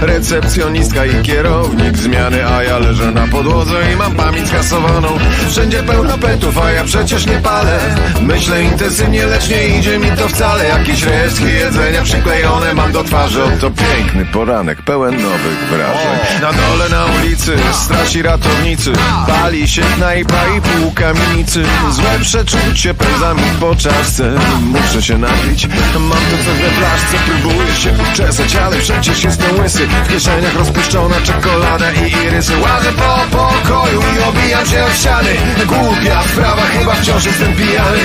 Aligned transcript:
Recepcjonistka 0.00 1.04
i 1.04 1.22
kierownik 1.22 1.96
zmiany 1.96 2.46
A 2.46 2.62
ja 2.62 2.78
leżę 2.78 3.12
na 3.12 3.26
podłodze 3.26 3.92
i 3.92 3.96
mam 3.96 4.14
pamięć 4.14 4.48
skasowaną. 4.48 5.08
Wszędzie 5.48 5.82
pełno 5.82 6.18
petów, 6.18 6.58
a 6.58 6.70
ja 6.70 6.84
przecież 6.84 7.26
nie 7.26 7.38
palę. 7.38 7.78
Myślę 8.20 8.62
intensywnie, 8.62 9.26
lecz 9.26 9.48
nie 9.48 9.78
idzie 9.78 9.98
mi 9.98 10.10
to 10.10 10.28
wcale. 10.28 10.64
Jakieś 10.68 11.02
resztki 11.02 11.44
jedzenia 11.44 12.02
przyklejone 12.02 12.74
mam 12.74 12.92
do 12.92 13.04
twarzy. 13.04 13.44
Oto 13.44 13.70
piękny 13.70 14.24
poranek, 14.24 14.82
pełen 14.82 15.22
nowych 15.22 15.68
wrażeń. 15.70 16.40
Na 16.42 16.52
dole. 16.52 16.88
na 16.88 17.04
ulicy 17.04 17.56
strasi 17.72 18.22
ratownicy. 18.22 18.92
Pali 19.26 19.68
się 19.68 19.82
knajpa 19.82 20.46
i 20.56 20.60
pół 20.60 20.92
kamienicy 20.92 21.62
Złe 21.90 22.18
przeczucie 22.20 22.94
pędza 22.94 23.34
mi 23.34 23.42
po 23.60 23.76
czaszce. 23.76 24.34
Muszę 24.60 25.02
się 25.02 25.18
napić, 25.18 25.66
mam 25.98 26.10
to 26.10 26.44
co 26.44 26.50
we 26.50 26.70
flaszce. 26.70 27.16
Próbuję 27.26 27.74
się 27.74 27.90
uczesać, 28.12 28.56
ale 28.56 28.76
przecież 28.76 29.24
jestem 29.24 29.60
łysy 29.60 29.85
W 30.04 30.08
kieszeniach 30.08 30.54
rozpuszczona 30.54 31.16
czekolada 31.24 31.92
i 31.92 32.26
irysy 32.26 32.52
Łażę 32.58 32.92
po 32.92 33.36
pokoju 33.36 34.02
i 34.16 34.28
obijam 34.28 34.66
się 34.66 34.84
od 34.84 34.96
ściany 34.96 35.36
Głupia 35.66 36.22
sprawa, 36.22 36.62
chyba 36.62 36.94
wciąż 36.94 37.24
jestem 37.24 37.52
pijany. 37.52 37.98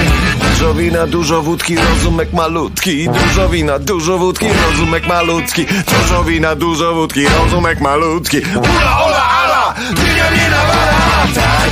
Dużo 0.50 0.74
wina, 0.74 1.08
dużo 1.08 1.42
wódki, 1.42 1.76
rozumek 1.76 2.34
malutki. 2.34 3.10
Dużo 3.10 3.50
wina, 3.50 3.80
dużo 3.80 4.18
wódki, 4.18 4.46
rozumek 4.66 5.08
malutki. 5.08 5.66
Dużo 5.66 6.24
wina, 6.24 6.56
dużo 6.56 6.94
wódki, 6.94 7.28
rozumek 7.28 7.82
malutki. 7.82 8.38
Ula, 8.38 9.04
ola, 9.06 9.30
ala, 9.30 9.74
dynia 9.92 10.32
mnie 10.32 10.50
nawala. 10.50 11.28
Tak, 11.36 11.72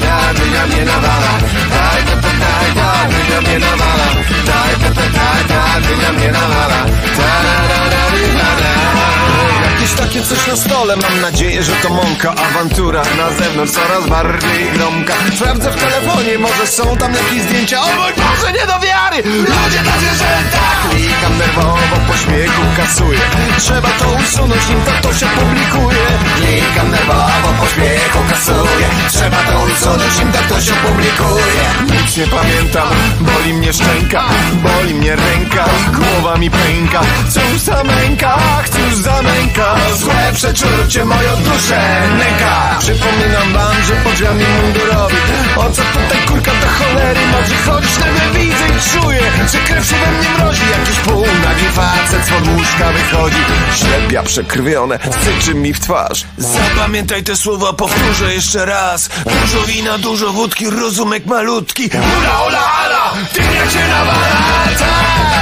tak, 0.00 0.36
dynia 0.36 0.66
mnie 0.66 0.84
nawala. 0.84 1.32
Tak, 1.70 2.04
tak, 2.74 3.10
dynia 3.10 3.40
mnie 3.40 3.58
nawala. 3.58 4.06
Tak, 4.46 5.82
dynia 5.82 6.12
mnie 6.12 6.32
nawala. 6.32 6.84
Ta, 7.16 7.42
da, 7.42 7.56
da, 7.68 7.90
da, 7.90 8.10
da, 8.38 8.94
da. 8.94 8.99
Takie 9.96 10.22
coś 10.22 10.46
na 10.46 10.56
stole, 10.56 10.96
mam 10.96 11.20
nadzieję, 11.20 11.62
że 11.62 11.72
to 11.72 11.88
mąka 11.88 12.34
Awantura. 12.34 13.02
Na 13.16 13.30
zewnątrz 13.30 13.72
coraz 13.72 14.06
bardziej 14.06 14.72
gromka. 14.74 15.14
Sprawdzę 15.36 15.70
w 15.70 15.76
telefonie, 15.76 16.38
może 16.38 16.66
są 16.66 16.96
tam 16.96 17.14
jakieś 17.14 17.42
zdjęcia 17.42 17.80
Boże, 18.20 18.52
nie 18.52 18.66
do 18.66 18.78
wiary! 18.86 19.16
Ludzie 19.38 19.82
na 19.82 19.98
zwierzętach! 19.98 20.80
Klikam 20.90 21.38
nerwowo, 21.38 21.96
po 22.08 22.16
śmiechu 22.16 22.62
kasuję 22.76 23.20
Trzeba 23.58 23.88
to 23.88 24.04
usunąć, 24.22 24.68
nim 24.68 24.80
to, 24.84 25.08
to 25.08 25.14
się 25.14 25.26
publikuje. 25.26 26.06
Klikam 26.36 26.90
nerwowo, 26.90 27.48
po 27.60 27.66
śmiechu 27.66 28.18
kasuję 28.30 28.86
Trzeba 29.08 29.36
to 29.36 29.58
usunąć, 29.64 30.18
nim 30.18 30.32
to, 30.32 30.54
to 30.54 30.60
się 30.60 30.72
publikuje. 30.72 31.64
Nic 31.90 32.16
nie 32.16 32.26
pamiętam, 32.26 32.88
boli 33.20 33.54
mnie 33.54 33.72
szczęka 33.72 34.24
Boli 34.62 34.94
mnie 34.94 35.16
ręka, 35.16 35.64
głowa 35.92 36.36
mi 36.38 36.50
pęka 36.50 37.00
Cóż 37.30 37.60
za 37.60 37.84
męka, 37.84 38.38
cóż 38.72 38.94
za 38.94 39.22
męka. 39.22 39.76
Złe 39.96 40.32
przeczucie 40.34 41.04
moją 41.04 41.36
duszę 41.36 42.02
nęka. 42.18 42.76
Przypominam 42.78 43.52
wam, 43.52 43.82
że 43.88 43.94
pod 43.94 44.12
drzwiami 44.12 44.44
mundurowi. 44.62 45.16
O 45.56 45.70
co 45.70 45.82
tutaj 45.82 46.26
kurka 46.28 46.50
cholery 46.78 47.20
może 47.32 47.56
chodzić 47.56 47.98
Nagle 47.98 48.40
widzę 48.40 48.64
i 48.68 49.00
czuję, 49.00 49.20
że 49.52 49.58
krew 49.58 49.86
się 49.86 49.96
we 49.96 50.10
mnie 50.12 50.28
mrozi. 50.38 50.62
Jakiś 50.78 50.96
półnagi 50.98 51.66
facet 51.74 52.24
z 52.26 52.48
łóżka 52.48 52.92
wychodzi. 52.92 53.36
Ślepia 53.76 54.22
przekrwione, 54.22 54.98
syczy 55.24 55.54
mi 55.54 55.72
w 55.72 55.80
twarz. 55.80 56.24
Zapamiętaj 56.38 57.22
te 57.22 57.36
słowa, 57.36 57.72
powtórzę 57.72 58.34
jeszcze 58.34 58.64
raz. 58.66 59.10
Dużo 59.40 59.62
wina, 59.66 59.98
dużo 59.98 60.32
wódki, 60.32 60.70
rozumek 60.70 61.26
malutki. 61.26 61.90
Ula, 62.18 62.42
ola, 62.42 62.72
ala, 62.72 63.12
ty 63.32 63.42
jak 63.42 63.70
się 63.70 63.88
nawala, 63.88 64.64
tak 64.78 65.40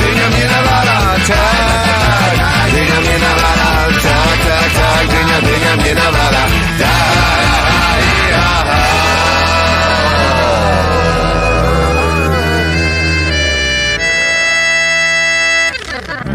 Dynia 0.00 0.28
mnie 0.28 0.46
nawala, 0.46 1.14
tak 1.28 2.70
Dynia 2.72 3.00
mnie 3.00 3.18
nawala, 3.18 3.86
tak, 4.02 4.38
tak, 4.48 4.70
tak. 4.74 5.08
Dynia, 5.08 5.40
dynia 5.40 5.76
mnie 5.76 5.94
nawala, 5.94 6.46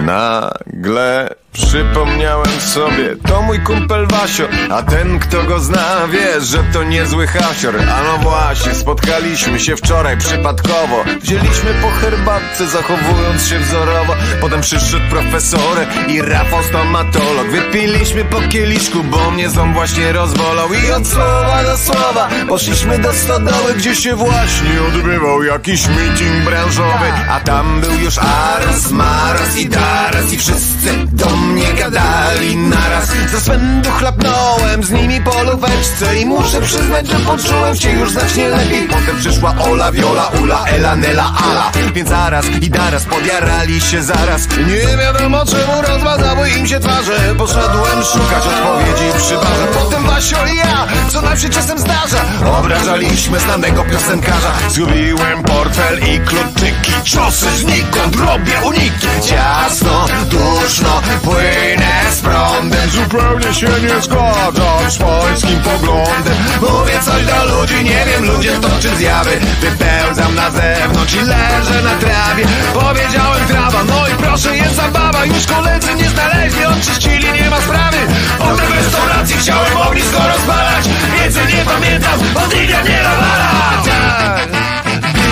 Nagle 0.05 1.35
przypomniałem 1.55 2.61
sobie, 2.61 3.15
to 3.27 3.41
mój 3.41 3.59
kumpel 3.59 4.07
Wasio, 4.07 4.43
a 4.71 4.83
ten 4.83 5.19
kto 5.19 5.43
go 5.43 5.59
zna 5.59 6.07
wie, 6.07 6.41
że 6.41 6.63
to 6.73 6.83
niezły 6.83 7.27
hasior. 7.27 7.75
A 7.79 8.03
no 8.03 8.17
właśnie, 8.29 8.73
spotkaliśmy 8.73 9.59
się 9.59 9.75
wczoraj 9.75 10.17
przypadkowo, 10.17 11.03
wzięliśmy 11.21 11.73
po 11.81 11.89
herbatce, 11.89 12.67
zachowując 12.67 13.47
się 13.47 13.59
wzorowo. 13.59 14.15
Potem 14.41 14.61
przyszedł 14.61 15.09
profesor 15.09 15.77
i 16.07 16.21
Rafał 16.21 16.63
stomatolog, 16.63 17.47
wypiliśmy 17.51 18.25
po 18.25 18.41
kieliszku, 18.41 19.03
bo 19.03 19.31
mnie 19.31 19.49
ząb 19.49 19.73
właśnie 19.73 20.11
rozwolał 20.11 20.69
i 20.73 20.91
od 20.91 21.07
słowa 21.07 21.63
do 21.63 21.77
słowa 21.77 22.29
poszliśmy 22.47 22.99
do 22.99 23.13
stodoły, 23.13 23.73
gdzie 23.77 23.95
się 23.95 24.15
właśnie 24.15 24.81
odbywał 24.87 25.43
jakiś 25.43 25.87
meeting 25.87 26.45
branżowy, 26.45 27.11
a 27.29 27.39
tam 27.39 27.81
był 27.81 27.93
już 27.93 28.17
Aros, 28.17 28.91
Maros 28.91 29.57
i 29.57 29.69
Daras 29.69 30.33
i 30.33 30.37
wszyscy 30.37 30.93
do 31.11 31.44
mnie 31.45 31.73
gadali 31.73 32.57
naraz. 32.57 33.09
Ze 33.31 33.41
swędu 33.41 33.91
chlapnąłem 33.91 34.83
z 34.83 34.91
nimi 34.91 35.21
po 35.21 35.43
lóweczce 35.43 36.17
I 36.17 36.25
muszę 36.25 36.61
przyznać, 36.61 37.07
że 37.07 37.19
poczułem 37.19 37.75
się 37.75 37.91
już 37.91 38.11
znacznie 38.11 38.49
lepiej. 38.49 38.87
Potem 38.87 39.17
przyszła 39.19 39.55
Ola, 39.59 39.91
Viola, 39.91 40.27
Ula, 40.43 40.65
Ela, 40.65 40.95
Nela, 40.95 41.33
Ala. 41.51 41.71
Więc 41.93 42.09
zaraz 42.09 42.45
i 42.61 42.69
daraz 42.69 43.03
podjarali 43.05 43.81
się 43.81 44.03
zaraz. 44.03 44.47
Nie 44.57 44.97
wiadomo 44.97 45.45
czemu 45.45 45.81
rozmazały 45.87 46.49
im 46.49 46.67
się 46.67 46.79
twarze. 46.79 47.35
Poszedłem 47.37 48.03
szukać 48.03 48.43
odpowiedzi 48.47 49.17
przy 49.17 49.33
barze. 49.35 49.67
Potem 49.73 50.03
Wasio 50.03 50.37
i 50.53 50.57
ja, 50.57 50.87
co 51.09 51.21
nam 51.21 51.37
się 51.37 51.49
czasem 51.49 51.79
zdarza 51.79 52.25
Obrażaliśmy 52.59 53.39
znanego 53.39 53.83
piosenkarza. 53.83 54.51
Zgubiłem 54.69 55.43
portfel 55.43 55.99
i 55.99 56.19
kluczyki 56.19 56.84
Ciosy 57.05 57.57
znikąd, 57.57 58.15
robię 58.15 58.61
uniki. 58.63 59.07
Ciasno, 59.21 60.05
duszno, 60.29 61.01
płynę 61.23 62.11
z 62.11 62.21
prądem 62.21 62.89
Zupełnie 62.89 63.53
się 63.53 63.67
nie 63.67 64.01
zgadzam 64.01 64.91
z 64.91 64.97
pańskim 64.97 65.61
poglądem. 65.61 66.37
Mówię 66.61 66.99
coś 67.01 67.25
do 67.25 67.45
ludzi, 67.45 67.83
nie 67.83 68.05
wiem, 68.05 68.25
ludzie 68.25 68.51
toczy 68.51 68.95
zjawy. 68.95 69.39
Wypełzam 69.61 70.35
na 70.35 70.51
zewnątrz 70.51 71.13
i 71.13 71.19
leżę 71.19 71.81
na 71.83 71.95
trawie. 71.95 72.45
Powiedziałem 72.73 73.47
trawa, 73.47 73.83
no 73.83 74.07
i 74.07 74.11
proszę, 74.11 74.57
jest 74.57 74.75
zabawa. 74.75 75.25
Już 75.25 75.45
koledzy 75.45 75.95
nie 75.95 76.09
znaleźli, 76.09 76.65
odczyścili, 76.65 77.33
nie 77.41 77.49
ma 77.49 77.61
sprawy. 77.61 77.97
O 78.39 78.57
tej 78.57 78.67
restauracji 78.67 79.35
chciałem 79.37 79.77
ognisko 79.77 80.17
rozpalać 80.27 80.89
Więcej 81.19 81.55
nie 81.55 81.65
pamiętam, 81.65 82.19
od 82.35 82.55
mnie 82.55 83.03
nawala 83.03 84.54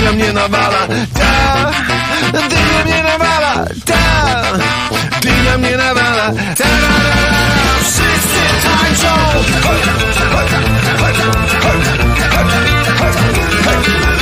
dynia 0.04 0.16
mnie 0.16 0.34
nawala 0.34 0.88
Tak, 1.14 1.74
dynia 2.50 2.84
mnie 2.86 3.04
nawala 3.04 3.66
Tak, 3.86 4.60
dynia 5.22 5.58
mnie 5.58 5.78
nawala 5.78 6.32
Ta, 6.58 6.64
ra, 6.64 6.98
ra, 7.04 7.16
ra. 7.22 7.54
Wszyscy 7.80 8.44
tańczą. 8.64 9.14
Dynia 13.74 14.13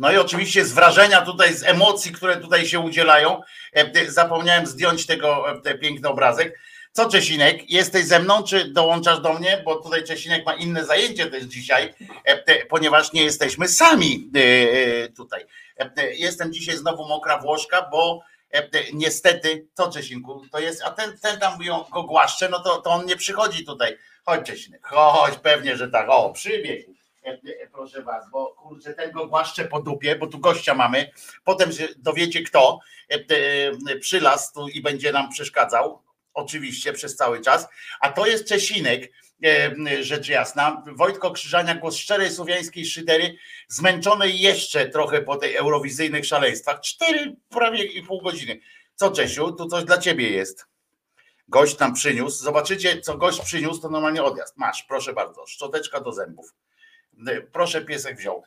No 0.00 0.12
i 0.12 0.16
oczywiście 0.16 0.64
z 0.64 0.72
wrażenia 0.72 1.22
tutaj, 1.22 1.54
z 1.54 1.62
emocji, 1.62 2.12
które 2.12 2.36
tutaj 2.36 2.66
się 2.66 2.80
udzielają, 2.80 3.42
e, 3.72 4.10
zapomniałem 4.10 4.66
zdjąć 4.66 5.06
tego 5.06 5.50
e, 5.50 5.60
te 5.60 5.78
piękny 5.78 6.08
obrazek. 6.08 6.58
Co 6.92 7.08
Czesinek, 7.08 7.70
jesteś 7.70 8.04
ze 8.04 8.18
mną, 8.18 8.42
czy 8.42 8.64
dołączasz 8.64 9.20
do 9.20 9.34
mnie? 9.34 9.62
Bo 9.64 9.76
tutaj 9.76 10.04
Czesinek 10.04 10.46
ma 10.46 10.54
inne 10.54 10.84
zajęcie 10.84 11.26
też 11.26 11.44
dzisiaj, 11.44 11.94
e, 12.24 12.66
ponieważ 12.66 13.12
nie 13.12 13.22
jesteśmy 13.22 13.68
sami 13.68 14.30
e, 14.36 14.40
e, 14.40 15.08
tutaj. 15.08 15.46
E, 15.80 15.90
e, 15.96 16.14
Jestem 16.14 16.52
dzisiaj 16.52 16.76
znowu 16.76 17.08
mokra 17.08 17.38
Włoszka, 17.38 17.88
bo 17.92 18.20
e, 18.54 18.58
e, 18.58 18.68
niestety, 18.92 19.66
co 19.74 19.92
Czesinku, 19.92 20.42
to 20.52 20.58
jest, 20.58 20.82
a 20.84 20.90
ten, 20.90 21.18
ten 21.18 21.40
tam 21.40 21.58
go 21.92 22.02
głaszcze, 22.02 22.48
no 22.48 22.60
to, 22.60 22.82
to 22.82 22.90
on 22.90 23.06
nie 23.06 23.16
przychodzi 23.16 23.64
tutaj. 23.64 23.96
Chodź 24.24 24.46
Czesinek, 24.46 24.86
chodź, 24.86 25.34
pewnie, 25.36 25.76
że 25.76 25.88
tak, 25.88 26.06
o, 26.08 26.32
przybiegł. 26.32 26.99
E, 27.22 27.68
Proszę 27.72 28.02
was, 28.02 28.30
bo 28.30 28.46
kurczę, 28.46 28.94
ten 28.94 29.12
go 29.12 29.26
głaszcze 29.26 29.64
po 29.64 29.80
dupie, 29.80 30.16
bo 30.16 30.26
tu 30.26 30.38
gościa 30.38 30.74
mamy. 30.74 31.10
Potem 31.44 31.72
się 31.72 31.88
dowiecie 31.98 32.42
kto 32.42 32.78
e, 33.10 33.14
e, 33.90 33.96
przylazł 33.96 34.54
tu 34.54 34.68
i 34.68 34.80
będzie 34.80 35.12
nam 35.12 35.30
przeszkadzał. 35.30 36.02
oczywiście 36.34 36.92
przez 36.92 37.16
cały 37.16 37.40
czas, 37.40 37.68
a 38.00 38.12
to 38.12 38.26
jest 38.26 38.48
Czesinek, 38.48 39.12
rzecz 40.00 40.28
jasna. 40.28 40.82
Wojtko 40.86 41.30
Krzyżania, 41.30 41.74
głos 41.74 41.96
szczerej 41.96 42.30
słowiańskiej 42.30 42.86
szydery, 42.86 43.36
zmęczony 43.68 44.30
jeszcze 44.30 44.88
trochę 44.88 45.22
po 45.22 45.36
tej 45.36 45.56
eurowizyjnych 45.56 46.26
szaleństwach. 46.26 46.80
Cztery 46.80 47.36
prawie 47.48 47.84
i 47.84 48.02
pół 48.02 48.22
godziny. 48.22 48.60
Co 48.94 49.10
Czesiu, 49.10 49.52
tu 49.52 49.66
coś 49.66 49.84
dla 49.84 49.98
ciebie 49.98 50.30
jest. 50.30 50.66
Gość 51.48 51.76
tam 51.76 51.94
przyniósł. 51.94 52.44
Zobaczycie, 52.44 53.00
co 53.00 53.16
gość 53.16 53.40
przyniósł, 53.40 53.80
to 53.82 53.88
normalnie 53.88 54.22
odjazd. 54.22 54.56
Masz, 54.56 54.82
proszę 54.82 55.12
bardzo, 55.12 55.46
szczoteczka 55.46 56.00
do 56.00 56.12
zębów. 56.12 56.54
Proszę, 57.52 57.84
piesek 57.84 58.18
wziął. 58.18 58.42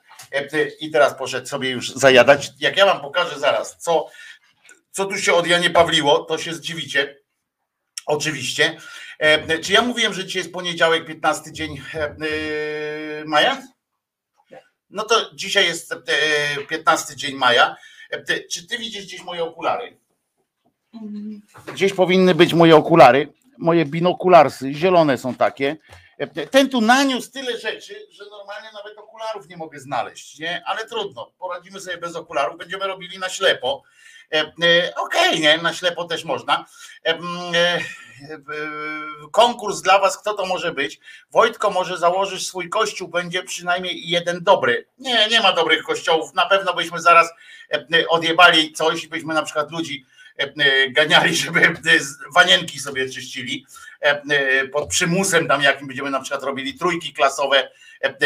I 0.79 0.91
teraz 0.91 1.17
poszedł 1.17 1.47
sobie 1.47 1.69
już 1.69 1.91
zajadać. 1.91 2.51
Jak 2.59 2.77
ja 2.77 2.85
wam 2.85 3.01
pokażę 3.01 3.39
zaraz, 3.39 3.77
co, 3.77 4.09
co 4.91 5.05
tu 5.05 5.17
się 5.17 5.33
od 5.33 5.47
Janie 5.47 5.69
Pawliło, 5.69 6.19
to 6.19 6.37
się 6.37 6.53
zdziwicie. 6.53 7.19
Oczywiście. 8.05 8.77
Czy 9.63 9.73
ja 9.73 9.81
mówiłem, 9.81 10.13
że 10.13 10.25
dzisiaj 10.25 10.39
jest 10.39 10.53
poniedziałek, 10.53 11.05
15 11.05 11.51
dzień 11.51 11.81
maja? 13.25 13.61
No 14.89 15.03
to 15.03 15.35
dzisiaj 15.35 15.65
jest 15.65 15.95
15 16.69 17.15
dzień 17.15 17.35
maja. 17.35 17.75
Czy 18.51 18.67
ty 18.67 18.77
widzisz 18.77 19.05
gdzieś 19.05 19.23
moje 19.23 19.43
okulary? 19.43 19.97
Gdzieś 21.73 21.93
powinny 21.93 22.35
być 22.35 22.53
moje 22.53 22.75
okulary, 22.75 23.33
moje 23.57 23.85
binokularsy, 23.85 24.73
zielone 24.73 25.17
są 25.17 25.35
takie. 25.35 25.77
Ten 26.51 26.69
tu 26.69 26.81
naniósł 26.81 27.31
tyle 27.31 27.57
rzeczy, 27.57 28.07
że 28.11 28.23
normalnie 28.31 28.69
nawet 28.73 28.97
okularów 28.97 29.49
nie 29.49 29.57
mogę 29.57 29.79
znaleźć, 29.79 30.39
nie? 30.39 30.63
Ale 30.65 30.85
trudno, 30.85 31.31
poradzimy 31.39 31.79
sobie 31.79 31.97
bez 31.97 32.15
okularów, 32.15 32.57
będziemy 32.57 32.87
robili 32.87 33.19
na 33.19 33.29
ślepo. 33.29 33.83
E, 34.33 34.39
e, 34.39 34.95
okej, 34.95 35.29
okay, 35.29 35.39
nie, 35.39 35.57
na 35.57 35.73
ślepo 35.73 36.05
też 36.05 36.23
można. 36.23 36.65
E, 37.05 37.19
konkurs 39.31 39.81
dla 39.81 39.99
was, 39.99 40.17
kto 40.17 40.33
to 40.33 40.45
może 40.45 40.71
być? 40.71 40.99
Wojtko, 41.31 41.69
może 41.69 41.97
założysz 41.97 42.47
swój 42.47 42.69
kościół, 42.69 43.07
będzie 43.07 43.43
przynajmniej 43.43 44.09
jeden 44.09 44.43
dobry. 44.43 44.87
Nie, 44.99 45.27
nie 45.27 45.41
ma 45.41 45.53
dobrych 45.53 45.83
kościołów. 45.83 46.33
Na 46.33 46.45
pewno 46.45 46.73
byśmy 46.73 47.01
zaraz 47.01 47.29
odjebali 48.09 48.73
coś 48.73 49.03
i 49.03 49.07
byśmy 49.07 49.33
na 49.33 49.43
przykład 49.43 49.71
ludzi 49.71 50.05
ganiali, 50.89 51.35
żeby 51.45 51.75
wanienki 52.35 52.79
sobie 52.79 53.09
czyścili 53.09 53.65
pod 54.71 54.89
przymusem 54.89 55.47
tam 55.47 55.61
jakim 55.61 55.87
będziemy 55.87 56.09
na 56.09 56.19
przykład 56.19 56.43
robili 56.43 56.73
trójki 56.73 57.13
klasowe, 57.13 57.69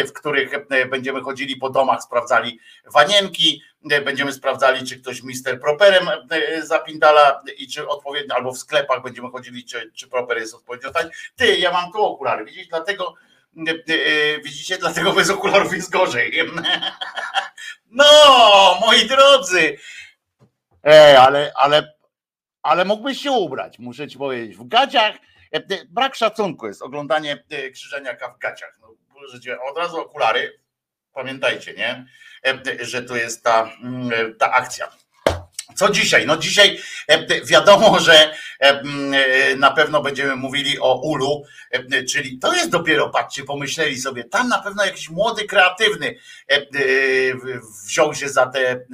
w 0.07 0.13
których 0.13 0.51
będziemy 0.89 1.21
chodzili 1.21 1.55
po 1.55 1.69
domach, 1.69 2.03
sprawdzali 2.03 2.59
wanienki, 2.85 3.61
będziemy 4.05 4.33
sprawdzali, 4.33 4.87
czy 4.87 5.01
ktoś 5.01 5.23
mister 5.23 5.59
properem 5.59 6.09
zapindala 6.61 7.43
i 7.57 7.67
czy 7.67 7.87
odpowiednio, 7.87 8.35
albo 8.35 8.51
w 8.51 8.57
sklepach 8.57 9.03
będziemy 9.03 9.29
chodzili, 9.29 9.65
czy, 9.65 9.91
czy 9.95 10.07
proper 10.07 10.37
jest 10.37 10.55
odpowiednio 10.55 10.91
tani. 10.91 11.09
Ty, 11.35 11.57
ja 11.57 11.71
mam 11.71 11.91
tu 11.91 12.05
okulary, 12.05 12.45
widzisz, 12.45 12.67
dlatego 12.67 13.15
widzicie, 14.43 14.77
dlatego 14.77 15.13
bez 15.13 15.29
okularów 15.29 15.73
jest 15.73 15.91
gorzej. 15.91 16.33
No, 17.91 18.05
moi 18.81 19.07
drodzy, 19.07 19.77
e, 20.85 21.19
ale, 21.21 21.51
ale 21.55 21.97
ale 22.67 22.85
mógłbyś 22.85 23.21
się 23.21 23.31
ubrać, 23.31 23.79
muszę 23.79 24.07
ci 24.07 24.17
powiedzieć. 24.17 24.57
W 24.57 24.67
gaciach 24.67 25.15
e, 25.15 25.19
brak 25.89 26.15
szacunku 26.15 26.67
jest 26.67 26.81
oglądanie 26.81 27.43
e, 27.49 27.69
krzyżeniaka 27.69 28.29
w 28.29 28.39
gaciach. 28.39 28.77
No, 28.81 28.95
od 29.71 29.77
razu 29.77 29.97
okulary, 29.97 30.59
pamiętajcie, 31.13 31.73
nie? 31.73 32.05
E, 32.45 32.85
że 32.85 33.01
to 33.01 33.15
jest 33.15 33.43
ta, 33.43 33.71
mm, 33.83 34.35
ta 34.35 34.51
akcja. 34.51 34.91
Co 35.75 35.89
dzisiaj? 35.89 36.25
No 36.25 36.37
dzisiaj 36.37 36.79
wiadomo, 37.45 37.99
że 37.99 38.33
na 39.57 39.71
pewno 39.71 40.01
będziemy 40.01 40.35
mówili 40.35 40.79
o 40.79 41.01
Ulu, 41.01 41.43
czyli 42.09 42.39
to 42.39 42.53
jest 42.53 42.69
dopiero, 42.69 43.09
patrzcie, 43.09 43.43
pomyśleli 43.43 44.01
sobie, 44.01 44.23
tam 44.23 44.47
na 44.47 44.61
pewno 44.61 44.85
jakiś 44.85 45.09
młody, 45.09 45.45
kreatywny 45.45 46.15
wziął 47.85 48.13
się 48.13 48.29
za, 48.29 48.45
te, 48.45 48.85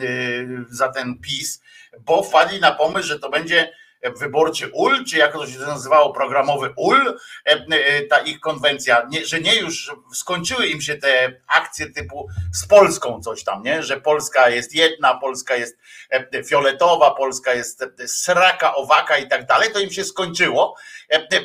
za 0.69 0.89
ten 0.89 1.19
PiS, 1.19 1.61
bo 1.99 2.23
wpadli 2.23 2.59
na 2.59 2.71
pomysł, 2.71 3.07
że 3.07 3.19
to 3.19 3.29
będzie 3.29 3.73
wyborczy 4.11 4.69
UL, 4.73 5.05
czy 5.05 5.17
jak 5.17 5.33
to 5.33 5.47
się 5.47 5.59
nazywało, 5.59 6.13
programowy 6.13 6.73
UL, 6.77 7.17
e, 7.45 7.65
e, 7.69 8.01
ta 8.01 8.19
ich 8.19 8.39
konwencja, 8.39 9.07
nie, 9.09 9.25
że 9.25 9.41
nie 9.41 9.55
już 9.55 9.91
skończyły 10.13 10.67
im 10.67 10.81
się 10.81 10.95
te 10.95 11.41
akcje 11.47 11.89
typu 11.89 12.27
z 12.53 12.67
Polską 12.67 13.21
coś 13.21 13.43
tam, 13.43 13.63
nie? 13.63 13.83
że 13.83 14.01
Polska 14.01 14.49
jest 14.49 14.75
jedna, 14.75 15.15
Polska 15.15 15.55
jest 15.55 15.77
e, 16.09 16.43
fioletowa, 16.43 17.11
Polska 17.11 17.53
jest 17.53 17.85
sraka, 18.05 18.75
owaka 18.75 19.17
i 19.17 19.27
tak 19.27 19.45
dalej, 19.45 19.71
to 19.73 19.79
im 19.79 19.91
się 19.91 20.03
skończyło, 20.03 20.75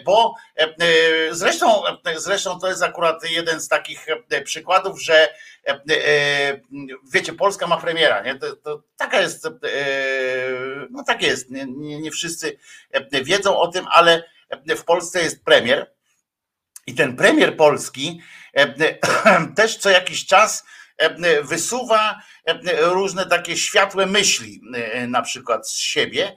bo 0.04 0.34
zresztą, 1.30 1.82
zresztą 2.16 2.60
to 2.60 2.68
jest 2.68 2.82
akurat 2.82 3.30
jeden 3.30 3.60
z 3.60 3.68
takich 3.68 4.06
przykładów, 4.44 5.02
że 5.02 5.28
wiecie, 7.12 7.32
Polska 7.32 7.66
ma 7.66 7.76
premiera, 7.76 8.22
nie? 8.22 8.34
To, 8.34 8.56
to 8.56 8.82
taka 8.96 9.20
jest, 9.20 9.48
no 10.90 11.04
tak 11.04 11.22
jest, 11.22 11.50
nie, 11.50 11.66
nie, 11.66 12.00
nie 12.00 12.10
wszyscy 12.10 12.58
wiedzą 13.24 13.58
o 13.58 13.68
tym, 13.68 13.86
ale 13.90 14.24
w 14.76 14.84
Polsce 14.84 15.22
jest 15.22 15.44
premier 15.44 15.92
i 16.86 16.94
ten 16.94 17.16
premier 17.16 17.56
polski 17.56 18.20
też 19.56 19.76
co 19.76 19.90
jakiś 19.90 20.26
czas 20.26 20.64
wysuwa 21.42 22.22
różne 22.80 23.26
takie 23.26 23.56
światłe 23.56 24.06
myśli, 24.06 24.60
na 25.08 25.22
przykład 25.22 25.70
z 25.70 25.78
siebie. 25.78 26.36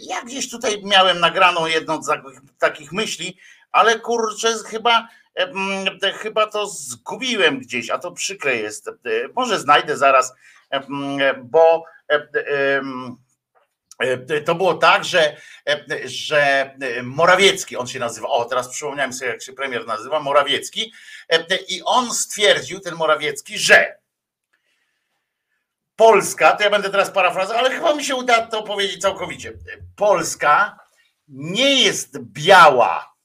Ja 0.00 0.22
gdzieś 0.22 0.50
tutaj 0.50 0.82
miałem 0.84 1.20
nagraną 1.20 1.66
jedną 1.66 2.02
z 2.02 2.10
takich 2.58 2.92
myśli, 2.92 3.38
ale 3.72 4.00
kurczę, 4.00 4.54
chyba, 4.66 5.08
chyba 6.14 6.46
to 6.46 6.66
zgubiłem 6.66 7.58
gdzieś, 7.58 7.90
a 7.90 7.98
to 7.98 8.12
przykre 8.12 8.56
jest. 8.56 8.90
Może 9.34 9.58
znajdę 9.58 9.96
zaraz, 9.96 10.34
bo 11.44 11.84
E, 14.00 14.40
to 14.40 14.54
było 14.54 14.74
tak, 14.74 15.04
że, 15.04 15.36
e, 15.68 15.84
że 16.04 16.70
Morawiecki, 17.02 17.76
on 17.76 17.86
się 17.86 17.98
nazywa, 17.98 18.28
o 18.28 18.44
teraz 18.44 18.68
przypomniałem 18.68 19.12
sobie, 19.12 19.30
jak 19.30 19.42
się 19.42 19.52
premier 19.52 19.86
nazywa, 19.86 20.20
Morawiecki, 20.20 20.92
e, 21.28 21.56
i 21.68 21.82
on 21.84 22.14
stwierdził, 22.14 22.80
ten 22.80 22.94
Morawiecki, 22.94 23.58
że 23.58 23.99
Polska, 26.00 26.52
to 26.56 26.62
ja 26.64 26.70
będę 26.70 26.90
teraz 26.90 27.10
parafrazował, 27.10 27.58
ale 27.58 27.70
chyba 27.70 27.94
mi 27.94 28.04
się 28.04 28.14
uda 28.14 28.46
to 28.46 28.62
powiedzieć 28.62 29.02
całkowicie. 29.02 29.52
Polska 29.96 30.78
nie 31.28 31.82
jest 31.82 32.18
biała, 32.18 33.16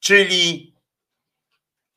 czyli 0.00 0.74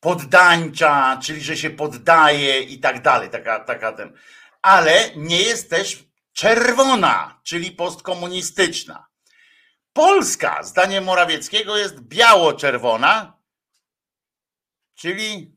poddańcza, 0.00 1.20
czyli 1.22 1.40
że 1.40 1.56
się 1.56 1.70
poddaje 1.70 2.60
i 2.60 2.80
tak 2.80 3.02
dalej, 3.02 3.30
taka, 3.30 3.64
taka 3.64 3.92
ten, 3.92 4.18
ale 4.62 5.10
nie 5.16 5.42
jest 5.42 5.70
też 5.70 6.04
czerwona, 6.32 7.40
czyli 7.44 7.72
postkomunistyczna. 7.72 9.06
Polska, 9.92 10.62
zdaniem 10.62 11.04
Morawieckiego, 11.04 11.76
jest 11.76 12.00
biało-czerwona, 12.00 13.38
czyli 14.94 15.56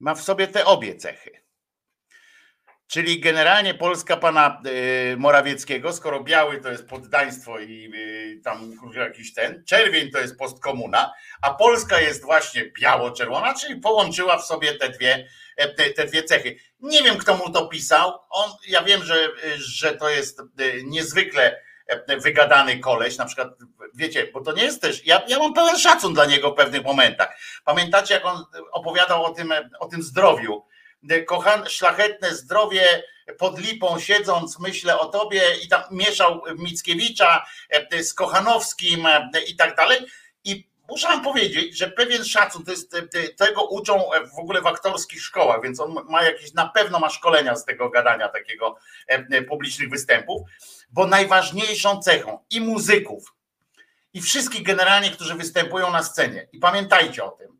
ma 0.00 0.14
w 0.14 0.22
sobie 0.22 0.48
te 0.48 0.64
obie 0.64 0.96
cechy. 0.96 1.47
Czyli 2.88 3.20
generalnie 3.20 3.74
Polska 3.74 4.16
pana 4.16 4.62
y, 5.12 5.16
Morawieckiego, 5.16 5.92
skoro 5.92 6.24
biały 6.24 6.60
to 6.60 6.68
jest 6.68 6.88
poddaństwo 6.88 7.58
i 7.58 7.90
y, 7.94 8.40
tam 8.44 8.72
jakiś 8.94 9.34
ten, 9.34 9.64
czerwień 9.64 10.10
to 10.10 10.18
jest 10.18 10.38
postkomuna, 10.38 11.12
a 11.42 11.54
Polska 11.54 12.00
jest 12.00 12.22
właśnie 12.22 12.72
biało-czerwona, 12.80 13.54
czyli 13.54 13.80
połączyła 13.80 14.38
w 14.38 14.44
sobie 14.44 14.74
te 14.74 14.88
dwie, 14.88 15.28
e, 15.56 15.68
te, 15.68 15.90
te, 15.90 16.04
dwie 16.04 16.22
cechy. 16.22 16.56
Nie 16.80 17.02
wiem, 17.02 17.18
kto 17.18 17.36
mu 17.36 17.50
to 17.50 17.66
pisał. 17.66 18.12
On, 18.30 18.50
ja 18.68 18.82
wiem, 18.82 19.04
że, 19.04 19.28
że 19.56 19.92
to 19.92 20.08
jest 20.10 20.40
y, 20.40 20.82
niezwykle 20.84 21.60
e, 21.86 22.16
wygadany 22.16 22.78
koleś, 22.78 23.16
na 23.16 23.24
przykład, 23.24 23.48
wiecie, 23.94 24.28
bo 24.32 24.40
to 24.40 24.52
nie 24.52 24.62
jest 24.62 24.82
też, 24.82 25.06
ja, 25.06 25.22
ja 25.28 25.38
mam 25.38 25.54
pełen 25.54 25.78
szacun 25.78 26.14
dla 26.14 26.26
niego 26.26 26.50
w 26.50 26.54
pewnych 26.54 26.84
momentach. 26.84 27.38
Pamiętacie, 27.64 28.14
jak 28.14 28.24
on 28.26 28.44
opowiadał 28.72 29.24
o 29.24 29.30
tym, 29.30 29.52
o 29.80 29.86
tym 29.86 30.02
zdrowiu, 30.02 30.67
kochane, 31.26 31.70
szlachetne 31.70 32.34
zdrowie, 32.34 33.02
pod 33.38 33.60
lipą 33.60 33.98
siedząc, 33.98 34.58
myślę 34.58 34.98
o 34.98 35.06
tobie 35.06 35.42
i 35.64 35.68
tam 35.68 35.82
mieszał 35.90 36.42
Mickiewicza 36.58 37.46
e, 37.70 38.02
z 38.02 38.14
Kochanowskim 38.14 39.06
e, 39.06 39.30
i 39.48 39.56
tak 39.56 39.76
dalej. 39.76 40.06
I 40.44 40.68
muszę 40.88 41.08
wam 41.08 41.22
powiedzieć, 41.22 41.78
że 41.78 41.90
pewien 41.90 42.24
szacun, 42.24 42.64
to 42.64 42.70
jest, 42.70 42.94
e, 42.94 43.28
tego 43.28 43.64
uczą 43.64 44.10
w 44.36 44.38
ogóle 44.38 44.62
w 44.62 44.66
aktorskich 44.66 45.22
szkołach, 45.22 45.62
więc 45.62 45.80
on 45.80 45.94
ma 46.08 46.22
jakieś, 46.22 46.54
na 46.54 46.68
pewno 46.68 46.98
ma 46.98 47.10
szkolenia 47.10 47.56
z 47.56 47.64
tego 47.64 47.90
gadania 47.90 48.28
takiego 48.28 48.76
publicznych 49.48 49.90
występów, 49.90 50.42
bo 50.90 51.06
najważniejszą 51.06 52.02
cechą 52.02 52.38
i 52.50 52.60
muzyków, 52.60 53.34
i 54.14 54.20
wszystkich 54.20 54.62
generalnie, 54.62 55.10
którzy 55.10 55.34
występują 55.34 55.90
na 55.90 56.02
scenie, 56.02 56.48
i 56.52 56.58
pamiętajcie 56.58 57.24
o 57.24 57.30
tym, 57.30 57.57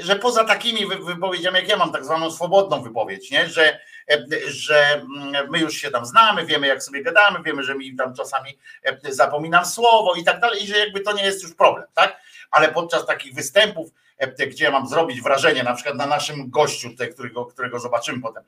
że 0.00 0.16
poza 0.16 0.44
takimi 0.44 0.86
wypowiedziami, 0.86 1.56
jak 1.56 1.68
ja 1.68 1.76
mam 1.76 1.92
tak 1.92 2.04
zwaną 2.04 2.30
swobodną 2.30 2.82
wypowiedź, 2.82 3.30
nie? 3.30 3.48
Że, 3.48 3.80
że 4.46 4.94
mm, 4.94 5.50
my 5.50 5.58
już 5.58 5.74
się 5.74 5.90
tam 5.90 6.06
znamy, 6.06 6.46
wiemy 6.46 6.66
jak 6.66 6.82
sobie 6.82 7.02
gadamy, 7.02 7.42
wiemy, 7.42 7.62
że 7.62 7.74
mi 7.74 7.96
tam 7.96 8.14
czasami 8.14 8.58
zapominam 9.08 9.66
słowo 9.66 10.14
i 10.14 10.24
tak 10.24 10.40
dalej, 10.40 10.64
i 10.64 10.66
że 10.66 10.78
jakby 10.78 11.00
to 11.00 11.12
nie 11.12 11.24
jest 11.24 11.42
już 11.42 11.54
problem, 11.54 11.86
tak? 11.94 12.20
Ale 12.50 12.72
podczas 12.72 13.06
takich 13.06 13.34
występów, 13.34 13.90
gdzie 14.50 14.70
mam 14.70 14.88
zrobić 14.88 15.22
wrażenie, 15.22 15.62
na 15.62 15.74
przykład 15.74 15.96
na 15.96 16.06
naszym 16.06 16.50
gościu, 16.50 16.88
którego, 17.12 17.46
którego 17.46 17.78
zobaczymy 17.78 18.20
potem, 18.20 18.42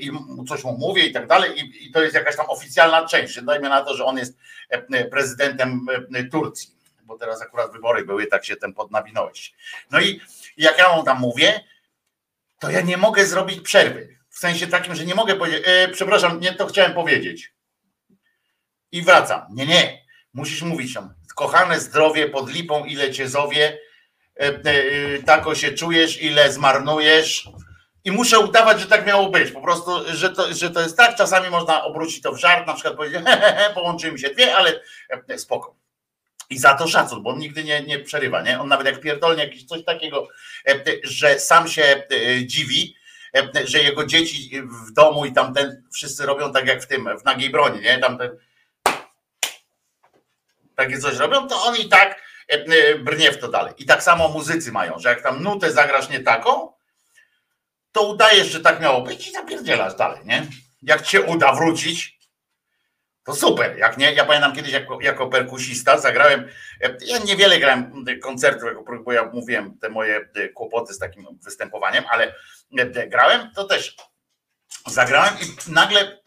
i 0.00 0.10
coś 0.48 0.64
mu 0.64 0.78
mówię 0.78 1.06
i 1.06 1.12
tak 1.12 1.26
dalej, 1.26 1.60
i, 1.60 1.88
i 1.88 1.92
to 1.92 2.02
jest 2.02 2.14
jakaś 2.14 2.36
tam 2.36 2.46
oficjalna 2.48 3.06
część. 3.06 3.42
Dajmy 3.42 3.68
na 3.68 3.84
to, 3.84 3.96
że 3.96 4.04
on 4.04 4.18
jest 4.18 4.38
prezydentem 5.10 5.86
Turcji, 6.30 6.70
bo 7.02 7.18
teraz 7.18 7.42
akurat 7.42 7.72
wybory 7.72 8.04
były, 8.04 8.26
tak 8.26 8.44
się 8.44 8.56
ten 8.56 8.72
podnawinąłeś. 8.72 9.54
No 9.90 10.00
i 10.00 10.20
jak 10.58 10.78
ja 10.78 10.96
mu 10.96 11.02
tam 11.02 11.18
mówię, 11.18 11.60
to 12.60 12.70
ja 12.70 12.80
nie 12.80 12.96
mogę 12.96 13.26
zrobić 13.26 13.60
przerwy. 13.60 14.18
W 14.30 14.38
sensie 14.38 14.66
takim, 14.66 14.94
że 14.94 15.04
nie 15.04 15.14
mogę 15.14 15.36
powiedzieć, 15.36 15.62
e, 15.66 15.88
przepraszam, 15.88 16.40
nie 16.40 16.52
to 16.52 16.66
chciałem 16.66 16.94
powiedzieć. 16.94 17.52
I 18.92 19.02
wracam. 19.02 19.46
Nie, 19.50 19.66
nie. 19.66 20.04
Musisz 20.32 20.62
mówić 20.62 20.94
tam, 20.94 21.14
kochane 21.34 21.80
zdrowie 21.80 22.28
pod 22.28 22.50
lipą, 22.52 22.84
ile 22.84 23.10
cię 23.10 23.28
zowie, 23.28 23.78
e, 24.40 24.44
e, 24.44 25.22
tako 25.22 25.54
się 25.54 25.72
czujesz, 25.72 26.22
ile 26.22 26.52
zmarnujesz. 26.52 27.48
I 28.04 28.12
muszę 28.12 28.38
udawać, 28.38 28.80
że 28.80 28.86
tak 28.86 29.06
miało 29.06 29.30
być. 29.30 29.50
Po 29.50 29.60
prostu, 29.60 29.90
że 30.06 30.30
to, 30.30 30.54
że 30.54 30.70
to 30.70 30.80
jest 30.80 30.96
tak. 30.96 31.16
Czasami 31.16 31.50
można 31.50 31.84
obrócić 31.84 32.22
to 32.22 32.32
w 32.32 32.38
żart, 32.38 32.66
na 32.66 32.74
przykład 32.74 32.96
powiedzieć, 32.96 33.20
he, 33.26 33.36
he, 33.36 33.52
he, 33.52 33.74
połączyły 33.74 34.12
mi 34.12 34.20
się 34.20 34.30
dwie, 34.30 34.56
ale 34.56 34.80
e, 35.28 35.38
spoko. 35.38 35.77
I 36.50 36.58
za 36.58 36.74
to 36.74 36.88
szacun, 36.88 37.22
bo 37.22 37.30
on 37.30 37.38
nigdy 37.38 37.64
nie, 37.64 37.82
nie 37.82 37.98
przerywa, 37.98 38.42
nie? 38.42 38.60
On 38.60 38.68
nawet 38.68 38.86
jak 38.86 39.00
pierdolnie 39.00 39.44
jakieś 39.44 39.64
coś 39.64 39.84
takiego, 39.84 40.28
e, 40.68 40.74
że 41.04 41.40
sam 41.40 41.68
się 41.68 41.82
e, 41.82 42.46
dziwi, 42.46 42.96
e, 43.36 43.66
że 43.66 43.78
jego 43.78 44.06
dzieci 44.06 44.62
w 44.86 44.92
domu 44.92 45.24
i 45.24 45.32
tamten 45.32 45.82
wszyscy 45.92 46.26
robią 46.26 46.52
tak 46.52 46.66
jak 46.66 46.82
w 46.82 46.86
tym, 46.86 47.18
w 47.20 47.24
nagiej 47.24 47.50
broni, 47.50 47.80
nie? 47.80 47.98
Tamten 47.98 48.30
takie 50.74 50.98
coś 50.98 51.16
robią, 51.16 51.48
to 51.48 51.62
on 51.62 51.76
i 51.76 51.88
tak 51.88 52.22
brnie 52.98 53.32
w 53.32 53.38
to 53.38 53.48
dalej. 53.48 53.74
I 53.78 53.84
tak 53.84 54.02
samo 54.02 54.28
muzycy 54.28 54.72
mają, 54.72 54.98
że 54.98 55.08
jak 55.08 55.22
tam 55.22 55.42
nutę 55.42 55.72
zagrasz 55.72 56.08
nie 56.08 56.20
taką, 56.20 56.72
to 57.92 58.02
udajesz, 58.02 58.46
że 58.46 58.60
tak 58.60 58.80
miało 58.80 59.02
być 59.02 59.28
i 59.28 59.32
zapierdzielasz 59.32 59.94
dalej, 59.94 60.20
nie? 60.24 60.46
Jak 60.82 61.02
ci 61.02 61.10
się 61.10 61.22
uda 61.22 61.52
wrócić, 61.52 62.17
to 63.28 63.34
super, 63.34 63.78
jak 63.78 63.98
nie? 63.98 64.12
Ja 64.12 64.24
pamiętam 64.24 64.54
kiedyś 64.54 64.72
jako, 64.72 64.98
jako 65.00 65.28
perkusista 65.28 65.98
zagrałem, 65.98 66.48
ja 67.06 67.18
niewiele 67.18 67.58
grałem 67.58 68.04
koncertów, 68.22 68.70
bo 69.04 69.12
ja 69.12 69.24
mówiłem 69.24 69.78
te 69.78 69.88
moje 69.88 70.28
kłopoty 70.54 70.94
z 70.94 70.98
takim 70.98 71.38
występowaniem, 71.42 72.04
ale 72.10 72.34
grałem, 73.08 73.50
to 73.54 73.64
też 73.64 73.96
zagrałem 74.86 75.34
i 75.34 75.72
nagle 75.72 76.22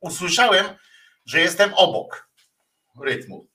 usłyszałem, 0.00 0.66
że 1.26 1.40
jestem 1.40 1.74
obok 1.74 2.28
rytmu. 3.00 3.48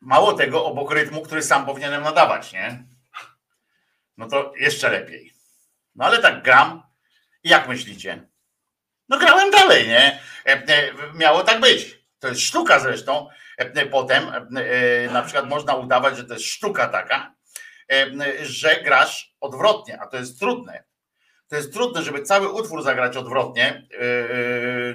Mało 0.00 0.32
tego, 0.32 0.64
obok 0.64 0.90
rytmu, 0.90 1.22
który 1.22 1.42
sam 1.42 1.66
powinienem 1.66 2.02
nadawać, 2.02 2.52
nie? 2.52 2.84
No 4.16 4.28
to 4.28 4.52
jeszcze 4.56 4.90
lepiej. 4.90 5.32
No 5.94 6.04
ale 6.04 6.18
tak 6.18 6.42
gram. 6.42 6.82
Jak 7.44 7.68
myślicie? 7.68 8.27
No 9.08 9.18
grałem 9.18 9.50
dalej, 9.50 9.88
nie? 9.88 10.20
E, 10.46 10.52
e, 10.52 10.92
miało 11.14 11.44
tak 11.44 11.60
być. 11.60 11.98
To 12.18 12.28
jest 12.28 12.40
sztuka 12.40 12.78
zresztą. 12.78 13.28
E, 13.56 13.86
potem 13.86 14.24
na 15.12 15.22
przykład 15.22 15.48
można 15.48 15.74
udawać, 15.74 16.16
że 16.16 16.24
to 16.24 16.34
jest 16.34 16.46
sztuka 16.46 16.88
taka, 16.88 17.34
że 18.42 18.80
grasz 18.84 19.34
odwrotnie, 19.40 20.00
a 20.00 20.06
to 20.06 20.16
jest 20.16 20.38
trudne. 20.38 20.84
To 21.48 21.56
jest 21.56 21.72
trudne, 21.72 22.02
żeby 22.02 22.22
cały 22.22 22.48
utwór 22.48 22.82
zagrać 22.82 23.16
odwrotnie, 23.16 23.86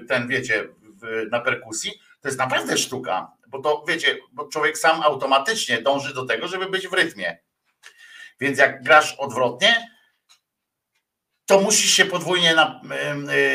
ten 0.08 0.27
wiecie, 0.27 0.67
na 1.32 1.39
perkusji. 1.39 1.91
To 2.22 2.27
jest 2.27 2.38
naprawdę 2.38 2.77
sztuka, 2.77 3.32
bo 3.48 3.62
to 3.62 3.84
wiecie, 3.88 4.17
bo 4.32 4.48
człowiek 4.48 4.77
sam 4.77 5.01
automatycznie 5.01 5.82
dąży 5.82 6.13
do 6.13 6.25
tego, 6.25 6.48
żeby 6.48 6.70
być 6.70 6.88
w 6.88 6.93
rytmie. 6.93 7.38
Więc 8.39 8.58
jak 8.58 8.84
grasz 8.84 9.15
odwrotnie, 9.17 9.92
to 11.45 11.62
musisz 11.62 11.91
się 11.91 12.05
podwójnie 12.05 12.55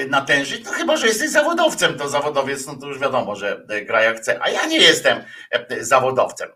natężyć, 0.09 0.65
no 0.65 0.73
chyba, 0.73 0.97
że 0.97 1.07
jesteś 1.07 1.31
zawodowcem, 1.31 1.99
to 1.99 2.09
zawodowiec, 2.09 2.67
no 2.67 2.77
to 2.77 2.87
już 2.87 2.99
wiadomo, 2.99 3.37
że 3.37 3.65
e, 3.69 3.83
gra 3.83 4.03
jak 4.03 4.17
chce, 4.17 4.39
a 4.43 4.51
ja 4.51 4.67
nie 4.67 4.79
jestem 4.79 5.25
e, 5.51 5.85
zawodowcem. 5.85 6.49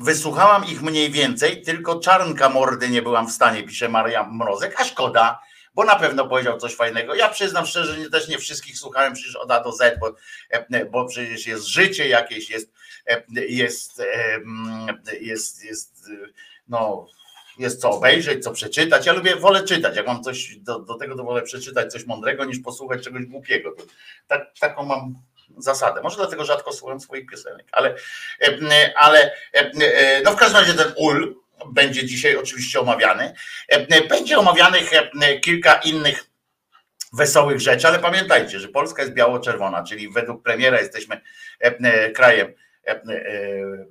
Wysłuchałam 0.00 0.64
ich 0.64 0.82
mniej 0.82 1.10
więcej, 1.10 1.62
tylko 1.62 2.00
czarnka 2.00 2.48
mordy 2.48 2.88
nie 2.88 3.02
byłam 3.02 3.28
w 3.28 3.32
stanie, 3.32 3.62
pisze 3.62 3.88
Maria 3.88 4.24
Mrozek, 4.24 4.80
a 4.80 4.84
szkoda, 4.84 5.40
bo 5.74 5.84
na 5.84 5.96
pewno 5.96 6.28
powiedział 6.28 6.58
coś 6.58 6.74
fajnego. 6.74 7.14
Ja 7.14 7.28
przyznam 7.28 7.66
szczerze, 7.66 8.02
że 8.02 8.10
też 8.10 8.28
nie 8.28 8.38
wszystkich 8.38 8.78
słuchałem 8.78 9.12
przecież 9.12 9.36
od 9.36 9.50
A 9.50 9.60
do 9.60 9.72
Z, 9.72 9.98
bo, 10.00 10.14
e, 10.50 10.84
bo 10.84 11.04
przecież 11.04 11.46
jest 11.46 11.66
życie 11.66 12.08
jakieś, 12.08 12.50
jest, 12.50 12.72
jest, 13.36 14.02
jest, 15.20 15.20
jest, 15.20 15.64
jest 15.64 16.10
no 16.68 17.06
jest 17.58 17.80
co 17.80 17.90
obejrzeć, 17.90 18.44
co 18.44 18.52
przeczytać. 18.52 19.06
Ja 19.06 19.12
lubię, 19.12 19.36
wolę 19.36 19.62
czytać. 19.62 19.96
Jak 19.96 20.06
mam 20.06 20.22
coś 20.22 20.56
do, 20.56 20.78
do 20.78 20.94
tego, 20.94 21.16
to 21.16 21.24
wolę 21.24 21.42
przeczytać 21.42 21.92
coś 21.92 22.06
mądrego 22.06 22.44
niż 22.44 22.58
posłuchać 22.58 23.04
czegoś 23.04 23.26
głupiego. 23.26 23.74
Tak, 24.26 24.52
taką 24.60 24.84
mam 24.84 25.14
zasadę. 25.58 26.02
Może 26.02 26.16
dlatego 26.16 26.44
rzadko 26.44 26.72
słucham 26.72 27.00
swoich 27.00 27.26
piosenek, 27.30 27.66
ale, 27.72 27.94
e, 28.40 28.92
ale 28.96 29.30
e, 29.52 30.22
no 30.24 30.32
w 30.32 30.36
każdym 30.36 30.60
razie 30.60 30.74
ten 30.74 30.92
ul 30.96 31.36
będzie 31.72 32.06
dzisiaj 32.06 32.36
oczywiście 32.36 32.80
omawiany. 32.80 33.34
E, 33.68 34.08
będzie 34.08 34.38
omawianych 34.38 34.90
kilka 35.40 35.74
innych 35.74 36.24
wesołych 37.12 37.60
rzeczy, 37.60 37.88
ale 37.88 37.98
pamiętajcie, 37.98 38.60
że 38.60 38.68
Polska 38.68 39.02
jest 39.02 39.14
biało-czerwona, 39.14 39.82
czyli 39.82 40.08
według 40.08 40.42
premiera 40.42 40.80
jesteśmy 40.80 41.20
krajem 42.14 42.46
E, 42.48 42.48
e, 42.48 42.63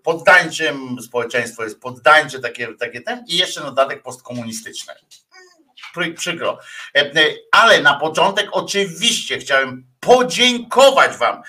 poddańczym, 0.04 0.98
społeczeństwo 1.02 1.64
jest 1.64 1.82
poddańcze, 1.82 2.40
takie, 2.40 2.68
takie 2.68 3.02
ten 3.02 3.26
i 3.28 3.38
jeszcze 3.38 3.62
dodatek 3.62 4.02
postkomunistyczne. 4.02 4.96
Przykro. 6.18 6.60
E, 6.98 7.12
ale 7.52 7.82
na 7.82 7.94
początek 7.94 8.50
oczywiście 8.52 9.38
chciałem 9.38 9.86
podziękować 10.00 11.18
Wam, 11.18 11.42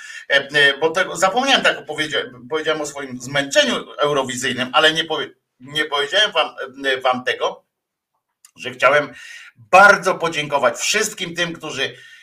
bo 0.81 0.91
tego, 0.91 1.17
zapomniałem 1.17 1.63
tak 1.63 1.87
powiedziałem, 1.87 2.49
powiedziałem 2.51 2.81
o 2.81 2.87
swoim 2.87 3.21
zmęczeniu 3.21 3.93
eurowizyjnym, 3.99 4.71
ale 4.73 4.93
nie, 4.93 5.05
powie, 5.05 5.31
nie 5.61 5.85
powiedziałem 5.85 6.33
wam, 6.33 6.55
wam 7.03 7.25
tego, 7.25 7.65
że 8.57 8.71
chciałem 8.71 9.13
bardzo 9.57 10.15
podziękować 10.15 10.79
wszystkim 10.79 11.35
tym, 11.35 11.53
którzy 11.53 11.83
E, 11.85 12.14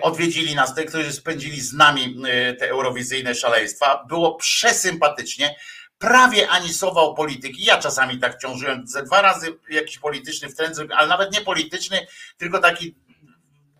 odwiedzili 0.00 0.54
nas, 0.54 0.74
tych, 0.74 0.86
którzy 0.86 1.12
spędzili 1.12 1.60
z 1.60 1.72
nami 1.72 2.16
e, 2.28 2.54
te 2.54 2.70
eurowizyjne 2.70 3.34
szaleństwa. 3.34 4.04
Było 4.08 4.34
przesympatycznie. 4.34 5.56
Prawie 5.98 6.48
ani 6.48 6.68
słowa 6.68 7.00
o 7.00 7.14
polityki. 7.14 7.64
Ja 7.64 7.78
czasami 7.78 8.18
tak 8.18 8.38
ciążyłem 8.38 8.86
ze 8.86 9.02
dwa 9.02 9.22
razy 9.22 9.58
jakiś 9.70 9.98
polityczny 9.98 10.48
wtręt, 10.48 10.76
ale 10.96 11.08
nawet 11.08 11.32
nie 11.32 11.40
polityczny, 11.40 12.06
tylko 12.38 12.58
taki 12.58 12.94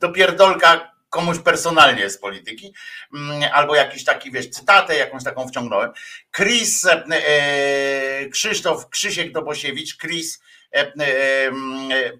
dopierdolka 0.01 0.91
komuś 1.11 1.39
personalnie 1.39 2.11
z 2.11 2.19
polityki, 2.19 2.75
mm, 3.15 3.43
albo 3.53 3.75
jakiś 3.75 4.05
taki, 4.05 4.33
wiesz, 4.33 4.51
cytatę, 4.51 4.97
jakąś 4.97 5.25
taką 5.25 5.49
wciągnąłem. 5.49 5.93
Chris, 6.37 6.87
e, 6.87 8.29
Krzysztof 8.29 8.89
Krzysiek 8.89 9.33
Dobosiewicz, 9.33 9.97
Chris 9.97 10.39
E, 10.39 10.39
e, 10.39 10.39
e, 10.39 10.60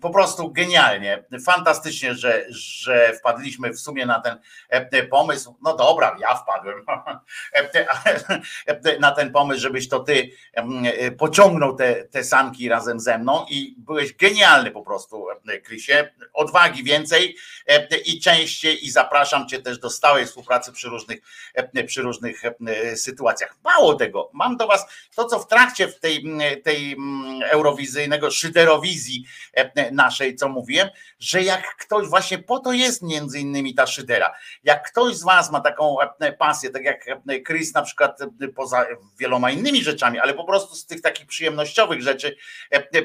po 0.01 0.11
prostu 0.11 0.53
genialnie, 0.53 1.25
fantastycznie, 1.45 2.15
że, 2.15 2.45
że 2.49 3.13
wpadliśmy 3.19 3.71
w 3.71 3.81
sumie 3.81 4.07
na 4.07 4.21
ten 4.21 4.39
pomysł. 5.11 5.57
No 5.63 5.77
dobra, 5.77 6.17
ja 6.21 6.35
wpadłem 6.35 6.85
na 9.01 9.13
ten 9.13 9.33
pomysł, 9.33 9.61
żebyś 9.61 9.89
to 9.89 10.01
ty 10.01 10.31
pociągnął 11.19 11.77
te, 11.77 12.05
te 12.05 12.25
sanki 12.25 12.69
razem 12.69 13.01
ze 13.01 13.19
mną 13.19 13.47
i 13.51 13.75
byłeś 13.79 14.13
genialny 14.17 14.71
po 14.71 14.83
prostu, 14.83 15.27
Krysie. 15.65 16.11
Odwagi 16.33 16.85
więcej 16.85 17.37
i 18.05 18.21
częściej 18.21 18.87
i 18.87 18.91
zapraszam 18.91 19.49
cię 19.49 19.63
też 19.63 19.79
do 19.79 19.91
stałej 19.91 20.27
współpracy 20.27 20.73
przy 20.73 20.89
różnych, 20.89 21.21
przy 21.87 22.03
różnych 22.03 22.43
sytuacjach. 22.95 23.57
Mało 23.65 23.95
tego, 23.95 24.31
mam 24.33 24.57
do 24.57 24.67
was 24.67 24.87
to, 25.15 25.25
co 25.25 25.39
w 25.39 25.47
trakcie 25.47 25.89
tej, 25.89 26.25
tej 26.65 26.97
eurowizyjnego 27.51 28.31
szyderowizji 28.41 29.25
e, 29.55 29.91
naszej, 29.93 30.37
co 30.37 30.49
mówiłem, 30.49 30.89
że 31.19 31.43
jak 31.43 31.77
ktoś, 31.77 32.09
właśnie 32.09 32.39
po 32.39 32.59
to 32.59 32.73
jest 32.73 33.03
między 33.03 33.39
innymi 33.39 33.75
ta 33.75 33.87
szydera, 33.87 34.35
jak 34.65 34.91
ktoś 34.91 35.17
z 35.17 35.25
was 35.25 35.53
ma 35.53 35.61
taką 35.61 35.97
e, 36.01 36.33
pasję, 36.33 36.71
tak 36.71 36.85
jak 36.85 37.09
e, 37.09 37.43
Chris 37.47 37.75
na 37.75 37.83
przykład 37.83 38.19
poza 38.57 38.87
wieloma 39.19 39.51
innymi 39.51 39.85
rzeczami, 39.85 40.19
ale 40.19 40.35
po 40.35 40.45
prostu 40.45 40.75
z 40.75 40.87
tych 40.87 41.01
takich 41.01 41.27
przyjemnościowych 41.27 42.03
rzeczy 42.03 42.37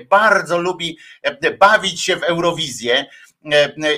bardzo 0.09 0.57
lubi 0.57 0.97
bawić 1.59 2.01
się 2.01 2.15
w 2.15 2.23
Eurowizję 2.23 3.05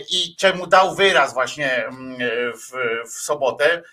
i 0.09 0.35
czemu 0.35 0.67
dał 0.67 0.95
wyraz 0.95 1.33
właśnie 1.33 1.85
w, 2.53 2.71
w 3.09 3.21
sobotę, 3.21 3.83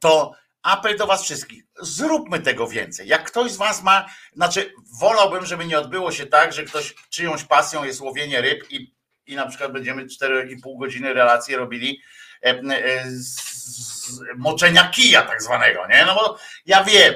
to 0.00 0.32
apel 0.62 0.96
do 0.96 1.06
was 1.06 1.22
wszystkich, 1.22 1.64
zróbmy 1.80 2.40
tego 2.40 2.68
więcej. 2.68 3.08
Jak 3.08 3.24
ktoś 3.24 3.50
z 3.50 3.56
was 3.56 3.82
ma, 3.82 4.06
znaczy 4.32 4.72
wolałbym, 5.00 5.46
żeby 5.46 5.64
nie 5.64 5.78
odbyło 5.78 6.12
się 6.12 6.26
tak, 6.26 6.52
że 6.52 6.64
ktoś 6.64 6.94
czyjąś 7.10 7.44
pasją 7.44 7.84
jest 7.84 8.00
łowienie 8.00 8.40
ryb 8.40 8.70
i, 8.70 8.94
i 9.26 9.36
na 9.36 9.46
przykład 9.46 9.72
będziemy 9.72 10.06
4,5 10.06 10.78
godziny 10.78 11.14
relacji 11.14 11.56
robili 11.56 12.00
e, 12.42 12.48
e, 12.48 13.04
z 13.06 14.20
moczenia 14.36 14.88
kija 14.88 15.22
tak 15.22 15.42
zwanego, 15.42 15.86
nie? 15.86 16.04
No 16.06 16.14
bo 16.14 16.38
ja 16.66 16.84
wiem, 16.84 17.14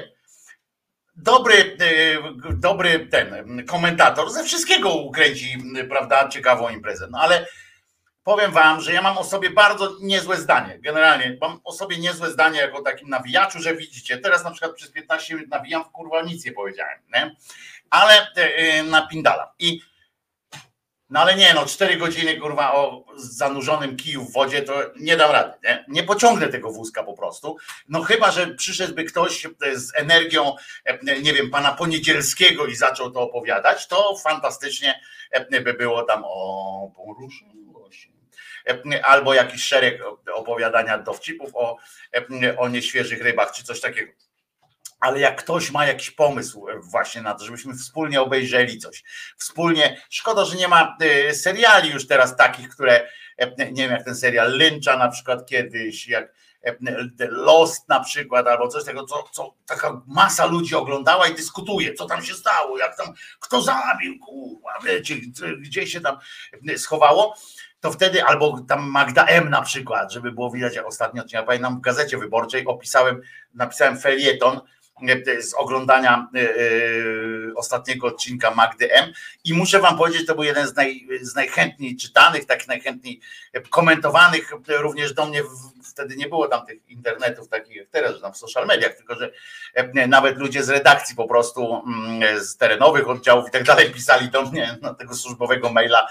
dobry, 1.15 1.77
e, 1.79 2.53
dobry 2.53 3.07
ten 3.11 3.65
komentator 3.65 4.31
ze 4.31 4.43
wszystkiego 4.43 4.93
ukręci, 4.93 5.57
prawda, 5.89 6.29
ciekawą 6.29 6.69
imprezę, 6.69 7.07
no 7.11 7.19
ale 7.19 7.47
powiem 8.27 8.51
wam, 8.51 8.81
że 8.81 8.93
ja 8.93 9.01
mam 9.01 9.17
o 9.17 9.23
sobie 9.23 9.49
bardzo 9.49 9.95
niezłe 10.01 10.37
zdanie. 10.37 10.79
Generalnie 10.79 11.37
mam 11.41 11.59
o 11.63 11.73
sobie 11.73 11.97
niezłe 11.97 12.31
zdanie 12.31 12.59
jako 12.59 12.81
takim 12.81 13.09
nawijaczu, 13.09 13.59
że 13.59 13.75
widzicie, 13.75 14.17
teraz 14.17 14.43
na 14.43 14.51
przykład 14.51 14.75
przez 14.75 14.91
15 14.91 15.35
minut 15.35 15.49
nawijam 15.49 15.83
w 15.83 15.91
kurwa 15.91 16.21
nic 16.21 16.45
nie 16.45 16.51
powiedziałem, 16.51 16.99
nie? 17.13 17.35
ale 17.89 18.27
yy, 18.35 18.83
napindalam. 18.83 19.47
I 19.59 19.81
no 21.09 21.19
ale 21.19 21.35
nie, 21.35 21.53
no 21.53 21.65
4 21.65 21.97
godziny 21.97 22.37
kurwa 22.37 22.73
o 22.73 23.05
zanurzonym 23.15 23.97
kiju 23.97 24.23
w 24.23 24.33
wodzie 24.33 24.61
to 24.61 24.73
nie 24.99 25.17
dam 25.17 25.31
rady, 25.31 25.53
nie? 25.63 25.85
Nie 25.87 26.03
pociągnę 26.03 26.47
tego 26.47 26.71
wózka 26.71 27.03
po 27.03 27.13
prostu. 27.13 27.57
No 27.89 28.01
chyba, 28.01 28.31
że 28.31 28.47
przyszedłby 28.47 29.03
ktoś 29.03 29.47
z 29.73 29.95
energią, 29.95 30.55
e, 30.85 31.21
nie 31.21 31.33
wiem, 31.33 31.49
pana 31.49 31.71
Poniedzielskiego 31.71 32.65
i 32.65 32.75
zaczął 32.75 33.11
to 33.11 33.21
opowiadać, 33.21 33.87
to 33.87 34.17
fantastycznie 34.23 35.01
by 35.63 35.73
było 35.73 36.03
tam 36.03 36.23
o 36.25 36.91
poruszyło 36.95 37.51
się 37.51 37.56
albo 39.03 39.33
jakiś 39.33 39.63
szereg 39.63 40.01
opowiadania 40.33 40.97
dowcipów 40.97 41.51
o, 41.53 41.77
o 42.57 42.69
nieświeżych 42.69 43.21
rybach, 43.21 43.51
czy 43.51 43.63
coś 43.63 43.81
takiego. 43.81 44.11
Ale 44.99 45.19
jak 45.19 45.41
ktoś 45.41 45.71
ma 45.71 45.85
jakiś 45.85 46.11
pomysł 46.11 46.67
właśnie 46.81 47.21
na 47.21 47.33
to, 47.33 47.45
żebyśmy 47.45 47.73
wspólnie 47.75 48.21
obejrzeli 48.21 48.77
coś, 48.77 49.03
wspólnie, 49.37 50.01
szkoda, 50.09 50.45
że 50.45 50.55
nie 50.55 50.67
ma 50.67 50.97
y, 51.29 51.35
seriali 51.35 51.89
już 51.89 52.07
teraz 52.07 52.35
takich, 52.35 52.69
które, 52.69 53.09
nie 53.57 53.83
wiem, 53.83 53.91
jak 53.91 54.05
ten 54.05 54.15
serial 54.15 54.57
Lyncha 54.57 54.97
na 54.97 55.09
przykład 55.09 55.45
kiedyś, 55.45 56.07
jak 56.07 56.33
Lost 57.29 57.89
na 57.89 57.99
przykład, 57.99 58.47
albo 58.47 58.67
coś 58.67 58.83
takiego, 58.83 59.05
co, 59.05 59.23
co 59.31 59.53
taka 59.65 60.01
masa 60.07 60.45
ludzi 60.45 60.75
oglądała 60.75 61.27
i 61.27 61.35
dyskutuje, 61.35 61.93
co 61.93 62.05
tam 62.05 62.25
się 62.25 62.33
stało, 62.33 62.77
jak 62.77 62.97
tam, 62.97 63.13
kto 63.39 63.61
zabił, 63.61 64.19
kurwa, 64.19 64.79
wiecie, 64.83 65.15
gdzie 65.59 65.87
się 65.87 66.01
tam 66.01 66.17
schowało 66.77 67.35
to 67.87 67.93
wtedy, 67.93 68.23
albo 68.23 68.59
tam 68.67 68.89
Magda 68.89 69.25
M 69.25 69.49
na 69.49 69.61
przykład, 69.61 70.11
żeby 70.11 70.31
było 70.31 70.51
widać, 70.51 70.75
jak 70.75 70.87
ostatnio, 70.87 71.23
ja 71.33 71.43
pamiętam 71.43 71.77
w 71.77 71.81
Gazecie 71.81 72.17
Wyborczej 72.17 72.65
opisałem, 72.65 73.21
napisałem 73.53 73.99
felieton 73.99 74.61
e, 75.27 75.41
z 75.41 75.53
oglądania 75.53 76.27
e, 76.35 76.39
e, 76.39 76.45
ostatniego 77.55 78.07
odcinka 78.07 78.51
Magdy 78.51 78.93
M. 78.93 79.13
I 79.43 79.53
muszę 79.53 79.79
wam 79.79 79.97
powiedzieć, 79.97 80.25
to 80.27 80.35
był 80.35 80.43
jeden 80.43 80.67
z, 80.67 80.75
naj, 80.75 81.07
z 81.21 81.35
najchętniej 81.35 81.95
czytanych, 81.95 82.45
takich 82.45 82.67
najchętniej 82.67 83.21
komentowanych 83.69 84.51
również 84.67 85.13
do 85.13 85.25
mnie, 85.25 85.43
wtedy 85.91 86.15
nie 86.15 86.27
było 86.27 86.47
tam 86.47 86.65
tych 86.65 86.89
internetów 86.89 87.49
takich 87.49 87.75
jak 87.75 87.87
teraz, 87.87 88.15
że 88.15 88.21
tam 88.21 88.33
w 88.33 88.37
social 88.37 88.67
mediach, 88.67 88.93
tylko 88.93 89.15
że 89.15 89.31
nawet 90.07 90.37
ludzie 90.37 90.63
z 90.63 90.69
redakcji 90.69 91.15
po 91.15 91.27
prostu, 91.27 91.83
mm, 91.87 92.43
z 92.43 92.57
terenowych 92.57 93.09
oddziałów 93.09 93.47
i 93.47 93.51
tak 93.51 93.63
dalej 93.63 93.91
pisali 93.91 94.29
do 94.29 94.41
mnie 94.41 94.77
na 94.81 94.93
tego 94.93 95.15
służbowego 95.15 95.69
maila, 95.69 96.07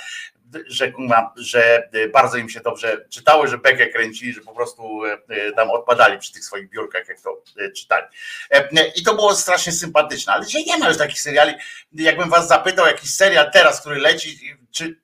że, 0.66 0.92
że 1.36 1.88
bardzo 2.12 2.36
im 2.36 2.48
się 2.48 2.60
dobrze 2.60 3.06
czytało, 3.10 3.46
że 3.46 3.58
bekę 3.58 3.86
kręcili, 3.86 4.32
że 4.32 4.40
po 4.40 4.54
prostu 4.54 5.04
e, 5.04 5.52
tam 5.52 5.70
odpadali 5.70 6.18
przy 6.18 6.32
tych 6.32 6.44
swoich 6.44 6.70
biurkach, 6.70 7.08
jak 7.08 7.20
to 7.20 7.42
e, 7.58 7.70
czytali. 7.70 8.06
E, 8.50 8.86
I 8.96 9.02
to 9.02 9.14
było 9.14 9.36
strasznie 9.36 9.72
sympatyczne, 9.72 10.32
ale 10.32 10.46
dzisiaj 10.46 10.64
nie 10.64 10.78
ma 10.78 10.88
już 10.88 10.98
takich 10.98 11.20
seriali. 11.20 11.54
Jakbym 11.92 12.30
was 12.30 12.48
zapytał, 12.48 12.86
jakiś 12.86 13.14
serial 13.14 13.50
teraz, 13.52 13.80
który 13.80 13.96
leci, 13.96 14.56
czy 14.70 15.00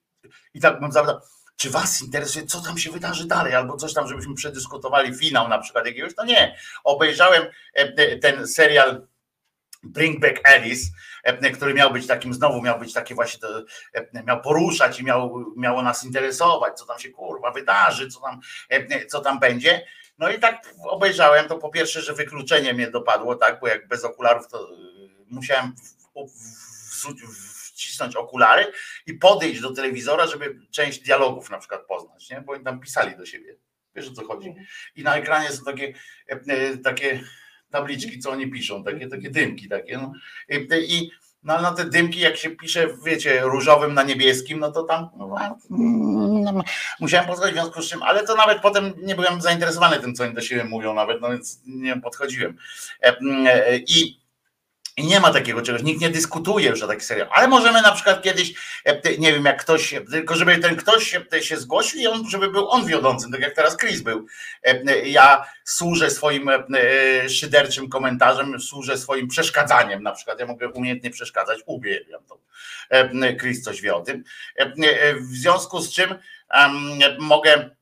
i 0.54 0.60
tak 0.60 0.80
bym 0.80 0.92
zapytał, 0.92 1.20
czy 1.56 1.70
was 1.70 2.02
interesuje, 2.02 2.46
co 2.46 2.60
tam 2.60 2.78
się 2.78 2.90
wydarzy 2.90 3.26
dalej, 3.26 3.54
albo 3.54 3.76
coś 3.76 3.94
tam, 3.94 4.08
żebyśmy 4.08 4.34
przedyskutowali 4.34 5.14
finał 5.14 5.48
na 5.48 5.58
przykład 5.58 5.86
jakiegoś, 5.86 6.14
to 6.14 6.24
nie. 6.24 6.56
Obejrzałem 6.84 7.46
ten 8.22 8.48
serial 8.48 9.06
Bring 9.82 10.20
Back 10.20 10.48
Alice, 10.48 10.90
e, 11.22 11.50
który 11.50 11.74
miał 11.74 11.92
być 11.92 12.06
takim, 12.06 12.34
znowu 12.34 12.62
miał 12.62 12.78
być 12.78 12.92
takie 12.92 13.14
właśnie, 13.14 13.40
to, 13.40 13.64
e, 13.94 14.22
miał 14.24 14.40
poruszać 14.40 15.00
i 15.00 15.04
miał, 15.04 15.52
miało 15.56 15.82
nas 15.82 16.04
interesować, 16.04 16.78
co 16.78 16.86
tam 16.86 16.98
się 16.98 17.10
kurwa 17.10 17.50
wydarzy, 17.50 18.08
co 18.08 18.20
tam, 18.20 18.40
e, 18.68 19.06
co 19.06 19.20
tam 19.20 19.40
będzie. 19.40 19.86
No 20.18 20.30
i 20.30 20.38
tak 20.38 20.74
obejrzałem, 20.84 21.48
to 21.48 21.58
po 21.58 21.68
pierwsze, 21.68 22.02
że 22.02 22.12
wykluczenie 22.12 22.74
mnie 22.74 22.90
dopadło, 22.90 23.34
tak, 23.34 23.60
bo 23.60 23.68
jak 23.68 23.88
bez 23.88 24.04
okularów 24.04 24.48
to 24.48 24.68
musiałem 25.30 25.74
wcisnąć 27.74 28.16
okulary 28.16 28.72
i 29.06 29.14
podejść 29.14 29.60
do 29.60 29.74
telewizora, 29.74 30.26
żeby 30.26 30.58
część 30.70 30.98
dialogów 30.98 31.50
na 31.50 31.58
przykład 31.58 31.86
poznać, 31.86 32.30
nie? 32.30 32.40
bo 32.40 32.52
oni 32.52 32.64
tam 32.64 32.80
pisali 32.80 33.16
do 33.16 33.26
siebie. 33.26 33.56
Wiesz 33.94 34.08
o 34.08 34.12
co 34.12 34.24
chodzi? 34.24 34.48
Mhm. 34.48 34.66
I 34.96 35.02
na 35.02 35.16
ekranie 35.16 35.50
są 35.50 35.64
takie, 35.64 35.94
takie 36.84 37.20
tabliczki, 37.72 38.18
co 38.18 38.30
oni 38.30 38.50
piszą, 38.50 38.84
takie, 38.84 39.08
takie 39.08 39.30
dymki 39.30 39.68
takie. 39.68 39.98
No. 39.98 40.12
I, 40.88 41.10
no, 41.44 41.62
na 41.62 41.72
te 41.72 41.84
dymki, 41.84 42.20
jak 42.20 42.36
się 42.36 42.50
pisze, 42.50 42.88
wiecie, 43.04 43.40
różowym 43.40 43.94
na 43.94 44.02
niebieskim, 44.02 44.60
no 44.60 44.72
to 44.72 44.82
tam 44.82 45.08
no, 45.16 45.36
no, 46.52 46.62
musiałem 47.00 47.26
posłuchać 47.26 47.52
w 47.52 47.54
związku 47.54 47.82
z 47.82 47.88
czym, 47.88 48.02
ale 48.02 48.26
to 48.26 48.36
nawet 48.36 48.60
potem 48.60 48.92
nie 49.02 49.14
byłem 49.14 49.40
zainteresowany 49.40 50.00
tym, 50.00 50.14
co 50.14 50.24
oni 50.24 50.34
do 50.34 50.40
siebie 50.40 50.64
mówią 50.64 50.94
nawet, 50.94 51.20
no 51.20 51.30
więc 51.30 51.60
nie 51.66 52.00
podchodziłem. 52.00 52.56
E, 53.02 53.16
e, 53.46 53.76
I 53.76 54.21
i 54.96 55.06
nie 55.06 55.20
ma 55.20 55.32
takiego 55.32 55.62
czegoś, 55.62 55.82
nikt 55.82 56.00
nie 56.00 56.10
dyskutuje 56.10 56.68
już 56.70 56.82
o 56.82 56.86
takich 56.86 57.04
serial. 57.04 57.28
Ale 57.30 57.48
możemy 57.48 57.82
na 57.82 57.92
przykład 57.92 58.22
kiedyś, 58.22 58.54
e, 58.84 59.16
nie 59.18 59.32
wiem, 59.32 59.44
jak 59.44 59.60
ktoś, 59.60 59.94
tylko 60.10 60.36
żeby 60.36 60.58
ten 60.58 60.76
ktoś 60.76 61.16
się 61.40 61.56
zgłosił 61.56 62.00
i 62.00 62.06
on, 62.06 62.30
żeby 62.30 62.50
był 62.50 62.70
on 62.70 62.86
wiodącym, 62.86 63.32
tak 63.32 63.40
jak 63.40 63.54
teraz 63.54 63.76
Chris 63.76 64.00
był. 64.00 64.26
E, 64.62 65.08
ja 65.08 65.46
służę 65.64 66.10
swoim 66.10 66.48
e, 66.48 66.60
szyderczym 67.28 67.88
komentarzem, 67.88 68.60
służę 68.60 68.98
swoim 68.98 69.28
przeszkadzaniem 69.28 70.02
na 70.02 70.12
przykład. 70.12 70.40
Ja 70.40 70.46
mogę 70.46 70.68
umiejętnie 70.68 71.10
przeszkadzać, 71.10 71.60
uwielbiam 71.66 72.24
to. 72.24 72.38
Chris 73.40 73.62
coś 73.62 73.80
wie 73.80 73.94
o 73.94 74.00
tym. 74.00 74.24
W 75.16 75.36
związku 75.36 75.80
z 75.80 75.92
czym 75.92 76.14
mogę 77.18 77.70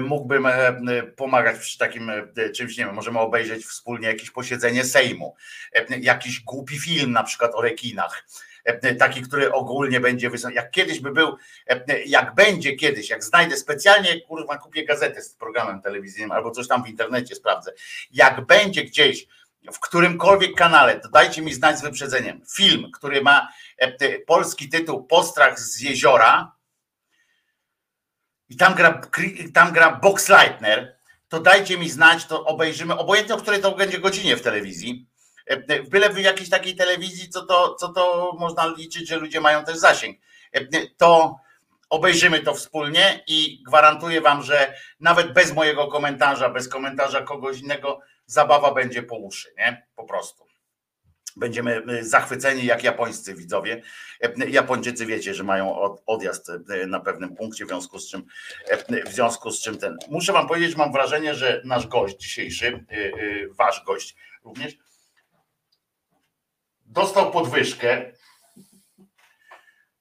mógłbym 0.00 0.46
e, 0.46 1.02
pomagać 1.16 1.58
przy 1.58 1.78
takim 1.78 2.10
e, 2.10 2.50
czymś, 2.50 2.76
nie 2.76 2.84
wiem, 2.84 2.94
możemy 2.94 3.18
obejrzeć 3.18 3.64
wspólnie 3.64 4.08
jakieś 4.08 4.30
posiedzenie 4.30 4.84
Sejmu, 4.84 5.34
jakiś 6.00 6.40
głupi 6.40 6.78
film 6.78 7.12
na 7.12 7.22
przykład 7.22 7.54
o 7.54 7.62
rekinach, 7.62 8.26
taki, 8.98 9.22
który 9.22 9.52
ogólnie 9.52 10.00
będzie 10.00 10.30
wysoko. 10.30 10.54
Jak 10.54 10.70
kiedyś 10.70 11.00
by 11.00 11.12
był, 11.12 11.36
jak 12.06 12.34
będzie 12.34 12.76
kiedyś, 12.76 13.10
jak 13.10 13.24
znajdę 13.24 13.56
specjalnie, 13.56 14.20
kurwa, 14.20 14.58
kupię 14.58 14.84
gazetę 14.84 15.22
z 15.22 15.34
programem 15.34 15.82
telewizyjnym 15.82 16.32
albo 16.32 16.50
coś 16.50 16.68
tam 16.68 16.84
w 16.84 16.88
internecie 16.88 17.34
sprawdzę. 17.34 17.72
Jak 18.10 18.46
będzie 18.46 18.84
gdzieś 18.84 19.26
w 19.72 19.80
którymkolwiek 19.80 20.54
kanale, 20.54 21.00
to 21.00 21.08
dajcie 21.08 21.42
mi 21.42 21.54
znać 21.54 21.78
z 21.78 21.82
wyprzedzeniem. 21.82 22.40
Film, 22.54 22.90
który 22.94 23.22
ma 23.22 23.48
polski 24.26 24.68
tytuł 24.68 25.06
Postrach 25.06 25.60
z 25.60 25.80
jeziora, 25.80 26.52
i 28.50 28.56
tam 28.56 28.74
gra, 28.74 29.00
tam 29.54 29.72
gra 29.72 29.90
Box 30.02 30.28
Leitner, 30.28 30.96
to 31.28 31.40
dajcie 31.40 31.78
mi 31.78 31.90
znać, 31.90 32.26
to 32.26 32.44
obejrzymy, 32.44 32.98
obojętnie 32.98 33.34
o 33.34 33.38
której 33.38 33.60
to 33.60 33.72
będzie 33.72 33.98
godzinie 33.98 34.36
w 34.36 34.42
telewizji, 34.42 35.06
e, 35.50 35.52
e, 35.52 35.82
byle 35.82 36.10
w 36.10 36.18
jakiejś 36.18 36.50
takiej 36.50 36.76
telewizji, 36.76 37.28
co 37.28 37.46
to, 37.46 37.74
co 37.74 37.88
to 37.88 38.32
można 38.38 38.66
liczyć, 38.66 39.08
że 39.08 39.16
ludzie 39.16 39.40
mają 39.40 39.64
też 39.64 39.76
zasięg, 39.76 40.18
e, 40.52 40.60
to 40.96 41.36
obejrzymy 41.90 42.40
to 42.40 42.54
wspólnie 42.54 43.24
i 43.26 43.62
gwarantuję 43.66 44.20
wam, 44.20 44.42
że 44.42 44.74
nawet 45.00 45.32
bez 45.32 45.54
mojego 45.54 45.88
komentarza, 45.88 46.48
bez 46.48 46.68
komentarza 46.68 47.22
kogoś 47.22 47.60
innego, 47.60 48.00
zabawa 48.26 48.74
będzie 48.74 49.02
po 49.02 49.16
uszy, 49.16 49.54
nie? 49.58 49.86
Po 49.96 50.04
prostu 50.04 50.49
będziemy 51.36 51.82
y, 51.90 52.04
zachwyceni 52.04 52.66
jak 52.66 52.84
japońscy 52.84 53.34
widzowie. 53.34 53.82
E, 54.20 54.50
Japończycy 54.50 55.06
wiecie, 55.06 55.34
że 55.34 55.44
mają 55.44 55.96
odjazd 56.06 56.50
e, 56.50 56.86
na 56.86 57.00
pewnym 57.00 57.36
punkcie, 57.36 57.64
w 57.64 57.68
związku 57.68 57.98
z 57.98 58.10
czym 58.10 58.26
e, 58.68 59.04
w 59.10 59.12
związku 59.14 59.50
z 59.50 59.62
czym 59.62 59.78
ten. 59.78 59.96
Muszę 60.10 60.32
wam 60.32 60.48
powiedzieć, 60.48 60.76
mam 60.76 60.92
wrażenie, 60.92 61.34
że 61.34 61.62
nasz 61.64 61.86
gość 61.86 62.16
dzisiejszy, 62.16 62.84
wasz 63.50 63.84
gość 63.84 64.16
również, 64.44 64.76
dostał 66.86 67.30
podwyżkę. 67.30 68.12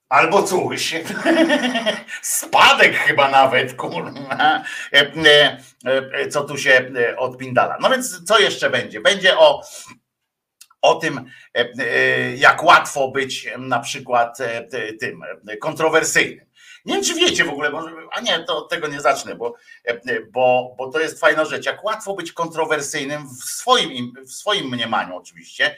Albo 0.10 0.44
coś. 0.44 0.96
Spadek 2.22 2.96
chyba 2.96 3.30
nawet, 3.30 3.74
kurwa. 3.74 4.64
Co 6.30 6.44
tu 6.44 6.58
się 6.58 6.92
odpindala. 7.18 7.78
No 7.82 7.90
więc 7.90 8.24
co 8.24 8.40
jeszcze 8.40 8.70
będzie? 8.70 9.02
Będzie 9.02 9.38
o 9.38 9.62
o 10.82 10.96
tym, 10.96 11.26
jak 12.36 12.64
łatwo 12.64 13.12
być 13.12 13.50
na 13.58 13.80
przykład 13.80 14.38
tym 15.00 15.22
kontrowersyjnym. 15.62 16.50
Nie 16.86 16.94
wiem, 16.94 17.04
czy 17.04 17.14
wiecie 17.14 17.46
w 17.46 17.50
ogóle, 17.50 17.70
może, 17.70 17.92
a 18.12 18.22
nie, 18.22 18.44
to 18.44 18.58
od 18.58 18.70
tego 18.70 18.88
nie 18.88 19.02
zacznę, 19.02 19.36
bo, 19.36 19.56
bo, 20.32 20.76
bo 20.78 20.92
to 20.92 21.00
jest 21.00 21.20
fajna 21.20 21.46
rzecz. 21.46 21.66
Jak 21.66 21.84
łatwo 21.84 22.14
być 22.14 22.32
kontrowersyjnym 22.32 23.28
w 23.28 23.44
swoim, 23.44 24.14
w 24.28 24.32
swoim 24.32 24.68
mniemaniu, 24.68 25.16
oczywiście, 25.16 25.76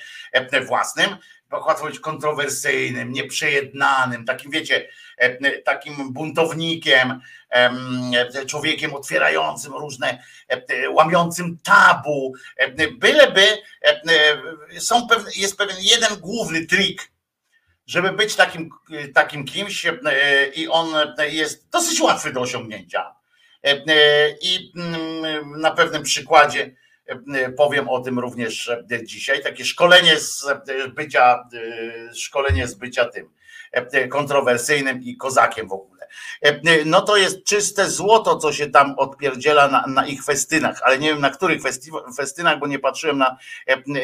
własnym, 0.68 1.18
łatwo 1.52 1.86
być 1.86 2.00
kontrowersyjnym, 2.00 3.12
nieprzejednanym, 3.12 4.26
takim 4.26 4.52
wiecie, 4.52 4.90
takim 5.66 6.14
buntownikiem, 6.14 7.20
człowiekiem 8.48 8.94
otwierającym 8.94 9.74
różne, 9.74 10.24
łamiącym 10.90 11.58
tabu, 11.64 12.34
byleby 13.00 13.44
są 14.80 15.08
pewne, 15.08 15.32
jest 15.36 15.58
pewien 15.58 15.78
jeden 15.80 16.20
główny 16.20 16.66
trik, 16.66 17.12
żeby 17.88 18.12
być 18.12 18.36
takim, 18.36 18.70
takim 19.14 19.46
kimś 19.46 19.86
i 20.56 20.68
on 20.68 20.88
jest 21.32 21.70
dosyć 21.70 22.02
łatwy 22.02 22.34
do 22.34 22.42
osiągnięcia. 22.42 23.16
I 24.42 24.72
mm, 24.76 25.62
na 25.62 25.72
pewnym 25.72 26.04
przykładzie 26.04 26.76
powiem 27.58 27.90
o 27.90 28.00
tym 28.00 28.20
również 28.20 28.72
dzisiaj. 29.04 29.44
Takie 29.44 29.66
szkolenie 29.66 30.20
z 30.20 30.46
bycia, 30.96 31.44
szkolenie 32.14 32.68
z 32.68 32.76
bycia 32.76 33.06
tym 33.06 33.30
kontrowersyjnym 34.10 35.02
i 35.04 35.18
kozakiem 35.18 35.68
w 35.68 35.74
ogóle. 35.74 36.08
No 36.86 37.02
to 37.02 37.18
jest 37.18 37.44
czyste 37.44 37.90
złoto, 37.90 38.38
co 38.38 38.54
się 38.54 38.72
tam 38.72 38.96
odpierdziela 38.98 39.68
na, 39.68 39.86
na 39.88 40.08
ich 40.08 40.24
festynach, 40.24 40.82
ale 40.84 41.00
nie 41.00 41.10
wiem 41.10 41.22
na 41.22 41.30
których 41.30 41.62
festynach, 42.18 42.60
bo 42.60 42.68
nie 42.68 42.80
patrzyłem 42.80 43.18
na, 43.18 43.38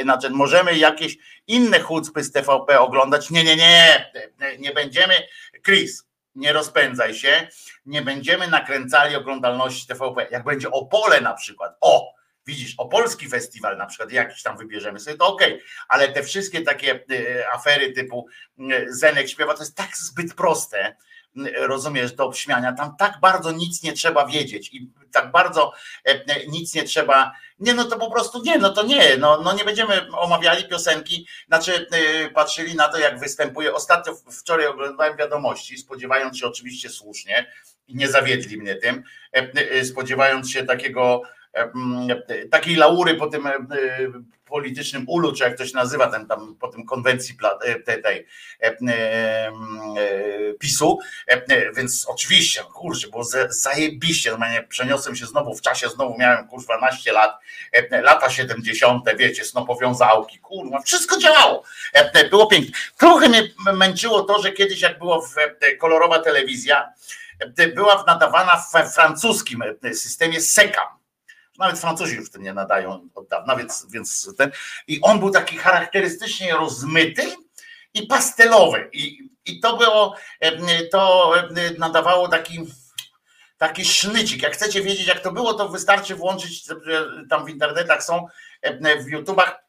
na 0.06 0.18
ten. 0.18 0.34
Możemy 0.34 0.78
jakieś 0.78 1.18
inne 1.48 1.80
chucpy 1.80 2.24
z 2.24 2.32
TVP 2.32 2.80
oglądać? 2.80 3.30
Nie, 3.30 3.44
nie, 3.44 3.56
nie, 3.56 4.08
nie 4.60 4.72
będziemy. 4.72 5.14
Chris, 5.66 6.08
nie 6.36 6.54
rozpędzaj 6.54 7.14
się, 7.14 7.48
nie 7.86 8.02
będziemy 8.02 8.48
nakręcali 8.48 9.16
oglądalności 9.16 9.88
TVP. 9.88 10.28
Jak 10.32 10.44
będzie 10.44 10.72
Opole 10.72 11.22
na 11.22 11.34
przykład, 11.34 11.78
o, 11.82 12.17
widzisz, 12.48 12.76
o 12.78 12.88
polski 12.88 13.28
festiwal 13.28 13.78
na 13.78 13.86
przykład, 13.86 14.12
jakiś 14.12 14.44
tam 14.44 14.58
wybierzemy 14.58 15.00
sobie, 15.00 15.18
to 15.18 15.28
okej, 15.28 15.54
okay. 15.54 15.66
ale 15.88 16.08
te 16.08 16.24
wszystkie 16.24 16.62
takie 16.62 17.00
e, 17.12 17.50
afery 17.50 17.92
typu 17.92 18.28
e, 18.60 18.86
Zenek 18.90 19.30
śpiewa, 19.30 19.54
to 19.54 19.60
jest 19.60 19.76
tak 19.76 19.98
zbyt 19.98 20.34
proste, 20.34 20.96
rozumiesz, 21.56 22.14
do 22.14 22.26
obśmiania, 22.26 22.74
tam 22.74 22.96
tak 22.98 23.20
bardzo 23.22 23.52
nic 23.52 23.84
nie 23.84 23.94
trzeba 23.94 24.26
wiedzieć 24.26 24.74
i 24.74 24.92
tak 25.12 25.32
bardzo 25.32 25.74
e, 26.06 26.46
nic 26.48 26.74
nie 26.74 26.84
trzeba, 26.84 27.32
nie 27.60 27.74
no 27.74 27.86
to 27.86 27.98
po 27.98 28.12
prostu 28.12 28.44
nie, 28.44 28.58
no 28.58 28.70
to 28.70 28.84
nie, 28.84 29.18
no, 29.18 29.42
no 29.42 29.54
nie 29.54 29.64
będziemy 29.66 30.12
omawiali 30.12 30.68
piosenki, 30.68 31.28
znaczy 31.48 31.88
patrzyli 32.34 32.76
na 32.76 32.88
to 32.88 33.00
jak 33.00 33.20
występuje, 33.20 33.74
ostatnio 33.74 34.16
wczoraj 34.40 34.68
oglądałem 34.68 35.18
wiadomości, 35.18 35.78
spodziewając 35.78 36.38
się 36.38 36.48
oczywiście 36.48 36.90
słusznie 36.90 37.52
nie 37.88 38.08
zawiedli 38.08 38.58
mnie 38.58 38.76
tym, 38.76 39.04
spodziewając 39.84 40.52
się 40.52 40.66
takiego 40.66 41.22
takiej 42.52 42.76
laury 42.76 43.16
po 43.16 43.28
tym 43.28 43.48
politycznym 44.46 45.04
ulu, 45.08 45.34
czy 45.34 45.44
jak 45.44 45.58
to 45.58 45.66
się 45.66 45.76
nazywa, 45.76 46.08
ten 46.08 46.28
tam 46.28 46.56
po 46.56 46.68
tym 46.68 46.86
konwencji 46.86 47.38
tej, 47.86 48.02
tej 48.02 48.28
PiSu, 50.60 51.00
więc 51.76 52.06
oczywiście, 52.10 52.62
kurczę, 52.74 53.08
było 53.08 53.24
zajebiście, 53.50 54.30
normalnie 54.30 54.64
przeniosłem 54.64 55.16
się 55.16 55.26
znowu 55.26 55.56
w 55.56 55.62
czasie, 55.62 55.90
znowu 55.90 56.18
miałem 56.18 56.48
kurwa 56.48 56.78
12 56.78 57.12
lat, 57.12 57.40
lata 57.92 58.30
70., 58.30 59.04
wiecie, 59.18 59.46
snopowiązałki, 59.46 60.40
kurwa, 60.40 60.82
wszystko 60.82 61.18
działało, 61.18 61.64
było 62.30 62.48
pięknie. 62.48 62.72
Trochę 62.98 63.30
mnie 63.30 63.44
męczyło 63.74 64.22
to, 64.22 64.42
że 64.42 64.52
kiedyś 64.52 64.82
jak 64.82 65.00
było 65.00 65.22
w 65.22 65.36
kolorowa 65.80 66.20
telewizja, 66.20 66.94
była 67.76 68.04
nadawana 68.08 68.56
w 68.56 68.94
francuskim 68.94 69.64
systemie 69.94 70.42
SECAM, 70.42 70.88
nawet 71.58 71.80
Francuzi 71.80 72.16
już 72.16 72.30
w 72.30 72.32
tym 72.32 72.44
nie 72.44 72.54
nadają 72.54 73.10
od 73.16 73.28
dawna, 73.28 73.56
więc, 73.56 73.88
więc 73.90 74.34
ten. 74.38 74.52
I 74.88 75.02
on 75.02 75.20
był 75.20 75.30
taki 75.30 75.58
charakterystycznie 75.58 76.54
rozmyty 76.54 77.36
i 77.94 78.08
pastelowy. 78.08 78.90
I, 78.94 79.30
i 79.46 79.60
to 79.60 79.78
było, 79.78 80.16
to 80.92 81.34
nadawało 81.78 82.28
taki 82.28 82.68
taki 83.58 83.86
sznycik. 83.86 84.44
Jak 84.44 84.54
chcecie 84.54 84.82
wiedzieć, 84.82 85.08
jak 85.08 85.20
to 85.20 85.32
było, 85.32 85.54
to 85.54 85.70
wystarczy 85.70 86.16
włączyć, 86.16 86.66
tam 87.30 87.46
w 87.46 87.50
internetach 87.50 88.04
są, 88.04 88.28
w 89.06 89.08
YouTubach 89.08 89.67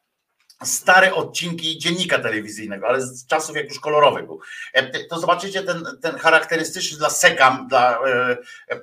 stare 0.65 1.15
odcinki 1.15 1.79
dziennika 1.79 2.19
telewizyjnego, 2.19 2.89
ale 2.89 3.03
z 3.03 3.27
czasów 3.27 3.57
jak 3.57 3.69
już 3.69 3.81
kolorowy 3.81 4.23
był. 4.23 4.41
E, 4.73 5.05
to 5.05 5.21
zobaczycie 5.21 5.63
ten, 5.63 5.85
ten 6.03 6.19
charakterystyczny 6.19 6.99
dla 6.99 7.11
sekam, 7.11 7.69
dla 7.69 7.99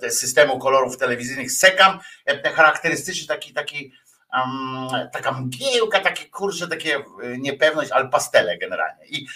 e, 0.01 0.11
systemu 0.11 0.59
kolorów 0.59 0.97
telewizyjnych 0.97 1.51
sekam, 1.51 1.99
e, 2.25 2.51
charakterystyczny 2.51 3.27
taki, 3.27 3.53
taki 3.53 3.91
um, 4.33 5.09
taka 5.13 5.31
mgiełka, 5.31 5.99
takie 5.99 6.29
kurcze, 6.29 6.67
takie 6.67 7.03
niepewność, 7.37 7.91
ale 7.91 8.09
pastele 8.09 8.57
generalnie. 8.57 9.05
I 9.05 9.27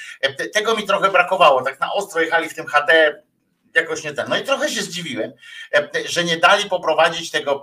tego 0.54 0.75
mi 0.75 0.84
trochę 0.84 1.12
brakowało. 1.12 1.62
Tak 1.62 1.80
na 1.80 1.93
ostro 1.93 2.21
jechali 2.21 2.49
w 2.49 2.56
tym 2.56 2.65
HD 2.65 3.21
jakoś 3.75 4.03
nie 4.03 4.13
ten. 4.13 4.29
No 4.29 4.38
i 4.38 4.43
trochę 4.43 4.69
się 4.69 4.82
zdziwiłem, 4.82 5.32
e, 5.73 5.89
że 6.05 6.23
nie 6.23 6.38
dali 6.38 6.69
poprowadzić 6.69 7.32
tego 7.32 7.62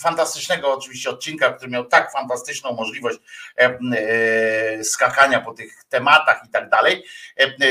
fantastycznego 0.00 0.74
oczywiście 0.74 1.10
odcinka, 1.10 1.52
który 1.52 1.70
miał 1.70 1.84
tak 1.84 2.12
fantastyczną 2.12 2.72
możliwość 2.72 3.18
e, 3.58 3.78
e, 4.78 4.84
skakania 4.84 5.40
po 5.40 5.54
tych 5.54 5.84
tematach 5.88 6.42
i 6.46 6.48
tak 6.48 6.68
dalej, 6.68 7.04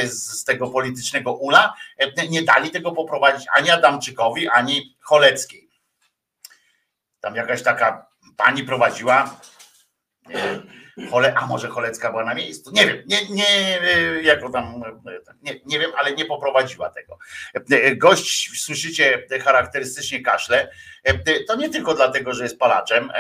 z 0.04 0.44
tego 0.44 0.68
politycznego 0.68 1.34
ula. 1.34 1.74
Nie 2.30 2.44
dali 2.44 2.72
tego 2.72 2.92
poprowadzić 2.92 3.48
ani 3.54 3.70
Adamczykowi, 3.70 4.48
ani 4.48 4.96
Choleckiej. 5.00 5.70
Tam 7.20 7.36
jakaś 7.36 7.64
taka 7.64 8.08
pani 8.38 8.64
prowadziła 8.64 9.40
Chole, 11.12 11.34
a 11.36 11.48
może 11.48 11.68
Cholecka 11.68 12.10
była 12.10 12.26
na 12.26 12.36
miejscu? 12.36 12.72
Nie 12.72 12.88
wiem, 12.88 12.98
nie, 13.06 13.30
nie, 13.30 13.46
jako 14.24 14.50
tam, 14.50 14.84
nie, 15.42 15.60
nie 15.66 15.80
wiem, 15.80 15.92
ale 15.98 16.12
nie 16.16 16.26
poprowadziła 16.26 16.90
tego. 16.90 17.18
Gość, 17.96 18.62
słyszycie 18.62 19.28
charakterystycznie 19.44 20.22
kaszle, 20.22 20.72
to 21.48 21.56
nie 21.56 21.70
tylko 21.70 21.94
dlatego, 21.94 22.34
że 22.34 22.44
jest 22.44 22.60
palaczem 22.60 23.12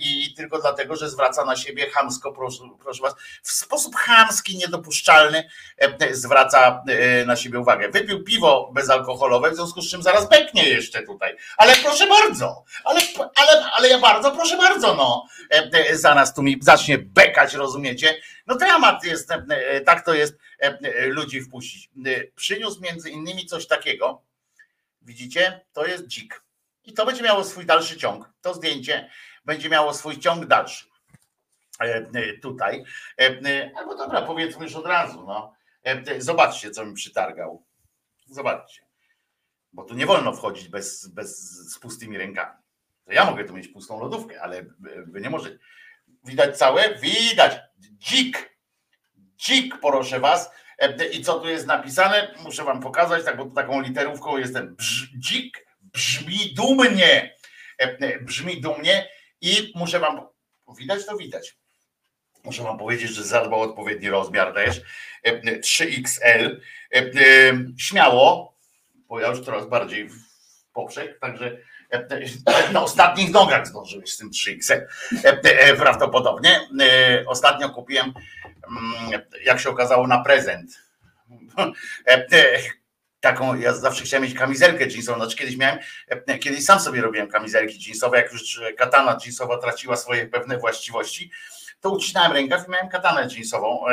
i 0.00 0.34
tylko 0.34 0.58
dlatego, 0.58 0.96
że 0.96 1.10
zwraca 1.10 1.44
na 1.44 1.56
siebie 1.56 1.90
chamsko, 1.90 2.32
proszę, 2.32 3.02
was, 3.02 3.14
w 3.42 3.52
sposób 3.52 3.96
chamski, 3.96 4.56
niedopuszczalny 4.58 5.50
zwraca 6.10 6.82
e, 6.88 7.24
na 7.24 7.36
siebie 7.36 7.58
uwagę. 7.58 7.88
Wypił 7.88 8.24
piwo 8.24 8.70
bezalkoholowe, 8.74 9.50
w 9.50 9.54
związku 9.54 9.82
z 9.82 9.90
czym 9.90 10.02
zaraz 10.02 10.28
beknie 10.28 10.68
jeszcze 10.68 11.02
tutaj. 11.02 11.36
Ale 11.56 11.76
proszę 11.76 12.06
bardzo, 12.06 12.64
ale, 12.84 13.00
ale, 13.34 13.70
ale 13.72 13.88
ja 13.88 13.98
bardzo, 13.98 14.32
proszę 14.32 14.56
bardzo, 14.56 14.94
no. 14.94 15.26
Zaraz 15.92 16.34
tu 16.34 16.42
mi 16.42 16.58
zacznie 16.60 16.98
bekać, 16.98 17.54
rozumiecie? 17.54 18.16
No 18.46 18.56
dramat 18.56 19.04
jest, 19.04 19.30
e, 19.30 19.80
tak 19.80 20.04
to 20.04 20.14
jest 20.14 20.38
e, 20.58 21.06
ludzi 21.06 21.40
wpuścić. 21.40 21.90
Przyniósł 22.36 22.80
między 22.80 23.10
innymi 23.10 23.46
coś 23.46 23.66
takiego, 23.66 24.22
widzicie? 25.02 25.60
To 25.72 25.86
jest 25.86 26.06
dzik. 26.06 26.42
I 26.90 26.92
to 26.92 27.06
będzie 27.06 27.22
miało 27.22 27.44
swój 27.44 27.66
dalszy 27.66 27.96
ciąg. 27.96 28.32
To 28.40 28.54
zdjęcie 28.54 29.10
będzie 29.44 29.68
miało 29.68 29.94
swój 29.94 30.18
ciąg 30.18 30.46
dalszy. 30.46 30.86
Tutaj. 32.42 32.84
Albo 33.76 33.96
dobra, 33.96 34.22
powiedzmy 34.22 34.64
już 34.64 34.74
od 34.74 34.86
razu. 34.86 35.24
No. 35.26 35.54
Zobaczcie, 36.18 36.70
co 36.70 36.86
mi 36.86 36.94
przytargał. 36.94 37.64
Zobaczcie. 38.26 38.82
Bo 39.72 39.84
tu 39.84 39.94
nie 39.94 40.06
wolno 40.06 40.32
wchodzić 40.32 40.68
bez, 40.68 41.08
bez, 41.08 41.40
z 41.72 41.78
pustymi 41.78 42.18
rękami. 42.18 42.56
To 43.04 43.12
ja 43.12 43.24
mogę 43.24 43.44
tu 43.44 43.54
mieć 43.54 43.68
pustą 43.68 44.00
lodówkę, 44.00 44.42
ale 44.42 44.62
wy 45.06 45.20
nie 45.20 45.30
możecie. 45.30 45.58
Widać 46.24 46.58
całe? 46.58 46.94
Widać. 46.94 47.60
Dzik. 47.78 48.56
Dzik, 49.36 49.80
proszę 49.80 50.20
was. 50.20 50.50
I 51.12 51.24
co 51.24 51.40
tu 51.40 51.48
jest 51.48 51.66
napisane? 51.66 52.34
Muszę 52.42 52.64
wam 52.64 52.80
pokazać, 52.80 53.24
tak, 53.24 53.36
bo 53.36 53.44
taką 53.46 53.80
literówką 53.80 54.36
jest 54.36 54.54
ten 54.54 54.76
dzik 55.18 55.69
brzmi 55.92 56.54
dumnie. 56.54 57.36
Brzmi 58.20 58.60
dumnie 58.60 59.08
i 59.40 59.72
muszę 59.74 60.00
wam. 60.00 60.20
Widać 60.78 61.06
to 61.06 61.16
widać. 61.16 61.56
Muszę 62.44 62.62
wam 62.62 62.78
powiedzieć, 62.78 63.10
że 63.10 63.24
zadbał 63.24 63.60
odpowiedni 63.60 64.10
rozmiar 64.10 64.54
też. 64.54 64.80
3XL. 65.44 66.60
Śmiało, 67.78 68.54
bo 68.94 69.20
ja 69.20 69.28
już 69.28 69.40
coraz 69.40 69.66
bardziej 69.66 70.08
w 70.08 70.14
poprzek, 70.72 71.18
także 71.18 71.56
na 72.72 72.82
ostatnich 72.82 73.30
nogach 73.30 73.66
zdążyłeś 73.66 74.12
z 74.12 74.16
tym 74.16 74.30
3XL. 74.30 74.80
Prawdopodobnie. 75.76 76.60
Ostatnio 77.26 77.70
kupiłem, 77.70 78.12
jak 79.44 79.60
się 79.60 79.70
okazało, 79.70 80.06
na 80.06 80.24
prezent 80.24 80.70
taką, 83.20 83.54
ja 83.54 83.74
zawsze 83.74 84.04
chciałem 84.04 84.24
mieć 84.24 84.34
kamizelkę 84.34 84.86
jeansową, 84.86 85.18
znaczy 85.18 85.36
kiedyś 85.36 85.56
miałem, 85.56 85.78
kiedyś 86.40 86.64
sam 86.64 86.80
sobie 86.80 87.00
robiłem 87.00 87.28
kamizelki 87.28 87.78
jeansowe, 87.86 88.16
jak 88.16 88.32
już 88.32 88.60
katana 88.76 89.18
jeansowa 89.24 89.58
traciła 89.58 89.96
swoje 89.96 90.26
pewne 90.26 90.58
właściwości, 90.58 91.30
to 91.80 91.90
ucinałem 91.90 92.32
rękaw 92.32 92.68
i 92.68 92.70
miałem 92.70 92.88
katanę 92.88 93.28
jeansową. 93.36 93.84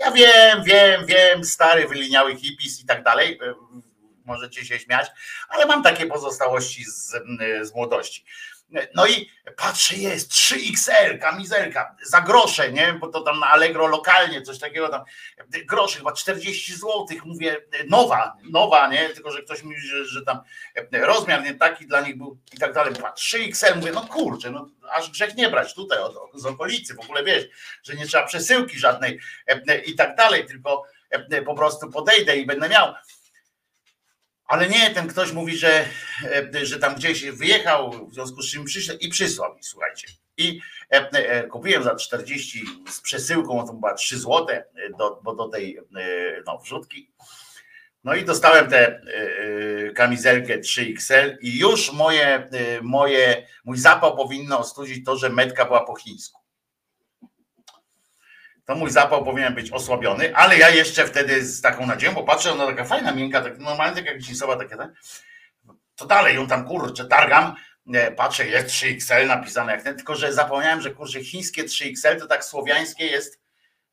Ja 0.00 0.12
wiem, 0.12 0.64
wiem, 0.64 1.06
wiem, 1.06 1.44
stary, 1.44 1.88
wyliniały 1.88 2.36
hippies 2.36 2.80
i 2.80 2.86
tak 2.86 3.02
dalej. 3.02 3.38
Możecie 4.24 4.64
się 4.64 4.78
śmiać, 4.78 5.06
ale 5.48 5.66
mam 5.66 5.82
takie 5.82 6.06
pozostałości 6.06 6.84
z, 6.84 7.14
z 7.62 7.74
młodości. 7.74 8.24
No 8.94 9.06
i 9.06 9.30
patrzę, 9.56 9.96
jest 9.96 10.32
3XL, 10.32 11.18
kamizelka, 11.20 11.96
za 12.02 12.20
grosze, 12.20 12.72
nie? 12.72 12.92
Bo 12.92 13.08
to 13.08 13.20
tam 13.20 13.40
na 13.40 13.46
Allegro 13.46 13.86
lokalnie, 13.86 14.42
coś 14.42 14.58
takiego 14.58 14.88
tam, 14.88 15.04
groszy, 15.48 15.98
chyba 15.98 16.12
40 16.12 16.74
zł, 16.74 17.06
mówię, 17.24 17.56
nowa, 17.88 18.36
nowa, 18.50 18.88
nie? 18.88 19.08
Tylko, 19.08 19.30
że 19.30 19.42
ktoś 19.42 19.62
mówi, 19.62 19.80
że, 19.80 20.04
że 20.04 20.22
tam 20.22 20.40
rozmiar 20.92 21.42
nie 21.42 21.54
taki 21.54 21.86
dla 21.86 22.00
nich 22.00 22.18
był 22.18 22.38
i 22.52 22.58
tak 22.58 22.72
dalej. 22.72 22.94
3XL, 22.94 23.76
mówię, 23.76 23.92
no 23.92 24.06
kurczę, 24.06 24.50
no 24.50 24.68
aż 24.90 25.10
grzech 25.10 25.34
nie 25.34 25.50
brać 25.50 25.74
tutaj 25.74 25.98
od, 25.98 26.14
z 26.34 26.46
okolicy, 26.46 26.94
w 26.94 27.00
ogóle 27.00 27.24
wiesz, 27.24 27.44
że 27.82 27.94
nie 27.94 28.06
trzeba 28.06 28.26
przesyłki 28.26 28.78
żadnej 28.78 29.20
i 29.86 29.94
tak 29.94 30.16
dalej, 30.16 30.46
tylko 30.46 30.82
po 31.46 31.54
prostu 31.54 31.90
podejdę 31.90 32.36
i 32.36 32.46
będę 32.46 32.68
miał. 32.68 32.94
Ale 34.48 34.68
nie, 34.68 34.90
ten 34.90 35.08
ktoś 35.08 35.32
mówi, 35.32 35.56
że, 35.56 35.84
e, 36.54 36.66
że 36.66 36.78
tam 36.78 36.94
gdzieś 36.94 37.24
wyjechał, 37.24 38.08
w 38.08 38.14
związku 38.14 38.42
z 38.42 38.50
czym 38.52 38.64
przyszedł 38.64 38.98
i 39.00 39.08
przysłał 39.08 39.54
mi, 39.54 39.62
słuchajcie. 39.62 40.08
I 40.36 40.60
e, 40.92 41.10
e, 41.10 41.42
kupiłem 41.42 41.82
za 41.82 41.94
40 41.94 42.64
z 42.90 43.00
przesyłką, 43.00 43.66
to 43.66 43.72
była 43.72 43.94
3 43.94 44.18
złote, 44.18 44.64
do, 44.98 45.20
bo 45.22 45.34
do 45.34 45.48
tej 45.48 45.78
no, 46.46 46.58
wrzutki. 46.58 47.10
No 48.04 48.14
i 48.14 48.24
dostałem 48.24 48.70
tę 48.70 49.00
kamizelkę 49.94 50.58
3XL 50.58 51.36
i 51.40 51.58
już 51.58 51.92
moje, 51.92 52.48
moje, 52.82 53.46
mój 53.64 53.78
zapał 53.78 54.16
powinno 54.16 54.58
ostudzić 54.58 55.04
to, 55.04 55.16
że 55.16 55.28
metka 55.28 55.64
była 55.64 55.84
po 55.84 55.96
chińsku 55.96 56.37
to 58.68 58.74
mój 58.74 58.90
zapał 58.90 59.24
powinien 59.24 59.54
być 59.54 59.70
osłabiony, 59.70 60.36
ale 60.36 60.58
ja 60.58 60.68
jeszcze 60.68 61.06
wtedy 61.06 61.44
z 61.44 61.60
taką 61.60 61.86
nadzieją, 61.86 62.12
bo 62.12 62.24
patrzę, 62.24 62.52
ona 62.52 62.66
taka 62.66 62.84
fajna, 62.84 63.12
miękka, 63.12 63.40
tak 63.40 63.58
normalnie 63.58 63.96
tak 63.96 64.06
jak 64.06 64.22
jeansowa, 64.22 64.56
takie, 64.56 64.76
tak, 64.76 64.90
to 65.96 66.06
dalej 66.06 66.36
ją 66.36 66.46
tam 66.46 66.64
kurczę 66.64 67.04
targam, 67.04 67.54
patrzę, 68.16 68.46
jest 68.46 68.68
3XL 68.68 69.26
napisane 69.26 69.72
jak 69.72 69.82
ten, 69.82 69.96
tylko 69.96 70.14
że 70.14 70.32
zapomniałem, 70.32 70.80
że 70.80 70.90
kurczę 70.90 71.24
chińskie 71.24 71.64
3XL 71.64 72.18
to 72.18 72.26
tak 72.26 72.44
słowiańskie 72.44 73.06
jest 73.06 73.40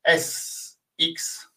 SX 0.04 1.48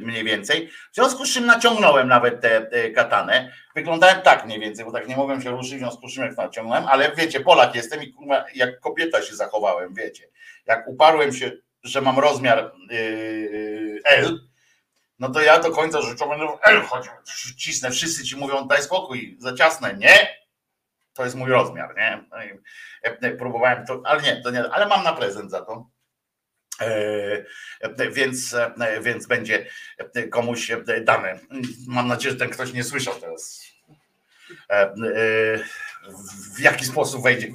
mniej 0.00 0.24
więcej. 0.24 0.68
W 0.92 0.94
związku 0.94 1.26
z 1.26 1.34
czym 1.34 1.46
naciągnąłem 1.46 2.08
nawet 2.08 2.40
tę 2.40 2.90
katanę. 2.94 3.52
Wyglądałem 3.74 4.22
tak 4.22 4.46
mniej 4.46 4.60
więcej, 4.60 4.84
bo 4.84 4.92
tak 4.92 5.08
nie 5.08 5.16
mogłem 5.16 5.42
się 5.42 5.50
ruszyć, 5.50 5.74
w 5.74 5.78
związku 5.78 6.08
z 6.08 6.14
czym 6.14 6.24
jak 6.24 6.36
naciągnąłem, 6.36 6.86
ale 6.86 7.12
wiecie, 7.16 7.40
Polak 7.40 7.74
jestem 7.74 8.02
i 8.02 8.14
jak 8.54 8.80
kobieta 8.80 9.22
się 9.22 9.36
zachowałem, 9.36 9.94
wiecie. 9.94 10.28
Jak 10.66 10.88
uparłem 10.88 11.32
się 11.32 11.52
że 11.86 12.00
mam 12.00 12.18
rozmiar 12.18 12.72
yy, 12.90 14.00
L, 14.04 14.40
no 15.18 15.30
to 15.30 15.40
ja 15.40 15.58
do 15.58 15.70
końca 15.70 16.02
życia 16.02 16.26
będę 16.26 16.46
w 16.46 16.58
L 16.62 16.82
chodził, 16.82 17.12
cisnę, 17.56 17.90
wszyscy 17.90 18.24
ci 18.24 18.36
mówią 18.36 18.66
daj 18.66 18.82
spokój, 18.82 19.36
za 19.40 19.52
ciasne, 19.52 19.94
nie, 19.94 20.28
to 21.12 21.24
jest 21.24 21.36
mój 21.36 21.50
rozmiar, 21.50 21.96
nie, 21.96 22.24
no 22.30 22.36
e, 23.02 23.30
próbowałem 23.30 23.86
to, 23.86 24.02
ale 24.04 24.22
nie, 24.22 24.42
to 24.42 24.50
nie, 24.50 24.70
ale 24.70 24.86
mam 24.86 25.04
na 25.04 25.12
prezent 25.12 25.50
za 25.50 25.64
to. 25.64 25.90
E, 26.80 28.10
więc, 28.10 28.54
e, 28.54 29.00
więc 29.00 29.26
będzie 29.26 29.66
komuś 30.30 30.70
dane. 31.04 31.38
Mam 31.88 32.08
nadzieję, 32.08 32.32
że 32.32 32.38
ten 32.38 32.50
ktoś 32.50 32.72
nie 32.72 32.84
słyszał 32.84 33.14
teraz 33.14 33.66
w 36.56 36.60
jaki 36.60 36.84
sposób 36.84 37.22
wejdzie, 37.22 37.52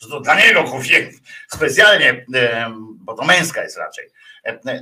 że 0.00 0.08
to 0.08 0.20
dla 0.20 0.40
niego 0.40 0.64
kupię 0.64 1.10
specjalnie, 1.48 2.26
bo 2.78 3.14
to 3.14 3.24
męska 3.24 3.62
jest 3.62 3.76
raczej. 3.76 4.10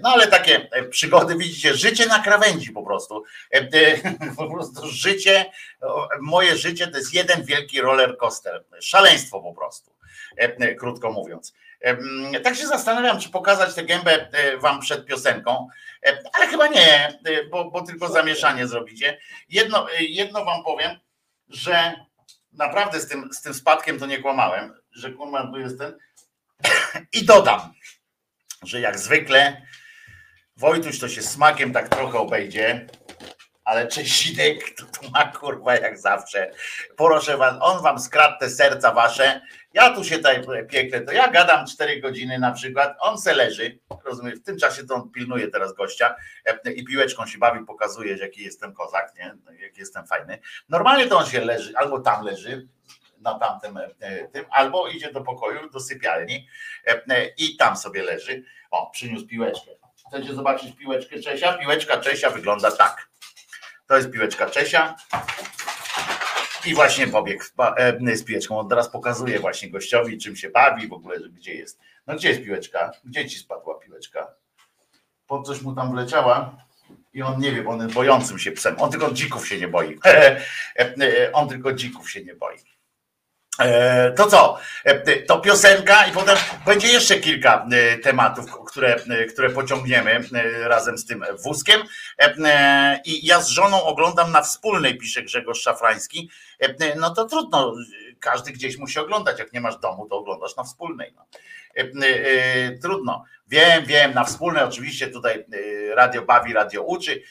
No 0.03 0.12
ale 0.12 0.27
takie 0.27 0.68
przygody, 0.90 1.37
widzicie, 1.37 1.74
życie 1.74 2.07
na 2.07 2.18
krawędzi 2.18 2.70
po 2.70 2.83
prostu. 2.83 3.24
Po 4.37 4.50
prostu 4.50 4.88
życie, 4.88 5.44
moje 6.20 6.57
życie 6.57 6.87
to 6.87 6.98
jest 6.98 7.14
jeden 7.14 7.44
wielki 7.44 7.81
roller 7.81 8.16
coaster. 8.16 8.64
Szaleństwo 8.81 9.40
po 9.40 9.55
prostu, 9.55 9.90
krótko 10.79 11.12
mówiąc. 11.12 11.55
Tak 12.44 12.57
się 12.57 12.66
zastanawiam, 12.66 13.20
czy 13.20 13.31
pokazać 13.31 13.74
tę 13.74 13.85
gębę 13.85 14.29
wam 14.61 14.81
przed 14.81 15.07
piosenką, 15.07 15.68
ale 16.33 16.46
chyba 16.46 16.68
nie, 16.68 17.18
bo, 17.50 17.70
bo 17.70 17.83
tylko 17.83 18.09
zamieszanie 18.09 18.66
zrobicie. 18.66 19.18
Jedno, 19.48 19.87
jedno 19.98 20.44
wam 20.44 20.64
powiem, 20.64 20.98
że 21.48 21.94
naprawdę 22.55 23.01
z 23.01 23.09
tym, 23.09 23.33
z 23.33 23.40
tym 23.40 23.55
spadkiem 23.55 23.99
to 23.99 24.07
nie 24.07 24.23
kłamałem, 24.23 24.75
że 24.93 25.12
kurwa 25.12 25.47
tu 25.47 25.59
jest 25.59 25.79
ten. 25.79 25.99
I 27.12 27.25
dodam, 27.25 27.61
że 28.62 28.81
jak 28.81 28.99
zwykle 28.99 29.62
Wojtuś 30.57 30.99
to 30.99 31.09
się 31.09 31.23
smakiem 31.23 31.73
tak 31.73 31.88
trochę 31.88 32.19
obejdzie, 32.19 32.87
ale 33.64 33.88
Czesinek 33.88 34.75
to, 34.77 34.85
to 34.85 35.11
ma 35.11 35.25
kurwa 35.25 35.77
jak 35.77 35.99
zawsze. 35.99 36.51
Proszę 36.97 37.37
was, 37.37 37.57
on 37.61 37.83
wam 37.83 37.99
skradł 37.99 38.38
te 38.40 38.51
serca 38.51 38.93
wasze. 38.93 39.40
Ja 39.74 39.90
tu 39.90 40.04
się 40.04 40.16
tutaj 40.16 40.42
piekle, 40.68 41.00
to 41.00 41.12
ja 41.12 41.28
gadam 41.28 41.66
4 41.66 42.00
godziny 42.00 42.38
na 42.38 42.52
przykład, 42.52 42.96
on 43.00 43.18
se 43.18 43.34
leży, 43.34 43.78
rozumiem, 44.04 44.37
w 44.37 44.42
tym 44.42 44.58
czasie 44.58 44.87
to 44.87 44.94
on 44.94 45.10
pilnuje 45.10 45.48
teraz 45.48 45.72
gościa 45.72 46.16
e, 46.44 46.72
i 46.72 46.84
piłeczką 46.84 47.26
się 47.26 47.38
bawi, 47.38 47.64
pokazuje, 47.66 48.16
jaki 48.16 48.42
jestem 48.42 48.74
kozak, 48.74 49.14
nie? 49.18 49.34
jaki 49.62 49.80
jestem 49.80 50.06
fajny. 50.06 50.38
Normalnie 50.68 51.06
to 51.06 51.18
on 51.18 51.26
się 51.26 51.44
leży, 51.44 51.72
albo 51.76 52.00
tam 52.00 52.24
leży, 52.24 52.68
na 53.20 53.38
tamtym 53.38 53.78
e, 54.00 54.28
tym, 54.28 54.44
albo 54.50 54.88
idzie 54.88 55.12
do 55.12 55.20
pokoju, 55.20 55.70
do 55.70 55.80
sypialni 55.80 56.48
e, 56.87 57.26
i 57.38 57.56
tam 57.56 57.76
sobie 57.76 58.02
leży. 58.02 58.44
O, 58.70 58.90
przyniósł 58.90 59.26
piłeczkę. 59.26 59.70
Chcecie 60.08 60.34
zobaczyć 60.34 60.76
piłeczkę 60.76 61.20
Czesia? 61.20 61.52
Piłeczka 61.52 62.00
Czesia 62.00 62.30
wygląda 62.30 62.70
tak. 62.70 63.08
To 63.87 63.96
jest 63.96 64.10
piłeczka 64.10 64.50
Czesia. 64.50 64.96
I 66.66 66.74
właśnie 66.74 67.07
pobiegł 67.07 67.44
e, 67.77 68.16
z 68.16 68.24
piłeczką. 68.24 68.59
On 68.59 68.68
teraz 68.68 68.88
pokazuje 68.88 69.40
właśnie 69.40 69.70
gościowi, 69.70 70.18
czym 70.18 70.37
się 70.37 70.50
bawi, 70.50 70.88
w 70.88 70.92
ogóle, 70.92 71.20
gdzie 71.20 71.55
jest. 71.55 71.81
No 72.07 72.14
gdzie 72.14 72.29
jest 72.29 72.42
piłeczka? 72.42 72.90
Gdzie 73.05 73.29
ci 73.29 73.38
spadła 73.38 73.79
piłeczka? 73.79 74.35
Po 75.27 75.42
coś 75.42 75.62
mu 75.62 75.74
tam 75.74 75.92
wleciała 75.92 76.57
i 77.14 77.22
on 77.22 77.40
nie 77.40 77.53
wie, 77.53 77.68
on 77.68 77.83
jest 77.83 77.94
bojącym 77.94 78.38
się 78.38 78.53
psem. 78.53 78.77
On 78.79 78.90
tylko 78.90 79.11
dzików 79.11 79.48
się 79.48 79.59
nie 79.59 79.68
boi. 79.68 79.98
E, 80.79 81.33
on 81.33 81.48
tylko 81.48 81.72
dzików 81.72 82.11
się 82.11 82.24
nie 82.24 82.35
boi. 82.35 82.57
E, 83.59 84.12
to 84.12 84.27
co? 84.27 84.59
To 85.29 85.40
piosenka 85.40 86.07
i 86.07 86.12
potem 86.12 86.37
będzie 86.67 86.88
jeszcze 86.88 87.17
kilka 87.17 87.67
tematów, 88.03 88.47
które, 88.67 88.97
które 89.33 89.51
pociągniemy 89.51 90.21
razem 90.62 90.99
z 90.99 91.07
tym 91.07 91.25
wózkiem. 91.45 91.81
I 93.05 93.27
ja 93.27 93.40
z 93.40 93.49
żoną 93.49 93.85
oglądam 93.85 94.33
na 94.33 94.43
wspólnej, 94.43 94.99
pisze 94.99 95.23
Grzegorz 95.23 95.61
Szafrański. 95.61 96.31
No 96.97 97.14
to 97.14 97.25
trudno, 97.25 97.75
każdy 98.21 98.53
gdzieś 98.53 98.79
musi 98.79 98.99
oglądać. 98.99 99.38
Jak 99.38 99.53
nie 99.53 99.61
masz 99.61 99.77
domu, 99.79 100.07
to 100.07 100.17
oglądasz 100.17 100.57
na 100.57 100.64
wspólnej. 100.64 101.14
No. 101.17 101.27
Trudno. 102.83 103.25
Wiem, 103.49 103.85
wiem, 103.87 104.14
na 104.14 104.25
wspólnej 104.25 104.64
oczywiście 104.64 105.09
tutaj 105.09 105.45
radio 105.95 106.23
bawi, 106.23 106.53
radio 106.53 106.83
uczy. 106.83 107.23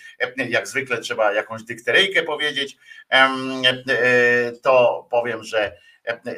Jak 0.49 0.67
zwykle 0.67 0.97
trzeba 0.97 1.33
jakąś 1.33 1.63
dykteryjkę 1.63 2.23
powiedzieć. 2.23 2.77
To 4.61 5.07
powiem, 5.11 5.43
że 5.43 5.77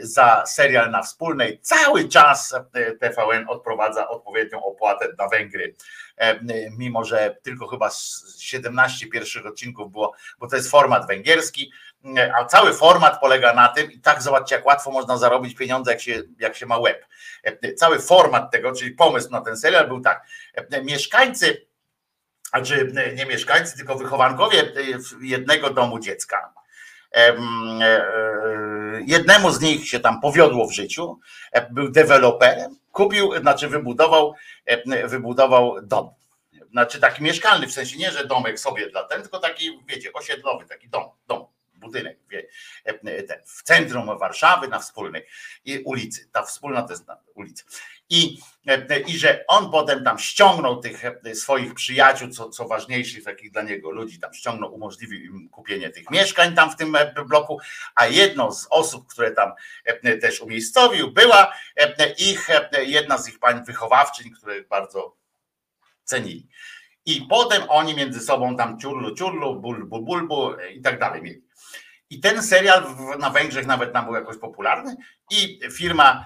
za 0.01 0.43
serial 0.45 0.91
na 0.91 1.01
wspólnej. 1.01 1.59
Cały 1.61 2.09
czas 2.09 2.55
TVN 2.99 3.45
odprowadza 3.47 4.07
odpowiednią 4.07 4.63
opłatę 4.63 5.07
na 5.17 5.27
Węgry. 5.27 5.75
Mimo, 6.77 7.05
że 7.05 7.37
tylko 7.41 7.67
chyba 7.67 7.89
17 8.39 9.07
pierwszych 9.07 9.45
odcinków 9.45 9.91
było, 9.91 10.13
bo 10.39 10.47
to 10.47 10.55
jest 10.55 10.71
format 10.71 11.07
węgierski, 11.07 11.71
a 12.39 12.45
cały 12.45 12.73
format 12.73 13.19
polega 13.19 13.53
na 13.53 13.67
tym, 13.67 13.91
i 13.91 13.99
tak 13.99 14.21
zobaczcie, 14.21 14.55
jak 14.55 14.65
łatwo 14.65 14.91
można 14.91 15.17
zarobić 15.17 15.55
pieniądze, 15.55 15.91
jak 15.91 16.01
się, 16.01 16.23
jak 16.39 16.55
się 16.55 16.65
ma 16.65 16.79
web. 16.79 17.05
Cały 17.75 17.99
format 17.99 18.51
tego, 18.51 18.71
czyli 18.71 18.91
pomysł 18.91 19.31
na 19.31 19.41
ten 19.41 19.57
serial 19.57 19.87
był 19.87 20.01
tak. 20.01 20.25
Mieszkańcy, 20.83 21.67
znaczy 22.49 22.93
nie 23.15 23.25
mieszkańcy, 23.25 23.77
tylko 23.77 23.95
wychowankowie 23.95 24.73
jednego 25.21 25.69
domu 25.69 25.99
dziecka 25.99 26.53
E, 27.15 27.27
e, 27.27 28.05
jednemu 29.05 29.51
z 29.51 29.61
nich 29.61 29.89
się 29.89 29.99
tam 29.99 30.21
powiodło 30.21 30.67
w 30.67 30.71
życiu, 30.71 31.19
e, 31.51 31.71
był 31.71 31.91
deweloperem, 31.91 32.75
kupił, 32.91 33.39
znaczy 33.41 33.67
wybudował, 33.67 34.33
wybudował 35.05 35.81
dom. 35.83 36.09
Znaczy 36.71 36.99
taki 36.99 37.23
mieszkalny, 37.23 37.67
w 37.67 37.71
sensie 37.71 37.97
nie, 37.97 38.11
że 38.11 38.27
domek 38.27 38.59
sobie 38.59 38.89
dla 38.89 39.03
ten, 39.03 39.21
tylko 39.21 39.39
taki, 39.39 39.79
wiecie, 39.87 40.13
osiedlowy, 40.13 40.65
taki 40.65 40.89
dom, 40.89 41.03
dom, 41.27 41.45
budynek 41.73 42.17
ten, 43.27 43.37
w 43.45 43.63
centrum 43.63 44.17
Warszawy 44.19 44.67
na 44.67 44.79
wspólnej 44.79 45.25
ulicy. 45.85 46.29
Ta 46.31 46.43
wspólna 46.43 46.83
to 46.83 46.93
jest 46.93 47.07
na 47.07 47.17
ulicy. 47.35 47.63
I, 48.09 48.39
i 49.07 49.19
że 49.19 49.45
on 49.47 49.71
potem 49.71 50.03
tam 50.03 50.19
ściągnął 50.19 50.81
tych 50.81 51.03
swoich 51.33 51.73
przyjaciół, 51.73 52.29
co, 52.29 52.49
co 52.49 52.67
ważniejszych 52.67 53.23
takich 53.23 53.51
dla 53.51 53.61
niego 53.61 53.91
ludzi, 53.91 54.19
tam 54.19 54.33
ściągnął, 54.33 54.73
umożliwił 54.73 55.19
im 55.19 55.49
kupienie 55.49 55.89
tych 55.89 56.11
mieszkań 56.11 56.55
tam 56.55 56.71
w 56.71 56.75
tym 56.75 56.97
bloku, 57.27 57.59
a 57.95 58.07
jedną 58.07 58.51
z 58.51 58.67
osób, 58.69 59.07
które 59.07 59.31
tam 59.31 59.51
też 60.21 60.41
umiejscowił, 60.41 61.11
była 61.11 61.53
ich, 62.17 62.47
jedna 62.85 63.17
z 63.17 63.29
ich 63.29 63.39
pań 63.39 63.65
wychowawczyń, 63.65 64.31
które 64.31 64.63
bardzo 64.63 65.15
cenili. 66.03 66.47
I 67.05 67.21
potem 67.29 67.63
oni 67.67 67.95
między 67.95 68.19
sobą 68.19 68.57
tam 68.57 68.79
ciurlu, 68.79 69.15
ciurlu, 69.15 69.61
bul, 69.61 69.85
bul, 69.85 70.01
bul, 70.01 70.27
bul 70.27 70.57
i 70.73 70.81
tak 70.81 70.99
dalej 70.99 71.21
mieli. 71.21 71.45
I 72.09 72.19
ten 72.19 72.43
serial 72.43 72.83
na 73.19 73.29
Węgrzech 73.29 73.65
nawet 73.65 73.93
tam 73.93 74.05
był 74.05 74.15
jakoś 74.15 74.37
popularny 74.37 74.95
i 75.31 75.59
firma 75.77 76.25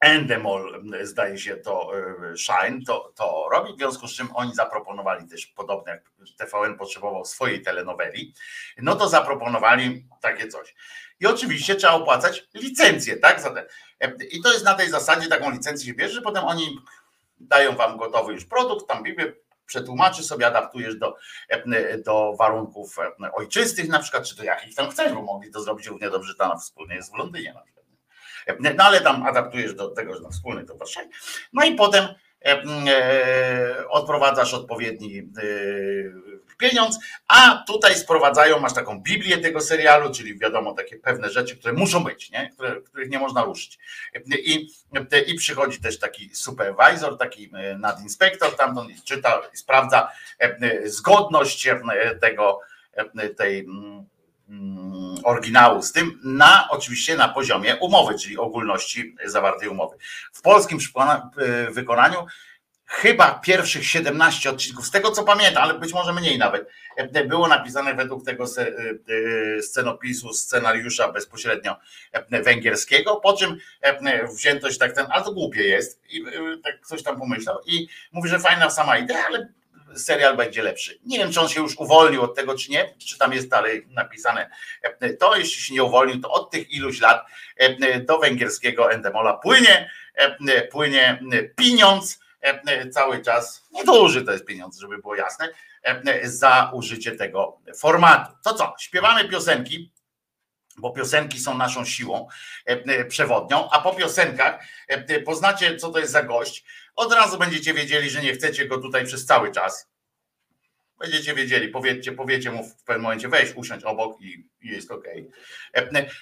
Endemol, 0.00 0.82
zdaje 1.02 1.38
się 1.38 1.56
to 1.56 1.92
Shine, 2.36 2.84
to, 2.86 3.12
to 3.14 3.48
robi, 3.52 3.72
w 3.72 3.76
związku 3.76 4.08
z 4.08 4.16
czym 4.16 4.28
oni 4.34 4.54
zaproponowali 4.54 5.28
też, 5.28 5.46
podobnie 5.46 5.92
jak 5.92 6.02
TVN 6.36 6.78
potrzebował 6.78 7.24
swojej 7.24 7.62
telenoweli, 7.62 8.34
no 8.78 8.96
to 8.96 9.08
zaproponowali 9.08 10.06
takie 10.20 10.48
coś. 10.48 10.74
I 11.20 11.26
oczywiście 11.26 11.74
trzeba 11.74 11.92
opłacać 11.92 12.48
licencję, 12.54 13.16
tak? 13.16 13.42
I 14.30 14.42
to 14.42 14.52
jest 14.52 14.64
na 14.64 14.74
tej 14.74 14.90
zasadzie, 14.90 15.28
taką 15.28 15.50
licencję 15.50 15.86
się 15.86 15.94
bierze, 15.94 16.14
że 16.14 16.22
potem 16.22 16.44
oni 16.44 16.78
dają 17.40 17.76
wam 17.76 17.96
gotowy 17.96 18.32
już 18.32 18.44
produkt, 18.44 18.88
tam 18.88 19.02
Biblię 19.02 19.32
przetłumaczy 19.66 20.22
sobie, 20.22 20.46
adaptujesz 20.46 20.96
do, 20.96 21.16
do 22.04 22.34
warunków 22.38 22.96
ojczystych 23.32 23.88
na 23.88 23.98
przykład, 23.98 24.24
czy 24.24 24.36
to 24.36 24.44
jakich 24.44 24.74
tam 24.74 24.90
chcesz, 24.90 25.12
bo 25.12 25.22
mogli 25.22 25.50
to 25.50 25.60
zrobić 25.60 25.86
równie 25.86 26.10
dobrze 26.10 26.34
tam 26.34 26.60
wspólnie 26.60 26.94
jest 26.94 27.12
w 27.12 27.14
Londynie 27.14 27.52
na 27.52 27.60
przykład. 27.60 27.75
No 28.60 28.84
ale 28.84 29.00
tam 29.00 29.22
adaptujesz 29.22 29.74
do 29.74 29.88
tego, 29.88 30.14
że 30.14 30.22
na 30.22 30.30
wspólny 30.30 30.64
to 30.64 30.76
Warszawie. 30.76 31.08
No 31.52 31.64
i 31.64 31.74
potem 31.74 32.08
e, 32.44 33.88
odprowadzasz 33.88 34.54
odpowiedni 34.54 35.18
e, 35.18 35.22
pieniądz, 36.58 36.98
a 37.28 37.64
tutaj 37.66 37.94
sprowadzają, 37.94 38.60
masz 38.60 38.74
taką 38.74 39.00
Biblię 39.00 39.38
tego 39.38 39.60
serialu, 39.60 40.10
czyli 40.14 40.38
wiadomo, 40.38 40.74
takie 40.74 40.96
pewne 40.96 41.30
rzeczy, 41.30 41.56
które 41.56 41.74
muszą 41.74 42.04
być, 42.04 42.30
nie? 42.30 42.50
Które, 42.50 42.80
których 42.80 43.10
nie 43.10 43.18
można 43.18 43.44
ruszyć. 43.44 43.78
I, 44.44 44.68
I 45.26 45.34
przychodzi 45.34 45.80
też 45.80 45.98
taki 45.98 46.34
supervisor, 46.34 47.18
taki 47.18 47.50
e, 47.54 47.78
nadinspektor, 47.78 48.56
tam 48.56 48.88
czyta 49.04 49.42
i 49.54 49.56
sprawdza 49.56 50.12
e, 50.38 50.88
zgodność 50.88 51.66
e, 51.66 51.74
tego, 52.20 52.60
tej 53.36 53.58
mm, 53.58 54.06
oryginału 55.24 55.82
z 55.82 55.92
tym 55.92 56.20
na 56.24 56.68
oczywiście 56.70 57.16
na 57.16 57.28
poziomie 57.28 57.76
umowy, 57.76 58.18
czyli 58.18 58.38
ogólności 58.38 59.16
zawartej 59.24 59.68
umowy. 59.68 59.96
W 60.32 60.42
polskim 60.42 60.78
wykonaniu 61.70 62.26
chyba 62.86 63.34
pierwszych 63.34 63.86
17 63.86 64.50
odcinków, 64.50 64.86
z 64.86 64.90
tego 64.90 65.10
co 65.10 65.24
pamiętam, 65.24 65.62
ale 65.62 65.78
być 65.78 65.92
może 65.92 66.12
mniej 66.12 66.38
nawet, 66.38 66.68
e, 66.96 67.24
było 67.24 67.48
napisane 67.48 67.94
według 67.94 68.24
tego 68.24 68.44
e, 68.44 69.62
scenopisu, 69.62 70.32
scenariusza 70.32 71.12
bezpośrednio 71.12 71.76
węgierskiego, 72.30 73.16
po 73.16 73.36
czym 73.36 73.56
wzięto 74.36 74.70
się 74.70 74.78
tak 74.78 74.92
ten, 74.92 75.06
ale 75.10 75.24
to 75.24 75.32
głupie 75.32 75.62
jest, 75.62 76.02
i 76.10 76.24
tak 76.64 76.86
coś 76.86 77.02
tam 77.02 77.18
pomyślał 77.18 77.58
i 77.66 77.88
mówi, 78.12 78.28
że 78.28 78.38
fajna 78.38 78.70
sama 78.70 78.98
idea, 78.98 79.26
ale 79.26 79.48
serial 79.94 80.36
będzie 80.36 80.62
lepszy. 80.62 80.98
Nie 81.04 81.18
wiem, 81.18 81.32
czy 81.32 81.40
on 81.40 81.48
się 81.48 81.60
już 81.60 81.76
uwolnił 81.76 82.22
od 82.22 82.34
tego, 82.34 82.54
czy 82.54 82.70
nie, 82.70 82.94
czy 82.98 83.18
tam 83.18 83.32
jest 83.32 83.48
dalej 83.48 83.86
napisane 83.90 84.50
to, 85.18 85.36
jeśli 85.36 85.62
się 85.62 85.74
nie 85.74 85.84
uwolnił, 85.84 86.20
to 86.20 86.30
od 86.30 86.50
tych 86.50 86.70
iluś 86.70 87.00
lat 87.00 87.26
do 88.04 88.18
węgierskiego 88.18 88.92
Endemola 88.92 89.32
płynie, 89.32 89.90
płynie 90.70 91.22
pieniądz, 91.56 92.18
E, 92.46 92.62
e, 92.66 92.88
cały 92.88 93.22
czas, 93.22 93.68
nieduży 93.72 94.24
to 94.24 94.32
jest 94.32 94.44
pieniądz, 94.44 94.78
żeby 94.78 94.98
było 94.98 95.14
jasne, 95.14 95.48
e, 95.82 96.28
za 96.28 96.70
użycie 96.74 97.12
tego 97.12 97.58
formatu. 97.76 98.32
To 98.44 98.54
co? 98.54 98.74
Śpiewamy 98.78 99.28
piosenki, 99.28 99.92
bo 100.78 100.90
piosenki 100.90 101.40
są 101.40 101.58
naszą 101.58 101.84
siłą 101.84 102.28
przewodnią, 103.08 103.70
a 103.70 103.80
po 103.80 103.94
piosenkach 103.94 104.64
poznacie, 105.24 105.76
co 105.76 105.90
to 105.90 105.98
jest 105.98 106.12
za 106.12 106.22
gość. 106.22 106.64
Od 106.96 107.12
razu 107.12 107.38
będziecie 107.38 107.74
wiedzieli, 107.74 108.10
że 108.10 108.22
nie 108.22 108.32
chcecie 108.32 108.66
go 108.66 108.78
tutaj 108.78 109.06
przez 109.06 109.26
cały 109.26 109.52
czas. 109.52 109.88
Będziecie 110.98 111.34
wiedzieli, 111.34 111.68
powiedzcie, 111.68 112.12
powiecie 112.12 112.50
mu 112.50 112.64
w 112.64 112.82
pewnym 112.82 113.02
momencie 113.02 113.28
weź, 113.28 113.52
usiądź 113.54 113.84
obok 113.84 114.20
i, 114.20 114.48
i 114.60 114.68
jest 114.68 114.90
ok. 114.90 115.04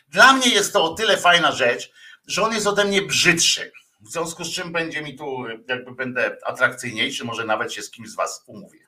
Dla 0.08 0.32
mnie 0.32 0.48
jest 0.48 0.72
to 0.72 0.84
o 0.84 0.94
tyle 0.94 1.16
fajna 1.16 1.52
rzecz, 1.52 1.92
że 2.26 2.42
on 2.42 2.54
jest 2.54 2.66
ode 2.66 2.84
mnie 2.84 3.02
brzydszy. 3.02 3.72
W 4.00 4.08
związku 4.08 4.44
z 4.44 4.54
czym 4.54 4.72
będzie 4.72 5.02
mi 5.02 5.16
tu, 5.16 5.44
jakby 5.68 5.94
będę 5.94 6.36
atrakcyjniejszy, 6.44 7.24
może 7.24 7.44
nawet 7.44 7.72
się 7.72 7.82
z 7.82 7.90
kimś 7.90 8.08
z 8.08 8.14
Was 8.14 8.44
umówię. 8.46 8.86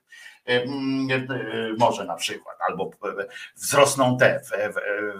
Może 1.78 2.04
na 2.04 2.14
przykład, 2.14 2.56
albo 2.68 2.90
wzrosną 3.56 4.18
te 4.18 4.40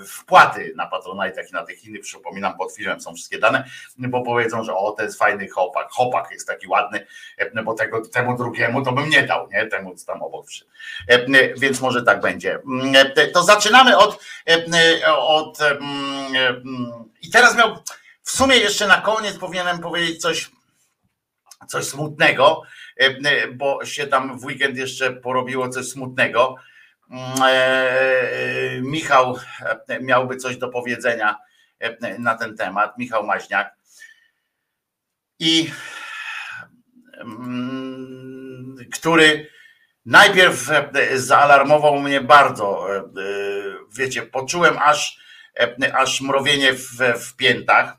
wpłaty 0.07 0.73
na 0.77 0.87
Patronite, 0.87 1.43
i 1.51 1.53
na 1.53 1.63
tych 1.63 1.85
innych, 1.85 2.01
przypominam, 2.01 2.57
pod 2.57 2.73
filmem 2.73 3.01
są 3.01 3.15
wszystkie 3.15 3.39
dane, 3.39 3.65
bo 3.99 4.23
powiedzą, 4.23 4.65
że 4.65 4.75
o, 4.75 4.93
to 4.93 5.03
jest 5.03 5.19
fajny 5.19 5.49
chopak, 5.49 5.89
chopak 5.91 6.31
jest 6.31 6.47
taki 6.47 6.69
ładny, 6.69 7.07
bo 7.65 7.75
tego, 7.75 8.09
temu 8.09 8.37
drugiemu 8.37 8.85
to 8.85 8.93
bym 8.93 9.11
nie 9.11 9.23
dał, 9.23 9.49
nie, 9.53 9.67
temu 9.67 9.95
co 9.95 10.07
tam 10.07 10.23
obok 10.23 10.47
przyszedł. 10.47 10.71
Więc 11.57 11.81
może 11.81 12.03
tak 12.03 12.21
będzie. 12.21 12.59
To 13.33 13.43
zaczynamy 13.43 13.99
od, 13.99 14.25
od 15.09 15.59
i 17.23 17.31
teraz 17.31 17.57
miał 17.57 17.77
w 18.23 18.31
sumie 18.31 18.57
jeszcze 18.57 18.87
na 18.87 19.01
koniec 19.01 19.39
powinienem 19.39 19.79
powiedzieć 19.79 20.21
coś, 20.21 20.51
coś 21.69 21.85
smutnego, 21.85 22.63
e, 22.63 22.67
bo 23.53 23.85
się 23.85 24.07
tam 24.07 24.39
w 24.39 24.45
weekend 24.45 24.77
jeszcze 24.77 25.13
porobiło 25.13 25.69
coś 25.69 25.87
smutnego. 25.87 26.55
Mm, 27.11 27.23
e, 27.43 28.81
Michał 28.81 29.39
e, 29.89 30.01
miałby 30.01 30.37
coś 30.37 30.57
do 30.57 30.69
powiedzenia 30.69 31.37
na 32.19 32.35
ten 32.35 32.57
temat, 32.57 32.99
Michał 32.99 33.27
Maźniak. 33.27 33.75
I 35.39 35.71
mm, 37.21 38.77
który 38.93 39.51
najpierw 40.07 40.71
zaalarmował 41.15 42.01
mnie 42.01 42.21
bardzo, 42.21 42.87
wiecie, 43.99 44.23
poczułem 44.23 44.79
aż, 44.79 45.21
aż 45.93 46.21
mrowienie 46.21 46.73
w, 46.73 46.99
w 47.21 47.37
piętach 47.37 47.97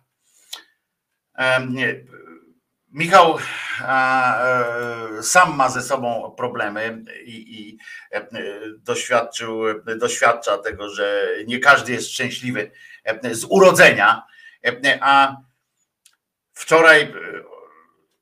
Michał 2.92 3.38
e, 3.82 5.24
sam 5.24 5.56
ma 5.56 5.70
ze 5.70 5.82
sobą 5.82 6.36
problemy 6.38 7.04
i, 7.26 7.60
i 7.60 7.78
e, 8.12 8.28
doświadczył, 8.78 9.62
doświadcza 9.98 10.58
tego, 10.58 10.90
że 10.90 11.28
nie 11.48 11.60
każdy 11.60 11.92
jest 11.92 12.12
szczęśliwy 12.12 12.72
z 13.32 13.46
urodzenia, 13.50 14.24
a 15.02 15.38
wczoraj 16.54 17.14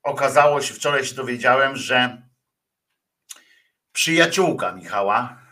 okazało 0.02 0.62
się, 0.62 0.74
wczoraj 0.74 1.04
się 1.04 1.14
dowiedziałem, 1.14 1.76
że 1.76 2.22
przyjaciółka 3.92 4.72
Michała 4.72 5.46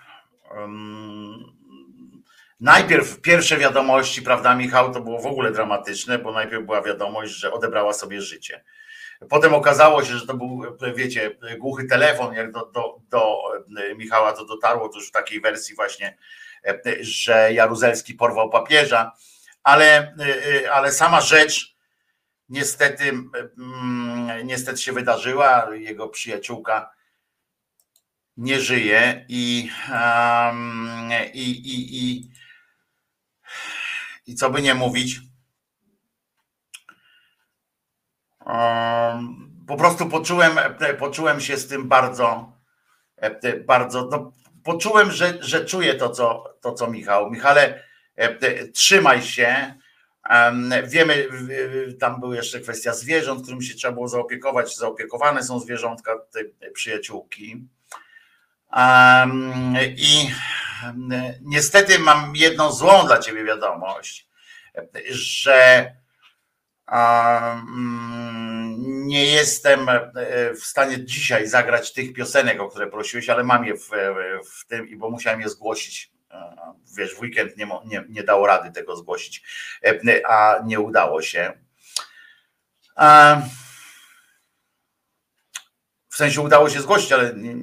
Najpierw 2.60 3.20
pierwsze 3.20 3.56
wiadomości, 3.56 4.22
prawda, 4.22 4.54
Michał, 4.54 4.92
to 4.92 5.00
było 5.00 5.20
w 5.20 5.26
ogóle 5.26 5.50
dramatyczne, 5.50 6.18
bo 6.18 6.32
najpierw 6.32 6.64
była 6.64 6.82
wiadomość, 6.82 7.32
że 7.32 7.52
odebrała 7.52 7.92
sobie 7.92 8.22
życie. 8.22 8.64
Potem 9.30 9.54
okazało 9.54 10.04
się, 10.04 10.18
że 10.18 10.26
to 10.26 10.34
był, 10.34 10.62
wiecie, 10.94 11.36
głuchy 11.58 11.84
telefon, 11.84 12.34
jak 12.34 12.52
do, 12.52 12.66
do, 12.66 13.00
do 13.08 13.38
Michała 13.96 14.32
to 14.32 14.44
dotarło, 14.44 14.88
to 14.88 14.98
już 14.98 15.08
w 15.08 15.12
takiej 15.12 15.40
wersji 15.40 15.74
właśnie, 15.74 16.16
że 17.00 17.52
Jaruzelski 17.52 18.14
porwał 18.14 18.50
papieża, 18.50 19.12
ale, 19.62 20.14
ale 20.72 20.92
sama 20.92 21.20
rzecz 21.20 21.76
niestety, 22.48 23.04
mm, 23.58 24.46
niestety 24.46 24.78
się 24.78 24.92
wydarzyła. 24.92 25.74
Jego 25.74 26.08
przyjaciółka 26.08 26.90
nie 28.36 28.60
żyje 28.60 29.24
i, 29.28 29.70
um, 29.90 31.10
i, 31.32 31.50
i, 31.50 31.98
i 31.98 32.30
i 34.26 34.34
co 34.34 34.50
by 34.50 34.62
nie 34.62 34.74
mówić, 34.74 35.20
po 39.66 39.76
prostu 39.76 40.06
poczułem, 40.08 40.58
poczułem 40.98 41.40
się 41.40 41.56
z 41.56 41.68
tym 41.68 41.88
bardzo, 41.88 42.52
bardzo, 43.66 44.08
no, 44.10 44.32
poczułem, 44.64 45.10
że, 45.10 45.38
że 45.40 45.64
czuję 45.64 45.94
to 45.94 46.10
co, 46.10 46.54
to, 46.60 46.72
co 46.72 46.90
Michał. 46.90 47.30
Michale, 47.30 47.82
trzymaj 48.74 49.22
się. 49.22 49.74
Wiemy, 50.84 51.28
tam 52.00 52.20
była 52.20 52.36
jeszcze 52.36 52.60
kwestia 52.60 52.92
zwierząt, 52.92 53.42
którym 53.42 53.62
się 53.62 53.74
trzeba 53.74 53.92
było 53.92 54.08
zaopiekować. 54.08 54.76
Zaopiekowane 54.76 55.42
są 55.42 55.60
zwierzątka, 55.60 56.12
te 56.32 56.70
przyjaciółki. 56.70 57.68
I 59.96 60.30
niestety 61.40 61.98
mam 61.98 62.36
jedną 62.36 62.72
złą 62.72 63.06
dla 63.06 63.18
ciebie 63.18 63.44
wiadomość, 63.44 64.28
że 65.10 65.90
nie 69.06 69.24
jestem 69.24 69.88
e, 69.88 70.54
w 70.54 70.64
stanie 70.64 71.04
dzisiaj 71.04 71.48
zagrać 71.48 71.92
tych 71.92 72.12
piosenek, 72.12 72.60
o 72.60 72.68
które 72.68 72.86
prosiłeś, 72.86 73.28
ale 73.28 73.44
mam 73.44 73.64
je 73.64 73.76
w, 73.76 73.90
w 74.50 74.66
tym, 74.66 74.98
bo 74.98 75.10
musiałem 75.10 75.40
je 75.40 75.48
zgłosić. 75.48 76.14
Wiesz, 76.96 77.14
w 77.14 77.20
weekend 77.20 77.56
nie, 77.56 77.68
nie, 77.84 78.04
nie 78.08 78.22
dało 78.22 78.46
rady 78.46 78.72
tego 78.72 78.96
zgłosić, 78.96 79.42
a 80.28 80.58
nie 80.64 80.80
udało 80.80 81.22
się. 81.22 81.52
W 86.08 86.16
sensie 86.16 86.40
udało 86.40 86.70
się 86.70 86.80
zgłosić, 86.80 87.12
ale 87.12 87.34
nie, 87.34 87.54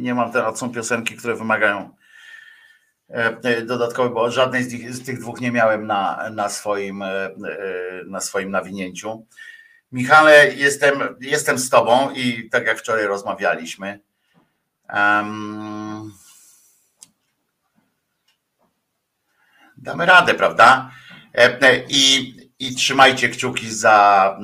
nie 0.00 0.14
mam 0.14 0.32
teraz, 0.32 0.58
są 0.58 0.72
piosenki, 0.72 1.16
które 1.16 1.34
wymagają 1.34 1.96
E, 3.10 3.36
e, 3.44 3.62
dodatkowy, 3.62 4.10
bo 4.10 4.30
żadnej 4.30 4.62
z 4.62 4.70
tych, 4.70 4.94
z 4.94 5.04
tych 5.04 5.18
dwóch 5.18 5.40
nie 5.40 5.52
miałem 5.52 5.86
na, 5.86 6.30
na, 6.30 6.48
swoim, 6.48 7.02
e, 7.02 7.30
na 8.06 8.20
swoim 8.20 8.50
nawinięciu. 8.50 9.26
Michale, 9.92 10.54
jestem, 10.54 11.16
jestem 11.20 11.58
z 11.58 11.70
Tobą 11.70 12.10
i 12.10 12.48
tak 12.50 12.66
jak 12.66 12.78
wczoraj 12.78 13.06
rozmawialiśmy. 13.06 14.00
Um, 14.94 16.12
damy 19.76 20.06
radę, 20.06 20.34
prawda? 20.34 20.90
I, 21.88 22.34
i 22.58 22.74
trzymajcie 22.74 23.28
kciuki 23.28 23.74
za, 23.74 24.38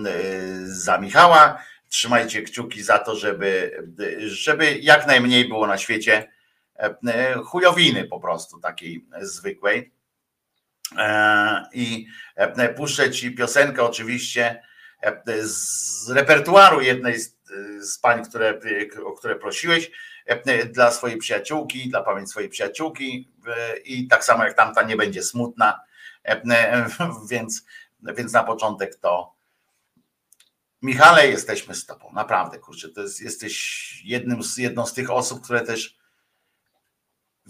za 0.65 0.99
Michała, 0.99 1.63
trzymajcie 1.89 2.43
kciuki 2.43 2.83
za 2.83 2.99
to, 2.99 3.17
żeby, 3.17 3.83
żeby 4.27 4.79
jak 4.79 5.07
najmniej 5.07 5.49
było 5.49 5.67
na 5.67 5.79
świecie 5.79 6.29
chujowiny 7.45 8.05
po 8.05 8.21
prostu 8.21 8.61
takiej 8.61 9.07
zwykłej. 9.21 9.93
E, 10.99 11.69
I 11.73 12.07
e, 12.37 12.69
puszczę 12.75 13.11
ci 13.11 13.35
piosenkę 13.35 13.83
oczywiście 13.83 14.63
z 15.43 16.11
repertuaru 16.11 16.81
jednej 16.81 17.19
z, 17.81 17.99
pań, 17.99 18.25
które, 18.25 18.61
o 19.05 19.13
które 19.13 19.37
prosiłeś, 19.37 19.91
dla 20.73 20.91
swojej 20.91 21.17
przyjaciółki, 21.19 21.89
dla 21.89 22.03
pamięci 22.03 22.31
swojej 22.31 22.49
przyjaciółki 22.49 23.33
i 23.85 24.09
tak 24.09 24.25
samo 24.25 24.45
jak 24.45 24.55
tamta 24.55 24.83
nie 24.83 24.97
będzie 24.97 25.23
smutna, 25.23 25.81
więc, 27.31 27.65
więc 28.17 28.33
na 28.33 28.45
początek 28.45 28.97
to 28.97 29.41
Michale, 30.83 31.29
jesteśmy 31.29 31.75
z 31.75 31.87
tobą, 31.87 32.13
naprawdę, 32.13 32.59
kurczę, 32.59 32.89
to 32.89 33.01
jest, 33.01 33.21
jesteś 33.21 34.03
jednym 34.05 34.43
z, 34.43 34.57
jedną 34.57 34.87
z 34.87 34.93
tych 34.93 35.11
osób, 35.11 35.45
które 35.45 35.61
też 35.61 35.99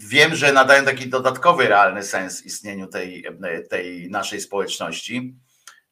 wiem, 0.07 0.35
że 0.35 0.53
nadają 0.53 0.85
taki 0.85 1.09
dodatkowy, 1.09 1.67
realny 1.67 2.03
sens 2.03 2.45
istnieniu 2.45 2.87
tej, 2.87 3.25
tej 3.69 4.09
naszej 4.09 4.41
społeczności. 4.41 5.35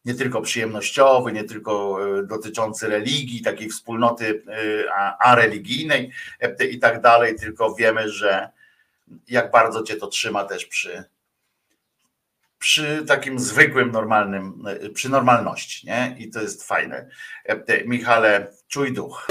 Nie 0.05 0.15
tylko 0.15 0.41
przyjemnościowy, 0.41 1.31
nie 1.31 1.43
tylko 1.43 1.99
e, 2.19 2.23
dotyczący 2.23 2.87
religii, 2.87 3.41
takiej 3.41 3.69
wspólnoty 3.69 4.43
e, 4.47 4.93
areligijnej 5.19 6.11
e, 6.39 6.65
i 6.65 6.79
tak 6.79 7.01
dalej, 7.01 7.35
tylko 7.35 7.75
wiemy, 7.75 8.09
że 8.09 8.49
jak 9.27 9.51
bardzo 9.51 9.83
cię 9.83 9.95
to 9.95 10.07
trzyma 10.07 10.43
też 10.43 10.65
przy, 10.65 11.03
przy 12.59 13.03
takim 13.07 13.39
zwykłym, 13.39 13.91
normalnym, 13.91 14.63
przy 14.93 15.09
normalności, 15.09 15.87
nie? 15.87 16.15
I 16.19 16.29
to 16.29 16.41
jest 16.41 16.67
fajne. 16.67 17.09
Michale, 17.85 18.53
czuj 18.67 18.93
duch. 18.93 19.27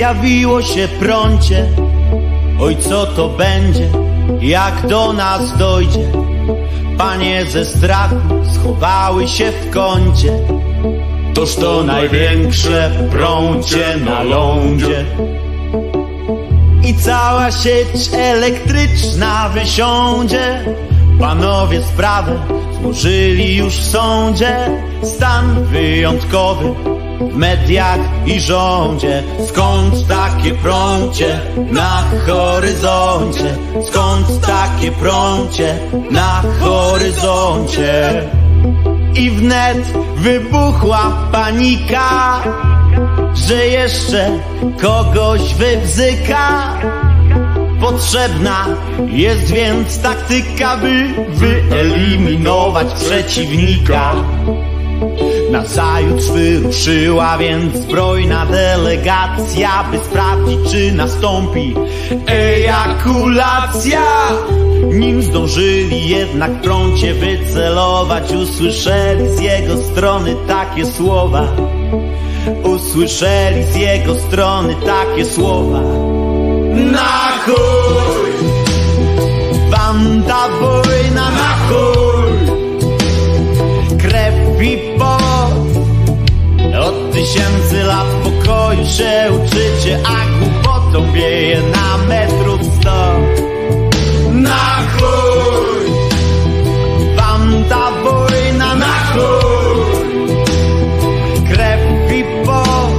Zjawiło 0.00 0.62
się 0.62 0.88
prącie. 0.88 1.68
Oj, 2.60 2.76
co 2.76 3.06
to 3.06 3.28
będzie, 3.28 3.88
jak 4.40 4.86
do 4.86 5.12
nas 5.12 5.58
dojdzie? 5.58 6.12
Panie 6.98 7.46
ze 7.46 7.64
strachu 7.64 8.16
schowały 8.54 9.28
się 9.28 9.52
w 9.52 9.70
kącie. 9.70 10.32
Toż 11.34 11.54
to 11.56 11.82
największe 11.82 12.90
prącie 13.10 13.96
na 14.04 14.22
lądzie. 14.22 15.04
I 16.88 16.94
cała 16.94 17.50
sieć 17.50 18.10
elektryczna 18.12 19.48
wysiądzie. 19.48 20.64
Panowie 21.18 21.82
sprawę 21.82 22.38
złożyli 22.80 23.56
już 23.56 23.74
w 23.74 23.90
sądzie. 23.90 24.56
Stan 25.02 25.64
wyjątkowy 25.64 26.89
mediach 27.34 27.98
i 28.26 28.40
rządzie. 28.40 29.22
Skąd 29.48 30.06
takie 30.08 30.54
prącie 30.54 31.40
na 31.70 32.04
horyzoncie? 32.26 33.56
Skąd 33.86 34.46
takie 34.46 34.92
prącie 34.92 35.78
na 36.10 36.42
horyzoncie? 36.60 38.22
I 39.14 39.30
wnet 39.30 39.92
wybuchła 40.16 41.28
panika, 41.32 42.42
że 43.34 43.66
jeszcze 43.66 44.30
kogoś 44.82 45.54
wybzyka. 45.54 46.74
Potrzebna 47.80 48.66
jest 49.06 49.52
więc 49.52 50.02
taktyka, 50.02 50.76
by 50.76 51.14
wyeliminować 51.28 52.86
przeciwnika. 52.94 54.14
Nazajutrz 55.50 56.26
wyruszyła 56.26 57.38
więc 57.38 57.76
zbrojna 57.76 58.46
delegacja, 58.46 59.84
by 59.90 59.98
sprawdzić, 59.98 60.58
czy 60.70 60.92
nastąpi 60.92 61.74
ejakulacja. 62.26 64.02
Nim 64.92 65.22
zdążyli 65.22 66.08
jednak 66.08 66.60
prącie 66.60 67.14
wycelować, 67.14 68.32
usłyszeli 68.32 69.28
z 69.36 69.40
jego 69.40 69.76
strony 69.76 70.36
takie 70.48 70.86
słowa. 70.86 71.48
Usłyszeli 72.62 73.64
z 73.64 73.76
jego 73.76 74.14
strony 74.14 74.76
takie 74.86 75.24
słowa. 75.24 75.80
Na 76.92 77.28
chuj! 77.44 78.30
Wam 79.70 80.22
ta 80.28 80.48
tysięcy 87.32 87.82
lat 87.82 88.06
pokoju 88.06 88.86
się 88.86 89.30
uczycie 89.32 89.98
A 90.04 90.38
głupotą 90.38 91.12
wieje 91.12 91.62
na 91.62 92.06
metrów 92.08 92.60
sto 92.80 93.20
Na 94.32 94.76
chuj! 94.92 95.90
Wam 97.16 97.64
ta 97.68 97.90
wojna 97.90 98.74
na 98.74 98.94
chuj! 99.12 99.80
Krew 101.52 102.12
i 102.12 102.24
pot 102.46 102.90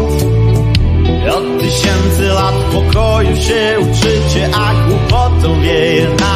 od 1.35 1.61
tysięcy 1.61 2.27
lat 2.27 2.55
pokoju 2.55 3.35
się 3.35 3.77
uczycie, 3.79 4.49
a 4.55 4.87
głupotą 4.87 5.61
wieje 5.61 6.07
na 6.19 6.30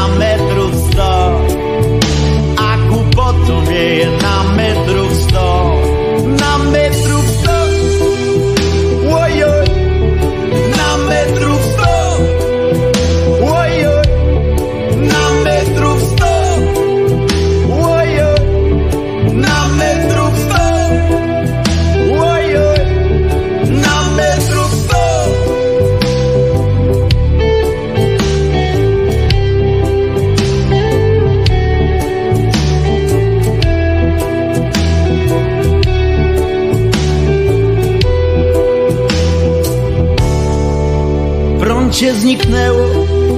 zniknęło 42.36 42.88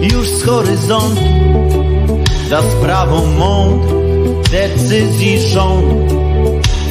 już 0.01 0.29
z 0.29 0.43
horyzontu. 0.43 1.21
Za 2.49 2.61
sprawą 2.61 3.25
mądrych 3.25 3.97
decyzji 4.51 5.39
rządu 5.39 6.17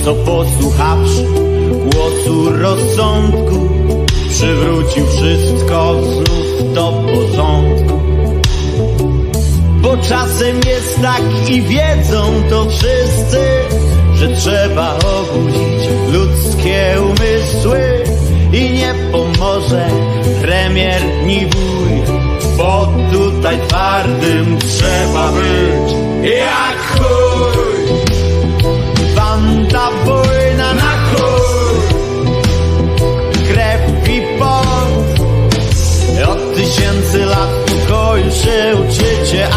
Co 0.05 0.15
posłuchawszy 0.15 1.25
głosu 1.93 2.51
rozsądku 2.51 3.69
Przywrócił 4.31 5.07
wszystko 5.07 6.03
znów 6.03 6.75
do 6.75 6.93
porządku. 6.93 8.01
Bo 9.83 9.97
czasem 9.97 10.57
jest 10.67 11.03
tak 11.03 11.51
i 11.51 11.63
wiedzą 11.63 12.43
to 12.51 12.67
wszyscy 12.71 13.39
Że 14.15 14.29
trzeba 14.29 14.99
obudzić 14.99 15.89
ludzkie 16.13 16.97
umysły 17.03 17.81
I 18.53 18.71
nie 18.71 18.95
pomoże 19.13 19.89
premier 20.43 21.03
ni 21.27 21.47
wuj 21.47 21.96
Bo 22.57 22.93
tutaj 23.13 23.59
twardym 23.69 24.59
trzeba 24.59 25.33
być. 25.33 25.93
Jak 26.23 26.79
chuj. 26.99 27.87
Wam 29.15 29.67
ta 29.73 29.91
wojna 30.05 30.75
na 30.75 30.93
chuj. 31.07 31.81
Krew 33.49 34.09
i 34.09 34.23
pot. 34.39 34.67
Od 36.29 36.55
tysięcy 36.55 37.25
lat 37.25 37.51
pokoju 37.67 38.31
się 38.31 38.77
uczycie 38.77 39.49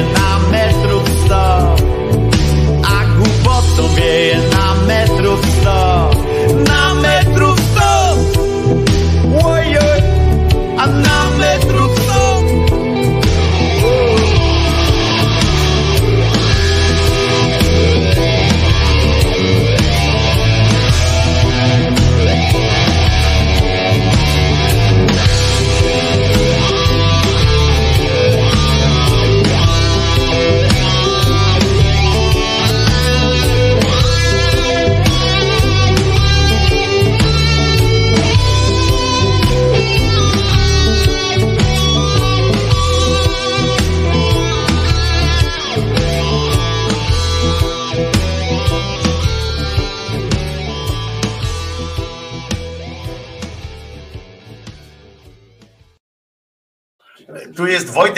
głupotą 0.00 0.20
wieje 0.20 0.29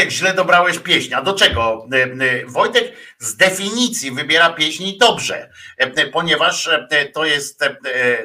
Wojtek, 0.03 0.19
źle 0.19 0.35
dobrałeś 0.35 0.79
pieśń. 0.79 1.15
A 1.15 1.23
do 1.23 1.35
czego? 1.35 1.87
E, 1.93 1.97
e, 1.97 2.47
Wojtek 2.47 2.93
z 3.19 3.37
definicji 3.37 4.11
wybiera 4.11 4.51
pieśni 4.51 4.99
dobrze, 4.99 5.51
e, 5.79 6.07
ponieważ 6.07 6.71
to 7.15 7.25
jest, 7.25 7.61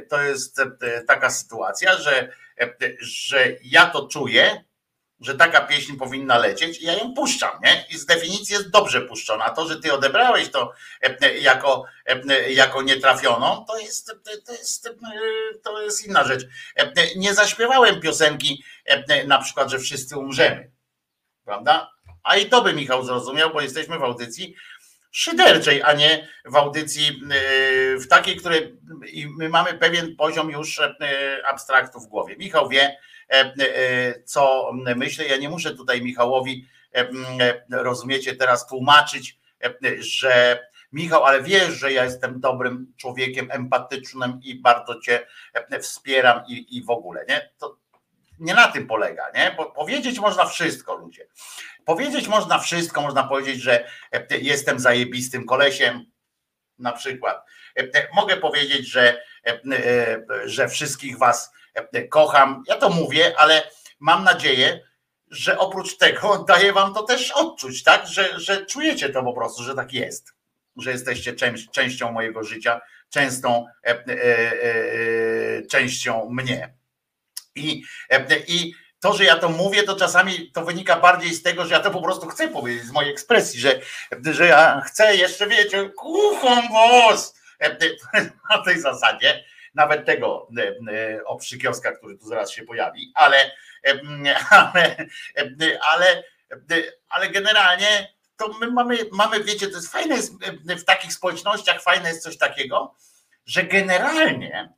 to 0.10 0.22
jest 0.22 0.62
taka 1.08 1.30
sytuacja, 1.30 1.98
że, 1.98 2.32
że 3.00 3.56
ja 3.64 3.86
to 3.86 4.08
czuję, 4.08 4.64
że 5.20 5.36
taka 5.36 5.62
pieśń 5.62 5.98
powinna 5.98 6.38
lecieć 6.38 6.82
i 6.82 6.86
ja 6.86 6.94
ją 6.94 7.14
puszczam, 7.14 7.60
nie? 7.64 7.86
I 7.90 7.98
z 7.98 8.06
definicji 8.06 8.54
jest 8.54 8.70
dobrze 8.70 9.02
puszczona. 9.02 9.50
To, 9.50 9.68
że 9.68 9.80
ty 9.80 9.94
odebrałeś 9.94 10.50
to 10.50 10.74
jako, 11.42 11.86
jako 12.50 12.82
nietrafioną, 12.82 13.66
to 13.68 13.78
jest, 13.78 14.14
to, 14.46 14.52
jest, 14.52 14.90
to 15.64 15.82
jest 15.82 16.08
inna 16.08 16.24
rzecz. 16.24 16.48
Nie 17.16 17.34
zaśpiewałem 17.34 18.02
piosenki 18.02 18.64
na 19.28 19.40
przykład, 19.40 19.70
że 19.70 19.80
wszyscy 19.80 20.18
umrzemy, 20.18 20.77
prawda? 21.48 21.92
A 22.24 22.38
i 22.38 22.46
to 22.46 22.62
by 22.62 22.74
Michał 22.74 23.04
zrozumiał, 23.04 23.50
bo 23.54 23.62
jesteśmy 23.62 24.00
w 24.00 24.04
audycji 24.04 24.56
szyderczej, 25.12 25.82
a 25.84 25.94
nie 25.94 26.28
w 26.46 26.56
audycji 26.56 27.22
w 28.00 28.08
takiej, 28.10 28.36
której 28.36 28.78
my 29.38 29.50
mamy 29.50 29.74
pewien 29.74 30.16
poziom 30.16 30.50
już 30.50 30.82
abstraktu 31.50 32.00
w 32.00 32.08
głowie. 32.08 32.38
Michał 32.38 32.70
wie, 32.70 32.98
e, 33.30 34.24
co 34.24 34.72
myślę. 34.96 35.28
Ja 35.28 35.38
nie 35.38 35.50
muszę 35.50 35.76
tutaj 35.76 36.02
Michałowi, 36.02 36.68
rozumiecie, 37.72 38.36
teraz 38.36 38.68
tłumaczyć, 38.68 39.38
że 40.00 40.60
Michał, 40.92 41.26
ale 41.26 41.44
wiesz, 41.44 41.74
że 41.74 41.94
ja 41.94 42.04
jestem 42.04 42.40
dobrym 42.40 42.94
człowiekiem, 42.98 43.48
empatycznym 43.52 44.40
i 44.44 44.56
bardzo 44.56 45.00
cię 45.00 45.28
wspieram 45.82 46.44
i, 46.48 46.78
i 46.78 46.84
w 46.84 46.90
ogóle, 46.90 47.26
nie? 47.30 47.50
To 47.58 47.78
nie 48.40 48.54
na 48.54 48.68
tym 48.68 48.88
polega, 48.88 49.32
nie? 49.36 49.54
Bo 49.58 49.66
powiedzieć 49.66 50.20
można 50.20 50.46
wszystko, 50.46 50.96
ludzie. 50.96 51.28
Powiedzieć 51.86 52.28
można 52.28 52.60
wszystko, 52.60 53.02
można 53.02 53.24
powiedzieć, 53.24 53.62
że 53.62 53.88
jestem 54.42 54.80
zajebistym 54.80 55.46
kolesiem, 55.46 56.06
na 56.80 56.92
przykład. 56.92 57.46
Mogę 58.16 58.38
powiedzieć, 58.38 58.88
że, 58.88 59.24
że 60.46 60.68
wszystkich 60.68 61.18
was 61.18 61.52
kocham. 62.10 62.64
Ja 62.68 62.76
to 62.76 62.90
mówię, 62.90 63.34
ale 63.38 63.70
mam 64.00 64.24
nadzieję, 64.24 64.88
że 65.32 65.58
oprócz 65.58 65.98
tego 65.98 66.38
daje 66.48 66.74
wam 66.74 66.94
to 66.94 67.04
też 67.04 67.32
odczuć, 67.32 67.84
tak? 67.84 68.08
Że, 68.08 68.40
że 68.40 68.66
czujecie 68.66 69.10
to 69.10 69.24
po 69.24 69.34
prostu, 69.34 69.64
że 69.64 69.76
tak 69.76 69.94
jest, 69.94 70.34
że 70.78 70.92
jesteście 70.92 71.34
część, 71.34 71.70
częścią 71.72 72.12
mojego 72.12 72.44
życia, 72.44 72.82
częstą 73.10 73.66
e, 73.84 73.90
e, 73.90 74.04
e, 74.64 75.62
częścią 75.62 76.30
mnie. 76.30 76.77
I, 77.58 77.84
e, 78.10 78.26
I 78.48 78.74
to, 79.00 79.14
że 79.14 79.24
ja 79.24 79.36
to 79.36 79.50
mówię, 79.50 79.84
to 79.84 79.96
czasami 79.96 80.52
to 80.52 80.66
wynika 80.66 81.00
bardziej 81.00 81.34
z 81.34 81.44
tego, 81.44 81.66
że 81.66 81.74
ja 81.74 81.80
to 81.80 81.92
po 81.92 82.02
prostu 82.02 82.28
chcę 82.28 82.48
powiedzieć, 82.48 82.84
z 82.84 82.92
mojej 82.92 83.12
ekspresji, 83.12 83.60
że, 83.60 83.80
że 84.32 84.48
ja 84.48 84.82
chcę 84.86 85.16
jeszcze, 85.16 85.48
wiecie, 85.48 85.90
kucham 85.90 86.64
was 86.74 87.36
e, 87.60 87.78
na 88.50 88.64
tej 88.66 88.80
zasadzie, 88.80 89.44
nawet 89.74 90.06
tego 90.06 90.48
e, 90.58 90.76
e, 90.94 91.26
oprzykiowska, 91.26 91.92
który 91.92 92.18
tu 92.18 92.26
zaraz 92.26 92.52
się 92.52 92.64
pojawi, 92.64 93.12
ale, 93.16 93.52
e, 93.88 94.00
ale, 94.62 94.96
ale, 95.92 96.24
ale 97.10 97.30
generalnie 97.30 98.18
to 98.38 98.48
my 98.48 98.72
mamy, 98.72 98.98
mamy, 99.12 99.44
wiecie, 99.44 99.68
to 99.68 99.76
jest 99.76 99.92
fajne 99.92 100.16
jest, 100.16 100.34
w 100.66 100.84
takich 100.84 101.14
społecznościach, 101.14 101.82
fajne 101.82 102.10
jest 102.10 102.24
coś 102.24 102.38
takiego, 102.38 102.96
że 103.46 103.64
generalnie 103.64 104.74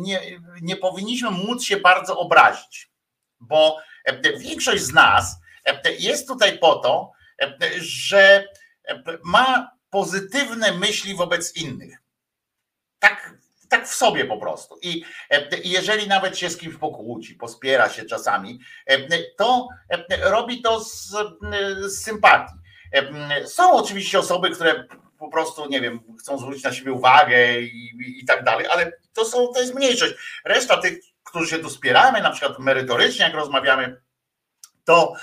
nie, 0.00 0.20
nie 0.62 0.76
powinniśmy 0.76 1.30
móc 1.30 1.64
się 1.64 1.76
bardzo 1.76 2.18
obrazić, 2.18 2.90
bo 3.40 3.78
większość 4.38 4.82
z 4.82 4.92
nas 4.92 5.36
jest 5.98 6.28
tutaj 6.28 6.58
po 6.58 6.74
to, 6.74 7.12
że 7.78 8.48
ma 9.24 9.70
pozytywne 9.90 10.72
myśli 10.72 11.14
wobec 11.14 11.56
innych. 11.56 11.98
Tak 12.98 13.42
tak 13.72 13.88
w 13.88 13.94
sobie 13.94 14.24
po 14.24 14.38
prostu. 14.38 14.78
I, 14.82 15.04
jeżeli 15.64 16.08
nawet 16.08 16.38
się 16.38 16.50
z 16.50 16.56
kimś 16.56 16.76
pokłóci, 16.76 17.34
pospiera 17.34 17.88
się 17.88 18.04
czasami, 18.04 18.58
to 19.36 19.68
robi 20.22 20.62
to 20.62 20.80
z, 20.80 21.14
z 21.86 22.04
sympatii. 22.04 22.54
Są 23.46 23.72
oczywiście 23.72 24.18
osoby, 24.18 24.50
które 24.50 24.86
po 25.22 25.28
prostu, 25.28 25.68
nie 25.68 25.80
wiem, 25.80 26.00
chcą 26.20 26.38
zwrócić 26.38 26.64
na 26.64 26.72
siebie 26.72 26.92
uwagę 26.92 27.60
i, 27.60 27.92
i, 28.20 28.24
tak 28.24 28.44
dalej, 28.44 28.66
ale 28.66 28.92
to, 29.12 29.24
są, 29.24 29.46
to 29.54 29.60
jest 29.60 29.74
mniejszość. 29.74 30.14
Reszta 30.44 30.76
tych, 30.76 30.98
którzy 31.24 31.50
się 31.50 31.58
tu 31.58 31.70
spieramy, 31.70 32.22
na 32.22 32.30
przykład 32.30 32.58
merytorycznie, 32.58 33.24
jak 33.24 33.34
rozmawiamy, 33.34 34.00
to, 34.84 35.14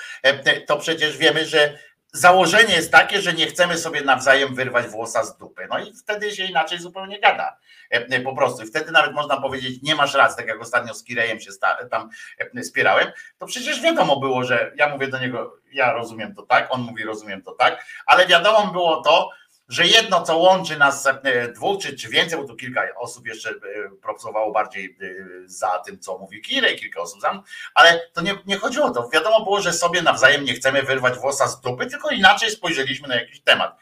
to 0.68 0.78
przecież 0.78 1.18
wiemy, 1.18 1.45
że 1.45 1.80
założenie 2.14 2.76
jest 2.76 2.91
takie, 2.91 3.22
że 3.22 3.34
nie 3.34 3.47
chcemy 3.47 3.78
sobie 3.78 4.02
nawzajem 4.02 4.56
wyrwać 4.56 4.88
włosa 4.88 5.24
z 5.24 5.38
dupy. 5.38 5.68
No 5.70 5.80
i 5.80 5.93
wtedy 5.93 6.32
się 6.32 6.43
inaczej 6.43 6.80
zupełnie 6.80 7.20
gada. 7.20 7.58
E, 7.89 8.22
po 8.22 8.36
prostu. 8.36 8.66
Wtedy 8.66 8.91
nawet 8.91 9.14
można 9.14 9.41
powiedzieć, 9.41 9.82
nie 9.84 9.95
masz 9.95 10.14
racji, 10.14 10.38
tak 10.38 10.47
jak 10.47 10.62
ostatnio 10.62 10.93
z 10.93 11.04
Kirejem 11.04 11.39
się 11.39 11.52
tam 11.91 12.10
e, 12.56 12.64
spierałem, 12.64 13.12
to 13.38 13.45
przecież 13.45 13.82
wiadomo 13.82 14.20
było, 14.20 14.43
że 14.43 14.72
ja 14.76 14.89
mówię 14.89 15.08
do 15.08 15.20
niego, 15.20 15.58
ja 15.72 15.93
rozumiem 15.93 16.36
to 16.36 16.43
tak, 16.43 16.68
on 16.72 16.82
mówi, 16.82 17.04
rozumiem 17.04 17.41
to 17.41 17.52
tak, 17.52 17.86
ale 18.06 18.28
wiadomo 18.28 18.72
było 18.72 19.02
to, 19.02 19.30
że 19.70 19.88
jedno, 19.88 20.22
co 20.22 20.38
łączy 20.38 20.78
nas 20.78 21.08
e, 21.08 21.48
dwóch 21.48 21.82
czy, 21.82 21.96
czy 21.96 22.10
więcej, 22.10 22.40
bo 22.40 22.46
tu 22.46 22.56
kilka 22.56 22.82
osób 22.96 23.28
jeszcze 23.28 23.54
propsowało 24.02 24.52
bardziej 24.52 24.98
za 25.46 25.80
tym, 25.80 26.00
co 26.00 26.18
mówi 26.18 26.42
Kirej, 26.42 26.76
kilka 26.76 27.02
osób 27.02 27.22
za 27.22 27.44
ale 27.74 28.02
to 28.14 28.22
nie, 28.22 28.38
nie 28.46 28.58
chodziło 28.58 28.86
o 28.86 28.92
to. 28.92 29.10
Wiadomo 29.10 29.44
było, 29.44 29.62
że 29.62 29.74
sobie 29.74 30.02
nawzajem 30.02 30.44
nie 30.44 30.54
chcemy 30.54 30.84
wyrwać 30.84 31.18
włosa 31.18 31.48
z 31.48 31.62
dupy, 31.62 31.86
tylko 31.86 32.10
inaczej 32.10 32.52
spojrzeliśmy 32.52 33.08
na 33.08 33.16
jakiś 33.16 33.42
temat. 33.42 33.78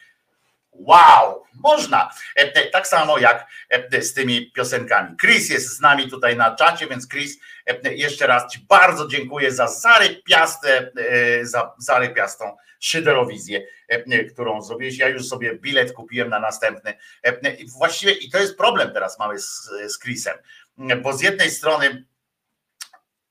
Wow, 0.77 1.43
można. 1.53 2.11
E, 2.35 2.41
e, 2.55 2.69
tak 2.69 2.87
samo 2.87 3.17
jak 3.17 3.47
e, 3.69 4.01
z 4.01 4.13
tymi 4.13 4.51
piosenkami. 4.51 5.17
Chris 5.17 5.49
jest 5.49 5.77
z 5.77 5.79
nami 5.79 6.09
tutaj 6.09 6.35
na 6.35 6.55
czacie, 6.55 6.87
więc 6.87 7.09
Chris, 7.09 7.39
jeszcze 7.83 8.27
raz 8.27 8.51
Ci 8.51 8.59
bardzo 8.69 9.07
dziękuję 9.07 9.51
za 9.51 9.67
zarypiaste, 9.67 10.91
za 11.41 11.73
zarypiastą 11.77 12.57
szyderowizję, 12.79 13.67
którą 14.33 14.61
zrobiłeś. 14.61 14.97
Ja 14.97 15.07
już 15.07 15.27
sobie 15.27 15.55
bilet 15.55 15.93
kupiłem 15.93 16.29
na 16.29 16.39
następny. 16.39 16.97
Właściwie 17.77 18.11
i 18.11 18.29
to 18.29 18.37
jest 18.37 18.57
problem 18.57 18.93
teraz 18.93 19.19
mały 19.19 19.39
z, 19.39 19.69
z 19.87 19.99
Chrisem, 19.99 20.37
bo 21.01 21.13
z 21.13 21.21
jednej 21.21 21.51
strony 21.51 22.05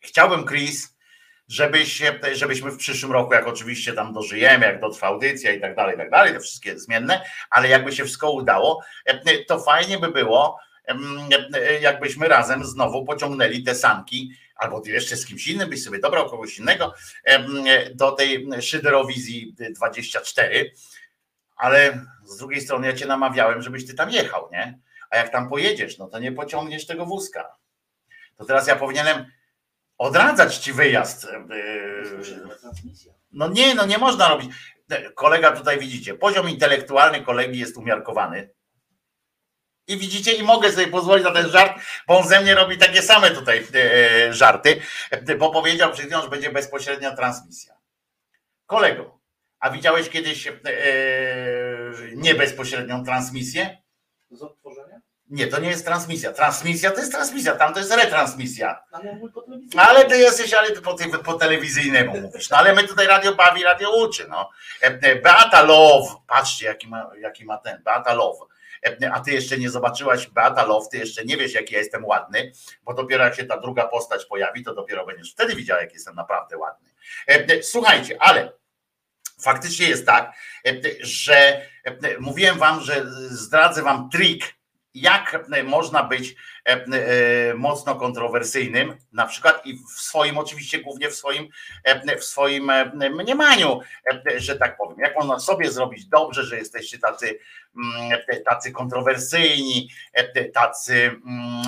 chciałbym 0.00 0.46
Chris, 0.46 0.96
żebyś, 1.48 2.02
żebyśmy 2.32 2.70
w 2.70 2.76
przyszłym 2.76 3.12
roku, 3.12 3.34
jak 3.34 3.46
oczywiście 3.46 3.92
tam 3.92 4.12
dożyjemy, 4.12 4.66
jak 4.66 4.80
dotrwa 4.80 5.06
audycja 5.06 5.52
i 5.52 5.60
tak 5.60 5.76
dalej, 5.76 5.94
i 5.94 5.98
tak 5.98 6.10
dalej, 6.10 6.32
te 6.32 6.40
wszystkie 6.40 6.78
zmienne, 6.78 7.24
ale 7.50 7.68
jakby 7.68 7.92
się 7.92 8.04
wszystko 8.04 8.30
udało, 8.30 8.82
to 9.48 9.60
fajnie 9.60 9.98
by 9.98 10.08
było, 10.08 10.58
jakbyśmy 11.80 12.28
razem 12.28 12.64
znowu 12.64 13.04
pociągnęli 13.04 13.62
te 13.62 13.74
sanki, 13.74 14.32
albo 14.56 14.80
ty 14.80 14.90
jeszcze 14.90 15.16
z 15.16 15.26
kimś 15.26 15.46
innym, 15.46 15.70
byś 15.70 15.84
sobie 15.84 15.98
dobrał 15.98 16.30
kogoś 16.30 16.58
innego 16.58 16.94
do 17.94 18.12
tej 18.12 18.48
Szyderowizji 18.60 19.54
24, 19.70 20.72
ale 21.56 22.06
z 22.24 22.36
drugiej 22.36 22.60
strony 22.60 22.86
ja 22.86 22.92
cię 22.92 23.06
namawiałem, 23.06 23.62
żebyś 23.62 23.86
ty 23.86 23.94
tam 23.94 24.10
jechał, 24.10 24.48
nie? 24.52 24.78
A 25.10 25.16
jak 25.16 25.28
tam 25.28 25.48
pojedziesz, 25.48 25.98
no 25.98 26.08
to 26.08 26.18
nie 26.18 26.32
pociągniesz 26.32 26.86
tego 26.86 27.06
wózka. 27.06 27.56
To 28.36 28.44
teraz 28.44 28.66
ja 28.66 28.76
powinienem 28.76 29.26
odradzać 29.98 30.56
ci 30.56 30.72
wyjazd. 30.72 31.24
E, 31.24 31.44
no 33.32 33.48
nie, 33.48 33.74
no 33.74 33.86
nie 33.86 33.98
można 33.98 34.28
robić. 34.28 34.50
Kolega 35.14 35.50
tutaj 35.52 35.78
widzicie, 35.78 36.14
poziom 36.14 36.48
intelektualny 36.48 37.22
kolegi 37.22 37.58
jest 37.58 37.76
umiarkowany. 37.76 38.50
I 39.86 39.96
widzicie, 39.96 40.32
i 40.32 40.42
mogę 40.42 40.72
sobie 40.72 40.86
pozwolić 40.86 41.24
na 41.24 41.32
ten 41.32 41.50
żart, 41.50 41.80
bo 42.08 42.18
on 42.18 42.28
ze 42.28 42.40
mnie 42.40 42.54
robi 42.54 42.78
takie 42.78 43.02
same 43.02 43.30
tutaj 43.30 43.66
e, 43.74 44.34
żarty, 44.34 44.80
bo 45.38 45.50
powiedział 45.50 45.92
przed 45.92 46.06
chwilą, 46.06 46.22
że 46.22 46.28
będzie 46.28 46.50
bezpośrednia 46.50 47.16
transmisja. 47.16 47.74
Kolego, 48.66 49.20
a 49.60 49.70
widziałeś 49.70 50.08
kiedyś 50.08 50.46
e, 50.46 50.52
nie 52.14 52.34
bezpośrednią 52.34 53.04
transmisję? 53.04 53.82
Z 54.30 54.42
odtworzenia? 54.42 55.00
Nie, 55.30 55.46
to 55.46 55.60
nie 55.60 55.68
jest 55.68 55.84
transmisja. 55.84 56.32
Transmisja 56.32 56.90
to 56.90 56.98
jest 56.98 57.12
transmisja, 57.12 57.56
tam 57.56 57.74
to 57.74 57.80
jest 57.80 57.94
retransmisja. 57.94 58.84
Ale 59.76 60.04
ty 60.04 60.18
jesteś, 60.18 60.54
ale 60.54 60.70
ty 60.70 60.82
po, 60.82 60.96
po 61.24 61.34
telewizyjnemu 61.34 62.20
mówisz. 62.20 62.50
No 62.50 62.56
ale 62.56 62.74
my 62.74 62.84
tutaj 62.84 63.06
radio 63.06 63.34
bawi, 63.34 63.62
radio 63.62 63.96
uczy. 63.96 64.26
No. 64.28 64.50
E, 64.82 64.86
e, 64.86 65.16
Beata 65.16 65.62
Love, 65.62 66.14
patrzcie 66.26 66.66
jaki 66.66 66.88
ma, 66.88 67.10
jaki 67.20 67.44
ma 67.44 67.58
ten, 67.58 67.82
Beata 67.82 68.14
Love. 68.14 68.38
E, 68.86 69.12
a 69.12 69.20
ty 69.20 69.32
jeszcze 69.32 69.58
nie 69.58 69.70
zobaczyłaś 69.70 70.26
Beata 70.26 70.64
Love, 70.64 70.88
ty 70.90 70.98
jeszcze 70.98 71.24
nie 71.24 71.36
wiesz 71.36 71.54
jaki 71.54 71.74
ja 71.74 71.80
jestem 71.80 72.04
ładny, 72.04 72.52
bo 72.82 72.94
dopiero 72.94 73.24
jak 73.24 73.34
się 73.34 73.44
ta 73.44 73.60
druga 73.60 73.88
postać 73.88 74.24
pojawi, 74.24 74.64
to 74.64 74.74
dopiero 74.74 75.06
będziesz 75.06 75.32
wtedy 75.32 75.56
widział 75.56 75.78
jak 75.80 75.92
jestem 75.92 76.14
naprawdę 76.14 76.56
ładny. 76.58 76.90
Słuchajcie, 77.62 78.16
ale 78.20 78.52
faktycznie 79.40 79.88
jest 79.88 80.06
tak, 80.06 80.32
że 81.00 81.66
mówiłem 82.20 82.58
wam, 82.58 82.80
że 82.80 83.06
zdradzę 83.28 83.82
wam 83.82 84.10
trik, 84.10 84.56
jak 84.94 85.48
można 85.64 86.02
być 86.02 86.30
e, 86.30 86.34
e, 86.34 86.55
mocno 87.54 87.94
kontrowersyjnym, 87.94 88.96
na 89.12 89.26
przykład 89.26 89.66
i 89.66 89.78
w 89.78 90.00
swoim, 90.00 90.38
oczywiście 90.38 90.78
głównie 90.78 91.10
w 91.10 91.16
swoim, 91.16 91.48
e, 91.84 92.16
w 92.18 92.24
swoim 92.24 92.72
mniemaniu, 93.12 93.80
że 94.36 94.56
tak 94.56 94.76
powiem. 94.76 94.98
Jak 94.98 95.16
można 95.16 95.38
sobie 95.38 95.70
zrobić 95.70 96.06
dobrze, 96.06 96.44
że 96.44 96.56
jesteście 96.56 96.98
tacy, 96.98 97.38
mm, 97.76 98.18
tacy 98.44 98.72
kontrowersyjni, 98.72 99.90
tacy, 100.54 101.20
mm, 101.26 101.64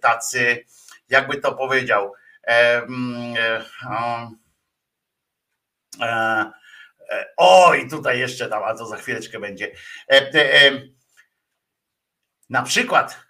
tacy, 0.00 0.64
jakby 1.08 1.40
to 1.40 1.52
powiedział, 1.52 2.12
Oj, 7.36 7.88
tutaj 7.90 8.18
jeszcze 8.18 8.48
tam, 8.48 8.62
a 8.64 8.74
to 8.74 8.86
za 8.86 8.96
chwileczkę 8.96 9.40
będzie. 9.40 9.72
Na 12.50 12.62
przykład 12.62 13.27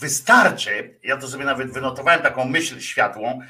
wystarczy, 0.00 0.98
ja 1.02 1.16
to 1.16 1.28
sobie 1.28 1.44
nawet 1.44 1.72
wynotowałem 1.72 2.22
taką 2.22 2.44
myśl 2.44 2.80
światłą, 2.80 3.40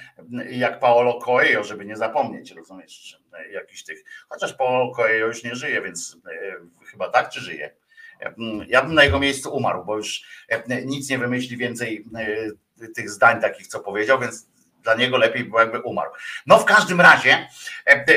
jak 0.51 0.81
Paolo 0.81 1.15
Coelho, 1.15 1.65
żeby 1.65 1.85
nie 1.85 1.97
zapomnieć, 1.97 2.51
rozumiesz, 2.51 3.21
jakiś 3.53 3.85
tych, 3.85 4.05
chociaż 4.29 4.53
Paolo 4.53 4.95
Coelho 4.95 5.27
już 5.27 5.45
nie 5.45 5.55
żyje, 5.55 5.83
więc 5.83 6.19
e, 6.27 6.87
chyba 6.87 7.09
tak, 7.09 7.29
czy 7.29 7.41
żyje? 7.41 7.71
Ja 8.69 8.83
bym 8.83 8.95
na 8.95 9.05
jego 9.05 9.19
miejscu 9.19 9.55
umarł, 9.55 9.85
bo 9.85 9.97
już 9.97 10.25
e, 10.49 10.85
nic 10.85 11.11
nie 11.11 11.19
wymyśli 11.19 11.57
więcej 11.57 12.05
e, 12.83 12.89
tych 12.95 13.11
zdań 13.11 13.41
takich, 13.41 13.67
co 13.67 13.81
powiedział, 13.81 14.21
więc 14.21 14.49
dla 14.83 14.95
niego 14.95 15.17
lepiej 15.17 15.45
było, 15.45 15.61
jakby 15.61 15.81
umarł. 15.81 16.11
No 16.47 16.59
w 16.59 16.65
każdym 16.65 17.01
razie, 17.01 17.49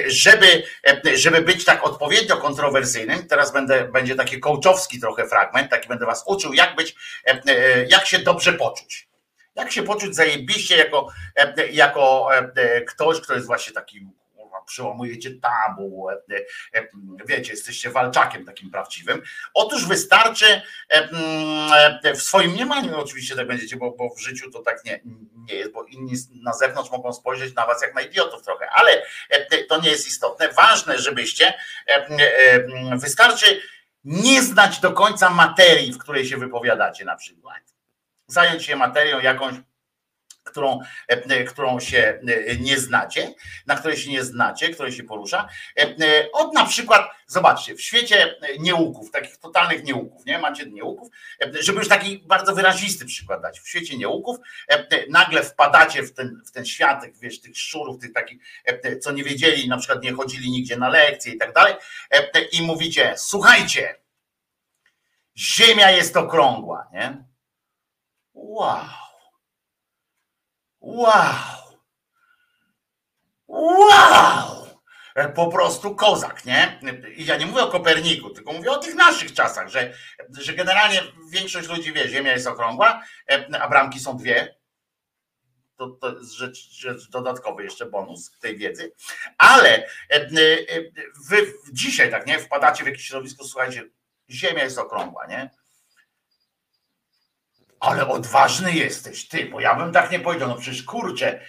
żeby, 0.08 0.64
żeby 1.16 1.42
być 1.42 1.66
tak 1.66 1.84
odpowiednio 1.84 2.38
kontrowersyjnym, 2.38 3.28
teraz 3.28 3.54
będę, 3.54 3.88
będzie 3.88 4.16
taki 4.16 4.40
coachowski 4.40 5.00
trochę 5.00 5.28
fragment, 5.28 5.72
taki 5.72 5.88
będę 5.88 6.06
was 6.06 6.24
uczył, 6.28 6.54
jak 6.54 6.76
być, 6.76 6.96
jak 7.88 8.06
się 8.06 8.20
dobrze 8.20 8.54
poczuć. 8.54 9.08
Jak 9.56 9.72
się 9.72 9.84
poczuć 9.84 10.16
zajebiście 10.16 10.78
jako, 10.78 11.08
jako 11.72 12.30
ktoś, 12.88 13.22
kto 13.22 13.34
jest 13.34 13.48
właśnie 13.48 13.74
taki 13.74 14.08
przełamujecie 14.66 15.32
tabu, 15.32 16.10
e, 16.10 16.14
e, 16.74 16.88
wiecie, 17.26 17.52
jesteście 17.52 17.90
walczakiem 17.90 18.46
takim 18.46 18.72
prawdziwym. 18.72 19.22
Otóż 19.54 19.88
wystarczy 19.88 20.62
e, 20.90 22.14
w 22.16 22.22
swoim 22.22 22.52
mniemaniu 22.52 23.00
oczywiście 23.00 23.36
tak 23.36 23.48
będziecie, 23.48 23.76
bo, 23.76 23.92
bo 23.92 24.10
w 24.16 24.20
życiu 24.20 24.52
to 24.52 24.60
tak 24.60 24.86
nie, 24.86 25.00
nie 25.36 25.56
jest, 25.56 25.72
bo 25.72 25.84
inni 25.84 26.14
na 26.44 26.54
zewnątrz 26.54 26.92
mogą 26.92 27.14
spojrzeć 27.14 27.56
na 27.56 27.66
was 27.66 27.82
jak 27.82 27.96
na 27.96 28.02
idiotów 28.02 28.42
trochę, 28.42 28.70
ale 28.70 29.06
to 29.70 29.82
nie 29.82 29.90
jest 29.90 30.08
istotne. 30.08 30.50
Ważne, 30.50 31.00
żebyście 31.00 31.54
wystarczy 32.96 33.62
nie 34.04 34.44
znać 34.44 34.80
do 34.80 34.92
końca 34.92 35.30
materii, 35.30 35.94
w 35.94 35.98
której 35.98 36.26
się 36.26 36.38
wypowiadacie 36.38 37.06
na 37.06 37.16
przykład. 37.16 37.64
Zająć 38.28 38.66
się 38.66 38.76
materią 38.76 39.20
jakąś 39.20 39.56
którą, 40.56 40.80
e, 41.08 41.44
którą 41.44 41.80
się 41.80 42.20
e, 42.28 42.56
nie 42.56 42.80
znacie, 42.80 43.34
na 43.66 43.76
której 43.76 43.98
się 43.98 44.12
nie 44.12 44.24
znacie, 44.24 44.70
której 44.70 44.92
się 44.92 45.04
porusza. 45.04 45.50
E, 45.80 46.32
od 46.32 46.54
na 46.54 46.66
przykład, 46.66 47.10
zobaczcie, 47.28 47.76
w 47.76 47.82
świecie 47.82 48.36
nieuków, 48.60 49.12
takich 49.12 49.38
totalnych 49.38 49.84
nieuków, 49.84 50.26
nie? 50.26 50.40
Macie 50.40 50.66
nieuków, 50.66 51.10
żeby 51.60 51.80
już 51.80 51.88
taki 51.88 52.18
bardzo 52.18 52.56
wyrazisty 52.56 53.06
przykład 53.06 53.42
dać. 53.42 53.60
W 53.60 53.70
świecie 53.70 53.98
nieuków 53.98 54.38
nagle 55.10 55.44
wpadacie 55.44 56.04
w 56.04 56.14
ten, 56.14 56.42
w 56.48 56.52
ten 56.52 56.66
świat, 56.66 57.06
wiesz, 57.22 57.42
tych 57.42 57.58
szczurów, 57.58 58.02
tych 58.02 58.14
takich, 58.14 58.42
co 59.02 59.12
nie 59.12 59.24
wiedzieli, 59.24 59.70
na 59.70 59.78
przykład 59.78 60.04
nie 60.04 60.14
chodzili 60.14 60.52
nigdzie 60.52 60.78
na 60.78 60.90
lekcje 60.90 61.34
i 61.34 61.38
tak 61.38 61.54
dalej, 61.54 61.74
i 62.52 62.62
mówicie, 62.62 63.14
słuchajcie, 63.18 63.96
Ziemia 65.38 65.92
jest 65.92 66.18
okrągła, 66.18 66.88
nie? 66.94 67.24
Wow 68.34 69.05
Wow! 70.86 71.82
Wow! 73.48 74.68
E, 75.16 75.30
po 75.30 75.48
prostu 75.48 75.96
kozak, 75.96 76.46
nie? 76.46 76.80
Ja 77.18 77.38
nie 77.38 77.46
mówię 77.46 77.64
o 77.64 77.68
Koperniku, 77.68 78.30
tylko 78.30 78.54
mówię 78.54 78.72
o 78.72 78.78
tych 78.78 78.96
naszych 78.96 79.34
czasach, 79.34 79.70
że, 79.70 79.94
że 80.40 80.54
generalnie 80.54 81.02
większość 81.30 81.70
ludzi 81.70 81.94
wie, 81.94 82.10
Ziemia 82.10 82.32
jest 82.32 82.48
okrągła, 82.48 83.02
e, 83.32 83.62
a 83.62 83.70
bramki 83.70 84.00
są 84.00 84.18
dwie. 84.18 84.56
To, 85.78 85.90
to 85.90 86.18
jest 86.18 86.32
rzecz, 86.32 86.70
rzecz 86.72 87.10
dodatkowy 87.10 87.64
jeszcze 87.64 87.86
bonus 87.86 88.32
tej 88.40 88.58
wiedzy. 88.58 88.92
Ale 89.38 89.88
e, 90.10 90.28
wy 91.30 91.54
dzisiaj 91.72 92.12
tak, 92.12 92.28
nie? 92.28 92.40
Wpadacie 92.40 92.84
w 92.84 92.88
jakieś 92.88 93.08
środowisko, 93.08 93.44
słuchajcie, 93.44 93.90
Ziemia 94.30 94.64
jest 94.64 94.78
okrągła, 94.78 95.28
nie? 95.28 95.50
Ale 97.86 98.08
odważny 98.08 98.74
jesteś, 98.74 99.28
ty, 99.28 99.46
bo 99.46 99.60
ja 99.60 99.76
bym 99.76 99.92
tak 99.92 100.12
nie 100.12 100.20
powiedział, 100.20 100.50
no 100.50 100.56
przecież 100.56 100.84
kurczę, 100.84 101.40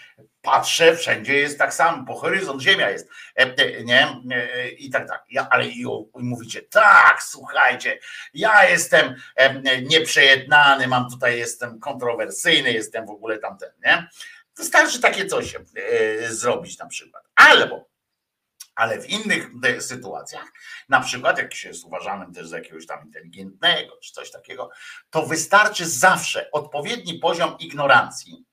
patrzę, 0.43 0.97
wszędzie 0.97 1.35
jest 1.35 1.59
tak 1.59 1.75
samo, 1.75 2.07
po 2.07 2.15
horyzont 2.15 2.63
ziemia 2.63 2.91
jest, 2.91 3.09
e, 3.39 3.43
e, 3.43 3.85
nie, 3.85 4.09
e, 4.31 4.69
i 4.69 4.91
tak 4.91 5.09
tak, 5.09 5.25
ja, 5.31 5.49
ale 5.51 5.67
i, 5.67 5.81
i 5.81 6.23
mówicie, 6.23 6.63
tak, 6.63 7.23
słuchajcie, 7.23 7.99
ja 8.35 8.69
jestem 8.69 9.15
nieprzejednany, 9.83 10.87
mam 10.87 11.11
tutaj, 11.11 11.39
jestem 11.39 11.81
kontrowersyjny, 11.81 12.73
jestem 12.73 13.07
w 13.07 13.11
ogóle 13.11 13.39
tamten, 13.39 13.71
nie, 13.85 14.09
wystarczy 14.57 15.01
takie 15.01 15.27
coś 15.27 15.57
zrobić 16.29 16.79
na 16.79 16.87
przykład, 16.87 17.25
albo 17.35 17.89
ale 18.77 19.01
w 19.01 19.11
innych 19.11 19.51
sytuacjach, 19.81 20.53
na 20.89 21.01
przykład 21.01 21.39
jak 21.39 21.55
się 21.55 21.69
jest 21.69 21.85
uważanym 21.85 22.35
też 22.35 22.49
za 22.49 22.59
jakiegoś 22.59 22.87
tam 22.87 23.07
inteligentnego 23.07 23.99
czy 24.03 24.13
coś 24.13 24.31
takiego, 24.31 24.71
to 25.11 25.27
wystarczy 25.27 25.89
zawsze 25.89 26.51
odpowiedni 26.51 27.19
poziom 27.19 27.57
ignorancji. 27.59 28.45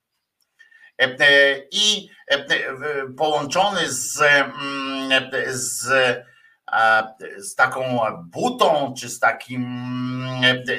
E, 1.01 1.05
e, 1.05 1.59
i 1.71 2.09
e, 2.27 2.45
połączony 3.17 3.91
z, 3.91 4.21
mm, 4.21 5.31
z, 5.47 5.87
z 7.37 7.55
taką 7.55 7.99
butą, 8.23 8.93
czy 8.97 9.09
z, 9.09 9.19
takim, 9.19 9.65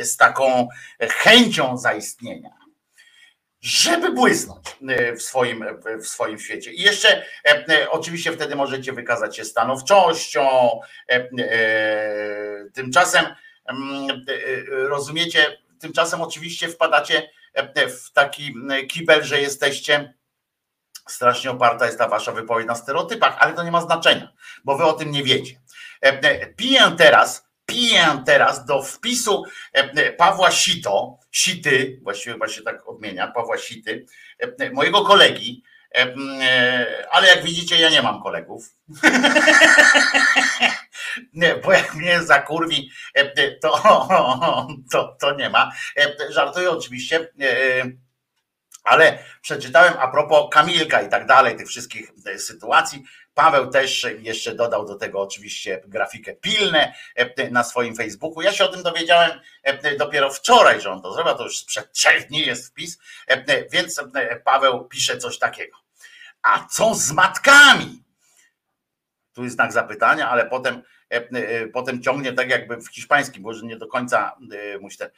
z 0.02 0.16
taką 0.16 0.68
chęcią 1.00 1.76
zaistnienia 1.76 2.63
żeby 3.64 4.12
błysnąć 4.12 4.76
e, 4.88 5.16
w 5.16 5.22
swoim, 5.22 5.62
e, 5.62 5.98
w 5.98 6.06
swoim 6.06 6.38
świecie. 6.38 6.72
I 6.72 6.82
jeszcze 6.82 7.24
e, 7.48 7.90
oczywiście 7.90 8.32
wtedy 8.32 8.56
możecie 8.56 8.92
wykazać 8.92 9.36
się 9.36 9.44
stanowczością. 9.44 10.70
Tymczasem 12.74 13.24
mm, 13.66 14.24
rozumiecie, 14.68 15.58
tymczasem 15.80 16.22
oczywiście 16.22 16.68
wpadacie 16.68 17.30
w 17.74 18.12
taki 18.12 18.54
kibel, 18.90 19.22
że 19.22 19.40
jesteście 19.40 20.14
strasznie 21.08 21.50
oparta 21.50 21.86
jest 21.86 21.98
ta 21.98 22.08
wasza 22.08 22.32
wypowiedź 22.32 22.66
na 22.66 22.74
stereotypach, 22.74 23.36
ale 23.38 23.52
to 23.52 23.64
nie 23.64 23.70
ma 23.70 23.80
znaczenia, 23.80 24.32
bo 24.64 24.76
wy 24.76 24.84
o 24.84 24.92
tym 24.92 25.10
nie 25.10 25.24
wiecie. 25.24 25.60
Piję 26.56 26.94
teraz 26.98 27.48
piję 27.66 28.22
teraz 28.26 28.64
do 28.64 28.82
wpisu 28.82 29.44
e, 29.74 29.78
e, 29.78 30.12
Pawła 30.12 30.50
Sito, 30.50 31.18
Sity, 31.32 32.00
właściwie 32.02 32.36
właśnie 32.36 32.62
tak 32.62 32.88
odmienia, 32.88 33.26
Pawła 33.26 33.58
Sity, 33.58 34.06
e, 34.38 34.70
mojego 34.70 35.04
kolegi, 35.04 35.62
ale 37.10 37.28
jak 37.28 37.42
widzicie, 37.42 37.78
ja 37.78 37.90
nie 37.90 38.02
mam 38.02 38.22
kolegów. 38.22 38.74
bo 41.64 41.72
jak 41.72 41.94
mnie 41.94 42.22
zakurwi, 42.22 42.90
to, 43.62 43.72
to, 44.92 45.16
to 45.20 45.34
nie 45.34 45.50
ma. 45.50 45.72
Żartuję 46.30 46.70
oczywiście 46.70 47.28
ale 48.84 49.18
przeczytałem 49.42 49.94
a 49.98 50.08
propos 50.08 50.48
Kamilka 50.52 51.02
i 51.02 51.08
tak 51.08 51.26
dalej, 51.26 51.56
tych 51.56 51.68
wszystkich 51.68 52.12
sytuacji. 52.38 53.04
Paweł 53.34 53.70
też 53.70 54.06
jeszcze 54.18 54.54
dodał 54.54 54.86
do 54.86 54.94
tego 54.94 55.20
oczywiście 55.20 55.82
grafikę 55.86 56.34
pilne 56.34 56.94
e, 57.14 57.50
na 57.50 57.64
swoim 57.64 57.96
Facebooku. 57.96 58.42
Ja 58.42 58.52
się 58.52 58.64
o 58.64 58.68
tym 58.68 58.82
dowiedziałem 58.82 59.40
e, 59.62 59.96
dopiero 59.96 60.30
wczoraj, 60.30 60.80
że 60.80 60.90
on 60.90 61.02
to 61.02 61.12
zrobił, 61.12 61.34
to 61.34 61.44
już 61.44 61.58
sprzed 61.58 61.92
trzech 61.92 62.26
dni 62.26 62.40
jest 62.40 62.68
wpis, 62.68 62.98
e, 63.26 63.68
więc 63.68 64.00
Paweł 64.44 64.84
pisze 64.84 65.18
coś 65.18 65.38
takiego. 65.38 65.78
A 66.42 66.66
co 66.70 66.94
z 66.94 67.12
matkami? 67.12 68.02
Tu 69.32 69.44
jest 69.44 69.56
znak 69.56 69.72
zapytania, 69.72 70.30
ale 70.30 70.46
potem 70.46 70.82
potem 71.72 72.02
ciągnie 72.02 72.32
tak 72.32 72.50
jakby 72.50 72.76
w 72.76 72.88
hiszpańskim, 72.88 73.42
bo 73.42 73.52
nie 73.52 73.76
do 73.76 73.86
końca 73.86 74.36
e, 74.74 74.78
musi 74.78 74.98
ten, 74.98 75.10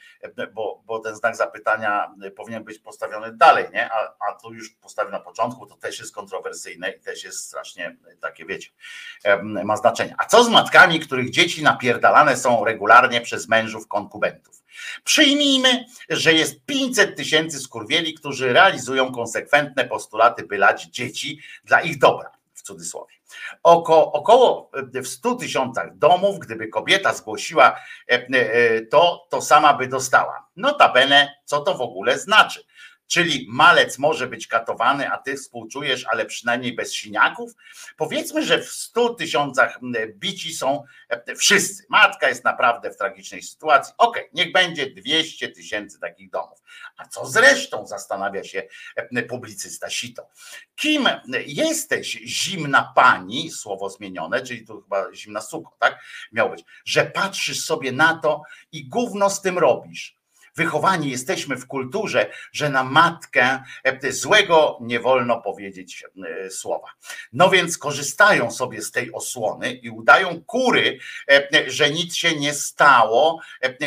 bo, 0.53 0.83
bo 0.85 0.99
ten 0.99 1.15
znak 1.15 1.35
zapytania 1.35 2.13
powinien 2.35 2.63
być 2.63 2.79
postawiony 2.79 3.37
dalej, 3.37 3.65
nie? 3.73 3.89
A, 3.91 4.15
a 4.29 4.33
tu 4.33 4.53
już 4.53 4.69
postawił 4.69 5.11
na 5.11 5.19
początku, 5.19 5.65
to 5.65 5.75
też 5.75 5.99
jest 5.99 6.15
kontrowersyjne 6.15 6.91
i 6.91 6.99
też 6.99 7.23
jest 7.23 7.39
strasznie 7.39 7.97
takie, 8.21 8.45
wiecie, 8.45 8.69
ma 9.41 9.77
znaczenie. 9.77 10.15
A 10.17 10.25
co 10.25 10.43
z 10.43 10.49
matkami, 10.49 10.99
których 10.99 11.29
dzieci 11.29 11.63
napierdalane 11.63 12.37
są 12.37 12.65
regularnie 12.65 13.21
przez 13.21 13.47
mężów 13.47 13.87
konkubentów? 13.87 14.63
Przyjmijmy, 15.03 15.85
że 16.09 16.33
jest 16.33 16.65
500 16.65 17.17
tysięcy 17.17 17.59
skurwieli, 17.59 18.13
którzy 18.13 18.53
realizują 18.53 19.11
konsekwentne 19.11 19.85
postulaty, 19.85 20.43
by 20.43 20.57
lać 20.57 20.83
dzieci 20.83 21.39
dla 21.63 21.81
ich 21.81 21.97
dobra, 21.97 22.31
w 22.53 22.61
cudzysłowie. 22.61 23.16
Oko, 23.63 24.11
około 24.11 24.71
e, 24.95 25.01
w 25.01 25.07
100 25.07 25.35
tysiącach 25.35 25.97
domów, 25.97 26.39
gdyby 26.39 26.67
kobieta 26.67 27.13
zgłosiła 27.13 27.79
e, 28.11 28.27
e, 28.27 28.81
to, 28.81 29.27
to 29.29 29.41
sama 29.41 29.73
by 29.73 29.87
dostała. 29.87 30.47
Notabene, 30.55 31.35
co 31.45 31.59
to 31.59 31.73
w 31.73 31.81
ogóle 31.81 32.19
znaczy? 32.19 32.63
Czyli 33.07 33.45
malec 33.49 33.97
może 33.97 34.27
być 34.27 34.47
katowany, 34.47 35.11
a 35.11 35.17
ty 35.17 35.35
współczujesz, 35.35 36.05
ale 36.11 36.25
przynajmniej 36.25 36.75
bez 36.75 36.93
siniaków. 36.93 37.51
Powiedzmy, 37.97 38.45
że 38.45 38.61
w 38.61 38.69
stu 38.69 39.15
tysiącach 39.15 39.79
bici 40.07 40.53
są 40.53 40.83
e, 41.09 41.35
wszyscy. 41.35 41.85
Matka 41.89 42.29
jest 42.29 42.43
naprawdę 42.43 42.91
w 42.91 42.97
tragicznej 42.97 43.43
sytuacji. 43.43 43.93
Okej, 43.97 44.23
okay, 44.23 44.33
niech 44.33 44.53
będzie 44.53 44.89
200 44.89 45.49
tysięcy 45.49 45.99
takich 45.99 46.29
domów. 46.29 46.59
A 46.97 47.07
co 47.07 47.25
z 47.25 47.37
resztą, 47.37 47.87
zastanawia 47.87 48.43
się 48.43 48.63
e, 48.95 49.23
publicysta 49.23 49.89
Sito. 49.89 50.29
Kim 50.75 51.09
jesteś, 51.45 52.19
zimna 52.25 52.93
pani, 52.95 53.51
słowo 53.51 53.89
zmienione, 53.89 54.41
czyli 54.41 54.65
tu 54.65 54.81
chyba 54.81 55.13
zimna 55.13 55.41
suko, 55.41 55.75
tak? 55.79 55.99
Miał 56.31 56.49
być, 56.49 56.63
że 56.85 57.05
patrzysz 57.05 57.65
sobie 57.65 57.91
na 57.91 58.19
to 58.19 58.41
i 58.71 58.89
gówno 58.89 59.29
z 59.29 59.41
tym 59.41 59.57
robisz 59.57 60.16
wychowani 60.57 61.11
jesteśmy 61.11 61.55
w 61.57 61.67
kulturze, 61.67 62.29
że 62.51 62.69
na 62.69 62.83
matkę 62.83 63.63
e, 63.83 64.11
złego 64.11 64.77
nie 64.81 64.99
wolno 64.99 65.41
powiedzieć 65.41 66.03
e, 66.45 66.49
słowa. 66.49 66.87
No 67.33 67.49
więc 67.49 67.77
korzystają 67.77 68.51
sobie 68.51 68.81
z 68.81 68.91
tej 68.91 69.13
osłony 69.13 69.71
i 69.71 69.89
udają 69.89 70.43
kury, 70.43 70.99
e, 71.31 71.47
że 71.67 71.91
nic 71.91 72.15
się 72.15 72.35
nie 72.35 72.53
stało, 72.53 73.39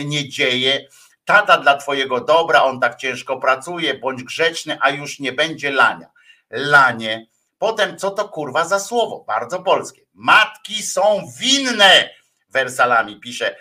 nie 0.04 0.28
dzieje. 0.28 0.88
Tata 1.24 1.58
dla 1.58 1.76
twojego 1.76 2.20
dobra, 2.20 2.62
on 2.62 2.80
tak 2.80 2.96
ciężko 2.96 3.36
pracuje, 3.36 3.94
bądź 3.94 4.22
grzeczny, 4.22 4.78
a 4.80 4.90
już 4.90 5.20
nie 5.20 5.32
będzie 5.32 5.70
lania. 5.70 6.06
Lanie. 6.50 7.26
Potem 7.58 7.98
co 7.98 8.10
to 8.10 8.28
kurwa 8.28 8.64
za 8.64 8.80
słowo? 8.80 9.24
Bardzo 9.26 9.62
polskie. 9.62 10.02
Matki 10.14 10.82
są 10.82 11.22
winne 11.38 12.10
wersalami, 12.48 13.20
pisze 13.20 13.56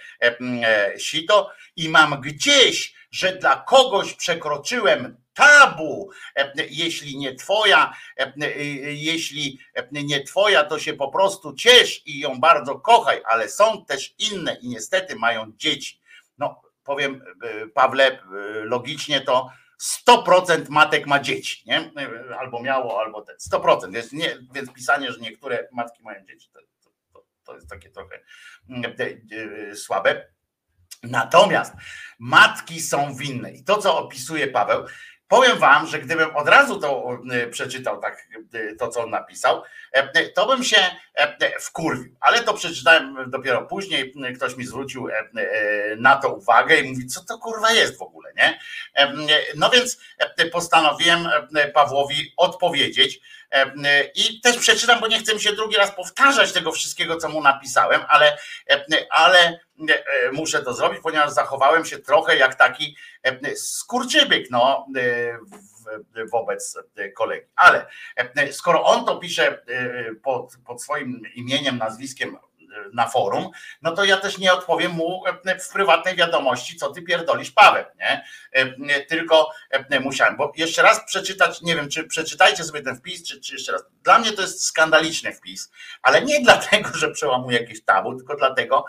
Sito 0.97 1.51
i 1.75 1.89
mam 1.89 2.21
gdzieś 2.21 2.98
że 3.11 3.35
dla 3.35 3.55
kogoś 3.55 4.13
przekroczyłem 4.13 5.17
tabu, 5.39 6.09
e, 6.35 6.53
jeśli 6.69 7.17
nie 7.17 7.35
twoja, 7.35 7.93
e, 8.19 8.33
e, 8.41 8.63
jeśli 8.93 9.59
nie 9.91 10.23
twoja, 10.23 10.63
to 10.63 10.79
się 10.79 10.93
po 10.93 11.07
prostu 11.07 11.53
ciesz 11.53 12.07
i 12.07 12.19
ją 12.19 12.39
bardzo 12.39 12.79
kochaj, 12.79 13.21
ale 13.25 13.49
są 13.49 13.85
też 13.85 14.15
inne 14.17 14.57
i 14.61 14.69
niestety 14.69 15.15
mają 15.15 15.51
dzieci. 15.57 16.01
No, 16.37 16.61
powiem 16.83 17.23
Pawle, 17.73 18.19
logicznie 18.63 19.21
to 19.21 19.49
100% 20.07 20.69
matek 20.69 21.07
ma 21.07 21.19
dzieci, 21.19 21.63
nie? 21.65 21.91
Albo 22.39 22.61
miało, 22.61 22.99
albo 22.99 23.21
te 23.21 23.35
100%. 23.51 23.91
Więc, 23.91 24.11
nie, 24.11 24.37
więc 24.53 24.73
pisanie, 24.73 25.11
że 25.11 25.19
niektóre 25.19 25.67
matki 25.71 26.03
mają 26.03 26.25
dzieci, 26.25 26.49
to, 26.53 26.59
to, 27.13 27.25
to 27.43 27.55
jest 27.55 27.69
takie 27.69 27.89
trochę 27.89 28.19
mm, 28.69 28.95
słabe. 29.75 30.27
Natomiast 31.03 31.73
matki 32.19 32.81
są 32.81 33.15
winne. 33.15 33.51
I 33.51 33.63
to, 33.63 33.77
co 33.77 33.97
opisuje 33.97 34.47
Paweł, 34.47 34.85
powiem 35.27 35.57
wam, 35.57 35.87
że 35.87 35.99
gdybym 35.99 36.35
od 36.35 36.47
razu 36.47 36.79
to 36.79 37.17
e, 37.31 37.47
przeczytał, 37.47 38.01
tak 38.01 38.27
e, 38.53 38.75
to, 38.75 38.87
co 38.87 39.03
on 39.03 39.09
napisał, 39.09 39.63
e, 39.91 40.29
to 40.29 40.47
bym 40.47 40.63
się 40.63 40.77
wkurwił. 41.61 42.15
Ale 42.19 42.43
to 42.43 42.53
przeczytałem 42.53 43.29
dopiero 43.31 43.65
później. 43.65 44.13
Ktoś 44.35 44.57
mi 44.57 44.65
zwrócił 44.65 45.07
na 45.97 46.15
to 46.15 46.33
uwagę 46.33 46.79
i 46.79 46.89
mówi, 46.89 47.07
co 47.07 47.23
to 47.23 47.37
kurwa 47.37 47.71
jest 47.71 47.97
w 47.97 48.01
ogóle, 48.01 48.31
nie? 48.37 48.59
No 49.55 49.69
więc 49.69 50.01
postanowiłem 50.51 51.27
Pawłowi 51.73 52.33
odpowiedzieć. 52.37 53.19
I 54.15 54.41
też 54.41 54.57
przeczytam, 54.57 54.99
bo 54.99 55.07
nie 55.07 55.19
chcę 55.19 55.39
się 55.39 55.53
drugi 55.53 55.75
raz 55.75 55.91
powtarzać 55.91 56.51
tego 56.51 56.71
wszystkiego, 56.71 57.17
co 57.17 57.29
mu 57.29 57.41
napisałem, 57.41 58.01
ale, 58.09 58.37
ale 59.09 59.59
E, 59.87 60.31
muszę 60.31 60.63
to 60.63 60.73
zrobić, 60.73 60.99
ponieważ 61.03 61.31
zachowałem 61.31 61.85
się 61.85 61.99
trochę 61.99 62.37
jak 62.37 62.55
taki 62.55 62.95
e, 63.23 63.55
skurczybyk 63.55 64.51
no, 64.51 64.87
e, 64.97 66.25
wobec 66.31 66.77
kolegi. 67.15 67.47
Ale 67.55 67.85
skoro 68.51 68.83
on 68.83 69.05
to 69.05 69.17
pisze 69.17 69.63
pod, 70.23 70.57
pod 70.65 70.83
swoim 70.83 71.21
imieniem, 71.35 71.77
nazwiskiem 71.77 72.37
na 72.93 73.07
forum, 73.07 73.49
no 73.81 73.91
to 73.91 74.03
ja 74.03 74.17
też 74.17 74.37
nie 74.37 74.53
odpowiem 74.53 74.91
mu 74.91 75.23
w 75.59 75.73
prywatnej 75.73 76.15
wiadomości, 76.15 76.75
co 76.75 76.91
ty 76.91 77.01
pierdolisz 77.01 77.51
Paweł, 77.51 77.85
nie? 77.99 78.25
Tylko 79.05 79.51
musiałem, 80.01 80.37
bo 80.37 80.51
jeszcze 80.55 80.81
raz 80.81 81.05
przeczytać, 81.05 81.61
nie 81.61 81.75
wiem, 81.75 81.89
czy 81.89 82.03
przeczytajcie 82.03 82.63
sobie 82.63 82.81
ten 82.81 82.95
wpis, 82.95 83.27
czy, 83.27 83.41
czy 83.41 83.53
jeszcze 83.53 83.71
raz. 83.71 83.83
Dla 84.03 84.19
mnie 84.19 84.31
to 84.31 84.41
jest 84.41 84.65
skandaliczny 84.65 85.33
wpis, 85.33 85.71
ale 86.01 86.21
nie 86.21 86.41
dlatego, 86.45 86.89
że 86.93 87.11
przełamuje 87.11 87.59
jakieś 87.59 87.83
tabu, 87.83 88.15
tylko 88.15 88.35
dlatego 88.35 88.85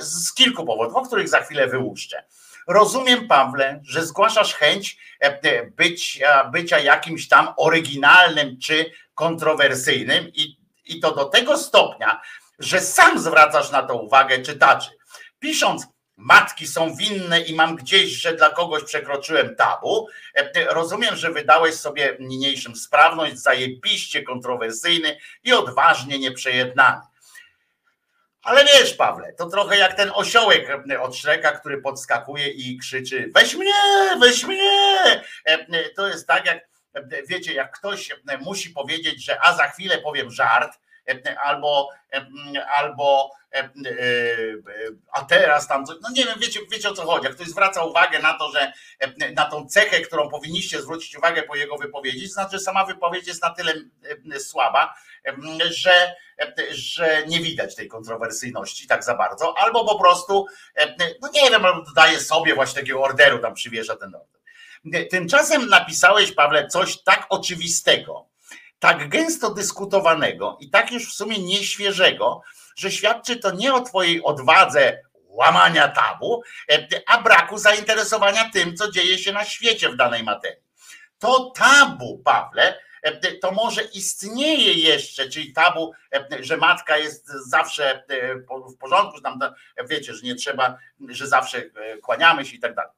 z 0.00 0.34
kilku 0.34 0.66
powodów, 0.66 0.96
o 0.96 1.02
których 1.02 1.28
za 1.28 1.40
chwilę 1.40 1.66
wyłuszczę. 1.66 2.24
Rozumiem, 2.68 3.28
Pawle, 3.28 3.80
że 3.84 4.06
zgłaszasz 4.06 4.54
chęć 4.54 4.98
bycia, 5.76 6.44
bycia 6.44 6.78
jakimś 6.78 7.28
tam 7.28 7.54
oryginalnym 7.56 8.58
czy 8.60 8.92
kontrowersyjnym 9.14 10.28
i, 10.28 10.58
i 10.84 11.00
to 11.00 11.14
do 11.14 11.24
tego 11.24 11.58
stopnia, 11.58 12.20
że 12.58 12.80
sam 12.80 13.18
zwracasz 13.18 13.70
na 13.70 13.82
to 13.82 13.94
uwagę 13.94 14.38
czytaczy. 14.38 14.90
Pisząc, 15.38 15.86
matki 16.18 16.66
są 16.66 16.94
winne 16.94 17.40
i 17.40 17.54
mam 17.54 17.76
gdzieś, 17.76 18.10
że 18.10 18.34
dla 18.34 18.50
kogoś 18.50 18.84
przekroczyłem 18.84 19.56
tabu. 19.56 20.08
E, 20.34 20.64
rozumiem, 20.74 21.16
że 21.16 21.30
wydałeś 21.30 21.74
sobie 21.74 22.16
niniejszym 22.20 22.76
sprawność, 22.76 23.38
zajebiście 23.38 24.22
kontrowersyjny 24.22 25.18
i 25.44 25.52
odważnie 25.52 26.18
nieprzejednany. 26.18 27.00
Ale 28.42 28.64
wiesz, 28.64 28.94
Pawle, 28.94 29.32
to 29.32 29.46
trochę 29.46 29.78
jak 29.78 29.94
ten 29.94 30.10
osiołek 30.14 30.70
e, 30.90 31.00
od 31.00 31.16
Szreka, 31.16 31.52
który 31.52 31.82
podskakuje 31.82 32.48
i 32.48 32.78
krzyczy: 32.78 33.30
Weź 33.34 33.54
mnie, 33.54 33.72
weź 34.20 34.44
mnie! 34.44 35.24
E, 35.44 35.90
to 35.96 36.08
jest 36.08 36.26
tak, 36.26 36.46
jak 36.46 36.68
wiecie, 37.28 37.52
jak 37.52 37.78
ktoś 37.78 38.10
musi 38.40 38.70
powiedzieć, 38.70 39.24
że 39.24 39.40
a 39.42 39.56
za 39.56 39.68
chwilę 39.68 39.98
powiem 39.98 40.30
żart, 40.30 40.78
albo, 41.44 41.88
albo 42.76 43.30
a 45.12 45.24
teraz 45.24 45.68
tam, 45.68 45.84
no 46.02 46.08
nie 46.14 46.24
wiem, 46.24 46.38
wiecie, 46.38 46.60
wiecie 46.72 46.88
o 46.88 46.94
co 46.94 47.06
chodzi. 47.06 47.24
Jak 47.24 47.34
ktoś 47.34 47.46
zwraca 47.46 47.84
uwagę 47.84 48.18
na 48.18 48.34
to, 48.38 48.50
że 48.50 48.72
na 49.34 49.44
tą 49.44 49.66
cechę, 49.66 50.00
którą 50.00 50.28
powinniście 50.28 50.82
zwrócić 50.82 51.16
uwagę 51.16 51.42
po 51.42 51.56
jego 51.56 51.76
wypowiedzi, 51.76 52.28
znaczy 52.28 52.58
sama 52.58 52.84
wypowiedź 52.84 53.26
jest 53.26 53.42
na 53.42 53.50
tyle 53.50 53.74
słaba, 54.38 54.94
że, 55.70 56.14
że 56.70 57.22
nie 57.26 57.40
widać 57.40 57.74
tej 57.74 57.88
kontrowersyjności 57.88 58.86
tak 58.86 59.04
za 59.04 59.14
bardzo, 59.14 59.58
albo 59.58 59.84
po 59.84 59.98
prostu, 59.98 60.46
no 61.22 61.30
nie 61.34 61.50
wiem, 61.50 61.64
albo 61.64 61.82
dodaje 61.82 62.20
sobie 62.20 62.54
właśnie 62.54 62.80
takiego 62.80 63.02
orderu, 63.02 63.38
tam 63.38 63.54
przywiesza 63.54 63.96
ten 63.96 64.14
order. 64.14 65.08
Tymczasem 65.10 65.68
napisałeś, 65.68 66.32
Pawle, 66.32 66.68
coś 66.68 67.02
tak 67.02 67.26
oczywistego, 67.28 68.28
tak 68.78 69.08
gęsto 69.08 69.50
dyskutowanego 69.50 70.56
i 70.60 70.70
tak 70.70 70.92
już 70.92 71.10
w 71.10 71.16
sumie 71.16 71.38
nieświeżego, 71.38 72.42
że 72.76 72.90
świadczy 72.90 73.36
to 73.36 73.50
nie 73.50 73.74
o 73.74 73.80
Twojej 73.80 74.22
odwadze 74.22 74.98
łamania 75.28 75.88
tabu, 75.88 76.42
e, 76.70 76.88
a 77.06 77.22
braku 77.22 77.58
zainteresowania 77.58 78.50
tym, 78.50 78.76
co 78.76 78.90
dzieje 78.90 79.18
się 79.18 79.32
na 79.32 79.44
świecie 79.44 79.88
w 79.88 79.96
danej 79.96 80.22
materii. 80.22 80.62
To 81.18 81.52
tabu, 81.56 82.18
Pawle, 82.18 82.78
e, 83.02 83.32
to 83.32 83.52
może 83.52 83.82
istnieje 83.82 84.72
jeszcze, 84.72 85.28
czyli 85.28 85.52
tabu, 85.52 85.92
e, 86.14 86.44
że 86.44 86.56
matka 86.56 86.96
jest 86.96 87.28
zawsze 87.46 88.04
w 88.74 88.76
porządku, 88.76 89.16
że 89.16 89.22
tam 89.22 89.40
wiecie, 89.88 90.14
że 90.14 90.22
nie 90.22 90.34
trzeba, 90.34 90.78
że 91.08 91.26
zawsze 91.26 91.62
kłaniamy 92.02 92.44
się 92.44 92.56
i 92.56 92.60
tak 92.60 92.74
dalej 92.74 92.97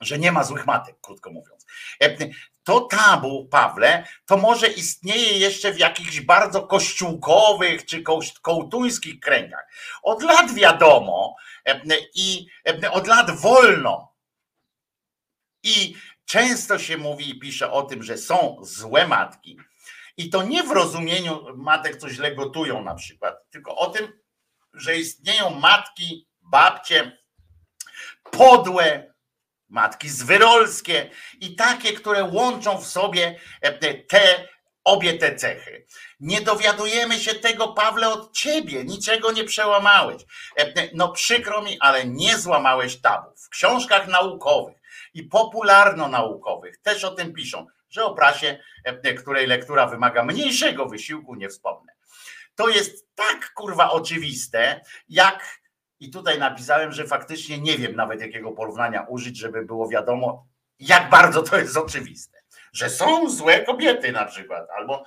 że 0.00 0.18
nie 0.18 0.32
ma 0.32 0.44
złych 0.44 0.66
matek, 0.66 0.96
krótko 1.00 1.30
mówiąc. 1.30 1.66
E, 2.02 2.16
to 2.64 2.80
tabu, 2.80 3.48
Pawle, 3.48 4.06
to 4.26 4.36
może 4.36 4.66
istnieje 4.66 5.38
jeszcze 5.38 5.72
w 5.72 5.78
jakichś 5.78 6.20
bardzo 6.20 6.66
kościółkowych 6.66 7.84
czy 7.84 8.02
kołtuńskich 8.42 9.20
kręgach. 9.20 9.66
Od 10.02 10.22
lat 10.22 10.54
wiadomo 10.54 11.36
e, 11.66 11.80
i 12.14 12.46
e, 12.82 12.90
od 12.90 13.06
lat 13.06 13.30
wolno. 13.30 14.14
I 15.62 15.94
często 16.24 16.78
się 16.78 16.96
mówi 16.96 17.30
i 17.30 17.38
pisze 17.38 17.70
o 17.72 17.82
tym, 17.82 18.02
że 18.02 18.18
są 18.18 18.56
złe 18.62 19.08
matki. 19.08 19.58
I 20.16 20.30
to 20.30 20.42
nie 20.42 20.62
w 20.62 20.70
rozumieniu 20.70 21.56
matek, 21.56 21.96
co 21.96 22.08
źle 22.08 22.34
gotują 22.34 22.84
na 22.84 22.94
przykład, 22.94 23.50
tylko 23.50 23.76
o 23.76 23.90
tym, 23.90 24.12
że 24.74 24.96
istnieją 24.96 25.50
matki, 25.50 26.28
babcie, 26.40 27.18
podłe, 28.22 29.14
matki 29.68 30.08
zwyrolskie 30.08 31.10
i 31.40 31.56
takie, 31.56 31.92
które 31.92 32.24
łączą 32.24 32.78
w 32.78 32.86
sobie 32.86 33.38
e, 33.60 33.94
te 33.94 34.48
obie 34.84 35.14
te 35.14 35.36
cechy. 35.36 35.86
Nie 36.20 36.40
dowiadujemy 36.40 37.18
się 37.18 37.34
tego, 37.34 37.68
Pawle, 37.68 38.08
od 38.08 38.32
ciebie, 38.32 38.84
niczego 38.84 39.32
nie 39.32 39.44
przełamałeś. 39.44 40.22
E, 40.56 40.88
no 40.94 41.08
przykro 41.08 41.62
mi, 41.62 41.76
ale 41.80 42.04
nie 42.04 42.38
złamałeś 42.38 43.00
tabu. 43.00 43.30
W 43.36 43.48
książkach 43.48 44.08
naukowych 44.08 44.76
i 45.14 45.24
popularno-naukowych 45.24 46.78
też 46.82 47.04
o 47.04 47.10
tym 47.10 47.32
piszą, 47.32 47.66
że 47.90 48.04
o 48.04 48.14
prasie, 48.14 48.58
e, 48.84 49.14
której 49.14 49.46
lektura 49.46 49.86
wymaga 49.86 50.24
mniejszego 50.24 50.86
wysiłku, 50.86 51.34
nie 51.34 51.48
wspomnę. 51.48 51.92
To 52.54 52.68
jest 52.68 53.14
tak 53.14 53.52
kurwa 53.54 53.90
oczywiste, 53.90 54.80
jak 55.08 55.58
i 56.00 56.10
tutaj 56.10 56.38
napisałem, 56.38 56.92
że 56.92 57.06
faktycznie 57.06 57.58
nie 57.58 57.78
wiem 57.78 57.96
nawet 57.96 58.20
jakiego 58.20 58.52
porównania 58.52 59.06
użyć, 59.08 59.36
żeby 59.36 59.64
było 59.64 59.88
wiadomo, 59.88 60.46
jak 60.78 61.10
bardzo 61.10 61.42
to 61.42 61.58
jest 61.58 61.76
oczywiste 61.76 62.38
że 62.72 62.90
są 62.90 63.30
złe 63.30 63.60
kobiety 63.64 64.12
na 64.12 64.24
przykład, 64.24 64.68
albo 64.78 65.04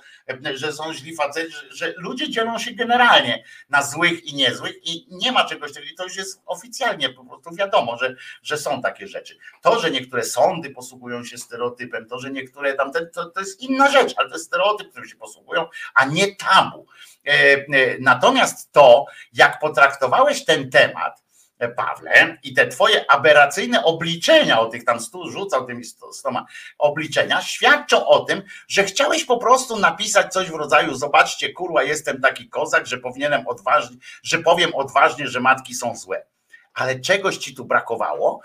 że 0.54 0.72
są 0.72 0.94
źli 0.94 1.16
faceci, 1.16 1.56
że 1.70 1.94
ludzie 1.96 2.30
dzielą 2.30 2.58
się 2.58 2.74
generalnie 2.74 3.44
na 3.68 3.82
złych 3.82 4.24
i 4.24 4.34
niezłych 4.34 4.86
i 4.86 5.06
nie 5.10 5.32
ma 5.32 5.44
czegoś 5.44 5.72
takiego, 5.72 5.96
to 5.96 6.04
już 6.04 6.16
jest 6.16 6.42
oficjalnie 6.46 7.10
po 7.10 7.24
prostu 7.24 7.54
wiadomo, 7.54 7.96
że, 7.96 8.16
że 8.42 8.58
są 8.58 8.82
takie 8.82 9.08
rzeczy. 9.08 9.38
To, 9.62 9.80
że 9.80 9.90
niektóre 9.90 10.24
sądy 10.24 10.70
posługują 10.70 11.24
się 11.24 11.38
stereotypem, 11.38 12.06
to, 12.06 12.20
że 12.20 12.30
niektóre 12.30 12.74
tam, 12.74 12.92
to, 13.14 13.24
to 13.26 13.40
jest 13.40 13.60
inna 13.60 13.90
rzecz, 13.90 14.14
ale 14.16 14.28
to 14.28 14.34
jest 14.34 14.46
stereotyp, 14.46 14.90
którym 14.90 15.08
się 15.08 15.16
posługują, 15.16 15.66
a 15.94 16.04
nie 16.04 16.36
tabu. 16.36 16.86
E, 17.26 17.32
e, 17.32 17.66
natomiast 18.00 18.72
to, 18.72 19.06
jak 19.32 19.58
potraktowałeś 19.58 20.44
ten 20.44 20.70
temat, 20.70 21.22
Pawle, 21.68 22.38
i 22.42 22.54
te 22.54 22.66
twoje 22.66 23.10
aberracyjne 23.10 23.84
obliczenia, 23.84 24.60
o 24.60 24.66
tych 24.66 24.84
tam 24.84 25.00
stu 25.00 25.30
rzucał 25.30 25.66
tymi 25.66 25.84
stoma 26.12 26.46
obliczenia, 26.78 27.42
świadczą 27.42 28.06
o 28.06 28.20
tym, 28.20 28.42
że 28.68 28.84
chciałeś 28.84 29.24
po 29.24 29.38
prostu 29.38 29.78
napisać 29.78 30.32
coś 30.32 30.50
w 30.50 30.54
rodzaju 30.54 30.94
zobaczcie, 30.94 31.52
kurwa, 31.52 31.82
jestem 31.82 32.20
taki 32.20 32.48
kozak, 32.48 32.86
że 32.86 32.98
powinienem 32.98 33.46
odważnie, 33.46 33.96
że 34.22 34.38
powiem 34.38 34.74
odważnie, 34.74 35.28
że 35.28 35.40
matki 35.40 35.74
są 35.74 35.96
złe. 35.96 36.26
Ale 36.74 37.00
czegoś 37.00 37.36
ci 37.36 37.54
tu 37.54 37.64
brakowało 37.64 38.40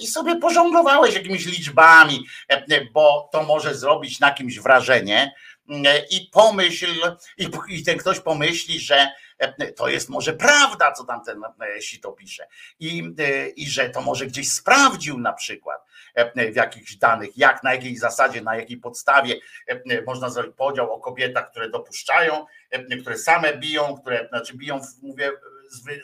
i 0.00 0.06
sobie 0.06 0.36
pożonglowałeś 0.36 1.14
jakimiś 1.14 1.46
liczbami, 1.46 2.26
bo 2.92 3.28
to 3.32 3.42
może 3.42 3.74
zrobić 3.74 4.20
na 4.20 4.30
kimś 4.30 4.58
wrażenie 4.58 5.32
i 6.10 6.30
pomyśl, 6.32 6.86
i 7.68 7.84
ten 7.84 7.98
ktoś 7.98 8.20
pomyśli, 8.20 8.80
że 8.80 9.08
to 9.76 9.88
jest 9.88 10.08
może 10.08 10.32
prawda, 10.32 10.92
co 10.92 11.04
tam 11.04 11.24
ten 11.24 11.42
e, 11.44 11.82
sito 11.82 12.12
pisze. 12.12 12.48
I, 12.80 13.12
e, 13.18 13.48
I 13.48 13.66
że 13.66 13.90
to 13.90 14.00
może 14.00 14.26
gdzieś 14.26 14.52
sprawdził 14.52 15.18
na 15.18 15.32
przykład 15.32 15.84
e, 16.14 16.52
w 16.52 16.56
jakichś 16.56 16.96
danych, 16.96 17.38
jak, 17.38 17.62
na 17.62 17.74
jakiej 17.74 17.96
zasadzie, 17.96 18.40
na 18.40 18.56
jakiej 18.56 18.76
podstawie 18.76 19.34
można 20.06 20.30
zrobić 20.30 20.56
podział 20.56 20.92
o 20.92 21.00
kobietach, 21.00 21.50
które 21.50 21.70
dopuszczają, 21.70 22.46
które 23.00 23.18
same 23.18 23.56
biją, 23.56 23.98
które, 24.00 24.28
znaczy 24.28 24.56
biją, 24.56 24.80
mówię, 25.02 25.30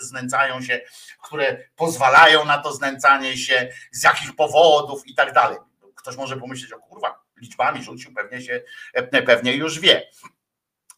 znęcają 0.00 0.62
się, 0.62 0.80
które 1.22 1.68
pozwalają 1.76 2.44
na 2.44 2.58
to 2.58 2.72
znęcanie 2.72 3.36
się, 3.36 3.72
z 3.92 4.02
jakich 4.02 4.36
powodów 4.36 5.06
i 5.06 5.14
tak 5.14 5.32
dalej. 5.32 5.58
Ktoś 5.94 6.16
może 6.16 6.36
pomyśleć, 6.36 6.72
o 6.72 6.78
kurwa, 6.78 7.24
liczbami 7.44 7.82
rzucił, 7.82 8.14
pewnie 8.14 8.40
się, 8.42 8.62
pewnie 9.26 9.54
już 9.54 9.80
wie. 9.80 10.06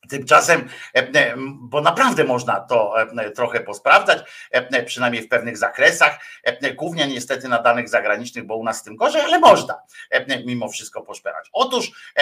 Tymczasem, 0.09 0.68
e, 0.94 0.99
e, 0.99 1.34
bo 1.61 1.80
naprawdę 1.80 2.24
można 2.24 2.61
to 2.61 3.01
e, 3.01 3.30
trochę 3.30 3.61
posprawdzać, 3.61 4.49
przynajmniej 4.86 5.22
w 5.22 5.28
pewnych 5.28 5.59
zakresach, 5.59 6.18
głównie 6.74 7.07
niestety 7.07 7.49
na 7.49 7.62
danych 7.62 7.88
zagranicznych, 7.88 8.47
bo 8.47 8.57
u 8.57 8.64
nas 8.64 8.78
z 8.78 8.82
tym 8.82 8.97
gorzej, 8.97 9.22
ale 9.22 9.38
można 9.38 9.82
mimo 10.47 10.68
wszystko 10.68 11.03
poszperać. 11.03 11.49
Otóż, 11.53 12.14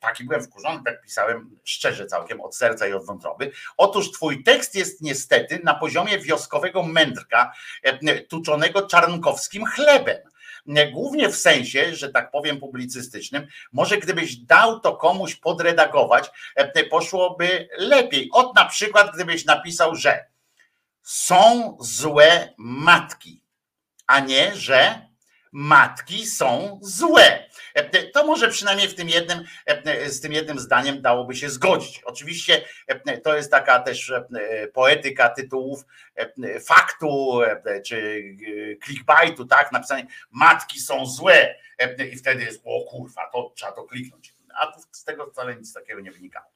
taki 0.00 0.24
byłem 0.24 0.42
wkurzony, 0.42 0.80
tak 0.84 1.02
pisałem 1.02 1.56
szczerze 1.64 2.06
całkiem 2.06 2.40
od 2.40 2.56
serca 2.56 2.86
i 2.86 2.92
od 2.92 3.06
wątroby. 3.06 3.52
Otóż 3.76 4.12
twój 4.12 4.44
tekst 4.44 4.74
jest 4.74 5.02
niestety 5.02 5.60
na 5.64 5.74
poziomie 5.74 6.18
wioskowego 6.18 6.82
mędrka 6.82 7.52
tuczonego 8.28 8.86
czarnkowskim 8.86 9.64
chlebem 9.66 10.29
głównie 10.92 11.28
w 11.28 11.36
sensie, 11.36 11.94
że 11.94 12.08
tak 12.08 12.30
powiem, 12.30 12.60
publicystycznym. 12.60 13.46
Może 13.72 13.98
gdybyś 13.98 14.36
dał 14.36 14.80
to 14.80 14.96
komuś 14.96 15.34
podredagować, 15.34 16.30
e, 16.56 16.84
poszłoby 16.84 17.68
lepiej. 17.78 18.28
Od 18.32 18.54
na 18.54 18.64
przykład, 18.64 19.14
gdybyś 19.14 19.44
napisał, 19.44 19.96
że 19.96 20.24
są 21.02 21.76
złe 21.80 22.54
matki, 22.58 23.42
a 24.06 24.20
nie, 24.20 24.56
że 24.56 25.08
matki 25.52 26.26
są 26.26 26.80
złe. 26.82 27.49
E, 27.80 28.06
to 28.06 28.26
może 28.26 28.48
przynajmniej 28.48 28.88
w 28.88 28.94
tym 28.94 29.08
jednym, 29.08 29.44
e, 29.66 30.10
z 30.10 30.20
tym 30.20 30.32
jednym 30.32 30.58
zdaniem 30.58 31.02
dałoby 31.02 31.36
się 31.36 31.50
zgodzić. 31.50 32.02
Oczywiście 32.04 32.64
e, 32.86 33.18
to 33.18 33.36
jest 33.36 33.50
taka 33.50 33.80
też 33.80 34.12
poetyka 34.72 35.28
tytułów 35.28 35.84
faktu 36.64 37.40
czy 37.86 38.22
clickbaitu, 38.84 39.44
tak? 39.46 39.72
Napisanie 39.72 40.06
matki 40.30 40.80
są 40.80 41.06
złe 41.06 41.54
i 42.12 42.16
wtedy 42.16 42.44
jest, 42.44 42.60
o 42.64 42.84
kurwa, 42.90 43.30
to 43.32 43.52
trzeba 43.56 43.72
to 43.72 43.84
kliknąć. 43.84 44.34
A 44.54 44.72
z 44.92 45.04
tego 45.04 45.26
wcale 45.26 45.56
nic 45.56 45.72
takiego 45.72 46.00
nie 46.00 46.12
wynikało. 46.12 46.46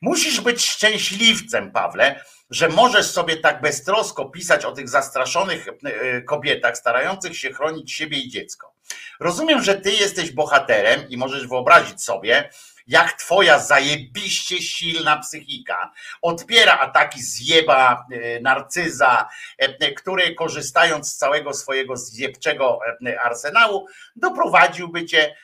Musisz 0.00 0.40
być 0.40 0.64
szczęśliwcem, 0.64 1.72
Pawle, 1.72 2.24
że 2.50 2.68
możesz 2.68 3.10
sobie 3.10 3.36
tak 3.36 3.60
beztrosko 3.60 4.24
pisać 4.24 4.64
o 4.64 4.72
tych 4.72 4.88
zastraszonych 4.88 5.68
e, 5.68 6.22
kobietach, 6.22 6.76
starających 6.76 7.38
się 7.38 7.52
chronić 7.52 7.92
siebie 7.92 8.18
i 8.18 8.28
dziecko. 8.28 8.75
Rozumiem, 9.20 9.62
że 9.62 9.74
ty 9.74 9.92
jesteś 9.92 10.30
bohaterem 10.30 11.08
i 11.08 11.16
możesz 11.16 11.46
wyobrazić 11.46 12.02
sobie, 12.02 12.50
jak 12.86 13.12
twoja 13.12 13.58
zajebiście 13.58 14.62
silna 14.62 15.16
psychika 15.16 15.92
odpiera 16.22 16.78
ataki 16.78 17.22
zjeba, 17.22 18.06
e, 18.12 18.40
narcyza, 18.40 19.28
e, 19.58 19.92
który 19.92 20.34
korzystając 20.34 21.12
z 21.12 21.16
całego 21.16 21.54
swojego 21.54 21.96
zjebczego 21.96 22.78
e, 23.06 23.20
arsenału, 23.20 23.86
doprowadziłby 24.16 25.06
cię, 25.06 25.36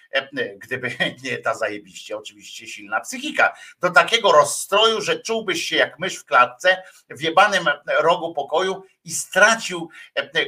gdyby 0.58 0.96
nie 1.24 1.38
ta 1.38 1.54
zajebiście 1.54 2.16
oczywiście 2.16 2.66
silna 2.66 3.00
psychika, 3.00 3.56
do 3.80 3.90
takiego 3.90 4.32
rozstroju, 4.32 5.00
że 5.00 5.20
czułbyś 5.20 5.62
się 5.64 5.76
jak 5.76 5.98
mysz 5.98 6.16
w 6.16 6.24
klatce 6.24 6.82
w 7.10 7.20
jebanym 7.20 7.64
rogu 8.00 8.34
pokoju 8.34 8.82
i 9.04 9.10
stracił 9.10 9.90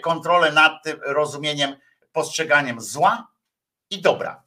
kontrolę 0.03 0.53
nad 0.53 0.83
tym 0.83 1.01
rozumieniem, 1.03 1.77
postrzeganiem 2.15 2.81
zła 2.81 3.29
i 3.91 4.03
dobra. 4.03 4.43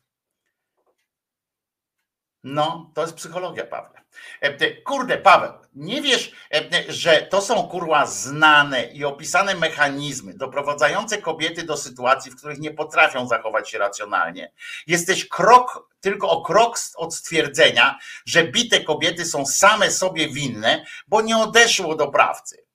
No, 2.43 2.91
to 2.93 3.01
jest 3.01 3.13
psychologia, 3.13 3.65
Pawle. 3.65 4.01
E, 4.41 4.81
kurde, 4.81 5.17
Paweł, 5.17 5.53
nie 5.73 6.01
wiesz, 6.01 6.31
e, 6.53 6.91
że 6.91 7.21
to 7.21 7.41
są 7.41 7.67
kurwa 7.67 8.05
znane 8.05 8.83
i 8.83 9.05
opisane 9.05 9.55
mechanizmy 9.55 10.33
doprowadzające 10.33 11.17
kobiety 11.17 11.63
do 11.63 11.77
sytuacji, 11.77 12.31
w 12.31 12.35
których 12.35 12.59
nie 12.59 12.71
potrafią 12.71 13.27
zachować 13.27 13.69
się 13.69 13.77
racjonalnie. 13.77 14.51
Jesteś 14.87 15.27
krok, 15.27 15.89
tylko 16.01 16.29
o 16.29 16.41
krok 16.41 16.79
od 16.95 17.15
stwierdzenia, 17.15 17.99
że 18.25 18.43
bite 18.43 18.83
kobiety 18.83 19.25
są 19.25 19.45
same 19.45 19.91
sobie 19.91 20.29
winne, 20.29 20.85
bo 21.07 21.21
nie 21.21 21.37
odeszło 21.37 21.95
do 21.95 22.07
prawcy. 22.07 22.67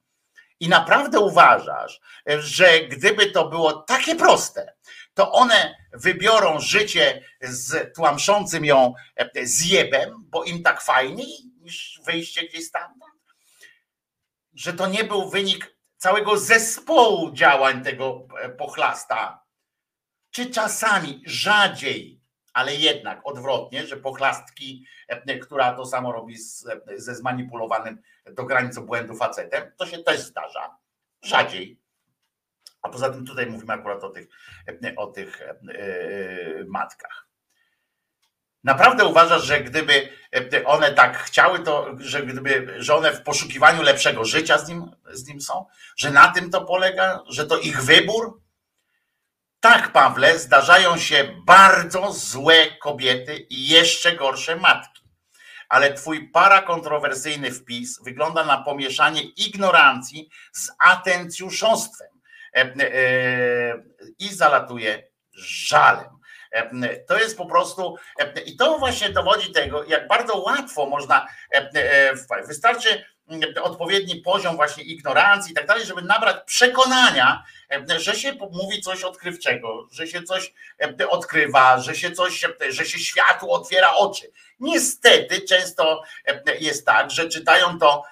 I 0.60 0.68
naprawdę 0.68 1.20
uważasz, 1.20 2.00
że 2.26 2.80
gdyby 2.80 3.30
to 3.30 3.48
było 3.48 3.72
takie 3.72 4.16
proste, 4.16 4.74
to 5.14 5.32
one 5.32 5.74
wybiorą 5.92 6.60
życie 6.60 7.24
z 7.40 7.94
tłamszącym 7.94 8.64
ją 8.64 8.94
e, 9.16 9.46
zjebem, 9.46 10.14
bo 10.28 10.44
im 10.44 10.62
tak 10.62 10.80
fajniej 10.80 11.52
niż 11.60 12.00
wyjście 12.06 12.48
gdzieś 12.48 12.66
stamtąd. 12.66 13.12
Że 14.54 14.72
to 14.72 14.86
nie 14.86 15.04
był 15.04 15.30
wynik 15.30 15.76
całego 15.96 16.38
zespołu 16.38 17.32
działań 17.32 17.84
tego 17.84 18.26
e, 18.40 18.48
pochlasta. 18.48 19.42
Czy 20.30 20.50
czasami 20.50 21.22
rzadziej, 21.26 22.20
ale 22.52 22.74
jednak 22.74 23.20
odwrotnie, 23.24 23.86
że 23.86 23.96
pochlastki, 23.96 24.86
e, 25.08 25.38
która 25.38 25.72
to 25.72 25.86
samo 25.86 26.12
robi 26.12 26.36
z, 26.36 26.66
ze 26.96 27.14
zmanipulowanym 27.14 28.02
do 28.26 28.44
granicy 28.44 28.80
błędu 28.80 29.14
facetem, 29.14 29.72
to 29.76 29.86
się 29.86 29.98
też 29.98 30.20
zdarza. 30.20 30.76
Rzadziej, 31.22 31.81
a 32.82 32.88
poza 32.88 33.10
tym 33.10 33.26
tutaj 33.26 33.46
mówimy 33.46 33.72
akurat 33.72 34.04
o 34.04 34.10
tych, 34.10 34.28
o 34.96 35.06
tych 35.06 35.42
e, 35.42 35.50
e, 35.50 36.64
matkach. 36.68 37.26
Naprawdę 38.64 39.04
uważasz, 39.04 39.44
że 39.44 39.60
gdyby 39.60 40.08
one 40.64 40.92
tak 40.92 41.18
chciały, 41.18 41.58
to 41.60 41.90
że 41.98 42.22
gdyby, 42.22 42.74
że 42.78 42.94
one 42.94 43.12
w 43.12 43.22
poszukiwaniu 43.22 43.82
lepszego 43.82 44.24
życia 44.24 44.58
z 44.58 44.68
nim, 44.68 44.90
z 45.12 45.26
nim 45.26 45.40
są? 45.40 45.66
Że 45.96 46.10
na 46.10 46.28
tym 46.28 46.50
to 46.50 46.64
polega? 46.64 47.20
Że 47.28 47.46
to 47.46 47.58
ich 47.58 47.82
wybór? 47.82 48.40
Tak, 49.60 49.92
Pawle, 49.92 50.38
zdarzają 50.38 50.98
się 50.98 51.34
bardzo 51.46 52.12
złe 52.12 52.66
kobiety 52.80 53.36
i 53.36 53.68
jeszcze 53.68 54.16
gorsze 54.16 54.56
matki. 54.56 55.02
Ale 55.68 55.94
twój 55.94 56.28
parakontrowersyjny 56.28 57.50
wpis 57.50 58.02
wygląda 58.02 58.44
na 58.44 58.62
pomieszanie 58.62 59.22
ignorancji 59.22 60.28
z 60.52 60.70
atencjuszostwem 60.78 62.11
E, 62.11 62.11
e, 62.11 62.11
i 64.18 64.28
zalatuje 64.28 65.02
żalem. 65.34 66.22
E, 66.52 66.96
to 66.96 67.18
jest 67.18 67.36
po 67.36 67.46
prostu, 67.46 67.96
i 68.46 68.56
to 68.56 68.78
właśnie 68.78 69.10
dowodzi 69.10 69.52
tego, 69.52 69.84
jak 69.84 70.08
bardzo 70.08 70.38
łatwo 70.38 70.86
można, 70.86 71.26
wystarczy 72.46 73.04
odpowiedni 73.62 74.16
poziom 74.16 74.56
właśnie 74.56 74.84
ignorancji 74.84 75.52
i 75.52 75.54
tak 75.54 75.66
dalej, 75.66 75.86
żeby 75.86 76.02
nabrać 76.02 76.36
przekonania, 76.46 77.44
że 77.98 78.14
się 78.14 78.32
mówi 78.50 78.80
coś 78.80 79.02
odkrywczego, 79.02 79.88
że 79.92 80.06
się 80.06 80.22
coś 80.22 80.54
odkrywa, 81.08 81.78
że 81.78 81.94
się 81.94 82.12
coś, 82.12 82.44
że 82.68 82.84
się 82.84 82.98
światu 82.98 83.52
otwiera 83.52 83.94
oczy. 83.94 84.32
Niestety 84.60 85.40
często 85.40 86.02
jest 86.60 86.86
tak, 86.86 87.10
że 87.10 87.28
czytają 87.28 87.78
to 87.78 88.04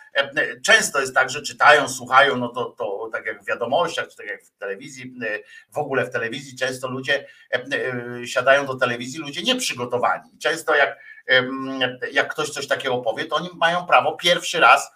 często 0.64 1.00
jest 1.00 1.14
tak, 1.14 1.30
że 1.30 1.42
czytają, 1.42 1.88
słuchają, 1.88 2.36
no 2.36 2.48
to, 2.48 2.64
to 2.64 3.08
tak 3.12 3.26
jak 3.26 3.42
w 3.42 3.46
wiadomościach, 3.46 4.08
czy 4.08 4.16
tak 4.16 4.26
jak 4.26 4.44
w 4.44 4.50
telewizji, 4.58 5.14
w 5.70 5.78
ogóle 5.78 6.04
w 6.04 6.10
telewizji 6.10 6.58
często 6.58 6.88
ludzie 6.88 7.26
siadają 8.26 8.66
do 8.66 8.74
telewizji, 8.74 9.20
ludzie 9.20 9.42
nieprzygotowani. 9.42 10.38
Często 10.42 10.74
jak, 10.74 10.98
jak 12.12 12.32
ktoś 12.32 12.50
coś 12.50 12.66
takiego 12.66 12.98
powie, 12.98 13.24
to 13.24 13.36
oni 13.36 13.48
mają 13.54 13.86
prawo 13.86 14.16
pierwszy 14.16 14.60
raz 14.60 14.90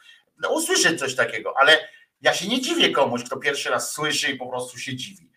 usłyszeć 0.51 0.99
coś 0.99 1.15
takiego, 1.15 1.55
ale 1.57 1.89
ja 2.21 2.35
się 2.35 2.49
nie 2.49 2.61
dziwię 2.61 2.91
komuś, 2.91 3.25
kto 3.25 3.37
pierwszy 3.37 3.71
raz 3.71 3.93
słyszy 3.93 4.31
i 4.31 4.37
po 4.37 4.47
prostu 4.47 4.79
się 4.79 4.97
dziwi. 4.97 5.31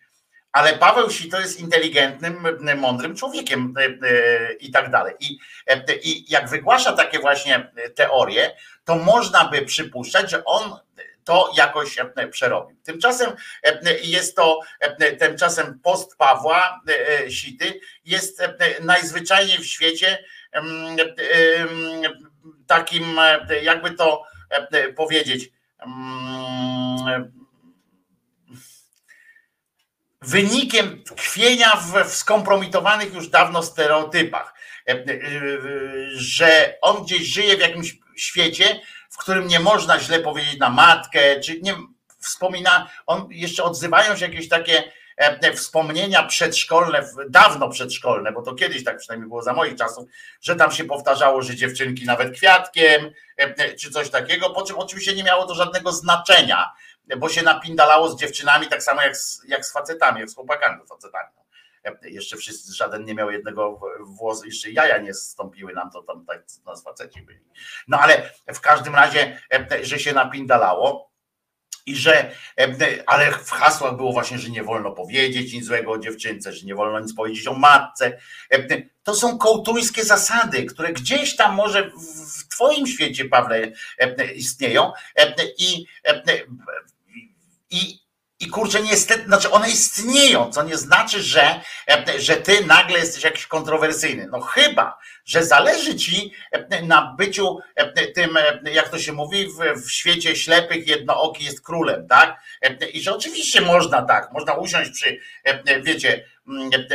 Ale 0.52 0.78
Paweł 0.78 1.10
Sito 1.10 1.40
jest 1.40 1.60
inteligentnym, 1.60 2.46
mądrym 2.76 3.16
człowiekiem 3.16 3.74
e, 3.78 3.84
e, 3.84 4.52
i 4.52 4.70
tak 4.70 4.90
dalej. 4.90 5.14
I, 5.20 5.38
e, 5.66 5.94
I 6.02 6.32
jak 6.32 6.48
wygłasza 6.48 6.92
takie 6.92 7.18
właśnie 7.18 7.70
teorie, 7.94 8.56
to 8.84 8.96
można 8.96 9.48
by 9.48 9.62
przypuszczać, 9.62 10.30
że 10.30 10.44
on 10.44 10.76
to 11.24 11.52
jakoś 11.56 11.96
przerobił. 12.30 12.76
Tymczasem 12.84 13.30
jest 14.02 14.36
to, 14.36 14.60
tymczasem 15.18 15.80
post 15.82 16.16
Pawła 16.16 16.80
Sity 17.30 17.80
jest 18.04 18.42
najzwyczajniej 18.80 19.58
w 19.58 19.66
świecie 19.66 20.24
takim, 22.66 23.16
jakby 23.62 23.90
to 23.90 24.22
powiedzieć, 24.96 25.50
wynikiem 30.28 31.04
tkwienia 31.04 31.76
w, 31.76 32.08
w 32.08 32.14
skompromitowanych 32.14 33.14
już 33.14 33.28
dawno 33.28 33.62
stereotypach, 33.62 34.54
e, 34.88 34.92
e, 34.92 35.04
że 36.10 36.78
on 36.82 37.04
gdzieś 37.04 37.22
żyje 37.22 37.56
w 37.56 37.60
jakimś 37.60 37.98
świecie, 38.16 38.80
w 39.10 39.16
którym 39.16 39.46
nie 39.46 39.60
można 39.60 40.00
źle 40.00 40.20
powiedzieć 40.20 40.58
na 40.58 40.70
matkę, 40.70 41.40
czy 41.40 41.60
nie 41.60 41.74
wspomina, 42.20 42.90
on 43.06 43.28
jeszcze 43.30 43.62
odzywają 43.62 44.16
się 44.16 44.24
jakieś 44.24 44.48
takie 44.48 44.92
e, 45.16 45.52
wspomnienia 45.52 46.22
przedszkolne, 46.22 47.08
dawno 47.28 47.68
przedszkolne, 47.68 48.32
bo 48.32 48.42
to 48.42 48.54
kiedyś 48.54 48.84
tak 48.84 48.98
przynajmniej 48.98 49.28
było 49.28 49.42
za 49.42 49.52
moich 49.52 49.76
czasów, 49.76 50.08
że 50.40 50.56
tam 50.56 50.72
się 50.72 50.84
powtarzało, 50.84 51.42
że 51.42 51.56
dziewczynki 51.56 52.04
nawet 52.04 52.34
kwiatkiem, 52.34 53.10
czy 53.80 53.90
coś 53.90 54.10
takiego, 54.10 54.50
po 54.50 54.62
czym 54.62 54.76
oczywiście 54.76 55.14
nie 55.14 55.24
miało 55.24 55.46
to 55.46 55.54
żadnego 55.54 55.92
znaczenia, 55.92 56.72
bo 57.16 57.28
się 57.28 57.42
napindalało 57.42 58.08
z 58.08 58.20
dziewczynami 58.20 58.66
tak 58.66 58.82
samo 58.82 59.02
jak 59.02 59.16
z, 59.16 59.42
jak 59.48 59.66
z 59.66 59.72
facetami, 59.72 60.20
jak 60.20 60.30
z 60.30 60.34
chłopakami, 60.34 60.80
facetami. 60.88 61.28
E, 61.84 62.10
jeszcze 62.10 62.36
wszyscy, 62.36 62.74
żaden 62.74 63.04
nie 63.04 63.14
miał 63.14 63.30
jednego 63.30 63.80
włosu, 64.00 64.46
jeszcze 64.46 64.70
jaja 64.70 64.98
nie 64.98 65.14
stąpiły 65.14 65.72
nam, 65.72 65.90
to 65.90 66.02
tam 66.02 66.26
tak 66.26 66.42
nas 66.66 66.84
faceci 66.84 67.22
byli. 67.22 67.40
No 67.88 67.98
ale 68.00 68.30
w 68.54 68.60
każdym 68.60 68.94
razie, 68.94 69.40
e, 69.52 69.84
że 69.84 69.98
się 69.98 70.12
napindalało, 70.12 71.08
i 71.86 71.96
że, 71.96 72.30
e, 72.60 73.02
ale 73.06 73.32
w 73.32 73.50
hasłach 73.50 73.96
było 73.96 74.12
właśnie, 74.12 74.38
że 74.38 74.50
nie 74.50 74.62
wolno 74.62 74.90
powiedzieć 74.90 75.52
nic 75.52 75.64
złego 75.64 75.92
o 75.92 75.98
dziewczynce, 75.98 76.52
że 76.52 76.66
nie 76.66 76.74
wolno 76.74 77.00
nic 77.00 77.14
powiedzieć 77.14 77.46
o 77.46 77.54
matce. 77.54 78.18
To 79.02 79.14
są 79.14 79.38
kołtuńskie 79.38 80.04
zasady, 80.04 80.64
które 80.64 80.92
gdzieś 80.92 81.36
tam 81.36 81.54
może 81.54 81.90
w 81.90 82.48
Twoim 82.48 82.86
świecie, 82.86 83.24
Pawle, 83.24 83.72
istnieją. 84.34 84.92
I 85.58 85.86
i, 87.70 88.08
i 88.40 88.46
kurczę, 88.46 88.82
niestety, 88.82 89.24
znaczy 89.24 89.50
one 89.50 89.70
istnieją, 89.70 90.52
co 90.52 90.62
nie 90.62 90.76
znaczy, 90.76 91.22
że, 91.22 91.60
że 92.18 92.36
ty 92.36 92.64
nagle 92.66 92.98
jesteś 92.98 93.24
jakiś 93.24 93.46
kontrowersyjny. 93.46 94.26
No 94.30 94.40
chyba, 94.40 94.98
że 95.24 95.44
zależy 95.44 95.94
ci 95.94 96.32
na 96.82 97.14
byciu 97.18 97.58
tym, 98.14 98.38
jak 98.72 98.88
to 98.88 98.98
się 98.98 99.12
mówi, 99.12 99.46
w, 99.46 99.82
w 99.82 99.90
świecie 99.90 100.36
ślepych 100.36 100.88
jednooki 100.88 101.44
jest 101.44 101.64
królem, 101.64 102.06
tak? 102.08 102.40
I 102.92 103.02
że 103.02 103.14
oczywiście 103.14 103.60
można 103.60 104.02
tak, 104.02 104.32
można 104.32 104.54
usiąść 104.54 104.90
przy, 104.90 105.20
wiecie, 105.82 106.24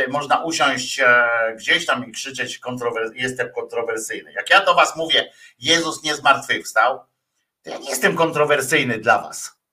można 0.08 0.44
usiąść 0.44 1.00
e, 1.00 1.28
gdzieś 1.56 1.86
tam 1.86 2.08
i 2.08 2.12
krzyczeć, 2.12 2.58
kontrowers 2.58 3.10
jestem 3.14 3.52
kontrowersyjny. 3.52 4.32
Jak 4.32 4.50
ja 4.50 4.64
do 4.64 4.74
was 4.74 4.96
mówię, 4.96 5.32
Jezus 5.58 6.02
nie 6.02 6.14
zmartwychwstał, 6.14 7.00
to 7.62 7.70
ja 7.70 7.78
nie 7.78 7.90
jestem 7.90 8.16
kontrowersyjny 8.16 8.98
dla 8.98 9.18
was 9.22 9.63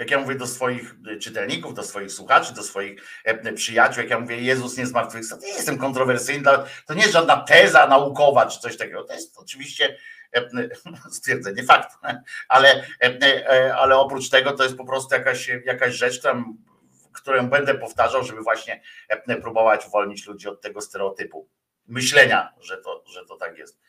jak 0.00 0.10
ja 0.10 0.18
mówię 0.18 0.34
do 0.34 0.46
swoich 0.46 0.94
e, 1.12 1.16
czytelników, 1.16 1.74
do 1.74 1.82
swoich 1.82 2.12
słuchaczy, 2.12 2.54
do 2.54 2.62
swoich 2.62 3.02
e, 3.24 3.52
przyjaciół, 3.52 4.02
jak 4.02 4.10
ja 4.10 4.20
mówię, 4.20 4.40
Jezus 4.40 4.76
nie 4.76 4.86
zmartwychwstał, 4.86 5.38
nie 5.38 5.48
jestem 5.48 5.78
kontrowersyjny, 5.78 6.44
to 6.86 6.94
nie 6.94 7.00
jest 7.00 7.12
żadna 7.12 7.36
teza 7.36 7.86
naukowa 7.86 8.46
czy 8.46 8.60
coś 8.60 8.76
takiego. 8.76 9.04
To 9.04 9.14
jest 9.14 9.38
oczywiście 9.38 9.96
e, 10.36 10.48
stwierdzenie 11.16 11.64
faktu, 11.64 11.96
ale, 12.48 12.86
ale 13.76 13.96
oprócz 13.96 14.30
tego 14.30 14.52
to 14.52 14.62
jest 14.62 14.76
po 14.76 14.84
prostu 14.84 15.14
jakaś, 15.14 15.50
jakaś 15.64 15.94
rzecz, 15.94 16.20
którą 17.12 17.48
będę 17.48 17.74
powtarzał, 17.74 18.24
żeby 18.24 18.42
właśnie 18.42 18.80
próbować 19.42 19.86
uwolnić 19.86 20.26
ludzi 20.26 20.48
od 20.48 20.60
tego 20.60 20.80
stereotypu 20.80 21.48
myślenia, 21.90 22.52
że 22.60 22.76
to, 22.76 23.04
że 23.12 23.24
to 23.26 23.36
tak 23.36 23.58
jest 23.58 23.80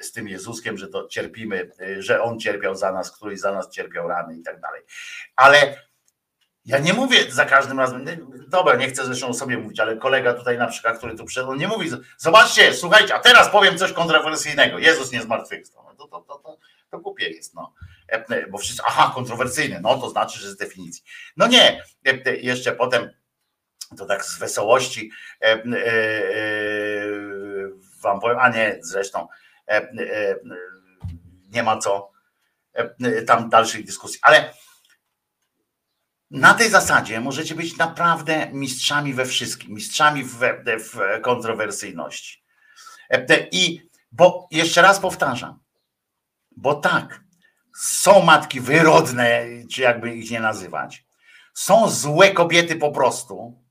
z 0.00 0.12
tym 0.12 0.28
Jezuskiem, 0.28 0.78
że 0.78 0.88
to 0.88 1.08
cierpimy, 1.08 1.70
że 1.98 2.22
On 2.22 2.40
cierpiał 2.40 2.74
za 2.74 2.92
nas, 2.92 3.16
któryś 3.16 3.40
za 3.40 3.52
nas 3.52 3.70
cierpiał 3.70 4.08
rany 4.08 4.36
i 4.36 4.42
tak 4.42 4.60
dalej. 4.60 4.82
Ale 5.36 5.90
ja 6.64 6.78
nie 6.78 6.92
mówię 6.92 7.32
za 7.32 7.44
każdym 7.44 7.78
razem, 7.78 8.06
dobra, 8.48 8.76
nie 8.76 8.88
chcę 8.88 9.04
zresztą 9.04 9.28
o 9.28 9.34
sobie 9.34 9.58
mówić, 9.58 9.80
ale 9.80 9.96
kolega 9.96 10.34
tutaj 10.34 10.58
na 10.58 10.66
przykład, 10.66 10.98
który 10.98 11.16
tu 11.16 11.24
przyszedł, 11.24 11.50
on 11.50 11.58
nie 11.58 11.68
mówi, 11.68 11.90
zobaczcie, 12.16 12.74
słuchajcie, 12.74 13.14
a 13.14 13.18
teraz 13.18 13.48
powiem 13.48 13.78
coś 13.78 13.92
kontrowersyjnego, 13.92 14.78
Jezus 14.78 15.12
nie 15.12 15.22
zmartwychwstał. 15.22 15.84
No 15.84 15.94
to, 15.94 16.06
to, 16.08 16.20
to, 16.20 16.38
to, 16.38 16.58
to 16.90 16.98
głupie 16.98 17.28
jest, 17.28 17.54
no. 17.54 17.74
Bo 18.50 18.58
wszyscy, 18.58 18.82
aha, 18.86 19.12
kontrowersyjny, 19.14 19.80
no 19.82 19.98
to 19.98 20.10
znaczy, 20.10 20.38
że 20.38 20.50
z 20.50 20.56
definicji. 20.56 21.04
No 21.36 21.46
nie, 21.46 21.84
jeszcze 22.40 22.72
potem 22.72 23.10
to 23.98 24.06
tak 24.06 24.24
z 24.24 24.38
wesołości 24.38 25.10
wam 28.02 28.20
powiem, 28.20 28.38
a 28.38 28.48
nie, 28.48 28.78
zresztą 28.80 29.28
E, 29.70 29.76
e, 29.76 30.36
nie 31.48 31.62
ma 31.62 31.78
co 31.78 32.10
e, 32.72 33.22
tam 33.22 33.48
dalszych 33.48 33.86
dyskusji. 33.86 34.18
Ale 34.22 34.54
na 36.30 36.54
tej 36.54 36.70
zasadzie 36.70 37.20
możecie 37.20 37.54
być 37.54 37.76
naprawdę 37.76 38.50
mistrzami 38.52 39.14
we 39.14 39.26
wszystkim, 39.26 39.74
mistrzami 39.74 40.24
w, 40.24 40.38
w 40.64 41.20
kontrowersyjności. 41.22 42.44
I 43.52 43.90
bo 44.12 44.48
jeszcze 44.50 44.82
raz 44.82 45.00
powtarzam, 45.00 45.60
bo 46.56 46.74
tak, 46.74 47.20
są 47.76 48.22
matki 48.22 48.60
wyrodne, 48.60 49.46
czy 49.72 49.82
jakby 49.82 50.14
ich 50.14 50.30
nie 50.30 50.40
nazywać, 50.40 51.06
są 51.54 51.90
złe 51.90 52.30
kobiety 52.30 52.76
po 52.76 52.92
prostu, 52.92 53.64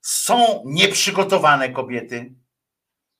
są 0.00 0.62
nieprzygotowane 0.66 1.68
kobiety, 1.68 2.34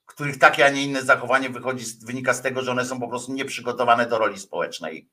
których 0.06 0.38
takie, 0.38 0.66
a 0.66 0.68
nie 0.68 0.84
inne 0.84 1.02
zachowanie 1.02 1.50
wychodzi, 1.50 1.84
wynika 2.02 2.34
z 2.34 2.42
tego, 2.42 2.62
że 2.62 2.70
one 2.70 2.84
są 2.84 3.00
po 3.00 3.08
prostu 3.08 3.32
nieprzygotowane 3.32 4.06
do 4.06 4.18
roli 4.18 4.38
społecznej. 4.38 5.08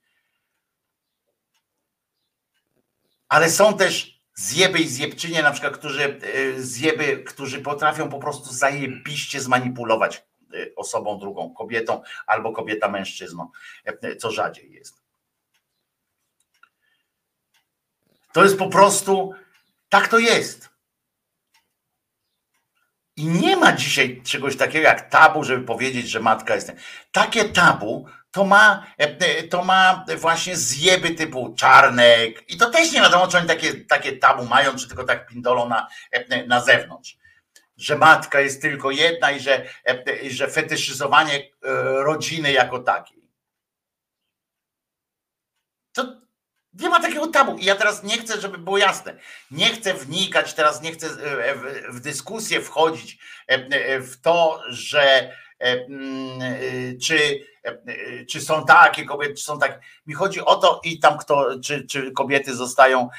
Ale 3.29 3.49
są 3.49 3.77
też 3.77 4.21
zjeby 4.35 4.79
i 4.79 4.87
zjebczynie, 4.87 5.43
na 5.43 5.51
przykład, 5.51 5.77
którzy 5.77 6.19
e, 6.21 6.61
zjeby, 6.61 7.23
którzy 7.23 7.61
potrafią 7.61 8.09
po 8.09 8.19
prostu 8.19 8.53
zajebiście 8.53 9.41
zmanipulować 9.41 10.17
e, 10.53 10.75
osobą 10.75 11.19
drugą, 11.19 11.53
kobietą 11.53 12.01
albo 12.27 12.51
kobieta 12.51 12.89
mężczyzną, 12.89 13.51
e, 13.85 14.15
co 14.15 14.31
rzadziej 14.31 14.71
jest. 14.71 15.03
To 18.33 18.43
jest 18.43 18.57
po 18.57 18.69
prostu, 18.69 19.33
tak 19.89 20.07
to 20.07 20.19
jest. 20.19 20.72
I 23.15 23.25
nie 23.25 23.57
ma 23.57 23.73
dzisiaj 23.73 24.21
czegoś 24.23 24.57
takiego 24.57 24.87
jak 24.87 25.09
tabu, 25.09 25.43
żeby 25.43 25.65
powiedzieć, 25.65 26.09
że 26.09 26.19
matka 26.19 26.55
jest. 26.55 26.71
Takie 27.11 27.45
tabu 27.45 28.05
to 28.33 28.45
ma, 28.45 28.85
e, 28.99 29.03
e, 29.03 29.43
to 29.43 29.63
ma 29.63 30.05
właśnie 30.17 30.57
zjeby 30.57 31.11
typu 31.11 31.55
czarnek. 31.55 32.51
I 32.51 32.57
to 32.57 32.69
też 32.69 32.91
nie 32.91 33.01
wiadomo, 33.01 33.27
czy 33.27 33.37
oni 33.37 33.47
takie, 33.47 33.73
takie 33.73 34.17
tabu 34.17 34.45
mają, 34.45 34.75
czy 34.75 34.87
tylko 34.87 35.03
tak 35.03 35.27
pindolą 35.27 35.69
na, 35.69 35.87
e, 36.11 36.47
na 36.47 36.61
zewnątrz. 36.61 37.17
Że 37.77 37.97
matka 37.97 38.41
jest 38.41 38.61
tylko 38.61 38.91
jedna 38.91 39.31
i 39.31 39.39
że, 39.39 39.65
że 40.29 40.47
fetyszyzowanie 40.47 41.49
rodziny 42.03 42.51
jako 42.51 42.79
takiej. 42.79 43.23
To, 45.93 46.21
nie 46.73 46.89
ma 46.89 46.99
takiego 46.99 47.27
tabu. 47.27 47.57
I 47.57 47.65
ja 47.65 47.75
teraz 47.75 48.03
nie 48.03 48.17
chcę, 48.17 48.41
żeby 48.41 48.57
było 48.57 48.77
jasne. 48.77 49.17
Nie 49.51 49.65
chcę 49.65 49.93
wnikać, 49.93 50.53
teraz 50.53 50.81
nie 50.81 50.91
chcę 50.91 51.07
e, 51.07 51.55
w 51.89 51.99
dyskusję 51.99 52.61
wchodzić 52.61 53.17
e, 53.49 53.53
e, 53.53 53.99
w 53.99 54.21
to, 54.21 54.61
że 54.69 55.31
mm, 55.59 56.39
czy, 57.05 57.39
czy 58.29 58.41
są 58.41 58.65
takie 58.65 59.05
kobiety, 59.05 59.33
czy 59.33 59.43
są 59.43 59.59
takie. 59.59 59.79
Mi 60.05 60.13
chodzi 60.13 60.41
o 60.41 60.55
to 60.55 60.81
i 60.83 60.99
tam 60.99 61.17
kto, 61.17 61.59
czy, 61.59 61.87
czy 61.87 62.11
kobiety 62.11 62.55
zostają, 62.55 63.09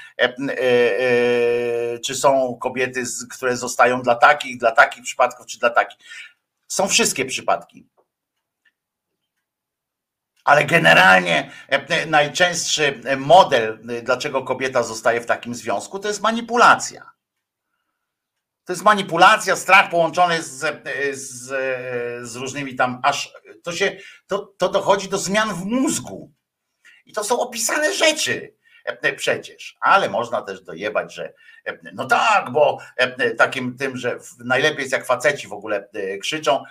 czy 2.04 2.14
są 2.14 2.58
kobiety, 2.60 3.04
które 3.30 3.56
zostają 3.56 4.02
dla 4.02 4.14
takich, 4.14 4.58
dla 4.58 4.72
takich 4.72 5.04
przypadków, 5.04 5.46
czy 5.46 5.58
dla 5.58 5.70
takich. 5.70 5.98
Są 6.68 6.88
wszystkie 6.88 7.24
przypadki. 7.24 7.93
Ale 10.44 10.64
generalnie 10.64 11.50
najczęstszy 12.06 13.00
model, 13.16 13.78
dlaczego 14.02 14.42
kobieta 14.42 14.82
zostaje 14.82 15.20
w 15.20 15.26
takim 15.26 15.54
związku, 15.54 15.98
to 15.98 16.08
jest 16.08 16.20
manipulacja. 16.20 17.10
To 18.64 18.72
jest 18.72 18.82
manipulacja, 18.82 19.56
strach 19.56 19.90
połączony 19.90 20.42
z, 20.42 20.84
z, 21.12 21.46
z 22.28 22.36
różnymi 22.36 22.76
tam, 22.76 23.00
aż 23.02 23.32
to 23.62 23.72
się, 23.72 23.96
to, 24.26 24.38
to 24.58 24.68
dochodzi 24.68 25.08
do 25.08 25.18
zmian 25.18 25.54
w 25.54 25.64
mózgu. 25.64 26.32
I 27.06 27.12
to 27.12 27.24
są 27.24 27.40
opisane 27.40 27.94
rzeczy 27.94 28.54
przecież, 29.16 29.76
ale 29.80 30.08
można 30.08 30.42
też 30.42 30.60
dojebać, 30.60 31.14
że 31.14 31.32
no 31.92 32.04
tak, 32.04 32.50
bo 32.52 32.78
takim 33.38 33.76
tym, 33.76 33.96
że 33.96 34.18
najlepiej 34.44 34.80
jest 34.80 34.92
jak 34.92 35.06
faceci 35.06 35.48
w 35.48 35.52
ogóle 35.52 35.88
krzyczą, 36.20 36.64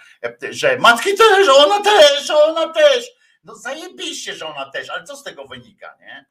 że 0.49 0.77
matki 0.77 1.15
też, 1.17 1.47
ona 1.49 1.83
też, 1.83 2.29
ona 2.29 2.73
też. 2.73 3.22
No 3.43 3.55
zajebiście, 3.55 4.35
że 4.35 4.47
ona 4.47 4.71
też, 4.71 4.89
ale 4.89 5.03
co 5.03 5.15
z 5.15 5.23
tego 5.23 5.45
wynika, 5.45 5.97
nie? 5.99 6.25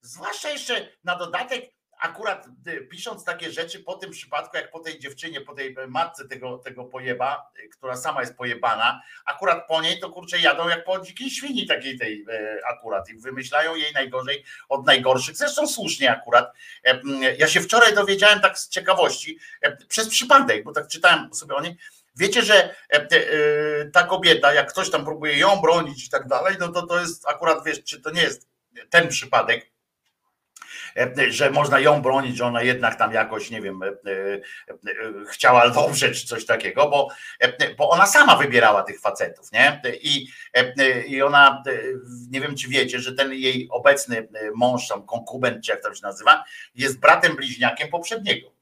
Zwłaszcza 0.00 0.50
jeszcze 0.50 0.88
na 1.04 1.16
dodatek 1.16 1.74
akurat 2.04 2.46
y, 2.66 2.88
pisząc 2.90 3.24
takie 3.24 3.52
rzeczy 3.52 3.80
po 3.80 3.94
tym 3.94 4.10
przypadku, 4.10 4.56
jak 4.56 4.70
po 4.70 4.80
tej 4.80 4.98
dziewczynie, 4.98 5.40
po 5.40 5.54
tej 5.54 5.76
matce 5.88 6.28
tego, 6.28 6.58
tego 6.58 6.84
pojeba, 6.84 7.50
która 7.72 7.96
sama 7.96 8.20
jest 8.20 8.36
pojebana, 8.36 9.02
akurat 9.24 9.66
po 9.68 9.82
niej 9.82 10.00
to 10.00 10.10
kurczę 10.10 10.38
jadą 10.38 10.68
jak 10.68 10.84
po 10.84 11.00
dzikiej 11.00 11.30
świni 11.30 11.66
takiej 11.66 11.98
tej 11.98 12.26
akurat 12.70 13.08
i 13.08 13.18
wymyślają 13.18 13.74
jej 13.74 13.92
najgorzej 13.92 14.44
od 14.68 14.86
najgorszych. 14.86 15.36
Zresztą 15.36 15.66
słusznie 15.66 16.10
akurat. 16.10 16.52
E, 16.84 17.00
ja 17.38 17.48
się 17.48 17.60
wczoraj 17.60 17.94
dowiedziałem 17.94 18.40
tak 18.40 18.58
z 18.58 18.68
ciekawości, 18.68 19.38
e, 19.62 19.76
przez 19.76 20.08
przypadek, 20.08 20.64
bo 20.64 20.72
tak 20.72 20.88
czytałem 20.88 21.34
sobie 21.34 21.54
o 21.54 21.62
niej, 21.62 21.76
Wiecie, 22.16 22.42
że 22.42 22.74
e, 22.90 23.90
ta 23.92 24.02
kobieta, 24.02 24.54
jak 24.54 24.72
ktoś 24.72 24.90
tam 24.90 25.04
próbuje 25.04 25.38
ją 25.38 25.56
bronić 25.56 26.06
i 26.06 26.10
tak 26.10 26.26
dalej, 26.26 26.56
no 26.60 26.68
to 26.68 26.86
to 26.86 27.00
jest 27.00 27.28
akurat, 27.28 27.64
wiesz, 27.64 27.84
czy 27.84 28.00
to 28.00 28.10
nie 28.10 28.22
jest 28.22 28.48
ten 28.90 29.08
przypadek, 29.08 29.74
E, 30.96 31.32
że 31.32 31.50
można 31.50 31.80
ją 31.80 32.02
bronić, 32.02 32.36
że 32.36 32.46
ona 32.46 32.62
jednak 32.62 32.98
tam 32.98 33.12
jakoś, 33.12 33.50
nie 33.50 33.60
wiem, 33.60 33.82
e, 33.82 33.86
e, 33.86 34.40
chciała 35.30 35.70
dobrze 35.70 36.10
czy 36.10 36.26
coś 36.26 36.46
takiego, 36.46 36.88
bo, 36.88 37.08
bo 37.78 37.90
ona 37.90 38.06
sama 38.06 38.36
wybierała 38.36 38.82
tych 38.82 39.00
facetów, 39.00 39.52
nie? 39.52 39.82
I, 40.02 40.26
I 41.06 41.22
ona, 41.22 41.62
nie 42.30 42.40
wiem 42.40 42.56
czy 42.56 42.68
wiecie, 42.68 43.00
że 43.00 43.12
ten 43.12 43.32
jej 43.32 43.68
obecny 43.70 44.28
mąż, 44.54 44.88
tam 44.88 45.06
konkubent, 45.06 45.64
czy 45.64 45.72
jak 45.72 45.82
to 45.82 45.94
się 45.94 46.02
nazywa, 46.02 46.44
jest 46.74 47.00
bratem 47.00 47.36
bliźniakiem 47.36 47.88
poprzedniego. 47.88 48.53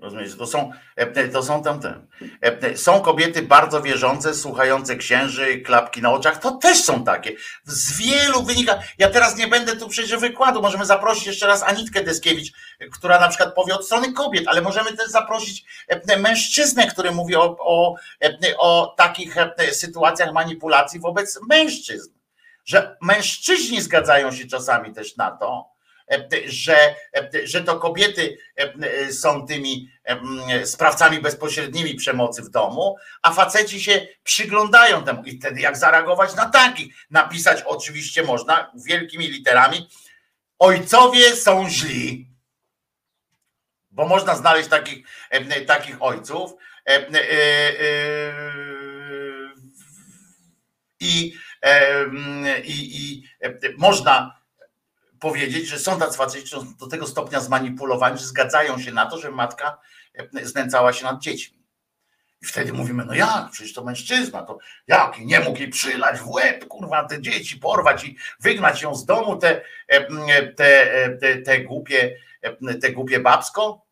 Rozumiecie? 0.00 0.36
To 0.36 0.46
są, 0.46 0.72
e, 0.96 1.28
to 1.28 1.42
są 1.42 1.62
tamte. 1.62 2.06
E, 2.42 2.76
są 2.76 3.00
kobiety 3.00 3.42
bardzo 3.42 3.82
wierzące, 3.82 4.34
słuchające 4.34 4.96
księży, 4.96 5.60
klapki 5.60 6.02
na 6.02 6.12
oczach. 6.12 6.38
To 6.38 6.50
też 6.50 6.84
są 6.84 7.04
takie. 7.04 7.32
Z 7.64 7.98
wielu 7.98 8.42
wynika. 8.42 8.78
Ja 8.98 9.10
teraz 9.10 9.36
nie 9.36 9.48
będę 9.48 9.76
tu 9.76 9.88
przecież 9.88 10.20
wykładu. 10.20 10.62
Możemy 10.62 10.86
zaprosić 10.86 11.26
jeszcze 11.26 11.46
raz 11.46 11.62
Anitkę 11.62 12.04
Deskiewicz, 12.04 12.52
która 12.92 13.20
na 13.20 13.28
przykład 13.28 13.54
powie 13.54 13.74
od 13.74 13.86
strony 13.86 14.12
kobiet, 14.12 14.44
ale 14.48 14.60
możemy 14.60 14.96
też 14.96 15.08
zaprosić 15.08 15.64
e, 15.88 16.18
mężczyznę, 16.18 16.86
który 16.86 17.10
mówi 17.10 17.36
o, 17.36 17.56
o, 17.58 17.94
o 18.58 18.94
takich 18.96 19.34
sytuacjach 19.72 20.32
manipulacji 20.32 21.00
wobec 21.00 21.40
mężczyzn. 21.48 22.10
Że 22.64 22.96
mężczyźni 23.00 23.80
zgadzają 23.80 24.32
się 24.32 24.46
czasami 24.46 24.94
też 24.94 25.16
na 25.16 25.30
to, 25.30 25.69
że, 26.46 26.94
że 27.44 27.60
to 27.60 27.78
kobiety 27.78 28.38
są 29.10 29.46
tymi 29.46 29.90
sprawcami 30.64 31.20
bezpośrednimi 31.20 31.94
przemocy 31.94 32.42
w 32.42 32.50
domu, 32.50 32.96
a 33.22 33.32
faceci 33.32 33.80
się 33.80 34.06
przyglądają 34.22 35.04
temu. 35.04 35.22
I 35.24 35.38
wtedy 35.38 35.60
jak 35.60 35.76
zareagować 35.76 36.34
na 36.34 36.48
takich? 36.48 36.94
Napisać 37.10 37.62
oczywiście 37.62 38.22
można 38.22 38.72
wielkimi 38.86 39.28
literami 39.28 39.88
ojcowie 40.58 41.36
są 41.36 41.70
źli. 41.70 42.30
Bo 43.90 44.06
można 44.06 44.34
znaleźć 44.36 44.68
takich, 44.68 45.06
takich 45.66 46.02
ojców. 46.02 46.52
E, 46.86 47.08
e, 47.08 47.22
I, 51.00 51.34
i, 52.64 52.96
i 52.96 53.22
można 53.78 54.39
powiedzieć, 55.20 55.68
że 55.68 55.78
są 55.78 55.98
tacy 55.98 56.18
faceci 56.18 56.56
do 56.80 56.86
tego 56.86 57.06
stopnia 57.06 57.40
zmanipulowani, 57.40 58.18
że 58.18 58.24
zgadzają 58.24 58.78
się 58.78 58.92
na 58.92 59.06
to, 59.06 59.18
że 59.18 59.30
matka 59.30 59.78
e, 60.14 60.46
znęcała 60.46 60.92
się 60.92 61.04
nad 61.04 61.22
dziećmi. 61.22 61.60
I 62.42 62.46
wtedy 62.46 62.72
mówimy, 62.72 63.04
no 63.04 63.14
jak, 63.14 63.50
przecież 63.52 63.74
to 63.74 63.84
mężczyzna, 63.84 64.42
to 64.42 64.58
jak, 64.86 65.18
I 65.18 65.26
nie 65.26 65.40
mógł 65.40 65.58
jej 65.58 65.68
przylać 65.68 66.20
w 66.20 66.28
łeb, 66.28 66.68
kurwa, 66.68 67.04
te 67.04 67.22
dzieci 67.22 67.56
porwać 67.56 68.04
i 68.04 68.16
wygnać 68.40 68.82
ją 68.82 68.94
z 68.94 69.04
domu, 69.04 69.36
te, 69.36 69.60
e, 69.92 70.08
e, 70.28 70.52
te, 70.52 71.10
te, 71.20 71.36
te 71.36 71.60
głupie, 71.60 72.16
te 72.82 72.92
głupie 72.92 73.20
babsko? 73.20 73.86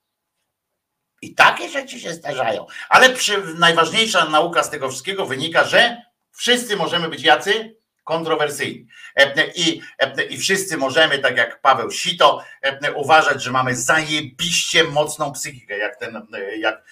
I 1.23 1.35
takie 1.35 1.69
rzeczy 1.69 2.01
się 2.01 2.13
zdarzają. 2.13 2.67
Ale 2.89 3.11
przy, 3.11 3.55
najważniejsza 3.55 4.25
nauka 4.25 4.63
z 4.63 4.71
tego 4.71 4.89
wszystkiego 4.89 5.27
wynika, 5.27 5.65
że 5.65 6.03
wszyscy 6.33 6.77
możemy 6.77 7.09
być 7.09 7.23
jacy? 7.23 7.78
Kontrowersyjni. 8.09 8.87
E, 9.17 9.47
I, 9.55 9.81
e, 9.99 10.23
I 10.23 10.39
wszyscy 10.39 10.77
możemy, 10.77 11.19
tak 11.19 11.37
jak 11.37 11.61
Paweł 11.61 11.91
Sito, 11.91 12.45
e, 12.63 12.93
uważać, 12.93 13.43
że 13.43 13.51
mamy 13.51 13.77
zajebiście 13.77 14.85
mocną 14.85 15.33
psychikę, 15.33 15.79
jak 15.79 15.97
ten, 15.97 16.27
jak 16.59 16.83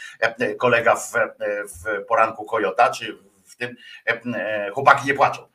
kolega 0.58 0.96
w, 0.96 1.12
w 1.74 2.06
poranku 2.08 2.44
Kojota, 2.44 2.90
czy 2.90 3.18
w 3.44 3.56
tym 3.56 3.76
chłopaki 4.72 5.06
nie 5.06 5.14
płaczą, 5.14 5.48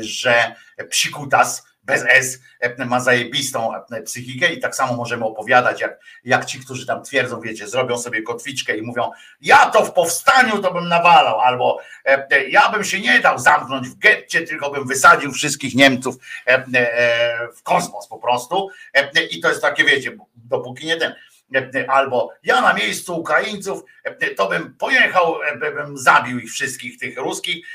że 0.00 0.54
psikutas 0.90 1.69
bez 1.82 2.04
S 2.08 2.40
e, 2.60 2.84
ma 2.84 3.00
zajebistą 3.00 3.74
e, 3.74 4.02
psychikę 4.02 4.52
i 4.52 4.60
tak 4.60 4.76
samo 4.76 4.96
możemy 4.96 5.24
opowiadać, 5.24 5.80
jak, 5.80 6.00
jak 6.24 6.44
ci, 6.44 6.60
którzy 6.60 6.86
tam 6.86 7.02
twierdzą, 7.02 7.40
wiecie, 7.40 7.68
zrobią 7.68 7.98
sobie 7.98 8.22
kotwiczkę 8.22 8.76
i 8.76 8.82
mówią, 8.82 9.10
ja 9.40 9.70
to 9.70 9.84
w 9.84 9.92
powstaniu 9.92 10.58
to 10.58 10.72
bym 10.74 10.88
nawalał, 10.88 11.40
albo 11.40 11.78
e, 12.04 12.48
ja 12.48 12.68
bym 12.68 12.84
się 12.84 13.00
nie 13.00 13.20
dał 13.20 13.38
zamknąć 13.38 13.88
w 13.88 13.98
getcie, 13.98 14.40
tylko 14.42 14.70
bym 14.70 14.88
wysadził 14.88 15.32
wszystkich 15.32 15.74
Niemców 15.74 16.16
w 17.56 17.62
kosmos 17.62 18.08
po 18.08 18.18
prostu. 18.18 18.68
I 19.30 19.40
to 19.40 19.48
jest 19.48 19.62
takie, 19.62 19.84
wiecie, 19.84 20.16
dopóki 20.36 20.86
nie 20.86 20.96
ten 20.96 21.14
albo 21.88 22.32
ja 22.42 22.60
na 22.60 22.72
miejscu 22.72 23.20
Ukraińców, 23.20 23.82
to 24.36 24.48
bym 24.48 24.74
pojechał, 24.74 25.38
bym 25.60 25.98
zabił 25.98 26.38
ich 26.38 26.50
wszystkich, 26.50 26.98
tych 26.98 27.18
ruskich. 27.18 27.66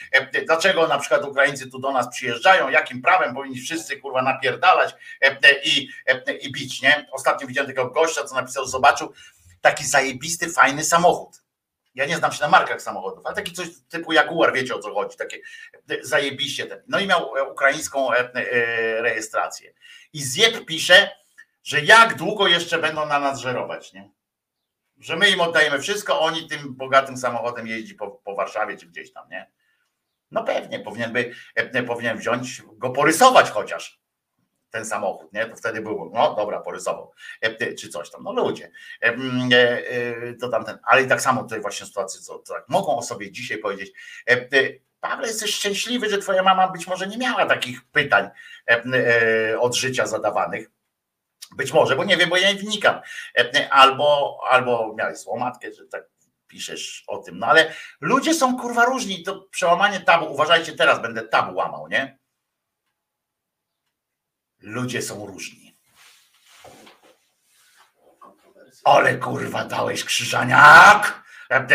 Dlaczego 0.45 0.87
na 0.87 0.99
przykład 0.99 1.25
Ukraińcy 1.25 1.69
tu 1.69 1.79
do 1.79 1.91
nas 1.91 2.09
przyjeżdżają? 2.09 2.69
Jakim 2.69 3.01
prawem 3.01 3.35
powinni 3.35 3.59
wszyscy 3.59 3.97
kurwa 3.97 4.21
napierdalać 4.21 4.95
i, 5.63 5.89
i 6.41 6.51
bić, 6.51 6.81
nie? 6.81 7.07
Ostatnio 7.11 7.47
widziałem 7.47 7.67
tego 7.67 7.89
gościa, 7.89 8.23
co 8.23 8.35
napisał, 8.35 8.65
zobaczył 8.65 9.13
taki 9.61 9.85
zajebisty, 9.85 10.49
fajny 10.49 10.83
samochód. 10.83 11.45
Ja 11.95 12.05
nie 12.05 12.17
znam 12.17 12.31
się 12.31 12.41
na 12.41 12.47
markach 12.47 12.81
samochodów, 12.81 13.25
ale 13.25 13.35
taki 13.35 13.53
coś 13.53 13.67
typu 13.89 14.13
Jaguar, 14.13 14.53
wiecie 14.53 14.75
o 14.75 14.79
co 14.79 14.93
chodzi, 14.93 15.17
takie 15.17 15.37
zajebiście 16.01 16.65
ten. 16.65 16.81
No 16.87 16.99
i 16.99 17.07
miał 17.07 17.33
ukraińską 17.51 18.13
e, 18.13 18.17
e, 18.17 19.01
rejestrację. 19.01 19.73
I 20.13 20.23
Zjeb 20.23 20.65
pisze, 20.65 21.11
że 21.65 21.81
jak 21.81 22.15
długo 22.15 22.47
jeszcze 22.47 22.79
będą 22.79 23.05
na 23.05 23.19
nas 23.19 23.39
żerować, 23.39 23.93
nie? 23.93 24.11
Że 24.97 25.15
my 25.15 25.29
im 25.29 25.41
oddajemy 25.41 25.79
wszystko, 25.79 26.21
oni 26.21 26.47
tym 26.47 26.75
bogatym 26.75 27.17
samochodem 27.17 27.67
jeździ 27.67 27.95
po, 27.95 28.11
po 28.11 28.35
Warszawie 28.35 28.77
czy 28.77 28.87
gdzieś 28.87 29.13
tam, 29.13 29.29
nie? 29.29 29.51
No 30.31 30.43
pewnie, 30.43 30.79
powinien 30.79 31.13
by, 31.13 31.33
e, 31.55 31.83
powinien 31.83 32.17
wziąć, 32.17 32.61
go 32.73 32.89
porysować 32.89 33.49
chociaż 33.49 34.01
ten 34.69 34.85
samochód, 34.85 35.33
nie? 35.33 35.45
To 35.45 35.55
wtedy 35.55 35.81
było, 35.81 36.11
no 36.13 36.35
dobra, 36.35 36.59
porysował, 36.59 37.13
e, 37.41 37.73
czy 37.73 37.89
coś 37.89 38.11
tam, 38.11 38.23
no 38.23 38.33
ludzie, 38.33 38.71
e, 39.01 39.13
to 40.33 40.49
tamten, 40.49 40.79
ale 40.83 41.03
i 41.03 41.07
tak 41.07 41.21
samo 41.21 41.43
tutaj 41.43 41.61
właśnie 41.61 41.85
sytuacje, 41.85 42.21
co, 42.21 42.39
co 42.39 42.53
tak 42.53 42.69
mogą 42.69 42.97
o 42.97 43.01
sobie 43.01 43.31
dzisiaj 43.31 43.57
powiedzieć, 43.57 43.91
Paweł, 44.99 45.25
jesteś 45.25 45.55
szczęśliwy, 45.55 46.09
że 46.09 46.17
twoja 46.17 46.43
mama 46.43 46.67
być 46.67 46.87
może 46.87 47.07
nie 47.07 47.17
miała 47.17 47.45
takich 47.45 47.83
pytań 47.83 48.29
od 49.59 49.75
życia 49.75 50.07
zadawanych, 50.07 50.69
być 51.55 51.73
może, 51.73 51.95
bo 51.95 52.03
nie 52.03 52.17
wiem, 52.17 52.29
bo 52.29 52.37
ja 52.37 52.51
nie 52.51 52.59
wnikam. 52.59 53.01
E, 53.37 53.69
albo, 53.69 54.39
albo 54.49 54.93
miałeś 54.97 55.17
złą 55.17 55.37
matkę, 55.37 55.73
że 55.73 55.85
tak 55.85 56.03
piszesz 56.47 57.03
o 57.07 57.17
tym. 57.17 57.39
No 57.39 57.47
ale 57.47 57.73
ludzie 58.01 58.33
są 58.33 58.57
kurwa 58.57 58.85
różni. 58.85 59.23
To 59.23 59.41
przełamanie 59.51 59.99
tabu. 59.99 60.33
Uważajcie, 60.33 60.73
teraz 60.73 61.01
będę 61.01 61.21
tabu 61.21 61.55
łamał, 61.55 61.87
nie? 61.87 62.17
Ludzie 64.59 65.01
są 65.01 65.25
różni. 65.25 65.75
Ale 68.83 69.17
kurwa 69.17 69.65
dałeś 69.65 70.03
krzyżaniak! 70.03 71.25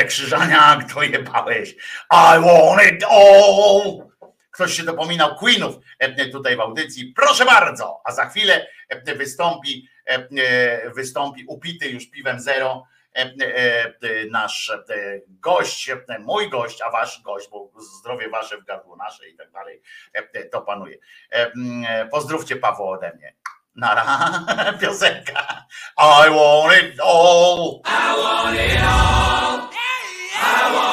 Krzyżaniak 0.09 0.93
to 0.93 1.02
jebałeś. 1.02 1.74
I 2.11 2.40
want 2.40 2.82
it 2.93 3.05
all! 3.05 4.09
Ktoś 4.51 4.74
się 4.74 4.82
dopominał 4.82 5.36
Queenów 5.36 5.77
e, 5.98 6.27
tutaj 6.27 6.56
w 6.56 6.60
audycji. 6.60 7.12
Proszę 7.16 7.44
bardzo, 7.44 8.01
a 8.05 8.12
za 8.12 8.27
chwilę 8.27 8.66
e, 8.89 9.14
wystąpi, 9.14 9.89
e, 10.06 10.90
wystąpi 10.90 11.44
upity 11.48 11.89
już 11.89 12.10
piwem 12.10 12.40
zero 12.40 12.85
nasz 14.31 14.72
gość, 15.28 15.90
mój 16.20 16.51
gość, 16.51 16.82
a 16.82 16.90
wasz 16.90 17.22
gość, 17.22 17.48
bo 17.51 17.70
zdrowie 17.98 18.28
wasze 18.28 18.59
w 18.59 18.64
gardło 18.64 18.97
nasze 18.97 19.28
i 19.28 19.36
tak 19.36 19.51
dalej, 19.51 19.82
to 20.52 20.62
panuje. 20.62 20.97
Pozdrówcie 22.10 22.56
Pawła 22.56 22.90
ode 22.90 23.12
mnie. 23.16 23.35
Nara, 23.77 24.44
piosenka. 24.81 25.66
I 25.97 26.31
want 26.31 26.72
it 26.82 27.01
all. 27.01 27.82
I 27.85 28.14
want 28.16 28.56
it 28.56 28.82
all. 28.82 29.70
I 30.43 30.72
want 30.74 30.89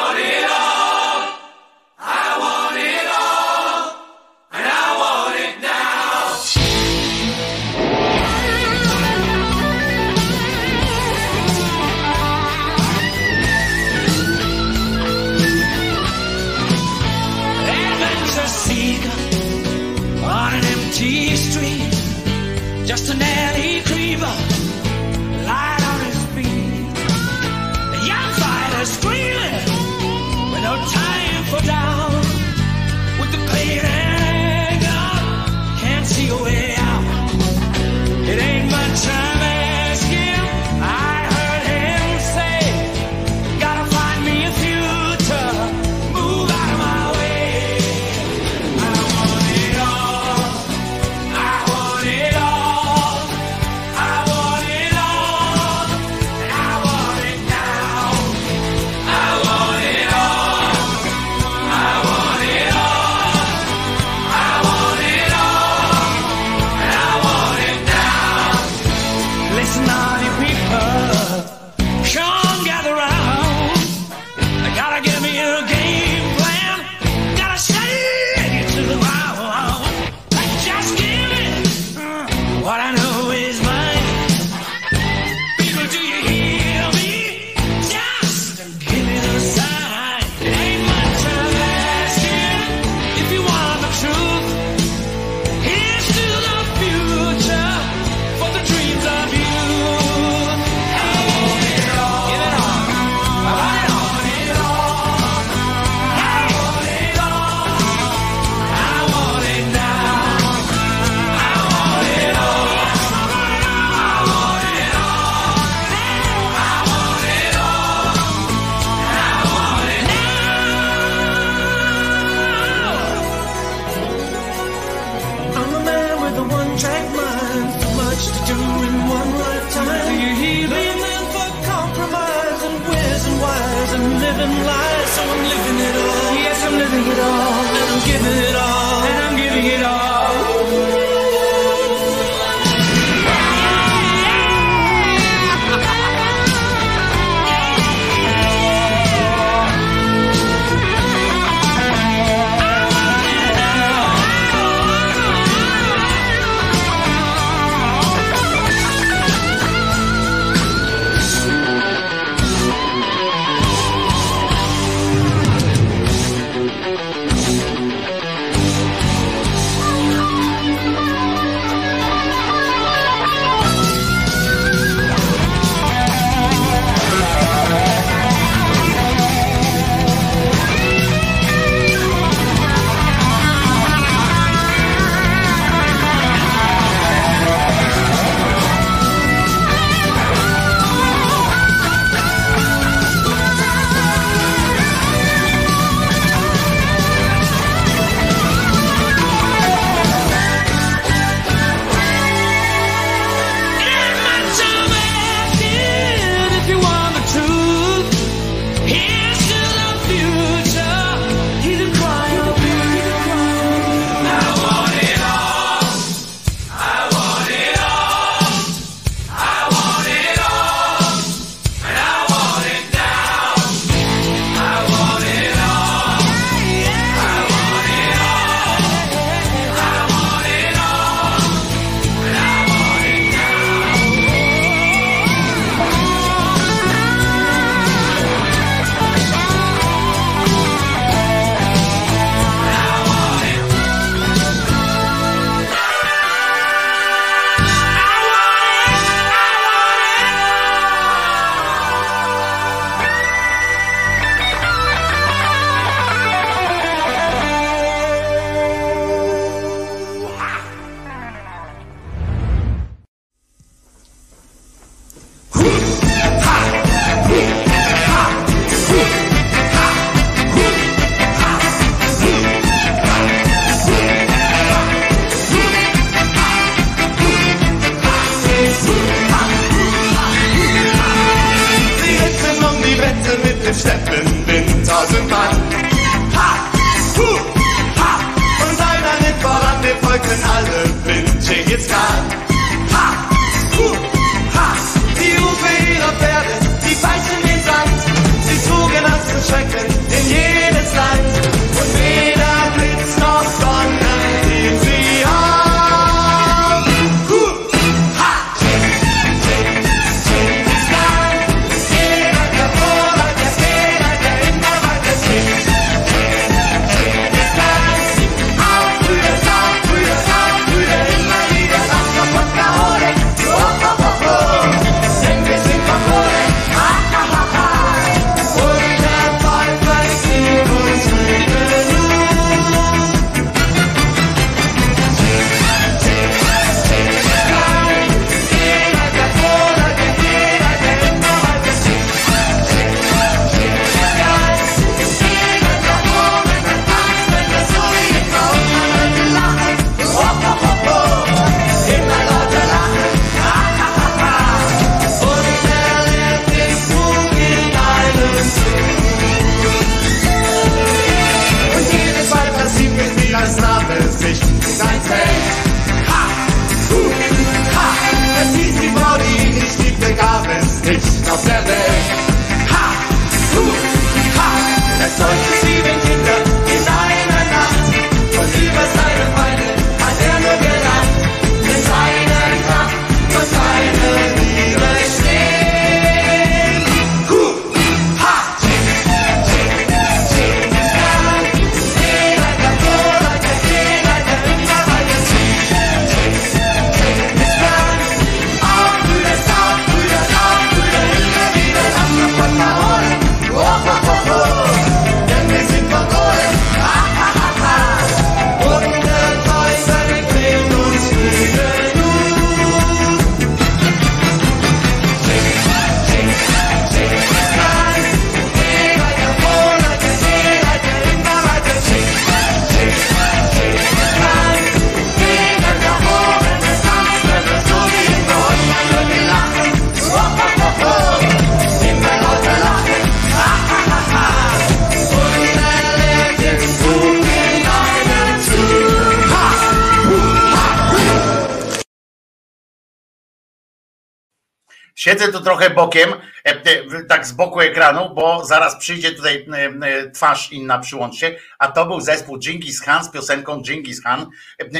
Siedzę 445.18 445.32
tu 445.32 445.42
trochę 445.42 445.70
bokiem, 445.70 446.10
e, 446.14 446.18
e, 446.46 447.04
tak 447.10 447.28
z 447.28 447.32
boku 447.32 447.62
ekranu, 447.62 448.16
bo 448.16 448.46
zaraz 448.46 448.76
przyjdzie 448.80 449.12
tutaj 449.12 449.46
e, 449.82 450.12
twarz 450.12 450.52
inna, 450.52 450.80
przyłącz 450.80 451.16
się, 451.16 451.36
a 451.60 451.72
to 451.72 451.86
był 451.86 452.02
zespół 452.02 452.40
Genghis 452.40 452.82
Khan 452.82 453.04
z 453.04 453.10
piosenką 453.10 453.62
Genghis 453.62 454.02
Khan, 454.02 454.30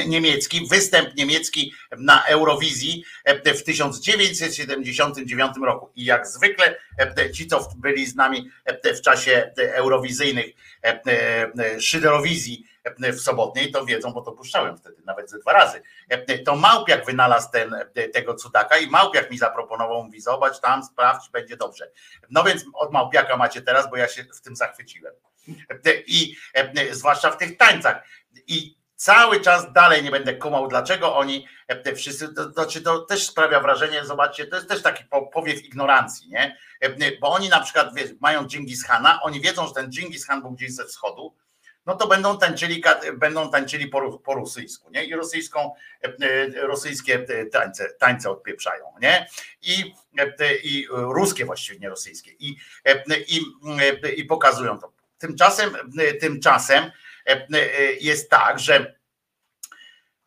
niemiecki, 0.06 0.66
występ 0.70 1.16
niemiecki 1.16 1.74
na 1.96 2.24
Eurowizji 2.24 3.04
w 3.44 3.62
1979 3.62 5.52
roku. 5.62 5.90
I 5.96 6.04
jak 6.04 6.26
zwykle 6.26 6.76
ci, 7.34 7.46
co 7.46 7.68
byli 7.76 8.06
z 8.06 8.14
nami 8.14 8.50
w 8.96 9.00
czasie 9.00 9.50
eurowizyjnych 9.56 10.46
szyderowizji 11.80 12.64
w 13.12 13.20
sobotniej, 13.20 13.72
to 13.72 13.84
wiedzą, 13.84 14.12
bo 14.12 14.20
to 14.22 14.32
puszczałem 14.32 14.76
wtedy 14.78 15.02
nawet 15.04 15.30
ze 15.30 15.38
dwa 15.38 15.52
razy. 15.52 15.82
E, 16.08 16.38
To 16.38 16.56
Małpiak 16.56 17.06
wynalazł 17.06 17.50
ten, 17.52 17.74
e, 17.74 18.08
tego 18.08 18.34
cudaka 18.34 18.78
i 18.78 18.86
Małpiak 18.90 19.30
mi 19.30 19.38
zaproponował, 19.38 20.04
mówi 20.04 20.20
zobacz 20.20 20.60
tam, 20.60 20.84
sprawdź, 20.84 21.30
będzie 21.30 21.56
dobrze. 21.56 21.90
No 22.30 22.44
więc 22.44 22.64
od 22.74 22.92
Małpiaka 22.92 23.36
macie 23.36 23.62
teraz, 23.62 23.90
bo 23.90 23.96
ja 23.96 24.08
się 24.08 24.24
w 24.24 24.40
tym 24.40 24.56
zachwyciłem. 24.56 25.14
E, 25.70 25.74
I 26.06 26.36
e, 26.54 26.94
zwłaszcza 26.94 27.30
w 27.30 27.36
tych 27.36 27.56
tańcach. 27.56 28.02
I 28.46 28.78
cały 28.96 29.40
czas 29.40 29.72
dalej 29.72 30.02
nie 30.02 30.10
będę 30.10 30.34
kumał, 30.34 30.68
dlaczego 30.68 31.16
oni 31.16 31.46
e, 31.68 31.76
te 31.76 31.94
wszyscy, 31.94 32.34
to, 32.34 32.50
to, 32.50 32.66
to 32.84 32.98
też 32.98 33.26
sprawia 33.26 33.60
wrażenie, 33.60 34.04
zobaczcie, 34.04 34.46
to 34.46 34.56
jest 34.56 34.68
też 34.68 34.82
taki 34.82 35.04
po- 35.04 35.26
powiew 35.26 35.64
ignorancji, 35.64 36.28
nie? 36.28 36.56
E, 36.80 37.18
Bo 37.20 37.28
oni 37.32 37.48
na 37.48 37.60
przykład 37.60 37.90
mają 38.20 38.46
Dżingis 38.46 38.86
Hana, 38.86 39.22
oni 39.22 39.40
wiedzą, 39.40 39.66
że 39.66 39.74
ten 39.74 39.90
Dżingis 39.90 40.26
Han 40.26 40.42
był 40.42 40.50
gdzieś 40.50 40.72
ze 40.74 40.84
wschodu, 40.84 41.36
no 41.88 41.96
to 41.96 42.06
będą 42.06 42.38
tańczyli, 42.38 42.82
będą 43.14 43.50
tańczyli 43.50 43.88
po, 43.88 44.18
po 44.18 44.34
rosyjsku, 44.34 44.90
nie? 44.90 45.04
I 45.04 45.14
rosyjską, 45.14 45.74
e, 46.04 46.26
e, 46.26 46.66
rosyjskie 46.66 47.26
e, 47.28 47.46
tańce, 47.46 47.88
tańce 47.98 48.30
odpieprzają, 48.30 48.84
nie? 49.00 49.28
I, 49.62 49.94
i 50.62 50.86
ruskie 50.90 51.44
właściwie, 51.44 51.78
nie 51.78 51.88
rosyjskie. 51.88 52.30
I, 52.30 52.56
i, 53.28 53.40
i 54.16 54.24
pokazują 54.24 54.78
to. 54.78 54.92
Tymczasem, 55.18 55.76
tymczasem 56.20 56.90
jest 58.00 58.30
tak, 58.30 58.58
że 58.58 58.94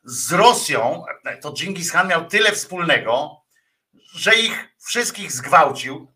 z 0.04 0.32
Rosją 0.32 1.04
to 1.42 1.54
Dżingis 1.54 1.92
Khan 1.92 2.08
miał 2.08 2.26
tyle 2.26 2.52
wspólnego, 2.52 3.42
że 4.14 4.36
ich 4.36 4.68
wszystkich 4.86 5.32
zgwałcił, 5.32 6.12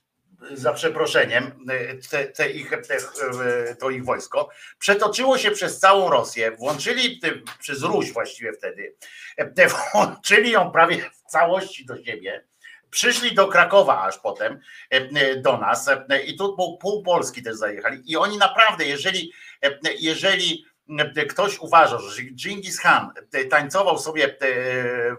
za 0.54 0.74
przeproszeniem, 0.74 1.66
e, 1.70 1.96
te, 2.10 2.26
te 2.26 2.50
ich, 2.50 2.70
te, 2.70 2.96
e, 2.96 3.76
to 3.76 3.90
ich 3.90 4.06
wojsko, 4.06 4.50
przetoczyło 4.80 5.38
się 5.38 5.52
przez 5.52 5.80
całą 5.80 6.10
Rosję, 6.10 6.52
włączyli, 6.52 7.20
te- 7.20 7.42
przez 7.60 7.84
Ruś 7.84 8.14
właściwie 8.14 8.54
wtedy, 8.54 8.96
te, 9.56 9.68
włączyli 9.94 10.52
ją 10.52 10.72
prawie 10.72 10.98
w 10.98 11.32
całości 11.32 11.86
do 11.86 12.04
siebie, 12.04 12.46
przyszli 12.90 13.36
do 13.36 13.48
Krakowa 13.48 14.04
aż 14.04 14.18
potem 14.18 14.60
do 15.38 15.58
nas 15.58 15.90
i 16.26 16.38
tu 16.38 16.58
pół, 16.82 17.04
Polski 17.04 17.44
też 17.44 17.56
zajechali. 17.56 18.12
I 18.12 18.18
oni 18.18 18.38
naprawdę, 18.38 18.86
jeżeli, 18.86 19.34
jeżeli 20.00 20.66
ktoś 21.30 21.60
uważa, 21.60 22.00
że 22.00 22.22
Dżingis 22.22 22.80
Khan 22.80 23.12
tańcował 23.50 24.00
sobie 24.00 24.38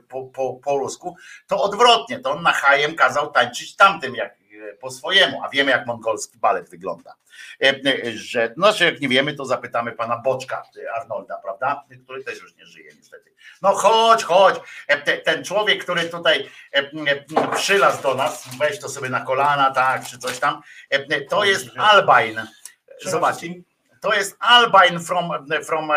po, 0.09 0.25
po, 0.25 0.55
po 0.55 0.79
rusku, 0.79 1.17
to 1.47 1.63
odwrotnie, 1.63 2.19
to 2.19 2.31
on 2.31 2.43
na 2.43 2.53
hajem 2.53 2.95
kazał 2.95 3.33
tańczyć 3.33 3.77
tamtym 3.77 4.15
jak 4.15 4.46
po 4.81 4.91
swojemu, 4.91 5.43
a 5.45 5.49
wiemy 5.49 5.71
jak 5.71 5.87
mongolski 5.87 6.39
balet 6.39 6.71
wygląda. 6.71 7.15
E, 7.63 7.67
e, 7.69 8.13
Że, 8.13 8.55
no, 8.57 8.73
że 8.73 8.85
jak 8.85 9.01
nie 9.01 9.09
wiemy, 9.09 9.35
to 9.35 9.45
zapytamy 9.45 9.93
pana 9.93 10.17
Boczka 10.19 10.63
e, 10.85 10.93
Arnolda, 10.93 11.37
prawda? 11.37 11.85
Który 12.05 12.25
też 12.25 12.41
już 12.43 12.57
nie 12.57 12.67
żyje 12.67 12.91
niestety. 12.97 13.35
No 13.63 13.73
chodź, 13.73 14.25
chodź. 14.25 14.55
E, 14.89 14.99
te- 14.99 15.19
Ten 15.19 15.45
człowiek, 15.45 15.85
który 15.85 16.09
tutaj 16.09 16.51
e, 16.75 16.79
e, 16.79 17.51
przylazł 17.57 18.03
do 18.03 18.15
nas, 18.15 18.49
weź 18.59 18.81
to 18.81 18.89
sobie 18.89 19.09
na 19.09 19.21
kolana, 19.21 19.71
tak, 19.71 20.07
czy 20.07 20.19
coś 20.19 20.39
tam, 20.39 20.63
e, 20.91 21.21
to 21.21 21.45
jest 21.45 21.67
Albain. 21.77 22.43
Zobaczcie, 23.05 23.47
to 24.01 24.15
jest 24.15 24.37
Albain 24.41 25.01
from, 25.01 25.31
from, 25.65 25.91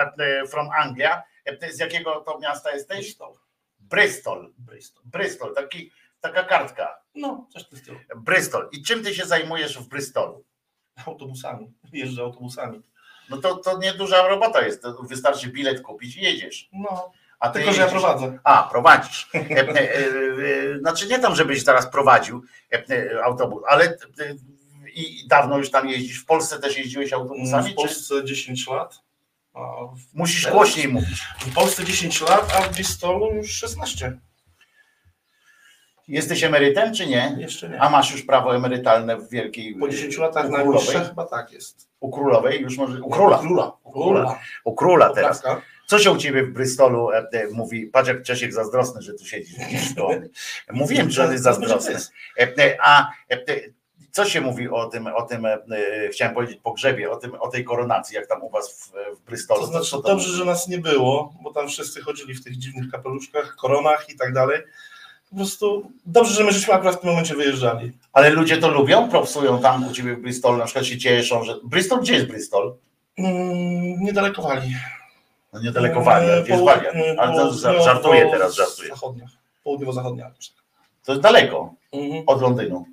from 0.50 0.70
Anglia. 0.78 1.24
E, 1.46 1.72
Z 1.72 1.80
jakiego 1.80 2.22
to 2.22 2.40
miasta 2.40 2.72
jesteś? 2.72 2.98
Bristol. 3.00 3.36
Bristol. 3.80 5.04
Bristol, 5.06 5.56
taki, 5.56 5.92
taka 6.22 6.44
kartka. 6.44 7.02
No, 7.16 7.48
coś 7.54 7.64
w 7.64 7.70
tym 7.70 7.80
stylu. 7.80 8.00
Bristol. 8.16 8.70
I 8.72 8.84
czym 8.84 9.04
ty 9.04 9.16
się 9.16 9.26
zajmujesz 9.26 9.78
w 9.80 9.88
Bristolu? 9.88 10.44
Autobusami. 11.06 11.74
Jeżdżę 11.94 12.22
autobusami. 12.22 12.82
No 13.30 13.38
to, 13.38 13.56
to 13.56 13.78
nieduża 13.78 14.28
robota 14.28 14.66
jest. 14.66 14.84
Wystarczy 15.10 15.48
bilet 15.48 15.82
kupić 15.82 16.16
i 16.18 16.22
jedziesz. 16.22 16.70
No, 16.74 17.12
A 17.40 17.50
ty 17.50 17.60
tylko 17.60 17.74
że 17.74 17.82
ja 17.82 17.88
prowadzę. 17.88 18.40
A, 18.44 18.64
prowadzisz. 18.72 19.30
E, 19.36 19.40
e, 19.40 19.96
e, 20.76 20.80
Znaczy 20.80 21.08
nie 21.08 21.20
tam, 21.20 21.36
żebyś 21.36 21.64
teraz 21.64 21.92
prowadził 21.92 22.44
autobus, 23.24 23.64
ale 23.68 23.98
i 24.94 25.28
dawno 25.28 25.58
już 25.58 25.72
tam 25.72 25.90
jeździsz. 25.90 26.20
W 26.22 26.26
Polsce 26.26 26.60
też 26.60 26.78
jeździłeś 26.78 27.14
autobusami? 27.14 27.66
W 27.66 27.70
Czy 27.70 27.76
Polsce 27.76 28.26
10 28.26 28.68
lat. 28.68 29.00
Musisz 30.14 30.48
głośniej 30.52 30.88
mówić? 30.88 31.22
w 31.40 31.54
Polsce 31.54 31.86
10 31.86 32.22
lat, 32.22 32.54
a 32.58 32.62
w 32.62 32.74
Bristolu 32.74 33.34
już 33.36 33.52
16. 33.52 34.20
Jesteś 36.10 36.44
emerytem, 36.44 36.94
czy 36.94 37.08
nie? 37.08 37.36
Jeszcze 37.38 37.70
nie. 37.70 37.82
A 37.82 37.90
masz 37.90 38.12
już 38.12 38.22
prawo 38.22 38.56
emerytalne 38.56 39.18
w 39.18 39.30
wielkiej. 39.30 39.76
Po 39.76 39.90
10 39.90 40.18
latach 40.18 40.46
u 40.46 40.52
na 40.52 40.58
królowej? 40.58 40.86
najbliższe 40.86 41.10
chyba 41.10 41.26
tak 41.26 41.52
jest. 41.52 41.90
U 42.00 42.12
królowej 42.12 42.62
już 42.62 42.78
może. 42.78 43.02
U 43.02 43.10
króla. 43.10 43.38
Króla. 43.38 43.72
Króla. 43.92 44.40
U 44.64 44.76
króla 44.76 45.10
teraz. 45.10 45.44
Co 45.88 46.00
się 46.00 46.12
u 46.12 46.18
ciebie 46.18 46.44
w 46.44 46.54
Bristolu 46.54 47.12
e, 47.12 47.18
e, 47.18 47.48
mówi? 47.52 47.86
Patrz 47.86 48.08
jak 48.08 48.24
Czesiek 48.24 48.54
zazdrosny, 48.54 49.02
że 49.02 49.14
tu 49.14 49.26
siedzisz. 49.26 49.56
Mówiłem, 50.72 51.10
że 51.10 51.26
on 51.26 51.32
jest 51.32 51.44
zazdrosny. 51.44 51.96
E, 52.38 52.58
e, 52.58 52.78
A 52.82 53.12
e, 53.30 53.38
co 54.12 54.26
się 54.26 54.42
mówi 54.42 54.70
o 54.70 54.86
tym, 54.86 55.08
o 55.08 55.22
tym, 55.22 55.48
chciałem 56.12 56.34
powiedzieć, 56.34 56.60
pogrzebie, 56.64 57.12
o, 57.12 57.16
tym, 57.16 57.36
o 57.40 57.48
tej 57.48 57.64
koronacji, 57.64 58.16
jak 58.16 58.28
tam 58.28 58.44
u 58.44 58.50
was 58.50 58.74
w, 58.74 58.92
w 59.18 59.22
Bristolu? 59.26 59.62
To 59.62 59.68
znaczy 59.68 59.96
dobrze, 60.04 60.30
że 60.30 60.46
nas 60.46 60.68
nie 60.68 60.78
było, 60.78 61.34
bo 61.42 61.54
tam 61.54 61.68
wszyscy 61.68 62.02
chodzili 62.02 62.34
w 62.34 62.44
tych 62.44 62.58
dziwnych 62.58 62.92
kapeluszkach, 62.92 63.56
koronach 63.56 64.10
i 64.10 64.16
tak 64.16 64.34
dalej. 64.34 64.62
Po 65.30 65.36
prostu 65.36 65.92
dobrze, 66.06 66.34
że 66.34 66.44
my 66.44 66.52
żeśmy 66.52 66.74
akurat 66.74 66.96
w 66.96 67.00
tym 67.00 67.10
momencie 67.10 67.36
wyjeżdżali. 67.36 67.92
Ale 68.14 68.30
ludzie 68.30 68.58
to 68.58 68.70
lubią, 68.70 69.10
propsują 69.10 69.60
tam 69.60 69.88
u 69.88 69.92
ciebie 69.94 70.16
w 70.16 70.22
Bristolu, 70.22 70.58
na 70.58 70.66
przykład 70.66 70.86
się 70.86 70.98
cieszą, 70.98 71.44
że... 71.44 71.56
Bristol, 71.64 72.00
gdzie 72.02 72.14
jest 72.14 72.26
Bristol? 72.28 72.76
Mm, 73.18 74.00
niedaleko 74.00 74.42
Walii. 74.42 74.76
No 75.54 75.62
niedaleko 75.62 76.02
Wali, 76.02 76.32
a 76.32 76.42
gdzie 76.42 76.52
jest 76.54 76.66
Walia? 76.66 76.92
Ale 77.18 77.34
to 77.36 77.54
za- 77.54 77.82
żartuję 77.82 78.30
teraz, 78.32 78.56
żartuję. 78.56 78.90
Zachodnia. 78.90 79.26
Południowo-zachodnia. 79.64 80.32
To 81.06 81.12
jest 81.12 81.24
daleko 81.24 81.74
Mhm. 81.94 82.24
od 82.28 82.42
Londynu. 82.42 82.86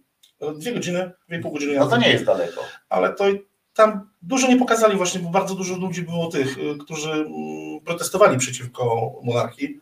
Dwie 0.58 0.72
godziny, 0.72 1.10
dwie 1.28 1.38
i 1.38 1.42
pół 1.42 1.52
godziny. 1.52 1.74
No 1.76 1.86
to 1.86 1.96
nie 1.96 2.08
jest 2.10 2.24
daleko. 2.24 2.60
Ale 2.88 3.12
to 3.14 3.24
tam 3.74 4.10
dużo 4.22 4.48
nie 4.48 4.56
pokazali 4.56 4.96
właśnie, 4.96 5.20
bo 5.20 5.28
bardzo 5.30 5.54
dużo 5.54 5.76
ludzi 5.76 6.02
było 6.02 6.26
tych, 6.26 6.58
y, 6.58 6.78
którzy 6.80 7.12
mm, 7.12 7.26
protestowali 7.84 8.38
przeciwko 8.38 9.12
monarchii. 9.22 9.80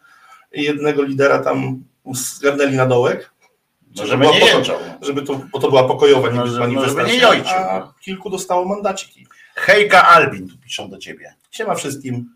Jednego 0.53 1.03
lidera 1.03 1.39
tam 1.39 1.85
zgarnęli 2.13 2.77
na 2.77 2.87
dołek, 2.87 3.31
No, 3.97 4.07
żeby 4.07 4.25
była 4.25 4.39
nie 4.39 4.47
jęczał. 4.47 4.79
żeby 5.03 5.23
to, 5.23 5.41
bo 5.53 5.61
to 5.61 5.69
była 5.69 5.85
pokojowa 5.89 6.31
No, 6.31 6.45
niby 6.47 6.51
że- 6.51 6.69
no, 6.69 6.85
żeby 6.89 7.05
nie 7.05 7.17
jojcił, 7.19 7.57
a 7.57 7.79
no. 7.79 7.95
kilku 8.01 8.31
dostało 8.31 8.65
mandaciki. 8.65 9.27
Hejka 9.55 10.09
Albin 10.09 10.49
tu 10.49 10.59
piszą 10.59 10.91
do 10.91 10.99
ciebie. 10.99 11.35
Siema 11.51 11.75
wszystkim. 11.75 12.31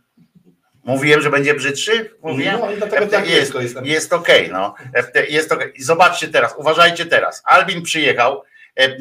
Mówiłem, 0.85 1.21
że 1.23 1.31
będzie 1.31 1.55
brzydszy? 1.55 2.11
Mówiłem? 2.23 2.61
No 2.61 2.67
dlatego 2.77 3.07
tak 3.07 3.29
jest, 3.31 3.55
jest. 3.85 4.13
okej, 4.13 4.51
no. 4.53 4.75
E, 5.15 5.27
Jest. 5.27 5.55
I 5.75 5.83
zobaczcie 5.83 6.29
teraz, 6.29 6.55
uważajcie 6.59 7.07
teraz. 7.07 7.43
Albin 7.45 7.83
przyjechał, 7.83 8.43
e, 8.77 8.83
e, 8.85 8.99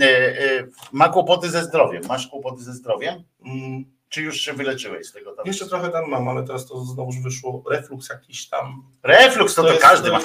ma 0.92 1.10
kłopoty 1.10 1.50
ze 1.50 1.64
zdrowiem. 1.64 2.02
Masz 2.08 2.28
kłopoty 2.28 2.64
ze 2.64 2.74
zdrowiem? 2.74 3.24
Mm, 3.46 3.86
Czy 4.10 4.22
już 4.22 4.38
się 4.42 4.54
wyleczyłeś 4.54 5.08
z 5.08 5.12
tego? 5.12 5.36
Tam? 5.36 5.46
Jeszcze 5.46 5.66
trochę 5.68 5.90
tam 5.90 6.10
mam, 6.10 6.28
ale 6.28 6.44
teraz 6.48 6.68
to 6.68 6.80
znowuż 6.86 7.16
wyszło 7.20 7.64
refluks 7.72 8.10
jakiś 8.10 8.50
tam. 8.50 8.84
Refluks 9.04 9.56
to, 9.56 9.62
To 9.62 9.68
to, 9.68 9.74
jest- 9.74 9.86
każdy 9.86 10.12
ma. 10.12 10.20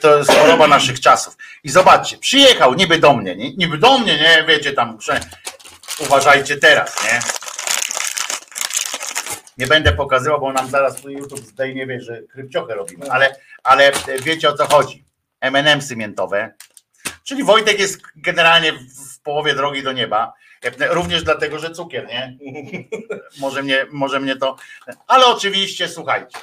To 0.00 0.18
jest 0.18 0.30
choroba 0.32 0.66
naszych 0.66 1.00
czasów. 1.00 1.36
I 1.64 1.70
zobaczcie, 1.70 2.18
przyjechał 2.18 2.74
niby 2.74 2.98
do 2.98 3.12
mnie, 3.12 3.36
nie? 3.36 3.52
niby 3.56 3.78
do 3.78 3.98
mnie, 3.98 4.16
nie, 4.18 4.44
wiecie 4.48 4.72
tam, 4.72 5.00
że 5.00 5.20
uważajcie 5.98 6.56
teraz, 6.56 7.04
nie? 7.04 7.20
Nie 9.58 9.66
będę 9.66 9.92
pokazywał, 9.92 10.40
bo 10.40 10.52
nam 10.52 10.70
zaraz 10.70 10.96
tu 11.02 11.10
YouTube 11.10 11.40
zdejmie, 11.40 11.86
wie, 11.86 12.00
że 12.00 12.22
krypciochę 12.22 12.74
robimy, 12.74 13.10
ale, 13.10 13.36
ale 13.62 13.92
wiecie 14.22 14.48
o 14.48 14.52
co 14.56 14.66
chodzi. 14.66 15.04
M&M'sy 15.40 15.96
miętowe, 15.96 16.54
czyli 17.24 17.44
Wojtek 17.44 17.78
jest 17.80 18.00
generalnie 18.16 18.72
w- 18.72 19.20
połowie 19.22 19.54
drogi 19.54 19.82
do 19.82 19.92
nieba, 19.92 20.32
również 20.90 21.22
dlatego, 21.22 21.58
że 21.58 21.70
cukier, 21.70 22.06
nie? 22.08 22.36
Może 23.40 23.62
mnie, 23.62 23.86
może 23.90 24.20
mnie 24.20 24.36
to... 24.36 24.56
Ale 25.06 25.26
oczywiście, 25.26 25.88
słuchajcie, 25.88 26.38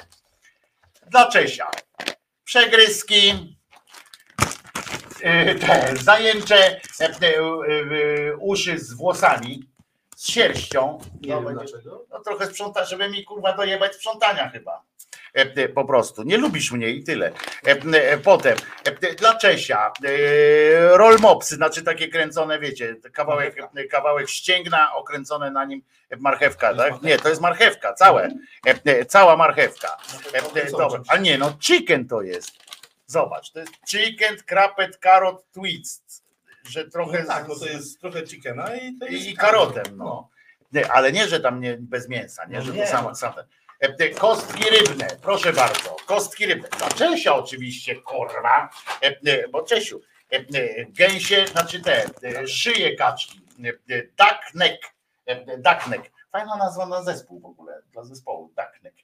dla 1.06 1.26
Czesia. 1.30 1.70
Przegryzki, 2.44 3.56
y, 5.20 5.54
te 5.54 5.96
zajęcze 5.96 6.80
e, 7.00 7.04
e, 7.04 7.38
e, 7.38 8.36
uszy 8.36 8.78
z 8.78 8.92
włosami, 8.92 9.70
z 10.16 10.28
sierścią. 10.30 10.98
Nie 11.20 11.28
No, 11.34 11.36
wiem 11.42 11.44
będzie- 11.56 11.72
dlaczego. 11.72 12.04
no 12.10 12.20
trochę 12.20 12.46
sprząta, 12.46 12.84
żeby 12.84 13.08
mi 13.10 13.24
kurwa 13.24 13.52
dojebać 13.52 13.94
sprzątania 13.94 14.48
chyba. 14.50 14.82
E, 15.36 15.40
e, 15.40 15.68
po 15.68 15.84
prostu. 15.84 16.22
Nie 16.22 16.38
lubisz 16.38 16.72
mnie 16.72 16.90
i 16.90 17.04
tyle. 17.04 17.32
E, 17.64 18.18
potem 18.18 18.56
dla 19.18 19.34
Czesia 19.34 19.92
e, 20.04 20.96
roll 20.96 21.18
mopsy, 21.18 21.54
znaczy 21.54 21.82
takie 21.82 22.08
kręcone, 22.08 22.58
wiecie, 22.58 22.96
kawałek, 23.12 23.56
kawałek 23.90 24.28
ścięgna 24.28 24.94
okręcone 24.94 25.50
na 25.50 25.64
nim 25.64 25.82
marchewka, 26.18 26.74
tak? 26.74 27.02
Nie, 27.02 27.18
to 27.18 27.28
jest 27.28 27.40
marchewka, 27.40 27.94
całe. 27.94 28.28
Cała 29.08 29.36
marchewka. 29.36 29.96
E, 30.54 30.70
dobra. 30.70 31.02
A 31.08 31.16
nie, 31.16 31.38
no 31.38 31.52
chicken 31.60 32.08
to 32.08 32.22
jest. 32.22 32.50
Zobacz, 33.06 33.50
to 33.50 33.60
jest 33.60 33.72
chicken, 33.90 34.36
krapet, 34.46 34.98
carrot, 35.02 35.44
twist. 35.52 36.24
Że 36.68 36.88
trochę 36.88 37.20
No 37.20 37.26
tak, 37.26 37.48
no 37.48 37.54
to 37.54 37.66
jest 37.66 38.00
trochę 38.00 38.26
chickena 38.26 38.76
i 38.76 38.98
to 38.98 39.06
jest 39.06 39.26
i, 39.26 39.30
i 39.30 39.36
karotem, 39.36 39.96
no. 39.96 40.28
Nie, 40.72 40.92
ale 40.92 41.12
nie, 41.12 41.28
że 41.28 41.40
tam 41.40 41.60
nie 41.60 41.76
bez 41.80 42.08
mięsa, 42.08 42.44
nie, 42.44 42.58
No 42.58 42.64
że 42.64 42.72
nie. 42.72 42.82
to 42.82 42.90
samo, 42.90 43.14
samo. 43.14 43.34
E, 43.80 44.08
Kostki 44.08 44.70
rybne, 44.70 45.08
proszę 45.22 45.52
bardzo, 45.52 45.96
kostki 46.06 46.46
rybne. 46.46 46.68
Dla 46.68 46.88
Czesia 46.88 47.34
oczywiście, 47.34 47.96
korwa, 47.96 48.70
e, 49.02 49.06
e, 49.06 49.48
bo 49.48 49.62
Czesiu, 49.62 50.00
gęsie, 50.88 51.46
znaczy 51.46 51.80
te, 51.80 52.06
szyje 52.46 52.96
kaczki, 52.96 53.40
duck 55.58 55.86
neck. 55.86 56.10
Fajna 56.32 56.56
nazwa 56.56 56.86
na 56.86 57.02
zespół 57.02 57.40
w 57.40 57.44
ogóle, 57.46 57.82
dla 57.92 58.04
zespołu, 58.04 58.52
duck 58.56 58.82
neck. 58.82 58.96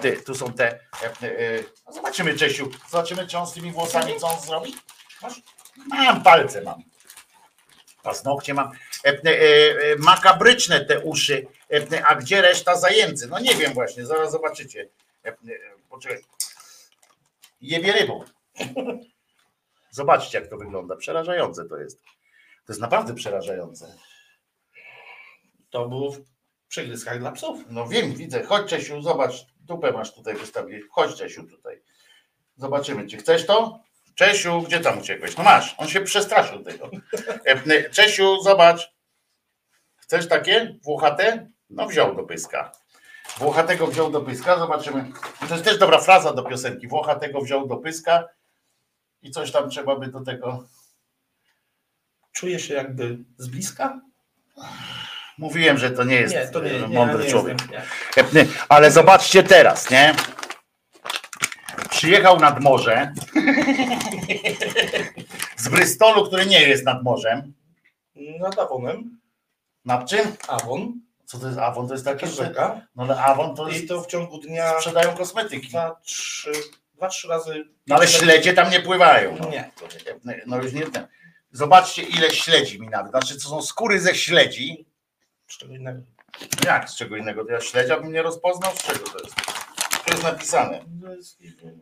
Ty, 0.00 0.22
tu 0.22 0.34
są 0.34 0.52
te, 0.52 0.78
no 1.86 1.92
zobaczymy 1.92 2.34
Czesiu, 2.34 2.70
zobaczymy 2.90 3.26
czy 3.26 3.38
on 3.38 3.46
z 3.46 3.52
tymi 3.52 3.72
włosami 3.72 4.20
co 4.20 4.26
on 4.26 4.40
zrobi. 4.40 4.74
Mam 5.88 6.22
palce 6.22 6.62
mam. 6.62 6.82
Paznokcie 8.02 8.54
mam. 8.54 8.70
E, 9.04 9.08
e, 9.08 9.30
e, 9.30 9.96
makabryczne 9.98 10.84
te 10.84 11.00
uszy. 11.00 11.46
E, 11.72 12.06
a 12.06 12.14
gdzie 12.14 12.42
reszta 12.42 12.76
zajęcy? 12.76 13.28
No 13.28 13.38
nie 13.38 13.54
wiem 13.54 13.72
właśnie, 13.72 14.06
zaraz 14.06 14.32
zobaczycie. 14.32 14.88
E, 15.24 15.28
e, 15.28 15.34
poczekaj. 15.90 16.22
Jebie 17.60 17.92
rybą. 17.92 18.24
Zobaczcie 19.90 20.38
jak 20.38 20.48
to 20.48 20.56
wygląda. 20.56 20.96
Przerażające 20.96 21.64
to 21.64 21.76
jest. 21.76 22.02
To 22.66 22.72
jest 22.72 22.80
naprawdę 22.80 23.14
przerażające. 23.14 23.96
To 25.70 25.88
było 25.88 26.12
w 26.12 26.18
dla 27.18 27.32
psów. 27.32 27.58
No 27.68 27.88
wiem, 27.88 28.14
widzę. 28.14 28.42
Chodź 28.42 28.70
Czesiu, 28.70 29.02
zobacz. 29.02 29.46
Dupę 29.60 29.92
masz 29.92 30.14
tutaj 30.14 30.34
wystawić. 30.34 30.84
Chodź 30.90 31.16
Czesiu 31.16 31.44
tutaj. 31.44 31.82
Zobaczymy. 32.56 33.06
Czy 33.06 33.16
chcesz 33.16 33.46
to? 33.46 33.80
Czesiu, 34.14 34.62
gdzie 34.62 34.80
tam 34.80 34.98
uciekłeś? 34.98 35.36
No 35.36 35.44
masz. 35.44 35.74
On 35.78 35.88
się 35.88 36.00
przestraszył 36.00 36.64
tego. 36.64 36.90
Czesiu, 37.92 38.42
zobacz. 38.42 38.92
Chcesz 39.96 40.28
takie? 40.28 40.78
Włochate? 40.82 41.48
No 41.72 41.86
wziął 41.86 42.14
do 42.14 42.22
pyska. 42.22 42.72
Włochatego 43.38 43.86
wziął 43.86 44.10
do 44.10 44.20
pyska. 44.20 44.58
Zobaczymy. 44.58 45.12
To 45.48 45.54
jest 45.54 45.64
też 45.64 45.78
dobra 45.78 45.98
fraza 45.98 46.32
do 46.32 46.42
piosenki. 46.42 46.88
Włochatego 46.88 47.40
wziął 47.40 47.66
do 47.66 47.76
pyska. 47.76 48.28
I 49.22 49.30
coś 49.30 49.52
tam 49.52 49.70
trzeba 49.70 49.96
by 49.96 50.08
do 50.08 50.20
tego. 50.20 50.64
Czuję 52.32 52.58
się 52.58 52.74
jakby 52.74 53.18
z 53.38 53.48
bliska? 53.48 54.00
Mówiłem, 55.38 55.78
że 55.78 55.90
to 55.90 56.04
nie 56.04 56.14
jest 56.14 56.34
Nie, 56.34 56.48
to 56.48 56.60
nie, 56.60 56.70
e, 56.70 56.88
nie, 56.88 56.98
mądry 56.98 57.30
człowiek. 57.30 57.58
Jestem, 58.16 58.26
nie. 58.34 58.46
Ale 58.68 58.90
zobaczcie 58.90 59.42
teraz, 59.42 59.90
nie? 59.90 60.14
Przyjechał 61.90 62.40
nad 62.40 62.60
morze 62.60 63.12
z 65.56 65.68
Brystolu, 65.68 66.26
który 66.26 66.46
nie 66.46 66.68
jest 66.68 66.84
nad 66.84 67.02
morzem. 67.02 67.52
Nad 68.40 68.58
Awonem. 68.58 69.18
Nad 69.84 70.10
czym? 70.10 70.36
Awon, 70.48 70.92
Co 71.32 71.38
to 71.38 71.46
jest 71.46 71.58
Avon? 71.58 71.88
To 71.88 71.94
jest 71.94 72.04
takie, 72.04 72.26
że... 72.26 72.32
rzeka. 72.32 72.80
No 72.96 73.02
ale 73.02 73.22
Avon 73.22 73.56
to 73.56 73.68
I 73.68 73.74
jest... 73.74 73.88
to 73.88 74.00
w 74.02 74.06
ciągu 74.06 74.38
dnia 74.38 74.78
Sprzedają 74.78 75.14
kosmetyki. 75.16 75.68
dwa, 75.68 76.00
trzy, 76.04 76.52
dwa, 76.94 77.08
trzy 77.08 77.28
razy. 77.28 77.64
No 77.86 77.96
ale 77.96 78.08
śledzie 78.08 78.52
tam 78.52 78.70
nie 78.70 78.80
pływają. 78.80 79.36
No, 79.40 79.48
Nie, 79.50 79.70
no 80.46 80.56
już 80.62 80.72
nie 80.72 80.86
ten. 80.86 81.06
Zobaczcie 81.52 82.02
ile 82.02 82.30
śledzi 82.30 82.80
mi 82.80 82.88
nawet. 82.88 83.10
Znaczy 83.10 83.34
to 83.34 83.40
są 83.40 83.62
skóry 83.62 84.00
ze 84.00 84.14
śledzi. 84.14 84.86
Z 85.48 85.56
czego 85.58 85.74
innego. 85.74 86.02
Jak 86.64 86.90
z 86.90 86.96
czego 86.96 87.16
innego? 87.16 87.44
Ja 87.50 87.60
śledzia 87.60 88.00
bym 88.00 88.12
nie 88.12 88.22
rozpoznał. 88.22 88.72
Z 88.76 88.82
czego 88.82 88.98
to 89.10 89.18
jest? 89.24 89.34
To 90.06 90.10
jest 90.12 90.22
napisane. 90.22 90.84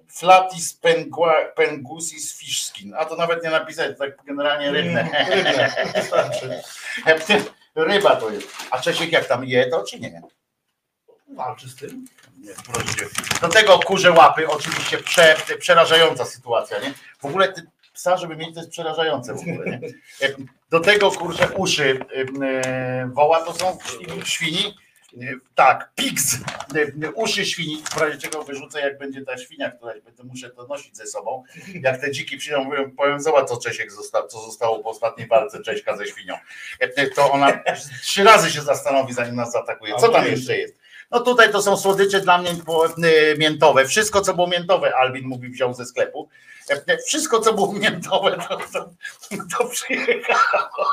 Flatis 0.08 0.80
pengua- 0.80 1.52
pengusis 1.56 2.38
fish 2.38 2.62
skin. 2.66 2.94
A 2.98 3.04
to 3.04 3.16
nawet 3.16 3.44
nie 3.44 3.50
napisać, 3.50 3.98
tak 3.98 4.24
generalnie 4.24 4.70
rybne. 4.70 5.08
Rybne. 5.30 5.74
Ryba 7.74 8.16
to 8.16 8.30
jest. 8.30 8.48
A 8.70 8.80
Czesiek 8.80 9.12
jak 9.12 9.24
tam 9.28 9.44
je 9.44 9.66
to, 9.66 9.82
czy 9.84 10.00
nie? 10.00 10.22
Walczy 11.36 11.68
z 11.68 11.76
tym. 11.76 12.04
Nie, 12.38 12.52
proszę 12.72 12.94
cię. 12.94 13.06
Do 13.40 13.48
tego 13.48 13.78
kurze 13.78 14.12
łapy, 14.12 14.48
oczywiście 14.48 14.98
prze, 14.98 15.36
przerażająca 15.58 16.24
sytuacja, 16.24 16.78
nie? 16.78 16.94
W 17.20 17.24
ogóle 17.24 17.52
ty, 17.52 17.62
psa, 17.92 18.16
żeby 18.16 18.36
mieć, 18.36 18.54
to 18.54 18.60
jest 18.60 18.70
przerażające 18.72 19.34
w 19.34 19.38
ogóle, 19.40 19.66
nie? 19.66 19.88
E, 20.28 20.34
Do 20.70 20.80
tego 20.80 21.10
kurze 21.10 21.48
uszy 21.56 22.04
e, 22.42 23.08
woła 23.12 23.40
to 23.40 23.52
są 23.54 23.78
świni. 24.24 24.74
E, 25.16 25.36
Tak, 25.54 25.90
pigs, 25.94 26.36
E, 27.04 27.10
uszy 27.10 27.46
świni, 27.46 27.82
w 27.90 27.96
razie 27.96 28.18
czego 28.18 28.42
wyrzucę, 28.44 28.80
jak 28.80 28.98
będzie 28.98 29.24
ta 29.24 29.38
świnia, 29.38 29.70
która 29.70 29.92
będę 30.04 30.24
muszę 30.24 30.50
to 30.50 30.66
nosić 30.66 30.96
ze 30.96 31.06
sobą. 31.06 31.44
Jak 31.82 32.00
te 32.00 32.10
dziki 32.10 32.36
przyjdą, 32.36 32.64
mówią, 32.64 32.90
powiem, 32.96 33.20
zobacz 33.20 33.48
co 33.48 33.56
Czesiek 33.56 33.92
zosta, 33.92 34.26
co 34.26 34.40
zostało 34.40 34.78
po 34.78 34.90
ostatniej 34.90 35.28
walce 35.28 35.62
Cześka 35.62 35.96
ze 35.96 36.06
świnią. 36.06 36.34
To 37.14 37.32
ona 37.32 37.60
trzy 38.02 38.24
razy 38.24 38.50
się 38.50 38.60
zastanowi, 38.60 39.12
zanim 39.12 39.36
nas 39.36 39.52
zaatakuje. 39.52 39.94
Co 39.96 40.08
tam 40.08 40.26
jeszcze 40.26 40.56
jest? 40.56 40.74
No 41.10 41.20
tutaj 41.20 41.52
to 41.52 41.62
są 41.62 41.76
słodycze 41.76 42.20
dla 42.20 42.38
mnie 42.38 42.50
y, 43.04 43.38
miętowe. 43.38 43.86
Wszystko, 43.86 44.20
co 44.20 44.34
było 44.34 44.46
miętowe, 44.46 44.96
Albin 44.96 45.26
mówi, 45.26 45.48
wziął 45.48 45.74
ze 45.74 45.86
sklepu. 45.86 46.28
Wszystko, 47.06 47.40
co 47.40 47.52
było 47.52 47.72
miętowe, 47.72 48.38
to, 48.48 48.56
to, 48.56 48.90
to 49.58 49.64
przyjechało. 49.68 50.86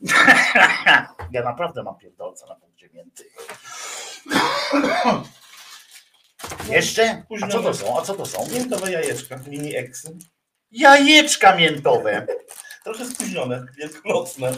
Ja 1.32 1.42
naprawdę 1.42 1.82
mam 1.82 1.98
pierdolca 1.98 2.46
na 2.46 2.56
mięty. 2.92 3.24
Jeszcze? 6.68 7.22
A 7.42 7.48
co 7.48 7.62
to 7.62 7.74
są? 7.74 7.98
A 7.98 8.02
co 8.02 8.14
to 8.14 8.26
są? 8.26 8.48
Miętowe 8.48 8.92
jajeczka, 8.92 9.40
mini 9.46 9.76
eksy. 9.76 10.16
Jajeczka 10.70 11.56
miętowe. 11.56 12.26
Trochę 12.84 13.06
spóźnione, 13.06 13.66
wielkanocne. 13.78 14.52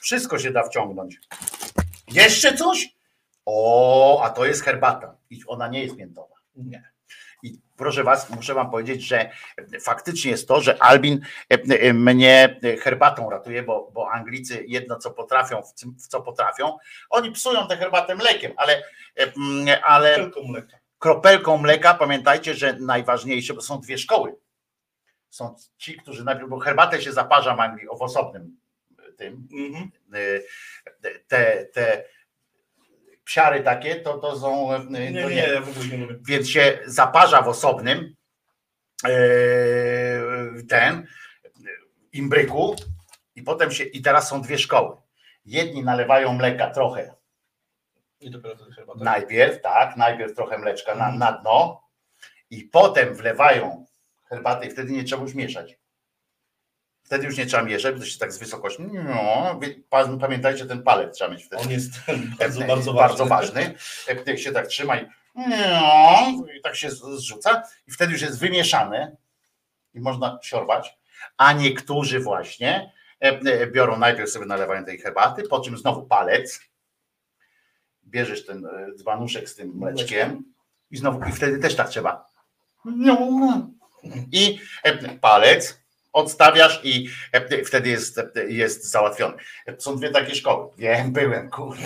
Wszystko 0.00 0.38
się 0.38 0.50
da 0.50 0.62
wciągnąć. 0.62 1.20
Jeszcze 2.08 2.56
coś? 2.56 2.88
O, 3.46 4.22
a 4.24 4.30
to 4.30 4.44
jest 4.46 4.62
herbata. 4.62 5.16
I 5.30 5.40
ona 5.46 5.68
nie 5.68 5.84
jest 5.84 5.96
miętowa. 5.96 6.34
Nie. 6.56 6.90
I 7.42 7.60
proszę 7.76 8.04
Was, 8.04 8.30
muszę 8.30 8.54
Wam 8.54 8.70
powiedzieć, 8.70 9.02
że 9.02 9.30
faktycznie 9.80 10.30
jest 10.30 10.48
to, 10.48 10.60
że 10.60 10.82
Albin 10.82 11.20
e, 11.52 11.54
e, 11.80 11.92
mnie 11.92 12.60
herbatą 12.80 13.30
ratuje, 13.30 13.62
bo, 13.62 13.90
bo 13.94 14.10
Anglicy 14.10 14.64
jedno 14.66 14.96
co 14.96 15.10
potrafią, 15.10 15.62
w 15.62 15.74
czym- 15.74 15.94
w 15.98 16.06
co 16.06 16.22
potrafią, 16.22 16.76
oni 17.10 17.32
psują 17.32 17.68
tę 17.68 17.76
herbatę 17.76 18.14
mlekiem, 18.14 18.52
ale, 18.56 18.82
e, 19.68 19.84
ale 19.84 20.14
Tylko 20.14 20.42
mleka. 20.42 20.76
kropelką 20.98 21.56
mleka 21.58 21.94
pamiętajcie, 21.94 22.54
że 22.54 22.72
najważniejsze, 22.80 23.54
bo 23.54 23.60
są 23.60 23.80
dwie 23.80 23.98
szkoły. 23.98 24.36
Są 25.30 25.56
ci, 25.76 25.96
którzy 25.96 26.24
najpierw, 26.24 26.48
bo 26.48 26.58
herbatę 26.58 27.02
się 27.02 27.12
zaparza 27.12 27.56
w 27.56 27.60
Anglii 27.60 27.86
w 27.98 28.02
osobnym 28.02 28.56
tym, 29.16 29.48
Mhm. 29.52 29.90
y, 30.14 30.44
te, 31.28 31.64
te 31.66 32.04
psiary 33.26 33.60
takie, 33.62 33.96
to, 33.96 34.18
to 34.18 34.38
są. 34.40 34.74
y, 34.74 34.78
Nie, 34.90 35.22
to 35.22 35.28
nie, 35.28 35.34
nie, 35.36 35.48
ja 35.48 35.60
w 35.60 35.68
ogóle 35.68 35.86
nie 35.86 35.96
lubię. 35.96 36.16
Więc 36.22 36.50
się 36.50 36.78
zaparza 36.86 37.42
w 37.42 37.48
osobnym 37.48 38.14
y, 39.08 40.66
ten 40.68 41.06
imbryku 42.12 42.76
i 43.34 43.42
potem 43.42 43.70
się. 43.70 43.84
I 43.84 44.02
teraz 44.02 44.28
są 44.28 44.42
dwie 44.42 44.58
szkoły. 44.58 44.96
Jedni 45.44 45.82
nalewają 45.84 46.32
mleka 46.32 46.70
trochę 46.70 47.14
I 48.20 48.30
dopiero 48.30 48.56
wtedy 48.56 48.72
herbata. 48.72 49.04
najpierw, 49.04 49.62
tak, 49.62 49.96
najpierw 49.96 50.34
trochę 50.34 50.58
mleczka 50.58 50.94
na, 50.94 51.12
na 51.12 51.32
dno 51.32 51.82
i 52.50 52.64
potem 52.64 53.14
wlewają 53.14 53.86
herbatę 54.28 54.66
i 54.66 54.70
wtedy 54.70 54.92
nie 54.92 55.04
trzeba 55.04 55.22
już 55.22 55.34
mieszać. 55.34 55.78
Wtedy 57.06 57.24
już 57.26 57.36
nie 57.36 57.46
trzeba 57.46 57.62
mieszać, 57.62 57.94
bo 57.94 58.00
to 58.00 58.06
się 58.06 58.18
tak 58.18 58.32
z 58.32 58.38
wysokości. 58.38 58.82
No, 58.82 59.60
pamiętajcie, 60.20 60.66
ten 60.66 60.82
palec 60.82 61.16
trzeba 61.16 61.30
mieć 61.30 61.44
wtedy. 61.44 61.62
On 61.62 61.70
jest 61.70 61.90
bardzo, 62.38 62.60
bardzo, 62.60 62.94
bardzo 62.94 63.26
ważny. 63.26 63.60
ważny. 63.60 64.24
Jak 64.26 64.38
się 64.38 64.52
tak 64.52 64.66
trzyma 64.66 64.96
i, 64.96 65.06
no, 65.36 66.46
i 66.58 66.60
tak 66.62 66.76
się 66.76 66.90
zrzuca 66.90 67.62
i 67.86 67.92
wtedy 67.92 68.12
już 68.12 68.22
jest 68.22 68.38
wymieszany 68.38 69.16
i 69.94 70.00
można 70.00 70.38
siorbać, 70.42 70.98
a 71.36 71.52
niektórzy 71.52 72.20
właśnie 72.20 72.92
e, 73.22 73.28
e, 73.28 73.66
biorą 73.66 73.98
najpierw 73.98 74.30
sobie 74.30 74.46
nalewają 74.46 74.84
tej 74.84 74.98
herbaty, 74.98 75.42
po 75.42 75.60
czym 75.60 75.78
znowu 75.78 76.06
palec, 76.06 76.60
bierzesz 78.04 78.46
ten 78.46 78.66
e, 78.66 78.94
dzbanuszek 78.96 79.48
z 79.48 79.54
tym 79.54 79.72
mleczkiem 79.74 80.44
i 80.90 80.96
znowu 80.96 81.28
i 81.28 81.32
wtedy 81.32 81.58
też 81.58 81.76
tak 81.76 81.88
trzeba. 81.88 82.26
No. 82.84 83.70
I 84.32 84.60
palec 85.20 85.85
odstawiasz 86.16 86.80
i 86.84 87.08
e, 87.32 87.64
wtedy 87.64 87.88
jest, 87.88 88.18
e, 88.18 88.30
jest 88.48 88.90
załatwiony. 88.90 89.34
Są 89.78 89.96
dwie 89.96 90.10
takie 90.10 90.34
szkoły. 90.34 90.68
Wiem, 90.78 91.12
byłem, 91.12 91.50
kurde. 91.50 91.82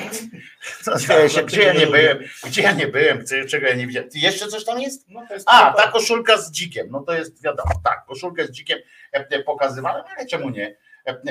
Wiesz, 1.09 1.43
gdzie 1.43 1.63
ja 1.63 1.73
nie 1.73 1.87
byłem, 1.87 2.19
gdzie 2.47 2.63
ja 2.63 2.73
nie 2.73 2.87
byłem, 2.87 3.25
czego 3.49 3.67
ja 3.67 3.75
nie 3.75 3.87
widziałem. 3.87 4.09
Jeszcze 4.15 4.49
coś 4.49 4.65
tam 4.65 4.81
jest? 4.81 5.09
No 5.09 5.27
A, 5.47 5.73
ta 5.73 5.89
koszulka 5.89 6.39
z 6.39 6.51
dzikiem, 6.51 6.89
no 6.91 7.01
to 7.01 7.15
jest 7.15 7.43
wiadomo, 7.43 7.71
tak, 7.85 8.05
koszulkę 8.07 8.47
z 8.47 8.51
dzikiem 8.51 8.79
e, 9.13 9.43
pokazywałem, 9.43 10.05
ale 10.17 10.27
czemu 10.27 10.51
nie? 10.51 10.77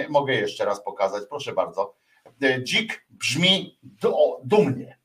Mogę 0.10 0.34
jeszcze 0.34 0.66
raz 0.66 0.84
pokazać, 0.84 1.24
proszę 1.30 1.54
bardzo. 1.54 1.96
Dzik 2.64 3.06
brzmi 3.10 3.80
du- 3.84 4.42
dumnie, 4.44 4.99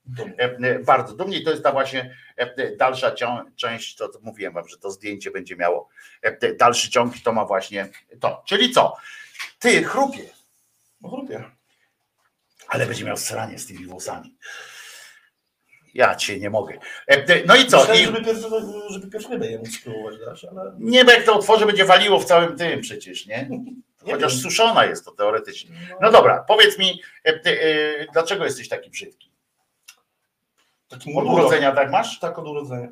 bardzo 0.85 1.15
dumnie 1.15 1.37
i 1.37 1.43
to 1.43 1.51
jest 1.51 1.63
ta 1.63 1.71
właśnie 1.71 2.15
e, 2.37 2.75
dalsza 2.75 3.11
część, 3.55 3.95
to, 3.95 4.09
mówiłem 4.21 4.53
wam, 4.53 4.67
że 4.67 4.77
to 4.77 4.91
zdjęcie 4.91 5.31
będzie 5.31 5.55
miało 5.55 5.89
e, 6.21 6.53
dalszy 6.53 6.89
ciąg 6.89 7.17
i 7.17 7.21
to 7.21 7.31
ma 7.33 7.45
właśnie 7.45 7.87
to. 8.19 8.43
Czyli 8.45 8.71
co? 8.71 8.93
Ty 9.59 9.83
chrupie, 9.83 10.29
No 11.01 11.09
chrupie. 11.09 11.43
ale 12.67 12.85
będzie 12.85 13.05
miał 13.05 13.17
stranie 13.17 13.59
z 13.59 13.67
tymi 13.67 13.85
włosami. 13.85 14.35
Ja 15.93 16.15
cię 16.15 16.39
nie 16.39 16.49
mogę. 16.49 16.77
E, 17.07 17.45
No 17.45 17.55
i 17.55 17.65
co? 17.67 17.77
Myślałem, 17.79 18.01
I, 18.03 18.05
żeby 18.05 18.21
pierwszy, 18.25 18.47
żeby 18.89 19.07
pierwszy 19.11 19.29
rybę 19.29 19.47
je 19.47 19.57
móc 19.57 19.75
spróbować 19.75 20.19
dać, 20.19 20.45
ale 20.45 20.75
Nie, 20.79 21.05
bo 21.05 21.11
jak 21.11 21.23
to 21.23 21.35
otworzy, 21.35 21.65
będzie 21.65 21.85
waliło 21.85 22.19
w 22.19 22.25
całym 22.25 22.57
tym 22.57 22.81
przecież, 22.81 23.25
nie? 23.25 23.49
Chociaż 24.11 24.41
suszona 24.41 24.85
jest 24.85 25.05
to 25.05 25.11
teoretycznie. 25.11 25.71
No 26.01 26.11
dobra, 26.11 26.45
powiedz 26.47 26.79
mi, 26.79 27.01
e, 27.25 27.29
e, 27.29 28.05
dlaczego 28.13 28.45
jesteś 28.45 28.69
taki 28.69 28.89
brzydki? 28.89 29.31
Takim 30.97 31.17
Od 31.17 31.25
urodzenia 31.25 31.71
tak 31.71 31.91
masz? 31.91 32.19
Tak 32.19 32.39
od 32.39 32.47
urodzenia. 32.47 32.87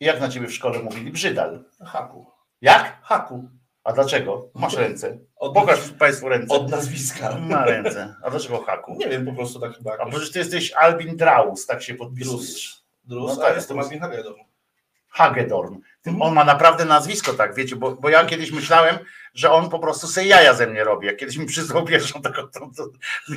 Jak 0.00 0.20
na 0.20 0.28
ciebie 0.28 0.46
w 0.46 0.54
szkole 0.54 0.78
mówili? 0.78 1.10
Brzydal. 1.10 1.64
Haku. 1.86 2.26
Jak? 2.60 2.98
Haku. 3.02 3.48
A 3.84 3.92
dlaczego? 3.92 4.48
Masz 4.54 4.74
ręce. 4.74 5.18
Od, 5.36 5.54
Pokaż 5.54 5.90
Państwu 5.98 6.28
ręce. 6.28 6.54
od 6.54 6.70
nazwiska. 6.70 7.38
Ma 7.38 7.64
ręce. 7.64 8.14
A 8.22 8.30
dlaczego 8.30 8.62
haku? 8.62 8.96
Nie 8.98 9.08
wiem, 9.08 9.26
po 9.26 9.32
prostu 9.32 9.60
tak 9.60 9.76
chyba. 9.76 9.90
A 9.90 9.94
jakoś. 9.96 10.10
przecież 10.10 10.32
ty 10.32 10.38
jesteś 10.38 10.72
Albin 10.72 11.16
Draus, 11.16 11.66
tak 11.66 11.82
się 11.82 11.94
podpisujesz. 11.94 12.82
Drus. 13.04 13.36
No 13.36 13.42
tak, 13.42 13.52
a 13.52 13.56
jestem. 13.56 13.78
Admin 13.78 14.00
Hagedorn. 14.00 14.40
Hagedorn. 15.08 15.74
Mhm. 16.06 16.22
On 16.22 16.34
ma 16.34 16.44
naprawdę 16.44 16.84
nazwisko, 16.84 17.32
tak, 17.32 17.54
wiecie, 17.54 17.76
bo, 17.76 17.96
bo 17.96 18.08
ja 18.08 18.24
kiedyś 18.24 18.52
myślałem, 18.52 18.98
że 19.34 19.52
on 19.52 19.70
po 19.70 19.78
prostu 19.78 20.06
sobie 20.06 20.26
jaja 20.26 20.54
ze 20.54 20.66
mnie 20.66 20.84
robi. 20.84 21.06
Jak 21.06 21.16
kiedyś 21.16 21.36
mi 21.36 21.46
przysłał 21.46 21.84
pierwszą 21.84 22.22
taką, 22.22 22.42
to, 22.48 22.70
to, 22.76 22.84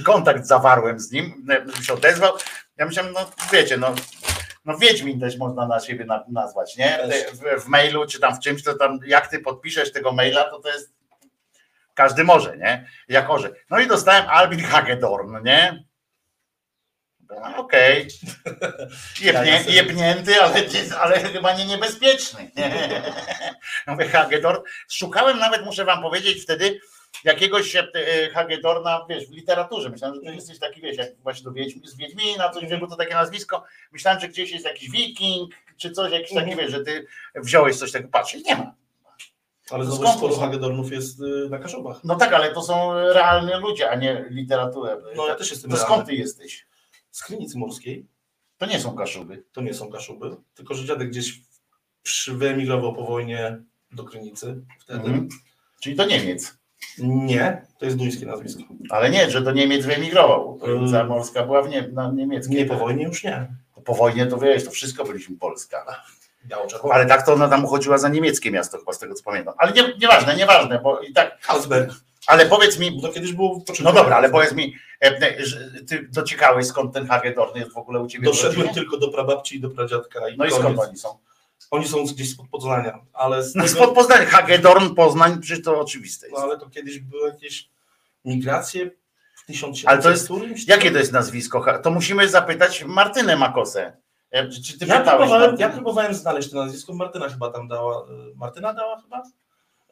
kontakt 0.03 0.45
zawarłem 0.45 0.99
z 0.99 1.11
nim, 1.11 1.45
e, 1.79 1.83
się 1.83 1.93
odezwał. 1.93 2.33
Ja 2.77 2.85
myślałem, 2.85 3.13
no 3.13 3.31
wiecie, 3.51 3.77
no, 3.77 3.95
no 4.65 4.77
Wiedźmin 4.77 5.19
też 5.19 5.37
można 5.37 5.67
na 5.67 5.79
siebie 5.79 6.05
na, 6.05 6.25
nazwać, 6.27 6.77
nie? 6.77 6.99
W, 7.33 7.63
w 7.63 7.67
mailu 7.67 8.05
czy 8.07 8.19
tam 8.19 8.35
w 8.35 8.39
czymś, 8.39 8.63
to 8.63 8.75
tam 8.75 8.99
jak 9.05 9.27
ty 9.27 9.39
podpiszesz 9.39 9.91
tego 9.91 10.11
maila, 10.11 10.43
to 10.43 10.59
to 10.59 10.69
jest 10.69 10.93
każdy 11.93 12.23
może, 12.23 12.57
nie? 12.57 12.87
Jak 13.07 13.29
orze. 13.29 13.51
No 13.69 13.79
i 13.79 13.87
dostałem 13.87 14.25
Albin 14.29 14.63
Hagedorn, 14.63 15.43
nie? 15.43 15.83
No, 17.29 17.57
Okej. 17.57 18.07
Jebnie, 19.21 19.63
jebnięty, 19.67 20.41
ale, 20.41 20.61
ale 20.99 21.19
chyba 21.19 21.53
nie 21.53 21.65
niebezpieczny. 21.65 22.51
Mówię, 23.87 24.09
Hagedorn. 24.09 24.61
Szukałem 24.91 25.39
nawet, 25.39 25.65
muszę 25.65 25.85
wam 25.85 26.01
powiedzieć, 26.01 26.43
wtedy 26.43 26.79
jakiegoś 27.23 27.75
e, 27.75 27.83
Hagedorna, 28.33 29.05
wiesz, 29.09 29.27
w 29.27 29.31
literaturze. 29.31 29.89
Myślałem, 29.89 30.15
że 30.15 30.21
to 30.21 30.31
jesteś 30.31 30.59
taki, 30.59 30.81
wiesz, 30.81 30.97
jak 30.97 31.17
właśnie 31.19 31.43
do 31.43 31.51
Wiedźmi, 31.51 31.87
z 31.87 31.95
Wiedźmina, 31.95 32.49
coś, 32.49 32.79
bo 32.79 32.87
to 32.87 32.95
takie 32.95 33.13
nazwisko. 33.13 33.63
Myślałem, 33.91 34.19
że 34.19 34.27
gdzieś 34.27 34.51
jest 34.51 34.65
jakiś 34.65 34.89
wiking, 34.89 35.53
czy 35.77 35.91
coś, 35.91 36.11
jakiś 36.11 36.33
taki, 36.33 36.49
Mhm. 36.51 36.57
wiesz, 36.57 36.71
że 36.71 36.83
ty 36.83 37.05
wziąłeś 37.35 37.77
coś 37.77 37.91
takiego. 37.91 38.09
Patrz, 38.11 38.35
i 38.35 38.43
nie 38.43 38.55
ma. 38.55 38.75
Ale 39.71 39.85
zobacz, 39.85 40.17
sporo? 40.17 40.35
Hagedornów 40.37 40.91
jest 40.91 41.19
y, 41.19 41.47
na 41.49 41.59
Kaszubach. 41.59 42.03
No 42.03 42.15
tak, 42.15 42.33
ale 42.33 42.53
to 42.53 42.61
są 42.61 42.93
realne 42.93 43.59
ludzie, 43.59 43.89
a 43.89 43.95
nie 43.95 44.25
literatura. 44.29 44.97
No 45.15 45.27
ja 45.27 45.35
też 45.35 45.51
jestem 45.51 45.71
To 45.71 45.77
skąd 45.77 46.05
ty 46.05 46.15
jesteś? 46.15 46.65
Z 47.11 47.23
Krynicy 47.23 47.57
Morskiej. 47.57 48.07
To 48.57 48.65
nie 48.65 48.79
są 48.79 48.95
Kaszuby. 48.95 49.43
To 49.51 49.61
nie 49.61 49.73
są 49.73 49.91
Kaszuby, 49.91 50.35
tylko 50.55 50.73
że 50.73 50.85
dziadek 50.85 51.09
gdzieś 51.09 51.41
przy, 52.03 52.33
wyemigrował 52.33 52.93
po 52.93 53.03
wojnie 53.03 53.57
do 53.91 54.03
Krynicy 54.03 54.61
wtedy. 54.79 54.99
Mhm. 54.99 55.29
Czyli 55.81 55.95
to 55.95 56.05
Niemiec. 56.05 56.57
Nie, 56.99 57.61
to 57.77 57.85
jest 57.85 57.97
duńskie 57.97 58.25
nazwisko. 58.25 58.63
Ale 58.89 59.09
nie, 59.09 59.31
że 59.31 59.41
do 59.41 59.51
Niemiec 59.51 59.85
wyemigrował. 59.85 60.59
Mm. 60.63 61.07
morska 61.07 61.43
była 61.43 61.61
w 61.61 61.69
nie, 61.69 61.87
na 61.87 62.11
niemieckiej. 62.11 62.57
Nie 62.57 62.65
po 62.65 62.77
wojnie 62.77 63.03
już 63.03 63.23
nie. 63.23 63.47
Po 63.85 63.95
wojnie 63.95 64.25
to 64.25 64.37
wiesz, 64.37 64.65
to 64.65 64.71
wszystko 64.71 65.03
byliśmy 65.03 65.37
Polska. 65.37 65.85
Ale 66.91 67.05
tak 67.05 67.25
to 67.25 67.33
ona 67.33 67.49
tam 67.49 67.65
uchodziła 67.65 67.97
za 67.97 68.09
niemieckie 68.09 68.51
miasto, 68.51 68.77
chyba 68.77 68.93
z 68.93 68.99
tego 68.99 69.13
co 69.13 69.23
pamiętam. 69.23 69.53
Ale 69.57 69.71
nie, 69.71 69.93
nieważne, 70.01 70.35
nieważne, 70.35 70.79
bo 70.79 70.99
i 70.99 71.13
tak. 71.13 71.37
Carlsberg. 71.47 71.93
Ale 72.27 72.45
powiedz 72.45 72.79
mi, 72.79 73.01
To 73.01 73.09
kiedyś 73.09 73.33
było 73.33 73.59
w 73.59 73.79
no 73.79 73.93
dobra, 73.93 74.15
ale 74.15 74.29
powiedz 74.29 74.53
mi, 74.53 74.75
e, 75.01 75.05
e, 75.05 75.33
ty 75.87 76.07
dociekałeś 76.11 76.67
skąd 76.67 76.93
ten 76.93 77.07
Hagedorn 77.07 77.59
jest 77.59 77.73
w 77.73 77.77
ogóle 77.77 77.99
u 77.99 78.07
ciebie 78.07 78.25
Doszedłem 78.25 78.69
tylko 78.69 78.97
do 78.97 79.07
prababci 79.07 79.57
i 79.57 79.59
do 79.59 79.69
pradziadka. 79.69 80.29
I 80.29 80.37
No 80.37 80.45
i 80.45 80.49
koniec. 80.49 80.63
skąd 80.63 80.79
oni 80.79 80.97
są? 80.97 81.17
Oni 81.73 81.87
są 81.87 82.03
gdzieś 82.05 82.29
spod 82.31 82.47
Poznania, 82.49 82.99
ale 83.13 83.43
z 83.43 83.55
No 83.55 83.63
tego, 83.63 83.75
spod 83.75 83.95
Poznań, 83.95 84.25
Hagedorn, 84.25 84.95
Poznań, 84.95 85.39
przecież 85.41 85.65
to 85.65 85.79
oczywiste 85.79 86.27
no 86.31 86.37
jest. 86.37 86.43
ale 86.43 86.59
to 86.59 86.69
kiedyś 86.69 86.99
były 86.99 87.29
jakieś 87.29 87.69
migracje 88.25 88.91
w 89.35 89.45
1700 89.45 89.89
Ale 89.89 90.01
to 90.01 90.09
jest- 90.09 90.25
którymś? 90.25 90.67
Jakie 90.67 90.91
to 90.91 90.97
jest 90.97 91.11
nazwisko? 91.11 91.79
To 91.83 91.91
musimy 91.91 92.29
zapytać 92.29 92.83
Martynę 92.83 93.35
Makosę. 93.37 93.97
E, 94.31 94.49
Czy 94.49 94.79
ty 94.79 94.85
Ja 94.85 95.01
próbowałem, 95.01 95.29
Martynę? 95.41 95.61
ja 95.61 95.69
próbowałem 95.69 96.13
znaleźć 96.13 96.49
to 96.49 96.55
nazwisko, 96.57 96.93
Martyna 96.93 97.29
chyba 97.29 97.51
tam 97.51 97.67
dała, 97.67 98.03
y, 98.31 98.35
Martyna 98.35 98.73
dała 98.73 99.01
chyba 99.01 99.23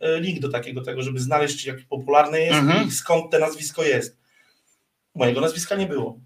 y, 0.07 0.19
link 0.19 0.39
do 0.39 0.49
takiego 0.49 0.81
tego, 0.81 1.01
żeby 1.01 1.19
znaleźć 1.19 1.65
jak 1.65 1.77
popularne 1.89 2.39
jest 2.41 2.59
Mhm. 2.59 2.87
i 2.87 2.91
skąd 2.91 3.31
to 3.31 3.39
nazwisko 3.39 3.83
jest. 3.83 4.17
Mojego 5.15 5.41
nazwiska 5.41 5.75
nie 5.75 5.87
było. 5.87 6.19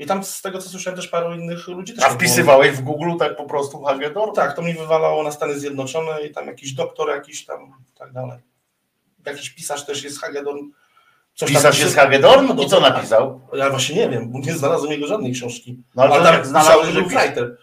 I 0.00 0.06
tam 0.06 0.24
z 0.24 0.42
tego 0.42 0.58
co 0.58 0.68
słyszałem 0.68 0.96
też 0.96 1.08
paru 1.08 1.34
innych 1.34 1.68
ludzi 1.68 1.94
też 1.94 2.04
A 2.04 2.10
wpisywałeś 2.10 2.70
w 2.70 2.82
Google 2.82 3.16
tak 3.18 3.36
po 3.36 3.44
prostu 3.44 3.82
Hagedorn? 3.82 4.32
Tak, 4.34 4.56
to 4.56 4.62
mi 4.62 4.74
wywalało 4.74 5.22
na 5.22 5.32
Stany 5.32 5.58
Zjednoczone 5.60 6.22
i 6.22 6.30
tam 6.30 6.46
jakiś 6.46 6.72
doktor 6.72 7.08
jakiś 7.08 7.44
tam 7.44 7.72
i 7.94 7.98
tak 7.98 8.12
dalej. 8.12 8.38
Jakiś 9.26 9.50
pisarz 9.50 9.86
też 9.86 10.04
jest 10.04 10.20
Hagedorn. 10.20 10.58
Coś 11.34 11.48
tam 11.48 11.56
Pisarz 11.56 11.74
pisze- 11.74 11.84
jest 11.84 11.96
Hagedorn? 11.96 12.46
No 12.56 12.62
I 12.62 12.68
co 12.68 12.80
tak. 12.80 12.94
napisał? 12.94 13.40
Ja 13.52 13.70
właśnie 13.70 13.96
nie 13.96 14.08
wiem, 14.08 14.32
bo 14.32 14.38
nie 14.38 14.52
znalazłem 14.52 14.92
jego 14.92 15.06
żadnej 15.06 15.32
książki. 15.32 15.82
No 15.94 16.02
ale 16.02 16.12
Ale 16.14 16.24
tam 16.24 16.44
znalazł, 16.44 16.70
znalazłem, 16.70 16.94
że 16.94 17.02
writer. 17.02 17.56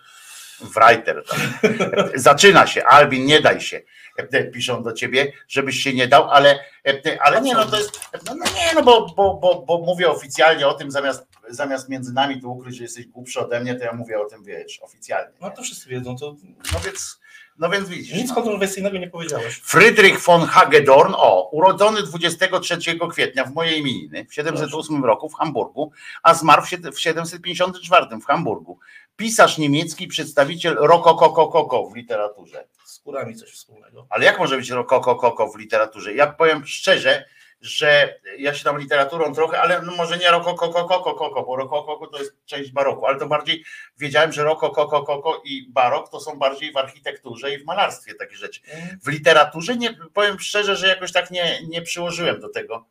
Writer. 0.62 1.24
tak. 1.30 1.40
Zaczyna 2.20 2.68
się. 2.68 2.86
Albin, 2.86 3.26
nie 3.26 3.42
daj 3.42 3.62
się. 3.62 3.82
E, 4.18 4.44
Piszą 4.44 4.84
do 4.84 4.94
ciebie, 4.94 5.34
żebyś 5.48 5.80
się 5.80 5.94
nie 5.94 6.08
dał, 6.08 6.30
ale, 6.30 6.60
e, 6.88 7.22
ale 7.22 7.42
nie, 7.42 7.54
no 7.54 7.66
to 7.66 7.78
jest. 7.78 8.00
No, 8.26 8.36
no 8.36 8.46
nie, 8.46 8.74
no 8.76 8.84
bo, 8.84 9.08
bo, 9.16 9.34
bo, 9.34 9.62
bo 9.62 9.78
mówię 9.78 10.10
oficjalnie 10.10 10.68
o 10.68 10.74
tym, 10.74 10.92
zamiast, 10.92 11.28
zamiast 11.50 11.90
między 11.90 12.14
nami 12.14 12.42
tu 12.42 12.52
ukryć, 12.52 12.76
że 12.78 12.84
jesteś 12.84 13.06
głupszy 13.08 13.40
ode 13.40 13.60
mnie, 13.60 13.76
to 13.76 13.84
ja 13.84 13.94
mówię 13.94 14.20
o 14.20 14.26
tym, 14.26 14.44
wiesz, 14.44 14.80
oficjalnie. 14.82 15.34
No 15.42 15.52
to 15.52 15.62
wszyscy 15.64 15.90
wiedzą, 15.90 16.18
to 16.18 16.36
No 16.74 16.80
więc, 16.86 17.20
no 17.58 17.70
więc 17.70 17.90
widzisz. 17.90 18.14
nic 18.14 18.34
kontrowersyjnego 18.34 18.98
nie 18.98 19.10
powiedziałeś. 19.10 19.56
Friedrich 19.64 20.20
von 20.20 20.42
Hagedorn, 20.46 21.14
o, 21.18 21.50
urodzony 21.52 22.04
23 22.04 22.78
kwietnia 23.12 23.44
w 23.46 23.54
mojej 23.54 23.80
imieniny 23.80 24.26
w 24.26 24.34
708 24.34 25.06
roku 25.06 25.30
w 25.30 25.34
Hamburgu, 25.34 25.92
a 26.24 26.34
zmarł 26.34 26.64
w 26.94 27.00
754 27.00 28.06
w 28.22 28.26
Hamburgu. 28.26 28.80
Pisarz 29.16 29.58
niemiecki, 29.58 30.08
przedstawiciel 30.08 30.76
rokokokokoko 30.76 31.90
w 31.90 31.96
literaturze. 31.96 32.68
Z 32.86 33.00
kurami 33.00 33.36
coś 33.36 33.52
wspólnego. 33.52 34.08
Ale 34.10 34.26
jak 34.26 34.40
może 34.40 34.58
być 34.58 34.70
rokokokoko 34.70 35.48
w 35.48 35.58
literaturze? 35.58 36.14
Ja 36.14 36.28
powiem 36.28 36.66
szczerze, 36.66 37.26
że 37.62 38.20
ja 38.38 38.54
się 38.54 38.64
tam 38.64 38.80
literaturą 38.80 39.34
trochę, 39.34 39.62
ale 39.62 39.82
no 39.82 39.96
może 39.96 40.18
nie 40.18 40.32
rokokokokoko, 40.32 41.44
bo 41.44 41.56
rokokoko 41.56 42.08
to 42.08 42.18
jest 42.20 42.46
część 42.46 42.72
baroku, 42.72 43.06
ale 43.06 43.20
to 43.20 43.28
bardziej 43.28 43.64
wiedziałem, 43.98 44.32
że 44.34 44.44
rokokokoko 44.44 45.42
i 45.46 45.68
barok 45.70 46.10
to 46.10 46.20
są 46.20 46.36
bardziej 46.40 46.72
w 46.72 46.78
architekturze 46.78 47.54
i 47.54 47.58
w 47.58 47.66
malarstwie 47.66 48.14
takie 48.16 48.36
rzeczy. 48.36 48.62
W 49.04 49.08
literaturze 49.08 49.76
nie 49.76 49.94
powiem 50.14 50.40
szczerze, 50.40 50.76
że 50.76 50.88
jakoś 50.88 51.12
tak 51.12 51.32
nie, 51.32 51.60
nie 51.68 51.82
przyłożyłem 51.82 52.40
do 52.42 52.50
tego. 52.50 52.86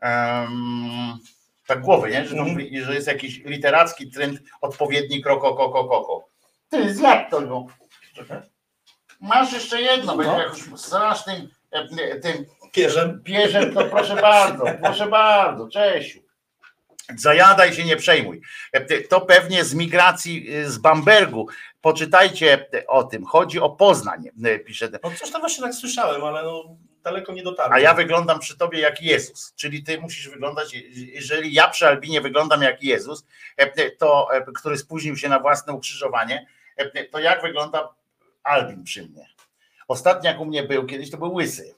em, 0.00 1.18
tak 1.66 1.80
głowy, 1.80 2.10
nie? 2.10 2.24
Że, 2.26 2.36
to, 2.36 2.42
Mhm. 2.42 2.84
że 2.84 2.94
jest 2.94 3.06
jakiś 3.06 3.38
literacki 3.44 4.10
trend, 4.10 4.40
odpowiednik 4.60 5.26
rokokokoko. 5.26 6.28
Ty 6.68 6.94
jak 7.02 7.30
to 7.30 7.40
no? 7.40 7.66
Masz 9.20 9.52
jeszcze 9.52 9.80
jedno, 9.82 10.16
będzie 10.16 10.32
No. 10.32 10.42
jakimś 10.42 10.80
strasznym 10.80 11.48
e, 11.72 11.78
e, 12.02 12.16
tym 12.20 12.46
Pierzem. 12.72 13.20
Bierzem, 13.22 13.74
to 13.74 13.84
proszę 13.84 14.16
bardzo, 14.16 14.64
proszę 14.82 15.06
bardzo, 15.06 15.68
Czesiu. 15.68 16.22
Zajadaj 17.16 17.74
się, 17.74 17.84
nie 17.84 17.96
przejmuj. 17.96 18.40
E, 18.72 19.00
To 19.00 19.20
pewnie 19.20 19.64
z 19.64 19.74
migracji 19.74 20.54
y, 20.56 20.70
z 20.70 20.78
Bambergu. 20.78 21.48
Poczytajcie 21.80 22.66
o 22.88 23.04
tym. 23.04 23.24
Chodzi 23.24 23.60
o 23.60 23.70
Poznań, 23.70 24.28
e, 24.44 24.58
pisze. 24.58 24.88
No 25.02 25.10
coś 25.10 25.30
tam 25.30 25.40
właśnie 25.40 25.64
tak 25.64 25.74
słyszałem, 25.74 26.24
ale 26.24 26.42
no 26.42 26.76
daleko 27.02 27.32
nie 27.32 27.42
dotarłem. 27.42 27.72
A 27.72 27.80
ja 27.80 27.94
wyglądam 27.94 28.38
przy 28.38 28.56
tobie 28.58 28.80
jak 28.80 29.02
Jezus. 29.02 29.54
Czyli 29.56 29.82
ty 29.82 30.00
musisz 30.00 30.28
wyglądać, 30.28 30.74
jeżeli 30.94 31.52
ja 31.54 31.68
przy 31.68 31.86
Albinie 31.86 32.20
wyglądam 32.20 32.62
jak 32.62 32.82
Jezus, 32.82 33.26
e, 33.56 33.90
to, 33.90 34.28
e, 34.34 34.52
który 34.54 34.78
spóźnił 34.78 35.16
się 35.16 35.28
na 35.28 35.40
własne 35.40 35.72
ukrzyżowanie, 35.72 36.46
e, 36.76 37.04
to 37.04 37.18
jak 37.18 37.42
wygląda 37.42 37.88
Albin 38.42 38.84
przy 38.84 39.02
mnie? 39.02 39.26
Ostatni 39.88 40.26
jak 40.26 40.40
u 40.40 40.44
mnie 40.44 40.62
był, 40.62 40.86
kiedyś 40.86 41.10
to 41.10 41.16
był 41.16 41.34
łysy. 41.34 41.74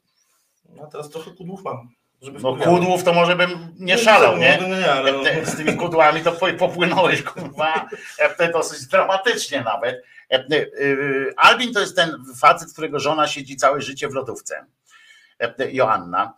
No, 0.68 0.86
teraz 0.86 1.10
trochę 1.10 1.30
kudłów 1.30 1.62
mam. 1.64 1.88
Żeby 2.22 2.38
No 2.42 2.56
kudłów 2.56 3.04
to 3.04 3.12
może 3.12 3.36
bym 3.36 3.74
nie 3.78 3.98
szalał, 3.98 4.36
nie? 4.36 4.58
No, 4.60 4.68
nie, 4.68 4.92
ale 4.92 5.12
no, 5.12 5.22
Z 5.44 5.56
tymi 5.56 5.76
kudłami 5.76 6.20
to 6.20 6.32
po- 6.32 6.52
popłynąłeś, 6.52 7.22
kurwa, 7.22 7.88
e, 8.38 8.52
dosyć 8.52 8.86
dramatycznie 8.86 9.60
nawet. 9.60 10.04
E, 10.30 10.36
e, 10.36 10.66
Albin 11.36 11.72
to 11.72 11.80
jest 11.80 11.96
ten 11.96 12.24
facet, 12.36 12.72
którego 12.72 13.00
żona 13.00 13.26
siedzi 13.26 13.56
całe 13.56 13.82
życie 13.82 14.08
w 14.08 14.14
lodówce. 14.14 14.66
Joanna. 15.72 16.34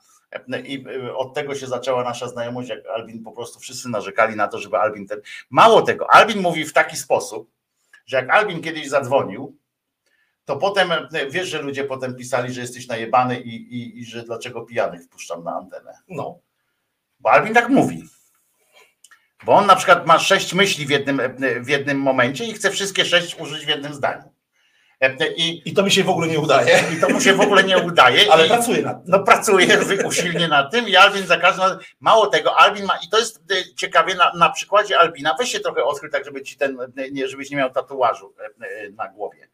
I 0.65 0.85
od 1.17 1.35
tego 1.35 1.55
się 1.55 1.67
zaczęła 1.67 2.05
nasza 2.05 2.29
znajomość, 2.29 2.69
jak 2.69 2.87
Albin 2.87 3.25
po 3.25 3.33
prostu 3.33 3.61
wszyscy 3.61 3.89
narzekali 3.89 4.37
na 4.37 4.49
to, 4.49 4.59
żeby 4.59 4.77
Albin 4.77 5.07
ten. 5.07 5.21
Mało 5.51 5.83
tego, 5.83 6.11
Albin 6.11 6.43
mówi 6.43 6.65
w 6.65 6.73
taki 6.73 6.97
sposób, 6.97 7.51
że 8.07 8.17
jak 8.17 8.31
Albin 8.31 8.63
kiedyś 8.63 8.89
zadzwonił, 8.89 9.57
to 10.47 10.57
potem 10.57 10.93
e, 10.93 11.09
wiesz, 11.31 11.49
że 11.49 11.63
ludzie 11.63 11.85
potem 11.85 12.15
pisali, 12.15 12.53
że 12.53 12.61
jesteś 12.61 12.89
najebany 12.89 13.41
i, 13.41 13.55
i, 13.55 13.99
i 13.99 14.05
że 14.05 14.23
dlaczego 14.23 14.63
pijanych 14.63 15.03
wpuszczam 15.05 15.45
na 15.45 15.57
antenę. 15.57 15.93
no. 16.09 16.39
Bo 17.21 17.31
Albin 17.31 17.55
tak 17.55 17.69
mówi. 17.69 18.05
Bo 19.45 19.53
on 19.53 19.67
na 19.67 19.77
przykład 19.77 20.07
ma 20.07 20.19
sześć 20.19 20.55
myśli 20.55 20.87
w 20.87 20.91
jednym, 20.91 21.21
w 21.61 21.69
jednym 21.69 21.99
momencie 21.99 22.45
i 22.45 22.53
chce 22.53 22.71
wszystkie 22.71 23.05
sześć 23.05 23.41
użyć 23.41 23.67
w 23.67 23.69
jednym 23.69 23.95
zdaniu. 23.95 24.37
I, 25.37 25.63
I 25.65 25.75
to 25.75 25.83
mi 25.83 25.91
się 25.91 26.05
w 26.05 26.09
ogóle 26.09 26.29
nie 26.29 26.41
udaje. 26.41 26.83
i 26.97 27.01
to 27.01 27.09
mu 27.09 27.21
się 27.21 27.35
w 27.35 27.41
ogóle 27.41 27.65
nie 27.65 27.79
udaje. 27.79 28.33
Ale 28.33 28.47
I, 28.47 28.49
pracuję 28.49 28.83
nad 28.83 29.03
tym. 29.03 29.05
no 29.11 29.25
pracuje 29.25 29.79
usilnie 30.05 30.49
nad 30.49 30.73
tym 30.73 30.89
i 30.89 30.97
Albin 30.97 31.27
za 31.27 31.37
każdym 31.37 31.63
razem, 31.63 31.79
mało 32.01 32.27
tego, 32.27 32.57
Albin 32.57 32.85
ma, 32.85 32.97
i 32.97 33.09
to 33.09 33.19
jest 33.19 33.41
e, 33.51 33.75
ciekawie 33.75 34.15
na, 34.15 34.33
na 34.33 34.51
przykładzie 34.51 34.99
Albina, 34.99 35.37
weź 35.39 35.53
się 35.53 35.61
trochę 35.61 35.85
odkrył, 35.85 36.13
tak 36.13 36.25
żeby 36.25 36.43
ci 36.43 36.57
ten, 36.57 36.81
e, 37.25 37.29
żebyś 37.29 37.51
nie 37.51 37.57
miał 37.57 37.71
tatuażu 37.71 38.35
e, 38.39 38.67
e, 38.67 38.91
na 38.91 39.09
głowie. 39.09 39.49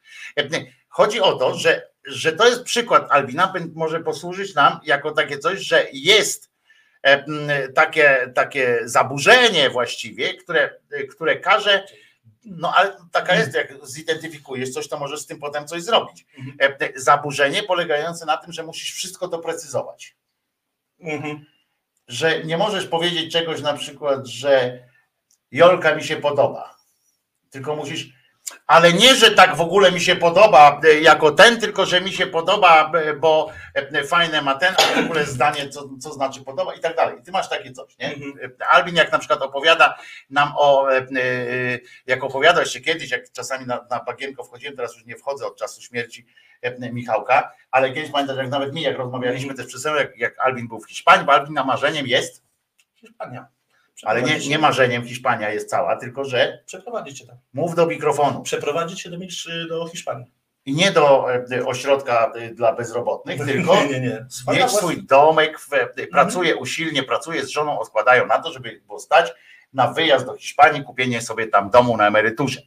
Chodzi 0.93 1.21
o 1.21 1.37
to, 1.37 1.55
że, 1.55 1.89
że 2.05 2.33
to 2.33 2.49
jest 2.49 2.63
przykład 2.63 3.07
Albina, 3.11 3.53
może 3.75 4.01
posłużyć 4.01 4.55
nam 4.55 4.81
jako 4.85 5.11
takie 5.11 5.39
coś, 5.39 5.61
że 5.61 5.87
jest 5.93 6.51
e, 7.03 7.69
takie, 7.69 8.33
takie 8.35 8.81
zaburzenie 8.85 9.71
właściwie, 9.71 10.35
które, 10.35 10.71
e, 10.91 11.05
które 11.05 11.37
każe, 11.37 11.87
no 12.45 12.73
ale 12.77 12.97
taka 13.13 13.35
jest, 13.35 13.55
jak 13.55 13.87
zidentyfikujesz 13.87 14.71
coś, 14.71 14.89
to 14.89 14.99
możesz 14.99 15.21
z 15.21 15.27
tym 15.27 15.39
potem 15.39 15.67
coś 15.67 15.83
zrobić. 15.83 16.27
E, 16.61 16.65
e, 16.65 17.01
Zaburzenie 17.01 17.63
polegające 17.63 18.27
na 18.27 18.37
tym, 18.37 18.53
że 18.53 18.63
musisz 18.63 18.93
wszystko 18.93 19.29
doprecyzować. 19.29 20.17
Mhm. 21.01 21.45
Że 22.09 22.45
nie 22.45 22.59
możesz 22.59 22.87
powiedzieć 22.87 23.33
czegoś 23.33 23.61
na 23.61 23.75
przykład, 23.75 24.27
że 24.27 24.79
Jolka 25.51 25.95
mi 25.95 26.05
się 26.05 26.17
podoba. 26.17 26.77
Tylko 27.51 27.77
musisz, 27.77 28.22
ale 28.67 28.93
nie, 28.93 29.15
że 29.15 29.31
tak 29.31 29.57
w 29.57 29.61
ogóle 29.61 29.93
mi 29.93 30.01
się 30.01 30.17
podoba 30.17 30.81
e, 30.85 31.01
jako 31.01 31.31
ten, 31.31 31.61
tylko 31.61 31.87
że 31.87 32.01
mi 32.01 32.13
się 32.13 32.27
podoba, 32.27 32.93
e, 32.95 33.15
bo 33.15 33.53
e, 33.75 34.05
fajne 34.05 34.43
ma 34.43 34.55
ten, 34.55 34.75
a 34.79 35.03
w 35.03 35.05
ogóle 35.05 35.25
zdanie, 35.27 35.69
co, 35.69 35.89
co 36.01 36.13
znaczy 36.13 36.45
podoba 36.45 36.75
i 36.75 36.81
tak 36.81 36.97
dalej. 36.97 37.19
I 37.19 37.23
ty 37.23 37.33
masz 37.33 37.49
takie 37.49 37.73
coś, 37.73 37.99
nie? 37.99 38.15
Mhm. 38.15 38.53
Albin 38.71 38.97
jak 38.97 39.13
na 39.13 39.19
przykład 39.19 39.43
opowiada 39.43 39.99
nam 40.31 40.53
o, 40.57 40.87
jak 42.07 42.25
opowiadał 42.25 42.67
się 42.67 42.81
kiedyś, 42.81 43.11
jak 43.11 43.33
czasami 43.33 43.67
na, 43.67 43.87
na 43.91 44.05
bagienko 44.05 44.45
wchodziłem, 44.45 44.77
teraz 44.77 44.95
już 44.95 45.05
nie 45.05 45.17
wchodzę 45.17 45.47
od 45.47 45.57
czasu 45.57 45.83
śmierci 45.83 46.27
Michałka, 46.93 47.53
ale 47.71 47.93
kiedyś 47.93 48.11
pamiętasz, 48.11 48.37
jak 48.37 48.49
nawet 48.49 48.75
mi, 48.75 48.83
jak 48.83 48.99
rozmawialiśmy 48.99 49.55
też 49.55 49.67
przez 49.67 49.85
jak, 49.85 50.19
jak 50.19 50.39
Albin 50.39 50.69
był 50.69 50.81
w 50.81 50.89
Hiszpanii, 50.89 51.27
bo 51.27 51.33
Albin 51.33 51.55
na 51.55 51.65
marzeniem 51.65 52.07
jest, 52.07 52.43
Hiszpania. 52.95 53.47
Ale 54.03 54.23
nie, 54.23 54.39
nie 54.39 54.59
marzeniem 54.59 55.05
Hiszpania 55.07 55.51
jest 55.51 55.71
cała, 55.71 55.97
tylko 55.97 56.25
że 56.25 56.59
Przeprowadzić 56.67 57.19
się 57.19 57.27
tam. 57.27 57.37
mów 57.53 57.75
do 57.75 57.87
mikrofonu 57.87 58.43
Przeprowadzić 58.43 59.01
się 59.01 59.11
do, 59.11 59.19
do 59.69 59.89
Hiszpanii. 59.89 60.27
i 60.67 60.75
nie 60.75 60.91
do 60.93 61.27
e, 61.35 61.67
ośrodka 61.67 62.33
e, 62.35 62.51
dla 62.51 62.73
bezrobotnych, 62.73 63.39
tylko 63.47 63.75
Nie, 63.75 63.89
nie, 63.89 64.01
nie. 64.01 64.27
Własna- 64.45 64.69
swój 64.69 65.07
domek, 65.07 65.59
w- 65.61 66.09
pracuje 66.11 66.57
usilnie, 66.57 67.03
pracuje 67.03 67.45
z 67.47 67.49
żoną, 67.49 67.79
odkładają 67.81 68.27
na 68.27 68.39
to, 68.39 68.53
żeby 68.53 68.81
było 68.87 68.99
stać 68.99 69.33
na 69.73 69.93
wyjazd 69.93 70.27
do 70.27 70.37
Hiszpanii, 70.37 70.85
kupienie 70.85 71.23
sobie 71.23 71.47
tam 71.47 71.71
domu 71.71 71.97
na 71.97 72.07
emeryturze. 72.07 72.61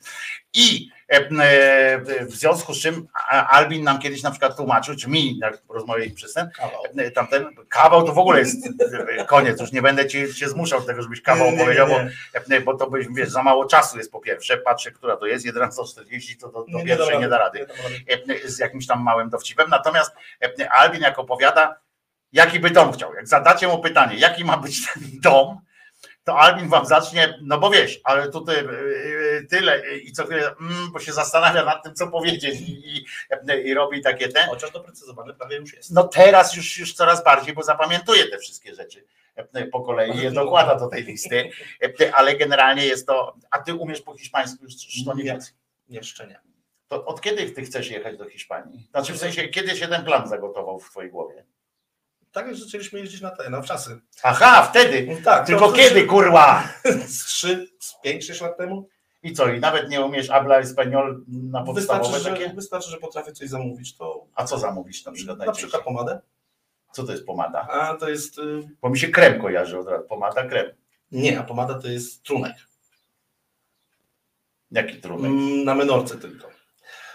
I 0.54 0.90
e, 1.10 1.16
e, 1.18 2.26
w 2.26 2.32
związku 2.32 2.74
z 2.74 2.82
czym 2.82 3.08
Albin 3.30 3.84
nam 3.84 4.00
kiedyś 4.00 4.24
na 4.24 4.32
przykład 4.32 4.58
tłumaczył, 4.58 4.96
czy 4.96 5.10
mi, 5.10 5.40
jak 5.42 5.62
rozmawialiśmy 5.70 6.16
przez 6.16 6.34
ten, 6.34 6.50
Kawał. 6.52 6.84
e, 6.98 7.12
tamten 7.12 7.46
kawał 7.70 8.04
to 8.04 8.14
w 8.14 8.18
ogóle 8.20 8.40
jest 8.40 8.68
koniec, 9.28 9.62
już 9.62 9.72
nie 9.72 9.82
będę 9.82 10.08
cię, 10.08 10.34
cię 10.34 10.50
zmuszał 10.50 10.80
do 10.82 10.86
tego, 10.88 11.02
żebyś 11.02 11.22
kawał 11.22 11.46
Nie, 11.46 11.52
nie, 11.52 11.58
nie, 11.58 11.64
powiedział, 11.64 11.88
bo, 11.88 12.02
nie. 12.50 12.58
e, 12.58 12.62
bo 12.62 12.78
to 12.78 12.90
byś, 12.90 13.08
wiesz, 13.16 13.30
za 13.30 13.44
mało 13.44 13.66
czasu 13.66 13.98
jest 13.98 14.12
po 14.12 14.20
pierwsze, 14.20 14.58
patrzę, 14.58 14.92
która 14.92 15.18
to 15.18 15.26
jest, 15.26 15.46
11.40, 15.46 16.40
to 16.42 16.52
do, 16.52 16.66
do 16.66 16.78
Nie, 16.78 16.86
pierwszej 16.86 17.20
nie 17.20 17.30
da 17.30 17.38
rady 17.38 17.68
Nie 18.28 18.50
z 18.50 18.60
jakimś 18.60 18.88
tam 18.88 19.04
małym 19.04 19.30
dowcipem. 19.30 19.70
Natomiast 19.70 20.12
Albin 20.70 21.02
jak 21.02 21.20
opowiada, 21.20 21.76
jaki 22.32 22.60
by 22.60 22.70
dom 22.70 22.92
chciał. 22.92 23.14
Jak 23.14 23.28
zadacie 23.28 23.68
mu 23.68 23.80
pytanie, 23.80 24.16
jaki 24.18 24.46
ma 24.46 24.58
być 24.58 24.94
ten 24.94 25.04
dom, 25.24 25.65
to 26.26 26.40
Albin 26.40 26.70
wam 26.70 26.86
zacznie, 26.86 27.40
no 27.42 27.60
bo 27.60 27.70
wiesz, 27.70 28.00
ale 28.04 28.32
tutaj 28.32 28.56
e, 28.56 28.60
e, 28.60 29.44
tyle 29.50 29.84
e, 29.84 29.98
i 29.98 30.12
co 30.12 30.26
chwilę, 30.26 30.56
mm, 30.62 30.92
bo 30.92 31.00
się 31.00 31.14
zastanawia 31.14 31.66
nad 31.66 31.84
tym, 31.84 31.96
co 31.96 32.08
powiedzieć 32.08 32.62
i, 32.62 32.98
i, 32.98 33.06
i 33.66 33.74
robi 33.74 34.02
takie 34.02 34.30
te. 34.30 34.48
Chociaż 34.48 34.72
doprecyzowane 34.72 35.34
prawie 35.34 35.58
już 35.58 35.74
jest. 35.74 35.92
No 35.92 36.04
teraz 36.04 36.56
już, 36.56 36.78
już 36.78 36.94
coraz 36.94 37.24
bardziej, 37.24 37.54
bo 37.54 37.64
zapamiętuje 37.64 38.28
te 38.28 38.38
wszystkie 38.38 38.76
rzeczy 38.76 39.06
po 39.72 39.82
kolei 39.82 40.18
je 40.18 40.32
dokłada 40.32 40.76
do 40.76 40.88
tej 40.88 41.04
listy, 41.04 41.50
ale 42.14 42.36
generalnie 42.36 42.86
jest 42.86 43.08
to, 43.08 43.36
a 43.52 43.60
ty 43.60 43.76
umiesz 43.76 44.02
po 44.02 44.18
hiszpańsku 44.18 44.64
już 44.64 45.04
to 45.06 45.14
nie. 45.14 45.40
Jeszcze 45.90 46.28
nie. 46.28 46.40
To 46.88 47.06
od 47.06 47.22
kiedy 47.22 47.52
ty 47.52 47.62
chcesz 47.62 47.90
jechać 47.90 48.18
do 48.18 48.30
Hiszpanii? 48.30 48.88
Znaczy 48.92 49.14
w 49.14 49.18
sensie, 49.18 49.48
kiedy 49.48 49.76
się 49.76 49.88
ten 49.88 50.06
plan 50.06 50.28
zagotował 50.28 50.80
w 50.80 50.90
twojej 50.90 51.12
głowie? 51.12 51.46
Tak 52.36 52.48
jak 52.48 52.56
zaczęliśmy 52.56 53.00
jeździć 53.00 53.22
na 53.22 53.30
te, 53.32 53.50
na 53.50 53.62
wczasy. 53.62 54.00
Aha, 54.24 54.68
wtedy. 54.70 55.08
No 55.10 55.16
tak, 55.26 55.46
Tylko 55.48 55.68
to- 55.68 55.74
kiedy, 55.74 56.04
kurwa? 56.06 56.64
Z 57.08 57.26
3, 57.26 57.68
z 57.80 57.94
5, 58.04 58.26
6 58.26 58.42
lat 58.42 58.58
temu. 58.58 58.90
I 59.24 59.34
co, 59.34 59.48
i 59.48 59.60
nawet 59.60 59.90
nie 59.90 60.02
umiesz 60.02 60.30
habla 60.30 60.62
español 60.62 61.22
na 61.28 61.64
podstawowe 61.64 62.10
Wystarczy 62.10 62.30
takie? 62.40 62.48
że, 62.50 62.56
wystarczy, 62.56 62.90
że 62.90 62.98
potrafię 62.98 63.32
coś 63.32 63.50
zamówić. 63.50 63.98
To 63.98 64.26
A 64.36 64.46
co 64.46 64.58
zamówić 64.60 65.06
na 65.06 65.12
przykład 65.12 65.38
na 65.40 65.52
przykład 65.52 65.84
pomadę. 65.84 66.20
Co 66.92 67.04
to 67.04 67.12
jest 67.12 67.26
pomada? 67.26 67.62
A 67.72 67.94
to 67.94 68.10
jest. 68.10 68.38
y, 68.40 68.70
Bo 68.82 68.90
mi 68.90 69.00
się 69.00 69.08
krem 69.08 69.42
kojarzy 69.42 69.80
od 69.80 69.88
razu. 69.88 70.08
Pomada, 70.08 70.46
krem. 70.46 70.66
Nie, 71.12 71.40
a 71.40 71.44
pomada 71.44 71.80
to 71.80 71.88
jest 71.88 72.24
trunek. 72.24 72.56
Jaki 74.72 75.02
trunek? 75.02 75.26
Mm, 75.32 75.64
Na 75.64 75.76
menorce 75.76 76.18
tylko. 76.18 76.48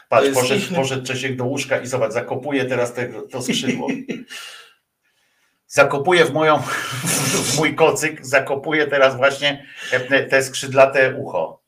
Patrz, 0.09 0.29
poszedł, 0.35 0.61
ich- 0.61 0.75
poszedł 0.75 1.07
Czesiek 1.07 1.37
do 1.37 1.45
łóżka 1.45 1.81
i 1.81 1.87
zobacz, 1.87 2.13
zakopuje 2.13 2.65
teraz 2.65 2.95
te, 2.95 3.09
to 3.31 3.43
skrzydło. 3.43 3.89
Zakopuje 5.73 6.25
w 6.25 6.33
moją, 6.33 6.59
w 7.47 7.59
mój 7.59 7.75
kocyk, 7.75 8.27
zakopuje 8.27 8.87
teraz 8.87 9.17
właśnie 9.17 9.67
te, 10.09 10.25
te 10.25 10.43
skrzydlate 10.43 11.15
ucho. 11.15 11.63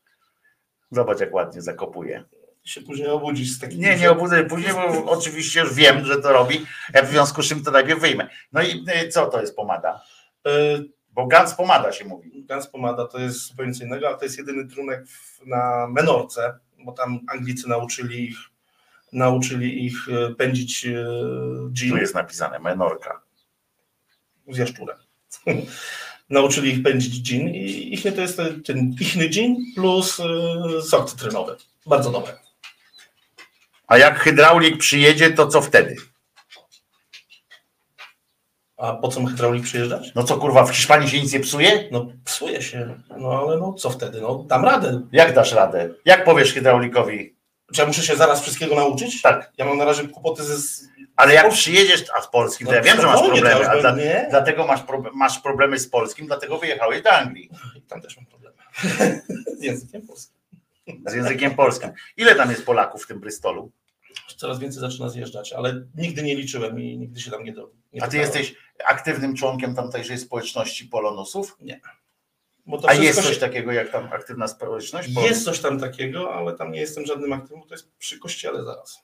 Zobacz, 0.90 1.20
jak 1.20 1.34
ładnie 1.34 1.62
zakopuje. 1.62 2.24
Się 2.64 2.80
później 2.80 3.08
obudzić 3.08 3.52
z 3.52 3.60
takim. 3.60 3.80
Nie, 3.80 3.96
nie 3.96 4.10
obudzę 4.10 4.44
później, 4.44 4.72
bo 4.72 5.10
oczywiście 5.10 5.60
już 5.60 5.74
wiem, 5.74 6.04
że 6.04 6.22
to 6.22 6.32
robi, 6.32 6.66
e, 6.92 7.06
w 7.06 7.10
związku 7.10 7.42
z 7.42 7.48
czym 7.48 7.64
to 7.64 7.70
najpierw 7.70 8.00
wyjmę. 8.00 8.28
No 8.52 8.62
i 8.62 8.84
e, 8.88 9.08
co 9.08 9.26
to 9.26 9.40
jest 9.40 9.56
pomada? 9.56 10.02
Y, 10.48 10.84
Bo 11.10 11.26
Gans 11.26 11.54
pomada 11.54 11.92
się 11.92 12.04
mówi. 12.04 12.44
Gans 12.44 12.66
pomada 12.66 13.06
to 13.06 13.18
jest 13.18 13.48
zupełnie 13.48 13.72
co 13.72 13.84
innego, 13.84 14.08
ale 14.08 14.18
to 14.18 14.24
jest 14.24 14.38
jedyny 14.38 14.68
trunek 14.68 15.04
na 15.46 15.86
menorce, 15.86 16.58
bo 16.84 16.92
tam 16.92 17.20
Anglicy 17.28 17.68
nauczyli 17.68 18.24
ich 18.24 18.36
nauczyli 19.12 19.86
ich 19.86 20.06
pędzić 20.38 20.86
y, 20.86 21.90
Tu 21.90 21.96
jest 21.96 22.14
napisane 22.14 22.58
menorka. 22.58 23.21
Z 24.48 24.56
jaszczurem. 24.56 24.96
nauczyli 26.32 26.72
ich 26.72 26.82
pędzić 26.82 27.22
gin 27.22 27.48
i 27.48 27.94
ich 27.94 28.14
to 28.14 28.20
jest 28.20 28.40
ten, 28.66 28.96
ichny 29.00 29.28
gin 29.28 29.56
plus 29.74 30.18
y, 30.18 30.82
sok 30.82 31.10
cytrynowy. 31.10 31.56
Bardzo 31.86 32.10
dobre. 32.10 32.32
A 33.86 33.98
jak 33.98 34.20
hydraulik 34.20 34.78
przyjedzie, 34.78 35.30
to 35.30 35.46
co 35.46 35.62
wtedy? 35.62 35.96
A 38.76 38.92
po 38.92 39.08
co 39.08 39.20
ma 39.20 39.30
hydraulik 39.30 39.64
przyjeżdżać? 39.64 40.14
No 40.14 40.24
co 40.24 40.36
kurwa, 40.36 40.64
w 40.64 40.70
Hiszpanii 40.70 41.08
się 41.08 41.20
nic 41.20 41.32
nie 41.32 41.40
psuje? 41.40 41.88
No 41.90 42.06
psuje 42.24 42.62
się, 42.62 43.00
no 43.18 43.30
ale 43.32 43.58
no 43.58 43.72
co 43.72 43.90
wtedy? 43.90 44.20
No 44.20 44.44
dam 44.48 44.64
radę. 44.64 45.00
Jak 45.12 45.34
dasz 45.34 45.52
radę? 45.52 45.94
Jak 46.04 46.24
powiesz 46.24 46.52
hydraulikowi? 46.52 47.36
Czy 47.72 47.80
ja 47.80 47.86
muszę 47.86 48.02
się 48.02 48.16
zaraz 48.16 48.42
wszystkiego 48.42 48.74
nauczyć? 48.74 49.22
Tak. 49.22 49.52
Ja 49.58 49.64
mam 49.64 49.78
na 49.78 49.84
razie 49.84 50.08
kłopoty 50.08 50.44
ze... 50.44 50.56
z- 50.58 50.88
Ale 51.16 51.34
jak 51.34 51.50
przyjedziesz, 51.52 52.04
a 52.18 52.22
z 52.22 52.30
polskim, 52.30 52.66
to 52.66 52.72
ja 52.74 52.80
No, 52.80 52.84
wiem, 52.86 52.96
że 53.00 53.06
masz 53.06 53.20
problemy, 53.22 53.68
a 53.70 53.80
dla, 53.80 53.96
nie. 53.96 54.26
dlatego 54.30 54.66
masz, 54.66 54.80
prob- 54.80 55.10
masz 55.14 55.38
problemy 55.38 55.78
z 55.78 55.88
polskim, 55.88 56.26
dlatego 56.26 56.58
wyjechałeś 56.58 57.02
do 57.02 57.10
Anglii 57.12 57.50
Tam 57.88 58.02
też 58.02 58.16
mam 58.16 58.26
problemy. 58.26 58.56
z 59.58 59.62
językiem 59.62 60.02
polskim. 60.06 60.36
z 61.06 61.14
językiem 61.14 61.54
polskim. 61.54 61.90
Ile 62.16 62.34
tam 62.34 62.50
jest 62.50 62.66
Polaków 62.66 63.04
w 63.04 63.06
tym 63.06 63.20
Bristolu? 63.20 63.70
Coraz 64.36 64.58
więcej 64.58 64.80
zaczyna 64.80 65.08
zjeżdżać, 65.08 65.52
ale 65.52 65.82
nigdy 65.96 66.22
nie 66.22 66.34
liczyłem 66.36 66.80
i 66.80 66.98
nigdy 66.98 67.20
się 67.20 67.30
tam 67.30 67.44
nie 67.44 67.52
do. 67.52 67.70
Nie 67.92 68.02
A 68.02 68.08
ty 68.08 68.16
jesteś 68.16 68.54
aktywnym 68.84 69.36
członkiem 69.36 69.74
tamtejszej 69.74 70.18
społeczności 70.18 70.84
polonusów? 70.86 71.56
To 71.58 71.64
A 72.86 72.94
jest 72.94 73.22
coś 73.22 73.34
się- 73.34 73.40
takiego 73.40 73.72
jak 73.72 73.90
tam 73.90 74.08
aktywna 74.12 74.48
społeczność? 74.48 75.08
Jest 75.08 75.44
coś 75.44 75.60
tam 75.60 75.80
takiego, 75.80 76.34
ale 76.34 76.52
tam 76.52 76.72
nie 76.72 76.80
jestem 76.80 77.06
żadnym 77.06 77.32
aktywnym, 77.32 77.60
bo 77.60 77.66
to 77.66 77.74
jest 77.74 77.92
przy 77.98 78.18
kościele 78.18 78.64
zaraz. 78.64 79.02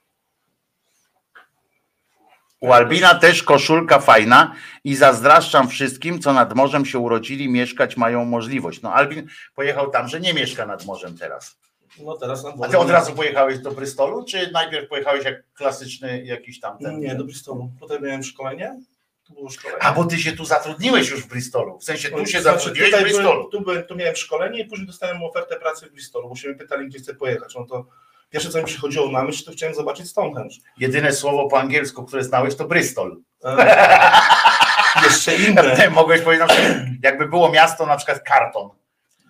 U 2.60 2.72
Albina 2.72 3.14
też 3.14 3.42
koszulka 3.42 4.00
fajna 4.00 4.54
i 4.84 4.96
zazdraszczam 4.96 5.68
wszystkim, 5.68 6.20
co 6.20 6.32
nad 6.32 6.54
morzem 6.54 6.84
się 6.86 6.98
urodzili, 6.98 7.48
mieszkać 7.48 7.96
mają 7.96 8.24
możliwość. 8.24 8.82
No 8.82 8.92
Albin 8.92 9.28
pojechał 9.54 9.90
tam, 9.90 10.08
że 10.08 10.20
nie 10.20 10.34
mieszka 10.34 10.66
nad 10.66 10.84
morzem 10.86 11.18
teraz. 11.18 11.58
No 12.00 12.16
teraz 12.16 12.44
na 12.44 12.66
A 12.66 12.68
ty 12.68 12.78
od 12.78 12.90
razu 12.90 13.12
pojechałeś 13.12 13.58
do 13.58 13.70
Bristolu, 13.70 14.24
czy 14.24 14.50
najpierw 14.52 14.88
pojechałeś 14.88 15.24
jak 15.24 15.52
klasyczny 15.54 16.24
jakiś 16.24 16.60
tam 16.60 16.78
ten? 16.78 16.98
Nie, 16.98 17.14
do 17.14 17.24
Bristolu. 17.24 17.70
Tutaj 17.80 18.00
miałem 18.00 18.22
szkolenie. 18.22 18.80
Było 19.30 19.50
szkolenie. 19.50 19.82
A 19.82 19.92
bo 19.92 20.04
ty 20.04 20.18
się 20.18 20.32
tu 20.32 20.44
zatrudniłeś 20.44 21.10
już 21.10 21.22
w 21.22 21.28
Bristolu. 21.28 21.78
W 21.78 21.84
sensie 21.84 22.08
tu 22.08 22.26
się 22.26 22.40
Znaczy, 22.40 22.42
zatrudniłeś 22.42 22.94
w 22.94 23.02
Bristolu. 23.02 23.28
byłem, 23.28 23.50
tu, 23.50 23.60
byłem, 23.60 23.82
tu 23.82 23.96
miałem 23.96 24.16
szkolenie 24.16 24.60
i 24.60 24.64
później 24.64 24.86
dostałem 24.86 25.22
ofertę 25.22 25.56
pracy 25.56 25.86
w 25.86 25.92
Bristolu, 25.92 26.28
bo 26.28 26.36
się 26.36 26.48
mnie 26.48 26.56
pytali, 26.58 26.86
gdzie 26.88 26.98
chcę 26.98 27.14
pojechać. 27.14 27.54
No 27.54 27.66
to 27.66 27.86
pierwsze, 28.30 28.50
co 28.50 28.58
mi 28.58 28.64
przychodziło 28.64 29.10
na 29.10 29.22
myśl, 29.24 29.44
to 29.44 29.52
chciałem 29.52 29.74
zobaczyć 29.74 30.08
Stonehenge. 30.10 30.54
Jedyne 30.78 31.12
słowo 31.12 31.48
po 31.48 31.60
angielsku, 31.60 32.04
które 32.04 32.24
znałeś, 32.24 32.56
to 32.56 32.64
Bristol. 32.64 33.16
E, 33.44 34.10
Jeszcze 35.04 35.36
inne. 35.36 35.90
Mogłeś 35.90 36.20
powiedzieć, 36.20 36.48
jakby 37.02 37.28
było 37.28 37.52
miasto, 37.52 37.86
na 37.86 37.96
przykład 37.96 38.22
Karton, 38.22 38.68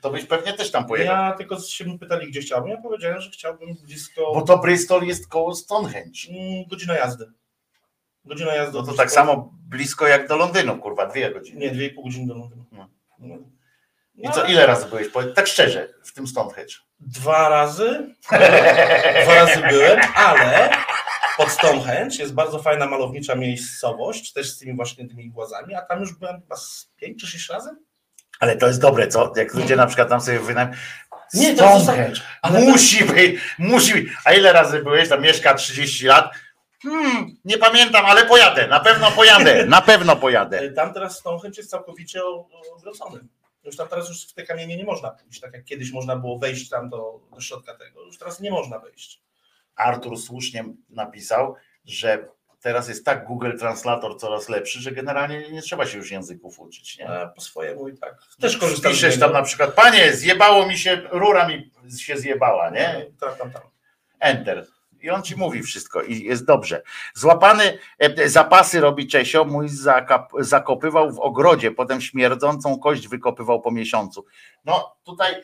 to 0.03 0.11
byś 0.11 0.25
pewnie 0.25 0.53
też 0.53 0.71
tam 0.71 0.87
pojechał. 0.87 1.17
Ja 1.17 1.33
tylko 1.33 1.61
się 1.61 1.85
mnie 1.85 1.99
pytali, 1.99 2.27
gdzie 2.31 2.41
chciałbym. 2.41 2.71
Ja 2.71 2.77
powiedziałem, 2.83 3.21
że 3.21 3.31
chciałbym 3.31 3.75
blisko 3.75 4.33
Bo 4.35 4.43
to 4.43 4.59
Bristol 4.59 5.03
jest 5.03 5.29
koło 5.29 5.55
Stonehenge. 5.55 6.21
mm, 6.31 6.65
godzina 6.71 6.97
jazdy. 6.97 7.27
Godzina 8.25 8.55
jazdy. 8.55 8.79
No 8.79 8.83
to 8.83 8.93
tak 8.93 9.11
samo 9.11 9.53
blisko 9.69 10.07
jak 10.07 10.29
do 10.29 10.37
Londynu, 10.37 10.79
kurwa, 10.79 11.07
dwie 11.07 11.31
godziny. 11.31 11.61
Nie, 11.61 11.71
dwie 11.71 11.87
i 11.87 11.91
pół 11.91 12.05
godziny 12.05 12.27
do 12.27 12.35
Londynu. 12.35 12.65
No. 12.73 12.89
No. 13.19 13.37
I 14.15 14.31
co, 14.31 14.45
ile 14.45 14.67
razy 14.67 14.87
byłeś? 14.87 15.07
Tak 15.35 15.47
szczerze, 15.47 15.89
w 16.05 16.13
tym 16.13 16.27
Stonehenge. 16.27 16.75
Dwa 17.01 17.49
razy. 17.49 18.15
Dwa 19.25 19.35
razy 19.35 19.63
byłem, 19.71 20.01
ale 20.15 20.71
pod 21.37 21.51
Stonehenge 21.51 22.17
jest 22.19 22.35
bardzo 22.35 22.59
fajna 22.59 22.87
malownicza 22.87 23.35
miejscowość, 23.35 24.33
też 24.33 24.51
z 24.51 24.59
tymi 24.59 24.77
właśnie 24.77 25.09
tymi 25.09 25.31
głazami, 25.31 25.75
a 25.75 25.83
tam 25.83 26.01
już 26.01 26.13
byłem 26.13 26.41
chyba 26.41 26.57
z 26.57 26.91
pięć 26.97 27.21
czy 27.21 27.27
sześć 27.27 27.49
razy. 27.49 27.71
Ale 28.41 28.57
to 28.57 28.67
jest 28.67 28.81
dobre, 28.81 29.09
co? 29.09 29.33
Jak 29.37 29.55
ludzie 29.55 29.77
na 29.77 29.87
przykład 29.87 30.09
tam 30.09 30.21
sobie 30.21 30.39
wynajmą. 30.41 30.73
Nie, 31.35 31.55
to 31.55 31.75
jest 31.75 31.91
musi 32.67 33.05
być, 33.05 33.41
musi 33.59 33.95
być. 33.95 34.09
A 34.25 34.33
ile 34.33 34.53
razy 34.53 34.83
byłeś? 34.83 35.09
Tam 35.09 35.23
mieszka 35.23 35.55
30 35.55 36.07
lat. 36.07 36.31
Hmm, 36.83 37.37
nie 37.45 37.59
pamiętam, 37.59 38.07
ale 38.07 38.27
pojadę. 38.27 38.67
Na 38.67 38.81
pewno 38.81 39.11
pojadę. 39.11 39.65
Na 39.77 39.83
pewno 39.83 40.17
pojadę. 40.17 40.59
E, 40.61 40.71
Tam 40.71 40.95
teraz 40.95 41.19
Stonehenge 41.19 41.57
jest 41.61 41.71
całkowicie 41.71 42.21
odwrócony. 42.75 43.21
Już 43.65 43.77
tam 43.77 43.89
teraz 43.89 44.09
już 44.09 44.29
w 44.29 44.35
te 44.35 44.43
kamienie 44.43 44.77
nie 44.77 44.85
można 44.85 45.11
pójść, 45.11 45.41
tak 45.41 45.53
jak 45.55 45.65
kiedyś 45.65 45.93
można 45.93 46.17
było 46.17 46.39
wejść 46.39 46.69
tam 46.69 46.89
do, 46.89 47.21
do 47.35 47.41
środka 47.41 47.75
tego. 47.75 48.03
Już 48.03 48.19
teraz 48.19 48.41
nie 48.41 48.51
można 48.51 48.79
wejść. 48.79 49.23
Artur 49.77 50.19
słusznie 50.19 50.65
napisał, 50.89 51.55
że 51.85 52.29
teraz 52.61 52.89
jest 52.89 53.05
tak 53.05 53.25
Google 53.27 53.59
Translator 53.59 54.17
coraz 54.21 54.49
lepszy, 54.49 54.81
że 54.81 54.93
generalnie 54.93 55.51
nie 55.51 55.63
trzeba 55.63 55.87
się 55.87 55.99
już 55.99 56.11
języków 56.11 56.61
uczyć. 56.61 56.99
Nie? 56.99 57.09
A 57.09 57.27
po 57.27 57.41
swojemu 57.41 57.89
i 57.89 57.99
tak. 57.99 58.15
Też 58.41 58.57
korzystam 58.57 58.93
z 58.93 58.95
Piszesz 58.95 59.19
tam 59.19 59.33
na 59.33 59.43
przykład, 59.43 59.75
panie, 59.75 60.13
zjebało 60.13 60.67
mi 60.67 60.79
się, 60.79 61.03
rura 61.11 61.49
mi 61.49 61.71
się 61.99 62.17
zjebała, 62.17 62.71
nie? 62.71 63.07
Tam, 63.21 63.37
tam, 63.39 63.51
tam. 63.51 63.63
Enter. 64.21 64.67
I 65.03 65.11
on 65.11 65.23
ci 65.23 65.37
mówi 65.37 65.63
wszystko 65.63 66.03
i 66.03 66.25
jest 66.25 66.45
dobrze. 66.45 66.83
Złapany 67.15 67.79
e, 67.99 68.29
zapasy 68.29 68.81
robi 68.81 69.07
Czesio, 69.07 69.45
mój 69.45 69.69
zakopywał 70.39 71.13
w 71.13 71.21
ogrodzie, 71.21 71.71
potem 71.71 72.01
śmierdzącą 72.01 72.79
kość 72.79 73.09
wykopywał 73.09 73.61
po 73.61 73.71
miesiącu. 73.71 74.25
No 74.65 74.97
tutaj 75.05 75.35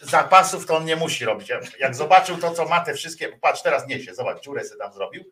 zapasów 0.00 0.66
to 0.66 0.76
on 0.76 0.84
nie 0.84 0.96
musi 0.96 1.24
robić. 1.24 1.52
Jak 1.80 1.94
zobaczył 1.94 2.36
to, 2.36 2.50
co 2.50 2.68
ma 2.68 2.80
te 2.80 2.94
wszystkie, 2.94 3.28
patrz, 3.28 3.62
teraz 3.62 3.86
niesie, 3.88 4.14
zobacz, 4.14 4.42
dziurę 4.42 4.64
sobie 4.64 4.78
tam 4.78 4.92
zrobił. 4.92 5.24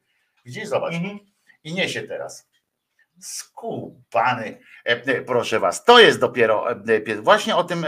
Widzisz, 0.44 0.68
zobacz. 0.68 0.94
Mhm. 0.94 1.18
I 1.64 1.74
niesie 1.74 2.02
teraz. 2.02 2.49
Skubany, 3.20 4.58
e, 4.86 4.90
e, 4.90 5.22
proszę 5.22 5.60
was. 5.60 5.84
To 5.84 6.00
jest 6.00 6.20
dopiero 6.20 6.70
e, 6.70 7.00
pies. 7.00 7.20
Właśnie 7.20 7.56
o 7.56 7.64
tym 7.64 7.86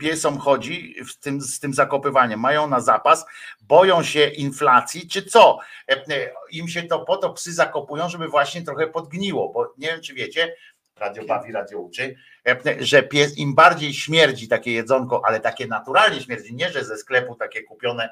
piesom 0.00 0.38
chodzi 0.38 0.94
w 1.08 1.18
tym, 1.18 1.40
z 1.40 1.60
tym 1.60 1.74
zakopywaniem. 1.74 2.40
Mają 2.40 2.66
na 2.66 2.80
zapas, 2.80 3.26
boją 3.62 4.02
się 4.02 4.26
inflacji, 4.26 5.08
czy 5.08 5.22
co? 5.22 5.58
Im 6.50 6.68
się 6.68 6.82
to 6.82 6.98
po 6.98 7.16
to 7.16 7.32
psy 7.32 7.52
zakopują, 7.52 8.08
żeby 8.08 8.28
właśnie 8.28 8.62
trochę 8.62 8.86
podgniło, 8.86 9.52
bo 9.52 9.74
nie 9.78 9.88
wiem, 9.88 10.00
czy 10.00 10.14
wiecie, 10.14 10.54
radio 10.96 11.24
bawi, 11.24 11.52
radio 11.52 11.78
uczy, 11.78 12.16
że 12.80 13.02
pies 13.02 13.38
im 13.38 13.54
bardziej 13.54 13.94
śmierdzi 13.94 14.48
takie 14.48 14.72
jedzonko, 14.72 15.22
ale 15.24 15.40
takie 15.40 15.66
naturalnie 15.66 16.20
śmierdzi, 16.20 16.54
nie 16.54 16.70
że 16.70 16.84
ze 16.84 16.96
sklepu 16.96 17.34
takie 17.34 17.62
kupione, 17.62 18.08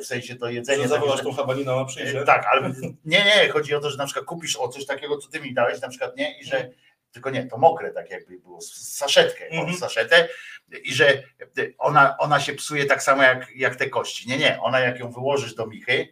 w 0.00 0.04
sensie 0.04 0.36
to 0.36 0.48
jedzenie. 0.50 0.82
Że 0.82 0.88
zawołasz 0.88 1.22
tą 1.22 1.32
chabaninę, 1.32 1.72
a 1.72 1.84
przyjdzie. 1.84 2.20
E, 2.20 2.24
Tak, 2.24 2.46
ale 2.52 2.72
nie, 3.04 3.24
nie, 3.24 3.48
chodzi 3.48 3.74
o 3.74 3.80
to, 3.80 3.90
że 3.90 3.96
na 3.98 4.04
przykład 4.04 4.24
kupisz 4.26 4.56
o 4.56 4.68
coś 4.68 4.86
takiego, 4.86 5.18
co 5.18 5.28
ty 5.28 5.40
mi 5.40 5.54
dałeś, 5.54 5.80
na 5.80 5.88
przykład 5.88 6.16
nie, 6.16 6.40
i 6.40 6.44
że 6.44 6.70
tylko 7.12 7.30
nie, 7.30 7.46
to 7.46 7.58
mokre, 7.58 7.90
tak 7.90 8.10
jakby 8.10 8.38
było, 8.38 8.60
saszetkę, 8.60 9.44
o, 9.50 9.52
Mhm. 9.54 9.76
saszetę 9.78 10.28
i 10.82 10.94
że 10.94 11.22
ona, 11.78 12.16
ona 12.18 12.40
się 12.40 12.52
psuje 12.52 12.84
tak 12.86 13.02
samo 13.02 13.22
jak, 13.22 13.50
jak 13.56 13.76
te 13.76 13.88
kości. 13.90 14.28
Nie, 14.28 14.38
nie, 14.38 14.60
ona 14.60 14.80
jak 14.80 14.98
ją 14.98 15.12
wyłożysz 15.12 15.54
do 15.54 15.66
michy, 15.66 16.08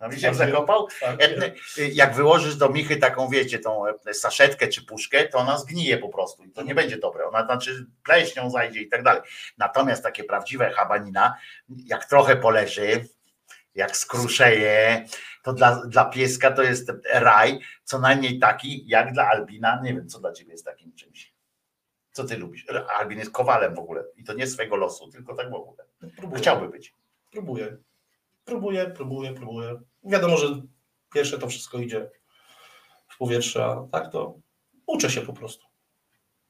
no 0.00 0.08
widzisz 0.08 0.22
jak 0.22 0.34
zakopał? 0.34 0.88
Tak, 1.00 1.18
Jak 1.92 2.14
wyłożysz 2.14 2.56
do 2.56 2.68
michy 2.68 2.96
taką, 2.96 3.28
wiecie, 3.28 3.58
tą 3.58 3.86
e, 3.86 4.14
saszetkę 4.14 4.68
czy 4.68 4.86
puszkę, 4.86 5.28
to 5.28 5.38
ona 5.38 5.58
zgnije 5.58 5.98
po 5.98 6.08
prostu 6.08 6.44
i 6.44 6.50
to 6.50 6.62
nie 6.62 6.74
będzie 6.74 6.96
dobre. 6.98 7.24
Ona 7.24 7.44
znaczy 7.44 7.86
pleśnią 8.04 8.50
zajdzie 8.50 8.80
i 8.80 8.88
tak 8.88 9.02
dalej. 9.02 9.22
Natomiast 9.58 10.02
takie 10.02 10.24
prawdziwe 10.24 10.70
habanina, 10.70 11.36
jak 11.68 12.04
trochę 12.04 12.36
poleży, 12.36 13.04
jak 13.74 13.96
skruszeje, 13.96 15.06
to 15.42 15.52
dla, 15.52 15.86
dla 15.86 16.04
pieska 16.04 16.50
to 16.50 16.62
jest 16.62 16.92
raj, 17.12 17.60
co 17.84 17.98
najmniej 17.98 18.38
taki 18.38 18.88
jak 18.88 19.12
dla 19.12 19.28
Albina. 19.28 19.80
Nie 19.82 19.94
wiem, 19.94 20.08
co 20.08 20.20
dla 20.20 20.32
ciebie 20.32 20.52
jest 20.52 20.64
takim 20.64 20.92
czymś. 20.92 21.34
Co 22.12 22.24
ty 22.24 22.36
lubisz? 22.36 22.66
Albin 22.98 23.18
jest 23.18 23.30
kowalem 23.30 23.74
w 23.74 23.78
ogóle 23.78 24.04
i 24.16 24.24
to 24.24 24.32
nie 24.32 24.46
swego 24.46 24.76
losu, 24.76 25.10
tylko 25.10 25.34
tak 25.34 25.50
w 25.50 25.54
ogóle. 25.54 25.84
Próbuję. 26.16 26.40
Chciałby 26.42 26.68
być. 26.68 26.94
Próbuję. 27.30 27.76
Próbuję, 28.46 28.92
próbuję, 28.96 29.34
próbuję. 29.34 29.80
Wiadomo, 30.04 30.36
że 30.36 30.62
pierwsze 31.14 31.38
to 31.38 31.48
wszystko 31.48 31.78
idzie 31.78 32.10
w 33.08 33.18
powietrze, 33.18 33.64
a 33.64 33.86
tak 33.92 34.12
to 34.12 34.38
uczę 34.86 35.10
się 35.10 35.20
po 35.20 35.32
prostu. 35.32 35.66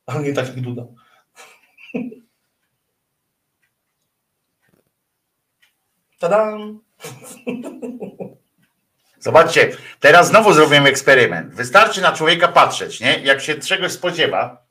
Ale 0.07 0.23
nie 0.23 0.33
tak 0.33 0.47
jak 0.47 0.61
Duda. 0.61 0.87
Tadam! 6.19 6.81
Zobaczcie, 9.19 9.77
teraz 10.01 10.29
znowu 10.29 10.53
zrobimy 10.53 10.89
eksperyment. 10.89 11.55
Wystarczy 11.55 12.01
na 12.01 12.13
człowieka 12.13 12.49
patrzeć, 12.49 13.01
nie? 13.01 13.19
Jak 13.19 13.41
się 13.41 13.55
czegoś 13.55 13.93
spodziewa. 13.93 14.66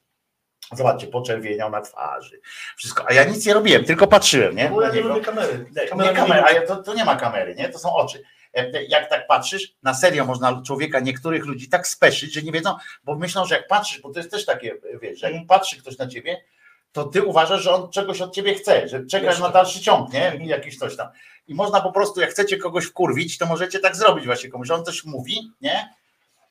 Zobaczcie, 0.73 1.07
poczerwieniał 1.07 1.69
na 1.69 1.81
twarzy. 1.81 2.39
Wszystko. 2.77 3.05
A 3.09 3.13
ja 3.13 3.23
nic 3.23 3.45
nie 3.45 3.53
robiłem, 3.53 3.83
tylko 3.85 4.07
patrzyłem, 4.07 4.55
nie? 4.55 4.69
Bo 4.69 4.81
ja 4.81 4.87
Na 4.87 4.95
nie 4.95 5.01
lubię 5.01 5.21
kamery. 5.21 5.65
Nie, 5.75 5.87
Kamera 5.87 6.09
nie 6.11 6.15
kamera, 6.17 6.45
a 6.63 6.67
to, 6.67 6.75
to 6.75 6.93
nie 6.93 7.05
ma 7.05 7.15
kamery, 7.15 7.55
nie? 7.55 7.69
To 7.69 7.79
są 7.79 7.93
oczy. 7.95 8.23
E, 8.53 8.83
Jak 8.83 9.09
tak 9.09 9.27
patrzysz, 9.27 9.73
na 9.83 9.93
serio 9.93 10.25
można 10.25 10.61
człowieka, 10.65 10.99
niektórych 10.99 11.45
ludzi 11.45 11.69
tak 11.69 11.87
speszyć, 11.87 12.33
że 12.33 12.41
nie 12.41 12.51
wiedzą, 12.51 12.75
bo 13.03 13.15
myślą, 13.15 13.45
że 13.45 13.55
jak 13.55 13.67
patrzysz, 13.67 14.01
bo 14.01 14.09
to 14.13 14.19
jest 14.19 14.31
też 14.31 14.45
takie, 14.45 14.75
wiesz, 15.01 15.19
że 15.19 15.25
jak 15.27 15.33
Mhm. 15.33 15.47
patrzy 15.47 15.77
ktoś 15.77 15.97
na 15.97 16.07
ciebie, 16.07 16.41
to 16.91 17.03
ty 17.03 17.23
uważasz, 17.23 17.61
że 17.61 17.71
on 17.73 17.91
czegoś 17.91 18.21
od 18.21 18.33
ciebie 18.35 18.53
chce, 18.55 18.87
że 18.87 19.05
czekasz 19.05 19.27
Jeszcze. 19.27 19.43
na 19.43 19.49
dalszy 19.49 19.79
ciąg, 19.81 20.13
nie? 20.13 20.39
I 20.41 20.47
jakiś 20.47 20.77
coś 20.77 20.95
tam. 20.97 21.07
I 21.47 21.55
można 21.55 21.81
po 21.81 21.91
prostu, 21.91 22.21
jak 22.21 22.29
chcecie 22.29 22.57
kogoś 22.57 22.85
wkurwić, 22.85 23.37
to 23.37 23.45
możecie 23.45 23.79
tak 23.79 23.95
zrobić 23.95 24.25
właśnie 24.25 24.49
komuś, 24.49 24.67
że 24.67 24.75
on 24.75 24.85
coś 24.85 25.05
mówi, 25.05 25.51
nie? 25.61 25.89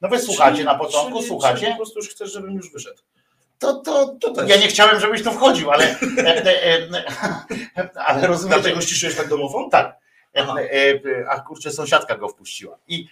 No 0.01 0.09
wy 0.09 0.19
słuchacie 0.19 0.65
na 0.65 0.75
początku, 0.75 1.17
czyli- 1.19 1.29
słuchacie. 1.29 1.59
czyli 1.61 1.71
Po 1.71 1.77
prostu 1.77 1.99
już 1.99 2.09
chcesz, 2.09 2.33
żebym 2.33 2.55
już 2.55 2.73
wyszedł. 2.73 3.03
To, 3.59 3.75
to, 3.75 4.17
To 4.21 4.31
też. 4.31 4.49
ja 4.49 4.57
nie 4.57 4.69
chciałem, 4.69 5.01
żebyś 5.01 5.23
tu 5.23 5.33
wchodził, 5.33 5.71
ale, 5.71 5.85
e, 6.19 6.45
e, 6.45 6.89
e, 7.77 7.99
ale 7.99 8.27
rozumiecie, 8.27 8.61
Dlatego 8.61 8.81
ściszyłeś 8.81 9.17
tak 9.17 9.29
domową? 9.29 9.71
tak. 9.71 9.97
Aha. 10.37 10.55
A 11.29 11.41
kurczę, 11.41 11.71
sąsiadka 11.71 12.17
go 12.17 12.29
wpuściła. 12.29 12.79
I, 12.89 13.09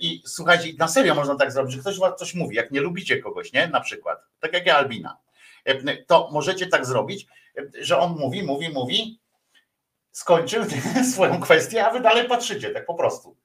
I 0.00 0.22
słuchajcie, 0.26 0.72
na 0.78 0.88
serio 0.88 1.14
można 1.14 1.36
tak 1.36 1.52
zrobić, 1.52 1.74
że 1.74 1.80
ktoś 1.80 1.98
was 1.98 2.18
coś 2.18 2.34
mówi, 2.34 2.56
jak 2.56 2.70
nie 2.70 2.80
lubicie 2.80 3.18
kogoś, 3.18 3.52
nie? 3.52 3.68
Na 3.68 3.80
przykład, 3.80 4.18
tak 4.40 4.52
jak 4.52 4.66
ja 4.66 4.76
Albina, 4.76 5.16
to 6.06 6.28
możecie 6.32 6.66
tak 6.66 6.86
zrobić, 6.86 7.26
że 7.80 7.98
on 7.98 8.16
mówi, 8.18 8.42
mówi, 8.42 8.68
mówi, 8.68 9.20
skończył 10.12 10.64
swoją 11.12 11.40
kwestię, 11.40 11.86
a 11.86 11.90
wy 11.90 12.00
dalej 12.00 12.28
patrzycie, 12.28 12.70
tak 12.70 12.86
po 12.86 12.94
prostu. 12.94 13.36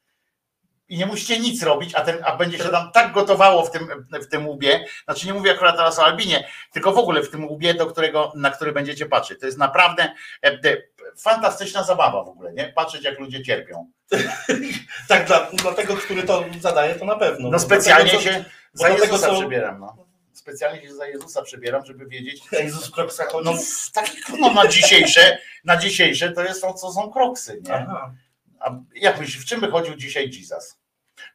I 0.91 0.97
nie 0.97 1.05
musicie 1.05 1.39
nic 1.39 1.63
robić, 1.63 1.95
a, 1.95 2.01
ten, 2.01 2.17
a 2.23 2.35
będzie 2.35 2.57
się 2.57 2.69
tam 2.69 2.91
tak 2.91 3.11
gotowało 3.11 3.65
w 3.65 3.71
tym, 3.71 3.87
w 4.11 4.27
tym 4.27 4.49
łbie. 4.49 4.85
Znaczy 5.03 5.27
nie 5.27 5.33
mówię 5.33 5.51
akurat 5.51 5.75
teraz 5.75 5.99
o 5.99 6.05
Albinie, 6.05 6.47
tylko 6.71 6.91
w 6.91 6.97
ogóle 6.97 7.23
w 7.23 7.29
tym 7.29 7.45
łbie, 7.45 7.73
do 7.73 7.85
którego, 7.85 8.33
na 8.35 8.51
który 8.51 8.71
będziecie 8.71 9.05
patrzeć. 9.05 9.39
To 9.39 9.45
jest 9.45 9.57
naprawdę 9.57 10.03
e, 10.43 10.47
e, 10.47 10.77
fantastyczna 11.17 11.83
zabawa 11.83 12.23
w 12.23 12.29
ogóle, 12.29 12.53
nie? 12.53 12.73
Patrzeć, 12.75 13.03
jak 13.03 13.19
ludzie 13.19 13.43
cierpią. 13.43 13.91
Tak, 15.07 15.27
dla, 15.27 15.51
dla 15.53 15.73
tego, 15.73 15.95
który 15.95 16.23
to 16.23 16.45
zadaje, 16.59 16.95
to 16.95 17.05
na 17.05 17.15
pewno. 17.15 17.49
No 17.49 17.59
specjalnie 17.59 18.11
Dlatego, 18.11 18.31
się 18.31 18.45
za 18.73 18.87
do 18.87 18.93
tego, 18.93 19.05
Jezusa 19.05 19.27
co- 19.27 19.39
przebieram, 19.39 19.79
no. 19.79 20.05
Specjalnie 20.33 20.81
się 20.81 20.93
za 20.93 21.07
Jezusa 21.07 21.41
przebieram, 21.41 21.85
żeby 21.85 22.05
wiedzieć. 22.05 22.41
Jezus 22.63 22.87
w 22.87 22.91
kroksach 22.91 23.31
chodzi? 23.31 23.45
No, 23.45 23.53
takich, 23.93 24.29
no 24.39 24.53
na 24.53 24.67
dzisiejsze, 24.67 25.37
na 25.63 25.77
dzisiejsze 25.77 26.31
to 26.31 26.43
jest 26.43 26.61
to, 26.61 26.73
co 26.73 26.91
są 26.91 27.11
kroksy, 27.11 27.61
nie? 27.63 27.73
Aha. 27.73 28.13
A 28.59 28.75
jak 28.95 29.19
myślisz, 29.19 29.43
w 29.43 29.45
czym 29.45 29.61
by 29.61 29.71
chodził 29.71 29.95
dzisiaj 29.95 30.31
Jesus? 30.33 30.80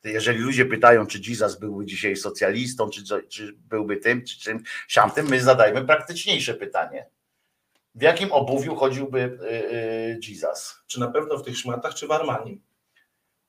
Jeżeli 0.05 0.39
ludzie 0.39 0.65
pytają, 0.65 1.07
czy 1.07 1.21
Jesus 1.29 1.59
byłby 1.59 1.87
dzisiaj 1.87 2.17
socjalistą, 2.17 2.91
czy, 2.91 3.03
czy 3.29 3.53
byłby 3.53 3.97
tym, 3.97 4.25
czy 4.25 4.41
czym 4.41 4.63
siamtym, 4.89 5.29
my 5.29 5.41
zadajmy 5.41 5.85
praktyczniejsze 5.85 6.55
pytanie. 6.55 7.07
W 7.95 8.03
jakim 8.03 8.33
obuwiu 8.33 8.77
chodziłby 8.77 9.39
yy, 10.21 10.21
Jesus? 10.29 10.83
Czy 10.87 11.01
na 11.01 11.09
pewno 11.11 11.39
w 11.39 11.43
tych 11.43 11.59
szmatach, 11.59 11.95
czy 11.95 12.07
w 12.07 12.13
Armanii? 12.13 12.63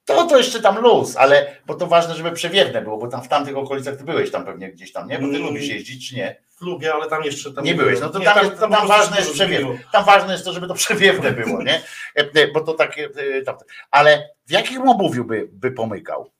To, 0.08 0.26
to 0.28 0.38
jeszcze 0.38 0.62
tam 0.62 0.80
luz, 0.80 1.18
ale 1.18 1.56
bo 1.66 1.74
to 1.76 1.88
ważne, 1.88 2.16
żeby 2.16 2.32
przewiewne 2.32 2.82
było, 2.82 2.98
bo 2.98 3.08
tam 3.08 3.24
w 3.24 3.28
tamtych 3.28 3.58
okolicach 3.58 3.96
ty 3.98 4.04
byłeś 4.04 4.32
tam 4.32 4.46
pewnie 4.46 4.72
gdzieś 4.72 4.92
tam, 4.92 5.08
nie? 5.08 5.16
Bo 5.20 5.28
ty 5.28 5.36
Mm. 5.36 5.42
lubisz 5.48 5.68
jeździć, 5.68 6.10
czy 6.10 6.16
nie? 6.16 6.42
Lubię, 6.62 6.94
ale 6.94 7.10
tam 7.10 7.24
jeszcze 7.24 7.54
tam 7.54 7.64
Nie 7.64 7.76
byłeś, 7.76 8.00
no 8.00 8.10
to 8.10 8.20
nie, 8.20 8.26
tam, 8.26 8.36
tam, 8.36 8.52
po 8.60 8.68
prostu 8.68 8.88
ważne 8.88 9.18
jest 9.18 9.34
przewiewne. 9.34 9.78
Tam 9.92 10.06
ważne 10.06 10.34
jest 10.34 10.46
to, 10.46 10.54
żeby 10.54 10.68
to 10.68 10.74
przewiewne 10.74 11.32
było, 11.32 11.64
nie? 11.64 11.82
E, 12.16 12.48
Bo 12.48 12.62
to 12.62 12.74
takie. 12.74 13.10
e, 13.38 13.42
tam- 13.42 13.58
Ale 13.92 14.30
w 14.48 14.52
jakim 14.52 14.90
obuwiu 14.90 15.26
by, 15.26 15.50
by 15.52 15.72
pomykał? 15.72 16.32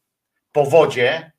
Po 0.52 0.66
wodzie, 0.66 1.32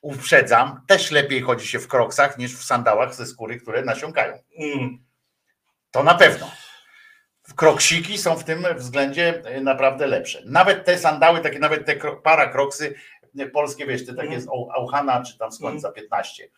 uprzedzam, 0.00 0.80
też 0.86 1.10
lepiej 1.10 1.40
chodzi 1.42 1.66
się 1.68 1.78
w 1.78 1.88
kroksach 1.88 2.38
niż 2.38 2.56
w 2.56 2.64
sandałach 2.64 3.14
ze 3.14 3.26
skóry, 3.26 3.60
które 3.60 3.82
nasiąkają. 3.82 4.38
Mm. 4.58 4.98
To 5.90 6.02
na 6.02 6.14
pewno. 6.14 6.50
Kroksiki 7.54 8.18
są 8.18 8.36
w 8.36 8.44
tym 8.44 8.66
względzie 8.76 9.42
e, 9.44 9.60
naprawdę 9.60 10.06
lepsze. 10.06 10.42
Nawet 10.44 10.84
te 10.84 10.98
sandały, 10.98 11.40
takie 11.40 11.58
nawet 11.58 11.86
te 11.86 11.96
para 12.22 12.46
kroksy 12.46 12.94
polskie, 13.52 13.86
wiesz, 13.86 14.06
te 14.06 14.14
takie 14.14 14.28
Mhm. 14.28 14.42
z 14.42 14.48
Auchana 14.48 15.22
czy 15.24 15.38
tam 15.38 15.52
skąd 15.52 15.80
za 15.80 15.92
15. 15.92 16.48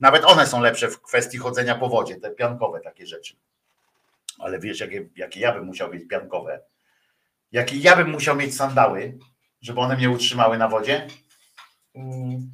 Nawet 0.00 0.24
one 0.24 0.46
są 0.46 0.60
lepsze 0.60 0.88
w 0.88 1.00
kwestii 1.00 1.38
chodzenia 1.38 1.74
po 1.74 1.88
wodzie, 1.88 2.16
te 2.16 2.30
piankowe 2.30 2.80
takie 2.80 3.06
rzeczy. 3.06 3.36
Ale 4.38 4.58
wiesz, 4.58 4.80
jakie, 4.80 5.08
jakie 5.16 5.40
ja 5.40 5.52
bym 5.52 5.64
musiał 5.64 5.92
mieć 5.92 6.08
piankowe? 6.08 6.60
Jakie 7.52 7.76
ja 7.76 7.96
bym 7.96 8.10
musiał 8.10 8.36
mieć 8.36 8.56
sandały, 8.56 9.18
żeby 9.60 9.80
one 9.80 9.96
mnie 9.96 10.10
utrzymały 10.10 10.58
na 10.58 10.68
wodzie? 10.68 11.06
Mm. 11.94 12.50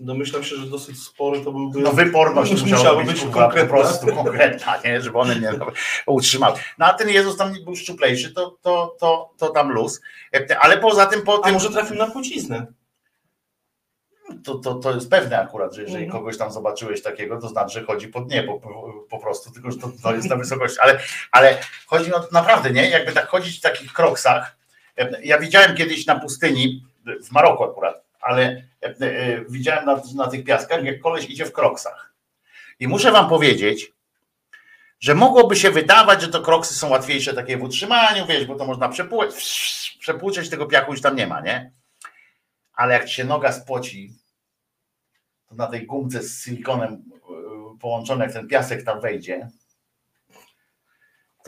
Domyślam 0.00 0.44
się, 0.44 0.56
że 0.56 0.66
dosyć 0.66 1.02
spory 1.02 1.40
to 1.40 1.52
byłby. 1.52 1.80
No 1.80 1.92
wyporność 1.92 2.62
Musiałaby 2.62 3.04
być 3.04 3.12
być 3.12 3.20
kurwa, 3.22 3.34
po 3.34 3.40
konkretna. 3.40 3.70
prostu 3.76 4.06
konkretna, 4.06 4.76
nie? 4.84 5.00
żeby 5.00 5.18
one 5.18 5.34
mnie 5.34 5.50
utrzymały. 6.06 6.58
No 6.78 6.86
a 6.86 6.94
ten 6.94 7.08
Jezus 7.08 7.36
tam 7.36 7.52
był 7.64 7.76
szczuplejszy, 7.76 8.34
to, 8.34 8.58
to, 8.62 8.96
to, 9.00 9.30
to 9.38 9.48
tam 9.48 9.70
luz. 9.72 10.00
Ale 10.60 10.78
poza 10.78 11.06
tym, 11.06 11.22
po 11.22 11.34
A 11.42 11.44
tym, 11.44 11.52
może 11.54 11.70
trafił 11.70 11.96
na 11.96 12.10
płciznę? 12.10 12.66
to, 14.44 14.54
to, 14.54 14.74
to 14.74 14.94
jest 14.94 15.10
pewne 15.10 15.40
akurat, 15.40 15.74
że 15.74 15.82
jeżeli 15.82 16.04
Mhm. 16.04 16.20
kogoś 16.20 16.38
tam 16.38 16.52
zobaczyłeś 16.52 17.02
takiego, 17.02 17.40
to 17.40 17.48
znaczy, 17.48 17.80
że 17.80 17.86
chodzi 17.86 18.08
pod 18.08 18.30
niebo 18.30 18.60
po, 18.60 18.92
po 19.10 19.18
prostu, 19.18 19.50
tylko 19.52 19.70
że 19.70 19.78
to, 19.78 19.88
to 20.02 20.14
jest 20.14 20.30
na 20.30 20.36
wysokości. 20.36 20.78
Ale, 20.80 21.00
ale 21.32 21.58
chodzi 21.86 22.14
o 22.14 22.20
naprawdę, 22.32 22.70
nie? 22.70 22.90
Jakby 22.90 23.12
tak 23.12 23.26
chodzić 23.28 23.58
w 23.58 23.60
takich 23.60 23.92
kroksach. 23.92 24.56
Ja 25.24 25.38
widziałem 25.38 25.76
kiedyś 25.76 26.06
na 26.06 26.20
pustyni, 26.20 26.84
w 27.24 27.32
Maroku 27.32 27.64
akurat, 27.64 28.04
ale 28.28 28.62
e, 28.82 28.86
e, 29.00 29.44
widziałem 29.48 29.84
na, 29.84 30.02
na 30.14 30.26
tych 30.26 30.44
piaskach, 30.44 30.84
jak 30.84 31.00
koleś 31.00 31.30
idzie 31.30 31.46
w 31.46 31.52
kroksach. 31.52 32.14
I 32.80 32.88
muszę 32.88 33.12
wam 33.12 33.28
powiedzieć, 33.28 33.92
że 35.00 35.14
mogłoby 35.14 35.56
się 35.56 35.70
wydawać, 35.70 36.22
że 36.22 36.28
to 36.28 36.42
kroksy 36.42 36.74
są 36.74 36.88
łatwiejsze 36.88 37.34
takie 37.34 37.56
w 37.56 37.62
utrzymaniu, 37.62 38.26
wiesz, 38.26 38.46
bo 38.46 38.54
to 38.54 38.66
można 38.66 38.88
przepłuć, 38.88 39.34
przepłuczeć 40.00 40.50
tego 40.50 40.66
piachu 40.66 40.92
już 40.92 41.00
tam 41.00 41.16
nie 41.16 41.26
ma, 41.26 41.40
nie? 41.40 41.72
Ale 42.74 42.94
jak 42.94 43.08
się 43.08 43.24
noga 43.24 43.52
spoci, 43.52 44.14
to 45.46 45.54
na 45.54 45.66
tej 45.66 45.86
gumce 45.86 46.22
z 46.22 46.44
silikonem 46.44 47.02
połączone, 47.80 48.24
jak 48.24 48.34
ten 48.34 48.48
piasek 48.48 48.84
tam 48.84 49.00
wejdzie, 49.00 49.48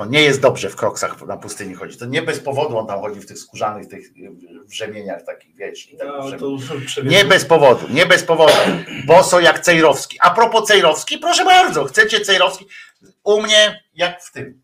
to 0.00 0.06
nie 0.06 0.22
jest 0.22 0.40
dobrze 0.40 0.70
w 0.70 0.76
kroksach 0.76 1.26
na 1.26 1.36
pustyni 1.36 1.74
chodzi. 1.74 1.98
To 1.98 2.06
nie 2.06 2.22
bez 2.22 2.40
powodu 2.40 2.78
on 2.78 2.86
tam 2.86 3.00
chodzi 3.00 3.20
w 3.20 3.26
tych 3.26 3.38
skórzanych, 3.38 3.88
tych 3.88 4.06
wrzemieniach 4.64 5.24
takich, 5.24 5.56
wiesz. 5.56 5.88
tak 5.98 6.08
No. 6.08 7.10
Nie 7.10 7.24
bez 7.24 7.44
powodu, 7.44 7.86
nie 7.90 8.06
bez 8.06 8.24
powodu. 8.24 8.52
Boso 9.06 9.40
jak 9.40 9.60
Cejrowski. 9.60 10.16
A 10.20 10.30
propos 10.30 10.68
Cejrowski, 10.68 11.18
proszę 11.18 11.44
bardzo, 11.44 11.84
chcecie 11.84 12.20
Cejrowski? 12.20 12.66
U 13.24 13.42
mnie 13.42 13.84
jak 13.94 14.22
w 14.22 14.32
tym, 14.32 14.62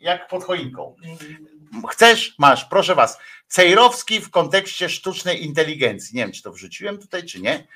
jak 0.00 0.28
pod 0.28 0.44
choinką. 0.44 0.96
Chcesz? 1.90 2.34
Masz, 2.38 2.64
proszę 2.64 2.94
was. 2.94 3.18
Cejrowski 3.48 4.20
w 4.20 4.30
kontekście 4.30 4.88
sztucznej 4.88 5.44
inteligencji. 5.44 6.16
Nie 6.16 6.22
wiem, 6.22 6.32
czy 6.32 6.42
to 6.42 6.52
wrzuciłem 6.52 6.98
tutaj, 6.98 7.24
czy 7.24 7.40
nie. 7.40 7.66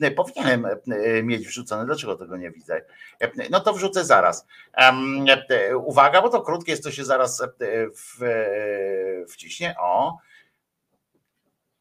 E, 0.00 0.10
Powinienem 0.10 0.66
e, 0.66 1.22
mieć 1.22 1.46
wrzucone. 1.46 1.86
Dlaczego 1.86 2.16
tego 2.16 2.36
nie 2.36 2.50
widzę? 2.50 2.82
E, 3.20 3.30
No 3.50 3.60
to 3.60 3.72
wrzucę 3.72 4.04
zaraz. 4.04 4.46
E, 4.74 5.76
Uwaga, 5.76 6.22
bo 6.22 6.28
to 6.28 6.42
krótkie 6.42 6.70
jest, 6.70 6.84
to 6.84 6.90
się 6.90 7.04
zaraz 7.04 7.40
e, 7.40 7.46
e, 7.46 9.26
wciśnie. 9.26 9.74
O, 9.80 10.18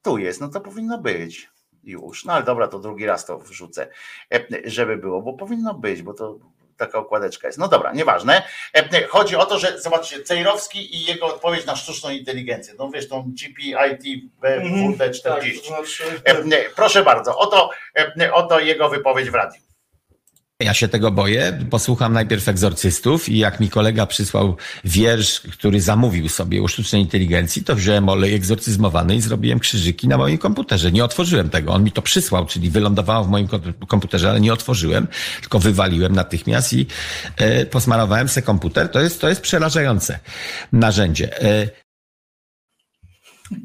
tu 0.01 0.17
jest, 0.17 0.41
no 0.41 0.47
to 0.49 0.61
powinno 0.61 0.97
być 0.97 1.49
już. 1.84 2.26
No 2.26 2.34
ale 2.34 2.43
dobra, 2.43 2.67
to 2.67 2.80
drugi 2.80 3.05
raz 3.05 3.26
to 3.26 3.39
wrzucę, 3.39 3.88
e, 4.34 4.47
żeby 4.65 4.97
było, 4.97 5.21
bo 5.21 5.34
powinno 5.34 5.73
być, 5.73 6.01
bo 6.01 6.13
to 6.13 6.39
taka 6.80 6.97
okładeczka 6.97 7.47
jest. 7.47 7.57
No 7.60 7.68
dobra, 7.68 7.91
nieważne. 7.93 8.43
E, 8.73 9.03
Chodzi 9.07 9.35
o 9.35 9.45
to, 9.45 9.60
że 9.60 9.81
zobaczcie, 9.81 10.23
Cejrowski 10.23 10.95
i 10.95 11.06
jego 11.06 11.26
odpowiedź 11.26 11.65
na 11.65 11.76
sztuczną 11.76 12.10
inteligencję. 12.10 12.73
No 12.80 12.89
wiesz, 12.89 13.07
tą 13.07 13.23
GPIT 13.23 14.23
Mhm, 14.43 14.97
tak, 14.97 15.11
WD40. 15.11 15.60
to 15.61 15.68
znaczy, 15.68 16.03
E, 16.23 16.69
Proszę 16.76 17.03
bardzo, 17.03 17.38
oto, 17.38 17.69
e, 18.22 18.34
oto 18.34 18.60
jego 18.60 18.89
wypowiedź 18.89 19.30
w 19.30 19.34
radiu. 19.35 19.61
Ja 20.64 20.73
się 20.73 20.88
tego 20.88 21.11
boję. 21.11 21.60
Posłucham 21.69 22.14
najpierw 22.14 22.48
egzorcystów 22.48 23.30
i 23.30 23.38
jak 23.38 23.60
mi 23.60 23.69
kolega 23.69 24.06
przysłał 24.06 24.57
wiersz, 24.84 25.41
który 25.41 25.81
zamówił 25.81 26.30
sobie 26.30 26.61
u 26.61 26.68
sztucznej 26.68 27.02
inteligencji, 27.02 27.64
to 27.64 27.76
wziąłem 27.76 28.10
olej 28.10 28.36
egzorcyzmowany 28.36 29.15
i 29.15 29.22
zrobiłem 29.22 29.60
krzyżyki 29.60 30.07
na 30.07 30.18
moim 30.18 30.38
komputerze. 30.38 30.91
Nie 30.91 31.03
otworzyłem 31.03 31.49
tego. 31.49 31.73
On 31.73 31.84
mi 31.84 31.91
to 31.91 32.02
przysłał, 32.02 32.45
czyli 32.45 32.69
wylądowało 32.69 33.23
w 33.26 33.30
moim 33.30 33.48
kom- 33.48 33.73
komputerze, 33.88 34.30
ale 34.30 34.41
nie 34.41 34.53
otworzyłem, 34.53 35.07
tylko 35.41 35.60
wywaliłem 35.60 36.14
natychmiast 36.15 36.73
i 36.73 36.86
e, 37.38 37.65
posmarowałem 37.65 38.30
se 38.30 38.41
komputer. 38.41 38.90
To 38.90 38.99
jest, 38.99 39.22
to 39.22 39.30
jest 39.30 39.41
przerażające 39.41 40.19
narzędzie. 40.72 41.41
E, 41.44 41.69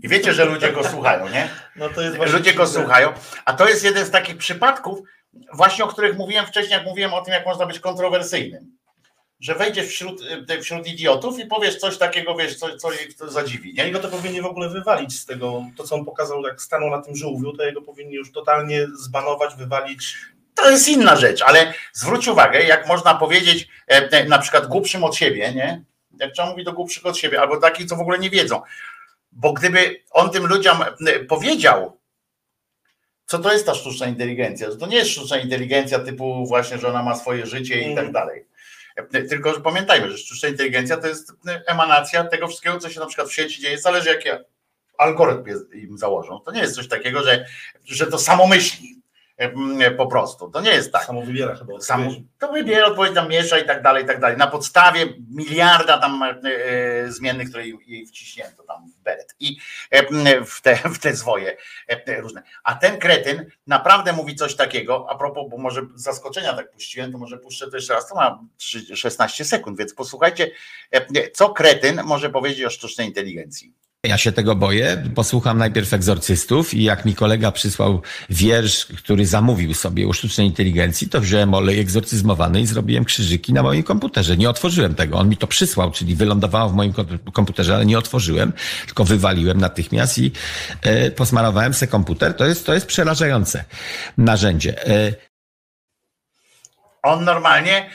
I 0.03 0.09
wiecie, 0.09 0.35
że 0.35 0.45
ludzie 0.45 0.73
go 0.73 0.89
słuchają, 0.89 1.29
nie? 1.29 1.49
no 1.77 1.89
to 1.89 2.01
jest 2.01 2.17
właśnie 2.17 2.39
Ludzie 2.39 2.55
go 2.55 2.67
słuchają. 2.67 3.13
A 3.45 3.53
to 3.53 3.69
jest 3.69 3.85
jeden 3.85 4.07
z 4.07 4.11
takich 4.11 4.37
przypadków, 4.37 4.99
właśnie 5.53 5.85
o 5.85 5.89
których 5.89 6.17
mówiłem 6.17 6.47
wcześniej, 6.47 6.79
jak 6.79 6.87
mówiłem 6.87 7.15
o 7.15 7.23
tym, 7.23 7.35
jak 7.35 7.47
można 7.47 7.67
być 7.67 7.81
kontrowersyjnym. 7.81 8.77
Że 9.41 9.55
wejdziesz 9.55 9.87
wśród, 9.87 10.21
y, 10.51 10.63
wśród 10.63 10.87
idiotów 10.87 11.39
i 11.39 11.47
powiesz 11.47 11.77
coś 11.77 11.99
takiego, 11.99 12.35
wiesz, 12.35 12.57
co, 12.57 12.77
co 12.77 12.93
ich 12.93 13.17
to 13.17 13.31
zadziwi. 13.31 13.75
Ja 13.75 13.83
Nie? 13.83 13.89
jego 13.89 14.01
to 14.01 14.09
powinni 14.09 14.43
w 14.43 14.47
ogóle 14.47 14.69
wywalić 14.69 15.21
z 15.21 15.27
tego, 15.27 15.65
to 15.77 15.85
co 15.85 15.95
on 15.95 16.05
pokazał, 16.05 16.43
jak 16.43 16.63
stanął 16.63 16.91
na 16.91 17.03
tym 17.03 17.17
żółwiu, 17.17 17.53
to 17.53 17.65
jego 17.65 17.83
powinni 17.83 18.15
już 18.15 18.33
totalnie 18.33 18.87
zbanować, 18.87 19.55
wywalić. 19.55 20.17
To 20.55 20.71
jest 20.71 20.89
inna 20.89 21.17
rzecz, 21.17 21.43
ale 21.43 21.75
zwróć 21.93 22.29
uwagę, 22.29 22.63
jak 22.63 22.87
można 22.89 23.15
powiedzieć 23.15 23.69
e, 23.87 24.25
na 24.25 24.39
przykład 24.39 24.67
głupszym 24.67 25.05
od 25.05 25.17
siebie, 25.17 25.53
nie? 25.55 25.85
Jak 26.21 26.33
trzeba 26.33 26.51
mówić 26.51 26.65
do 26.65 26.73
głupszych 26.73 27.07
od 27.07 27.19
siebie, 27.19 27.41
albo 27.41 27.57
takich, 27.57 27.87
co 27.87 27.97
w 27.97 28.01
ogóle 28.01 28.19
nie 28.19 28.31
wiedzą. 28.31 28.63
Bo 29.33 29.53
gdyby 29.53 30.03
on 30.11 30.31
tym 30.31 30.47
ludziom 30.47 30.83
e, 30.83 31.21
powiedział, 31.21 31.99
co 33.35 33.43
to 33.43 33.53
jest 33.53 33.67
ta 33.67 33.75
sztuczna 33.75 34.07
inteligencja, 34.07 34.71
że 34.71 34.77
to 34.77 34.87
nie 34.87 34.97
jest 34.97 35.11
sztuczna 35.11 35.39
inteligencja 35.39 35.99
typu 35.99 36.47
właśnie, 36.47 36.79
że 36.79 36.89
ona 36.89 37.03
ma 37.03 37.17
swoje 37.17 37.47
życie 37.47 37.81
i 37.81 37.95
tak 37.95 38.05
Mhm. 38.07 38.13
dalej. 38.13 38.45
Tylko, 39.29 39.55
że 39.55 39.61
pamiętajmy, 39.61 40.11
że 40.11 40.19
sztuczna 40.19 40.49
inteligencja 40.49 40.97
to 40.97 41.07
jest 41.07 41.33
emanacja 41.67 42.25
tego 42.25 42.49
wszystkiego, 42.49 42.79
co 42.79 42.91
się 42.91 43.01
na 43.01 43.07
przykład 43.07 43.29
w 43.29 43.35
sieci 43.35 43.63
dzieje, 43.63 43.79
zależy 43.79 44.09
jaki 44.09 44.29
algorytm 44.99 45.47
jest- 45.49 45.73
im 45.75 45.99
założą. 45.99 46.41
To 46.41 46.53
nie 46.53 46.61
jest 46.61 46.75
coś 46.75 46.89
takiego, 46.89 47.23
że, 47.23 47.45
że 47.85 48.07
to 48.07 48.19
samo 48.19 48.47
myśli 48.47 49.03
po 49.97 50.07
prostu. 50.07 50.51
To 50.51 50.61
nie 50.61 50.71
jest 50.71 50.93
tak. 50.93 51.05
Samo 51.05 51.23
wybiera 51.23 51.55
chyba. 51.55 51.81
Samo, 51.81 52.11
to 52.39 52.53
wybiera 52.53 52.87
odpowiedź, 52.87 53.15
tam 53.15 53.29
miesza 53.29 53.59
i 53.59 53.67
tak 53.67 53.83
dalej, 53.83 54.05
i 54.05 54.07
tak 54.07 54.21
dalej. 54.21 54.37
Na 54.37 54.47
podstawie 54.47 55.07
miliarda 55.31 55.99
tam 55.99 56.23
e, 56.23 56.29
e, 56.45 57.13
zmiennych, 57.13 57.49
które 57.49 57.65
jej- 57.65 58.07
wciśnięto 58.07 58.63
tam 58.63 58.89
w 58.91 59.03
beret 59.03 59.35
i 59.41 59.57
e, 59.91 60.45
w 60.45 60.61
te, 60.61 60.77
w 60.77 60.99
te 60.99 61.15
zwoje 61.17 61.57
e, 61.89 62.21
różne. 62.21 62.43
A 62.65 62.75
ten 62.75 62.99
kretyn 62.99 63.47
naprawdę 63.67 64.13
mówi 64.13 64.35
coś 64.35 64.55
takiego, 64.57 65.07
a 65.11 65.15
propos, 65.19 65.51
bo 65.51 65.57
może 65.59 65.83
zaskoczenia 65.95 66.55
tak 66.55 66.71
puściłem, 66.71 67.13
to 67.13 67.19
może 67.19 67.39
puszczę 67.39 67.71
to 67.71 67.77
jeszcze 67.77 67.95
raz, 67.95 68.09
to 68.09 68.15
ma 68.15 68.39
trzy- 68.57 68.97
16 68.97 69.45
sekund, 69.45 69.79
więc 69.79 69.95
posłuchajcie, 69.95 70.51
e, 70.91 71.31
co 71.31 71.49
kretyn 71.49 72.01
może 72.05 72.31
powiedzieć 72.31 72.65
o 72.65 72.71
sztucznej 72.71 73.07
inteligencji. 73.09 73.73
Ja 74.05 74.19
się 74.19 74.33
tego 74.33 74.57
boję. 74.57 75.03
Posłucham 75.15 75.59
najpierw 75.59 75.93
egzorcystów 75.93 76.75
i 76.75 76.83
jak 76.85 77.05
mi 77.05 77.15
kolega 77.15 77.53
przysłał 77.53 78.03
wiersz, 78.31 78.87
który 78.87 79.27
zamówił 79.27 79.75
sobie 79.75 80.07
u 80.07 80.13
sztucznej 80.13 80.47
inteligencji, 80.47 81.09
to 81.09 81.21
wziąłem 81.21 81.55
olej 81.55 81.81
egzorcyzmowany 81.81 82.61
i 82.61 82.67
zrobiłem 82.67 83.05
krzyżyki 83.05 83.53
na 83.53 83.63
moim 83.63 83.83
komputerze. 83.83 84.37
Nie 84.37 84.51
otworzyłem 84.51 84.95
tego. 84.95 85.19
On 85.19 85.29
mi 85.29 85.37
to 85.37 85.47
przysłał, 85.47 85.91
czyli 85.91 86.15
wylądowało 86.15 86.71
w 86.71 86.75
moim 86.75 86.93
kom- 86.93 87.19
komputerze, 87.33 87.75
ale 87.75 87.87
nie 87.87 87.99
otworzyłem, 87.99 88.53
tylko 88.87 89.05
wywaliłem 89.05 89.59
natychmiast 89.61 90.19
i 90.19 90.33
e, 90.83 91.11
posmarowałem 91.11 91.75
se 91.75 91.87
komputer. 91.87 92.35
To 92.35 92.47
jest, 92.47 92.67
to 92.67 92.75
jest 92.75 92.87
przerażające 92.87 93.65
narzędzie. 94.19 94.89
E, 94.89 95.15
On 97.03 97.25
normalnie, 97.25 97.91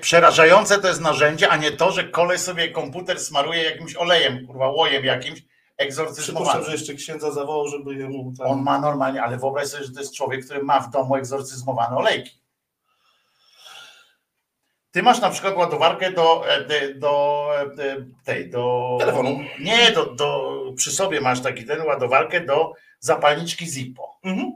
przerażające 0.00 0.78
to 0.78 0.88
jest 0.88 1.00
narzędzie, 1.00 1.48
a 1.48 1.56
nie 1.56 1.72
to, 1.72 1.92
że 1.92 2.04
kolej 2.04 2.38
sobie 2.38 2.70
komputer 2.70 3.20
smaruje 3.20 3.62
jakimś 3.62 3.96
olejem, 3.96 4.46
kurwa, 4.46 4.70
łojem 4.70 5.04
jakimś, 5.04 5.42
egzorcyzmowany. 5.80 6.46
Przypuszczam, 6.46 6.64
że 6.64 6.72
jeszcze 6.72 6.94
księdza 6.94 7.30
zawołał, 7.30 7.68
żeby 7.68 7.94
jemu 7.94 8.32
tam... 8.38 8.46
On 8.46 8.62
ma 8.62 8.80
normalnie, 8.80 9.22
ale 9.22 9.38
wyobraź 9.38 9.68
sobie, 9.68 9.84
że 9.84 9.92
to 9.92 10.00
jest 10.00 10.14
człowiek, 10.14 10.44
który 10.44 10.62
ma 10.62 10.80
w 10.80 10.90
domu 10.90 11.16
egzorcyzmowane 11.16 11.96
olejki. 11.96 12.40
Ty 14.90 15.02
masz 15.02 15.20
na 15.20 15.30
przykład 15.30 15.56
ładowarkę 15.56 16.12
do, 16.12 16.44
e, 16.48 16.94
do 16.94 17.46
e, 17.78 17.96
tej, 18.24 18.50
do. 18.50 18.96
Telefonu. 19.00 19.40
Nie, 19.60 19.92
do, 19.92 20.06
do, 20.06 20.60
przy 20.76 20.90
sobie 20.90 21.20
masz 21.20 21.40
taki 21.40 21.64
ten 21.64 21.82
ładowarkę 21.82 22.40
do 22.40 22.72
zapalniczki 23.00 23.66
Zippo. 23.66 24.18
Mhm. 24.24 24.52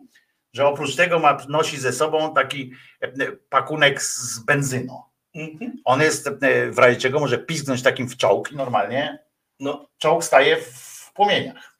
Że 0.54 0.66
oprócz 0.66 0.96
tego 0.96 1.18
ma, 1.18 1.38
nosi 1.48 1.78
ze 1.78 1.92
sobą 1.92 2.34
taki 2.34 2.72
e, 3.00 3.32
pakunek 3.32 4.02
z 4.02 4.38
benzyną. 4.38 5.02
Mhm. 5.34 5.72
On 5.84 6.00
jest 6.00 6.26
e, 6.26 6.70
w 6.70 6.78
razie 6.78 7.00
czego 7.00 7.20
może 7.20 7.38
pizgnąć 7.38 7.82
takim 7.82 8.08
w 8.08 8.16
czołg 8.16 8.52
i 8.52 8.56
normalnie 8.56 9.24
No, 9.60 9.88
czołg 9.98 10.24
staje 10.24 10.56
w 10.56 11.10
płomieniach. 11.14 11.73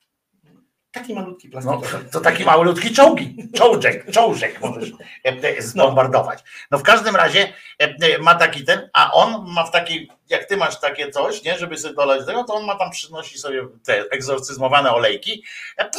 Taki 0.95 1.15
malutki 1.15 1.49
No, 1.49 1.53
plastikowy. 1.61 2.05
to 2.13 2.21
taki 2.21 2.45
malutki 2.45 2.93
czołgi, 2.95 3.37
czołżek, 3.55 4.11
czołżek 4.13 4.61
możesz 4.61 4.91
e, 5.25 5.29
e, 5.59 5.63
zbombardować. 5.63 6.39
No 6.71 6.79
w 6.79 6.83
każdym 6.83 7.17
razie 7.17 7.53
e, 7.79 8.19
ma 8.19 8.35
taki 8.35 8.65
ten, 8.65 8.91
a 8.93 9.13
on 9.13 9.45
ma 9.53 9.65
w 9.65 9.71
takiej, 9.71 10.11
jak 10.29 10.45
ty 10.45 10.57
masz 10.57 10.81
takie 10.81 11.11
coś, 11.11 11.43
nie, 11.43 11.59
żeby 11.59 11.77
sobie 11.79 11.95
dolać 11.95 12.21
do 12.21 12.27
tego, 12.27 12.45
to 12.45 12.55
on 12.55 12.65
ma 12.67 12.75
tam 12.75 12.91
przynosi 12.91 13.39
sobie 13.39 13.69
te 13.85 14.05
egzorcyzmowane 14.11 14.93
olejki 14.93 15.45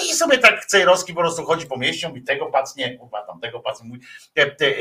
i 0.09 0.13
sobie 0.13 0.37
tak 0.37 0.65
cejrowski 0.65 1.13
po 1.13 1.19
prostu 1.21 1.45
chodzi 1.45 1.65
po 1.67 1.77
mieście, 1.77 2.09
mówi 2.09 2.23
tego 2.23 2.45
pacnie, 2.45 2.97
kurwa 2.97 3.21
tam 3.21 3.39
tego 3.39 3.59
pacnie, 3.59 3.87
mówi, 3.87 4.01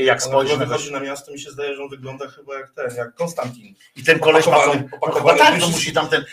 jak 0.04 0.22
spojrzy 0.22 0.50
jak 0.52 0.60
na 0.60 0.66
wychodzi 0.66 0.92
na 0.92 1.00
miasto, 1.00 1.32
mi 1.32 1.40
się 1.40 1.50
zdaje, 1.50 1.74
że 1.74 1.82
on 1.82 1.88
wygląda 1.88 2.28
chyba 2.28 2.54
jak 2.58 2.70
ten, 2.70 2.96
jak 2.96 3.14
Konstantin. 3.14 3.74
I 3.96 4.04
ten 4.04 4.18
koleś 4.18 4.46
ma 4.46 4.58
tą, 4.60 4.88
no 5.06 5.12
chyba 5.12 5.34
tak, 5.36 5.60
to 5.60 5.68
musi 5.68 5.92
tam 5.92 6.08
ten 6.08 6.24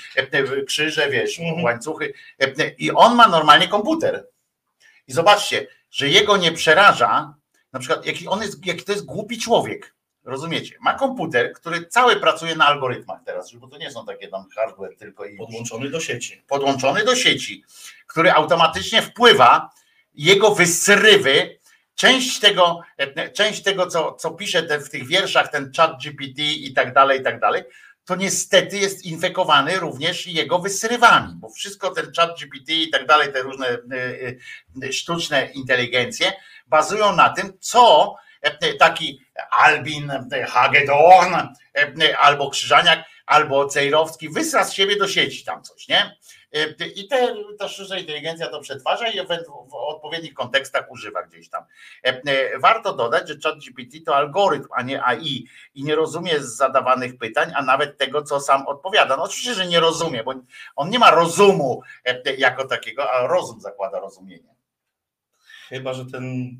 krzyże, 0.68 1.10
wiesz, 1.10 1.40
Mhm. 1.40 1.64
łańcuchy. 1.64 2.14
e, 2.42 2.46
e, 2.46 2.70
I 2.78 2.92
on 2.92 3.16
ma 3.16 3.28
normalnie 3.28 3.68
komputer. 3.72 4.28
I 5.08 5.14
zobaczcie, 5.14 5.68
że 5.92 6.10
jego 6.10 6.38
nie 6.38 6.52
przeraża, 6.52 7.34
na 7.74 7.80
przykład, 7.80 8.06
jaki 8.06 8.28
on 8.28 8.42
jest, 8.42 8.66
jaki 8.66 8.84
to 8.84 8.92
jest 8.92 9.06
głupi 9.06 9.38
człowiek. 9.40 9.96
Rozumiecie? 10.24 10.76
Ma 10.82 10.94
komputer, 10.94 11.54
który 11.54 11.86
cały 11.86 12.16
pracuje 12.16 12.56
na 12.56 12.66
algorytmach 12.66 13.20
teraz, 13.26 13.54
bo 13.54 13.68
to 13.68 13.78
nie 13.78 13.92
są 13.92 14.06
takie 14.06 14.28
tam 14.28 14.46
hardware 14.56 14.98
tylko 14.98 15.26
i 15.26 15.38
Podłączony 15.38 15.90
do 15.90 16.00
sieci. 16.00 16.42
podłączony 16.48 17.04
do 17.04 17.16
sieci, 17.16 17.64
który 18.08 18.32
automatycznie 18.32 19.02
wpływa, 19.02 19.70
jego 20.14 20.56
wysrywy, 20.56 21.60
część 21.96 22.40
tego, 22.40 22.80
e, 22.98 23.30
część 23.30 23.64
tego 23.64 23.88
co, 23.88 24.14
co 24.14 24.32
pisze 24.32 24.80
w 24.80 24.90
tych 24.90 25.08
wierszach, 25.08 25.52
ten 25.52 25.72
chat 25.78 25.92
GPT 26.04 26.42
i 26.42 26.74
tak 26.74 26.94
dalej, 26.94 27.20
i 27.20 27.24
tak 27.24 27.40
dalej, 27.40 27.64
to 28.06 28.16
niestety 28.16 28.78
jest 28.78 29.06
infekowany 29.06 29.80
również 29.80 30.28
jego 30.28 30.60
wysrywami, 30.60 31.34
bo 31.36 31.50
wszystko 31.50 31.90
ten 31.90 32.12
chat 32.18 32.40
GPT 32.40 32.74
i 32.74 32.90
tak 32.90 33.06
dalej, 33.06 33.34
te 33.34 33.42
różne 33.42 33.68
e, 33.68 33.78
e, 34.84 34.94
sztuczne 34.94 35.52
inteligencje 35.54 36.34
bazują 36.68 37.16
na 37.16 37.30
tym, 37.30 37.54
co 37.60 38.16
e, 38.42 38.74
taki 38.74 39.22
Albin 39.52 40.12
e, 40.12 40.46
Hagedorn 40.46 41.34
e, 41.76 42.18
albo 42.18 42.50
Krzyżaniak 42.50 43.00
albo 43.26 43.66
Cejrowski 43.66 44.30
wysra 44.30 44.64
z 44.64 44.74
siebie 44.74 44.96
do 44.96 45.08
sieci 45.08 45.44
tam 45.44 45.64
coś, 45.64 45.88
nie? 45.88 46.16
E, 46.54 46.86
I 46.96 47.08
te, 47.08 47.36
ta 47.60 47.68
sztuczna 47.68 47.98
inteligencja 47.98 48.48
to 48.48 48.60
przetwarza 48.60 49.08
i 49.08 49.28
w 49.70 49.74
odpowiednich 49.74 50.34
kontekstach 50.34 50.92
używa 50.92 51.24
gdzieś 51.24 51.50
tam. 51.50 51.64
E, 52.06 52.22
e, 52.26 52.60
Warto 52.60 52.94
dodać, 52.94 53.28
że 53.30 53.36
ChatGPT 53.44 54.06
to 54.06 54.16
algorytm, 54.16 54.68
a 54.76 54.82
nie 54.82 55.04
AI 55.04 55.48
i 55.76 55.84
nie 55.84 55.96
rozumie 55.96 56.40
zadawanych 56.40 57.18
pytań, 57.18 57.52
a 57.56 57.62
nawet 57.62 57.98
tego, 57.98 58.22
co 58.22 58.40
sam 58.40 58.68
odpowiada. 58.68 59.18
No 59.18 59.24
oczywiście, 59.24 59.54
że 59.54 59.68
nie 59.68 59.80
rozumie, 59.80 60.24
bo 60.24 60.34
on 60.76 60.90
nie 60.90 61.00
ma 61.00 61.12
rozumu 61.12 61.82
jako 62.38 62.68
takiego, 62.68 63.12
a 63.12 63.28
rozum 63.28 63.62
zakłada 63.62 64.00
rozumienie. 64.00 64.56
Chyba, 65.70 65.94
że 65.94 66.06
ten. 66.06 66.56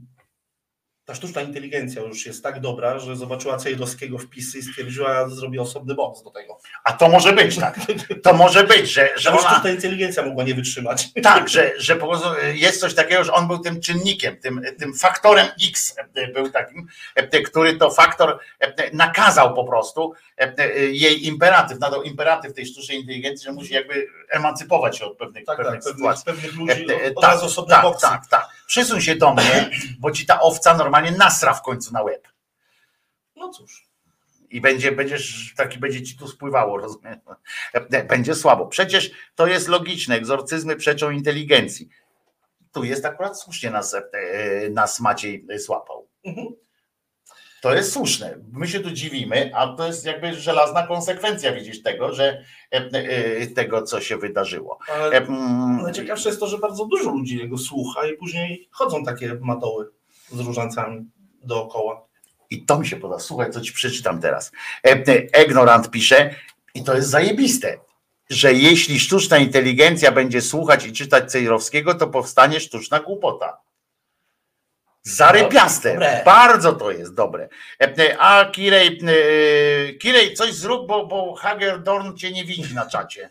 Ta 1.12 1.16
sztuczna 1.16 1.42
inteligencja 1.42 2.02
już 2.02 2.26
jest 2.26 2.44
tak 2.44 2.60
dobra, 2.60 3.00
że 3.00 3.16
zobaczyła 3.16 3.58
Cejdowskiego 3.58 4.18
wpisy 4.18 4.58
i 4.58 4.62
stwierdziła, 4.62 5.30
zrobi 5.30 5.60
osobny 5.60 5.96
box 5.96 6.24
do 6.24 6.32
tego. 6.32 6.58
A 6.84 6.94
to 6.94 7.10
może 7.10 7.34
być 7.34 7.58
tak. 7.58 7.80
To 8.24 8.34
może 8.34 8.64
być, 8.64 8.92
że, 8.92 9.10
że 9.16 9.32
ona, 9.32 9.50
sztuczna 9.50 9.70
inteligencja 9.70 10.26
mogła 10.26 10.44
nie 10.44 10.54
wytrzymać. 10.54 11.08
Tak, 11.24 11.50
że, 11.50 11.72
że 11.78 11.96
po 11.96 12.08
prostu 12.08 12.28
jest 12.54 12.82
coś 12.82 12.94
takiego, 12.94 13.24
że 13.24 13.34
on 13.34 13.48
był 13.48 13.60
tym 13.60 13.82
czynnikiem, 13.82 14.38
tym, 14.38 14.62
tym 14.80 14.94
faktorem 14.94 15.48
X 15.70 15.96
był 16.34 16.50
takim, 16.50 16.88
który 17.46 17.78
to 17.78 17.92
faktor 17.92 18.40
nakazał 18.94 19.54
po 19.54 19.64
prostu 19.64 20.14
jej 20.92 21.28
imperatyw, 21.28 21.80
nadał 21.80 22.04
imperatyw 22.04 22.54
tej 22.54 22.66
sztucznej 22.66 23.00
inteligencji, 23.00 23.46
że 23.46 23.52
musi 23.52 23.74
jakby 23.74 24.08
emancypować 24.30 24.98
się 24.98 25.06
od 25.06 25.18
pewnych, 25.18 25.46
Tak, 25.46 25.58
tak, 25.58 25.66
pewnych 25.66 25.84
pewnych, 25.84 25.98
sytuacji. 25.98 26.26
pewnych 26.26 26.56
ludzi 26.56 26.86
od, 26.86 27.18
od 27.18 27.22
tak, 27.22 27.32
razu 27.32 27.46
osobne 27.46 27.76
tak, 27.76 27.84
boksy. 27.84 28.02
tak, 28.02 28.28
tak. 28.28 28.48
Przysuń 28.68 29.02
się 29.02 29.16
do 29.16 29.34
mnie, 29.34 29.70
bo 30.00 30.12
ci 30.12 30.26
ta 30.26 30.42
owca 30.42 30.78
normalnie 30.78 31.01
nasra 31.12 31.54
w 31.54 31.62
końcu 31.62 31.94
na 31.94 32.04
łeb. 32.04 32.28
No 33.36 33.50
cóż. 33.50 33.92
I 34.50 34.62
będzie, 34.62 34.92
będziesz, 34.92 35.54
taki 35.58 35.80
będzie 35.80 36.04
ci 36.04 36.18
tu 36.18 36.28
spływało, 36.28 36.78
rozumiesz? 36.78 37.18
Będzie 38.08 38.36
słabo. 38.36 38.68
Przecież 38.68 39.12
to 39.36 39.48
jest 39.48 39.68
logiczne. 39.68 40.16
Egzorcyzmy 40.16 40.76
przeczą 40.76 41.12
inteligencji. 41.12 41.90
Tu 42.72 42.84
jest 42.84 43.06
akurat 43.06 43.40
słusznie 43.40 43.70
nas, 43.70 43.94
e, 43.94 44.02
nas 44.70 45.00
Maciej 45.00 45.48
złapał. 45.58 46.08
Mhm. 46.24 46.48
To 47.62 47.74
jest 47.74 47.94
słuszne. 47.94 48.38
My 48.52 48.68
się 48.68 48.80
tu 48.80 48.92
dziwimy, 48.92 49.52
a 49.56 49.68
to 49.68 49.88
jest 49.88 50.06
jakby 50.06 50.34
żelazna 50.34 50.88
konsekwencja, 50.88 51.54
widzisz, 51.54 51.82
tego, 51.82 52.14
że 52.14 52.44
e, 52.72 52.90
e, 52.94 53.48
tego, 53.48 53.82
co 53.82 54.02
się 54.02 54.18
wydarzyło. 54.18 54.80
E, 54.90 54.94
Ale 54.94 55.18
mm, 55.18 55.82
najciekawsze 55.84 56.30
jest 56.30 56.40
to, 56.40 56.48
że 56.48 56.58
bardzo 56.58 56.86
dużo 56.86 57.10
ludzi 57.10 57.38
jego 57.38 57.58
słucha 57.58 58.08
i 58.08 58.18
później 58.18 58.70
chodzą 58.72 59.04
takie 59.04 59.38
matoły 59.42 59.92
z 60.32 60.40
różańcami 60.40 61.06
dookoła. 61.44 62.06
I 62.50 62.66
to 62.66 62.80
mi 62.80 62.88
się 62.88 62.96
podoba. 62.96 63.20
Słuchaj, 63.20 63.52
co 63.52 63.62
ci 63.62 63.74
przeczytam 63.74 64.22
teraz. 64.22 64.52
Egnorant 65.34 65.90
pisze, 65.90 66.36
i 66.74 66.84
to 66.84 66.96
jest 66.96 67.10
zajebiste, 67.10 67.78
że 68.30 68.54
jeśli 68.54 69.00
sztuczna 69.00 69.38
inteligencja 69.38 70.12
będzie 70.12 70.42
słuchać 70.42 70.86
i 70.86 70.94
czytać 70.94 71.32
Cejrowskiego, 71.32 71.96
to 71.96 72.08
powstanie 72.08 72.60
sztuczna 72.60 73.00
głupota. 73.00 73.58
Zarypiaste. 75.04 75.94
Dobre. 75.94 76.22
Bardzo 76.26 76.74
to 76.74 76.92
jest 76.92 77.14
dobre. 77.14 77.50
A 78.20 78.46
Kirej, 78.46 79.00
e, 79.08 79.94
Kirej 79.94 80.34
coś 80.34 80.54
zrób, 80.54 80.88
bo, 80.88 81.06
bo 81.06 81.36
Hagerdorn 81.36 82.16
cię 82.16 82.32
nie 82.32 82.46
widzi 82.46 82.76
na 82.76 82.86
czacie. 82.86 83.30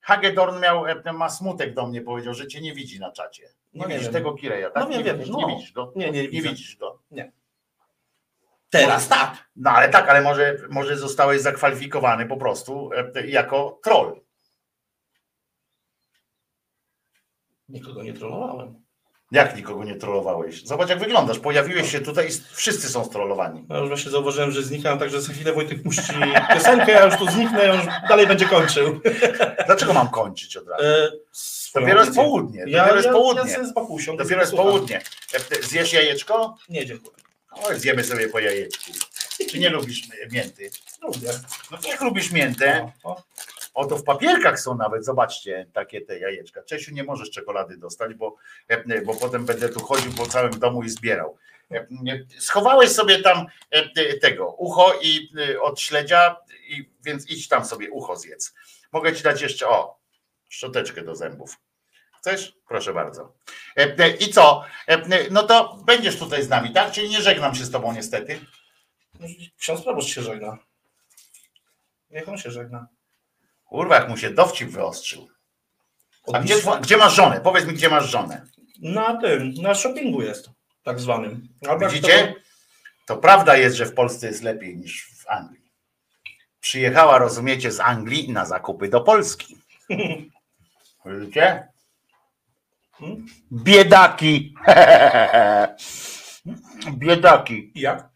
Hagedorn 0.00 0.60
miał, 0.60 0.84
ma 1.14 1.30
smutek 1.30 1.74
do 1.74 1.86
mnie, 1.86 2.00
powiedział, 2.00 2.34
że 2.34 2.46
cię 2.46 2.60
nie 2.60 2.74
widzi 2.74 3.00
na 3.00 3.12
czacie. 3.12 3.48
Nie 3.78 3.82
No 3.84 3.88
nie 3.88 3.94
widzisz 3.94 4.12
wiem. 4.12 4.12
tego 4.12 4.34
Kireja, 4.34 4.70
tak? 4.70 4.82
No 4.82 4.88
wiem, 4.88 4.98
nie, 4.98 5.04
wiem, 5.04 5.18
widzisz, 5.18 5.32
no. 5.32 5.38
nie 5.48 5.54
widzisz 5.54 5.72
go. 5.72 5.92
Nie, 5.96 6.10
nie, 6.10 6.28
Nie 6.28 6.42
widzisz 6.42 6.76
go. 6.76 7.02
Teraz 8.70 9.08
tak. 9.08 9.50
No 9.56 9.70
ale 9.70 9.88
tak, 9.88 10.08
ale 10.08 10.22
może, 10.22 10.56
może 10.70 10.96
zostałeś 10.96 11.40
zakwalifikowany 11.40 12.26
po 12.26 12.36
prostu 12.36 12.90
e, 13.14 13.26
jako 13.26 13.80
troll. 13.82 14.20
Nikogo 17.68 18.02
nie 18.02 18.12
trollowałem. 18.12 18.82
Jak 19.32 19.56
nikogo 19.56 19.84
nie 19.84 19.94
trollowałeś? 19.94 20.64
Zobacz, 20.64 20.88
jak 20.88 20.98
wyglądasz. 20.98 21.38
Pojawiłeś 21.38 21.92
się 21.92 22.00
tutaj 22.00 22.28
i 22.28 22.30
wszyscy 22.52 22.88
są 22.88 23.04
strollowani. 23.04 23.64
Ja 23.70 23.78
już 23.78 23.88
właśnie 23.88 24.10
zauważyłem, 24.10 24.50
że 24.52 24.62
znikam, 24.62 24.98
także 24.98 25.20
za 25.20 25.32
chwilę 25.32 25.52
Wojtek 25.52 25.82
puści 25.82 26.12
piosenkę, 26.54 26.92
ja 26.92 27.04
już 27.04 27.16
tu 27.16 27.30
zniknę, 27.30 27.64
ja 27.64 27.74
już 27.74 27.84
dalej 28.08 28.26
będzie 28.26 28.46
kończył. 28.46 29.00
Dlaczego 29.66 29.92
mam 29.92 30.08
kończyć 30.08 30.56
od 30.56 30.68
razu? 30.68 30.84
E, 30.84 31.10
Dopiero 31.74 32.00
jest 32.04 32.14
południe. 32.16 32.64
Ja, 32.66 32.78
Dopiero 32.78 32.96
jest 32.96 33.06
ja, 33.06 33.12
południe. 33.12 33.52
ja 33.52 33.64
z 33.64 33.72
bakusią. 33.72 34.16
Dopiero 34.16 34.40
jest 34.40 34.54
południe. 34.54 35.00
E, 35.50 35.62
Zjesz 35.62 35.92
jajeczko? 35.92 36.56
Nie, 36.68 36.86
dziękuję. 36.86 37.16
Oj, 37.52 37.80
zjemy 37.80 38.04
sobie 38.04 38.28
po 38.28 38.38
jajeczku. 38.38 38.92
Czy 39.50 39.58
nie 39.58 39.70
lubisz 39.70 40.02
mięty? 40.32 40.70
Lubię. 41.02 41.28
No 41.70 41.78
jak 41.88 42.00
lubisz 42.00 42.32
miętę? 42.32 42.92
O, 43.02 43.10
o. 43.10 43.22
Oto 43.78 43.96
w 43.96 44.04
papierkach 44.04 44.60
są 44.60 44.76
nawet, 44.76 45.04
zobaczcie, 45.04 45.66
takie 45.72 46.00
te 46.00 46.18
jajeczka. 46.18 46.62
Czesiu, 46.62 46.94
nie 46.94 47.04
możesz 47.04 47.30
czekolady 47.30 47.76
dostać, 47.76 48.14
bo, 48.14 48.36
e, 48.68 49.02
bo 49.02 49.14
potem 49.14 49.46
będę 49.46 49.68
tu 49.68 49.80
chodził 49.80 50.12
po 50.12 50.26
całym 50.26 50.58
domu 50.58 50.82
i 50.82 50.88
zbierał. 50.88 51.38
E, 51.70 51.86
Schowałeś 52.38 52.90
sobie 52.90 53.22
tam 53.22 53.46
e, 53.70 54.18
tego 54.18 54.52
ucho 54.52 54.94
i 55.02 55.28
od 55.60 55.80
śledzia, 55.80 56.36
i, 56.68 56.90
więc 57.04 57.30
idź 57.30 57.48
tam 57.48 57.64
sobie 57.64 57.90
ucho 57.90 58.16
zjedz. 58.16 58.54
Mogę 58.92 59.16
ci 59.16 59.22
dać 59.22 59.42
jeszcze, 59.42 59.68
o, 59.68 59.98
szczoteczkę 60.48 61.02
do 61.02 61.16
zębów. 61.16 61.56
Chcesz? 62.18 62.56
Proszę 62.68 62.94
bardzo. 62.94 63.34
I 64.20 64.28
co? 64.28 64.64
No 65.30 65.42
to 65.42 65.78
będziesz 65.86 66.18
tutaj 66.18 66.42
z 66.42 66.48
nami, 66.48 66.72
tak? 66.72 66.92
Czyli 66.92 67.08
nie 67.08 67.22
żegnam 67.22 67.54
się 67.54 67.64
z 67.64 67.70
tobą 67.70 67.92
niestety. 67.92 68.40
Ksiądz 69.58 69.82
proboszcz 69.82 70.08
się 70.08 70.22
żegna. 70.22 70.58
Niech 72.10 72.28
on 72.28 72.38
się 72.38 72.50
żegna. 72.50 72.97
Kurwa, 73.68 73.94
jak 73.94 74.08
mu 74.08 74.16
się 74.16 74.30
dowcip 74.30 74.68
wyostrzył. 74.68 75.28
A 76.32 76.40
gdzie, 76.40 76.54
gdzie 76.80 76.96
masz 76.96 77.14
żonę? 77.14 77.40
Powiedz 77.40 77.66
mi, 77.66 77.72
gdzie 77.72 77.88
masz 77.88 78.10
żonę. 78.10 78.46
Na 78.82 79.20
tym, 79.20 79.54
na 79.54 79.74
shoppingu 79.74 80.22
jest, 80.22 80.50
tak 80.82 81.00
zwanym. 81.00 81.48
Albo 81.68 81.88
Widzicie? 81.88 82.34
To 83.06 83.16
prawda 83.16 83.56
jest, 83.56 83.76
że 83.76 83.86
w 83.86 83.94
Polsce 83.94 84.26
jest 84.26 84.42
lepiej 84.42 84.76
niż 84.76 85.10
w 85.18 85.28
Anglii. 85.28 85.72
Przyjechała, 86.60 87.18
rozumiecie, 87.18 87.72
z 87.72 87.80
Anglii 87.80 88.32
na 88.32 88.46
zakupy 88.46 88.88
do 88.88 89.00
Polski. 89.00 89.58
Widzicie? 91.06 91.68
Biedaki. 93.52 94.54
Biedaki. 96.92 97.72
I 97.74 97.80
jak? 97.80 98.08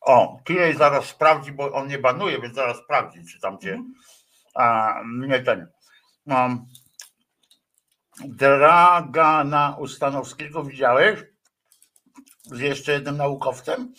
O, 0.00 0.40
Kirej 0.44 0.76
zaraz 0.76 1.04
sprawdzi, 1.04 1.52
bo 1.52 1.72
on 1.72 1.88
nie 1.88 1.98
banuje, 1.98 2.40
więc 2.40 2.54
zaraz 2.54 2.76
sprawdzi, 2.76 3.24
czy 3.32 3.40
tam 3.40 3.58
cię. 3.58 3.72
Nie 3.72 3.82
ten. 5.44 5.68
Um, 6.26 6.66
Dragana 8.24 9.76
Ustanowskiego 9.78 10.64
widziałeś? 10.64 11.20
Z 12.44 12.60
jeszcze 12.60 12.92
jednym 12.92 13.16
naukowcem? 13.16 13.94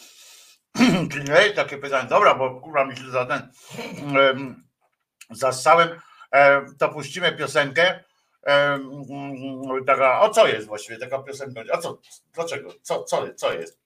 Kirej, 1.12 1.56
takie 1.56 1.78
pytanie. 1.78 2.10
Dobra, 2.10 2.36
bo 2.36 2.62
kurwa 2.62 2.86
mi 2.86 2.98
się 2.98 3.12
za 3.12 3.26
ten. 3.26 3.52
Um, 4.16 4.64
zasałem. 5.30 5.90
E, 6.32 6.62
to 6.80 6.90
puścimy 6.90 7.32
piosenkę. 7.32 8.04
E, 8.48 8.80
taka, 9.88 10.22
o 10.22 10.30
co 10.30 10.48
jest 10.48 10.68
właściwie 10.68 10.98
taka 10.98 11.20
piosenka? 11.20 11.62
A 11.74 11.78
co? 11.78 12.00
Dlaczego? 12.34 12.70
Co, 12.82 13.04
co, 13.04 13.34
co 13.34 13.54
jest? 13.54 13.80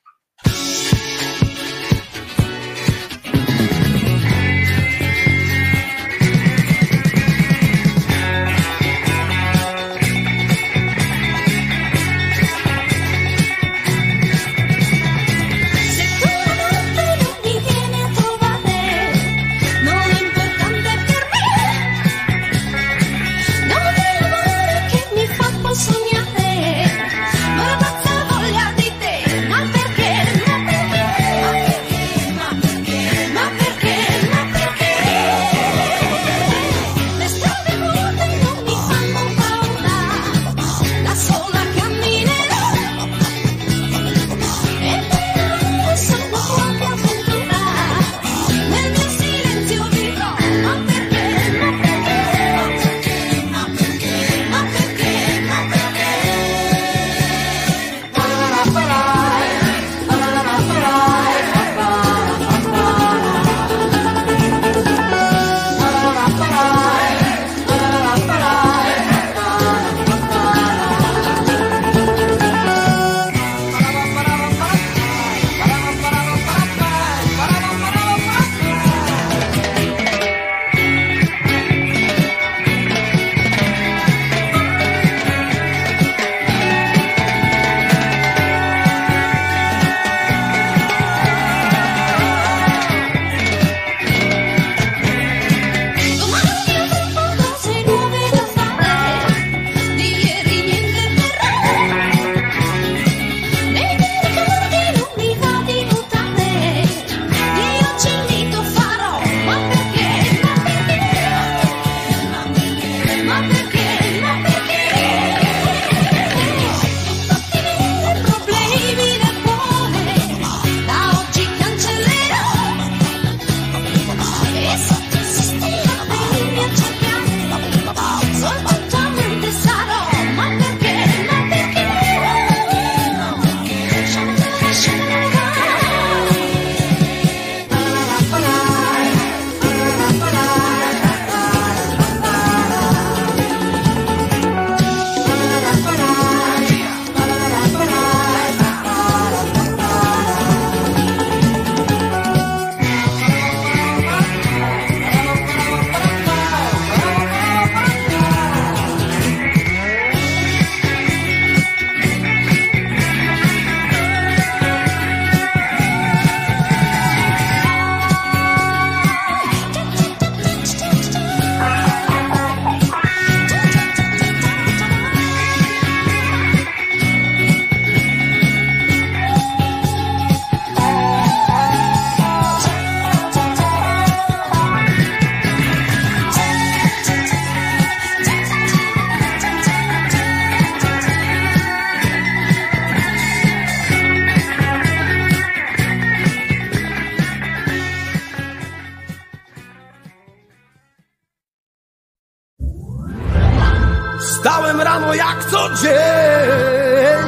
Co 205.51 205.69
dzień, 205.83 207.25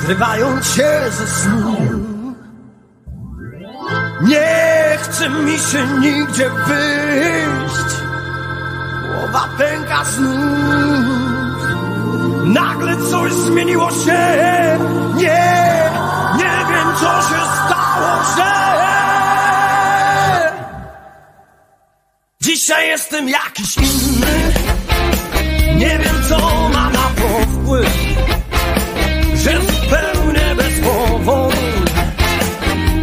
zrywając 0.00 0.66
się 0.74 1.00
ze 1.10 1.26
snu. 1.26 1.76
Nie 4.22 4.98
chce 5.02 5.28
mi 5.28 5.58
się 5.58 5.86
nigdzie 6.00 6.50
wyjść, 6.50 7.94
głowa 9.02 9.48
pęka 9.58 10.04
znów. 10.04 11.24
Nagle 12.44 12.96
coś 13.10 13.32
zmieniło 13.32 13.90
się, 13.90 14.78
nie, 15.14 15.90
nie 16.36 16.56
wiem 16.68 16.88
co 17.00 17.22
się 17.22 17.40
stało, 17.66 18.22
że 18.36 18.54
dzisiaj 22.40 22.88
jestem 22.88 23.28
jakiś 23.28 23.76
inny. 23.76 24.52
Nie 25.76 25.98
wiem 25.98 26.22
co 26.28 26.63
to 27.24 27.46
wpływ 27.46 27.88
Że 29.34 29.60
zupełnie 29.60 30.54
bez 30.56 30.80
powodu 30.80 31.56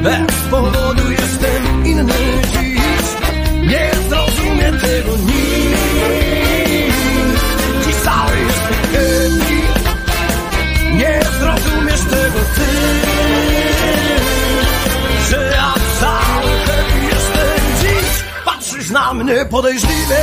Bez 0.03 0.31
powodu 0.51 1.11
jestem 1.11 1.85
inny 1.85 2.13
dziś. 2.51 2.81
Nie 3.69 3.91
zrozumie 4.09 4.71
tego 4.71 5.17
nikt 5.17 5.81
Dziś 7.85 7.95
cały 7.95 8.37
jestem 8.39 8.75
happy 8.91 9.61
Nie 10.93 11.19
zrozumiesz 11.39 12.01
tego 12.01 12.39
ty 12.55 12.71
Że 15.29 15.51
ja 15.55 15.73
cały 15.99 16.51
jestem 17.11 17.61
dziś. 17.81 18.23
Patrzysz 18.45 18.89
na 18.89 19.13
mnie 19.13 19.45
podejrzliwie 19.45 20.17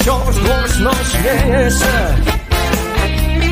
wciąż 0.00 0.38
głośno 0.38 0.90
śmieję 1.10 1.70
się. 1.70 2.14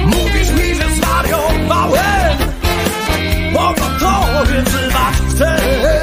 Mówisz 0.05 0.51
mi, 0.51 0.75
że 0.75 0.85
zwariowałem, 0.97 2.39
pogotowie 3.55 4.63
wzywać 4.63 5.15
chcesz. 5.31 5.98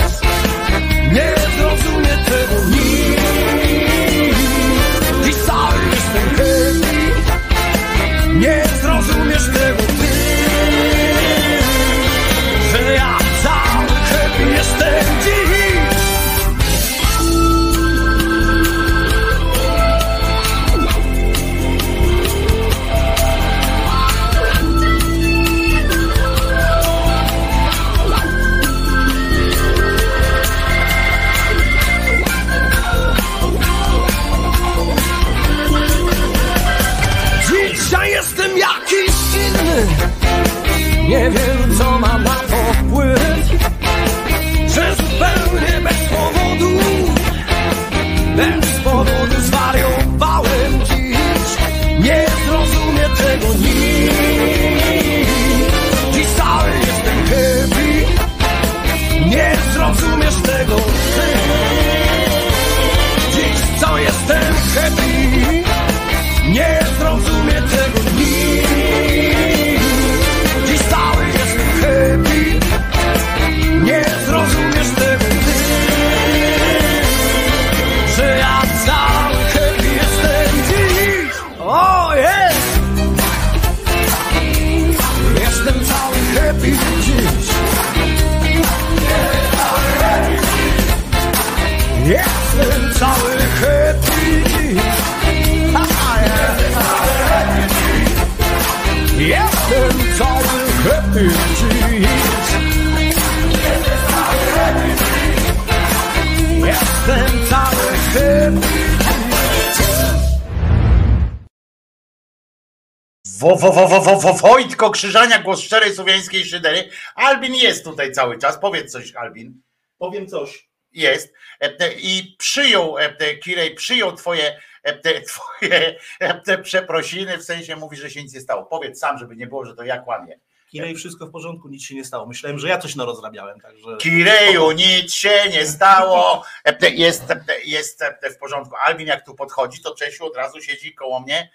Wo, 113.45 113.55
wo, 113.55 113.71
wo, 113.71 113.87
wo, 113.87 114.01
wo, 114.01 114.19
wo, 114.19 114.33
Wojtko 114.33 114.89
Krzyżania, 114.89 115.39
głos 115.39 115.61
szczerej 115.61 115.93
słowiańskiej 115.93 116.45
szydery. 116.45 116.89
Albin 117.15 117.55
jest 117.55 117.83
tutaj 117.83 118.11
cały 118.11 118.37
czas. 118.37 118.57
Powiedz 118.57 118.91
coś, 118.91 119.15
Albin. 119.15 119.61
Powiem 119.97 120.27
coś. 120.27 120.69
Jest. 120.91 121.33
E, 121.59 121.69
te- 121.69 121.93
I 121.93 122.35
przyjął, 122.39 122.97
e, 122.97 123.35
Kirej, 123.37 123.75
przyjął 123.75 124.13
twoje, 124.15 124.59
e, 124.83 125.21
twoje 125.21 125.95
e, 126.19 126.57
przeprosiny, 126.57 127.37
w 127.37 127.43
sensie 127.43 127.75
mówi, 127.75 127.97
że 127.97 128.09
się 128.09 128.23
nic 128.23 128.33
nie 128.33 128.41
stało. 128.41 128.65
Powiedz 128.65 128.99
sam, 128.99 129.17
żeby 129.17 129.35
nie 129.35 129.47
było, 129.47 129.65
że 129.65 129.75
to 129.75 129.83
ja 129.83 129.97
kłamię. 129.97 130.39
Kirej, 130.71 130.95
wszystko 130.95 131.25
w 131.25 131.31
porządku, 131.31 131.69
nic 131.69 131.83
się 131.83 131.95
nie 131.95 132.05
stało. 132.05 132.25
Myślałem, 132.25 132.59
że 132.59 132.67
ja 132.67 132.77
coś 132.77 132.95
narozrabiałem, 132.95 133.59
także... 133.59 133.97
Kireju, 133.97 134.71
nic 134.71 135.13
się 135.13 135.49
nie 135.51 135.65
stało. 135.65 136.43
E, 136.65 136.89
Jest, 136.89 137.31
e, 137.31 137.43
jest 137.65 138.01
e, 138.01 138.29
w 138.31 138.37
porządku. 138.37 138.75
Albin, 138.85 139.07
jak 139.07 139.25
tu 139.25 139.35
podchodzi, 139.35 139.81
to 139.81 139.95
Czesiu 139.95 140.25
od 140.25 140.35
razu 140.35 140.61
siedzi 140.61 140.93
koło 140.93 141.19
mnie, 141.19 141.39
e, 141.39 141.49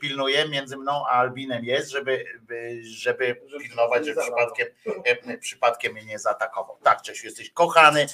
pilnuje 0.00 0.48
między 0.48 0.76
mną 0.76 1.04
a 1.06 1.10
Albinem 1.10 1.64
jest, 1.64 1.90
żeby, 1.90 2.24
by- 2.40 2.80
żeby 2.84 3.36
pilnować, 3.60 4.06
że 4.06 4.14
przypadkiem, 4.14 4.66
e, 5.04 5.38
przypadkiem 5.38 5.92
mnie 5.92 6.04
nie 6.04 6.18
zaatakował. 6.18 6.78
Tak, 6.82 7.02
Czesiu, 7.02 7.26
jesteś 7.26 7.50
kochany. 7.50 8.06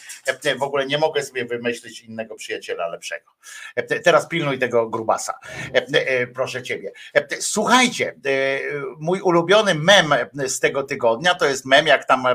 E, 0.45 0.55
W 0.55 0.63
ogóle 0.63 0.87
nie 0.87 0.99
mogę 0.99 1.23
sobie 1.23 1.45
wymyślić 1.45 2.01
innego 2.01 2.35
przyjaciela 2.35 2.89
lepszego. 2.89 3.33
E, 3.77 3.83
te- 3.83 4.01
Teraz 4.01 4.29
pilnuj 4.29 4.59
tego 4.59 4.89
grubasa. 4.89 5.39
E, 5.75 5.87
e, 5.93 6.27
Proszę 6.27 6.63
ciebie. 6.63 6.93
E, 7.15 7.27
Słuchajcie, 7.41 8.09
e, 8.27 8.61
mój 8.99 9.21
ulubiony 9.21 9.75
mem 9.75 10.15
z 10.47 10.61
tego 10.61 10.83
tygodnia 10.83 11.35
to 11.35 11.47
jest 11.47 11.65
mem, 11.67 11.87
jak 11.87 12.05
tam 12.05 12.27
e, 12.27 12.35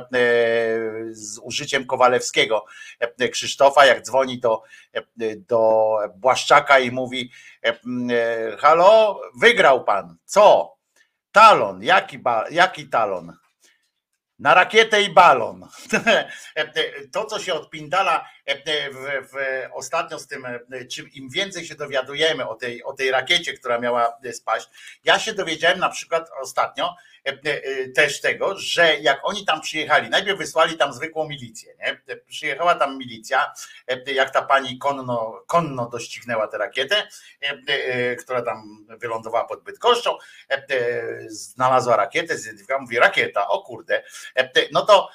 z 1.12 1.40
użyciem 1.44 1.86
Kowalewskiego 1.86 2.66
e, 3.00 3.30
Krzysztofa, 3.30 3.86
jak 3.86 4.02
dzwoni 4.02 4.40
do, 4.40 4.62
e, 4.64 4.83
do 5.38 5.98
Błaszczaka 6.16 6.80
i 6.80 6.92
mówi: 6.92 7.32
e, 7.66 7.70
e, 7.70 7.78
Halo, 8.58 9.22
wygrał 9.42 9.84
pan. 9.84 10.18
Co? 10.26 10.78
Talon, 11.32 11.84
jaki, 11.84 12.20
ba, 12.20 12.46
jaki 12.52 12.90
talon? 12.90 13.38
Na 14.40 14.54
rakietę 14.54 15.02
i 15.02 15.10
balon. 15.10 15.68
To, 17.14 17.26
co 17.26 17.40
się 17.40 17.54
odpindala 17.54 18.30
w, 18.48 19.28
w, 19.32 19.36
ostatnio 19.74 20.20
z 20.20 20.28
tym, 20.28 20.48
czym 20.92 21.12
im 21.12 21.30
więcej 21.30 21.66
się 21.66 21.76
dowiadujemy 21.76 22.48
o 22.48 22.56
tej, 22.56 22.84
o 22.84 22.94
tej 22.94 23.12
rakiecie, 23.12 23.54
która 23.54 23.80
miała 23.80 24.18
spaść. 24.34 24.70
Ja 25.04 25.20
się 25.20 25.34
dowiedziałem 25.34 25.80
na 25.80 25.90
przykład 25.90 26.30
ostatnio 26.42 26.96
też 27.96 28.22
tego, 28.22 28.58
że 28.58 28.98
jak 28.98 29.20
oni 29.24 29.46
tam 29.46 29.62
przyjechali, 29.62 30.10
najpierw 30.10 30.38
wysłali 30.38 30.78
tam 30.78 30.94
zwykłą 30.94 31.28
milicję. 31.28 31.74
Nie? 31.80 32.18
Przyjechała 32.28 32.76
tam 32.76 32.98
milicja, 32.98 33.54
jak 34.06 34.34
ta 34.34 34.42
pani 34.42 34.78
konno, 34.78 35.44
konno 35.48 35.90
doścignęła 35.90 36.48
tę 36.48 36.58
rakietę, 36.58 37.08
która 38.20 38.42
tam 38.42 38.86
wylądowała 38.90 39.46
pod 39.46 39.64
Bydgoszczą, 39.64 40.18
znalazła 41.28 41.96
rakietę, 41.96 42.38
zidentyfikowała, 42.38 42.82
mówi 42.82 43.00
rakieta, 43.00 43.48
o 43.48 43.62
kurde, 43.62 44.04
no 44.72 44.86
to 44.86 45.10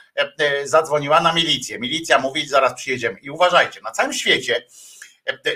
zadzwoniła 0.65 1.21
na 1.21 1.33
milicję. 1.33 1.79
Milicja 1.79 2.19
mówi, 2.19 2.49
zaraz 2.49 2.75
przyjedziemy. 2.75 3.19
I 3.19 3.31
uważajcie, 3.31 3.81
na 3.81 3.91
całym 3.91 4.13
świecie, 4.13 4.67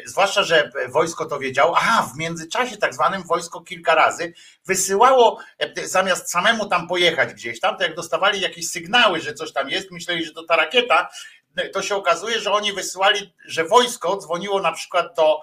zwłaszcza, 0.04 0.42
że 0.42 0.70
wojsko 0.88 1.24
to 1.24 1.38
wiedziało, 1.38 1.78
a 1.78 2.02
w 2.02 2.16
międzyczasie 2.16 2.76
tak 2.76 2.94
zwanym 2.94 3.22
wojsko 3.22 3.60
kilka 3.60 3.94
razy 3.94 4.34
wysyłało, 4.66 5.38
zamiast 5.84 6.30
samemu 6.30 6.68
tam 6.68 6.88
pojechać 6.88 7.34
gdzieś 7.34 7.60
tam, 7.60 7.76
to 7.76 7.82
jak 7.82 7.94
dostawali 7.94 8.40
jakieś 8.40 8.68
sygnały, 8.68 9.20
że 9.20 9.34
coś 9.34 9.52
tam 9.52 9.70
jest, 9.70 9.90
myśleli, 9.90 10.24
że 10.24 10.32
to 10.32 10.42
ta 10.42 10.56
rakieta, 10.56 11.08
to 11.72 11.82
się 11.82 11.96
okazuje, 11.96 12.40
że 12.40 12.52
oni 12.52 12.72
wysyłali, 12.72 13.34
że 13.46 13.64
wojsko 13.64 14.16
dzwoniło 14.16 14.60
na 14.60 14.72
przykład 14.72 15.16
do, 15.16 15.40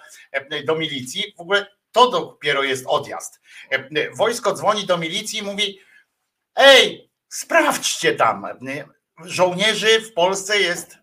do 0.65 0.75
milicji, 0.75 1.33
w 1.37 1.41
ogóle 1.41 1.67
to 1.91 2.09
dopiero 2.09 2.63
jest 2.63 2.85
odjazd. 2.87 3.41
Wojsko 4.17 4.53
dzwoni 4.53 4.85
do 4.85 4.97
milicji 4.97 5.39
i 5.39 5.43
mówi, 5.43 5.79
ej, 6.55 7.11
sprawdźcie 7.29 8.15
tam, 8.15 8.47
żołnierzy 9.25 10.01
w 10.01 10.13
Polsce 10.13 10.59
jest 10.59 10.97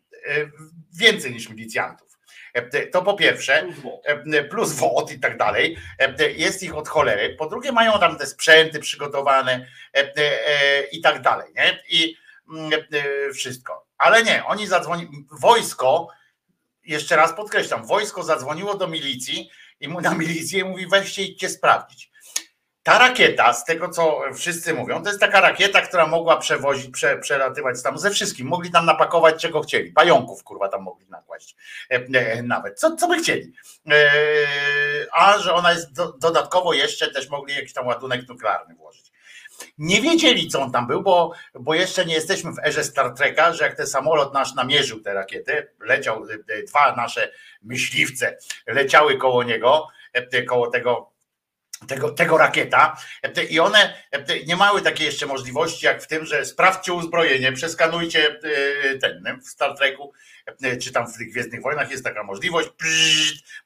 więcej 0.94 1.32
niż 1.32 1.48
milicjantów. 1.48 2.06
To 2.92 3.02
po 3.02 3.14
pierwsze, 3.14 3.66
plus 4.50 4.72
WOT 4.72 5.12
i 5.12 5.20
tak 5.20 5.36
dalej, 5.36 5.78
jest 6.36 6.62
ich 6.62 6.76
od 6.76 6.88
cholery. 6.88 7.36
Po 7.38 7.46
drugie, 7.46 7.72
mają 7.72 7.98
tam 7.98 8.18
te 8.18 8.26
sprzęty 8.26 8.80
przygotowane 8.80 9.66
i 10.92 11.00
tak 11.00 11.22
dalej, 11.22 11.52
nie? 11.56 11.82
I 11.88 12.16
wszystko. 13.34 13.86
Ale 13.98 14.22
nie, 14.22 14.44
oni 14.44 14.66
zadzwonili, 14.66 15.26
wojsko, 15.40 16.08
jeszcze 16.84 17.16
raz 17.16 17.32
podkreślam, 17.32 17.86
wojsko 17.86 18.22
zadzwoniło 18.22 18.74
do 18.74 18.88
milicji 18.88 19.50
i 19.80 19.88
mu 19.88 20.00
na 20.00 20.14
milicję 20.14 20.64
mówi, 20.64 20.86
weźcie 20.86 21.22
idźcie 21.22 21.48
sprawdzić. 21.48 22.10
Ta 22.86 22.98
rakieta, 22.98 23.52
z 23.52 23.64
tego 23.64 23.88
co 23.88 24.20
wszyscy 24.34 24.74
mówią, 24.74 25.02
to 25.02 25.08
jest 25.08 25.20
taka 25.20 25.40
rakieta, 25.40 25.80
która 25.80 26.06
mogła 26.06 26.36
przewozić, 26.36 26.90
prze, 26.90 27.18
przelatywać 27.18 27.82
tam 27.82 27.98
ze 27.98 28.10
wszystkim. 28.10 28.46
Mogli 28.46 28.70
tam 28.70 28.86
napakować 28.86 29.42
czego 29.42 29.60
chcieli. 29.60 29.92
Pająków, 29.92 30.44
kurwa, 30.44 30.68
tam 30.68 30.82
mogli 30.82 31.06
nakłaść. 31.08 31.56
E, 31.90 31.94
e, 31.94 32.42
nawet. 32.42 32.78
Co, 32.78 32.96
co 32.96 33.08
by 33.08 33.18
chcieli. 33.18 33.52
E, 33.90 34.10
a 35.12 35.38
że 35.38 35.54
ona 35.54 35.72
jest 35.72 35.92
do, 35.92 36.12
dodatkowo 36.12 36.72
jeszcze 36.72 37.10
też 37.10 37.28
mogli 37.28 37.54
jakiś 37.54 37.72
tam 37.72 37.86
ładunek 37.86 38.28
nuklearny 38.28 38.74
włożyć. 38.74 39.12
Nie 39.78 40.02
wiedzieli, 40.02 40.48
co 40.48 40.60
on 40.60 40.72
tam 40.72 40.86
był, 40.86 41.02
bo, 41.02 41.32
bo 41.54 41.74
jeszcze 41.74 42.04
nie 42.04 42.14
jesteśmy 42.14 42.52
w 42.52 42.58
erze 42.58 42.84
Star 42.84 43.14
Treka, 43.14 43.52
że 43.52 43.64
jak 43.64 43.76
ten 43.76 43.86
samolot 43.86 44.34
nasz 44.34 44.54
namierzył 44.54 45.00
tę 45.00 45.14
rakietę, 45.14 45.66
leciał, 45.80 46.26
dwa 46.68 46.96
nasze 46.96 47.30
myśliwce 47.62 48.38
leciały 48.66 49.18
koło 49.18 49.42
niego, 49.42 49.88
koło 50.46 50.70
tego 50.70 51.15
tego, 51.86 52.10
tego 52.10 52.38
rakieta 52.38 52.96
e, 53.22 53.44
i 53.44 53.60
one 53.60 53.94
e, 54.10 54.44
nie 54.46 54.56
mały 54.56 54.82
takiej 54.82 55.06
jeszcze 55.06 55.26
możliwości 55.26 55.86
jak 55.86 56.02
w 56.02 56.06
tym, 56.06 56.26
że 56.26 56.44
sprawdźcie 56.44 56.92
uzbrojenie, 56.92 57.52
przeskanujcie 57.52 58.38
e, 58.84 58.98
ten 58.98 59.40
w 59.40 59.48
Star 59.48 59.76
Treku 59.76 60.12
czy 60.82 60.92
tam 60.92 61.12
w 61.12 61.16
tych 61.16 61.30
Gwiezdnych 61.30 61.62
Wojnach 61.62 61.90
jest 61.90 62.04
taka 62.04 62.22
możliwość. 62.22 62.68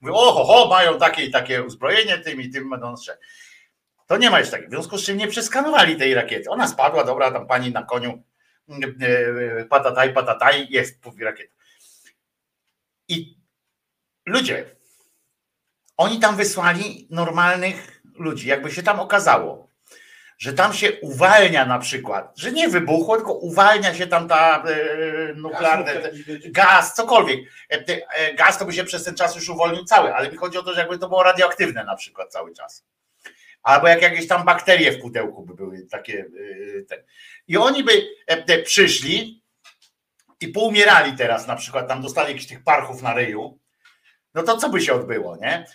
Mówię, 0.01 0.15
oho, 0.15 0.45
ho, 0.45 0.69
mają 0.69 0.99
takie 0.99 1.25
i 1.25 1.31
takie 1.31 1.63
uzbrojenie, 1.63 2.19
tym 2.19 2.41
i 2.41 2.51
tym 2.51 2.71
będą. 2.71 2.95
To 4.07 4.17
nie 4.17 4.31
ma 4.31 4.39
jeszcze 4.39 4.53
takiego. 4.53 4.71
W 4.71 4.73
związku 4.75 4.99
z 4.99 5.05
czym 5.05 5.17
nie 5.17 5.29
przeskanowali 5.29 5.97
tej 5.97 6.15
rakiety. 6.15 6.51
Ona 6.51 6.69
spadła, 6.69 7.05
dobra, 7.05 7.31
tam 7.31 7.47
pani 7.47 7.73
na 7.73 7.83
koniu 7.83 8.23
patataj, 9.71 10.13
patataj, 10.13 10.67
jest 10.71 11.01
pół 11.01 11.13
rakieta. 11.21 11.55
I 13.09 13.37
ludzie, 14.27 14.65
oni 15.97 16.21
tam 16.21 16.37
wysłali 16.37 17.07
normalnych 17.11 18.00
ludzi. 18.21 18.49
Jakby 18.49 18.71
się 18.71 18.83
tam 18.83 19.01
okazało, 19.01 19.71
że 20.39 20.53
tam 20.53 20.73
się 20.73 20.93
uwalnia 21.01 21.67
na 21.67 21.79
przykład, 21.79 22.33
że 22.37 22.53
nie 22.53 22.69
wybuchło, 22.69 23.17
tylko 23.17 23.33
uwalnia 23.33 23.95
się 23.95 24.07
tam 24.07 24.29
ta 24.29 24.65
e, 24.67 25.35
nuklearne, 25.35 25.93
te, 25.95 26.11
gaz, 26.45 26.95
cokolwiek. 26.95 27.41
E, 27.73 27.85
e, 28.15 28.35
Gaz 28.35 28.59
to 28.59 28.65
by 28.65 28.73
się 28.73 28.85
przez 28.85 29.05
ten 29.05 29.15
czas 29.15 29.35
już 29.37 29.49
uwolnił 29.49 29.85
cały, 29.85 30.15
ale 30.15 30.31
mi 30.31 30.37
chodzi 30.37 30.59
o 30.59 30.63
to, 30.63 30.75
że 30.75 30.81
jakby 30.81 30.99
to 30.99 31.09
było 31.09 31.23
radioaktywne 31.23 31.85
na 31.85 31.97
przykład 31.97 32.33
cały 32.33 32.55
czas. 32.55 32.85
Albo 33.63 33.89
jak 33.89 34.03
jakieś 34.03 34.29
tam 34.29 34.45
bakterie 34.45 34.93
w 34.93 35.01
pudełku 35.01 35.43
by 35.43 35.55
były 35.55 35.87
takie. 35.91 36.19
e, 36.79 36.83
Te. 36.83 37.05
I 37.49 37.57
oni 37.57 37.85
by 37.85 37.93
e, 38.27 38.63
przyszli 38.63 39.43
i 40.41 40.49
poumierali 40.49 41.17
teraz 41.17 41.47
na 41.47 41.57
przykład, 41.57 41.89
tam 41.89 42.03
dostali 42.03 42.29
jakichś 42.29 42.47
tych 42.47 42.65
parchów 42.65 43.03
na 43.03 43.15
ryju, 43.15 43.60
no 44.35 44.43
to 44.43 44.57
co 44.57 44.69
by 44.69 44.81
się 44.81 44.93
odbyło, 44.93 45.37
nie? 45.37 45.67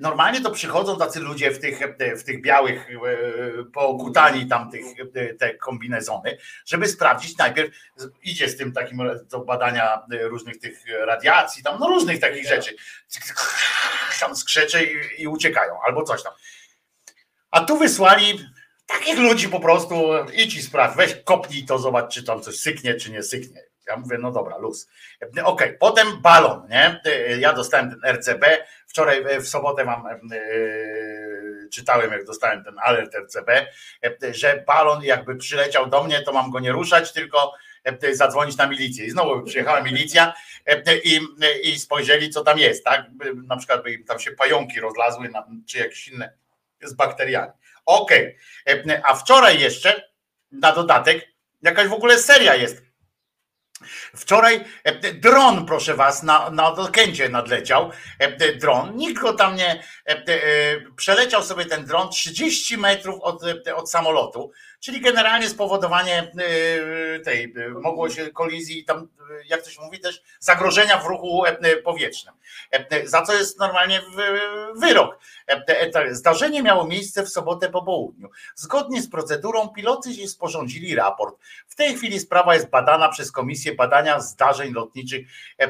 Normalnie 0.00 0.40
to 0.40 0.50
przychodzą 0.50 0.98
tacy 0.98 1.20
ludzie 1.20 1.50
w 1.50 1.58
tych, 1.58 1.80
w 2.16 2.24
tych 2.24 2.42
białych, 2.42 2.88
e, 2.90 3.64
pookutani 3.64 4.46
tam 4.46 4.70
tych, 4.70 4.84
te 5.38 5.54
kombinezony, 5.54 6.38
żeby 6.66 6.88
sprawdzić 6.88 7.36
najpierw, 7.38 7.76
idzie 8.22 8.48
z 8.48 8.56
tym 8.56 8.72
takim 8.72 9.02
do 9.30 9.40
badania 9.40 10.02
różnych 10.10 10.58
tych 10.58 10.84
radiacji, 11.06 11.62
tam 11.62 11.80
no 11.80 11.88
różnych 11.88 12.20
takich 12.20 12.48
rzeczy. 12.48 12.76
Tam 14.20 14.36
skrzecze 14.36 14.84
i, 14.84 15.22
i 15.22 15.28
uciekają, 15.28 15.74
albo 15.86 16.02
coś 16.02 16.22
tam. 16.22 16.32
A 17.50 17.60
tu 17.60 17.78
wysłali 17.78 18.48
takich 18.86 19.18
ludzi 19.18 19.48
po 19.48 19.60
prostu, 19.60 19.94
idź 20.34 20.54
i 20.54 20.62
sprawdź, 20.62 20.96
weź 20.96 21.16
kopnij 21.24 21.64
to, 21.64 21.78
zobacz, 21.78 22.14
czy 22.14 22.24
tam 22.24 22.42
coś 22.42 22.56
syknie, 22.56 22.94
czy 22.94 23.10
nie 23.10 23.22
syknie. 23.22 23.71
Ja 23.86 23.96
mówię, 23.96 24.18
no 24.18 24.32
dobra, 24.32 24.58
luz. 24.58 24.88
Okej, 25.44 25.76
potem 25.78 26.20
balon, 26.20 26.68
nie? 26.68 27.00
Ja 27.38 27.52
dostałem 27.52 27.90
ten 27.90 28.14
RCB, 28.14 28.44
wczoraj 28.86 29.24
e, 29.28 29.40
w 29.40 29.48
sobotę 29.48 29.84
mam, 29.84 30.06
e, 30.06 30.18
czytałem, 31.72 32.12
jak 32.12 32.24
dostałem 32.24 32.64
ten 32.64 32.74
alert 32.82 33.14
RCB, 33.14 33.48
e, 34.04 34.34
że 34.34 34.64
balon 34.66 35.04
jakby 35.04 35.36
przyleciał 35.36 35.86
do 35.86 36.04
mnie, 36.04 36.22
to 36.22 36.32
mam 36.32 36.50
go 36.50 36.60
nie 36.60 36.72
ruszać, 36.72 37.12
tylko 37.12 37.54
e, 37.84 38.14
zadzwonić 38.14 38.56
na 38.56 38.66
milicję. 38.66 39.06
I 39.06 39.10
znowu 39.10 39.42
przyjechała 39.42 39.80
milicja 39.80 40.34
e, 40.66 40.96
i, 40.96 41.20
i 41.62 41.78
spojrzeli, 41.78 42.30
co 42.30 42.44
tam 42.44 42.58
jest, 42.58 42.84
tak? 42.84 43.06
Na 43.46 43.56
przykład 43.56 43.82
by 43.82 43.98
tam 43.98 44.18
się 44.18 44.30
pająki 44.30 44.80
rozlazły, 44.80 45.28
czy 45.66 45.78
jakieś 45.78 46.08
inne 46.08 46.32
z 46.82 46.94
bakteriami. 46.94 47.52
Okej, 47.86 48.36
E, 48.66 49.02
a 49.04 49.14
wczoraj 49.14 49.60
jeszcze, 49.60 50.08
na 50.52 50.72
dodatek, 50.72 51.28
jakaś 51.62 51.88
w 51.88 51.92
ogóle 51.92 52.18
seria 52.18 52.54
jest. 52.54 52.82
Wczoraj 54.16 54.64
e, 54.84 55.12
dron, 55.14 55.66
proszę 55.66 55.94
was, 55.94 56.22
na, 56.22 56.50
na 56.50 56.72
nadleciał. 57.28 57.90
e, 58.18 58.52
Dron, 58.56 58.96
nikt 58.96 59.22
go 59.22 59.32
tam 59.32 59.56
nie. 59.56 59.82
e, 60.04 60.80
Przeleciał 60.96 61.42
sobie 61.42 61.64
ten 61.64 61.84
dron 61.84 62.10
30 62.10 62.78
metrów 62.78 63.20
od, 63.20 63.42
od 63.74 63.90
samolotu, 63.90 64.50
czyli 64.82 65.00
generalnie 65.00 65.48
spowodowanie 65.48 66.32
e, 67.16 67.20
tej, 67.20 67.54
mogło 67.80 68.10
się 68.10 68.30
kolizji, 68.30 68.84
tam, 68.84 68.98
e, 68.98 69.44
jak 69.46 69.62
to 69.62 69.70
się 69.70 69.80
mówi, 69.82 70.00
też 70.00 70.22
zagrożenia 70.40 70.98
w 70.98 71.06
ruchu 71.06 71.44
e, 71.46 71.76
powietrznym. 71.76 72.34
E, 72.70 73.06
Za 73.08 73.22
co 73.22 73.34
jest 73.34 73.58
normalnie 73.58 74.02
wyrok. 74.76 75.18
E, 75.46 76.14
Zdarzenie 76.14 76.62
miało 76.62 76.86
miejsce 76.86 77.22
w 77.22 77.28
sobotę 77.28 77.70
po 77.70 77.82
południu. 77.82 78.30
Zgodnie 78.54 79.02
z 79.02 79.10
procedurą 79.10 79.68
piloty 79.68 80.28
sporządzili 80.28 80.94
raport. 80.94 81.36
W 81.66 81.74
tej 81.74 81.96
chwili 81.96 82.20
sprawa 82.20 82.54
jest 82.54 82.70
badana 82.70 83.08
przez 83.08 83.32
Komisję 83.32 83.74
Badania 83.74 84.20
Zdarzeń 84.20 84.72
Lotniczych 84.72 85.26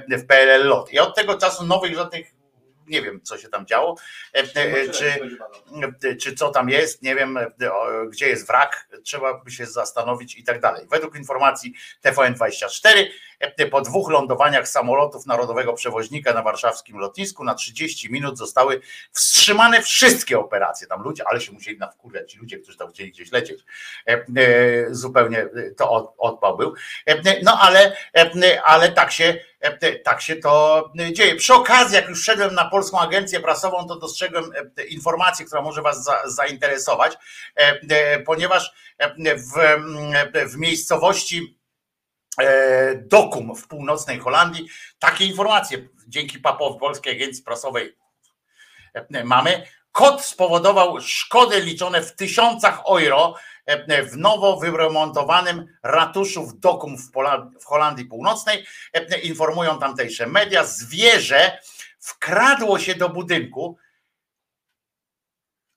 w 0.09 0.27
PLL 0.27 0.69
LOT. 0.69 0.93
I 0.93 0.99
od 0.99 1.15
tego 1.15 1.39
czasu 1.39 1.67
nowych 1.67 1.95
żadnych, 1.95 2.42
nie 2.87 3.03
wiem 3.03 3.21
co 3.23 3.39
się 3.39 3.49
tam 3.49 3.67
działo, 3.67 3.97
e, 4.35 4.39
e, 4.39 4.89
czy, 4.89 5.07
e, 6.05 6.17
czy 6.17 6.35
co 6.35 6.51
tam 6.51 6.69
jest, 6.69 7.03
nie 7.03 7.15
wiem 7.15 7.37
e, 7.37 7.51
gdzie 8.11 8.29
jest 8.29 8.47
wrak, 8.47 8.89
trzeba 9.05 9.35
by 9.35 9.51
się 9.51 9.67
zastanowić 9.67 10.37
i 10.37 10.45
tak 10.45 10.61
dalej. 10.61 10.87
Według 10.91 11.17
informacji 11.17 11.75
TVN24 12.05 13.07
e, 13.41 13.67
po 13.67 13.81
dwóch 13.81 14.11
lądowaniach 14.11 14.69
samolotów 14.69 15.27
narodowego 15.27 15.73
przewoźnika 15.73 16.33
na 16.33 16.43
warszawskim 16.43 16.99
lotnisku 16.99 17.45
na 17.45 17.55
30 17.55 18.13
minut 18.13 18.39
zostały 18.39 18.81
wstrzymane 19.13 19.83
wszystkie 19.83 20.39
operacje. 20.39 20.87
Tam 20.87 21.03
ludzie, 21.03 21.25
ale 21.27 21.41
się 21.41 21.53
musieli 21.53 21.79
nawkurwiać, 21.79 22.33
ci 22.33 22.39
ludzie, 22.39 22.59
którzy 22.59 22.79
tam 22.79 22.91
chcieli 22.91 23.11
gdzieś 23.11 23.33
lecieć. 23.33 23.65
Zupełnie 24.91 25.49
to 25.77 25.91
od, 25.91 26.15
odpał 26.19 26.57
był. 26.57 26.75
No 27.43 27.59
ale, 27.61 27.97
ale 28.65 28.93
tak 28.93 29.13
się 29.13 29.39
tak 30.05 30.23
się 30.23 30.37
to 30.37 30.93
dzieje. 31.13 31.37
Przy 31.37 31.55
okazji, 31.55 31.97
jak 31.97 32.09
już 32.09 32.25
szedłem 32.25 32.55
na 32.55 32.65
Polską 32.65 33.01
Agencję 33.01 33.41
Prasową, 33.41 33.87
to 33.89 33.99
dostrzegłem 33.99 34.45
e, 34.79 34.85
informację, 34.85 35.47
która 35.47 35.63
może 35.63 35.83
Was 35.83 36.05
za, 36.05 36.23
zainteresować, 36.27 37.13
e, 37.57 37.81
e, 37.91 38.21
ponieważ 38.21 38.73
e, 38.99 39.37
w, 39.37 39.59
e, 39.59 40.47
w 40.47 40.57
miejscowości 40.57 41.59
e, 42.41 42.95
Dokum 42.95 43.57
w 43.57 43.69
północnej 43.69 44.19
Holandii 44.19 44.69
takie 44.99 45.25
informacje 45.25 45.89
dzięki 46.09 46.39
papowi 46.39 46.81
Polskiej 46.81 47.17
Agencji 47.17 47.45
Prasowej 47.45 47.97
e, 48.95 49.25
mamy. 49.25 49.67
Kot 49.93 50.25
spowodował 50.25 51.01
szkody 51.01 51.61
liczone 51.61 52.03
w 52.03 52.17
tysiącach 52.17 52.83
euro 52.89 53.35
e, 53.67 54.03
w 54.03 54.17
nowo 54.17 54.57
wyremontowanym 54.57 55.67
ratuszu 55.83 56.47
w 56.47 56.59
Dokum 56.59 56.97
w, 56.99 57.65
Holandii 57.65 58.05
Północnej. 58.05 58.65
E, 58.93 59.21
Informują 59.21 59.79
tamtejsze 59.79 60.27
media. 60.27 60.65
Zwierzę 60.65 61.59
wkradło 61.99 62.79
się 62.79 62.95
do 62.95 63.09
budynku. 63.09 63.77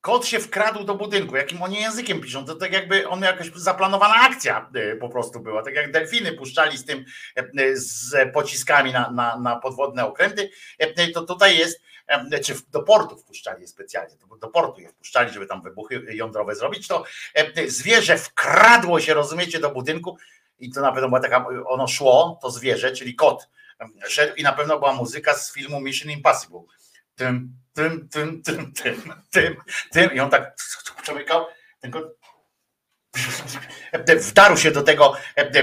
Kot 0.01 0.25
się 0.25 0.39
wkradł 0.39 0.83
do 0.83 0.95
budynku. 0.95 1.35
Jakim 1.35 1.63
oni 1.63 1.81
językiem 1.81 2.21
piszą? 2.21 2.45
To 2.45 2.55
tak 2.55 2.73
jakby 2.73 3.09
on 3.09 3.21
jakaś 3.21 3.51
zaplanowana 3.55 4.15
akcja 4.15 4.69
e, 4.75 4.95
po 4.95 5.09
prostu 5.09 5.39
była. 5.39 5.63
Tak 5.63 5.75
jak 5.75 5.91
delfiny 5.91 6.33
puszczali 6.33 6.77
z 6.77 6.85
tym 6.85 7.05
e, 7.35 7.77
z 7.77 8.33
pociskami 8.33 8.91
na, 8.91 9.11
na, 9.11 9.39
na 9.39 9.55
podwodne 9.55 10.05
okręty, 10.05 10.49
e, 10.79 11.07
to 11.07 11.21
tutaj 11.21 11.57
jest 11.57 11.81
e, 11.81 11.94
czy 12.43 12.53
do 12.71 12.83
portu 12.83 13.17
wpuszczali 13.17 13.67
specjalnie, 13.67 14.15
do 14.41 14.47
portu 14.47 14.81
je 14.81 14.89
wpuszczali, 14.89 15.33
żeby 15.33 15.47
tam 15.47 15.61
wybuchy 15.61 16.05
jądrowe 16.09 16.55
zrobić, 16.55 16.87
to 16.87 17.03
zwierzę 17.67 18.17
wkradło 18.17 18.99
się, 18.99 19.13
rozumiecie, 19.13 19.59
do 19.59 19.71
budynku 19.71 20.17
i 20.59 20.71
to 20.71 20.81
na 20.81 20.91
pewno 20.91 21.07
była 21.07 21.19
taka, 21.19 21.45
ono 21.67 21.87
szło, 21.87 22.39
to 22.41 22.51
zwierzę, 22.51 22.91
czyli 22.91 23.15
kot, 23.15 23.49
szedł 24.07 24.35
i 24.35 24.43
na 24.43 24.53
pewno 24.53 24.79
była 24.79 24.93
muzyka 24.93 25.33
z 25.33 25.53
filmu 25.53 25.81
Mission 25.81 26.11
Impossible. 26.11 26.61
Tym, 27.15 27.49
tym, 27.73 28.09
tym, 28.09 28.43
tym, 28.43 28.73
tym, 28.73 29.13
tym, 29.31 29.55
tym 29.91 30.13
i 30.13 30.19
on 30.19 30.29
tak 30.29 30.55
przemykał, 31.01 31.45
ten 31.79 31.91
kot 31.91 32.03
wdarł 34.29 34.57
się 34.57 34.71
do 34.71 34.83
tego 34.83 35.13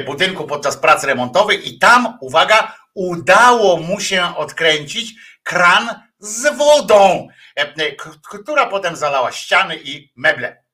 budynku 0.07 0.47
podczas 0.47 0.77
prac 0.77 1.05
remontowych 1.05 1.67
i 1.67 1.79
tam, 1.79 2.19
uwaga, 2.21 2.77
udało 2.95 3.77
mu 3.77 4.01
się 4.01 4.37
odkręcić 4.37 5.15
kran 5.43 5.89
z 6.23 6.57
wodą, 6.57 7.29
e, 7.57 7.93
k- 7.93 8.11
która 8.23 8.67
potem 8.67 8.97
zalała 8.97 9.33
ściany 9.33 9.77
i 9.77 10.13
meble. 10.17 10.65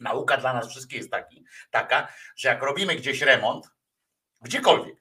Nauka 0.00 0.36
dla 0.36 0.52
nas 0.52 0.68
wszystkich 0.68 0.98
jest 0.98 1.10
taki, 1.10 1.44
taka, 1.70 2.08
że 2.36 2.48
jak 2.48 2.62
robimy 2.62 2.96
gdzieś 2.96 3.20
remont, 3.22 3.70
gdziekolwiek, 4.40 4.96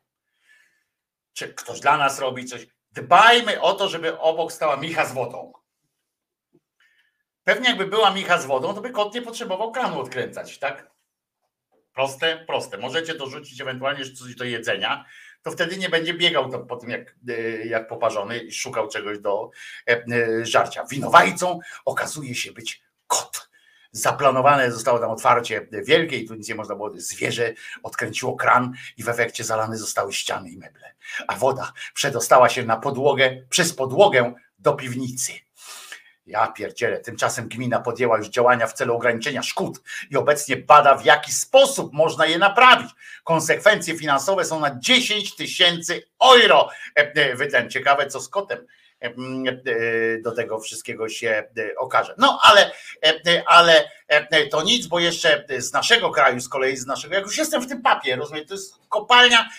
czy 1.33 1.53
ktoś 1.53 1.79
dla 1.79 1.97
nas 1.97 2.19
robi 2.19 2.45
coś, 2.45 2.67
dbajmy 2.91 3.61
o 3.61 3.73
to, 3.73 3.89
żeby 3.89 4.19
obok 4.19 4.51
stała 4.53 4.77
micha 4.77 5.05
z 5.05 5.13
wodą. 5.13 5.53
Pewnie 7.43 7.69
jakby 7.69 7.85
była 7.85 8.11
micha 8.11 8.37
z 8.37 8.45
wodą, 8.45 8.73
to 8.73 8.81
by 8.81 8.89
kot 8.89 9.13
nie 9.13 9.21
potrzebował 9.21 9.71
kranu 9.71 9.99
odkręcać, 9.99 10.59
tak? 10.59 10.91
Proste, 11.93 12.45
proste. 12.47 12.77
Możecie 12.77 13.13
dorzucić 13.15 13.61
ewentualnie 13.61 14.11
coś 14.11 14.35
do 14.35 14.43
jedzenia, 14.43 15.05
to 15.43 15.51
wtedy 15.51 15.77
nie 15.77 15.89
będzie 15.89 16.13
biegał 16.13 16.51
to 16.51 16.59
po 16.59 16.75
tym 16.75 16.89
jak, 16.89 17.15
e, 17.29 17.41
jak 17.65 17.87
poparzony 17.87 18.39
i 18.39 18.51
szukał 18.51 18.87
czegoś 18.87 19.19
do 19.19 19.51
e, 19.87 19.91
e, 19.91 20.45
żarcia. 20.45 20.85
Winowajcą 20.85 21.59
okazuje 21.85 22.35
się 22.35 22.51
być 22.51 22.81
kot. 23.07 23.51
Zaplanowane 23.91 24.71
zostało 24.71 24.99
tam 24.99 25.09
otwarcie 25.09 25.67
wielkie 25.71 26.17
i 26.17 26.27
tu 26.27 26.35
nic 26.35 26.49
nie 26.49 26.55
można 26.55 26.75
było. 26.75 26.91
Zwierzę 26.95 27.53
odkręciło 27.83 28.35
kran 28.35 28.73
i 28.97 29.03
w 29.03 29.09
efekcie 29.09 29.43
zalane 29.43 29.77
zostały 29.77 30.13
ściany 30.13 30.49
i 30.49 30.57
meble. 30.57 30.93
A 31.27 31.35
woda 31.35 31.73
przedostała 31.93 32.49
się 32.49 32.63
na 32.63 32.77
podłogę, 32.77 33.45
przez 33.49 33.73
podłogę 33.73 34.33
do 34.59 34.73
piwnicy. 34.73 35.33
Ja 36.25 36.47
pierdzielę. 36.47 36.99
Tymczasem 36.99 37.47
gmina 37.47 37.79
podjęła 37.79 38.17
już 38.17 38.27
działania 38.27 38.67
w 38.67 38.73
celu 38.73 38.95
ograniczenia 38.95 39.43
szkód 39.43 39.81
i 40.11 40.17
obecnie 40.17 40.57
bada, 40.57 40.95
w 40.97 41.05
jaki 41.05 41.31
sposób 41.31 41.93
można 41.93 42.25
je 42.25 42.37
naprawić. 42.37 42.89
Konsekwencje 43.23 43.97
finansowe 43.97 44.45
są 44.45 44.59
na 44.59 44.79
10 44.79 45.35
tysięcy 45.35 46.03
euro. 46.33 46.69
E, 46.99 47.11
e, 47.15 47.35
Wydałem 47.35 47.69
ciekawe, 47.69 48.07
co 48.07 48.19
z 48.19 48.29
kotem 48.29 48.67
e, 49.01 49.11
do 50.21 50.31
tego 50.31 50.59
wszystkiego 50.59 51.09
się 51.09 51.43
okaże. 51.77 52.15
No 52.17 52.39
ale, 52.43 52.71
ale 53.45 53.89
to 54.51 54.63
nic, 54.63 54.87
bo 54.87 54.99
jeszcze 54.99 55.45
z 55.57 55.73
naszego 55.73 56.11
kraju, 56.11 56.39
z 56.39 56.49
kolei 56.49 56.77
z 56.77 56.85
naszego, 56.85 57.15
jak 57.15 57.23
już 57.23 57.37
jestem 57.37 57.61
w 57.61 57.67
tym 57.67 57.81
papie, 57.81 58.15
rozumiem, 58.15 58.45
to 58.45 58.53
jest 58.53 58.75
kopalnia 58.89 59.49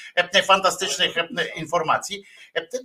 fantastycznych 0.47 1.14
informacji, 1.56 2.24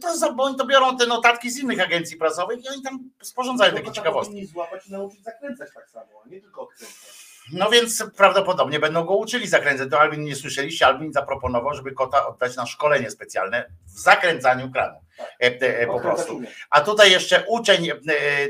to, 0.01 0.17
za- 0.17 0.31
bo 0.31 0.43
oni 0.43 0.55
to 0.57 0.65
biorą 0.65 0.97
te 0.97 1.05
notatki 1.05 1.51
z 1.51 1.59
innych 1.59 1.79
agencji 1.79 2.17
prasowych 2.17 2.65
i 2.65 2.69
oni 2.69 2.81
tam 2.81 3.09
sporządzają 3.21 3.73
takie 3.75 3.91
ciekawostki. 3.91 4.31
powinni 4.33 4.47
złapać 4.47 4.87
i 4.87 4.91
nauczyć 4.91 5.23
zakręcać 5.23 5.69
tak 5.73 5.89
samo, 5.89 6.07
a 6.25 6.29
nie 6.29 6.41
tylko 6.41 6.61
odkręcać. 6.61 7.27
No 7.53 7.69
więc 7.69 8.03
prawdopodobnie 8.17 8.79
będą 8.79 9.03
go 9.05 9.15
uczyli 9.15 9.47
zakręcać. 9.47 9.89
To 9.91 9.99
Albin 9.99 10.23
nie 10.23 10.35
słyszeliście, 10.35 10.85
Albin 10.87 11.13
zaproponował, 11.13 11.73
żeby 11.73 11.91
kota 11.91 12.27
oddać 12.27 12.55
na 12.55 12.65
szkolenie 12.65 13.11
specjalne 13.11 13.65
w 13.85 13.99
zakręcaniu 13.99 14.71
kranu. 14.71 14.99
E, 15.19 15.45
e, 15.45 15.79
e, 15.79 15.87
Po 15.87 15.99
prostu. 15.99 16.41
A 16.69 16.81
tutaj 16.81 17.11
jeszcze 17.11 17.45
uczeń, 17.47 17.87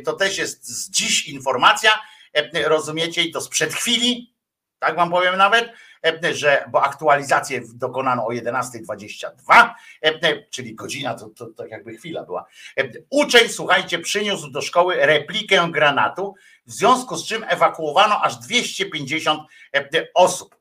to 0.06 0.14
też 0.14 0.38
jest 0.38 0.68
z 0.68 0.89
dziś 0.89 1.27
informacja, 1.27 1.91
rozumiecie, 2.65 3.22
i 3.23 3.31
to 3.31 3.41
sprzed 3.41 3.73
chwili, 3.73 4.34
tak 4.80 4.95
wam 4.95 5.10
powiem 5.11 5.38
nawet, 5.38 5.72
że, 6.31 6.65
bo 6.71 6.83
aktualizację 6.83 7.61
dokonano 7.73 8.27
o 8.27 8.29
11.22, 8.29 9.69
e, 10.01 10.43
czyli 10.49 10.75
godzina, 10.75 11.13
to, 11.13 11.29
to, 11.29 11.45
to 11.45 11.65
jakby 11.65 11.97
chwila 11.97 12.23
była. 12.23 12.45
Uczeń, 13.09 13.49
słuchajcie, 13.49 13.99
przyniósł 13.99 14.49
do 14.49 14.61
szkoły 14.61 14.95
replikę 14.95 15.67
granatu, 15.71 16.35
w 16.65 16.71
związku 16.71 17.17
z 17.17 17.27
czym 17.27 17.45
ewakuowano 17.47 18.21
aż 18.21 18.37
250 18.37 19.41
e, 19.75 20.07
osób, 20.13 20.55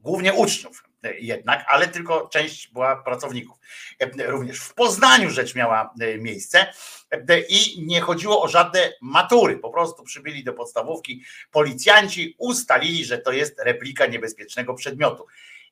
głównie 0.00 0.34
uczniów 0.34 0.93
jednak, 1.12 1.64
ale 1.68 1.88
tylko 1.88 2.28
część 2.28 2.68
była 2.68 2.96
pracowników. 2.96 3.58
E, 4.00 4.26
Również 4.26 4.58
w 4.60 4.74
Poznaniu 4.74 5.30
rzecz 5.30 5.54
miała 5.54 5.94
e, 6.00 6.18
miejsce 6.18 6.66
e, 7.10 7.40
i 7.40 7.86
nie 7.86 8.00
chodziło 8.00 8.42
o 8.42 8.48
żadne 8.48 8.92
matury, 9.00 9.58
po 9.58 9.70
prostu 9.70 10.02
przybyli 10.02 10.44
do 10.44 10.52
podstawówki 10.52 11.24
policjanci, 11.50 12.34
ustalili, 12.38 13.04
że 13.04 13.18
to 13.18 13.32
jest 13.32 13.60
replika 13.60 14.06
niebezpiecznego 14.06 14.74
przedmiotu. 14.74 15.26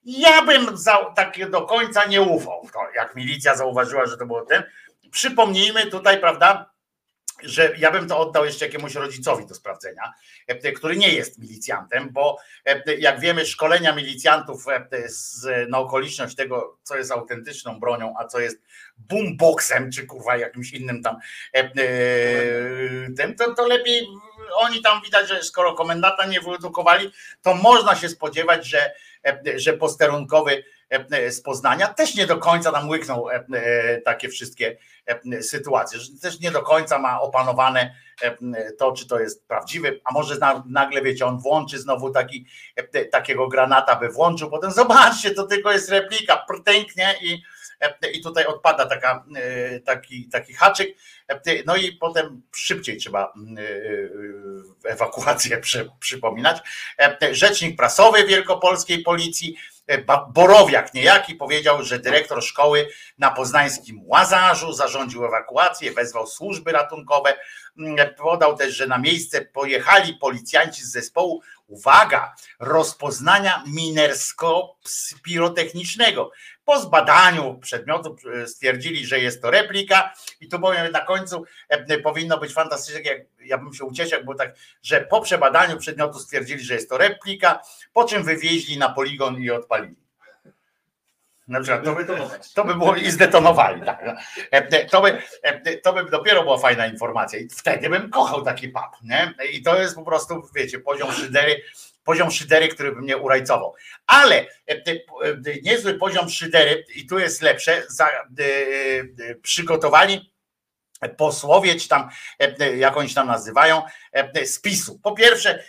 Ja 0.05 0.45
bym 0.45 0.77
za, 0.77 1.13
tak 1.17 1.51
do 1.51 1.63
końca 1.63 2.05
nie 2.05 2.23
ufał, 2.23 2.69
jak 2.95 3.17
milicja 3.17 3.57
zauważyła, 3.57 4.07
że 4.07 4.17
to 4.17 4.27
było 4.27 4.43
ten. 4.43 4.63
Przypomnijmy 5.11 5.87
tutaj, 5.87 6.21
prawda, 6.21 6.72
że 7.43 7.73
ja 7.79 7.91
bym 7.91 8.09
to 8.09 8.19
oddał 8.19 8.45
jeszcze 8.45 8.67
jakiemuś 8.67 8.95
rodzicowi 8.95 9.47
do 9.47 9.55
sprawdzenia, 9.55 10.13
e, 10.47 10.73
który 10.73 10.97
nie 10.97 11.15
jest 11.15 11.39
milicjantem, 11.39 12.09
bo 12.13 12.39
e, 12.67 12.95
jak 12.95 13.21
wiemy, 13.21 13.47
szkolenia 13.47 13.95
milicjantów 13.95 14.65
e, 14.69 15.67
na 15.69 15.79
okoliczność 15.79 16.37
tego, 16.37 16.79
co 16.83 16.97
jest 16.97 17.13
autentyczną 17.13 17.81
bronią, 17.81 18.15
a 18.19 18.25
co 18.25 18.41
jest 18.41 18.63
boomboxem, 18.97 19.93
czy 19.93 20.07
kurwa 20.07 20.37
jakimś 20.37 20.73
innym 20.73 21.03
tam 21.03 21.17
tym, 23.17 23.37
to, 23.37 23.55
to 23.55 23.67
lepiej 23.67 24.07
oni 24.55 24.83
tam 24.83 25.03
widać, 25.05 25.29
że 25.29 25.43
skoro 25.43 25.75
komendanta 25.75 26.27
nie 26.27 26.41
wyedukowali, 26.41 27.13
to 27.43 27.55
można 27.55 27.97
się 27.97 28.09
spodziewać, 28.09 28.67
że, 28.67 28.93
że 29.57 29.73
posterunkowy 29.73 30.65
z 31.31 31.41
Poznania 31.41 31.87
też 31.89 32.15
nie 32.15 32.27
do 32.27 32.39
końca 32.39 32.73
tam 32.73 32.89
łyknął 32.89 33.31
e, 33.31 33.45
e, 33.55 34.01
takie 34.01 34.29
wszystkie 34.29 34.77
e, 35.07 35.43
sytuacje, 35.43 36.01
że 36.01 36.09
też 36.23 36.41
nie 36.41 36.51
do 36.51 36.63
końca 36.63 36.99
ma 36.99 37.21
opanowane 37.21 37.95
e, 38.23 38.37
to, 38.79 38.93
czy 38.93 39.09
to 39.09 39.19
jest 39.21 39.47
prawdziwy, 39.49 40.01
a 40.05 40.13
może 40.13 40.39
na- 40.39 40.65
nagle, 40.67 41.03
wiecie, 41.03 41.27
on 41.27 41.39
włączy 41.39 41.79
znowu 41.79 42.11
taki, 42.11 42.47
e, 42.77 43.05
takiego 43.05 43.49
granata 43.49 43.97
by 43.97 44.09
włączył, 44.09 44.51
potem 44.51 44.71
zobaczcie, 44.71 45.31
to 45.31 45.47
tylko 45.47 45.73
jest 45.73 45.91
replika, 45.91 46.45
prtęknie 46.49 47.15
i, 47.21 47.43
e, 47.81 48.11
i 48.11 48.23
tutaj 48.23 48.47
odpada 48.47 48.87
taka, 48.87 49.25
e, 49.37 49.81
taki, 49.81 50.29
taki 50.29 50.55
haczyk, 50.55 50.97
e, 51.29 51.41
no 51.67 51.77
i 51.77 51.93
potem 51.93 52.43
szybciej 52.55 52.97
trzeba 52.97 53.33
e, 53.57 53.61
e, 54.89 54.93
ewakuację 54.93 55.59
przy, 55.59 55.91
przypominać. 56.01 56.63
E, 56.99 57.35
Rzecznik 57.35 57.77
prasowy 57.77 58.27
Wielkopolskiej 58.27 59.03
Policji, 59.03 59.57
e, 59.57 59.72
Borowiak 60.35 60.95
niejaki 60.95 61.35
powiedział, 61.35 61.83
że 61.83 61.99
dyrektor 61.99 62.45
szkoły 62.45 62.89
na 63.19 63.31
poznańskim 63.31 64.01
Łazarzu 64.07 64.73
zarządził 64.73 65.25
ewakuację, 65.25 65.93
wezwał 65.93 66.27
służby 66.27 66.73
ratunkowe. 66.73 67.35
Mm, 67.79 68.15
Podał 68.15 68.57
też, 68.57 68.75
że 68.75 68.87
na 68.87 68.99
miejsce 68.99 69.45
pojechali 69.45 70.15
policjanci 70.15 70.83
z 70.83 70.93
zespołu, 70.93 71.43
uwaga, 71.73 72.35
rozpoznania 72.61 73.65
minersko-pirotechnicznego. 73.67 76.31
Po 76.65 76.81
zbadaniu 76.81 77.59
przedmiotu 77.59 78.17
e, 78.35 78.47
stwierdzili, 78.47 79.07
że 79.07 79.21
jest 79.21 79.43
to 79.43 79.51
replika 79.51 80.15
i 80.41 80.49
tu 80.49 80.61
powiem 80.61 80.93
na 80.93 81.01
końcu 81.01 81.45
e, 81.69 81.99
powinno 81.99 82.39
być 82.39 82.53
fantastycznie, 82.53 83.11
jak 83.11 83.21
ja 83.45 83.59
bym 83.59 83.75
się 83.75 83.85
ucieszył, 83.85 84.25
bo 84.25 84.35
tak, 84.35 84.55
że 84.83 85.01
po 85.01 85.21
przebadaniu 85.21 85.79
przedmiotu 85.79 86.19
stwierdzili, 86.19 86.65
że 86.65 86.75
jest 86.75 86.89
to 86.89 86.99
replika, 86.99 87.63
po 87.93 88.05
czym 88.05 88.23
wywieźli 88.23 88.79
na 88.79 88.89
poligon 88.89 89.43
i 89.43 89.51
odpalili. 89.51 90.02
Na 91.49 91.61
przykład 91.61 91.85
to 91.85 91.95
by, 91.95 92.07
to 92.55 92.65
by 92.65 92.75
było 92.75 92.97
i 92.97 93.11
zdetonowali. 93.11 93.83
Tak. 93.83 94.05
E, 94.51 94.87
To, 94.87 95.01
by, 95.01 95.23
e, 95.43 95.77
to 95.77 95.93
by 95.93 96.05
dopiero 96.11 96.43
była 96.43 96.59
fajna 96.59 96.87
informacja. 96.87 97.39
I 97.39 97.49
wtedy 97.49 97.89
bym 97.89 98.11
kochał 98.11 98.43
taki 98.43 98.69
pub. 98.69 99.03
Nie? 99.03 99.35
I 99.53 99.63
to 99.63 99.81
jest 99.81 99.95
po 99.95 100.05
prostu, 100.05 100.43
wiecie, 100.55 100.79
poziom 100.79 101.13
szydery, 101.13 101.63
poziom 102.05 102.31
szydery, 102.31 102.69
który 102.69 102.93
by 102.93 103.01
mnie 103.03 103.17
urajcował. 103.17 103.75
Ale 104.07 104.37
e, 104.37 104.47
e, 104.69 104.77
e, 105.25 105.61
niezły 105.63 105.95
poziom 105.95 106.31
szydery, 106.31 106.85
i 106.95 107.07
tu 107.07 107.19
jest 107.19 107.43
lepsze, 107.43 107.83
za, 107.89 108.07
e, 108.09 108.11
e, 109.31 109.35
przygotowali 109.35 110.32
posłowie, 111.09 111.75
czy 111.75 111.89
tam 111.89 112.09
e, 112.41 112.55
e, 112.61 112.77
jak 112.77 112.97
oni 112.97 113.09
się 113.09 113.15
tam 113.15 113.27
nazywają, 113.27 113.83
e, 114.13 114.47
z 114.47 114.61
PiSu. 114.61 114.99
Po 115.03 115.13
pierwsze, 115.13 115.65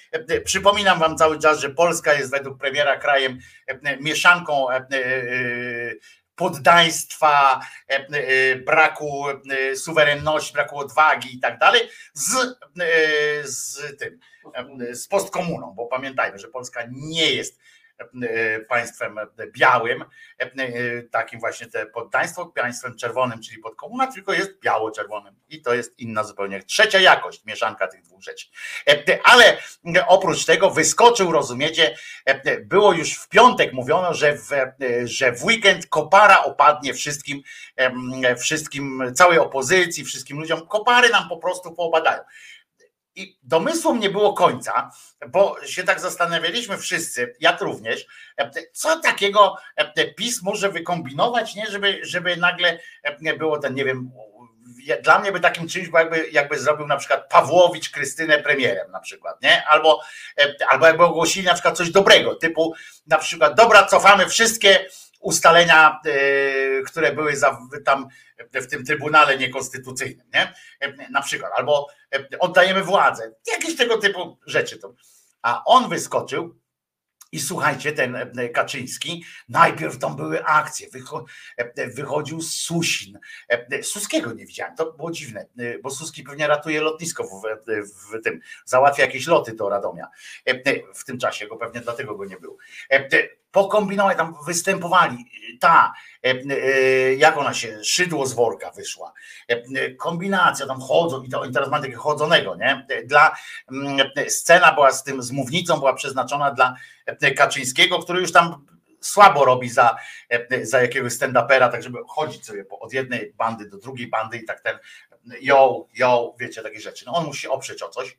przypominam 0.46 1.00
wam 1.00 1.18
cały 1.18 1.40
czas, 1.40 1.60
że 1.60 1.70
Polska 1.70 2.14
jest 2.14 2.32
według 2.32 2.60
premiera 2.60 2.98
krajem 2.98 3.40
mieszanką 4.00 4.68
poddaństwa, 6.36 7.60
braku 8.66 9.26
suwerenności, 9.76 10.54
braku 10.54 10.80
odwagi 10.80 11.36
i 11.36 11.40
tak 11.40 11.60
dalej, 11.60 11.82
z, 12.14 12.58
z 13.44 13.82
tym, 14.00 14.20
z 14.92 15.08
postkomuną, 15.08 15.74
bo 15.76 15.86
pamiętajmy, 15.86 16.38
że 16.38 16.48
Polska 16.48 16.84
nie 16.92 17.32
jest 17.34 17.60
państwem 18.70 19.20
białym, 19.52 20.06
e, 20.40 20.50
takim 21.02 21.40
właśnie 21.40 21.68
te 21.68 21.86
poddaństwo, 21.86 22.46
państwem 22.46 22.98
czerwonym, 22.98 23.42
czyli 23.42 23.58
pod 23.58 23.76
komuna, 23.76 24.12
tylko 24.12 24.34
jest 24.34 24.60
biało-czerwonym 24.60 25.36
i 25.50 25.62
to 25.62 25.74
jest 25.74 26.00
inna 26.00 26.24
zupełnie, 26.24 26.64
trzecia 26.64 27.00
jakość, 27.00 27.46
mieszanka 27.46 27.88
tych 27.88 28.02
dwóch 28.02 28.24
rzeczy. 28.24 28.48
E, 28.88 29.20
Ale 29.24 29.58
oprócz 30.08 30.46
tego 30.46 30.70
wyskoczył, 30.70 31.32
rozumiecie, 31.32 31.96
e, 32.26 32.60
było 32.60 32.94
już 32.94 33.14
w 33.14 33.30
piątek 33.30 33.74
mówiono, 33.74 34.14
że 34.14 34.38
w, 34.38 34.52
e, 34.54 34.74
że 35.04 35.32
w 35.32 35.44
weekend 35.44 35.88
kopara 35.88 36.44
opadnie 36.44 36.94
wszystkim, 36.94 37.42
wszystkim, 38.40 39.14
całej 39.16 39.40
opozycji, 39.40 40.04
wszystkim 40.04 40.40
ludziom, 40.40 40.68
kopary 40.68 41.10
nam 41.10 41.30
po 41.30 41.38
prostu 41.38 41.74
poobadają. 41.74 42.24
I 43.16 43.38
domysłom 43.44 44.00
nie 44.00 44.10
było 44.10 44.34
końca, 44.34 44.92
bo 45.28 45.66
się 45.66 45.84
tak 45.84 46.00
zastanawialiśmy 46.00 46.78
wszyscy, 46.78 47.36
jak 47.40 47.62
również, 47.62 48.06
e, 48.38 48.52
co 48.74 49.00
takiego 49.00 49.56
e, 49.76 50.14
PiS 50.14 50.42
może 50.42 50.70
wykombinować, 50.70 51.56
nie, 51.56 51.66
żeby, 51.72 52.00
żeby 52.04 52.38
nagle 52.38 52.80
e, 53.04 53.34
było 53.38 53.60
ten, 53.60 53.74
nie 53.74 53.86
wiem, 53.86 54.12
ja- 54.84 55.02
dla 55.02 55.20
mnie 55.20 55.32
by 55.32 55.40
takim 55.40 55.68
czymś 55.68 55.88
było, 55.88 56.00
jakby, 56.00 56.30
jakby 56.32 56.60
zrobił 56.60 56.88
na 56.88 56.98
przykład 56.98 57.30
Pawłowicz 57.30 57.90
Krystynę 57.90 58.38
premierem 58.40 58.92
na 58.92 59.00
przykład, 59.00 59.42
nie? 59.42 59.68
Albo, 59.68 60.02
albo 60.70 60.88
jakby 60.88 61.04
ogłosili 61.04 61.46
na 61.46 61.54
przykład 61.54 61.78
coś 61.78 61.92
dobrego, 61.92 62.36
typu 62.36 62.74
na 63.08 63.18
przykład, 63.18 63.56
dobra, 63.56 63.86
cofamy 63.86 64.30
wszystkie 64.30 64.86
ustalenia, 65.24 66.00
e, 66.06 66.82
które 66.82 67.14
były 67.14 67.34
tam 67.86 68.08
w 68.54 68.68
tym 68.68 68.86
Trybunale 68.86 69.38
Niekonstytucyjnym, 69.38 70.28
nie? 70.34 70.54
E, 70.80 71.10
Na 71.10 71.22
przykład, 71.22 71.52
albo 71.56 71.88
e, 72.16 72.40
oddajemy 72.40 72.84
władzę, 72.84 73.32
jakieś 73.54 73.76
tego 73.76 73.98
typu 73.98 74.38
rzeczy. 74.46 74.80
A 75.42 75.64
on 75.66 75.90
wyskoczył 75.90 76.64
i 77.32 77.40
słuchajcie, 77.40 77.92
ten 77.92 78.18
Kaczyński, 78.54 79.26
najpierw 79.50 79.98
tam 79.98 80.16
były 80.16 80.46
akcje, 80.46 80.90
wycho, 80.90 81.26
wychodził 81.96 82.42
Susin, 82.42 83.20
E, 83.50 83.84
Suskiego 83.84 84.34
nie 84.34 84.46
widziałem, 84.46 84.76
to 84.76 84.92
było 84.92 85.12
dziwne, 85.12 85.46
bo 85.84 85.90
Suski 85.90 86.24
pewnie 86.24 86.48
ratuje 86.48 86.82
lotnisko 86.82 87.24
w, 87.24 87.42
w, 88.12 88.24
tym, 88.24 88.40
załatwia 88.66 89.06
jakieś 89.06 89.28
loty 89.28 89.54
do 89.54 89.70
Radomia. 89.70 90.08
W 90.96 91.06
tym 91.06 91.18
czasie 91.18 91.48
go 91.48 91.58
pewnie 91.58 91.82
dlatego 91.82 92.16
go 92.16 92.26
nie 92.26 92.38
było. 92.38 92.58
Pokombinowali, 93.54 94.18
tam 94.18 94.36
występowali. 94.46 95.18
Ta, 95.60 95.94
e, 96.24 96.30
e, 96.30 97.14
jak 97.16 97.38
ona 97.38 97.54
się, 97.54 97.84
szydło 97.84 98.26
z 98.26 98.34
worka 98.34 98.72
wyszła. 98.72 99.14
E, 99.48 99.92
Kombinacja, 99.92 100.68
tam 100.68 100.82
chodzą 100.82 101.24
i 101.24 101.30
to 101.30 101.52
teraz 101.54 101.70
mam 101.70 101.82
takiego 101.82 102.02
chodzonego, 102.02 102.56
nie? 102.56 102.88
Dla, 103.06 103.36
mm, 103.72 104.10
scena 104.30 104.74
była 104.74 104.92
z 104.92 105.04
tym, 105.04 105.24
z 105.24 105.32
mównicą 105.32 105.78
była 105.78 105.94
przeznaczona 105.94 106.52
dla 106.52 106.76
Kaczyńskiego, 107.38 108.00
który 108.00 108.22
już 108.22 108.32
tam 108.32 108.66
słabo 109.02 109.46
robi 109.46 109.70
za, 109.70 109.96
za 110.62 110.82
jakiegoś 110.82 111.14
stand-upera, 111.14 111.72
tak 111.72 111.84
żeby 111.84 112.00
chodzić 112.08 112.46
sobie 112.46 112.66
od 112.70 112.94
jednej 112.94 113.34
bandy 113.38 113.70
do 113.70 113.78
drugiej 113.78 114.08
bandy 114.08 114.38
i 114.38 114.46
tak 114.46 114.62
ten 114.62 114.78
ją, 115.42 115.88
ją, 115.94 116.34
wiecie, 116.40 116.62
takie 116.62 116.80
rzeczy. 116.80 117.06
No 117.06 117.14
on 117.14 117.26
musi 117.26 117.48
oprzeć 117.48 117.84
o 117.84 117.90
coś. 117.90 118.18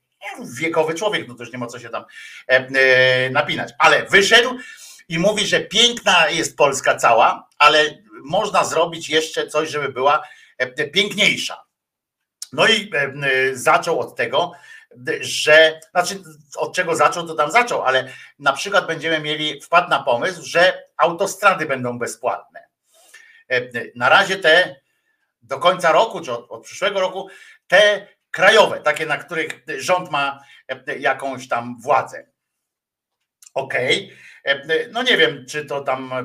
Wiekowy 0.59 0.95
człowiek, 0.95 1.29
no 1.29 1.35
już 1.39 1.53
nie 1.53 1.59
ma 1.59 1.67
co 1.67 1.79
się 1.79 1.89
tam 1.89 2.05
napinać. 3.31 3.73
Ale 3.79 4.05
wyszedł 4.05 4.59
i 5.09 5.19
mówi, 5.19 5.47
że 5.47 5.61
piękna 5.61 6.29
jest 6.29 6.57
Polska 6.57 6.97
cała, 6.97 7.49
ale 7.59 7.99
można 8.25 8.65
zrobić 8.65 9.09
jeszcze 9.09 9.47
coś, 9.47 9.71
żeby 9.71 9.89
była 9.89 10.29
e, 10.59 10.89
piękniejsza. 10.89 11.65
No 12.53 12.67
i 12.67 12.91
e, 12.95 13.01
e, 13.01 13.57
zaczął 13.57 14.01
od 14.01 14.17
tego, 14.17 14.53
że, 15.21 15.81
znaczy 15.91 16.23
od 16.57 16.75
czego 16.75 16.97
zaczął, 16.97 17.27
to 17.27 17.35
tam 17.35 17.51
zaczął, 17.51 17.83
ale 17.83 18.09
na 18.39 18.53
przykład 18.53 18.87
będziemy 18.87 19.21
mieli, 19.21 19.61
wpadł 19.61 19.91
na 19.91 20.03
pomysł, 20.03 20.43
że 20.45 20.83
autostrady 20.97 21.67
będą 21.67 21.99
bezpłatne. 21.99 22.65
Na 23.95 24.09
razie 24.09 24.37
te 24.37 24.77
do 25.43 25.59
końca 25.59 25.93
roku, 25.93 26.21
czy 26.21 26.33
od, 26.33 26.51
od 26.51 26.65
przyszłego 26.65 27.01
roku, 27.01 27.29
te 27.67 28.07
krajowe, 28.31 28.81
takie, 28.81 29.07
na 29.07 29.17
których 29.17 29.65
rząd 29.79 30.11
ma 30.11 30.45
jakąś 30.99 31.49
tam 31.49 31.77
władzę. 31.81 32.27
Okej. 33.55 34.11
E, 34.11 34.15
No 34.93 35.03
nie 35.03 35.17
wiem, 35.17 35.45
czy 35.49 35.65
to 35.65 35.81
tam 35.81 36.13
e, 36.13 36.25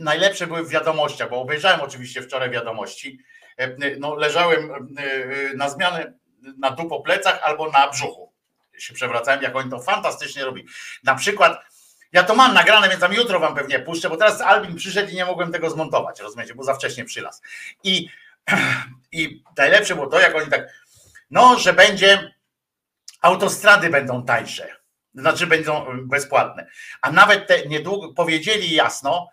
najlepsze 0.00 0.46
były 0.46 0.62
w 0.62 0.68
wiadomościach, 0.68 1.30
bo 1.30 1.40
obejrzałem 1.40 1.80
oczywiście 1.80 2.22
wczoraj 2.22 2.50
wiadomości. 2.50 3.18
E, 3.56 3.76
No 3.98 4.14
leżałem 4.14 4.70
e, 4.72 5.54
na 5.54 5.68
zmianę 5.68 6.12
na 6.58 6.70
dół 6.70 6.88
po 6.88 7.00
plecach 7.00 7.40
albo 7.42 7.70
na 7.70 7.90
brzuchu. 7.90 8.32
Się 8.78 8.94
przewracałem, 8.94 9.42
jak 9.42 9.56
oni 9.56 9.70
to 9.70 9.80
fantastycznie 9.80 10.44
robi. 10.44 10.66
Na 11.04 11.14
przykład, 11.14 11.60
ja 12.12 12.22
to 12.22 12.34
mam 12.34 12.54
nagrane, 12.54 12.88
więc 12.88 13.00
tam 13.00 13.12
jutro 13.12 13.40
wam 13.40 13.54
pewnie 13.54 13.78
puszczę, 13.78 14.08
bo 14.08 14.16
teraz 14.16 14.40
Albin 14.40 14.76
przyszedł 14.76 15.10
i 15.10 15.14
nie 15.14 15.24
mogłem 15.24 15.52
tego 15.52 15.70
zmontować, 15.70 16.20
rozumiecie, 16.20 16.54
bo 16.54 16.64
za 16.64 16.74
wcześnie 16.74 17.04
przylazł. 17.04 17.42
I, 17.84 18.08
I 19.12 19.42
najlepsze 19.56 19.94
było 19.94 20.06
to, 20.06 20.20
jak 20.20 20.34
oni 20.36 20.50
tak, 20.50 20.68
no, 21.30 21.58
że 21.58 21.72
będzie, 21.72 22.34
autostrady 23.20 23.90
będą 23.90 24.24
tańsze, 24.24 24.76
znaczy 25.20 25.46
będą 25.46 25.86
bezpłatne. 26.08 26.66
A 27.02 27.10
nawet 27.10 27.46
te 27.46 27.66
niedługo 27.66 28.12
powiedzieli 28.12 28.74
jasno, 28.74 29.28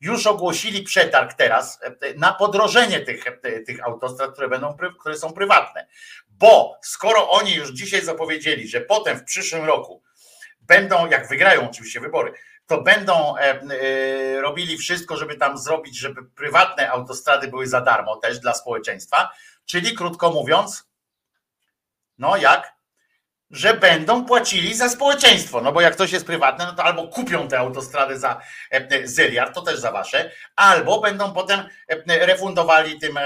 już 0.00 0.26
ogłosili 0.26 0.82
przetarg 0.82 1.34
teraz 1.34 1.80
e, 1.82 2.14
na 2.14 2.32
podrożenie 2.32 3.00
tych, 3.00 3.26
e, 3.26 3.60
tych 3.60 3.84
autostrad, 3.84 4.32
które 4.32 4.48
będą, 4.48 4.76
które 5.00 5.16
są 5.16 5.32
prywatne. 5.32 5.86
Bo 6.28 6.78
skoro 6.82 7.30
oni 7.30 7.54
już 7.54 7.70
dzisiaj 7.70 8.04
zapowiedzieli, 8.04 8.68
że 8.68 8.80
potem 8.80 9.18
w 9.18 9.24
przyszłym 9.24 9.64
roku 9.64 10.02
będą, 10.60 11.06
jak 11.06 11.28
wygrają 11.28 11.70
oczywiście 11.70 12.00
wybory, 12.00 12.32
to 12.66 12.82
będą 12.82 13.36
e, 13.36 14.40
robili 14.40 14.78
wszystko, 14.78 15.16
żeby 15.16 15.36
tam 15.36 15.58
zrobić, 15.58 15.98
żeby 15.98 16.24
prywatne 16.24 16.90
autostrady 16.90 17.48
były 17.48 17.66
za 17.66 17.80
darmo 17.80 18.16
też 18.16 18.38
dla 18.38 18.54
społeczeństwa. 18.54 19.30
Czyli 19.64 19.94
krótko 19.94 20.30
mówiąc, 20.30 20.88
no 22.18 22.36
jak? 22.36 22.75
Że 23.50 23.74
będą 23.74 24.24
płacili 24.24 24.74
za 24.74 24.88
społeczeństwo. 24.88 25.60
No 25.60 25.72
bo 25.72 25.80
jak 25.80 25.96
coś 25.96 26.12
jest 26.12 26.26
prywatne, 26.26 26.66
no 26.66 26.72
to 26.72 26.84
albo 26.84 27.08
kupią 27.08 27.48
te 27.48 27.58
autostrady 27.58 28.18
za 28.18 28.40
e, 28.72 28.76
e, 28.90 29.08
zyliard, 29.08 29.54
to 29.54 29.62
też 29.62 29.78
za 29.78 29.92
wasze, 29.92 30.30
albo 30.56 31.00
będą 31.00 31.32
potem 31.32 31.60
e, 31.88 32.26
refundowali 32.26 32.98
tym, 32.98 33.18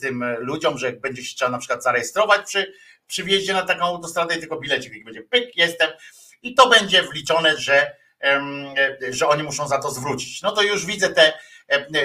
tym 0.00 0.24
ludziom, 0.38 0.78
że 0.78 0.92
będzie 0.92 1.24
się 1.24 1.36
trzeba 1.36 1.50
na 1.50 1.58
przykład 1.58 1.82
zarejestrować 1.82 2.46
przy, 2.46 2.72
przy 3.06 3.24
wjeździe 3.24 3.52
na 3.52 3.62
taką 3.62 3.84
autostradę 3.84 4.34
i 4.34 4.40
tylko 4.40 4.60
bilecik 4.60 5.04
będzie 5.04 5.22
pyk, 5.22 5.56
jestem 5.56 5.90
i 6.42 6.54
to 6.54 6.68
będzie 6.68 7.02
wliczone, 7.02 7.58
że, 7.58 7.96
że 9.10 9.28
oni 9.28 9.42
muszą 9.42 9.68
za 9.68 9.78
to 9.78 9.90
zwrócić. 9.90 10.42
No 10.42 10.52
to 10.52 10.62
już 10.62 10.86
widzę 10.86 11.08
te, 11.08 11.32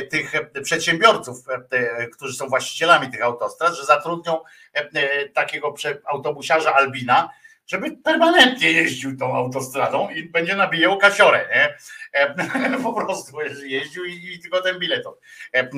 tych 0.10 0.36
e, 0.36 0.62
przedsiębiorców, 0.62 1.50
e, 1.50 1.62
te, 1.62 2.08
którzy 2.08 2.34
są 2.34 2.48
właścicielami 2.48 3.12
tych 3.12 3.24
autostrad, 3.24 3.76
że 3.76 3.86
zatrudnią 3.86 4.40
e, 4.76 4.90
e, 4.94 5.30
takiego 5.30 5.74
autobusiarza 6.06 6.74
Albina, 6.74 7.30
żeby 7.68 7.98
permanentnie 7.98 8.72
jeździł 8.72 9.18
tą 9.18 9.36
autostradą 9.36 10.10
i 10.10 10.30
będzie 10.30 10.56
nabijał 10.56 10.98
kasiorę, 10.98 11.50
nie? 11.56 11.78
E, 12.14 12.36
Po 12.84 12.94
prostu 12.94 13.38
jeździł 13.66 14.06
i, 14.06 14.34
i 14.34 14.40
tylko 14.40 14.62
ten 14.62 14.80
bilet 14.80 15.06
od, 15.06 15.20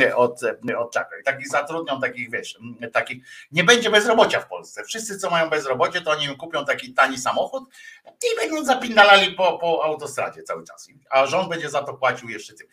e, 0.01 0.15
od, 0.15 0.43
e, 0.43 0.55
czaka. 0.93 1.19
I 1.19 1.23
takich 1.23 1.47
zatrudnią 1.47 2.01
takich, 2.01 2.31
wiesz, 2.31 2.59
takich, 2.93 3.23
nie 3.51 3.63
będzie 3.63 3.89
bezrobocia 3.89 4.39
w 4.39 4.47
Polsce. 4.47 4.83
Wszyscy, 4.83 5.19
co 5.19 5.29
mają 5.29 5.49
bezrobocie, 5.49 6.01
to 6.01 6.11
oni 6.11 6.25
im 6.25 6.35
kupią 6.35 6.65
taki 6.65 6.93
tani 6.93 7.17
samochód 7.17 7.63
i 8.05 8.39
będą 8.39 8.65
zapindalali 8.65 9.31
po, 9.33 9.57
po 9.59 9.83
autostradzie 9.83 10.43
cały 10.43 10.63
czas. 10.63 10.87
A 11.09 11.25
rząd 11.25 11.49
będzie 11.49 11.69
za 11.69 11.83
to 11.83 11.93
płacił 11.93 12.29
jeszcze 12.29 12.53
tym. 12.53 12.67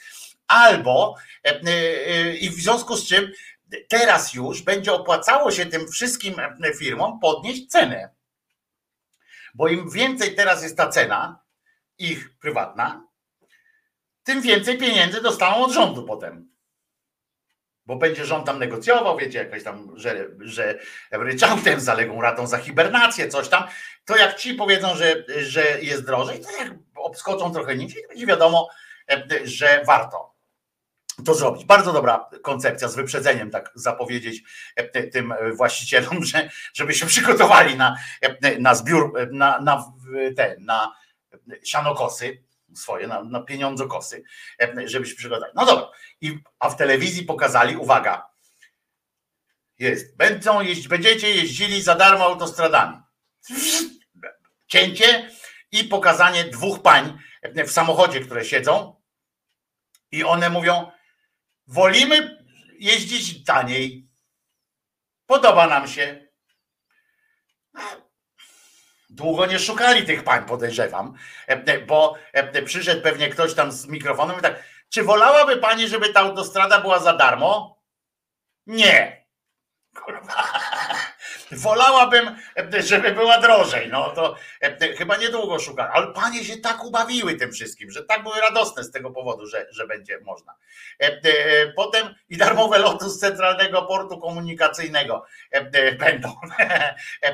Albo 0.47 1.15
e, 1.45 1.61
e, 1.61 2.35
i 2.37 2.51
w 2.51 2.55
związku 2.55 2.97
z 2.97 3.09
czym 3.09 3.33
teraz 3.89 4.35
już 4.35 4.63
będzie 4.63 4.93
opłacało 4.93 5.51
się 5.51 5.67
tym 5.67 5.89
wszystkim 5.89 6.35
e, 6.41 6.75
firmom 6.75 7.21
podnieść 7.21 7.67
cenę. 7.67 8.11
Bo 9.55 9.69
im 9.69 9.91
więcej 9.91 10.35
teraz 10.35 10.63
jest 10.63 10.77
ta 10.77 10.89
cena, 10.89 11.41
ich 11.99 12.39
prywatna, 12.39 13.07
tym 14.23 14.43
więcej 14.43 14.79
pieniędzy 14.79 15.21
dostaną 15.21 15.65
od 15.65 15.73
rządu 15.73 16.03
potem. 16.03 16.55
Bo 17.87 17.97
będzie 17.97 18.25
rząd 18.25 18.47
tam 18.47 18.59
negocjował, 18.59 19.19
wiecie, 19.19 19.39
jakoś 19.39 19.65
tam, 19.65 19.93
że, 19.97 20.29
że 20.41 20.79
ryczałtem, 21.11 21.81
zaległą 21.81 22.21
ratą 22.21 22.47
za 22.47 22.59
hibernację, 22.59 23.29
coś 23.29 23.49
tam. 23.49 23.65
To 24.05 24.17
jak 24.17 24.37
ci 24.37 24.55
powiedzą, 24.55 24.97
że, 24.97 25.25
że 25.29 25.83
jest 25.83 26.07
drożej, 26.07 26.41
to 26.41 26.51
jak 26.51 26.73
obskoczą 26.97 27.53
trochę 27.53 27.77
niżej, 27.77 28.03
to 28.03 28.09
będzie 28.09 28.27
wiadomo, 28.27 28.69
że 29.45 29.83
warto 29.87 30.34
to 31.25 31.35
zrobić. 31.35 31.65
Bardzo 31.65 31.93
dobra 31.93 32.31
koncepcja 32.43 32.89
z 32.89 32.97
wyprzedzeniem, 32.97 33.51
tak 33.51 33.73
zapowiedzieć 33.75 34.43
e, 34.77 35.03
tym 35.03 35.35
właścicielom, 35.57 36.25
że, 36.35 36.51
żeby 36.75 36.95
się 36.95 37.07
przygotowali 37.07 37.77
na, 37.77 37.97
e, 38.21 38.59
na 38.59 38.75
zbiór, 38.75 39.19
e, 39.19 39.27
na, 39.27 39.61
na 39.61 39.93
te, 40.37 40.57
na 40.59 40.95
sianokosy 41.65 42.45
swoje, 42.75 43.07
na, 43.07 43.25
na 43.25 43.41
pieniądzokosy, 43.41 44.25
e, 44.61 44.89
żeby 44.89 45.07
się 45.07 45.15
przygotować. 45.15 45.53
No 45.55 45.67
dobra. 45.67 45.91
I, 46.21 46.39
a 46.59 46.71
w 46.71 46.77
telewizji 46.77 47.23
pokazali, 47.23 47.77
uwaga, 47.77 48.27
jest, 49.79 50.17
będą 50.17 50.61
jeździ, 50.61 50.89
będziecie 50.89 51.31
jeździli 51.31 51.83
za 51.83 51.95
darmo 51.95 52.25
autostradami. 52.25 53.01
Cięcie 54.67 55.31
i 55.73 55.85
pokazanie 55.85 56.45
dwóch 56.45 56.83
pań 56.83 57.19
w 57.67 57.71
samochodzie, 57.71 58.21
które 58.21 58.45
siedzą 58.45 58.97
i 60.11 60.25
one 60.25 60.51
mówią, 60.51 60.91
wolimy 61.67 62.45
jeździć 62.79 63.45
taniej. 63.45 64.09
Podoba 65.27 65.67
nam 65.67 65.89
się. 65.89 66.29
Długo 69.11 69.47
nie 69.47 69.59
szukali 69.59 70.07
tych 70.07 70.25
pań, 70.25 70.45
podejrzewam, 70.45 71.15
bo 71.87 72.19
przyszedł 72.65 73.03
pewnie 73.03 73.29
ktoś 73.29 73.55
tam 73.55 73.73
z 73.73 73.87
mikrofonem 73.87 74.39
i 74.39 74.43
tak, 74.43 74.65
czy 74.89 75.03
wolałaby 75.03 75.57
pani, 75.57 75.89
żeby 75.89 76.09
ta 76.09 76.21
autostrada 76.21 76.81
była 76.81 76.99
za 76.99 77.13
darmo? 77.13 77.83
Nie. 78.67 79.27
Kurwa. 79.95 80.45
Wolałabym, 81.57 82.37
żeby 82.79 83.13
była 83.13 83.39
drożej. 83.39 83.89
No 83.89 84.11
to 84.11 84.37
e, 84.61 84.95
chyba 84.95 85.17
niedługo 85.17 85.59
szukam. 85.59 85.89
Ale 85.93 86.07
panie 86.13 86.45
się 86.45 86.57
tak 86.57 86.85
ubawiły 86.85 87.35
tym 87.35 87.53
wszystkim, 87.53 87.91
że 87.91 88.05
tak 88.05 88.23
były 88.23 88.41
radosne 88.41 88.85
z 88.85 88.91
tego 88.91 89.11
powodu, 89.11 89.47
że, 89.47 89.67
że 89.71 89.87
będzie 89.87 90.21
można. 90.21 90.55
E, 91.03 91.07
e, 91.07 91.73
Potem 91.73 92.15
i 92.29 92.37
darmowe 92.37 92.79
loty 92.79 93.11
z 93.11 93.19
centralnego 93.19 93.83
portu 93.83 94.19
komunikacyjnego 94.19 95.25
e, 95.53 95.57
e, 95.59 95.93
będą. 95.93 96.35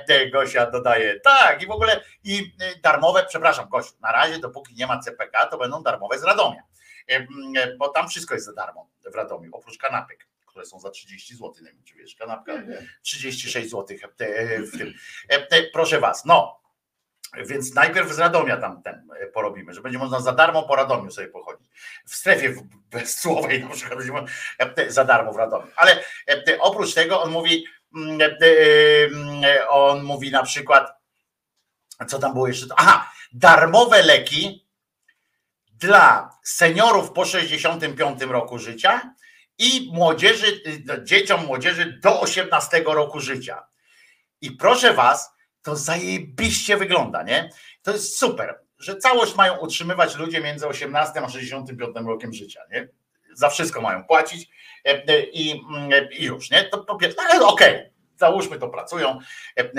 E, 0.08 0.30
Gosia 0.30 0.70
dodaje. 0.70 1.20
Tak, 1.20 1.62
i 1.62 1.66
w 1.66 1.70
ogóle 1.70 2.00
i 2.24 2.52
e, 2.60 2.80
darmowe, 2.80 3.26
przepraszam, 3.28 3.68
Gosiu, 3.68 3.94
na 4.00 4.12
razie 4.12 4.38
dopóki 4.38 4.74
nie 4.74 4.86
ma 4.86 4.98
CPK, 4.98 5.46
to 5.46 5.58
będą 5.58 5.82
darmowe 5.82 6.18
z 6.18 6.24
Radomia. 6.24 6.62
E, 7.10 7.26
e, 7.56 7.76
Bo 7.76 7.88
tam 7.88 8.08
wszystko 8.08 8.34
jest 8.34 8.46
za 8.46 8.52
darmo 8.52 8.90
w 9.12 9.14
Radomiu, 9.14 9.50
oprócz 9.52 9.78
kanapek 9.78 10.29
które 10.50 10.66
są 10.66 10.80
za 10.80 10.90
30 10.90 11.34
zł. 11.34 11.52
Nie 11.60 11.72
wiem, 11.72 11.82
czy 11.84 11.94
wiesz, 11.94 12.14
kanapka 12.14 12.52
36 13.02 13.70
zł 13.70 13.96
w 14.72 14.78
tym. 14.78 14.94
E, 15.30 15.50
e, 15.50 15.62
Proszę 15.62 16.00
was, 16.00 16.24
no. 16.24 16.60
Więc 17.46 17.74
najpierw 17.74 18.12
z 18.12 18.18
Radomia 18.18 18.56
tam 18.56 18.82
ten 18.82 19.08
e, 19.20 19.26
porobimy, 19.26 19.74
że 19.74 19.80
będzie 19.80 19.98
można 19.98 20.20
za 20.20 20.32
darmo 20.32 20.62
po 20.62 20.76
Radomiu 20.76 21.10
sobie 21.10 21.28
pochodzić. 21.28 21.68
W 22.06 22.14
strefie 22.14 22.54
bezsłowej 22.90 23.64
na 23.64 23.68
przykład 23.68 23.98
będzie 23.98 24.12
można 24.12 24.28
e, 24.58 24.90
za 24.90 25.04
darmo 25.04 25.32
w 25.32 25.36
Radomiu. 25.36 25.66
Ale 25.76 26.04
e, 26.28 26.58
oprócz 26.60 26.94
tego 26.94 27.22
on 27.22 27.30
mówi, 27.30 27.64
mm, 27.96 28.20
e, 28.20 28.26
mm, 29.04 29.44
e, 29.44 29.68
on 29.68 30.02
mówi 30.02 30.30
na 30.30 30.42
przykład, 30.42 30.92
co 32.08 32.18
tam 32.18 32.32
było 32.32 32.48
jeszcze? 32.48 32.66
Aha, 32.76 33.12
darmowe 33.32 34.02
leki, 34.02 34.70
dla 35.80 36.30
seniorów 36.42 37.12
po 37.12 37.24
65 37.24 38.22
roku 38.22 38.58
życia 38.58 39.14
i 39.60 39.90
młodzieży, 39.92 40.62
y, 40.66 41.04
dzieciom 41.04 41.46
młodzieży 41.46 41.98
do 42.02 42.20
18 42.20 42.82
roku 42.86 43.20
życia. 43.20 43.62
I 44.40 44.50
proszę 44.50 44.94
was, 44.94 45.34
to 45.62 45.76
zajebiście 45.76 46.76
wygląda, 46.76 47.22
nie? 47.22 47.50
To 47.82 47.92
jest 47.92 48.18
super, 48.18 48.58
że 48.78 48.96
całość 48.96 49.34
mają 49.34 49.56
utrzymywać 49.58 50.16
ludzie 50.16 50.40
między 50.40 50.66
18 50.66 51.24
a 51.24 51.28
65 51.28 51.96
rokiem 52.06 52.32
życia, 52.32 52.60
nie? 52.70 52.88
Za 53.34 53.48
wszystko 53.48 53.80
mają 53.80 54.04
płacić 54.04 54.48
e, 54.84 54.88
e, 54.88 55.20
i, 55.20 55.50
mm, 55.50 56.08
i 56.18 56.24
już, 56.24 56.50
nie? 56.50 56.64
To 56.64 56.78
po 56.78 56.96
pierwsze, 56.96 57.20
ale 57.30 57.46
okej, 57.46 57.90
załóżmy 58.16 58.58
to 58.58 58.68
pracują, 58.68 59.18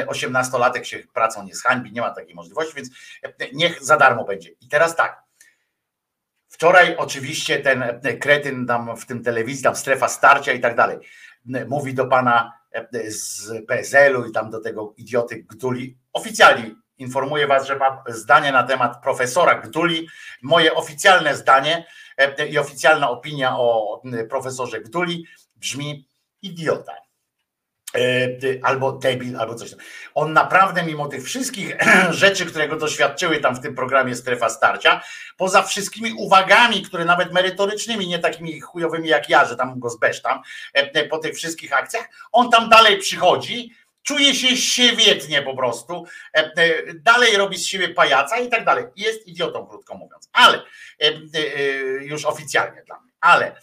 18-latek 0.08 0.84
się 0.84 1.00
pracą 1.14 1.44
nie 1.44 1.56
zhańbi, 1.56 1.92
nie 1.92 2.02
ma 2.02 2.10
takiej 2.12 2.36
możliwości, 2.36 2.76
więc 2.76 2.90
e, 3.24 3.52
niech 3.54 3.84
za 3.84 3.98
darmo 3.98 4.24
będzie. 4.24 4.50
I 4.50 4.68
teraz 4.68 4.96
tak, 4.96 5.24
Wczoraj 6.52 6.96
oczywiście 6.96 7.60
ten 7.60 7.84
kretyn 8.20 8.66
tam 8.68 8.98
w 8.98 9.06
tym 9.06 9.24
telewizji, 9.24 9.64
tam 9.64 9.76
strefa 9.76 10.08
starcia 10.08 10.54
i 10.54 10.60
tak 10.60 10.76
dalej, 10.76 10.98
mówi 11.68 11.94
do 11.94 12.06
pana 12.08 12.54
z 13.08 13.52
PSL-u 13.68 14.26
i 14.26 14.32
tam 14.32 14.50
do 14.50 14.62
tego 14.62 14.94
idioty 14.98 15.46
Gduli. 15.50 15.98
Oficjalnie 16.14 16.76
informuję 16.98 17.48
was, 17.48 17.68
że 17.68 17.76
mam 17.76 17.98
zdanie 18.08 18.52
na 18.52 18.64
temat 18.64 19.02
profesora 19.04 19.56
Gduli. 19.56 20.08
Moje 20.42 20.74
oficjalne 20.74 21.36
zdanie 21.36 21.86
i 22.50 22.58
oficjalna 22.58 23.10
opinia 23.10 23.58
o 23.58 24.02
profesorze 24.30 24.82
Gduli 24.82 25.26
brzmi 25.56 26.08
idiota. 26.42 26.94
E, 27.96 28.38
albo 28.64 28.92
debil, 28.92 29.38
albo 29.38 29.56
coś. 29.56 29.72
On 30.14 30.34
naprawdę, 30.34 30.84
mimo 30.84 31.08
tych 31.08 31.24
wszystkich 31.24 31.76
rzeczy, 32.10 32.46
które 32.46 32.68
go 32.68 32.76
doświadczyły 32.76 33.40
tam 33.40 33.56
w 33.56 33.60
tym 33.60 33.76
programie 33.76 34.16
Strefa 34.16 34.50
Starcia, 34.50 35.02
poza 35.38 35.64
wszystkimi 35.64 36.14
uwagami, 36.14 36.82
które 36.82 37.06
nawet 37.06 37.34
merytorycznymi, 37.34 38.08
nie 38.08 38.20
takimi 38.20 38.62
chujowymi 38.62 39.08
jak 39.08 39.30
ja, 39.30 39.46
że 39.46 39.56
tam 39.56 39.80
go 39.80 39.90
zbesztam, 39.90 40.42
e, 40.74 41.06
po 41.06 41.18
tych 41.18 41.36
wszystkich 41.36 41.74
akcjach, 41.74 42.10
on 42.32 42.50
tam 42.50 42.70
dalej 42.70 42.98
przychodzi, 42.98 43.76
czuje 44.04 44.36
się 44.36 44.58
siewietnie 44.58 45.42
po 45.42 45.56
prostu, 45.56 46.06
e, 46.34 46.94
dalej 46.94 47.38
robi 47.38 47.58
z 47.58 47.66
siebie 47.66 47.90
pajaca 47.90 48.38
i 48.38 48.50
tak 48.50 48.66
dalej. 48.66 48.86
Jest 48.96 49.28
idiotą, 49.28 49.66
krótko 49.66 49.96
mówiąc, 49.96 50.30
ale 50.34 50.62
już 52.02 52.26
oficjalnie 52.26 52.84
dla 52.84 53.00
mnie, 53.00 53.12
ale 53.22 53.56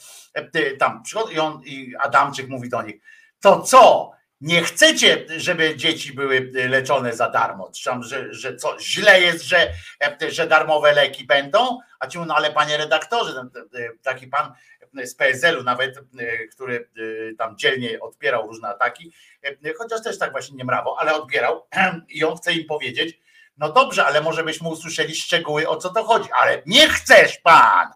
tam 0.79 1.03
przychodzi 1.03 1.35
i 1.35 1.39
on, 1.39 1.63
i 1.65 1.95
Adamczyk 2.01 2.49
mówi 2.49 2.69
do 2.69 2.83
nich, 2.83 2.97
to 3.41 3.63
co? 3.63 4.18
Nie 4.41 4.63
chcecie, 4.63 5.27
żeby 5.37 5.77
dzieci 5.77 6.13
były 6.13 6.51
leczone 6.55 7.17
za 7.17 7.31
darmo, 7.31 7.71
tam, 7.85 8.03
że, 8.03 8.35
że 8.35 8.57
co, 8.57 8.81
źle 8.81 9.21
jest, 9.21 9.45
że, 9.45 9.73
że 10.29 10.47
darmowe 10.47 10.93
leki 10.93 11.25
będą, 11.25 11.79
a 12.01 12.07
ci 12.07 12.19
mówią, 12.19 12.29
no 12.29 12.35
ale 12.35 12.53
panie 12.53 12.77
redaktorze, 12.77 13.45
taki 14.03 14.27
pan 14.27 14.53
z 15.05 15.15
PSL-u 15.15 15.63
nawet, 15.63 15.99
który 16.55 16.89
tam 17.39 17.59
dzielnie 17.59 18.01
odpierał 18.01 18.47
różne 18.47 18.69
ataki, 18.69 19.13
chociaż 19.79 20.03
też 20.03 20.19
tak 20.19 20.31
właśnie 20.31 20.57
nie 20.57 20.65
mrawo, 20.65 20.97
ale 21.01 21.15
odbierał 21.15 21.67
i 22.09 22.25
on 22.25 22.37
chce 22.37 22.53
im 22.53 22.67
powiedzieć, 22.67 23.19
no 23.57 23.73
dobrze, 23.73 24.07
ale 24.07 24.21
może 24.21 24.45
byśmy 24.45 24.69
usłyszeli 24.69 25.15
szczegóły, 25.15 25.69
o 25.69 25.77
co 25.77 25.91
to 25.91 26.05
chodzi, 26.05 26.29
ale 26.41 26.63
nie 26.67 26.89
chcesz 26.89 27.39
pan, 27.39 27.89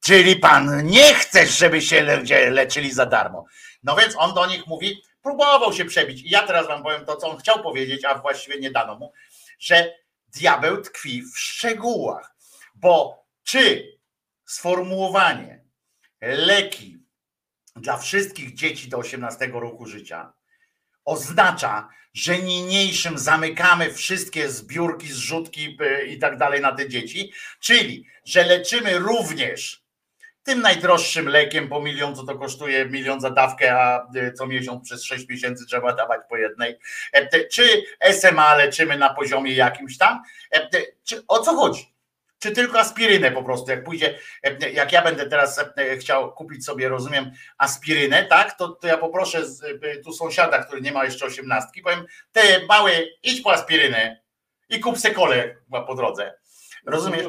czyli 0.00 0.36
pan 0.36 0.86
nie 0.86 1.14
chcesz, 1.14 1.58
żeby 1.58 1.82
się 1.82 2.02
leczyli 2.50 2.92
za 2.92 3.06
darmo. 3.06 3.44
No 3.82 3.96
więc 3.96 4.14
on 4.18 4.34
do 4.34 4.46
nich 4.46 4.66
mówi, 4.66 5.02
próbował 5.26 5.72
się 5.72 5.84
przebić. 5.84 6.22
I 6.22 6.30
ja 6.30 6.46
teraz 6.46 6.66
wam 6.66 6.82
powiem 6.82 7.04
to, 7.04 7.16
co 7.16 7.30
on 7.30 7.36
chciał 7.36 7.62
powiedzieć, 7.62 8.04
a 8.04 8.18
właściwie 8.18 8.60
nie 8.60 8.70
dano 8.70 8.98
mu, 8.98 9.12
że 9.58 9.94
diabeł 10.36 10.82
tkwi 10.82 11.22
w 11.22 11.38
szczegółach. 11.38 12.34
Bo 12.74 13.24
czy 13.44 13.92
sformułowanie 14.44 15.64
leki 16.20 16.98
dla 17.76 17.96
wszystkich 17.96 18.54
dzieci 18.54 18.88
do 18.88 18.98
18 18.98 19.46
roku 19.46 19.86
życia 19.86 20.32
oznacza, 21.04 21.88
że 22.14 22.38
niniejszym 22.38 23.18
zamykamy 23.18 23.94
wszystkie 23.94 24.50
zbiórki, 24.50 25.12
zrzutki 25.12 25.78
y, 25.80 26.06
i 26.06 26.18
tak 26.18 26.38
dalej 26.38 26.60
na 26.60 26.72
te 26.72 26.88
dzieci, 26.88 27.32
czyli 27.60 28.06
że 28.24 28.44
leczymy 28.44 28.98
również 28.98 29.85
tym 30.46 30.60
najdroższym 30.60 31.28
lekiem 31.28 31.68
po 31.68 31.80
milion, 31.80 32.16
co 32.16 32.24
to 32.26 32.38
kosztuje 32.38 32.84
milion 32.86 33.20
za 33.20 33.30
dawkę, 33.30 33.74
a 33.80 34.06
y, 34.16 34.32
co 34.32 34.46
miesiąc 34.46 34.84
przez 34.84 35.04
6 35.04 35.28
miesięcy 35.28 35.66
trzeba 35.66 35.92
dawać 35.92 36.20
po 36.28 36.36
jednej. 36.36 36.78
E, 37.12 37.26
te- 37.26 37.44
Czy 37.44 37.82
SMA 38.12 38.54
leczymy 38.54 38.98
na 38.98 39.14
poziomie 39.14 39.54
jakimś 39.54 39.98
tam? 39.98 40.22
E, 40.50 40.68
te- 40.68 40.82
Czy, 41.04 41.22
o 41.28 41.38
co 41.38 41.54
chodzi? 41.56 41.92
Czy 42.38 42.50
tylko 42.50 42.78
aspirynę 42.80 43.30
po 43.30 43.42
prostu, 43.42 43.70
jak 43.70 43.84
pójdzie, 43.84 44.18
e, 44.42 44.70
jak 44.70 44.92
ja 44.92 45.02
będę 45.02 45.26
teraz 45.26 45.58
e, 45.76 45.96
chciał 45.96 46.32
kupić 46.32 46.64
sobie, 46.64 46.88
rozumiem, 46.88 47.30
aspirynę, 47.58 48.24
tak, 48.24 48.58
to, 48.58 48.68
to 48.68 48.86
ja 48.86 48.98
poproszę 48.98 49.46
z, 49.46 49.62
e, 49.64 49.96
tu 50.04 50.12
sąsiada, 50.12 50.64
który 50.64 50.80
nie 50.80 50.92
ma 50.92 51.04
jeszcze 51.04 51.26
osiemnastki, 51.26 51.82
powiem, 51.82 52.04
ty 52.32 52.40
mały, 52.68 53.08
idź 53.22 53.40
po 53.40 53.52
aspirynę 53.52 54.20
i 54.68 54.80
kup 54.80 54.98
se 54.98 55.10
kolę 55.10 55.56
po 55.86 55.94
drodze. 55.94 56.34
Rozumiesz? 56.86 57.22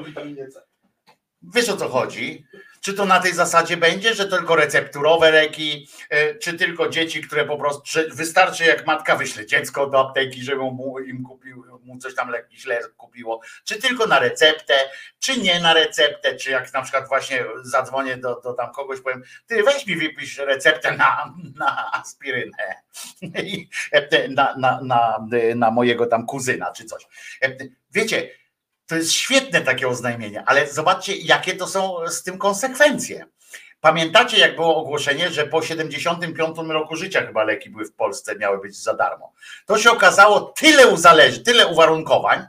Wiesz 1.42 1.70
o 1.70 1.78
co 1.78 1.90
chodzi? 1.90 2.46
Czy 2.88 2.94
to 2.94 3.06
na 3.06 3.20
tej 3.20 3.34
zasadzie 3.34 3.78
będzie, 3.78 4.14
że 4.14 4.28
tylko 4.28 4.56
recepturowe 4.56 5.32
leki, 5.32 5.88
e, 6.10 6.36
czy 6.36 6.54
tylko 6.54 6.90
dzieci, 6.90 7.22
które 7.22 7.46
po 7.46 7.58
prostu, 7.58 8.00
wystarczy 8.12 8.66
jak 8.66 8.88
matka 8.88 9.16
wyśle 9.16 9.46
dziecko 9.46 9.88
do 9.88 10.00
apteki, 10.00 10.44
żeby 10.44 10.62
mu 10.62 11.00
im 11.00 11.24
kupił, 11.24 11.64
mu 11.84 11.98
coś 11.98 12.16
tam 12.16 12.30
leki 12.30 12.60
źle 12.60 12.80
kupiło, 12.98 13.42
czy 13.64 13.82
tylko 13.82 14.08
na 14.08 14.20
receptę, 14.20 14.74
czy 15.20 15.40
nie 15.40 15.60
na 15.60 15.74
receptę, 15.74 16.36
czy 16.36 16.52
jak 16.52 16.74
na 16.74 16.82
przykład 16.82 17.08
właśnie 17.08 17.46
zadzwonię 17.64 18.18
do, 18.18 18.42
do 18.42 18.54
tam 18.54 18.72
kogoś, 18.72 19.02
powiem, 19.02 19.24
ty 19.48 19.64
weź 19.64 19.88
mi 19.88 19.96
wypisz 19.96 20.38
receptę 20.38 20.98
na, 20.98 21.34
na 21.56 21.92
aspirynę, 21.94 22.82
e, 23.92 24.28
na, 24.28 24.56
na, 24.58 24.80
na, 24.84 25.28
na 25.56 25.72
mojego 25.72 26.06
tam 26.06 26.26
kuzyna, 26.26 26.72
czy 26.72 26.86
coś. 26.86 27.08
E, 27.42 27.58
Wiecie, 27.92 28.30
to 28.88 28.96
jest 28.96 29.12
świetne 29.12 29.62
takie 29.62 29.88
oznajmienie, 29.88 30.44
ale 30.46 30.68
zobaczcie, 30.68 31.16
jakie 31.16 31.56
to 31.56 31.68
są 31.68 32.08
z 32.08 32.24
tym 32.24 32.38
konsekwencje. 32.38 33.26
Pamiętacie, 33.82 34.38
jak 34.38 34.56
było 34.56 34.76
ogłoszenie, 34.76 35.30
że 35.30 35.48
po 35.48 35.62
75 35.62 36.58
roku 36.70 36.96
życia 36.96 37.26
chyba 37.26 37.44
leki 37.44 37.70
były 37.70 37.86
w 37.86 37.94
Polsce, 37.94 38.36
miały 38.36 38.62
być 38.62 38.76
za 38.84 38.94
darmo. 38.94 39.34
To 39.66 39.78
się 39.78 39.92
okazało 39.92 40.42
tyle 40.42 40.88
uzależy, 40.88 41.40
tyle 41.40 41.68
uwarunkowań, 41.68 42.44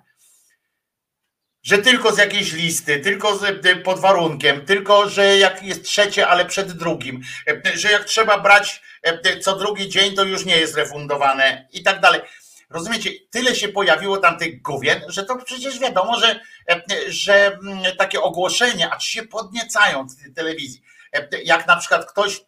że 1.63 1.79
tylko 1.79 2.13
z 2.13 2.19
jakiejś 2.19 2.53
listy, 2.53 3.01
tylko 3.01 3.37
z, 3.37 3.67
y, 3.67 3.77
pod 3.77 3.99
warunkiem, 3.99 4.67
tylko 4.67 5.09
że 5.09 5.39
jak 5.39 5.63
jest 5.63 5.85
trzecie, 5.85 6.29
ale 6.29 6.45
przed 6.45 6.73
drugim, 6.73 7.21
y, 7.49 7.79
że 7.79 7.91
jak 7.91 8.05
trzeba 8.05 8.39
brać 8.39 8.83
y, 9.27 9.41
co 9.41 9.57
drugi 9.57 9.89
dzień, 9.89 10.15
to 10.15 10.25
już 10.25 10.45
nie 10.45 10.57
jest 10.57 10.77
refundowane 10.77 11.69
i 11.73 11.83
tak 11.83 12.01
dalej. 12.01 12.21
Rozumiecie, 12.71 13.11
tyle 13.31 13.55
się 13.55 13.69
pojawiło 13.69 14.17
tam 14.17 14.39
tych 14.39 14.63
gówien, 14.63 15.01
że 15.09 15.25
to 15.25 15.37
przecież 15.37 15.79
wiadomo, 15.79 16.21
że, 16.21 16.41
że 17.09 17.47
mm, 17.47 17.97
takie 17.99 18.21
ogłoszenia, 18.21 18.91
aż 18.91 19.05
się 19.05 19.23
podniecają 19.23 20.07
w 20.07 20.35
telewizji. 20.35 20.83
Jak 21.45 21.67
na 21.67 21.77
przykład 21.77 22.11
ktoś 22.11 22.41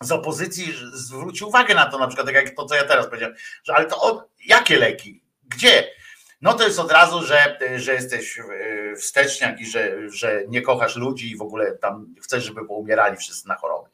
z 0.00 0.12
opozycji 0.12 0.74
zwróci 0.92 1.44
uwagę 1.44 1.74
na 1.74 1.86
to, 1.86 1.98
na 1.98 2.06
przykład 2.06 2.26
tak 2.26 2.36
jak 2.36 2.50
to, 2.50 2.66
co 2.66 2.74
ja 2.74 2.84
teraz 2.84 3.06
powiedziałem, 3.06 3.36
że 3.64 3.74
ale 3.74 3.86
to 3.86 4.02
o, 4.02 4.28
jakie 4.46 4.78
leki? 4.78 5.22
Gdzie? 5.44 5.90
No 6.40 6.54
to 6.54 6.66
jest 6.66 6.78
od 6.78 6.92
razu, 6.92 7.22
że, 7.22 7.58
że 7.76 7.94
jesteś 7.94 8.38
e, 8.38 8.96
wsteczniak 8.96 9.60
i 9.60 9.66
że, 9.66 10.10
że 10.10 10.42
nie 10.48 10.62
kochasz 10.62 10.96
ludzi 10.96 11.30
i 11.30 11.36
w 11.36 11.42
ogóle 11.42 11.72
tam 11.72 12.14
chcesz, 12.22 12.44
żeby 12.44 12.66
poumierali 12.66 13.16
wszyscy 13.16 13.48
na 13.48 13.54
choroby. 13.54 13.90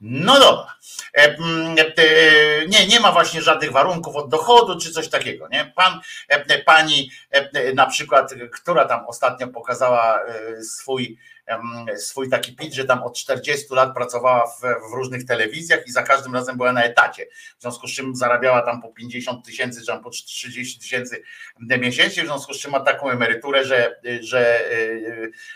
No 0.00 0.40
dobra. 0.40 0.74
E, 1.14 1.36
mm, 1.36 1.78
e, 1.78 2.66
Nie, 2.66 2.86
nie 2.86 3.00
ma 3.00 3.12
właśnie 3.12 3.42
żadnych 3.42 3.72
warunków 3.72 4.16
od 4.16 4.28
dochodu 4.28 4.80
czy 4.80 4.92
coś 4.92 5.08
takiego. 5.08 5.48
Nie? 5.48 5.72
Pan, 5.76 6.00
e, 6.28 6.58
pani 6.58 7.10
e, 7.30 7.74
na 7.74 7.86
przykład, 7.86 8.34
która 8.52 8.84
tam 8.84 9.06
ostatnio 9.06 9.48
pokazała 9.48 10.20
e, 10.24 10.62
swój, 10.62 11.18
swój 11.96 12.30
taki 12.30 12.56
pit, 12.56 12.74
że 12.74 12.84
tam 12.84 13.02
od 13.02 13.16
40 13.16 13.66
lat 13.74 13.94
pracowała 13.94 14.46
w, 14.46 14.60
w 14.60 14.92
różnych 14.94 15.24
telewizjach 15.26 15.86
i 15.86 15.92
za 15.92 16.02
każdym 16.02 16.34
razem 16.34 16.56
była 16.56 16.72
na 16.72 16.82
etacie. 16.82 17.26
W 17.58 17.62
związku 17.62 17.86
z 17.86 17.92
czym 17.92 18.16
zarabiała 18.16 18.62
tam 18.62 18.82
po 18.82 18.88
50 18.88 19.46
tysięcy, 19.46 19.80
czy 19.80 19.86
tam 19.86 20.02
po 20.02 20.10
30 20.10 20.80
tysięcy 20.80 21.22
miesięcznie, 21.60 22.22
w 22.22 22.26
związku 22.26 22.54
z 22.54 22.58
czym 22.58 22.70
ma 22.70 22.80
taką 22.80 23.10
emeryturę, 23.10 23.64
że, 23.64 24.00
że 24.20 24.64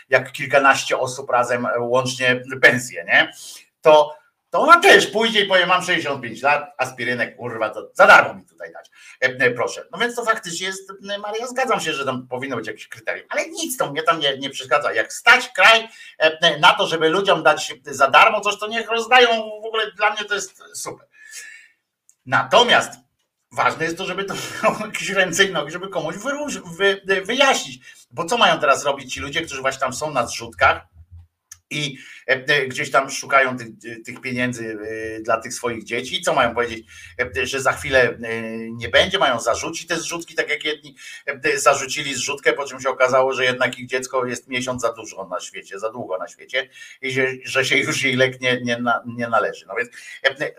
jak 0.09 0.31
kilkanaście 0.31 0.97
osób 0.97 1.29
razem 1.29 1.67
łącznie 1.79 2.43
pensję, 2.61 3.05
nie? 3.07 3.33
To, 3.81 4.15
to 4.55 4.61
ona 4.61 4.79
też 4.79 5.07
pójdzie 5.07 5.43
i 5.43 5.47
powie, 5.47 5.65
mam 5.65 5.83
65 5.83 6.41
lat, 6.41 6.73
aspirynek, 6.77 7.37
kurwa, 7.37 7.69
to 7.69 7.89
za 7.93 8.07
darmo 8.07 8.33
mi 8.33 8.45
tutaj 8.45 8.73
dać. 8.73 8.89
E, 9.21 9.45
e, 9.45 9.51
Proszę. 9.51 9.85
No 9.91 9.97
więc 9.97 10.15
to 10.15 10.25
faktycznie 10.25 10.67
jest, 10.67 10.93
Maria, 11.21 11.47
zgadzam 11.47 11.79
się, 11.79 11.93
że 11.93 12.05
tam 12.05 12.27
powinno 12.27 12.55
być 12.55 12.67
jakieś 12.67 12.87
kryterium, 12.87 13.27
ale 13.29 13.49
nic 13.49 13.77
to 13.77 13.91
mnie 13.91 14.03
tam 14.03 14.19
nie, 14.19 14.37
nie 14.37 14.49
przeszkadza. 14.49 14.93
Jak 14.93 15.13
stać 15.13 15.49
kraj 15.49 15.87
e, 16.17 16.59
na 16.59 16.73
to, 16.73 16.87
żeby 16.87 17.09
ludziom 17.09 17.43
dać 17.43 17.73
za 17.85 18.07
darmo 18.07 18.41
coś, 18.41 18.59
to 18.59 18.67
niech 18.67 18.89
rozdają, 18.89 19.29
w 19.61 19.65
ogóle 19.65 19.91
dla 19.91 20.13
mnie 20.13 20.25
to 20.25 20.33
jest 20.33 20.63
super. 20.73 21.07
Natomiast 22.25 22.91
ważne 23.51 23.85
jest 23.85 23.97
to, 23.97 24.05
żeby 24.05 24.23
to 24.23 24.33
jakieś 24.85 25.09
ręce 25.09 25.43
i 25.43 25.51
nogi, 25.51 25.71
żeby 25.71 25.89
komuś 25.89 26.15
wyjaśnić. 27.23 27.79
Bo 28.11 28.25
co 28.25 28.37
mają 28.37 28.59
teraz 28.59 28.85
robić 28.85 29.13
ci 29.13 29.19
ludzie, 29.19 29.41
którzy 29.41 29.61
właśnie 29.61 29.79
tam 29.79 29.93
są 29.93 30.11
na 30.11 30.27
zrzutkach 30.27 30.94
i 31.69 31.97
e, 32.27 32.31
e, 32.31 32.67
gdzieś 32.67 32.91
tam 32.91 33.11
szukają 33.11 33.57
tych, 33.57 33.67
tych 34.05 34.21
pieniędzy 34.21 34.77
e, 35.17 35.21
dla 35.21 35.41
tych 35.41 35.53
swoich 35.53 35.83
dzieci? 35.83 36.21
Co 36.21 36.33
mają 36.33 36.53
powiedzieć, 36.53 36.87
że 37.43 37.61
za 37.61 37.71
chwilę 37.71 38.17
nie 38.71 38.89
będzie? 38.89 39.19
Mają 39.19 39.39
zarzucić 39.39 39.87
te 39.87 39.97
zrzutki, 39.97 40.35
tak 40.35 40.49
jak 40.49 40.65
jedni 40.65 40.95
zarzucili 41.55 42.15
zrzutkę, 42.15 42.53
po 42.53 42.65
czym 42.65 42.81
się 42.81 42.89
okazało, 42.89 43.33
że 43.33 43.45
jednak 43.45 43.79
ich 43.79 43.87
dziecko 43.87 44.25
jest 44.25 44.47
miesiąc 44.47 44.81
za 44.81 44.93
dużo 44.93 45.27
na 45.27 45.39
świecie, 45.39 45.79
za 45.79 45.91
długo 45.91 46.17
na 46.17 46.27
świecie 46.27 46.69
i 47.01 47.11
że, 47.11 47.27
że 47.43 47.65
się 47.65 47.77
już 47.77 48.03
jej 48.03 48.15
lek 48.15 48.41
nie, 48.41 48.61
nie, 48.61 48.83
nie 49.05 49.27
należy. 49.27 49.65
No 49.65 49.73
więc 49.75 49.89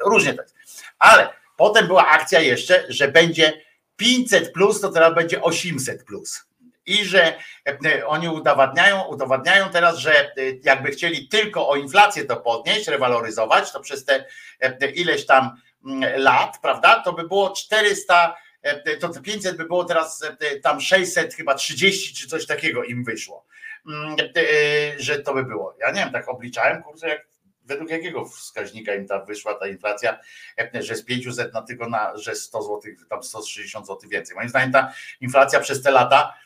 różnie 0.06 0.34
to 0.34 0.42
jest. 0.42 0.56
Ale 0.98 1.28
potem 1.56 1.86
była 1.86 2.06
akcja 2.06 2.40
jeszcze, 2.40 2.84
że 2.88 3.08
będzie 3.08 3.62
500 3.96 4.52
plus, 4.52 4.80
to 4.80 4.88
teraz 4.88 5.14
będzie 5.14 5.42
800 5.42 6.04
plus. 6.04 6.46
I 6.86 7.04
że 7.04 7.38
e, 7.86 8.06
oni 8.06 8.28
udowadniają, 8.28 9.04
udowadniają 9.04 9.68
teraz, 9.68 9.98
że 9.98 10.20
e, 10.20 10.32
jakby 10.62 10.90
chcieli 10.90 11.28
tylko 11.28 11.68
o 11.68 11.76
inflację 11.76 12.24
to 12.24 12.36
podnieść, 12.36 12.88
rewaloryzować, 12.88 13.72
to 13.72 13.80
przez 13.80 14.04
te 14.04 14.24
e, 14.60 14.90
ileś 14.90 15.26
tam 15.26 15.50
mm, 15.86 16.22
lat, 16.22 16.58
prawda, 16.62 17.02
to 17.04 17.12
by 17.12 17.28
było 17.28 17.50
400, 17.50 18.36
e, 18.62 18.96
to 18.96 19.08
te 19.08 19.22
500 19.22 19.56
by 19.56 19.64
było 19.64 19.84
teraz 19.84 20.22
e, 20.40 20.60
tam 20.60 20.80
600, 20.80 21.34
chyba 21.34 21.54
30 21.54 22.14
czy 22.14 22.28
coś 22.28 22.46
takiego 22.46 22.84
im 22.84 23.04
wyszło, 23.04 23.46
Mm, 23.86 24.16
e, 24.36 25.02
że 25.02 25.18
to 25.18 25.34
by 25.34 25.44
było. 25.44 25.76
Ja 25.80 25.90
nie 25.90 26.00
wiem, 26.00 26.12
tak 26.12 26.28
obliczałem, 26.28 26.82
kurczę, 26.82 27.08
jak, 27.08 27.26
według 27.64 27.90
jakiego 27.90 28.24
wskaźnika 28.24 28.94
im 28.94 29.06
ta 29.06 29.24
wyszła 29.24 29.54
ta 29.54 29.66
inflacja, 29.66 30.18
e, 30.58 30.82
że 30.82 30.94
z 30.94 31.04
500 31.04 31.54
na 31.54 31.62
tylko 31.62 31.88
na, 31.88 32.16
że 32.16 32.34
100 32.34 32.62
zł, 32.62 32.80
tam 33.10 33.22
160 33.22 33.86
zł 33.86 34.10
więcej. 34.10 34.36
Moim 34.36 34.48
zdaniem 34.48 34.72
ta 34.72 34.92
inflacja 35.20 35.60
przez 35.60 35.82
te 35.82 35.90
lata 35.90 36.34
e, 36.44 36.45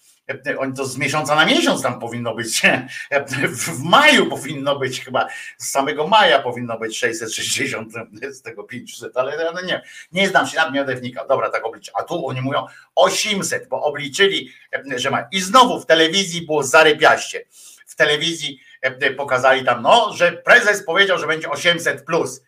oni 0.58 0.74
to 0.74 0.86
z 0.86 0.98
miesiąca 0.98 1.34
na 1.34 1.46
miesiąc 1.46 1.82
tam 1.82 2.00
powinno 2.00 2.34
być. 2.34 2.62
e, 3.10 3.24
W 3.48 3.82
maju 3.82 4.26
powinno 4.26 4.78
być 4.78 5.04
chyba, 5.04 5.26
z 5.58 5.70
samego 5.70 6.06
maja 6.06 6.38
powinno 6.38 6.78
być 6.78 6.98
660 6.98 7.92
z 8.30 8.42
tego 8.42 8.64
500, 8.64 9.16
ale 9.16 9.62
nie, 9.66 9.82
nie 10.12 10.28
znam 10.28 10.46
się 10.46 10.58
będę 10.72 10.94
wnikał. 10.94 11.28
Dobra, 11.28 11.50
tak 11.50 11.66
obliczę. 11.66 11.92
A 11.94 12.02
tu 12.02 12.26
oni 12.26 12.40
mówią 12.40 12.66
800, 12.94 13.68
bo 13.68 13.82
obliczyli, 13.82 14.52
e, 14.72 14.98
że 14.98 15.10
ma. 15.10 15.28
I 15.32 15.40
znowu 15.40 15.80
w 15.80 15.86
telewizji 15.86 16.46
było 16.46 16.62
zarypiaście. 16.62 17.44
W 17.86 17.96
telewizji 17.96 18.60
e, 18.80 19.10
pokazali 19.10 19.64
tam, 19.64 19.82
no, 19.82 20.12
że 20.12 20.32
prezes 20.32 20.84
powiedział, 20.84 21.18
że 21.18 21.26
będzie 21.26 21.50
800 21.50 22.04
plus. 22.04 22.42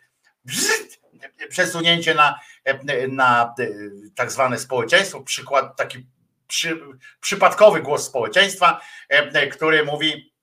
Przesunięcie 1.49 2.15
na, 2.15 2.39
e, 2.63 3.07
na 3.07 3.53
e, 3.59 3.67
tak 4.15 4.31
zwane 4.31 4.59
społeczeństwo, 4.59 5.21
przykład 5.21 5.77
taki 5.77 6.05
przy, 6.53 6.79
przypadkowy 7.21 7.81
głos 7.81 8.05
społeczeństwa, 8.05 8.81
e, 9.09 9.47
który 9.47 9.85
mówi, 9.85 10.33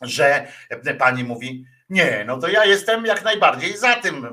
że 0.00 0.46
e, 0.70 0.94
pani 0.94 1.24
mówi, 1.24 1.66
nie, 1.90 2.24
no 2.26 2.38
to 2.38 2.48
ja 2.48 2.64
jestem 2.64 3.06
jak 3.06 3.24
najbardziej 3.24 3.76
za 3.76 3.96
tym. 3.96 4.24
e, 4.26 4.30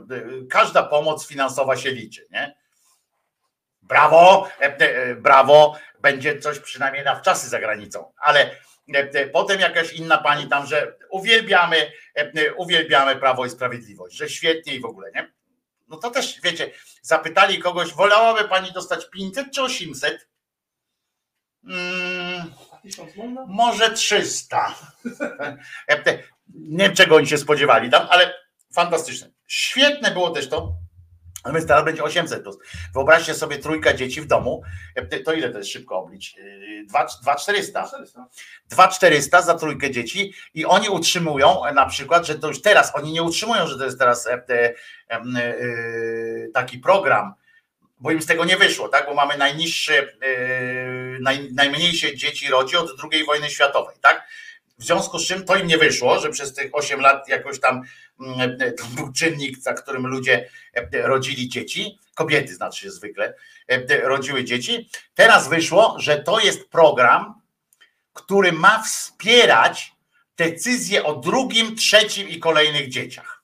Każda 0.50 0.83
pomoc 0.83 1.27
finansowa 1.27 1.77
się 1.77 1.91
liczy, 1.91 2.27
nie? 2.32 2.56
Brawo, 3.82 4.50
e, 4.61 4.77
e, 4.77 5.16
brawo, 5.16 5.77
będzie 6.00 6.40
coś 6.40 6.59
przynajmniej 6.59 7.03
na 7.03 7.16
wczasy 7.16 7.50
za 7.50 7.59
granicą, 7.59 8.14
ale 8.17 8.41
e, 8.95 9.00
e, 9.14 9.27
potem 9.27 9.59
jakaś 9.59 9.93
inna 9.93 10.17
pani 10.17 10.48
tam, 10.48 10.66
że 10.66 10.98
uwielbiamy, 11.09 11.91
e, 12.17 12.32
e, 12.35 12.53
uwielbiamy 12.53 13.16
Prawo 13.16 13.45
i 13.45 13.50
Sprawiedliwość, 13.50 14.16
że 14.16 14.30
świetnie 14.30 14.75
i 14.75 14.80
w 14.80 14.85
ogóle, 14.85 15.11
nie? 15.11 15.32
No 15.88 15.98
to 15.98 16.11
też, 16.11 16.41
wiecie, 16.41 16.72
zapytali 17.01 17.59
kogoś, 17.59 17.93
wolałaby 17.93 18.50
pani 18.50 18.72
dostać 18.72 19.09
500 19.09 19.51
czy 19.53 19.61
800? 19.61 20.31
Mm, 21.64 22.52
może 23.48 23.92
300. 23.92 24.76
E, 25.88 25.98
te- 26.02 26.24
Nie 26.56 26.86
wiem, 26.86 26.96
czego 26.96 27.16
oni 27.16 27.28
się 27.28 27.38
spodziewali 27.38 27.90
tam, 27.90 28.08
ale 28.10 28.34
fantastyczne. 28.74 29.30
Świetne 29.48 30.12
było 30.12 30.30
też 30.30 30.50
to, 30.50 30.74
a 31.44 31.52
więc 31.52 31.68
teraz 31.68 31.86
będzie 31.86 32.04
800 32.04 32.44
plus. 32.44 32.58
Wyobraźcie 32.94 33.34
sobie 33.34 33.58
trójka 33.60 33.94
dzieci 33.94 34.22
w 34.22 34.26
domu. 34.28 34.62
E, 34.96 35.20
To 35.20 35.34
ile 35.34 35.50
to 35.50 35.58
jest 35.58 35.70
szybko 35.72 35.98
oblicz? 36.00 36.38
Yy, 36.38 36.86
dwa- 36.90 37.22
2400. 37.22 37.88
2400 38.70 39.42
za 39.42 39.54
trójkę 39.58 39.92
dzieci 39.92 40.34
i 40.54 40.66
oni 40.66 40.90
utrzymują 40.90 41.66
e, 41.66 41.74
na 41.74 41.86
przykład, 41.86 42.26
że 42.26 42.36
to 42.36 42.48
już 42.48 42.62
teraz, 42.62 42.96
oni 42.96 43.12
nie 43.12 43.24
utrzymują, 43.24 43.68
że 43.68 43.78
to 43.78 43.86
jest 43.86 44.00
teraz 44.00 44.28
e, 44.28 44.34
e, 44.34 44.74
e, 45.10 45.22
e, 45.36 45.56
taki 46.54 46.80
program, 46.80 47.34
bo 48.00 48.12
im 48.12 48.22
z 48.22 48.26
tego 48.26 48.46
nie 48.46 48.58
wyszło, 48.58 48.90
tak? 48.90 49.06
Bo 49.06 49.14
mamy 49.14 49.38
najniższe, 49.38 50.08
naj, 51.22 51.50
najmniejsze 51.53 52.16
dzieci 52.16 52.48
rodzi 52.48 52.75
od 52.77 52.91
II 53.11 53.25
wojny 53.25 53.50
światowej, 53.50 53.95
tak? 54.01 54.27
W 54.80 54.83
związku 54.83 55.19
z 55.19 55.27
czym 55.27 55.45
to 55.45 55.56
im 55.56 55.67
nie 55.67 55.77
wyszło, 55.77 56.19
że 56.19 56.30
przez 56.30 56.53
tych 56.53 56.69
8 56.74 57.00
lat 57.00 57.27
jakoś 57.27 57.59
tam 57.59 57.82
mm, 58.19 58.58
to 58.77 58.85
był 58.95 59.14
czynnik, 59.14 59.58
za 59.58 59.74
którym 59.74 60.08
ludzie 60.08 60.50
e, 60.74 61.08
rodzili 61.08 61.50
dzieci, 61.50 62.00
kobiety 62.16 62.56
znaczy 62.56 62.82
się 62.82 62.91
zwykle, 62.91 63.33
e, 63.67 64.01
rodziły 64.01 64.43
dzieci. 64.43 64.90
Teraz 65.14 65.50
wyszło, 65.50 65.95
że 66.00 66.24
to 66.24 66.40
jest 66.40 66.69
program, 66.69 67.41
który 68.14 68.51
ma 68.51 68.83
wspierać 68.83 69.91
decyzje 70.38 71.03
o 71.03 71.16
drugim, 71.16 71.75
trzecim 71.75 72.30
i 72.30 72.40
kolejnych 72.40 72.90
dzieciach. 72.90 73.43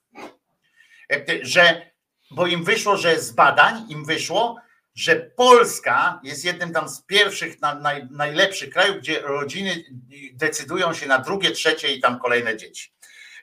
E, 1.12 1.26
Że, 1.42 1.92
bo 2.32 2.48
im 2.48 2.64
wyszło, 2.64 2.98
że 2.98 3.22
z 3.22 3.32
badań 3.32 3.86
im 3.90 4.06
wyszło, 4.06 4.56
że 4.98 5.16
Polska 5.16 6.20
jest 6.24 6.46
jednym 6.46 6.74
tam 6.74 6.90
z 6.90 7.02
pierwszych, 7.02 7.62
na, 7.62 7.76
naj, 7.76 8.08
najlepszych 8.12 8.70
krajów, 8.70 8.98
gdzie 8.98 9.20
rodziny 9.20 9.84
decydują 10.34 10.94
się 10.94 11.08
na 11.08 11.20
drugie, 11.20 11.52
trzecie 11.52 11.94
i 11.94 12.00
tam 12.00 12.20
kolejne 12.20 12.58
dzieci. 12.58 12.94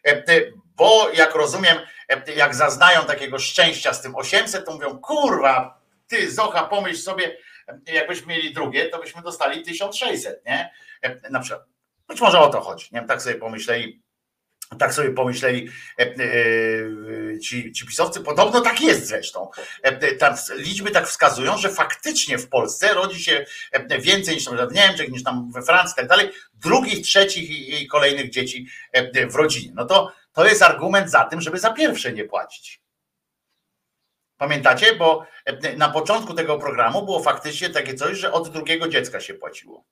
E, 0.07 0.10
e, 0.10 0.41
Bo 0.76 1.10
jak 1.10 1.34
rozumiem, 1.34 1.78
e, 2.08 2.33
jak 2.33 2.55
zaznają 2.55 3.05
takiego 3.05 3.39
szczęścia 3.39 3.92
z 3.92 4.02
tym 4.02 4.16
800, 4.16 4.66
to 4.66 4.73
mówią, 4.73 4.99
kurwa, 4.99 5.81
ty 6.07 6.31
Zocha, 6.31 6.62
pomyśl 6.62 7.02
sobie, 7.02 7.36
jakbyśmy 7.86 8.26
mieli 8.26 8.52
drugie, 8.52 8.89
to 8.89 8.99
byśmy 8.99 9.23
dostali 9.23 9.62
1600, 9.62 10.47
nie? 10.47 10.70
Na 11.31 11.41
przykład. 11.41 11.65
Być 12.08 12.20
może 12.20 12.41
o 12.41 12.49
to 12.49 12.60
chodzi, 12.60 12.89
nie 12.92 13.00
wiem, 13.00 13.08
tak 13.08 13.23
sobie 13.23 13.34
pomyśleli, 13.34 14.02
tak 14.78 14.94
sobie 14.94 15.11
pomyśleli 15.11 15.69
e, 15.99 16.03
e, 16.03 17.39
ci, 17.39 17.73
ci 17.73 17.86
pisowcy. 17.86 18.20
Podobno 18.20 18.61
tak 18.61 18.81
jest 18.81 19.07
zresztą. 19.07 19.51
E, 19.83 20.15
Tam 20.15 20.35
liczby 20.57 20.91
tak 20.91 21.09
wskazują, 21.09 21.59
że 21.59 21.69
faktycznie 21.69 22.39
w 22.39 22.49
Polsce 22.49 22.94
rodzi 22.94 23.25
się 23.25 23.47
więcej 24.01 24.35
niż 24.35 24.49
w 24.49 24.75
Niemczech, 24.75 25.09
niż 25.11 25.23
tam 25.23 25.53
we 25.53 25.62
Francji 25.62 25.93
i 25.93 25.97
tak 25.97 26.09
dalej, 26.09 26.31
drugich, 26.55 27.05
trzecich 27.05 27.51
i, 27.51 27.86
kolejnych 27.86 28.31
dzieci 28.31 28.67
w 29.31 29.35
rodzinie. 29.35 29.73
No 29.75 29.85
to, 29.85 30.12
to 30.33 30.47
jest 30.47 30.62
argument 30.62 31.11
za 31.11 31.25
tym, 31.25 31.41
żeby 31.41 31.59
za 31.59 31.73
pierwsze 31.73 32.12
nie 32.12 32.25
płacić. 32.25 32.81
Pamiętacie? 34.36 34.94
Bo 34.97 35.27
na 35.77 35.89
początku 35.89 36.35
tego 36.35 36.59
programu 36.59 37.05
było 37.05 37.23
faktycznie 37.23 37.70
takie 37.70 37.94
coś, 37.94 38.19
że 38.19 38.33
od 38.33 38.49
drugiego 38.49 38.89
dziecka 38.89 39.20
się 39.20 39.35
płaciło. 39.35 39.85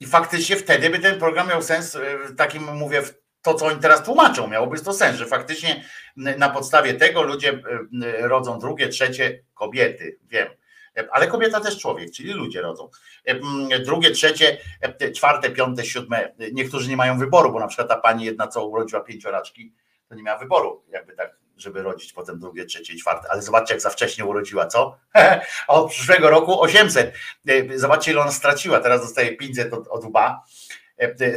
I 0.00 0.06
faktycznie 0.06 0.56
wtedy 0.56 0.90
by 0.90 0.98
ten 0.98 1.18
program 1.18 1.48
miał 1.48 1.62
sens, 1.62 1.98
takim 2.36 2.76
mówię, 2.76 3.02
w 3.02 3.21
to 3.42 3.54
co 3.54 3.66
oni 3.66 3.80
teraz 3.80 4.02
tłumaczą, 4.04 4.48
miałoby 4.48 4.80
to 4.80 4.92
sens, 4.92 5.16
że 5.18 5.26
faktycznie 5.26 5.84
na 6.16 6.50
podstawie 6.50 6.94
tego 6.94 7.22
ludzie 7.22 7.50
e, 7.50 7.54
n- 7.92 8.04
rodzą 8.20 8.58
drugie, 8.58 8.88
trzecie 8.88 9.42
kobiety, 9.54 10.18
wiem. 10.30 10.48
E, 10.96 11.08
Ale 11.12 11.26
kobieta 11.26 11.60
też 11.60 11.78
człowiek, 11.78 12.10
czyli 12.10 12.32
ludzie 12.32 12.62
rodzą. 12.62 12.90
E, 13.24 13.78
Drugie, 13.78 14.10
trzecie, 14.10 14.58
e, 14.80 14.92
te 14.92 15.12
czwarte, 15.12 15.50
piąte, 15.50 15.84
siódme. 15.84 16.18
E, 16.24 16.32
Niektórzy 16.52 16.88
nie 16.90 16.96
mają 16.96 17.18
wyboru, 17.18 17.52
bo 17.52 17.60
na 17.60 17.66
przykład 17.66 17.88
ta 17.88 17.96
pani 17.96 18.24
jedna, 18.24 18.48
co 18.48 18.66
urodziła 18.66 19.00
pięcioraczki, 19.02 19.72
to 20.08 20.14
nie 20.14 20.22
miała 20.22 20.38
wyboru, 20.38 20.84
jakby 20.88 21.12
tak, 21.12 21.36
żeby 21.56 21.82
rodzić 21.82 22.12
potem 22.12 22.38
drugie, 22.38 22.64
trzecie 22.64 22.92
i 22.92 22.96
czwarte. 22.98 23.28
Ale 23.30 23.42
zobaczcie, 23.42 23.74
jak 23.74 23.80
za 23.80 23.90
wcześnie 23.90 24.24
urodziła, 24.24 24.66
co? 24.66 24.98
A 25.14 25.40
od 25.72 25.90
przyszłego 25.90 26.30
roku 26.30 26.60
800. 26.62 27.14
E, 27.48 27.78
Zobaczcie, 27.78 28.10
ile 28.12 28.20
ona 28.20 28.32
straciła. 28.32 28.80
Teraz 28.80 29.00
dostaje 29.00 29.36
500 29.36 29.72
od, 29.72 29.88
od 29.88 30.04
łba. 30.04 30.44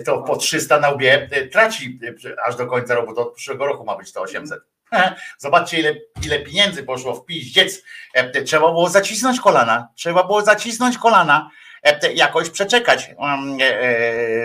To 0.05 0.21
po 0.21 0.35
300 0.35 0.79
na 0.79 0.89
łbie 0.89 1.27
e, 1.31 1.47
traci 1.47 1.99
e, 2.25 2.45
aż 2.47 2.55
do 2.55 2.67
końca 2.67 2.95
roku. 2.95 3.13
To 3.13 3.21
od 3.21 3.35
przyszłego 3.35 3.65
roku 3.65 3.85
ma 3.85 3.97
być 3.97 4.11
to 4.11 4.21
800. 4.21 4.59
Zobaczcie, 5.37 5.79
ile, 5.79 5.95
ile 6.25 6.39
pieniędzy 6.39 6.83
poszło 6.83 7.15
w 7.15 7.25
piździec. 7.25 7.83
E, 8.13 8.41
Trzeba 8.43 8.67
było 8.67 8.89
zacisnąć 8.89 9.39
kolana. 9.39 9.89
Trzeba 9.95 10.23
było 10.23 10.41
zacisnąć 10.41 10.97
kolana. 10.97 11.49
Jakoś 12.15 12.49
przeczekać 12.49 13.09
mm, 13.19 13.57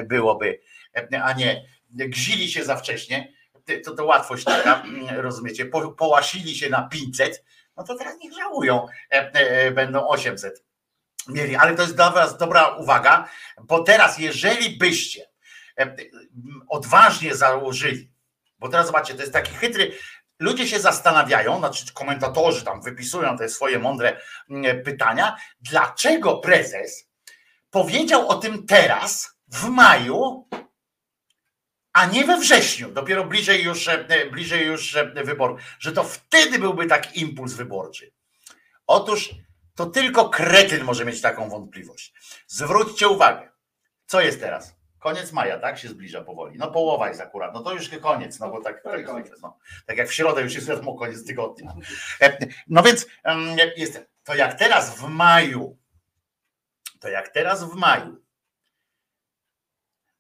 byłoby, 0.09 0.61
a 1.23 1.33
nie 1.33 1.65
gzili 1.91 2.51
się 2.51 2.65
za 2.65 2.77
wcześnie. 2.77 3.33
To, 3.85 3.95
to 3.95 4.05
łatwość 4.05 4.45
taka, 4.45 4.83
mm, 4.83 5.21
rozumiecie, 5.21 5.65
po, 5.65 5.93
połasili 5.93 6.55
się 6.55 6.71
na 6.71 6.83
500, 6.83 7.45
no 7.77 7.85
to 7.85 7.95
teraz 7.95 8.19
niech 8.19 8.33
żałują, 8.33 8.87
będą 9.75 10.09
800 10.09 10.65
mieli. 11.29 11.57
Ale 11.57 11.75
to 11.75 11.83
jest 11.83 11.95
dla 11.95 12.11
was 12.11 12.37
dobra 12.37 12.69
uwaga, 12.69 13.29
bo 13.63 13.83
teraz 13.83 14.19
jeżeli 14.19 14.79
byście 14.79 15.31
odważnie 16.69 17.35
założyli, 17.35 18.11
bo 18.59 18.69
teraz 18.69 18.87
zobaczcie, 18.87 19.15
to 19.15 19.21
jest 19.21 19.33
taki 19.33 19.55
chytry, 19.55 19.93
ludzie 20.39 20.69
się 20.69 20.81
zastanawiają, 20.81 21.59
znaczy 21.59 21.93
komentatorzy 21.95 22.65
tam 22.65 22.83
wypisują 22.83 23.37
te 23.37 23.49
swoje 23.49 23.79
mądre 23.79 24.21
mm, 24.51 24.83
pytania, 24.83 25.37
dlaczego 25.61 26.39
prezes 26.39 27.11
powiedział 27.71 28.29
o 28.29 28.35
tym 28.35 28.67
teraz, 28.67 29.41
w 29.49 29.69
maju, 29.69 30.49
a 31.93 32.07
nie 32.07 32.25
we 32.25 32.39
wrześniu, 32.39 32.91
dopiero 32.93 33.25
bliżej 33.25 33.63
już, 33.63 33.89
bliżej 34.33 34.67
już 34.67 34.97
wyborów, 35.25 35.61
że 35.79 35.93
to 35.93 36.05
wtedy 36.05 36.59
byłby 36.59 36.87
taki 36.87 37.21
impuls 37.21 37.53
wyborczy. 37.53 38.13
Otóż 38.87 39.31
to 39.81 39.87
tylko 39.87 40.29
kretyn 40.29 40.85
może 40.85 41.05
mieć 41.05 41.21
taką 41.21 41.49
wątpliwość. 41.49 42.15
Zwróćcie 42.47 43.09
uwagę, 43.09 43.51
co 44.07 44.21
jest 44.21 44.41
teraz? 44.41 44.77
Koniec 44.99 45.33
maja, 45.33 45.59
tak? 45.59 45.79
Się 45.79 45.89
zbliża 45.89 46.25
powoli. 46.25 46.59
No 46.59 46.71
połowa 46.71 47.09
jest 47.09 47.21
akurat. 47.21 47.55
No 47.55 47.63
to 47.63 47.75
już 47.75 47.89
koniec, 47.89 48.41
no 48.41 48.51
bo 48.51 48.61
tak, 48.61 48.83
tak, 48.83 49.07
no, 49.43 49.59
tak 49.87 49.97
jak 49.97 50.09
w 50.09 50.13
środę 50.13 50.43
już 50.43 50.55
jest 50.55 50.69
wiadomo 50.69 50.95
koniec 50.95 51.27
tygodnia. 51.27 51.75
E, 52.21 52.39
No 52.69 52.83
więc 52.83 53.07
em, 53.25 53.57
jest, 53.77 54.07
to 54.25 54.35
jak 54.35 54.59
teraz 54.59 54.99
w 54.99 55.09
maju, 55.09 55.79
to 57.01 57.09
jak 57.09 57.29
teraz 57.29 57.65
w 57.65 57.75
maju 57.75 58.25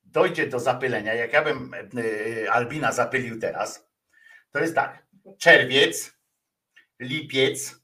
dojdzie 0.02 0.47
do 0.47 0.60
zapylenia, 0.60 1.14
jak 1.14 1.32
ja 1.32 1.42
bym 1.42 1.74
e, 1.74 2.52
Albina 2.52 2.92
zapylił 2.92 3.40
teraz, 3.40 3.90
to 4.50 4.58
jest 4.58 4.74
tak, 4.74 5.06
czerwiec, 5.39 6.12
lipiec, 7.00 7.80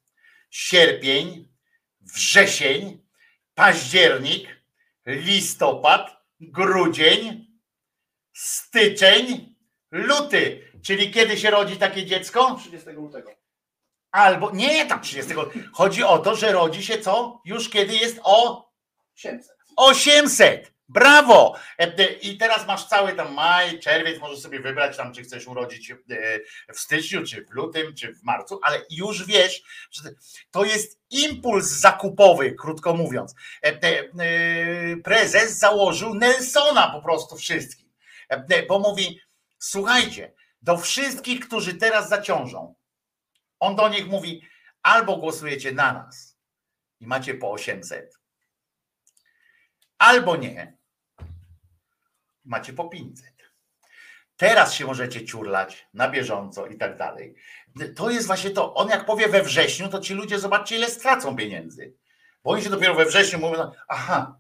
sierpień, 0.50 1.55
wrzesień, 2.14 3.06
październik, 3.54 4.48
listopad, 5.06 6.16
grudzień, 6.40 7.46
styczeń, 8.32 9.54
luty. 9.90 10.72
Czyli 10.82 11.10
kiedy 11.10 11.36
się 11.36 11.50
rodzi 11.50 11.76
takie 11.76 12.06
dziecko? 12.06 12.56
30 12.60 12.90
lutego. 12.90 13.30
Albo 14.10 14.50
nie 14.50 14.86
tam 14.86 15.00
30. 15.00 15.34
Chodzi 15.72 16.02
o 16.04 16.18
to, 16.18 16.36
że 16.36 16.52
rodzi 16.52 16.82
się 16.82 16.98
co? 16.98 17.42
Już 17.44 17.68
kiedy 17.68 17.94
jest 17.94 18.20
o 18.22 18.70
700. 19.14 19.56
800. 19.76 20.75
Brawo! 20.88 21.56
E, 21.78 21.98
e, 21.98 22.12
I 22.12 22.38
teraz 22.38 22.66
masz 22.66 22.84
cały 22.84 23.12
tam 23.12 23.34
maj, 23.34 23.78
czerwiec, 23.78 24.20
możesz 24.20 24.40
sobie 24.40 24.60
wybrać 24.60 24.96
tam, 24.96 25.12
czy 25.12 25.22
chcesz 25.22 25.46
urodzić 25.46 25.90
e, 25.90 25.96
w 26.74 26.80
styczniu, 26.80 27.24
czy 27.24 27.44
w 27.44 27.50
lutym, 27.50 27.94
czy 27.94 28.14
w 28.14 28.22
marcu, 28.22 28.60
ale 28.62 28.82
już 28.90 29.26
wiesz, 29.26 29.62
że 29.90 30.02
to 30.50 30.64
jest 30.64 31.00
impuls 31.10 31.66
zakupowy, 31.66 32.52
krótko 32.52 32.94
mówiąc. 32.94 33.34
Prezes 35.04 35.58
założył 35.58 36.14
Nelsona 36.14 36.90
po 36.90 37.02
prostu 37.02 37.36
wszystkim, 37.36 37.90
bo 38.68 38.78
mówi, 38.78 39.20
słuchajcie, 39.58 40.32
do 40.62 40.78
wszystkich, 40.78 41.40
którzy 41.40 41.74
teraz 41.74 42.08
zaciążą, 42.08 42.74
on 43.60 43.76
do 43.76 43.88
nich 43.88 44.06
mówi, 44.06 44.42
albo 44.82 45.16
głosujecie 45.16 45.72
na 45.72 45.92
nas 45.92 46.38
i 47.00 47.06
macie 47.06 47.34
po 47.34 47.50
800, 47.50 48.18
albo 49.98 50.36
nie, 50.36 50.76
macie 52.44 52.72
po 52.72 52.88
500. 52.88 53.36
Teraz 54.36 54.74
się 54.74 54.84
możecie 54.84 55.24
ciurlać 55.24 55.88
na 55.94 56.08
bieżąco 56.08 56.66
i 56.66 56.76
tak 56.76 56.96
dalej. 56.96 57.34
To 57.96 58.10
jest 58.10 58.26
właśnie 58.26 58.50
to. 58.50 58.74
On 58.74 58.88
jak 58.88 59.06
powie 59.06 59.28
we 59.28 59.42
wrześniu, 59.42 59.88
to 59.88 60.00
ci 60.00 60.14
ludzie 60.14 60.38
zobaczcie, 60.38 60.76
ile 60.76 60.90
stracą 60.90 61.36
pieniędzy. 61.36 61.94
Bo 62.44 62.50
oni 62.50 62.62
się 62.62 62.70
dopiero 62.70 62.94
we 62.94 63.04
wrześniu 63.04 63.38
mówią, 63.38 63.70
aha, 63.88 64.38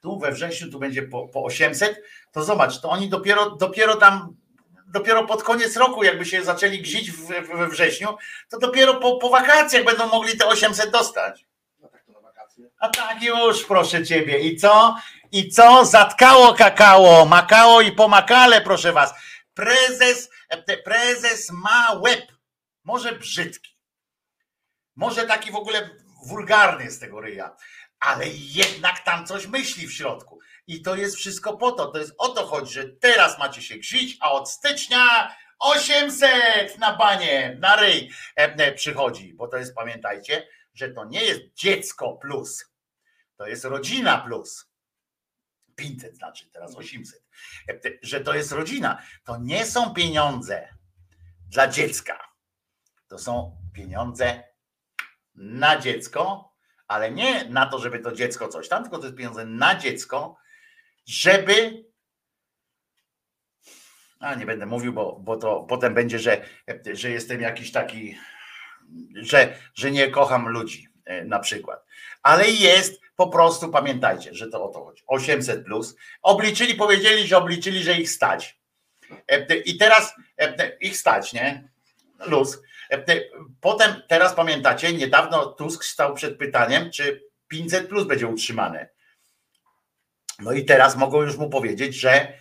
tu 0.00 0.18
we 0.18 0.32
wrześniu 0.32 0.70
tu 0.70 0.78
będzie 0.78 1.02
po, 1.02 1.28
po 1.28 1.44
800, 1.44 2.02
to 2.32 2.44
zobacz, 2.44 2.80
to 2.80 2.90
oni 2.90 3.08
dopiero, 3.08 3.50
dopiero 3.50 3.96
tam, 3.96 4.36
dopiero 4.86 5.26
pod 5.26 5.42
koniec 5.42 5.76
roku, 5.76 6.04
jakby 6.04 6.24
się 6.24 6.44
zaczęli 6.44 6.82
gzić 6.82 7.10
w, 7.10 7.16
w, 7.16 7.58
we 7.58 7.68
wrześniu, 7.68 8.16
to 8.48 8.58
dopiero 8.58 8.94
po, 8.94 9.16
po 9.16 9.30
wakacjach 9.30 9.84
będą 9.84 10.06
mogli 10.06 10.38
te 10.38 10.46
800 10.46 10.90
dostać. 10.90 11.46
No 11.80 11.88
tak 11.88 12.04
to 12.04 12.12
na 12.12 12.20
wakacje. 12.20 12.51
A 12.78 12.88
tak 12.88 13.22
już, 13.22 13.64
proszę 13.64 14.04
ciebie. 14.04 14.38
I 14.38 14.56
co? 14.56 14.96
I 15.32 15.48
co? 15.48 15.84
Zatkało 15.84 16.54
kakao, 16.54 17.26
makało 17.26 17.80
i 17.80 17.92
pomakale, 17.92 18.60
proszę 18.60 18.92
was. 18.92 19.14
Prezes, 19.54 20.30
e, 20.48 20.76
prezes 20.76 21.50
ma 21.50 21.92
łeb. 22.00 22.32
Może 22.84 23.12
brzydki. 23.12 23.72
Może 24.96 25.26
taki 25.26 25.50
w 25.50 25.56
ogóle 25.56 25.90
wulgarny 26.26 26.90
z 26.90 26.98
tego 26.98 27.20
ryja. 27.20 27.56
Ale 28.00 28.24
jednak 28.28 29.04
tam 29.04 29.26
coś 29.26 29.46
myśli 29.46 29.86
w 29.86 29.92
środku. 29.92 30.38
I 30.66 30.82
to 30.82 30.96
jest 30.96 31.16
wszystko 31.16 31.56
po 31.56 31.72
to. 31.72 31.86
To 31.86 31.98
jest 31.98 32.14
o 32.18 32.28
to 32.28 32.46
chodzi, 32.46 32.74
że 32.74 32.84
teraz 32.84 33.38
macie 33.38 33.62
się 33.62 33.76
grzać, 33.76 34.16
a 34.20 34.32
od 34.32 34.50
stycznia 34.50 35.36
800 35.58 36.78
na 36.78 36.96
banie, 36.96 37.56
na 37.60 37.76
ryj 37.76 38.10
e, 38.36 38.42
e, 38.42 38.72
przychodzi. 38.72 39.34
Bo 39.34 39.48
to 39.48 39.56
jest, 39.56 39.74
pamiętajcie, 39.74 40.46
że 40.74 40.88
to 40.88 41.04
nie 41.04 41.24
jest 41.24 41.40
dziecko 41.54 42.12
plus. 42.16 42.72
To 43.36 43.46
jest 43.46 43.64
rodzina 43.64 44.18
plus. 44.20 44.72
500 45.76 46.16
znaczy, 46.16 46.50
teraz 46.50 46.76
800. 46.76 47.22
E, 47.68 47.74
te- 47.74 47.98
Że 48.02 48.20
to 48.20 48.34
jest 48.34 48.52
rodzina. 48.52 49.02
To 49.24 49.38
nie 49.38 49.66
są 49.66 49.94
pieniądze 49.94 50.68
dla 51.48 51.68
dziecka. 51.68 52.28
To 53.08 53.18
są 53.18 53.58
pieniądze 53.74 54.44
na 55.34 55.78
dziecko, 55.80 56.52
ale 56.86 57.10
nie 57.10 57.44
na 57.44 57.66
to, 57.66 57.78
żeby 57.78 57.98
to 57.98 58.12
dziecko 58.12 58.48
coś 58.48 58.68
tam, 58.68 58.82
tylko 58.82 58.98
to 58.98 59.04
jest 59.04 59.16
pieniądze 59.16 59.44
na 59.46 59.74
dziecko, 59.74 60.36
żeby. 61.06 61.84
A 64.20 64.34
nie 64.34 64.46
będę 64.46 64.66
mówił, 64.66 64.92
bo, 64.92 65.18
bo 65.20 65.36
to 65.36 65.60
potem 65.68 65.94
będzie, 65.94 66.18
że, 66.18 66.46
że 66.92 67.10
jestem 67.10 67.40
jakiś 67.40 67.72
taki, 67.72 68.18
że, 69.14 69.54
że 69.74 69.90
nie 69.90 70.10
kocham 70.10 70.48
ludzi 70.48 70.88
e, 71.04 71.24
na 71.24 71.38
przykład. 71.38 71.86
Ale 72.22 72.50
jest 72.50 73.00
po 73.16 73.28
prostu, 73.28 73.68
pamiętajcie, 73.68 74.34
że 74.34 74.48
to 74.48 74.64
o 74.64 74.68
to 74.68 74.84
chodzi. 74.84 75.02
800 75.06 75.64
plus. 75.64 75.96
Obliczyli, 76.22 76.74
powiedzieli, 76.74 77.26
że 77.26 77.38
obliczyli, 77.38 77.82
że 77.82 77.94
ich 77.94 78.10
stać. 78.10 78.58
E, 79.28 79.56
I 79.56 79.76
teraz 79.76 80.14
e, 80.38 80.76
ich 80.80 80.96
stać, 80.96 81.32
nie? 81.32 81.68
Luz. 82.26 82.62
Potem, 83.60 84.02
teraz 84.08 84.34
pamiętacie, 84.34 84.92
niedawno 84.92 85.46
Tusk 85.46 85.84
stał 85.84 86.14
przed 86.14 86.38
pytaniem, 86.38 86.90
czy 86.90 87.22
500 87.48 87.88
plus 87.88 88.04
będzie 88.04 88.26
utrzymane. 88.26 88.88
No 90.38 90.52
i 90.52 90.64
teraz 90.64 90.96
mogą 90.96 91.22
już 91.22 91.36
mu 91.36 91.50
powiedzieć, 91.50 91.94
że, 91.94 92.32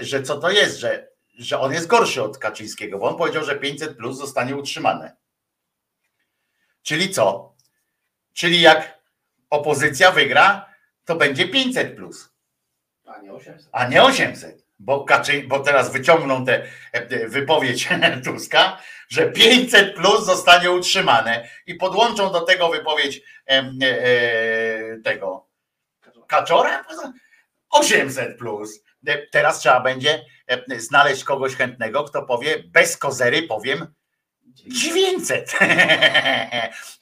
że 0.00 0.22
co 0.22 0.38
to 0.38 0.50
jest, 0.50 0.78
że, 0.78 1.08
że 1.38 1.60
on 1.60 1.72
jest 1.72 1.86
gorszy 1.86 2.22
od 2.22 2.38
Kaczyńskiego, 2.38 2.98
bo 2.98 3.08
on 3.08 3.16
powiedział, 3.16 3.44
że 3.44 3.56
500 3.56 3.96
plus 3.96 4.18
zostanie 4.18 4.56
utrzymane. 4.56 5.16
Czyli 6.88 7.10
co? 7.10 7.54
Czyli 8.34 8.60
jak 8.60 8.98
opozycja 9.50 10.10
wygra, 10.10 10.74
to 11.04 11.16
będzie 11.16 11.48
500 11.48 11.96
plus, 11.96 12.32
A 13.06 13.20
nie 13.20 13.32
800. 13.32 13.68
a 13.72 13.88
nie 13.88 14.02
800. 14.02 14.64
Bo, 14.78 15.04
Kaczy, 15.04 15.42
bo 15.48 15.60
teraz 15.60 15.92
wyciągną 15.92 16.44
tę 16.44 16.66
e, 16.92 17.28
wypowiedź 17.28 17.88
Tuska, 18.24 18.78
że 19.08 19.32
500 19.32 19.94
plus 19.94 20.26
zostanie 20.26 20.70
utrzymane 20.70 21.48
i 21.66 21.74
podłączą 21.74 22.32
do 22.32 22.40
tego 22.40 22.68
wypowiedź 22.68 23.22
e, 23.50 23.72
e, 23.82 24.98
tego 25.04 25.48
Kaczora? 26.26 26.84
800 27.70 28.38
plus. 28.38 28.82
E, 29.06 29.26
Teraz 29.26 29.58
trzeba 29.58 29.80
będzie 29.80 30.24
e, 30.46 30.80
znaleźć 30.80 31.24
kogoś 31.24 31.54
chętnego, 31.54 32.04
kto 32.04 32.22
powie 32.22 32.62
bez 32.66 32.96
kozery 32.96 33.42
powiem 33.42 33.94
900. 34.66 35.58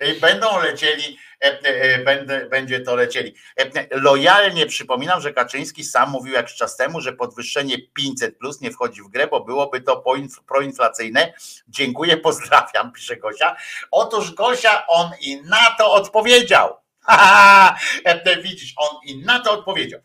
I 0.01 0.21
Będą 0.21 0.61
lecieli, 0.61 1.19
e, 1.45 1.61
e, 1.63 2.49
będzie 2.49 2.81
to 2.81 2.95
lecieli. 2.95 3.35
E, 3.57 3.87
Lojalnie 3.91 4.67
przypominam, 4.67 5.21
że 5.21 5.33
Kaczyński 5.33 5.85
sam 5.85 6.11
mówił 6.11 6.35
jakiś 6.35 6.55
czas 6.55 6.77
temu, 6.77 7.01
że 7.01 7.13
podwyższenie 7.13 7.77
500 7.95 8.39
plus 8.39 8.61
nie 8.61 8.71
wchodzi 8.71 9.03
w 9.03 9.09
grę, 9.09 9.27
bo 9.27 9.41
byłoby 9.41 9.81
to 9.81 10.05
proinflacyjne. 10.47 11.33
Dziękuję, 11.69 12.17
pozdrawiam, 12.17 12.93
pisze 12.93 13.17
Gosia. 13.17 13.57
Otóż 13.91 14.35
Gosia, 14.35 14.87
on 14.87 15.11
i 15.21 15.43
na 15.43 15.75
to 15.79 15.93
odpowiedział. 15.93 16.77
Widzisz, 18.43 18.75
on 18.77 18.97
i 19.05 19.25
na 19.25 19.41
to 19.41 19.53
odpowiedział. 19.53 20.01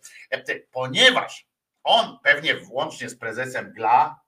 Ponieważ 0.71 1.45
on 1.83 2.17
pewnie 2.23 2.55
włącznie 2.55 3.09
z 3.09 3.17
prezesem 3.17 3.73
GLA, 3.73 4.19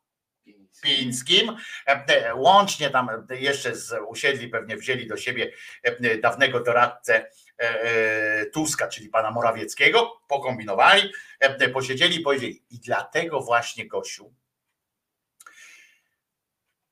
Pińskim. 0.83 1.57
E, 1.85 2.35
Łącznie 2.35 2.89
tam 2.89 3.25
jeszcze 3.29 3.75
z, 3.75 3.95
usiedli, 4.07 4.47
pewnie 4.47 4.77
wzięli 4.77 5.07
do 5.07 5.17
siebie 5.17 5.51
e, 5.83 6.17
dawnego 6.17 6.59
doradcę 6.59 7.15
e, 7.15 7.27
e, 7.59 8.45
Tuska, 8.45 8.87
czyli 8.87 9.09
pana 9.09 9.31
Morawieckiego, 9.31 10.21
pokombinowali, 10.27 11.11
e, 11.39 11.69
posiedzieli 11.69 12.15
i 12.15 12.21
powiedzieli. 12.21 12.63
I 12.69 12.79
dlatego 12.79 13.41
właśnie, 13.41 13.87
Gosiu, 13.87 14.33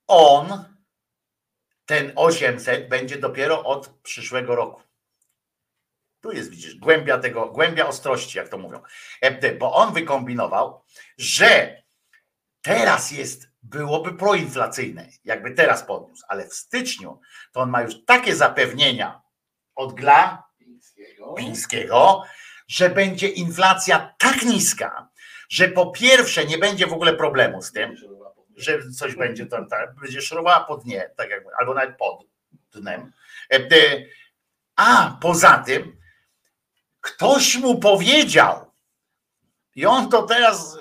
on, 0.07 0.65
ten 1.85 2.11
800 2.15 2.89
będzie 2.89 3.17
dopiero 3.17 3.63
od 3.63 3.89
przyszłego 3.89 4.55
roku. 4.55 4.81
Tu 6.21 6.31
jest, 6.31 6.49
widzisz, 6.49 6.75
głębia 6.75 7.17
tego, 7.17 7.45
głębia 7.45 7.87
ostrości, 7.87 8.37
jak 8.37 8.49
to 8.49 8.57
mówią. 8.57 8.81
E, 9.21 9.55
Bo 9.55 9.73
on 9.73 9.93
wykombinował, 9.93 10.83
że 11.17 11.83
teraz 12.61 13.11
jest, 13.11 13.50
byłoby 13.63 14.13
proinflacyjne, 14.13 15.07
jakby 15.23 15.51
teraz 15.51 15.83
podniósł, 15.83 16.23
ale 16.27 16.47
w 16.47 16.53
styczniu 16.53 17.21
to 17.51 17.59
on 17.59 17.69
ma 17.69 17.81
już 17.81 18.05
takie 18.05 18.35
zapewnienia 18.35 19.21
od 19.75 19.93
GLA 19.93 20.43
Pińskiego. 20.57 21.33
Pińskiego, 21.33 22.23
że 22.67 22.89
będzie 22.89 23.27
inflacja 23.27 24.15
tak 24.17 24.43
niska, 24.43 25.09
że 25.49 25.67
po 25.67 25.91
pierwsze 25.91 26.45
nie 26.45 26.57
będzie 26.57 26.87
w 26.87 26.93
ogóle 26.93 27.13
problemu 27.13 27.61
z 27.61 27.71
tym, 27.71 27.95
że 28.55 28.79
coś 28.91 29.15
będzie 29.15 29.45
tam, 29.45 29.67
tak, 29.69 29.95
będzie 29.95 30.21
szurowała 30.21 30.59
po 30.59 30.77
dnie, 30.77 31.11
tak 31.17 31.29
jakby, 31.29 31.49
albo 31.59 31.73
nawet 31.73 31.97
pod 31.97 32.25
dnem. 32.73 33.11
E, 33.53 33.55
e, 33.55 34.05
A 34.75 35.17
poza 35.21 35.57
tym, 35.57 35.97
ktoś 37.01 37.55
mu 37.55 37.79
powiedział, 37.79 38.71
i 39.75 39.85
on 39.85 40.09
to 40.09 40.23
teraz 40.23 40.77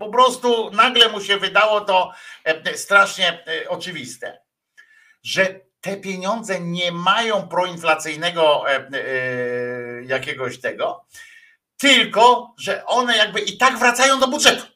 po 0.00 0.08
prostu 0.08 0.70
nagle 0.70 1.08
mu 1.08 1.20
się 1.20 1.36
wydało 1.36 1.80
to 1.80 2.12
e, 2.44 2.76
strasznie 2.76 3.44
e, 3.46 3.68
oczywiste, 3.68 4.40
że 5.22 5.60
te 5.80 5.96
pieniądze 5.96 6.60
nie 6.60 6.92
mają 6.92 7.48
proinflacyjnego 7.48 8.64
e, 8.70 8.88
jakiegoś 10.02 10.60
tego, 10.60 11.06
tylko 11.76 12.54
że 12.58 12.86
one 12.86 13.16
jakby 13.16 13.40
i 13.40 13.58
tak 13.58 13.78
wracają 13.78 14.20
do 14.20 14.28
budżetu. 14.28 14.66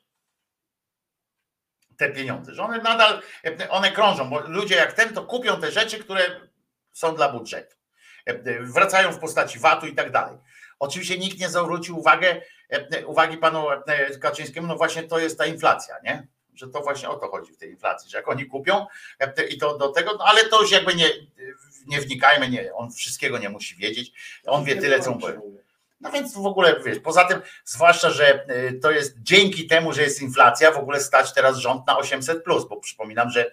Te 1.96 2.10
pieniądze, 2.10 2.54
że 2.54 2.62
one 2.62 2.78
nadal, 2.78 3.22
one 3.70 3.92
krążą, 3.92 4.30
bo 4.30 4.40
ludzie 4.40 4.74
jak 4.74 4.92
ten 4.92 5.14
to 5.14 5.24
kupią 5.24 5.60
te 5.60 5.72
rzeczy, 5.72 5.98
które 5.98 6.40
są 6.92 7.14
dla 7.16 7.32
budżetu. 7.32 7.76
Wracają 8.60 9.12
w 9.12 9.18
postaci 9.18 9.58
VAT-u 9.58 9.86
i 9.86 9.94
tak 9.94 10.10
dalej. 10.10 10.38
Oczywiście 10.78 11.18
nikt 11.18 11.38
nie 11.38 11.48
zwrócił 11.48 11.98
uwagę, 11.98 12.40
uwagi 13.06 13.36
panu 13.36 13.70
e, 13.70 14.18
Kaczyńskiemu, 14.18 14.66
no 14.66 14.76
właśnie 14.76 15.02
to 15.02 15.18
jest 15.18 15.38
ta 15.38 15.46
inflacja, 15.46 15.96
nie? 16.04 16.26
Że 16.54 16.68
to 16.68 16.80
właśnie 16.80 17.08
o 17.08 17.16
to 17.16 17.28
chodzi 17.28 17.52
w 17.52 17.56
tej 17.56 17.70
inflacji, 17.70 18.10
że 18.10 18.16
jak 18.16 18.28
oni 18.28 18.46
kupią 18.46 18.86
e, 19.20 19.44
i 19.46 19.58
to 19.58 19.78
do 19.78 19.88
tego, 19.88 20.12
no 20.18 20.24
ale 20.24 20.44
to 20.44 20.62
już 20.62 20.70
jakby 20.70 20.94
nie, 20.94 21.08
nie 21.86 22.00
wnikajmy, 22.00 22.48
nie, 22.48 22.74
on 22.74 22.92
wszystkiego 22.92 23.38
nie 23.38 23.48
musi 23.48 23.76
wiedzieć, 23.76 24.12
on 24.46 24.64
wie 24.64 24.76
tyle, 24.76 25.00
co 25.00 25.10
mu. 25.10 25.20
No 26.00 26.10
więc 26.10 26.34
w 26.34 26.46
ogóle 26.46 26.80
wiesz, 26.84 26.98
poza 26.98 27.24
tym, 27.24 27.40
zwłaszcza, 27.64 28.10
że 28.10 28.46
to 28.82 28.90
jest 28.90 29.14
dzięki 29.22 29.66
temu, 29.66 29.92
że 29.92 30.02
jest 30.02 30.22
inflacja, 30.22 30.72
w 30.72 30.78
ogóle 30.78 31.00
stać 31.00 31.34
teraz 31.34 31.56
rząd 31.56 31.86
na 31.86 31.98
800, 31.98 32.44
bo 32.68 32.76
przypominam, 32.76 33.30
że 33.30 33.52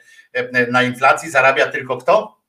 na 0.72 0.84
inflacji 0.84 1.30
zarabia 1.30 1.68
tylko 1.68 1.98
kto? 1.98 2.42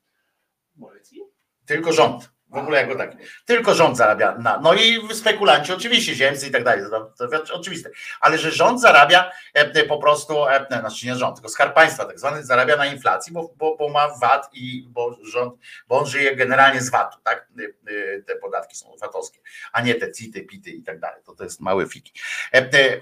Tylko 1.65 1.93
rząd. 1.93 2.32
W 2.53 2.57
ogóle 2.57 2.81
jako 2.81 2.95
taki. 2.95 3.17
Tylko 3.45 3.73
rząd 3.73 3.97
zarabia 3.97 4.37
na. 4.37 4.59
No 4.59 4.73
i 4.73 5.15
spekulanci, 5.15 5.73
oczywiście, 5.73 6.15
ziemcy 6.15 6.47
i 6.47 6.51
tak 6.51 6.63
dalej, 6.63 6.83
to, 7.17 7.27
to 7.27 7.53
oczywiste. 7.53 7.89
Ale 8.21 8.37
że 8.37 8.51
rząd 8.51 8.81
zarabia 8.81 9.31
e, 9.53 9.83
po 9.83 9.97
prostu, 9.97 10.47
e, 10.47 10.65
znaczy 10.79 11.05
nie 11.05 11.15
rząd, 11.15 11.35
tylko 11.35 11.49
skarb 11.49 11.73
państwa 11.73 12.05
tak 12.05 12.19
zwany 12.19 12.45
zarabia 12.45 12.75
na 12.75 12.85
inflacji, 12.85 13.33
bo, 13.33 13.53
bo, 13.57 13.75
bo 13.77 13.89
ma 13.89 14.07
VAT 14.21 14.49
i 14.53 14.87
bo 14.89 15.17
rząd, 15.23 15.53
bo 15.87 15.99
on 15.99 16.05
żyje 16.05 16.35
generalnie 16.35 16.81
z 16.81 16.89
VAT-u, 16.89 17.21
tak? 17.23 17.47
E, 17.87 18.21
Te 18.21 18.35
podatki 18.35 18.75
są 18.75 18.95
VAT-owskie, 19.01 19.39
a 19.73 19.81
nie 19.81 19.95
te 19.95 20.11
CIT-y, 20.11 20.41
PIT-y 20.41 20.71
i 20.71 20.83
tak 20.83 20.99
dalej. 20.99 21.21
To, 21.25 21.35
to 21.35 21.43
jest 21.43 21.59
mały 21.59 21.87
fiki. 21.87 22.13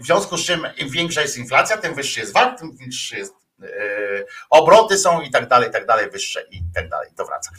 W 0.02 0.06
związku 0.06 0.38
z 0.38 0.46
czym 0.46 0.68
im 0.78 0.90
większa 0.90 1.22
jest 1.22 1.38
inflacja, 1.38 1.78
tym 1.78 1.96
wyższy 1.96 2.20
jest 2.20 2.34
VAT, 2.34 2.60
tym 2.60 2.78
wyższy 2.78 3.18
jest 3.18 3.41
obroty 4.50 4.98
są 4.98 5.22
i 5.22 5.32
tak 5.32 5.48
dalej, 5.48 5.70
i 5.70 5.72
tak 5.72 5.86
dalej, 5.86 6.10
wyższe 6.10 6.42
i 6.52 6.62
tak 6.76 6.90
dalej, 6.90 7.10
to 7.18 7.26
wraca. 7.26 7.52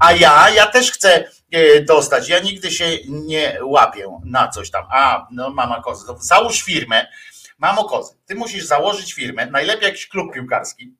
A 0.00 0.12
ja, 0.12 0.50
ja 0.50 0.66
też 0.66 0.92
chcę 0.92 1.28
e, 1.50 1.80
dostać, 1.80 2.28
ja 2.28 2.38
nigdy 2.38 2.70
się 2.70 2.84
nie 3.08 3.58
łapię 3.62 4.18
na 4.24 4.48
coś 4.48 4.70
tam, 4.70 4.84
a 4.90 5.26
no 5.30 5.50
mama 5.50 5.82
kozy, 5.82 6.06
załóż 6.20 6.62
firmę, 6.62 7.06
mamo 7.58 7.84
kozy, 7.84 8.14
ty 8.26 8.34
musisz 8.34 8.64
założyć 8.64 9.14
firmę, 9.14 9.46
najlepiej 9.46 9.86
jakiś 9.86 10.08
klub 10.08 10.34
piłkarski 10.34 10.94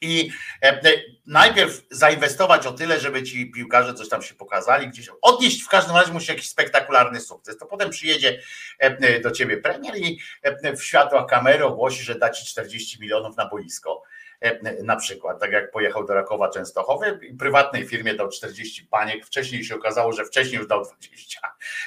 i 0.00 0.30
e, 0.62 0.68
e, 0.68 1.02
najpierw 1.26 1.82
zainwestować 1.90 2.66
o 2.66 2.72
tyle, 2.72 3.00
żeby 3.00 3.22
ci 3.22 3.50
piłkarze 3.50 3.94
coś 3.94 4.08
tam 4.08 4.22
się 4.22 4.34
pokazali, 4.34 4.88
gdzieś 4.88 5.08
odnieść 5.22 5.62
w 5.62 5.68
każdym 5.68 5.96
razie 5.96 6.12
musi 6.12 6.30
jakiś 6.30 6.48
spektakularny 6.48 7.20
sukces, 7.20 7.58
to 7.58 7.66
potem 7.66 7.90
przyjedzie 7.90 8.40
e, 8.78 9.20
do 9.20 9.30
ciebie 9.30 9.56
premier 9.56 9.96
i 9.96 10.20
w 10.76 10.82
światłach 10.82 11.26
kamery 11.26 11.64
ogłosi, 11.64 12.02
że 12.02 12.14
da 12.14 12.30
ci 12.30 12.46
40 12.46 13.00
milionów 13.00 13.36
na 13.36 13.48
boisko. 13.48 14.02
Na 14.82 14.96
przykład, 14.96 15.40
tak 15.40 15.52
jak 15.52 15.70
pojechał 15.70 16.06
do 16.06 16.14
Rakowa 16.14 16.50
Częstochowy, 16.50 17.20
prywatnej 17.38 17.86
firmie 17.86 18.14
dał 18.14 18.28
40 18.28 18.86
paniek, 18.86 19.26
wcześniej 19.26 19.64
się 19.64 19.74
okazało, 19.74 20.12
że 20.12 20.24
wcześniej 20.24 20.58
już 20.58 20.68
dał 20.68 20.84
20. 20.84 21.40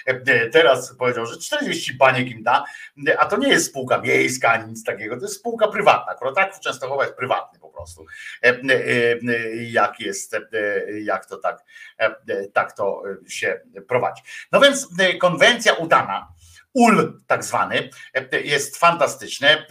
E, 0.06 0.50
Teraz 0.50 0.95
powiedział, 0.95 1.25
że 1.25 1.38
40 1.38 1.93
paniek 1.93 2.27
im 2.30 2.43
da, 2.43 2.64
a 3.17 3.25
to 3.25 3.38
nie 3.38 3.48
jest 3.48 3.66
spółka 3.66 3.98
miejska 3.98 4.50
ani 4.50 4.67
nic 4.67 4.83
takiego, 4.83 5.16
to 5.16 5.22
jest 5.22 5.35
spółka 5.35 5.67
prywatna. 5.67 6.11
Akurat 6.11 6.35
tak 6.35 6.56
w 6.56 6.59
Częstochowa 6.59 7.03
jest 7.03 7.16
prywatny 7.16 7.59
prostu. 7.74 8.06
E, 8.43 8.48
e, 8.48 8.53
e, 8.53 9.19
Jak 9.56 10.00
jest, 10.00 10.35
jak 11.03 11.26
to 11.26 11.38
tak, 11.38 11.64
tak 12.53 12.72
to 12.74 13.03
się 13.27 13.61
prowadzi. 13.88 14.22
No 14.52 14.60
więc 14.60 14.88
konwencja 15.19 15.74
udana. 15.74 16.34
UL 16.74 17.22
tak 17.27 17.43
zwany 17.43 17.90
jest 18.43 18.77
fantastyczny. 18.77 19.48
E, 19.48 19.66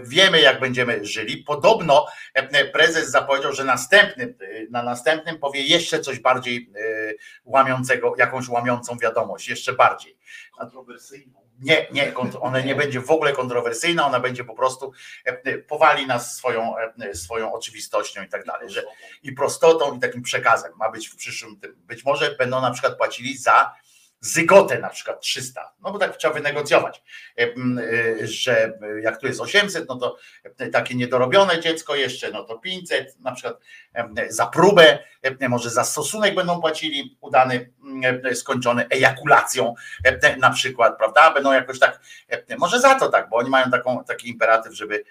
Wiemy, 0.00 0.40
jak 0.40 0.60
będziemy 0.60 1.04
żyli. 1.04 1.36
Podobno 1.36 2.06
prezes 2.72 3.10
zapowiedział, 3.10 3.52
że 3.52 3.64
następny, 3.64 4.34
na 4.70 4.82
następnym 4.82 5.38
powie 5.38 5.62
jeszcze 5.62 6.00
coś 6.00 6.18
bardziej 6.18 6.72
łamiącego, 7.44 8.14
jakąś 8.18 8.48
łamiącą 8.48 8.96
wiadomość, 8.98 9.48
jeszcze 9.48 9.72
bardziej. 9.72 10.18
Kontrowersyjną. 10.58 11.39
Nie, 11.60 11.86
nie, 11.92 12.14
ona 12.40 12.60
nie 12.60 12.74
będzie 12.74 13.00
w 13.00 13.10
ogóle 13.10 13.32
kontrowersyjna, 13.32 14.06
ona 14.06 14.20
będzie 14.20 14.44
po 14.44 14.54
prostu 14.54 14.92
e, 15.24 15.58
powali 15.58 16.06
nas 16.06 16.36
swoją, 16.36 16.74
e, 16.78 17.14
swoją 17.14 17.52
oczywistością 17.52 18.22
i 18.22 18.28
tak 18.28 18.44
dalej. 18.44 18.70
Że, 18.70 18.84
I 19.22 19.32
prostotą, 19.32 19.96
i 19.96 20.00
takim 20.00 20.22
przekazem 20.22 20.72
ma 20.76 20.90
być 20.90 21.08
w 21.08 21.16
przyszłym 21.16 21.56
tym. 21.56 21.76
Być 21.86 22.04
może 22.04 22.34
będą 22.38 22.60
na 22.60 22.70
przykład 22.70 22.96
płacili 22.96 23.36
za 23.36 23.74
zygotę 24.20 24.78
na 24.78 24.88
przykład 24.88 25.20
300, 25.20 25.72
no 25.80 25.92
bo 25.92 25.98
tak 25.98 26.16
trzeba 26.16 26.34
wynegocjować, 26.34 27.02
E, 27.40 27.42
e, 27.42 28.26
że 28.26 28.78
jak 29.02 29.20
tu 29.20 29.26
jest 29.26 29.40
800, 29.40 29.88
no 29.88 29.96
to 29.96 30.16
takie 30.72 30.94
niedorobione 30.94 31.60
dziecko 31.60 31.94
jeszcze, 31.94 32.30
no 32.30 32.44
to 32.44 32.58
500, 32.58 33.20
na 33.20 33.32
przykład 33.32 33.60
em, 33.92 34.14
za 34.28 34.46
próbę, 34.46 34.98
może 35.48 35.70
za 35.70 35.84
stosunek 35.84 36.34
będą 36.34 36.60
płacili 36.60 37.18
udany, 37.20 37.72
skończony 38.34 38.88
ejakulacją 38.88 39.74
na 40.38 40.50
przykład, 40.50 40.98
prawda, 40.98 41.34
będą 41.34 41.52
jakoś 41.52 41.78
tak, 41.78 42.00
może 42.58 42.80
za 42.80 42.94
to 42.94 43.08
tak, 43.08 43.28
bo 43.28 43.36
oni 43.36 43.50
mają 43.50 43.70
taką, 43.70 44.04
taki 44.04 44.28
imperatyw, 44.28 44.74
żeby 44.74 45.04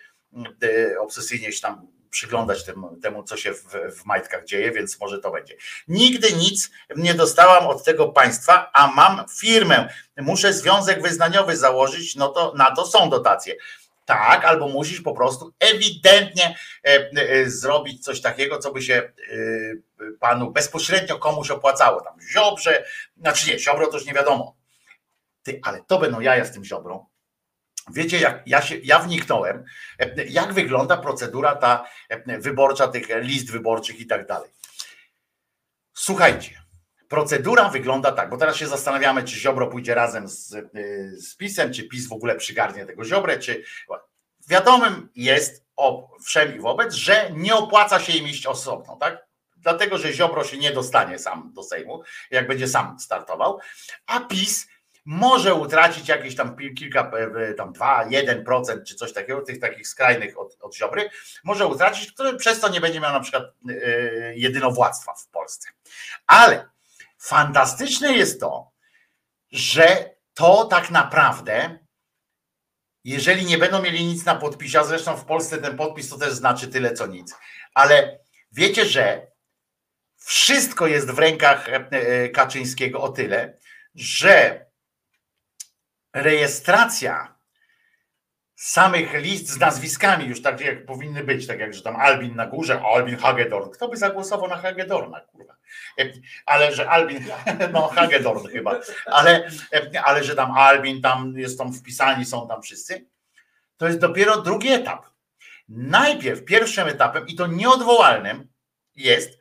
e, 0.64 1.00
obsesyjnie 1.00 1.52
się 1.52 1.62
tam 1.62 1.88
przyglądać 2.10 2.66
temu, 2.66 2.98
temu 3.02 3.24
co 3.24 3.38
się 3.38 3.54
w, 3.54 3.64
w 4.00 4.06
majtkach 4.06 4.46
dzieje, 4.46 4.72
więc 4.72 5.00
może 5.00 5.20
to 5.20 5.32
będzie. 5.32 5.56
Nigdy 5.88 6.34
nic 6.34 6.72
nie 6.96 7.14
dostałam 7.14 7.68
od 7.68 7.84
tego 7.84 8.08
państwa, 8.08 8.70
a 8.74 8.88
mam 8.88 9.26
firmę. 9.40 9.90
Muszę 10.18 10.54
związek 10.54 11.02
wyznaniowy 11.02 11.58
założyć, 11.58 12.16
no 12.16 12.28
to 12.28 12.54
na 12.58 12.76
to 12.76 12.86
są 12.86 13.10
dotacje. 13.10 13.56
Tak, 14.06 14.46
albo 14.46 14.68
musisz 14.68 15.02
po 15.02 15.14
prostu 15.14 15.54
ewidentnie 15.60 16.56
e, 16.86 17.10
e, 17.16 17.50
zrobić 17.50 18.04
coś 18.04 18.22
takiego, 18.22 18.60
co 18.60 18.72
by 18.72 18.82
się 18.82 18.96
e, 18.96 19.12
panu 20.20 20.52
bezpośrednio 20.52 21.18
komuś 21.18 21.52
opłacało. 21.52 22.02
Tam 22.02 22.22
ziobrze, 22.22 22.86
znaczy 23.18 23.52
nie, 23.52 23.60
ziobro 23.60 23.88
to 23.88 23.98
już 23.98 24.06
nie 24.06 24.14
wiadomo. 24.14 24.56
Ty, 25.44 25.60
ale 25.64 25.84
to 25.88 26.00
będą 26.00 26.20
jaja 26.20 26.46
z 26.46 26.52
tym 26.52 26.66
ziobrą. 26.66 27.06
Wiecie, 27.94 28.20
jak 28.20 28.44
ja, 28.46 28.62
się, 28.62 28.78
ja 28.78 29.00
wniknąłem, 29.00 29.64
jak 30.30 30.54
wygląda 30.54 30.98
procedura 30.98 31.56
ta 31.56 31.90
wyborcza, 32.26 32.88
tych 32.88 33.08
list 33.22 33.52
wyborczych 33.52 34.00
i 34.00 34.08
tak 34.08 34.28
dalej. 34.28 34.50
Słuchajcie, 35.94 36.62
procedura 37.10 37.70
wygląda 37.70 38.12
tak, 38.12 38.30
bo 38.30 38.38
teraz 38.38 38.56
się 38.56 38.68
zastanawiamy, 38.68 39.24
czy 39.24 39.36
Ziobro 39.36 39.68
pójdzie 39.68 39.96
razem 39.96 40.28
z, 40.28 40.56
z 41.18 41.36
PiSem, 41.36 41.74
czy 41.74 41.84
PiS 41.84 42.08
w 42.08 42.14
ogóle 42.14 42.36
przygarnie 42.36 42.86
tego 42.86 43.06
Ziobrę, 43.06 43.40
czy 43.40 43.64
wiadomym 44.50 45.10
jest 45.16 45.66
o, 45.76 46.18
wszem 46.26 46.56
i 46.56 46.60
wobec, 46.60 46.94
że 46.94 47.32
nie 47.34 47.56
opłaca 47.56 48.00
się 48.00 48.14
im 48.14 48.28
iść 48.28 48.46
osobno, 48.46 48.96
tak? 48.96 49.30
Dlatego, 49.58 49.98
że 49.98 50.14
Ziobro 50.14 50.44
się 50.44 50.58
nie 50.58 50.72
dostanie 50.72 51.20
sam 51.20 51.52
do 51.54 51.64
Sejmu, 51.64 52.04
jak 52.32 52.48
będzie 52.48 52.68
sam 52.68 53.00
startował, 53.00 53.60
a 54.08 54.20
PiS 54.20 54.68
może 55.12 55.56
utracić 55.56 56.08
jakieś 56.08 56.36
tam 56.36 56.56
kilka, 56.78 57.12
e, 57.12 57.54
tam 57.54 57.74
2, 57.74 58.06
1% 58.10 58.84
czy 58.84 58.96
coś 58.96 59.14
takiego, 59.14 59.42
tych 59.42 59.60
takich 59.60 59.88
skrajnych 59.88 60.40
od, 60.40 60.58
od 60.62 60.76
Ziobry, 60.76 61.10
może 61.44 61.68
utracić, 61.68 62.12
który 62.12 62.38
przez 62.38 62.60
to 62.60 62.70
nie 62.70 62.82
będzie 62.82 63.00
miał 63.00 63.14
na 63.14 63.20
przykład 63.20 63.44
e, 63.44 63.74
jedynowładztwa 64.36 65.14
w 65.14 65.28
Polsce. 65.28 65.70
Ale 66.28 66.70
fantastyczne 67.18 68.14
jest 68.14 68.40
to, 68.40 68.72
że 69.52 70.16
to 70.34 70.66
tak 70.66 70.92
naprawdę, 70.92 71.80
jeżeli 73.04 73.46
nie 73.46 73.58
będą 73.58 73.82
mieli 73.82 74.06
nic 74.06 74.26
na 74.26 74.36
podpisie, 74.36 74.80
a 74.80 74.84
zresztą 74.84 75.18
w 75.18 75.26
Polsce 75.26 75.58
ten 75.58 75.78
podpis 75.78 76.10
to 76.10 76.18
też 76.18 76.34
znaczy 76.34 76.68
tyle 76.68 76.94
co 76.94 77.08
nic, 77.08 77.36
ale 77.74 78.20
wiecie, 78.52 78.86
że 78.86 79.28
wszystko 80.18 80.88
jest 80.88 81.12
w 81.12 81.20
rękach 81.20 81.70
e, 81.70 82.30
Kaczyńskiego 82.30 83.02
o 83.02 83.10
tyle, 83.10 83.58
że 83.96 84.69
rejestracja 86.14 87.40
samych 88.56 89.14
list 89.14 89.50
z 89.50 89.60
nazwiskami 89.60 90.26
już 90.26 90.42
tak 90.42 90.62
jak 90.62 90.86
powinny 90.86 91.24
być, 91.24 91.48
tak 91.48 91.60
jak 91.60 91.74
że 91.74 91.82
tam 91.82 91.96
Albin 91.96 92.36
na 92.36 92.48
górze, 92.48 92.82
Albin 92.94 93.18
Hagedorn. 93.18 93.70
Kto 93.70 93.88
by 93.88 93.98
zagłosował 93.98 94.50
na 94.50 94.58
Hagedorna, 94.58 95.20
kurwa? 95.20 95.56
Ale 96.46 96.76
że 96.76 96.90
Albin, 96.90 97.26
no 97.74 97.88
Hagedorn 97.88 98.48
chyba, 98.48 98.80
ale, 99.06 99.50
ale 100.04 100.24
że 100.24 100.36
tam 100.36 100.52
Albin 100.52 101.02
tam 101.02 101.34
jest 101.38 101.58
tam 101.58 101.74
wpisani, 101.74 102.26
są 102.26 102.48
tam 102.48 102.62
wszyscy, 102.62 103.06
to 103.78 103.88
jest 103.88 104.00
dopiero 104.00 104.42
drugi 104.42 104.70
etap. 104.70 105.06
Najpierw 105.70 106.46
pierwszym 106.46 106.88
etapem 106.88 107.28
i 107.28 107.36
to 107.36 107.48
nieodwołalnym 107.48 108.48
jest 108.96 109.40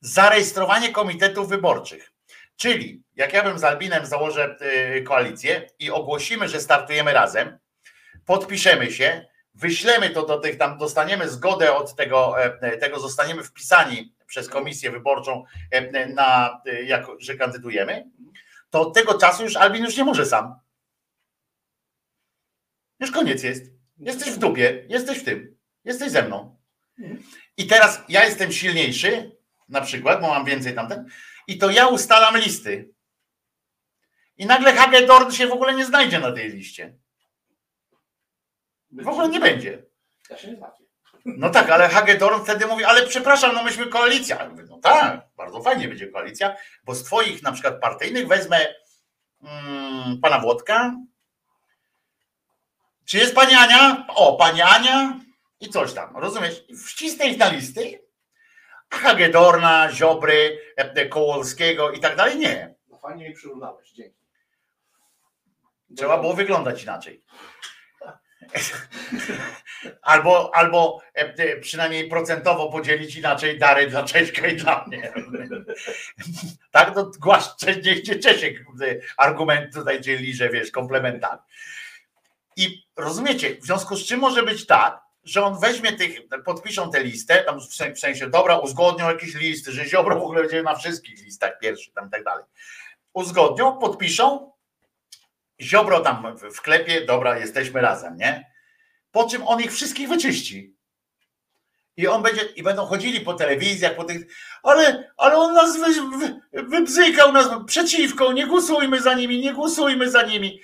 zarejestrowanie 0.00 0.92
komitetów 0.92 1.48
wyborczych. 1.48 2.12
Czyli 2.56 3.02
jak 3.16 3.32
ja 3.32 3.42
bym 3.42 3.58
z 3.58 3.64
Albinem 3.64 4.06
założę 4.06 4.56
y, 4.96 5.02
koalicję 5.02 5.70
i 5.78 5.90
ogłosimy, 5.90 6.48
że 6.48 6.60
startujemy 6.60 7.12
razem, 7.12 7.58
podpiszemy 8.24 8.92
się, 8.92 9.26
wyślemy 9.54 10.10
to 10.10 10.26
do 10.26 10.38
tych 10.38 10.58
tam, 10.58 10.78
dostaniemy 10.78 11.28
zgodę 11.28 11.74
od 11.74 11.94
tego, 11.94 12.44
e, 12.44 12.76
tego 12.76 13.00
zostaniemy 13.00 13.42
wpisani 13.42 14.14
przez 14.26 14.48
komisję 14.48 14.90
wyborczą 14.90 15.44
e, 15.70 16.06
na, 16.06 16.60
e, 16.66 16.82
jako, 16.82 17.16
że 17.20 17.34
kandydujemy, 17.34 18.10
to 18.70 18.80
od 18.80 18.94
tego 18.94 19.18
czasu 19.18 19.42
już 19.42 19.56
Albin 19.56 19.84
już 19.84 19.96
nie 19.96 20.04
może 20.04 20.26
sam. 20.26 20.54
Już 23.00 23.10
koniec 23.10 23.42
jest. 23.42 23.64
Jesteś 23.98 24.30
w 24.30 24.38
dupie, 24.38 24.84
jesteś 24.88 25.18
w 25.18 25.24
tym, 25.24 25.56
jesteś 25.84 26.10
ze 26.10 26.22
mną. 26.22 26.56
I 27.56 27.66
teraz 27.66 28.00
ja 28.08 28.24
jestem 28.24 28.52
silniejszy, 28.52 29.36
na 29.68 29.80
przykład, 29.80 30.20
bo 30.20 30.28
mam 30.28 30.44
więcej 30.44 30.74
tamten, 30.74 31.06
i 31.46 31.58
to 31.58 31.70
ja 31.70 31.86
ustalam 31.86 32.36
listy. 32.36 32.95
I 34.38 34.46
nagle 34.46 34.72
Hagedorn 34.72 35.30
się 35.30 35.46
w 35.46 35.52
ogóle 35.52 35.74
nie 35.74 35.84
znajdzie 35.84 36.20
na 36.20 36.32
tej 36.32 36.50
liście. 36.50 36.94
W 38.92 39.08
ogóle 39.08 39.28
nie 39.28 39.40
będzie. 39.40 39.82
Ja 40.30 40.38
się 40.38 40.50
nie 40.50 40.56
znacie. 40.56 40.84
No 41.24 41.50
tak, 41.50 41.70
ale 41.70 41.88
Hagedorn 41.88 42.44
wtedy 42.44 42.66
mówi, 42.66 42.84
ale 42.84 43.06
przepraszam, 43.06 43.54
no 43.54 43.62
myśmy 43.62 43.86
koalicja. 43.86 44.42
Ja 44.42 44.48
mówię, 44.48 44.64
no 44.68 44.78
tak, 44.78 45.26
bardzo 45.36 45.62
fajnie 45.62 45.88
będzie 45.88 46.06
koalicja, 46.06 46.56
bo 46.84 46.94
z 46.94 47.04
twoich 47.04 47.42
na 47.42 47.52
przykład 47.52 47.80
partyjnych 47.80 48.28
wezmę 48.28 48.74
mm, 49.42 50.20
pana 50.20 50.38
Włodka. 50.38 50.94
Czy 53.04 53.18
jest 53.18 53.34
pani 53.34 53.54
Ania? 53.54 54.06
O, 54.08 54.36
pani 54.36 54.62
Ania 54.62 55.20
i 55.60 55.68
coś 55.68 55.92
tam, 55.92 56.16
rozumiesz? 56.16 56.64
Wcisnę 56.86 57.28
ich 57.28 57.38
na 57.38 57.48
listy, 57.48 58.00
a 58.90 58.96
Hagedorna, 58.96 59.92
Ziobry, 59.92 60.58
Kołolskiego 61.10 61.90
i 61.90 62.00
tak 62.00 62.16
dalej 62.16 62.38
nie. 62.38 62.74
No 62.88 62.98
fajnie 62.98 63.28
mi 63.28 63.34
przyrównałeś, 63.34 63.92
dzięki. 63.92 64.25
Trzeba 65.96 66.18
było 66.18 66.34
wyglądać 66.34 66.82
inaczej. 66.82 67.22
Albo, 70.02 70.54
albo 70.54 71.00
e, 71.14 71.20
e, 71.20 71.56
przynajmniej 71.56 72.08
procentowo 72.08 72.72
podzielić 72.72 73.16
inaczej 73.16 73.58
dary 73.58 73.86
dla 73.86 74.02
Cześka 74.02 74.46
i 74.46 74.56
dla 74.56 74.84
mnie. 74.86 75.12
Tak, 76.70 76.94
to 76.94 77.10
głasz, 77.20 77.56
Cze- 77.56 77.76
niech 77.76 78.02
cię 78.02 78.18
Czesiek 78.18 78.60
e, 78.60 78.64
argument 79.16 79.74
tutaj 79.74 80.00
dzieli, 80.00 80.34
że 80.34 80.48
wiesz, 80.48 80.70
komplementami. 80.70 81.40
I 82.56 82.86
rozumiecie, 82.96 83.54
w 83.54 83.64
związku 83.64 83.96
z 83.96 84.06
czym 84.06 84.20
może 84.20 84.42
być 84.42 84.66
tak, 84.66 85.00
że 85.24 85.44
on 85.44 85.60
weźmie 85.60 85.92
tych, 85.92 86.18
podpiszą 86.44 86.90
tę 86.90 87.02
listę, 87.02 87.44
tam 87.44 87.60
w 87.94 87.98
sensie, 87.98 88.30
dobra, 88.30 88.58
uzgodnią 88.58 89.08
jakieś 89.08 89.34
listy, 89.34 89.72
że 89.72 89.84
Ziobro 89.84 90.18
w 90.18 90.22
ogóle 90.22 90.40
będzie 90.40 90.62
na 90.62 90.74
wszystkich 90.74 91.24
listach 91.24 91.58
pierwszy, 91.58 91.92
tam 91.92 92.08
i 92.08 92.10
tak 92.10 92.24
dalej. 92.24 92.44
Uzgodnią, 93.12 93.78
podpiszą, 93.78 94.52
Ziobro 95.60 96.00
tam 96.00 96.36
w- 96.36 96.60
klepie, 96.60 97.00
dobra, 97.06 97.38
jesteśmy 97.38 97.80
razem, 97.80 98.16
nie? 98.16 98.50
Po 99.12 99.28
czym 99.28 99.42
on 99.48 99.60
ich 99.60 99.72
wszystkich 99.72 100.08
wyczyści. 100.08 100.76
I 101.96 102.06
on 102.08 102.22
będzie, 102.22 102.42
i 102.42 102.62
będą 102.62 102.86
chodzili 102.86 103.20
po 103.20 103.34
telewizjach, 103.34 103.94
po 103.96 104.04
tych, 104.04 104.26
ale, 104.62 105.10
ale 105.16 105.36
on 105.36 105.54
nas 105.54 105.76
wy, 105.76 106.18
wy, 106.18 106.40
wybzykał 106.62 107.32
nas 107.32 107.48
przeciwko, 107.66 108.32
nie 108.32 108.46
głosujmy 108.46 109.00
za 109.00 109.14
nimi, 109.14 109.40
nie 109.40 109.52
głosujmy 109.52 110.10
za 110.10 110.22
nimi. 110.22 110.60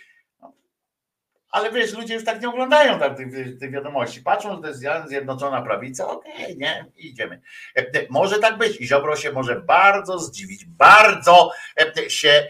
Ale 1.52 1.72
wiesz, 1.72 1.94
ludzie 1.94 2.14
już 2.14 2.24
tak 2.24 2.42
nie 2.42 2.48
oglądają 2.48 2.98
tak, 2.98 3.16
tych, 3.60 3.70
wiadomości. 3.70 4.20
Patrzą, 4.20 4.56
że 4.56 4.62
to 4.62 4.68
jest 4.68 5.08
Zjednoczona 5.08 5.62
Prawica, 5.62 6.08
okej, 6.08 6.56
nie, 6.56 6.86
idziemy. 6.96 7.40
E, 7.76 7.80
e, 7.80 8.06
Może 8.10 8.38
tak 8.38 8.58
być 8.58 8.80
i 8.80 8.86
Ziobro 8.86 9.16
się 9.16 9.32
może 9.32 9.60
bardzo 9.60 10.18
zdziwić, 10.18 10.64
bardzo 10.64 11.50
e, 11.96 12.10
się 12.10 12.48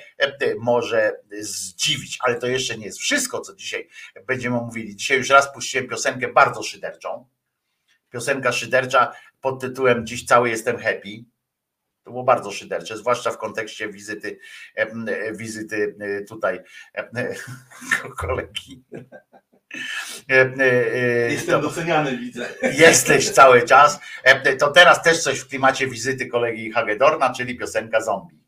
może 0.59 1.13
zdziwić, 1.41 2.19
ale 2.21 2.35
to 2.35 2.47
jeszcze 2.47 2.79
nie 2.79 2.85
jest 2.85 2.99
wszystko, 2.99 3.41
co 3.41 3.55
dzisiaj 3.55 3.89
będziemy 4.27 4.57
mówili. 4.57 4.97
Dzisiaj 4.97 5.19
już 5.19 5.31
raz 5.31 5.53
puściłem 5.55 5.89
piosenkę 5.89 6.29
bardzo 6.29 6.63
szyderczą. 6.63 7.27
Piosenka 8.11 8.53
szydercza 8.53 9.13
pod 9.41 9.61
tytułem 9.61 10.07
Dziś 10.07 10.25
cały 10.25 10.49
jestem 10.51 10.79
happy. 10.79 11.25
To 12.05 12.11
było 12.11 12.25
bardzo 12.25 12.51
szydercze, 12.51 12.97
zwłaszcza 12.97 13.31
w 13.31 13.39
kontekście 13.39 13.89
wizyty, 13.89 14.39
wizyty 15.33 15.97
tutaj 16.29 16.61
kolegi. 18.19 18.85
Jestem 21.29 21.61
doceniany, 21.61 22.17
widzę. 22.17 22.49
Jesteś 22.63 23.31
cały 23.31 23.63
czas. 23.63 24.01
E, 24.25 24.57
To 24.57 24.71
teraz 24.71 25.03
też 25.03 25.23
coś 25.23 25.39
w 25.39 25.49
klimacie 25.49 25.87
wizyty 25.87 26.27
kolegi 26.27 26.73
Hagedorna, 26.73 27.33
czyli 27.33 27.59
piosenka 27.59 28.01
zombie. 28.01 28.43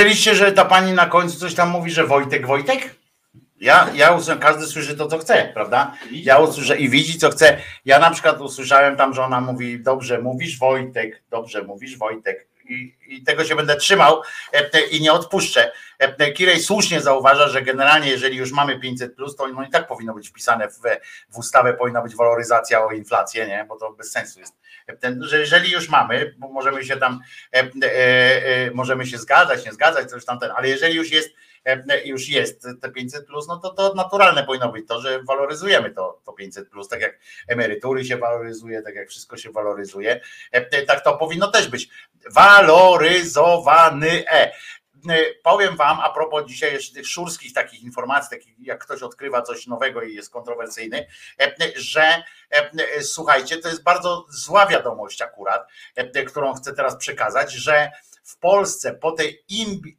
Słyszeliście, 0.00 0.34
że 0.34 0.52
ta 0.52 0.64
pani 0.64 0.92
na 0.92 1.06
końcu 1.06 1.38
coś 1.38 1.54
tam 1.54 1.70
mówi, 1.70 1.90
że 1.90 2.06
Wojtek, 2.06 2.46
Wojtek? 2.46 2.94
Ja, 3.60 3.88
ja 3.94 4.12
usłyszałem, 4.12 4.40
każdy 4.40 4.66
słyszy 4.66 4.96
to, 4.96 5.06
co 5.06 5.18
chce, 5.18 5.50
prawda? 5.54 5.94
Ja 6.10 6.38
usłyszę 6.38 6.78
i 6.78 6.88
widzi, 6.88 7.18
co 7.18 7.30
chce. 7.30 7.56
Ja 7.84 7.98
na 7.98 8.10
przykład 8.10 8.40
usłyszałem 8.40 8.96
tam, 8.96 9.14
że 9.14 9.22
ona 9.22 9.40
mówi, 9.40 9.80
dobrze 9.80 10.18
mówisz 10.18 10.58
Wojtek, 10.58 11.22
dobrze 11.30 11.62
mówisz 11.62 11.98
Wojtek. 11.98 12.48
I, 12.68 12.94
i 13.08 13.22
tego 13.22 13.44
się 13.44 13.56
będę 13.56 13.76
trzymał 13.76 14.22
e, 14.52 14.80
i 14.90 15.00
nie 15.00 15.12
odpuszczę. 15.12 15.72
E, 15.98 16.32
Kirej 16.32 16.60
słusznie 16.60 17.00
zauważa, 17.00 17.48
że 17.48 17.62
generalnie 17.62 18.08
jeżeli 18.08 18.36
już 18.36 18.52
mamy 18.52 18.78
500, 18.78 19.16
to 19.38 19.48
no 19.48 19.64
i 19.64 19.70
tak 19.70 19.88
powinno 20.00 20.14
być 20.14 20.28
wpisane 20.28 20.68
w, 20.68 20.80
w 21.28 21.38
ustawę, 21.38 21.74
powinna 21.74 22.02
być 22.02 22.16
waloryzacja 22.16 22.84
o 22.84 22.92
inflację, 22.92 23.46
nie? 23.46 23.64
bo 23.68 23.76
to 23.76 23.92
bez 23.92 24.12
sensu 24.12 24.40
jest. 24.40 24.54
E, 24.86 24.96
Ten, 24.96 25.22
że 25.22 25.38
jeżeli 25.38 25.72
już 25.72 25.88
mamy, 25.88 26.34
bo 26.38 26.48
możemy 26.48 26.84
się 26.84 26.96
tam, 26.96 27.20
e, 27.52 27.58
e, 27.58 27.66
e, 27.86 28.70
możemy 28.70 29.06
się 29.06 29.18
zgadzać, 29.18 29.64
nie 29.66 29.72
zgadzać, 29.72 30.10
coś 30.10 30.24
tam 30.24 30.38
ten, 30.38 30.50
ale 30.56 30.68
jeżeli 30.68 30.94
już 30.94 31.10
jest 31.12 31.30
e, 31.64 32.04
już 32.04 32.28
jest 32.28 32.66
te 32.82 32.90
500 32.90 33.26
plus, 33.26 33.48
no 33.48 33.56
to 33.56 33.70
to 33.70 33.94
naturalne 33.94 34.44
powinno 34.44 34.72
być 34.72 34.88
to, 34.88 35.00
że 35.00 35.22
waloryzujemy 35.22 35.90
to, 35.90 36.20
to 36.24 36.32
500 36.32 36.68
plus, 36.70 36.88
tak 36.88 37.00
jak 37.00 37.18
emerytury 37.48 38.04
się 38.04 38.16
waloryzuje, 38.16 38.82
tak 38.82 38.94
jak 38.94 39.08
wszystko 39.08 39.36
się 39.36 39.50
waloryzuje, 39.50 40.20
E, 40.52 40.82
tak 40.82 41.04
to 41.04 41.16
powinno 41.16 41.50
też 41.50 41.68
być. 41.68 41.88
Waloryzowany 42.30 44.28
E. 44.30 44.52
E, 45.08 45.34
Powiem 45.42 45.76
wam, 45.76 46.00
a 46.00 46.10
propos 46.10 46.46
dzisiaj 46.46 46.72
jeszcze 46.72 46.94
tych 46.94 47.06
szurskich 47.06 47.52
takich 47.52 47.82
informacji, 47.82 48.30
takich 48.30 48.54
jak 48.58 48.84
ktoś 48.84 49.02
odkrywa 49.02 49.42
coś 49.42 49.66
nowego 49.66 50.02
i 50.02 50.14
jest 50.14 50.30
kontrowersyjny, 50.30 51.06
e, 51.40 51.52
że 51.76 52.22
e, 52.50 53.02
słuchajcie, 53.02 53.56
to 53.56 53.68
jest 53.68 53.82
bardzo 53.82 54.26
zła 54.28 54.66
wiadomość 54.66 55.22
akurat, 55.22 55.68
którą 56.26 56.54
chcę 56.54 56.72
teraz 56.72 56.96
przekazać, 56.96 57.52
że 57.52 57.90
w 58.24 58.38
Polsce 58.38 58.94
po 58.94 59.12
tej 59.12 59.44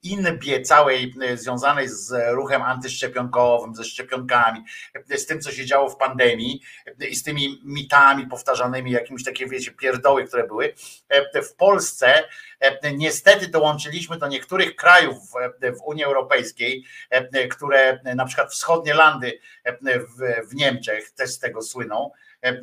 inbie 0.03 0.61
całej 0.61 1.13
związanej 1.35 1.89
z 1.89 2.13
ruchem 2.33 2.61
antyszczepionkowym, 2.61 3.75
ze 3.75 3.83
szczepionkami, 3.83 4.63
z 5.15 5.25
tym, 5.25 5.41
co 5.41 5.51
się 5.51 5.65
działo 5.65 5.89
w 5.89 5.97
pandemii 5.97 6.61
i 7.09 7.15
z 7.15 7.23
tymi 7.23 7.61
mitami 7.63 8.27
powtarzanymi, 8.27 8.91
jakimiś 8.91 9.23
takie, 9.23 9.47
wiecie, 9.47 9.71
pierdoły, 9.71 10.25
które 10.25 10.47
były, 10.47 10.73
w 11.43 11.53
Polsce 11.55 12.23
niestety 12.93 13.47
dołączyliśmy 13.47 14.17
do 14.17 14.27
niektórych 14.27 14.75
krajów 14.75 15.17
w, 15.17 15.77
w 15.77 15.81
Unii 15.85 16.03
Europejskiej, 16.03 16.83
e, 17.09 17.47
które 17.47 17.99
na 18.15 18.25
przykład 18.25 18.51
wschodnie 18.51 18.93
landy 18.93 19.39
e, 19.63 19.99
w, 20.45 20.53
Niemczech 20.53 21.11
też 21.11 21.29
z 21.29 21.39
tego 21.39 21.61
słyną, 21.61 22.11
e, 22.43 22.47
e, 22.47 22.61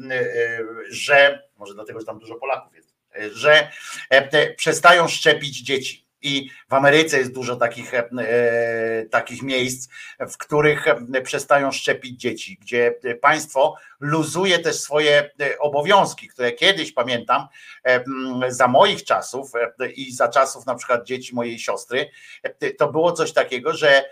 że 0.90 1.48
może 1.58 1.74
dlatego, 1.74 2.00
że 2.00 2.06
tam 2.06 2.18
dużo 2.18 2.34
Polaków 2.34 2.74
jest, 2.74 2.94
e, 3.16 3.30
że 3.30 3.70
e, 4.10 4.54
przestają 4.54 5.08
szczepić 5.08 5.62
dzieci. 5.62 6.08
I 6.22 6.50
w 6.68 6.74
Ameryce 6.74 7.18
jest 7.18 7.32
dużo 7.32 7.56
takich, 7.56 7.94
e, 7.94 9.06
takich 9.10 9.42
miejsc, 9.42 9.88
w 10.20 10.36
których 10.36 10.88
e, 10.88 11.22
przestają 11.22 11.72
szczepić 11.72 12.20
dzieci, 12.20 12.58
gdzie 12.60 12.94
e, 13.04 13.14
państwo 13.14 13.74
luzuje 14.00 14.58
też 14.58 14.80
swoje 14.80 15.30
e, 15.40 15.58
obowiązki, 15.58 16.28
które 16.28 16.52
kiedyś 16.52 16.92
pamiętam 16.92 17.46
e, 17.84 18.04
za 18.48 18.68
moich 18.68 19.04
czasów 19.04 19.52
e, 19.80 19.90
i 19.90 20.12
za 20.12 20.28
czasów 20.28 20.66
na 20.66 20.74
przykład 20.74 21.04
dzieci 21.04 21.34
mojej 21.34 21.58
siostry, 21.58 22.10
to 22.78 22.92
było 22.92 23.12
coś 23.12 23.32
takiego, 23.32 23.72
że, 23.72 24.04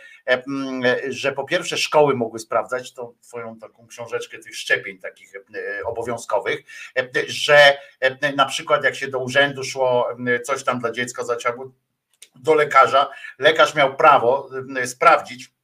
że 1.08 1.32
po 1.32 1.44
pierwsze 1.44 1.78
szkoły 1.78 2.14
mogły 2.14 2.38
sprawdzać 2.38 2.92
tą 2.92 3.14
twoją 3.22 3.58
taką 3.58 3.86
książeczkę 3.86 4.38
tych 4.38 4.56
szczepień 4.56 4.98
takich 4.98 5.32
obowiązkowych, 5.84 6.60
że 7.26 7.78
na 8.36 8.46
przykład 8.46 8.84
jak 8.84 8.94
się 8.94 9.08
do 9.08 9.18
urzędu 9.18 9.64
szło 9.64 10.08
coś 10.44 10.64
tam 10.64 10.78
dla 10.78 10.90
dziecka, 10.90 11.24
za- 11.24 11.36
trzeba 11.36 11.54
było 11.54 11.72
do 12.34 12.54
lekarza, 12.54 13.10
lekarz 13.38 13.74
miał 13.74 13.96
prawo 13.96 14.50
sprawdzić, 14.84 15.55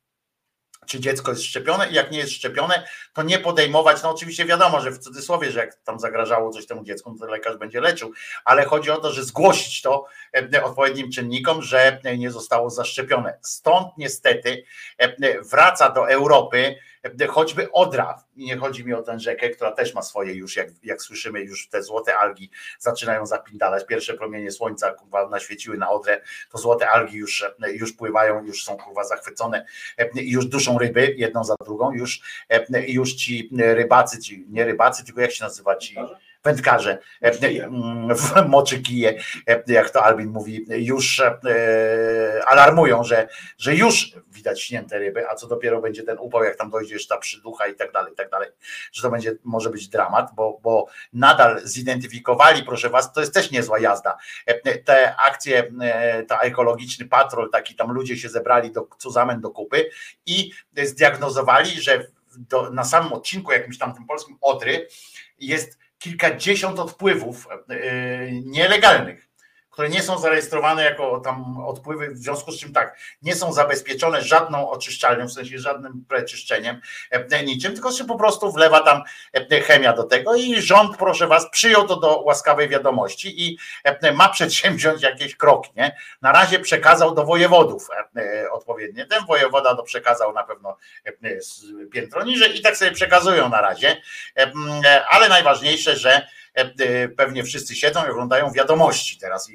czy 0.92 1.00
dziecko 1.00 1.30
jest 1.30 1.42
szczepione 1.42 1.90
i 1.90 1.94
jak 1.94 2.10
nie 2.10 2.18
jest 2.18 2.32
szczepione, 2.32 2.86
to 3.12 3.22
nie 3.22 3.38
podejmować, 3.38 4.02
no 4.02 4.10
oczywiście 4.10 4.44
wiadomo, 4.44 4.80
że 4.80 4.90
w 4.90 4.98
cudzysłowie, 4.98 5.50
że 5.50 5.60
jak 5.60 5.74
tam 5.74 6.00
zagrażało 6.00 6.50
coś 6.50 6.66
temu 6.66 6.84
dziecku, 6.84 7.10
no 7.12 7.26
to 7.26 7.32
lekarz 7.32 7.56
będzie 7.56 7.80
leczył, 7.80 8.12
ale 8.44 8.64
chodzi 8.64 8.90
o 8.90 8.96
to, 8.96 9.12
że 9.12 9.24
zgłosić 9.24 9.82
to 9.82 10.06
e, 10.54 10.64
odpowiednim 10.64 11.10
czynnikom, 11.12 11.62
że 11.62 12.00
nie 12.18 12.30
zostało 12.30 12.70
zaszczepione. 12.70 13.38
Stąd 13.42 13.88
niestety 13.98 14.64
e, 14.98 15.42
wraca 15.42 15.90
do 15.90 16.10
Europy 16.10 16.58
e, 16.58 16.91
choćby 17.28 17.72
Odra, 17.72 18.24
i 18.36 18.44
nie 18.44 18.56
chodzi 18.56 18.84
mi 18.84 18.94
o 18.94 19.02
tę 19.02 19.20
rzekę, 19.20 19.50
która 19.50 19.72
też 19.72 19.94
ma 19.94 20.02
swoje 20.02 20.34
już, 20.34 20.56
jak, 20.56 20.68
jak 20.82 21.02
słyszymy, 21.02 21.40
już 21.40 21.68
te 21.68 21.82
złote 21.82 22.16
algi 22.16 22.50
zaczynają 22.78 23.26
zapindalać, 23.26 23.86
pierwsze 23.86 24.14
promienie 24.14 24.50
słońca 24.50 24.92
kurwa 24.92 25.28
naświeciły 25.28 25.78
na 25.78 25.90
Odrę, 25.90 26.20
to 26.50 26.58
złote 26.58 26.90
algi 26.90 27.16
już, 27.16 27.42
e, 27.42 27.72
już 27.72 27.92
pływają, 27.92 28.44
już 28.44 28.64
są 28.64 28.76
kurwa 28.76 29.04
zachwycone 29.04 29.66
e, 29.98 30.20
i 30.20 30.30
już 30.30 30.46
duszą 30.46 30.78
ryby, 30.78 31.14
jedną 31.16 31.44
za 31.44 31.54
drugą, 31.64 31.92
już, 31.92 32.20
e, 32.48 32.86
już 32.88 33.14
ci 33.14 33.50
rybacy, 33.52 34.18
ci, 34.18 34.46
nie 34.48 34.64
rybacy, 34.64 35.04
tylko 35.04 35.20
jak 35.20 35.32
się 35.32 35.44
nazywa 35.44 35.76
ci 35.76 35.96
wędkarze, 36.44 36.98
e, 37.20 37.32
w 38.14 38.48
moczy 38.48 38.82
kije, 38.82 39.22
e, 39.48 39.62
jak 39.66 39.90
to 39.90 40.04
Albin 40.04 40.28
mówi, 40.28 40.66
już 40.68 41.20
e, 41.20 41.34
alarmują, 42.46 43.04
że, 43.04 43.28
że 43.58 43.74
już 43.74 44.16
widać 44.30 44.62
śnięte 44.62 44.98
ryby, 44.98 45.28
a 45.28 45.34
co 45.34 45.46
dopiero 45.46 45.80
będzie 45.80 46.02
ten 46.02 46.16
upał, 46.18 46.44
jak 46.44 46.56
tam 46.56 46.70
dojdzie 46.70 46.94
jeszcze 46.94 47.14
ta 47.14 47.20
przyducha 47.20 47.66
i 47.66 47.74
tak 47.74 47.92
dalej, 47.92 48.12
i 48.12 48.16
tak 48.16 48.30
dalej, 48.30 48.48
że 48.92 49.02
to 49.02 49.10
będzie, 49.10 49.34
może 49.44 49.70
być 49.70 49.88
dramat, 49.88 50.30
bo, 50.34 50.58
bo 50.62 50.86
nadal 51.12 51.60
zidentyfikowali, 51.64 52.62
proszę 52.62 52.90
was, 52.90 53.12
to 53.12 53.20
jest 53.20 53.34
też 53.34 53.50
niezła 53.50 53.78
jazda. 53.78 54.16
Te 54.84 55.16
akcje, 55.16 55.72
ta 56.28 56.40
ekologiczny 56.40 57.06
patrol, 57.06 57.50
taki 57.50 57.74
tam 57.74 57.92
ludzie 57.92 58.16
się 58.16 58.28
zebrali 58.28 58.72
do 58.72 58.88
Cuzamen 58.98 59.40
do 59.40 59.50
kupy 59.50 59.90
i 60.26 60.52
zdiagnozowali, 60.82 61.80
że 61.80 62.06
do, 62.36 62.70
na 62.70 62.84
samym 62.84 63.12
odcinku 63.12 63.52
jakimś 63.52 63.78
tam 63.78 63.94
tym 63.94 64.06
polskim 64.06 64.36
Odry 64.40 64.88
jest 65.38 65.81
kilkadziesiąt 66.02 66.78
odpływów 66.78 67.48
e, 67.70 68.32
nielegalnych, 68.32 69.28
które 69.72 69.88
nie 69.88 70.02
są 70.02 70.18
zarejestrowane 70.18 70.84
jako 70.84 71.20
tam 71.20 71.64
odpływy, 71.66 72.10
w 72.10 72.18
związku 72.18 72.52
z 72.52 72.60
czym 72.60 72.72
tak, 72.72 72.98
nie 73.22 73.34
są 73.34 73.52
zabezpieczone 73.52 74.22
żadną 74.22 74.70
oczyszczalnią, 74.70 75.26
w 75.26 75.32
sensie 75.32 75.58
żadnym 75.58 76.04
preczyszczeniem, 76.08 76.80
e, 77.10 77.44
niczym, 77.44 77.72
tylko 77.72 77.92
się 77.92 78.04
po 78.04 78.18
prostu 78.18 78.52
wlewa 78.52 78.80
tam 78.80 79.02
e, 79.32 79.60
chemia 79.60 79.92
do 79.92 80.04
tego 80.04 80.34
i 80.34 80.62
rząd, 80.62 80.96
proszę 80.96 81.26
was, 81.26 81.50
przyjął 81.50 81.88
to 81.88 81.96
do 81.96 82.20
łaskawej 82.20 82.68
wiadomości 82.68 83.42
i 83.42 83.58
e, 83.84 84.12
ma 84.12 84.28
przedsięwziąć 84.38 85.02
jakieś 85.02 85.36
kroki, 85.36 85.70
nie? 85.76 85.96
Na 86.22 86.32
razie 86.32 86.58
przekazał 86.58 87.14
do 87.14 87.24
wojewodów 87.24 87.88
odpowiednie. 88.52 89.06
Ten 89.06 89.26
wojewoda 89.26 89.76
to 89.76 89.82
przekazał 89.82 90.32
na 90.32 90.44
pewno 90.44 90.76
piętro 91.92 92.24
niżej 92.24 92.58
i 92.58 92.62
tak 92.62 92.76
sobie 92.76 92.90
przekazują 92.90 93.48
na 93.48 93.60
razie, 93.60 94.02
ale 95.10 95.28
najważniejsze, 95.28 95.96
że 95.96 96.26
pewnie 97.16 97.44
wszyscy 97.44 97.74
siedzą 97.74 98.06
i 98.06 98.10
oglądają 98.10 98.52
wiadomości 98.52 99.18
teraz, 99.18 99.50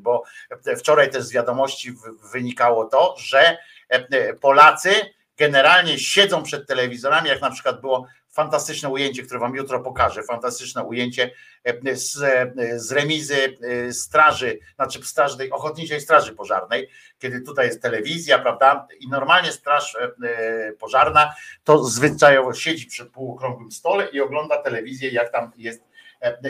bo 0.00 0.22
e, 0.66 0.76
wczoraj 0.76 1.10
też 1.10 1.24
z 1.24 1.32
wiadomości 1.32 1.94
wynikało 2.32 2.84
to, 2.84 3.14
że 3.18 3.40
e, 3.40 3.56
e, 3.90 4.34
Polacy 4.34 4.90
generalnie 5.36 5.98
siedzą 5.98 6.42
przed 6.42 6.68
telewizorami, 6.68 7.28
jak 7.28 7.40
na 7.40 7.50
przykład 7.50 7.80
było 7.80 8.06
fantastyczne 8.32 8.88
ujęcie, 8.88 9.22
które 9.22 9.40
wam 9.40 9.54
jutro 9.54 9.80
pokażę, 9.80 10.22
fantastyczne 10.22 10.84
ujęcie 10.84 11.30
e, 11.64 11.96
z, 11.96 12.22
e, 12.22 12.78
z 12.78 12.92
remizy 12.92 13.56
e, 13.62 13.92
straży, 13.92 14.58
znaczy 14.74 15.02
strażnej, 15.04 15.50
ochotniczej 15.50 16.00
straży 16.00 16.32
pożarnej, 16.34 16.88
kiedy 17.18 17.40
tutaj 17.40 17.66
jest 17.66 17.82
telewizja, 17.82 18.38
prawda, 18.38 18.86
i 19.00 19.08
normalnie 19.08 19.52
straż 19.52 19.94
e, 19.94 20.10
e, 20.28 20.72
pożarna 20.72 21.34
to 21.64 21.84
zwyczajowo 21.84 22.54
siedzi 22.54 22.86
przy 22.86 23.06
półokrągłym 23.06 23.72
stole 23.72 24.08
i 24.12 24.20
ogląda 24.20 24.62
telewizję, 24.62 25.10
jak 25.10 25.32
tam 25.32 25.52
jest, 25.56 25.80
e, 25.80 25.84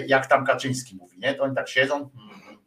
jak 0.06 0.26
tam 0.26 0.46
Kaczyński 0.46 0.96
mówi, 0.96 1.18
nie? 1.18 1.34
To 1.34 1.42
oni 1.42 1.54
tak 1.54 1.68
siedzą 1.68 1.96
mhm. 1.96 2.58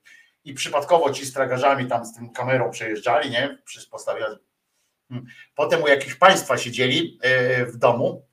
i 0.43 0.53
przypadkowo 0.53 1.11
ci 1.11 1.25
z 1.25 1.34
tragarzami 1.34 1.88
tam 1.88 2.06
z 2.06 2.14
tym 2.14 2.30
kamerą 2.30 2.72
przejeżdżali, 2.72 3.30
nie? 3.30 3.58
Przy 3.66 3.90
postawieniu. 3.90 4.38
Potem 5.56 5.84
u 5.84 5.88
jakichś 5.88 6.16
państwa 6.16 6.58
siedzieli 6.58 7.19
e, 7.22 7.66
w 7.66 7.77
domu, 7.77 8.27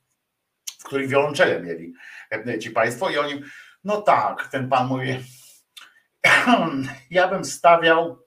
w 0.78 0.84
których 0.84 1.08
wiolonczele 1.08 1.60
mieli 1.60 1.94
e, 2.30 2.58
ci 2.58 2.70
państwo 2.70 3.10
i 3.10 3.18
oni, 3.18 3.42
no 3.84 4.02
tak, 4.02 4.48
ten 4.48 4.68
pan 4.68 4.86
mówi, 4.86 5.20
ja 7.10 7.28
bym 7.28 7.44
stawiał 7.44 8.22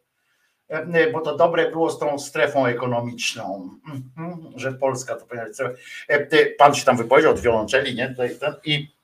E, 0.67 1.11
bo 1.11 1.21
to 1.21 1.37
dobre 1.37 1.71
było 1.71 1.89
z 1.89 1.99
tą 1.99 2.19
strefą 2.19 2.65
ekonomiczną, 2.65 3.69
Mhm, 3.87 4.59
że 4.59 4.73
Polska 4.73 5.15
to 5.15 5.25
powinna 5.25 5.45
być. 5.45 5.57
E, 6.07 6.45
Pan 6.57 6.75
się 6.75 6.85
tam 6.85 6.97
wypowiedział 6.97 7.31
od 7.31 7.39
wiolonczeli, 7.39 7.95
nie? 7.95 8.15
I, 8.63 8.94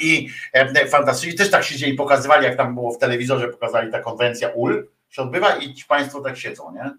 i 0.00 0.28
e, 0.52 0.88
fantastycznie, 0.88 1.38
też 1.38 1.50
tak 1.50 1.64
siedzieli, 1.64 1.94
pokazywali, 1.94 2.44
jak 2.44 2.56
tam 2.56 2.74
było 2.74 2.92
w 2.92 2.98
telewizorze, 2.98 3.48
pokazali 3.48 3.92
ta 3.92 4.00
konwencja 4.00 4.48
UL 4.48 4.88
się 5.08 5.22
odbywa 5.22 5.56
i 5.56 5.74
ci 5.74 5.84
państwo 5.84 6.20
tak 6.20 6.36
siedzą, 6.36 6.72
nie? 6.74 6.90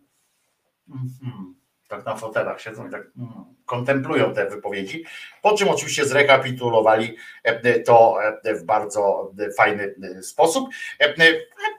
Mhm. 0.89 1.55
Tak 1.87 2.05
na 2.05 2.15
fotelach 2.15 2.61
siedzą 2.61 2.87
i 2.87 2.91
tak 2.91 3.01
mm, 3.17 3.29
kontemplują 3.65 4.33
te 4.33 4.49
wypowiedzi, 4.49 5.03
po 5.41 5.57
czym 5.57 5.69
oczywiście 5.69 6.05
zrekapitulowali 6.05 7.15
e, 7.43 7.79
to 7.79 8.17
e, 8.43 8.55
w 8.55 8.63
bardzo 8.63 9.31
fajny 9.57 9.95
sposób. 10.21 10.69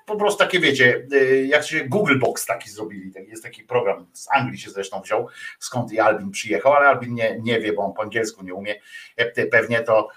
Po 0.06 0.16
prostu 0.16 0.38
takie 0.38 0.60
wiecie, 0.60 1.06
jak 1.46 1.64
się 1.64 1.84
Google 1.84 2.18
Box 2.18 2.46
taki 2.46 2.70
zrobili, 2.70 3.12
tak- 3.12 3.28
jest 3.28 3.42
taki 3.42 3.62
program, 3.62 4.06
z 4.12 4.28
Anglii 4.32 4.58
się 4.58 4.70
zresztą 4.70 5.00
wziął, 5.00 5.28
skąd 5.58 5.92
i 5.92 6.00
Albin 6.00 6.30
przyjechał, 6.30 6.72
ale 6.72 6.88
Albin 6.88 7.14
nie, 7.14 7.40
nie 7.40 7.60
wie, 7.60 7.72
bo 7.72 7.82
on 7.82 7.92
po 7.92 8.02
angielsku 8.02 8.44
nie 8.44 8.54
umie, 8.54 8.74
pewnie 9.50 9.80
to, 9.80 10.08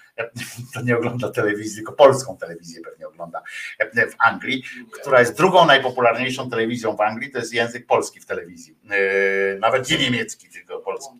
to 0.73 0.81
nie 0.81 0.97
ogląda 0.97 1.31
telewizji, 1.31 1.75
tylko 1.75 1.93
polską 1.93 2.37
telewizję 2.37 2.81
pewnie 2.81 3.07
ogląda 3.07 3.41
e, 3.79 4.07
w 4.07 4.15
Anglii, 4.19 4.63
która 4.91 5.19
jest 5.19 5.37
drugą 5.37 5.65
najpopularniejszą 5.65 6.49
telewizją 6.49 6.95
w 6.95 7.01
Anglii, 7.01 7.31
to 7.31 7.37
jest 7.37 7.53
język 7.53 7.85
polski 7.85 8.19
w 8.19 8.25
telewizji, 8.25 8.75
E, 8.89 9.59
nawet 9.59 9.89
nie 9.89 9.97
niemiecki, 9.97 10.49
tylko 10.49 10.79
polski. 10.79 11.13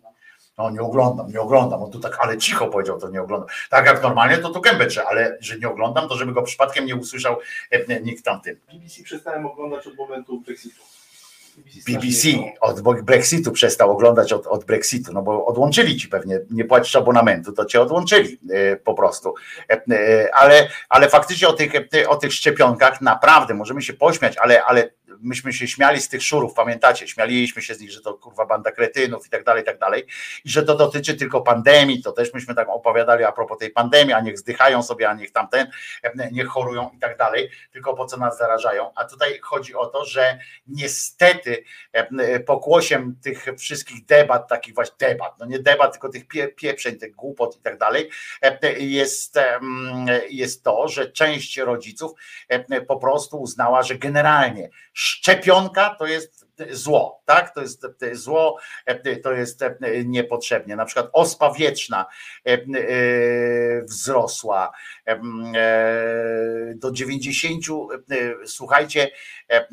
No 0.58 0.70
nie 0.70 0.80
oglądam, 0.80 1.32
nie 1.32 1.40
oglądam. 1.40 1.82
On 1.82 1.90
tu 1.90 2.00
tak, 2.00 2.18
ale 2.20 2.38
cicho 2.38 2.66
powiedział, 2.66 3.00
to 3.00 3.08
nie 3.08 3.22
oglądam. 3.22 3.48
Tak 3.70 3.86
jak 3.86 4.02
normalnie, 4.02 4.38
to 4.38 4.50
tu 4.50 4.60
gębę 4.60 4.86
trze, 4.86 5.04
ale 5.04 5.38
że 5.40 5.58
nie 5.58 5.68
oglądam, 5.68 6.08
to 6.08 6.16
żeby 6.16 6.32
go 6.32 6.42
przypadkiem 6.42 6.86
nie 6.86 6.96
usłyszał 6.96 7.38
e, 7.70 8.00
nikt 8.00 8.24
tam 8.24 8.40
tym. 8.40 8.60
BBC 8.72 9.02
przestałem 9.02 9.46
oglądać 9.46 9.86
od 9.86 9.96
momentu 9.96 10.40
Brexitu. 10.40 10.82
BBC 11.86 12.28
od 12.60 13.02
Brexitu 13.02 13.52
przestał 13.52 13.90
oglądać 13.90 14.32
od, 14.32 14.46
od 14.46 14.64
Brexitu, 14.64 15.12
no 15.12 15.22
bo 15.22 15.46
odłączyli 15.46 15.96
ci 15.96 16.08
pewnie, 16.08 16.40
nie 16.50 16.64
płacisz 16.64 16.96
abonamentu, 16.96 17.52
to 17.52 17.64
cię 17.64 17.80
odłączyli 17.80 18.38
e, 18.50 18.76
po 18.76 18.94
prostu. 18.94 19.34
E, 19.70 19.80
e, 19.90 20.34
Ale, 20.34 20.68
ale 20.88 21.08
faktycznie 21.08 21.48
o 21.48 21.52
tych, 21.52 21.72
e, 21.74 22.08
o 22.08 22.16
tych 22.16 22.32
szczepionkach 22.32 23.00
naprawdę 23.00 23.54
możemy 23.54 23.82
się 23.82 23.92
pośmiać, 23.92 24.36
ale, 24.38 24.64
ale 24.64 24.90
myśmy 25.20 25.52
się 25.52 25.68
śmiali 25.68 26.00
z 26.00 26.08
tych 26.08 26.22
szurów, 26.22 26.54
pamiętacie? 26.54 27.08
Śmialiśmy 27.08 27.62
się 27.62 27.74
z 27.74 27.80
nich, 27.80 27.90
że 27.90 28.00
to 28.00 28.14
kurwa 28.14 28.46
banda 28.46 28.72
kretynów 28.72 29.26
i 29.26 29.30
tak 29.30 29.44
dalej, 29.44 29.62
i 29.62 29.66
tak 29.66 29.78
dalej. 29.78 30.06
I 30.44 30.50
że 30.50 30.62
to 30.62 30.74
dotyczy 30.74 31.14
tylko 31.14 31.40
pandemii, 31.40 32.02
to 32.02 32.12
też 32.12 32.34
myśmy 32.34 32.54
tak 32.54 32.68
opowiadali 32.68 33.24
a 33.24 33.32
propos 33.32 33.58
tej 33.58 33.70
pandemii, 33.70 34.12
a 34.12 34.20
niech 34.20 34.38
zdychają 34.38 34.82
sobie, 34.82 35.10
a 35.10 35.14
niech 35.14 35.32
tamten, 35.32 35.66
e, 36.02 36.30
niech 36.32 36.46
chorują 36.46 36.90
i 36.96 36.98
tak 36.98 37.16
dalej, 37.16 37.50
tylko 37.72 37.94
po 37.94 38.06
co 38.06 38.16
nas 38.16 38.38
zarażają. 38.38 38.90
A 38.94 39.04
tutaj 39.04 39.38
chodzi 39.42 39.74
o 39.74 39.86
to, 39.86 40.04
że 40.04 40.38
niestety 40.66 41.64
e, 41.92 42.40
pokłosiem 42.40 43.16
tych 43.22 43.46
wszystkich 43.58 44.04
debat, 44.04 44.48
takich 44.48 44.74
właśnie 44.74 44.96
debat, 44.98 45.38
no 45.38 45.46
nie 45.46 45.58
debat, 45.58 45.92
tylko 45.92 46.08
tych 46.08 46.28
pie, 46.28 46.48
pieprzeń, 46.48 46.98
tych 46.98 47.14
głupot 47.14 47.56
i 47.56 47.60
tak 47.60 47.78
dalej, 47.78 48.10
e, 48.42 48.72
jest, 48.78 49.38
jest 50.30 50.64
to, 50.64 50.88
że 50.88 51.12
część 51.12 51.58
rodziców 51.58 52.12
e, 52.48 52.80
po 52.80 52.96
prostu 52.96 53.40
uznała, 53.40 53.82
że 53.82 53.94
generalnie 53.94 54.70
szczepionka 55.06 55.94
to 55.98 56.06
jest 56.06 56.45
zło, 56.70 57.22
tak? 57.24 57.54
To 57.54 57.60
jest 57.60 57.86
zło, 58.12 58.58
e, 58.86 59.16
to 59.16 59.32
jest 59.32 59.62
e, 59.62 59.76
niepotrzebnie. 60.04 60.76
Na 60.76 60.84
przykład 60.84 61.10
ospa 61.12 61.52
wieczna 61.52 62.06
e, 62.46 62.52
e, 62.52 62.58
wzrosła 63.82 64.72
e, 65.06 65.20
do 66.74 66.92
90, 66.92 67.64
e, 68.10 68.46
słuchajcie, 68.46 69.10
e, 69.50 69.54
e, 69.54 69.66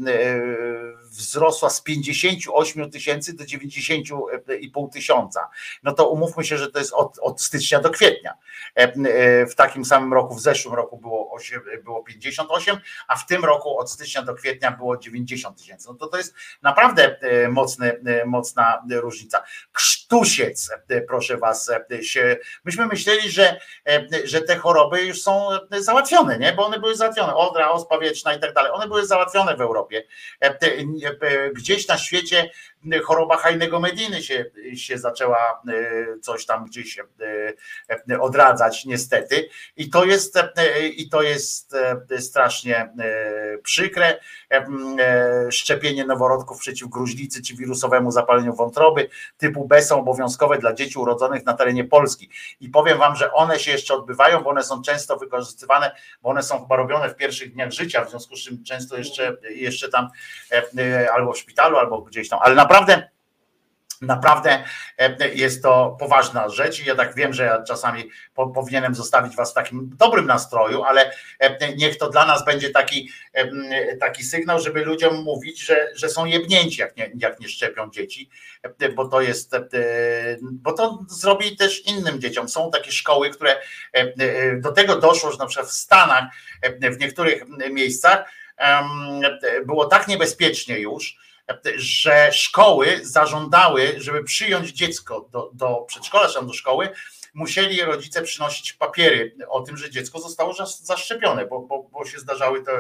wzrosła 1.04 1.70
z 1.70 1.82
58 1.82 2.92
tysięcy 2.92 3.34
do 3.34 3.44
90,5 3.44 4.90
tysiąca. 4.90 5.50
No 5.84 5.94
to 5.94 6.10
umówmy 6.10 6.44
się, 6.44 6.58
że 6.58 6.72
to 6.72 6.80
jest 6.80 6.94
od, 6.94 7.20
od 7.20 7.42
stycznia 7.42 7.80
do 7.80 7.90
kwietnia. 7.90 8.34
E, 8.78 8.82
e, 8.82 9.46
W 9.46 9.56
takim 9.56 9.86
samym 9.86 10.14
roku, 10.14 10.36
w 10.36 10.42
zeszłym 10.42 10.76
roku 10.76 10.98
było, 10.98 11.32
8, 11.32 11.62
było 11.84 12.04
58, 12.04 12.78
a 13.08 13.16
w 13.16 13.26
tym 13.26 13.46
roku 13.46 13.78
od 13.80 13.92
stycznia 13.92 14.22
do 14.22 14.34
kwietnia 14.34 14.72
było 14.72 14.98
90 14.98 15.58
tysięcy. 15.58 15.88
No 15.88 15.94
to 15.96 16.08
to 16.08 16.18
jest 16.18 16.34
naprawdę 16.74 17.20
e, 17.22 17.50
mocny, 17.50 18.00
e, 18.06 18.26
mocna 18.26 18.82
różnica. 18.90 19.44
E, 20.90 21.02
proszę 21.02 21.38
was, 21.38 21.70
e, 21.70 22.04
się, 22.04 22.38
myśmy 22.66 22.86
myśleli, 22.86 23.32
że, 23.32 23.60
e, 23.88 24.08
że 24.24 24.42
te 24.42 24.56
choroby 24.56 25.02
już 25.02 25.22
są 25.22 25.48
załatwione, 25.72 26.40
nie? 26.40 26.54
Bo 26.54 26.66
one 26.66 26.80
były 26.80 26.96
załatwione. 26.96 27.36
Odra, 27.36 27.72
ospa 27.72 28.00
wieczna 28.00 28.34
i 28.34 28.40
tak 28.40 28.54
dalej. 28.54 28.72
One 28.72 28.88
były 28.88 29.06
załatwione 29.06 29.58
w 29.58 29.62
Europie. 29.62 30.04
Gdzieś 31.54 31.88
na 31.88 31.98
świecie 31.98 32.50
choroba 33.04 33.38
Hajnego 33.38 33.80
Mediny 33.80 34.24
się, 34.24 34.46
się 34.76 34.98
zaczęła 34.98 35.62
coś 36.22 36.46
tam 36.46 36.66
gdzieś 36.66 37.00
odradzać 38.20 38.86
niestety 38.86 39.50
i 39.78 39.90
to 39.90 40.06
jest 40.06 40.40
i 40.96 41.10
to 41.10 41.22
jest 41.22 41.76
strasznie 42.20 42.94
przykre. 43.64 44.20
Szczepienie 45.50 46.06
noworodków 46.06 46.60
przeciw 46.60 46.90
gruźlicy 46.90 47.42
czy 47.42 47.56
wirusowemu 47.56 48.12
zapaleniu 48.12 48.56
wątroby 48.56 49.10
typu 49.38 49.68
B 49.68 49.82
są 49.82 50.03
obowiązkowe 50.04 50.58
dla 50.58 50.74
dzieci 50.74 51.00
urodzonych 51.00 51.46
na 51.46 51.54
terenie 51.54 51.84
Polski. 51.84 52.30
I 52.60 52.70
powiem 52.70 52.98
wam, 52.98 53.16
że 53.16 53.34
one 53.34 53.60
się 53.60 53.72
jeszcze 53.72 53.94
odbywają, 53.94 54.44
bo 54.44 54.50
one 54.50 54.64
są 54.64 54.82
często 54.82 55.18
wykorzystywane, 55.18 55.96
bo 56.22 56.30
one 56.30 56.44
są 56.44 56.62
chyba 56.62 56.76
robione 56.76 57.10
w 57.10 57.16
pierwszych 57.16 57.54
dniach 57.54 57.72
życia, 57.72 58.06
w 58.06 58.10
związku 58.10 58.36
z 58.36 58.40
czym 58.40 58.64
często 58.64 58.98
jeszcze, 58.98 59.38
jeszcze 59.50 59.90
tam 59.90 60.10
e, 60.52 60.64
e, 60.82 61.12
albo 61.12 61.34
w 61.34 61.38
szpitalu, 61.38 61.78
albo 61.78 62.02
gdzieś 62.02 62.30
tam. 62.30 62.40
Ale 62.42 62.56
naprawdę 62.56 63.10
Naprawdę 64.06 64.64
e, 64.98 65.30
jest 65.30 65.64
to 65.64 65.98
poważna 66.00 66.50
rzecz 66.50 66.80
i 66.80 66.86
ja 66.86 66.96
tak 66.96 67.16
wiem, 67.16 67.34
że 67.34 67.44
ja 67.44 67.64
czasami 67.64 68.10
po, 68.34 68.48
powinienem 68.48 68.96
zostawić 68.96 69.36
was 69.36 69.52
w 69.52 69.54
takim 69.54 69.90
dobrym 69.98 70.26
nastroju, 70.26 70.84
ale 70.84 71.12
e, 71.40 71.76
niech 71.76 71.98
to 71.98 72.10
dla 72.10 72.26
nas 72.26 72.46
będzie 72.46 72.70
taki, 72.70 73.10
e, 73.34 73.98
taki 73.98 74.24
sygnał, 74.24 74.60
żeby 74.60 74.86
ludziom 74.86 75.24
mówić, 75.24 75.66
że, 75.66 75.88
że 75.96 76.10
są 76.10 76.26
jebnięci, 76.26 76.82
jak 76.82 76.98
nie, 76.98 77.12
jak 77.20 77.40
nie 77.40 77.50
szczepią 77.50 77.90
dzieci, 77.90 78.30
bo 78.96 79.08
to 79.08 79.22
jest, 79.22 79.56
bo 80.42 80.74
to 80.74 81.00
zrobi 81.10 81.58
też 81.58 81.86
innym 81.86 82.22
dzieciom. 82.22 82.50
Są 82.50 82.72
takie 82.72 82.92
szkoły, 82.92 83.30
które 83.30 83.56
do 84.58 84.72
tego 84.72 85.00
doszło, 85.00 85.32
że 85.32 85.38
na 85.38 85.46
przykład 85.46 85.70
w 85.70 85.74
Stanach, 85.74 86.24
w 86.92 87.00
niektórych 87.00 87.44
miejscach 87.72 88.30
było 89.66 89.86
tak 89.86 90.08
niebezpiecznie 90.08 90.80
już, 90.80 91.18
że 91.76 92.32
szkoły 92.32 93.00
zażądały, 93.04 93.94
żeby 93.98 94.24
przyjąć 94.24 94.70
dziecko 94.70 95.30
do, 95.32 95.50
do 95.54 95.76
przedszkola 95.88 96.30
czy 96.30 96.46
do 96.46 96.54
szkoły, 96.54 96.90
musieli 97.34 97.82
rodzice 97.82 98.22
przynosić 98.22 98.74
papiery 98.74 99.36
o 99.50 99.62
tym, 99.62 99.78
że 99.78 99.90
dziecko 99.90 100.20
zostało 100.20 100.54
zas- 100.54 100.82
zaszczepione, 100.84 101.46
bo, 101.46 101.60
bo, 101.60 101.84
bo 101.84 102.06
się 102.06 102.20
zdarzały 102.20 102.64
te 102.64 102.72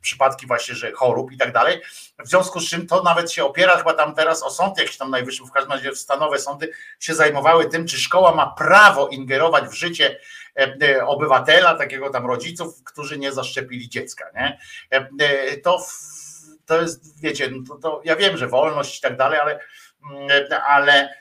przypadki 0.00 0.46
właśnie, 0.46 0.74
że 0.74 0.92
chorób 0.92 1.32
i 1.32 1.36
tak 1.36 1.52
dalej. 1.52 1.80
W 2.24 2.28
związku 2.28 2.60
z 2.60 2.68
czym 2.70 2.86
to 2.86 3.02
nawet 3.02 3.32
się 3.32 3.44
opiera 3.44 3.76
chyba 3.76 3.94
tam 3.94 4.14
teraz 4.14 4.42
o 4.42 4.50
sąd 4.50 4.78
jakiś 4.78 4.96
tam 4.96 5.10
najwyższy, 5.10 5.42
w 5.44 5.50
każdym 5.50 5.72
razie 5.72 5.96
stanowe 5.96 6.38
sądy 6.38 6.70
się 7.00 7.14
zajmowały 7.14 7.68
tym, 7.68 7.86
czy 7.86 7.98
szkoła 8.00 8.34
ma 8.34 8.46
prawo 8.46 9.08
ingerować 9.08 9.64
w 9.64 9.72
życie 9.74 10.20
e, 10.56 10.76
e, 10.82 11.06
obywatela, 11.06 11.74
takiego 11.74 12.10
tam 12.10 12.26
rodziców, 12.26 12.84
którzy 12.84 13.18
nie 13.18 13.32
zaszczepili 13.32 13.88
dziecka. 13.88 14.24
Nie? 14.34 14.58
E, 14.90 15.56
To 15.56 15.78
w- 15.78 16.15
to 16.66 16.82
jest, 16.82 17.20
wiecie, 17.20 17.50
no 17.50 17.62
to, 17.68 17.78
to 17.78 18.00
ja 18.04 18.16
wiem, 18.16 18.36
że 18.36 18.48
wolność 18.48 18.98
i 18.98 19.00
tak 19.00 19.16
dalej, 19.16 19.38
ale, 19.40 19.60
mm, 20.10 20.28
ale 20.66 21.14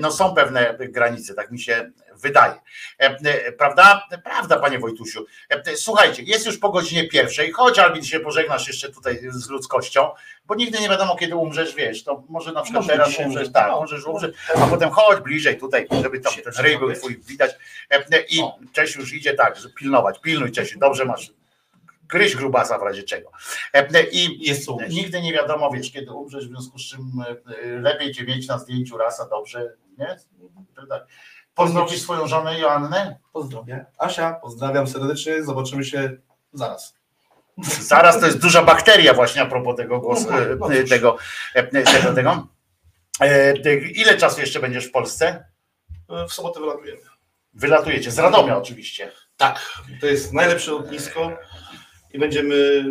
no 0.00 0.12
są 0.12 0.34
pewne 0.34 0.74
granice, 0.78 1.34
tak 1.34 1.50
mi 1.50 1.60
się 1.60 1.90
wydaje. 2.20 2.54
E, 2.98 3.52
Prawda? 3.52 4.06
Prawda, 4.24 4.58
panie 4.58 4.78
Wojtusiu. 4.78 5.26
E, 5.48 5.76
Słuchajcie, 5.76 6.22
jest 6.22 6.46
już 6.46 6.58
po 6.58 6.70
godzinie 6.70 7.08
pierwszej, 7.08 7.52
chodź 7.52 7.78
Albin 7.78 8.04
się 8.04 8.20
pożegnasz 8.20 8.68
jeszcze 8.68 8.92
tutaj 8.92 9.20
z 9.30 9.48
ludzkością, 9.50 10.10
bo 10.46 10.54
nigdy 10.54 10.78
nie 10.78 10.88
wiadomo, 10.88 11.16
kiedy 11.16 11.36
umrzesz, 11.36 11.74
wiesz, 11.74 12.04
to 12.04 12.24
może 12.28 12.52
na 12.52 12.62
przykład 12.62 12.84
Może 12.84 12.96
teraz 12.96 13.18
umrzesz, 13.18 13.52
tak, 13.52 13.70
możesz 13.70 14.06
umrzeć, 14.06 14.34
a 14.54 14.66
potem 14.66 14.90
chodź 14.90 15.20
bliżej 15.20 15.58
tutaj, 15.58 15.86
żeby 16.02 16.20
tam 16.20 16.32
ten 16.34 16.52
ryj 16.64 16.78
był 16.78 16.92
twój 16.92 17.20
widać. 17.28 17.50
E, 17.90 18.20
I 18.28 18.42
Czesiu 18.72 19.00
już 19.00 19.12
idzie 19.12 19.34
tak, 19.34 19.56
że 19.56 19.68
pilnować, 19.68 20.20
pilnuj 20.20 20.52
Czesiu, 20.52 20.78
dobrze 20.78 21.04
masz, 21.04 21.32
gryź 22.12 22.36
grubasa 22.36 22.78
w 22.78 22.82
razie 22.82 23.02
czego. 23.02 23.30
E, 23.72 24.02
I 24.10 24.48
Jest. 24.48 24.68
Nigdy 24.88 25.22
nie 25.22 25.32
wiadomo, 25.32 25.70
wiesz, 25.70 25.92
kiedy 25.92 26.12
umrzesz, 26.12 26.46
w 26.46 26.48
związku 26.50 26.78
z 26.78 26.82
czym 26.82 27.00
e, 27.26 27.26
e, 27.62 27.80
lepiej 27.80 28.14
cię 28.14 28.24
mieć 28.24 28.48
na 28.48 28.58
zdjęciu 28.58 28.96
raz, 28.98 29.20
a 29.20 29.28
dobrze, 29.28 29.72
nie? 29.98 30.16
Tak. 30.88 31.06
Pozdrowisz 31.54 32.00
swoją 32.02 32.26
żonę 32.26 32.58
Joannę? 32.58 33.18
Pozdrowię. 33.32 33.86
Asia, 33.98 34.32
pozdrawiam 34.42 34.86
serdecznie. 34.86 35.44
Zobaczymy 35.44 35.84
się 35.84 36.10
zaraz. 36.52 36.94
Zaraz 37.80 38.20
to 38.20 38.26
jest 38.26 38.38
duża 38.38 38.62
bakteria 38.62 39.14
właśnie 39.14 39.42
a 39.42 39.46
propos 39.46 39.76
tego 39.76 40.00
głosu, 40.00 40.28
No, 40.30 40.36
no, 40.68 40.72
e, 40.74 40.80
cóż. 40.80 40.90
tego, 40.90 41.16
e, 41.54 41.62
tego, 41.82 42.14
tego. 42.14 42.46
E, 43.20 43.54
Ile 43.94 44.16
czasu 44.16 44.40
jeszcze 44.40 44.60
będziesz 44.60 44.86
w 44.86 44.90
Polsce? 44.90 45.44
E, 46.10 46.26
W 46.28 46.32
sobotę 46.32 46.60
wylatujemy. 46.60 47.00
Wylatujecie 47.54 48.10
z 48.10 48.18
Radomia 48.18 48.56
oczywiście. 48.56 49.12
Tak, 49.36 49.60
to 50.00 50.06
jest 50.06 50.32
najlepsze 50.32 50.70
lotnisko 50.70 51.32
i 52.12 52.18
będziemy 52.18 52.84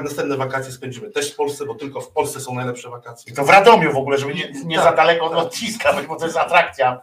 następne 0.00 0.36
wakacje 0.36 0.72
spędzimy 0.72 1.10
też 1.10 1.32
w 1.32 1.36
Polsce, 1.36 1.66
bo 1.66 1.74
tylko 1.74 2.00
w 2.00 2.12
Polsce 2.12 2.40
są 2.40 2.54
najlepsze 2.54 2.90
wakacje. 2.90 3.32
I 3.32 3.36
to 3.36 3.44
w 3.44 3.48
Radomiu 3.48 3.92
w 3.92 3.96
ogóle, 3.96 4.18
żeby 4.18 4.34
nie, 4.34 4.52
nie 4.64 4.76
Tak, 4.76 4.84
za 4.84 4.92
daleko 4.92 5.24
od 5.24 5.32
tak. 5.32 5.42
lotniska, 5.42 5.92
być, 5.92 6.06
bo 6.06 6.16
to 6.16 6.24
jest 6.24 6.36
atrakcja. 6.36 7.00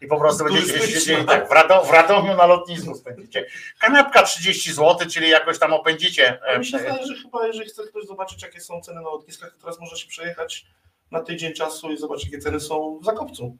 I 0.00 0.06
po 0.06 0.18
prostu 0.18 0.44
będziecie 0.44 0.86
siedzieli 0.86 1.24
tak, 1.24 1.48
w, 1.48 1.52
Rado, 1.52 1.84
w 1.84 1.90
Radomiu 1.90 2.36
na 2.36 2.46
lotnisku 2.46 2.94
spędzicie. 2.94 3.46
Kanapka 3.80 4.22
30 4.22 4.72
zł, 4.72 5.08
czyli 5.10 5.30
jakoś 5.30 5.58
tam 5.58 5.72
opędzicie. 5.72 6.38
A 6.54 6.58
mi 6.58 6.66
się 6.66 6.76
e, 6.76 6.80
wydaje, 6.80 7.06
że 7.06 7.14
chyba 7.22 7.46
jeżeli 7.46 7.70
chce 7.70 7.82
ktoś 7.82 8.04
zobaczyć, 8.06 8.42
jakie 8.42 8.60
są 8.60 8.80
ceny 8.80 9.00
na 9.00 9.10
lotniskach, 9.10 9.52
to 9.52 9.60
teraz 9.60 9.80
może 9.80 9.96
się 9.96 10.08
przejechać 10.08 10.66
na 11.10 11.20
tydzień 11.20 11.52
czasu 11.52 11.90
i 11.92 11.98
zobaczyć, 11.98 12.24
jakie 12.24 12.38
ceny 12.38 12.60
są 12.60 12.98
w 13.02 13.04
Zakopcu. 13.04 13.56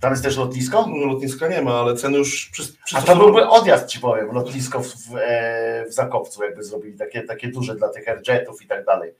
Tam 0.00 0.10
jest 0.10 0.22
też 0.22 0.36
lotnisko? 0.36 0.86
No, 0.88 1.06
Lotniska 1.06 1.48
nie 1.48 1.62
ma, 1.62 1.74
ale 1.80 1.94
ceny 1.94 2.18
już 2.18 2.48
przy, 2.52 2.62
przy 2.84 2.96
A 2.96 3.02
to 3.02 3.16
byłby 3.16 3.48
odjazd, 3.48 3.86
ci 3.86 4.00
powiem, 4.00 4.32
lotnisko 4.32 4.80
w, 4.80 4.86
w, 4.86 5.16
e, 5.16 5.84
w 5.88 5.92
Zakopcu, 5.92 6.44
jakby 6.44 6.64
zrobili 6.64 6.98
takie, 6.98 7.22
takie 7.22 7.48
duże 7.48 7.74
dla 7.74 7.88
tych 7.88 8.08
airjetów 8.08 8.62
i 8.62 8.66
tak 8.66 8.84
dalej. 8.84 9.14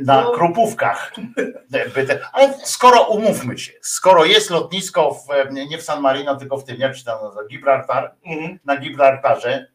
Na 0.00 0.20
No. 0.22 0.30
krupówkach. 0.32 1.12
Te- 2.06 2.18
Ale 2.32 2.54
skoro 2.64 3.02
umówmy 3.02 3.58
się, 3.58 3.72
skoro 3.82 4.24
jest 4.24 4.50
lotnisko 4.50 5.14
w, 5.14 5.30
e, 5.30 5.52
nie 5.66 5.78
w 5.78 5.82
San 5.82 6.00
Marino, 6.00 6.36
tylko 6.36 6.56
w 6.58 6.64
tym, 6.64 6.76
jak 6.76 6.96
się 6.96 7.04
tam 7.04 7.22
nazywa, 7.22 7.44
Gibraltar, 7.46 8.14
Mhm. 8.26 8.58
na 8.64 8.76
Gibraltarze, 8.76 9.66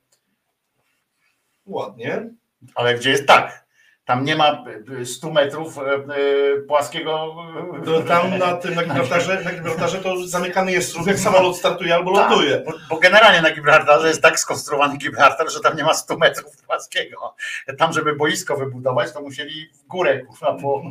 Ładnie. 1.66 2.30
ale 2.76 2.96
gdzie 2.96 3.10
jest 3.10 3.28
tak, 3.28 3.61
tam 4.06 4.26
nie 4.26 4.36
ma 4.36 4.64
e, 5.02 5.06
100 5.06 5.32
metrów 5.32 5.78
e, 5.78 5.82
e, 5.82 6.62
płaskiego. 6.68 7.36
e, 7.82 7.86
To 7.86 8.02
tam 8.02 8.38
na 8.38 8.54
tym 8.62 8.76
na 8.76 8.84
Gibraltarze, 8.84 9.42
na 9.44 9.52
Gibraltarze 9.52 9.98
to 9.98 10.28
zamykany 10.28 10.72
jest 10.72 10.96
rów, 10.96 11.08
jak 11.08 11.20
samolot 11.20 11.58
startuje 11.58 11.96
albo 11.96 12.12
ląduje. 12.12 12.56
Tak, 12.58 12.66
bo, 12.66 12.72
bo 12.90 12.98
generalnie 12.98 13.42
na 13.42 13.52
Gibraltarze 13.52 14.08
jest 14.08 14.22
tak 14.22 14.40
skonstruowany 14.40 14.98
Gibraltar, 14.98 15.52
że 15.52 15.60
tam 15.60 15.78
nie 15.78 15.84
ma 15.84 15.94
100 15.94 16.18
metrów 16.18 16.58
płaskiego. 16.58 17.36
Tam, 17.78 17.94
żeby 17.94 18.16
boisko 18.16 18.58
wybudować, 18.58 19.14
to 19.14 19.22
musieli 19.22 19.70
w 19.74 19.88
górę 19.88 20.20
kurwa, 20.20 20.54
po, 20.62 20.84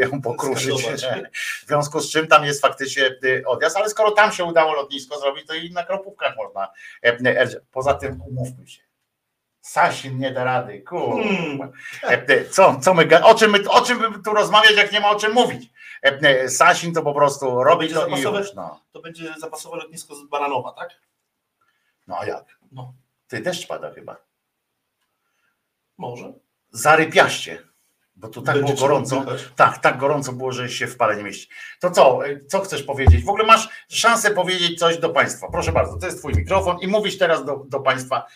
ją 0.00 0.20
pokruszyć. 0.22 0.82
W 1.64 1.66
związku 1.66 2.00
z 2.00 2.10
czym 2.12 2.26
tam 2.26 2.44
jest 2.44 2.60
faktycznie 2.60 3.10
odjazd, 3.46 3.76
ale 3.76 3.88
skoro 3.88 4.10
tam 4.10 4.32
się 4.32 4.44
udało 4.44 4.74
lotnisko 4.74 5.18
zrobić, 5.18 5.46
to 5.46 5.54
i 5.54 5.70
na 5.70 5.84
kropówkach 5.84 6.36
można. 6.36 6.68
Poza 7.72 7.94
tym 7.94 8.22
umówmy 8.28 8.68
się. 8.68 8.85
Sasin 9.66 10.18
nie 10.18 10.30
da 10.32 10.44
rady, 10.44 10.82
kurwa. 10.82 11.22
Hmm. 11.22 11.72
E, 12.02 12.44
Co, 12.44 12.80
co 12.80 12.94
my, 12.94 13.24
o, 13.24 13.34
czym 13.34 13.50
my, 13.50 13.68
o 13.68 13.80
czym 13.80 13.98
my 13.98 14.22
tu 14.22 14.34
rozmawiać, 14.34 14.76
jak 14.76 14.92
nie 14.92 15.00
ma 15.00 15.10
o 15.10 15.14
czym 15.14 15.32
mówić? 15.32 15.70
E, 16.04 16.18
e, 16.22 16.48
Sasin 16.48 16.94
to 16.94 17.02
po 17.02 17.14
prostu 17.14 17.64
robi 17.64 17.88
Będzie 17.88 17.94
to 17.94 18.06
i 18.06 18.38
już, 18.38 18.54
no. 18.54 18.80
To 18.92 19.00
będzie 19.00 19.34
zapasowe 19.38 19.76
lotnisko 19.76 20.14
z 20.14 20.28
Baranowa, 20.28 20.72
tak? 20.72 20.90
no 22.06 22.18
a 22.18 22.26
jak? 22.26 22.44
No. 22.72 22.94
Ty 23.28 23.40
deszcz 23.40 23.66
pada 23.66 23.90
chyba. 23.90 24.16
Może. 25.98 26.32
Zarypiaście, 26.70 27.62
bo 28.16 28.28
tu 28.28 28.42
tak 28.42 28.60
było 28.60 28.72
gorąco. 28.72 29.24
Tak, 29.56 29.78
tak 29.78 29.98
gorąco 29.98 30.32
było, 30.32 30.52
że 30.52 30.68
się 30.68 30.86
w 30.86 30.96
pale 30.96 31.16
nie 31.16 31.22
mieści. 31.22 31.48
To 31.80 31.90
co, 31.90 32.20
co 32.48 32.60
chcesz 32.60 32.82
powiedzieć? 32.82 33.24
W 33.24 33.28
ogóle 33.28 33.44
masz 33.46 33.68
szansę 33.88 34.30
powiedzieć 34.30 34.78
coś 34.78 34.98
do 34.98 35.08
Państwa. 35.08 35.48
Proszę 35.50 35.72
bardzo, 35.72 35.96
to 35.98 36.06
jest 36.06 36.18
Twój 36.18 36.34
mikrofon 36.34 36.78
i 36.80 36.88
mówisz 36.88 37.18
teraz 37.18 37.44
do, 37.44 37.56
do 37.68 37.80
Państwa 37.80 38.26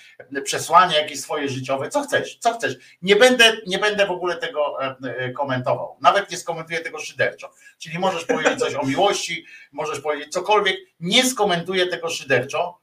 przesłanie 0.44 0.96
jakieś 0.96 1.20
swoje 1.20 1.48
życiowe. 1.48 1.88
Co 1.88 2.02
chcesz? 2.02 2.38
Co 2.38 2.54
chcesz? 2.54 2.76
Nie 3.02 3.16
będę, 3.16 3.52
nie 3.66 3.78
będę 3.78 4.06
w 4.06 4.10
ogóle 4.10 4.36
tego 4.36 4.84
e, 4.84 4.96
e, 5.02 5.32
komentował. 5.32 5.96
Nawet 6.00 6.30
nie 6.30 6.36
skomentuję 6.36 6.80
tego 6.80 6.98
szyderczo. 6.98 7.50
Czyli 7.78 7.98
możesz 7.98 8.24
powiedzieć 8.24 8.58
coś 8.58 8.74
o 8.74 8.86
miłości, 8.86 9.44
możesz 9.72 10.00
powiedzieć 10.00 10.32
cokolwiek. 10.32 10.76
Nie 11.00 11.24
skomentuję 11.24 11.86
tego 11.86 12.08
szyderczo. 12.08 12.80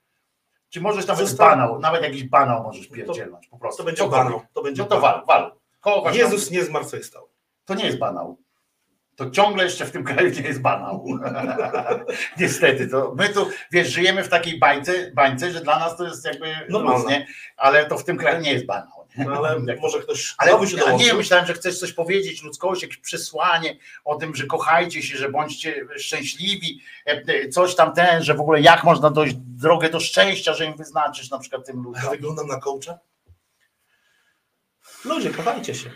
Czy 0.69 0.82
możesz 0.82 1.08
nawet 1.08 1.27
Zostaw- 1.27 1.50
banał, 1.50 1.80
nawet 1.80 2.03
jakiś 2.03 2.24
banał 2.24 2.64
możesz 2.64 2.88
pierdzielnąć 2.88 3.48
po 3.48 3.58
prostu. 3.58 3.77
To 3.77 3.85
będzie 3.85 4.08
banał. 4.08 4.42
To 4.53 4.61
będzie 4.64 4.82
No 4.82 4.88
to 4.88 5.01
banał. 5.01 5.26
wal, 5.26 5.51
tam- 6.03 6.14
Jezus 6.16 6.51
nie 6.51 6.64
zmartwychwstał. 6.64 7.30
to 7.66 7.75
nie 7.75 7.85
jest 7.85 7.98
banał. 7.98 8.38
To 9.16 9.30
ciągle 9.30 9.64
jeszcze 9.64 9.85
w 9.85 9.91
tym 9.91 10.03
kraju 10.03 10.30
nie 10.30 10.41
jest 10.41 10.61
banał. 10.61 11.06
Niestety, 12.40 12.88
to 12.88 13.14
my 13.16 13.30
tu, 13.30 13.49
wiesz, 13.72 13.88
żyjemy 13.88 14.24
w 14.24 14.30
takiej 14.30 14.59
bańce, 14.59 15.11
bańce, 15.11 15.51
że 15.51 15.61
dla 15.61 15.80
nas 15.80 15.98
to 15.98 16.03
jest 16.03 16.25
jakby 16.25 16.56
Normalne. 16.69 16.99
luz, 16.99 17.09
nie? 17.09 17.27
ale 17.57 17.85
to 17.85 17.98
w 17.98 18.03
tym 18.03 18.17
kraju 18.17 18.41
nie 18.41 18.53
jest 18.53 18.66
banał. 18.66 19.07
No, 19.17 19.32
ale 19.38 19.59
może 19.82 19.99
ktoś 19.99 20.35
ale 20.38 20.51
nowy 20.51 20.67
się 20.67 20.77
ja 20.77 20.91
nie, 20.95 21.14
myślałem, 21.14 21.45
że 21.45 21.53
chcesz 21.53 21.80
coś 21.80 21.93
powiedzieć 21.93 22.43
ludzkości, 22.43 22.85
jakieś 22.85 22.98
przesłanie 22.98 23.77
o 24.06 24.16
tym, 24.16 24.35
że 24.35 24.45
kochajcie 24.45 25.03
się, 25.03 25.17
że 25.17 25.30
bądźcie 25.30 25.85
szczęśliwi, 25.98 26.82
e, 27.07 27.11
e, 27.27 27.49
coś 27.49 27.75
tam 27.75 27.93
ten, 27.93 28.24
że 28.24 28.33
w 28.33 28.41
ogóle 28.41 28.61
jak 28.61 28.83
można 28.83 29.09
dojść 29.09 29.35
drogę 29.35 29.90
do 29.90 29.99
szczęścia, 29.99 30.53
że 30.53 30.66
im 30.66 30.75
wyznaczysz 30.77 31.30
na 31.32 31.40
przykład 31.40 31.66
tym 31.66 31.75
Ja 31.77 31.83
ludziom. 31.83 32.11
wyglądam 32.11 32.48
na 32.48 32.59
coacha. 32.59 32.99
Ludzie, 35.06 35.30
kochajcie 35.30 35.76
się. 35.76 35.90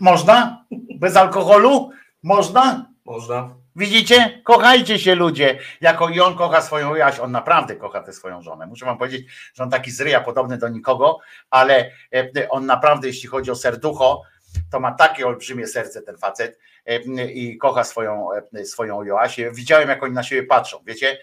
Można? 0.00 0.64
Bez 1.00 1.16
alkoholu? 1.16 1.90
Można? 2.22 2.92
Można. 3.04 3.54
Widzicie? 3.76 4.42
Kochajcie 4.44 4.98
się 4.98 5.14
ludzie. 5.14 5.58
Jako 5.80 6.08
i 6.08 6.20
on 6.20 6.36
kocha 6.36 6.62
swoją 6.62 6.94
Jaś, 6.94 7.18
on 7.18 7.32
naprawdę 7.32 7.76
kocha 7.76 8.02
tę 8.02 8.12
swoją 8.12 8.42
żonę. 8.42 8.66
Muszę 8.66 8.86
wam 8.86 8.98
powiedzieć, 8.98 9.26
że 9.54 9.62
on 9.62 9.70
taki 9.70 9.90
zryja 9.90 10.20
podobny 10.20 10.58
do 10.58 10.68
nikogo, 10.68 11.18
ale 11.50 11.90
e, 12.14 12.48
on 12.48 12.66
naprawdę, 12.66 13.06
jeśli 13.08 13.28
chodzi 13.28 13.50
o 13.50 13.54
serducho, 13.54 14.22
to 14.70 14.80
ma 14.80 14.92
takie 14.92 15.26
olbrzymie 15.26 15.66
serce 15.66 16.02
ten 16.02 16.16
facet 16.16 16.58
e, 16.86 17.00
i 17.32 17.58
kocha 17.58 17.84
swoją, 17.84 18.28
e, 18.54 18.64
swoją 18.64 19.04
Joasię. 19.04 19.50
Widziałem, 19.52 19.88
jak 19.88 20.02
oni 20.02 20.14
na 20.14 20.22
siebie 20.22 20.42
patrzą, 20.42 20.78
wiecie? 20.86 21.18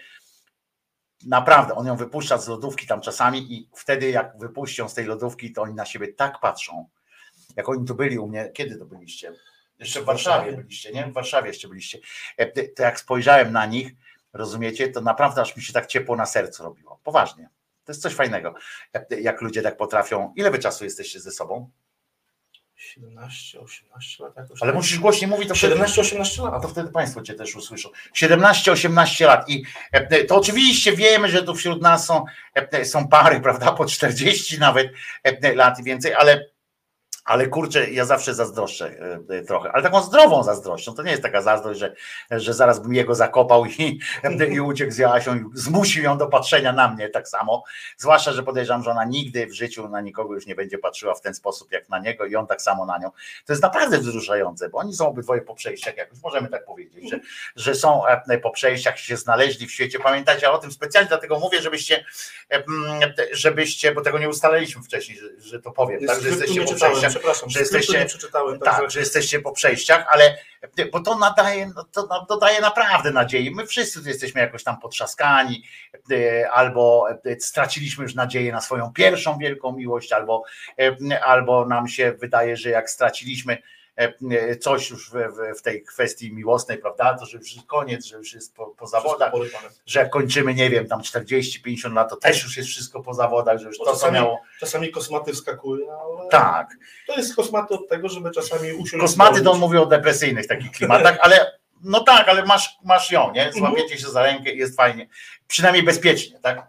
Naprawdę, 1.26 1.74
on 1.74 1.86
ją 1.86 1.96
wypuszcza 1.96 2.38
z 2.38 2.48
lodówki 2.48 2.86
tam 2.86 3.00
czasami 3.00 3.54
i 3.54 3.68
wtedy 3.76 4.10
jak 4.10 4.38
wypuścią 4.38 4.88
z 4.88 4.94
tej 4.94 5.04
lodówki, 5.06 5.52
to 5.52 5.62
oni 5.62 5.74
na 5.74 5.84
siebie 5.86 6.08
tak 6.12 6.40
patrzą. 6.40 6.88
Jak 7.56 7.68
oni 7.68 7.86
tu 7.86 7.94
byli 7.94 8.18
u 8.18 8.26
mnie, 8.28 8.50
kiedy 8.54 8.76
to 8.78 8.84
byliście? 8.86 9.32
Jeszcze 9.78 10.00
w 10.02 10.04
Warszawie 10.04 10.52
byliście, 10.52 10.92
nie? 10.92 11.06
W 11.06 11.12
Warszawie 11.12 11.48
jeszcze 11.48 11.68
byliście. 11.68 11.98
E, 12.36 12.46
To 12.68 12.82
jak 12.82 13.00
spojrzałem 13.00 13.52
na 13.52 13.66
nich, 13.66 13.92
rozumiecie, 14.32 14.88
to 14.88 15.00
naprawdę 15.00 15.40
aż 15.42 15.56
mi 15.56 15.62
się 15.62 15.72
tak 15.72 15.86
ciepło 15.86 16.16
na 16.16 16.26
sercu 16.26 16.62
robiło. 16.62 17.00
Poważnie. 17.04 17.48
To 17.84 17.92
jest 17.92 18.02
coś 18.02 18.14
fajnego. 18.14 18.54
Jak- 18.92 19.10
Jak 19.10 19.40
ludzie 19.40 19.62
tak 19.62 19.76
potrafią. 19.76 20.32
Ile 20.36 20.50
wy 20.50 20.58
czasu 20.58 20.84
jesteście 20.84 21.20
ze 21.20 21.30
sobą? 21.30 21.70
17, 22.80 23.60
18 23.60 24.24
lat 24.24 24.36
jakoś. 24.36 24.62
Ale 24.62 24.72
tak. 24.72 24.76
musisz 24.76 24.98
głośniej 24.98 25.30
mówić, 25.30 25.48
to 25.48 25.54
wtedy, 25.54 25.72
17, 25.72 26.00
18 26.00 26.42
a 26.42 26.44
lat. 26.44 26.62
to 26.62 26.68
wtedy 26.68 26.90
Państwo 26.90 27.22
Cię 27.22 27.34
też 27.34 27.56
usłyszą. 27.56 27.88
17-18 28.16 29.26
lat. 29.26 29.48
I 29.48 29.62
e, 29.92 30.24
to 30.24 30.36
oczywiście 30.36 30.96
wiemy, 30.96 31.28
że 31.28 31.42
tu 31.42 31.54
wśród 31.54 31.82
nas 31.82 32.06
są, 32.06 32.24
e, 32.54 32.84
są 32.84 33.08
pary, 33.08 33.40
prawda, 33.46 33.72
po 33.72 33.86
40 33.86 34.58
nawet 34.58 34.92
e, 35.22 35.54
lat 35.54 35.78
i 35.78 35.82
więcej, 35.82 36.14
ale 36.14 36.49
ale 37.30 37.46
kurczę, 37.46 37.90
ja 37.90 38.04
zawsze 38.04 38.34
zazdroszczę 38.34 38.94
e, 39.28 39.42
trochę, 39.42 39.72
ale 39.72 39.82
taką 39.82 40.02
zdrową 40.02 40.42
zazdrością. 40.42 40.94
To 40.94 41.02
nie 41.02 41.10
jest 41.10 41.22
taka 41.22 41.42
zazdrość, 41.42 41.80
że, 41.80 41.94
że 42.30 42.54
zaraz 42.54 42.80
bym 42.80 42.94
jego 42.94 43.14
zakopał 43.14 43.66
i, 43.66 44.00
i 44.50 44.60
uciekł 44.60 44.92
z 44.92 44.98
Joasią 44.98 45.36
i 45.36 45.44
zmusił 45.54 46.04
ją 46.04 46.18
do 46.18 46.26
patrzenia 46.26 46.72
na 46.72 46.88
mnie 46.88 47.08
tak 47.08 47.28
samo. 47.28 47.64
Zwłaszcza, 47.96 48.32
że 48.32 48.42
podejrzewam, 48.42 48.82
że 48.82 48.90
ona 48.90 49.04
nigdy 49.04 49.46
w 49.46 49.52
życiu 49.52 49.88
na 49.88 50.00
nikogo 50.00 50.34
już 50.34 50.46
nie 50.46 50.54
będzie 50.54 50.78
patrzyła 50.78 51.14
w 51.14 51.20
ten 51.20 51.34
sposób 51.34 51.72
jak 51.72 51.88
na 51.88 51.98
niego 51.98 52.26
i 52.26 52.36
on 52.36 52.46
tak 52.46 52.62
samo 52.62 52.86
na 52.86 52.98
nią. 52.98 53.10
To 53.46 53.52
jest 53.52 53.62
naprawdę 53.62 53.98
wzruszające, 53.98 54.68
bo 54.68 54.78
oni 54.78 54.94
są 54.94 55.08
obydwoje 55.08 55.42
po 55.42 55.54
przejściach, 55.54 55.96
jakoś 55.96 56.18
możemy 56.22 56.48
tak 56.48 56.64
powiedzieć, 56.64 57.10
że, 57.10 57.20
że 57.56 57.74
są 57.74 58.06
e, 58.06 58.38
po 58.38 58.50
przejściach, 58.50 58.98
się 58.98 59.16
znaleźli 59.16 59.66
w 59.66 59.72
świecie. 59.72 59.98
Pamiętajcie 59.98 60.50
o 60.50 60.58
tym 60.58 60.72
specjalnie, 60.72 61.08
dlatego 61.08 61.38
mówię, 61.38 61.62
żebyście, 61.62 62.04
e, 62.52 62.62
żebyście, 63.32 63.94
bo 63.94 64.00
tego 64.00 64.18
nie 64.18 64.28
ustaliliśmy 64.28 64.82
wcześniej, 64.82 65.18
że, 65.18 65.28
że 65.38 65.62
to 65.62 65.70
powiem, 65.70 66.06
tak, 66.06 66.20
że 66.20 66.28
jesteście 66.28 66.64
po 66.64 66.74
przejściach 66.74 67.19
przepraszam. 67.20 67.50
że 67.50 67.60
jesteście- 67.60 67.98
nie 67.98 68.06
przeczytałem, 68.06 68.58
tak, 68.58 68.74
także 68.74 68.90
że 68.90 69.00
jesteście 69.00 69.40
po 69.40 69.52
przejściach, 69.52 70.06
ale 70.10 70.38
bo 70.92 71.00
to 71.00 71.18
nadaje, 71.18 71.70
no 71.76 71.84
to 71.84 72.26
dodaje 72.28 72.60
naprawdę 72.60 73.10
nadziei. 73.10 73.50
My 73.50 73.66
wszyscy 73.66 74.00
jesteśmy 74.06 74.40
jakoś 74.40 74.64
tam 74.64 74.80
potrzaskani, 74.80 75.64
e, 76.10 76.50
albo 76.50 77.06
e, 77.24 77.40
straciliśmy 77.40 78.02
już 78.02 78.14
nadzieję 78.14 78.52
na 78.52 78.60
swoją 78.60 78.92
pierwszą 78.92 79.38
wielką 79.38 79.72
miłość, 79.72 80.12
albo, 80.12 80.42
e, 80.78 81.24
albo 81.24 81.66
nam 81.66 81.88
się 81.88 82.12
wydaje, 82.12 82.56
że 82.56 82.70
jak 82.70 82.90
straciliśmy 82.90 83.58
coś 84.60 84.90
już 84.90 85.10
w, 85.10 85.14
w, 85.58 85.62
tej 85.62 85.82
kwestii 85.82 86.32
miłosnej, 86.32 86.78
prawda, 86.78 87.14
to 87.18 87.26
że 87.26 87.38
już 87.38 87.54
jest 87.54 87.66
koniec, 87.66 88.04
że 88.04 88.16
już 88.16 88.32
jest 88.32 88.54
po, 88.54 88.66
po 88.66 88.86
zawodach, 88.86 89.32
że 89.86 90.00
jak 90.00 90.10
kończymy, 90.10 90.54
nie 90.54 90.70
wiem, 90.70 90.86
tam 90.86 91.00
40-50 91.00 91.92
lat, 91.92 92.10
to 92.10 92.16
też 92.16 92.42
już 92.42 92.56
jest 92.56 92.68
wszystko 92.68 93.02
po 93.02 93.14
zawodach, 93.14 93.58
że 93.58 93.66
już 93.68 93.78
to, 93.78 93.84
co 93.84 93.90
czasami- 93.90 94.14
miało... 94.14 94.40
Czasami 94.60 94.90
kosmaty 94.90 95.32
wskakują, 95.32 95.86
ale 95.92 96.28
Tak, 96.28 96.76
to 97.06 97.16
jest 97.16 97.36
kosmaty 97.36 97.74
od 97.74 97.88
tego, 97.88 98.08
żeby 98.08 98.30
czasami 98.30 98.72
usiąść. 98.72 99.02
Kosmaty 99.02 99.42
to 99.42 99.52
on 99.52 99.58
mówi 99.58 99.78
o 99.78 99.86
depresyjnych 99.86 100.46
takich 100.46 100.70
klimatach, 100.70 101.18
ale 101.20 101.60
no 101.82 102.00
tak, 102.00 102.28
ale 102.28 102.44
masz, 102.44 102.78
masz 102.84 103.10
ją, 103.10 103.32
nie? 103.32 103.52
Złapiecie 103.52 103.98
się 103.98 104.08
za 104.08 104.22
rękę 104.22 104.52
i 104.52 104.58
jest 104.58 104.76
fajnie. 104.76 105.08
Przynajmniej 105.46 105.82
bezpiecznie, 105.82 106.38
tak? 106.38 106.66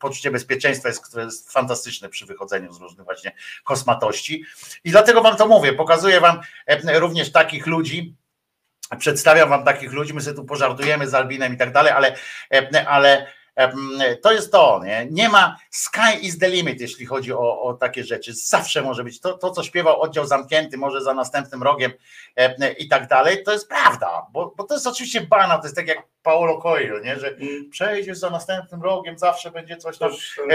Poczucie 0.00 0.30
bezpieczeństwa 0.30 0.88
jest, 0.88 1.08
które 1.08 1.24
jest 1.24 1.52
fantastyczne 1.52 2.08
przy 2.08 2.26
wychodzeniu 2.26 2.72
z 2.72 2.80
różnych 2.80 3.04
właśnie 3.04 3.32
kosmatości. 3.64 4.44
I 4.84 4.90
dlatego 4.90 5.22
wam 5.22 5.36
to 5.36 5.46
mówię, 5.46 5.72
pokazuję 5.72 6.20
wam 6.20 6.40
e, 6.66 7.00
również 7.00 7.32
takich 7.32 7.66
ludzi, 7.66 8.14
przedstawiam 8.98 9.48
wam 9.48 9.64
takich 9.64 9.92
ludzi, 9.92 10.14
my 10.14 10.20
sobie 10.20 10.36
tu 10.36 10.44
pożartujemy 10.44 11.08
z 11.08 11.14
Albinem 11.14 11.54
i 11.54 11.56
tak 11.56 11.72
dalej, 11.72 11.92
ale, 11.92 12.16
e, 12.54 12.88
ale 12.88 13.26
to 14.22 14.32
jest 14.32 14.52
to, 14.52 14.80
nie? 14.84 15.06
nie 15.10 15.28
ma 15.28 15.56
sky 15.70 16.18
is 16.22 16.38
the 16.38 16.48
limit, 16.48 16.80
jeśli 16.80 17.06
chodzi 17.06 17.32
o, 17.32 17.62
o 17.62 17.74
takie 17.74 18.04
rzeczy. 18.04 18.32
Zawsze 18.34 18.82
może 18.82 19.04
być 19.04 19.20
to, 19.20 19.38
to, 19.38 19.50
co 19.50 19.62
śpiewał 19.62 20.00
oddział 20.00 20.26
zamknięty, 20.26 20.78
może 20.78 21.02
za 21.02 21.14
następnym 21.14 21.62
rogiem 21.62 21.92
i 22.78 22.88
tak 22.88 23.08
dalej, 23.08 23.42
to 23.44 23.52
jest 23.52 23.68
prawda, 23.68 24.26
bo, 24.32 24.54
bo 24.56 24.64
to 24.64 24.74
jest 24.74 24.86
oczywiście 24.86 25.20
banał, 25.20 25.58
to 25.58 25.64
jest 25.64 25.76
tak 25.76 25.88
jak 25.88 25.98
Paulo 26.22 26.58
Coelho, 26.58 26.98
nie? 27.00 27.18
że 27.20 27.28
Mm, 27.28 27.70
przejdziesz 27.70 28.18
za 28.18 28.30
następnym 28.30 28.82
rogiem, 28.82 29.18
zawsze 29.18 29.50
będzie 29.50 29.76
coś 29.76 29.98
tam. 29.98 30.10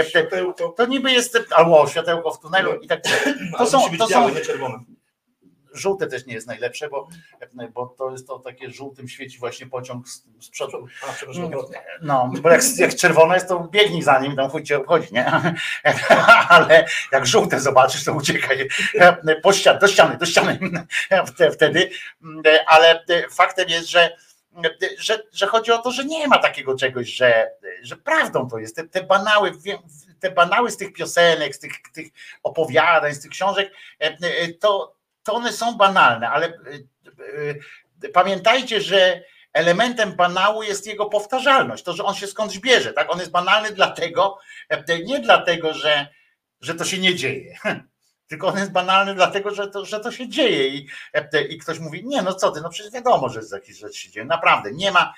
Światełko. 0.08 0.68
To 0.68 0.86
niby 0.86 1.12
jest, 1.12 1.38
albo 1.56 1.86
światełko 1.88 2.30
w 2.30 2.40
tunelu 2.40 2.74
i 2.80 2.86
tak 2.88 3.02
dalej. 3.02 3.18
To 3.58 3.66
są- 3.66 3.78
to 3.98 4.06
są-. 4.08 4.34
Żółte 5.76 6.06
też 6.06 6.26
nie 6.26 6.34
jest 6.34 6.46
najlepsze, 6.46 6.88
bo, 6.88 7.08
bo 7.74 7.86
to 7.86 8.10
jest 8.10 8.26
to 8.26 8.38
takie 8.38 8.70
żółtym 8.70 9.08
świeci 9.08 9.38
właśnie 9.38 9.66
pociąg 9.66 10.08
z, 10.08 10.24
z 10.40 10.50
przodu. 10.50 10.86
Odwrotnie. 11.44 11.82
No, 12.02 12.32
bo 12.40 12.50
jak, 12.50 12.62
jak 12.76 12.94
czerwone 12.94 13.34
jest, 13.34 13.48
to 13.48 13.68
biegnij 13.70 14.02
za 14.02 14.20
nim, 14.20 14.36
tam 14.36 14.50
chuj 14.50 14.62
cię 14.62 14.76
obchodzi, 14.76 15.08
nie? 15.12 15.26
Ale 16.48 16.86
jak 17.12 17.26
żółte 17.26 17.60
zobaczysz, 17.60 18.04
to 18.04 18.12
uciekaj 18.12 18.68
po 19.42 19.52
ścian, 19.52 19.78
do 19.78 19.88
ściany, 19.88 20.16
do 20.16 20.26
ściany 20.26 20.58
Wte- 21.26 21.50
wtedy. 21.50 21.90
Ale 22.66 23.04
faktem 23.30 23.68
jest, 23.68 23.90
że, 23.90 24.16
że, 24.98 25.22
że 25.32 25.46
chodzi 25.46 25.72
o 25.72 25.78
to, 25.78 25.90
że 25.90 26.04
nie 26.04 26.28
ma 26.28 26.38
takiego 26.38 26.76
czegoś, 26.76 27.08
że, 27.08 27.50
że 27.82 27.96
prawdą 27.96 28.48
to 28.48 28.58
jest. 28.58 28.76
Te, 28.76 28.88
te 28.88 29.02
banały, 29.02 29.52
te 30.20 30.30
banały 30.30 30.70
z 30.70 30.76
tych 30.76 30.92
piosenek, 30.92 31.56
z 31.56 31.58
tych, 31.58 31.72
tych 31.94 32.06
opowiadań, 32.42 33.14
z 33.14 33.20
tych 33.20 33.30
książek, 33.30 33.72
to, 34.60 34.95
to 35.26 35.34
one 35.34 35.52
są 35.52 35.76
banalne, 35.76 36.30
ale 36.30 36.46
e, 38.04 38.08
pamiętajcie, 38.12 38.80
że 38.80 39.22
elementem 39.52 40.12
banału 40.12 40.62
jest 40.62 40.86
jego 40.86 41.06
powtarzalność, 41.06 41.84
to, 41.84 41.92
że 41.92 42.04
on 42.04 42.14
się 42.14 42.26
skądś 42.26 42.58
bierze. 42.58 42.92
Tak? 42.92 43.12
On 43.12 43.18
jest 43.18 43.30
banalny 43.30 43.72
dlatego, 43.72 44.38
e, 44.68 44.98
nie 45.04 45.20
dlatego, 45.20 45.74
że, 45.74 46.06
że 46.60 46.74
to 46.74 46.84
się 46.84 46.98
nie 46.98 47.14
dzieje. 47.14 47.58
Tylko 48.28 48.46
on 48.46 48.58
jest 48.58 48.72
banalny 48.72 49.14
dlatego, 49.14 49.54
że 49.54 49.68
to, 49.68 49.84
że 49.84 50.00
to 50.00 50.12
się 50.12 50.28
dzieje 50.28 50.68
i, 50.68 50.88
e, 51.12 51.42
i 51.42 51.58
ktoś 51.58 51.78
mówi, 51.78 52.06
nie 52.06 52.22
no 52.22 52.34
co 52.34 52.50
ty, 52.50 52.60
no 52.60 52.68
przecież 52.68 52.92
wiadomo, 52.92 53.28
że 53.28 53.40
jakieś 53.52 53.76
rzeczy 53.76 53.98
się 53.98 54.10
dzieją. 54.10 54.26
Naprawdę, 54.26 54.72
nie 54.72 54.92
ma, 54.92 55.14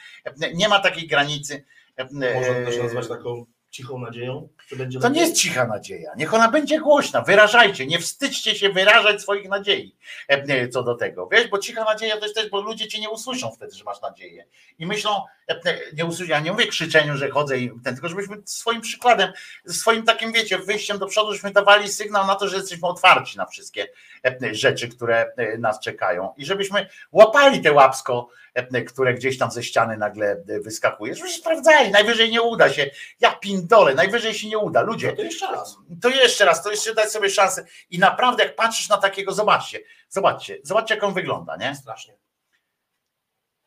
nie 0.55 0.69
ma 0.69 0.81
takiej 0.81 1.07
granicy. 1.07 1.65
e, 1.97 2.35
Można 2.35 2.55
też 2.55 2.78
nazwać 2.78 3.09
taką 3.09 3.47
cichą 3.71 3.99
nadzieją, 3.99 4.49
że 4.69 4.77
będzie 4.77 5.01
To 5.01 5.09
nie 5.09 5.21
jest 5.21 5.37
cicha 5.37 5.67
nadzieja. 5.67 6.13
Niech 6.17 6.35
ona 6.35 6.49
będzie 6.49 6.81
głośna. 6.81 7.23
Wyrażajcie, 7.23 7.87
nie 7.87 7.99
wstydźcie 7.99 8.55
się 8.55 8.69
wyrażać 8.69 9.23
swoich 9.23 9.49
nadziei 9.49 9.97
e, 10.29 10.69
co 10.69 10.83
do 10.83 10.95
tego. 10.95 11.29
Wiesz, 11.33 11.49
bo 11.49 11.59
cicha 11.59 11.85
nadzieja 11.85 12.17
to 12.17 12.23
jest 12.23 12.35
też, 12.35 12.51
bo 12.51 12.61
ludzie 12.61 12.89
cię 12.89 13.01
nie 13.01 13.11
usłyszą 13.11 13.51
wtedy, 13.51 13.75
że 13.75 13.85
masz 13.85 14.01
nadzieję. 14.01 14.47
I 14.79 14.87
myślą, 14.87 15.11
e, 15.49 15.79
nie 15.93 16.05
usłyszą, 16.05 16.31
ja 16.31 16.41
nie 16.41 16.53
mówię 16.53 16.67
krzyczeniu, 16.67 17.17
że 17.17 17.31
chodzę 17.31 17.59
i 17.59 17.71
ten, 17.85 17.95
tylko 17.95 18.09
żebyśmy 18.09 18.37
swoim 18.45 18.81
przykładem, 18.81 19.33
swoim 19.67 20.03
takim, 20.03 20.33
wiecie, 20.33 20.59
wyjściem 20.59 20.99
do 20.99 21.07
przodu, 21.07 21.33
żebyśmy 21.33 21.51
dawali 21.51 21.89
sygnał 21.89 22.27
na 22.27 22.35
to, 22.35 22.49
że 22.49 22.57
jesteśmy 22.57 22.89
otwarci 22.89 23.37
na 23.37 23.47
wszystkie 23.47 23.89
e, 24.25 24.55
rzeczy, 24.55 24.89
które 24.89 25.33
e, 25.37 25.59
nas 25.59 25.81
czekają. 25.81 26.35
I 26.37 26.45
żebyśmy 26.45 26.89
łapali 27.13 27.61
te 27.61 27.73
łapsko, 27.73 28.29
e, 28.48 28.48
które 28.87 29.15
gdzieś 29.15 29.39
tam 29.39 29.51
ze 29.51 29.62
ściany 29.62 29.97
nagle 29.97 30.27
e, 30.49 30.61
wyskakuje. 30.61 31.15
Żebyśmy 31.15 31.39
sprawdzali, 31.39 31.91
najwyżej 31.91 32.31
nie 32.31 32.43
uda 32.43 32.70
się. 32.70 32.91
Ja 33.20 33.33
pindole, 33.33 33.95
najwyżej 33.95 34.35
się 34.35 34.49
nie 34.49 34.59
uda. 34.59 34.83
Ludzie, 34.83 35.09
No 35.11 35.17
to 35.17 35.23
jeszcze 35.23 35.47
raz. 35.47 35.77
to 36.03 36.09
jeszcze 36.09 36.45
raz, 36.45 36.62
to 36.62 36.70
jeszcze 36.70 36.95
dać 36.95 37.12
sobie 37.12 37.31
szansę. 37.31 37.65
I 37.91 37.99
naprawdę, 37.99 38.45
jak 38.45 38.57
patrzysz 38.57 38.89
na 38.89 38.97
takiego, 38.97 39.33
zobaczcie, 39.33 39.81
zobaczcie, 40.09 40.59
zobaczcie, 40.62 40.95
jak 40.95 41.05
on 41.05 41.15
wygląda, 41.15 41.57
nie? 41.57 41.75
Strasznie. 41.75 42.15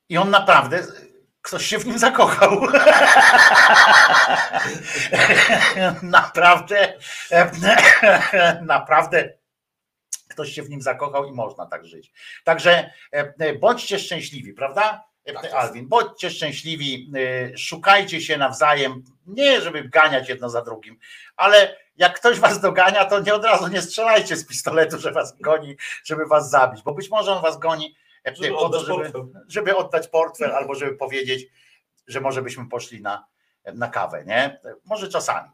I 0.09 0.17
on 0.17 0.29
naprawdę, 0.29 0.83
ktoś 1.41 1.65
się 1.65 1.77
w 1.77 1.85
nim 1.85 1.99
zakochał. 1.99 2.61
naprawdę, 6.01 6.93
naprawdę 8.61 9.33
ktoś 10.31 10.51
się 10.51 10.63
w 10.63 10.69
nim 10.69 10.81
zakochał 10.81 11.25
i 11.25 11.31
można 11.31 11.65
tak 11.65 11.85
żyć. 11.85 12.11
Także 12.43 12.91
e, 13.11 13.53
bądźcie 13.53 13.99
szczęśliwi, 13.99 14.53
prawda? 14.53 15.03
E, 15.25 15.33
Tak. 15.33 15.53
Alwin, 15.53 15.87
bądźcie 15.87 16.29
szczęśliwi, 16.29 17.11
e, 17.53 17.57
szukajcie 17.57 18.21
się 18.21 18.37
nawzajem, 18.37 19.03
nie 19.27 19.61
żeby 19.61 19.89
ganiać 19.89 20.29
jedno 20.29 20.49
za 20.49 20.61
drugim, 20.61 20.99
ale 21.35 21.77
jak 21.97 22.19
ktoś 22.19 22.39
was 22.39 22.59
dogania, 22.59 23.05
to 23.05 23.19
nie 23.19 23.33
od 23.33 23.45
razu 23.45 23.67
nie 23.67 23.81
strzelajcie 23.81 24.35
z 24.37 24.47
pistoletu, 24.47 24.99
że 24.99 25.11
was 25.11 25.37
goni, 25.39 25.75
żeby 26.03 26.25
was 26.25 26.49
zabić, 26.49 26.81
bo 26.83 26.93
być 26.93 27.09
może 27.09 27.31
on 27.31 27.41
was 27.41 27.59
goni 27.59 27.95
e, 28.27 28.35
Żeby 28.35 28.49
po 28.49 28.59
to, 28.59 28.65
oddać 28.65 28.81
żeby, 28.81 28.93
portfel. 29.11 29.41
żeby 29.47 29.75
oddać 29.75 30.07
portfel 30.07 30.51
albo 30.51 30.75
żeby 30.75 30.97
powiedzieć, 30.97 31.47
że 32.07 32.21
może 32.21 32.41
byśmy 32.41 32.69
poszli 32.69 33.01
na, 33.01 33.25
na 33.73 33.87
kawę, 33.87 34.23
nie? 34.25 34.59
Może 34.85 35.07
czasami. 35.07 35.49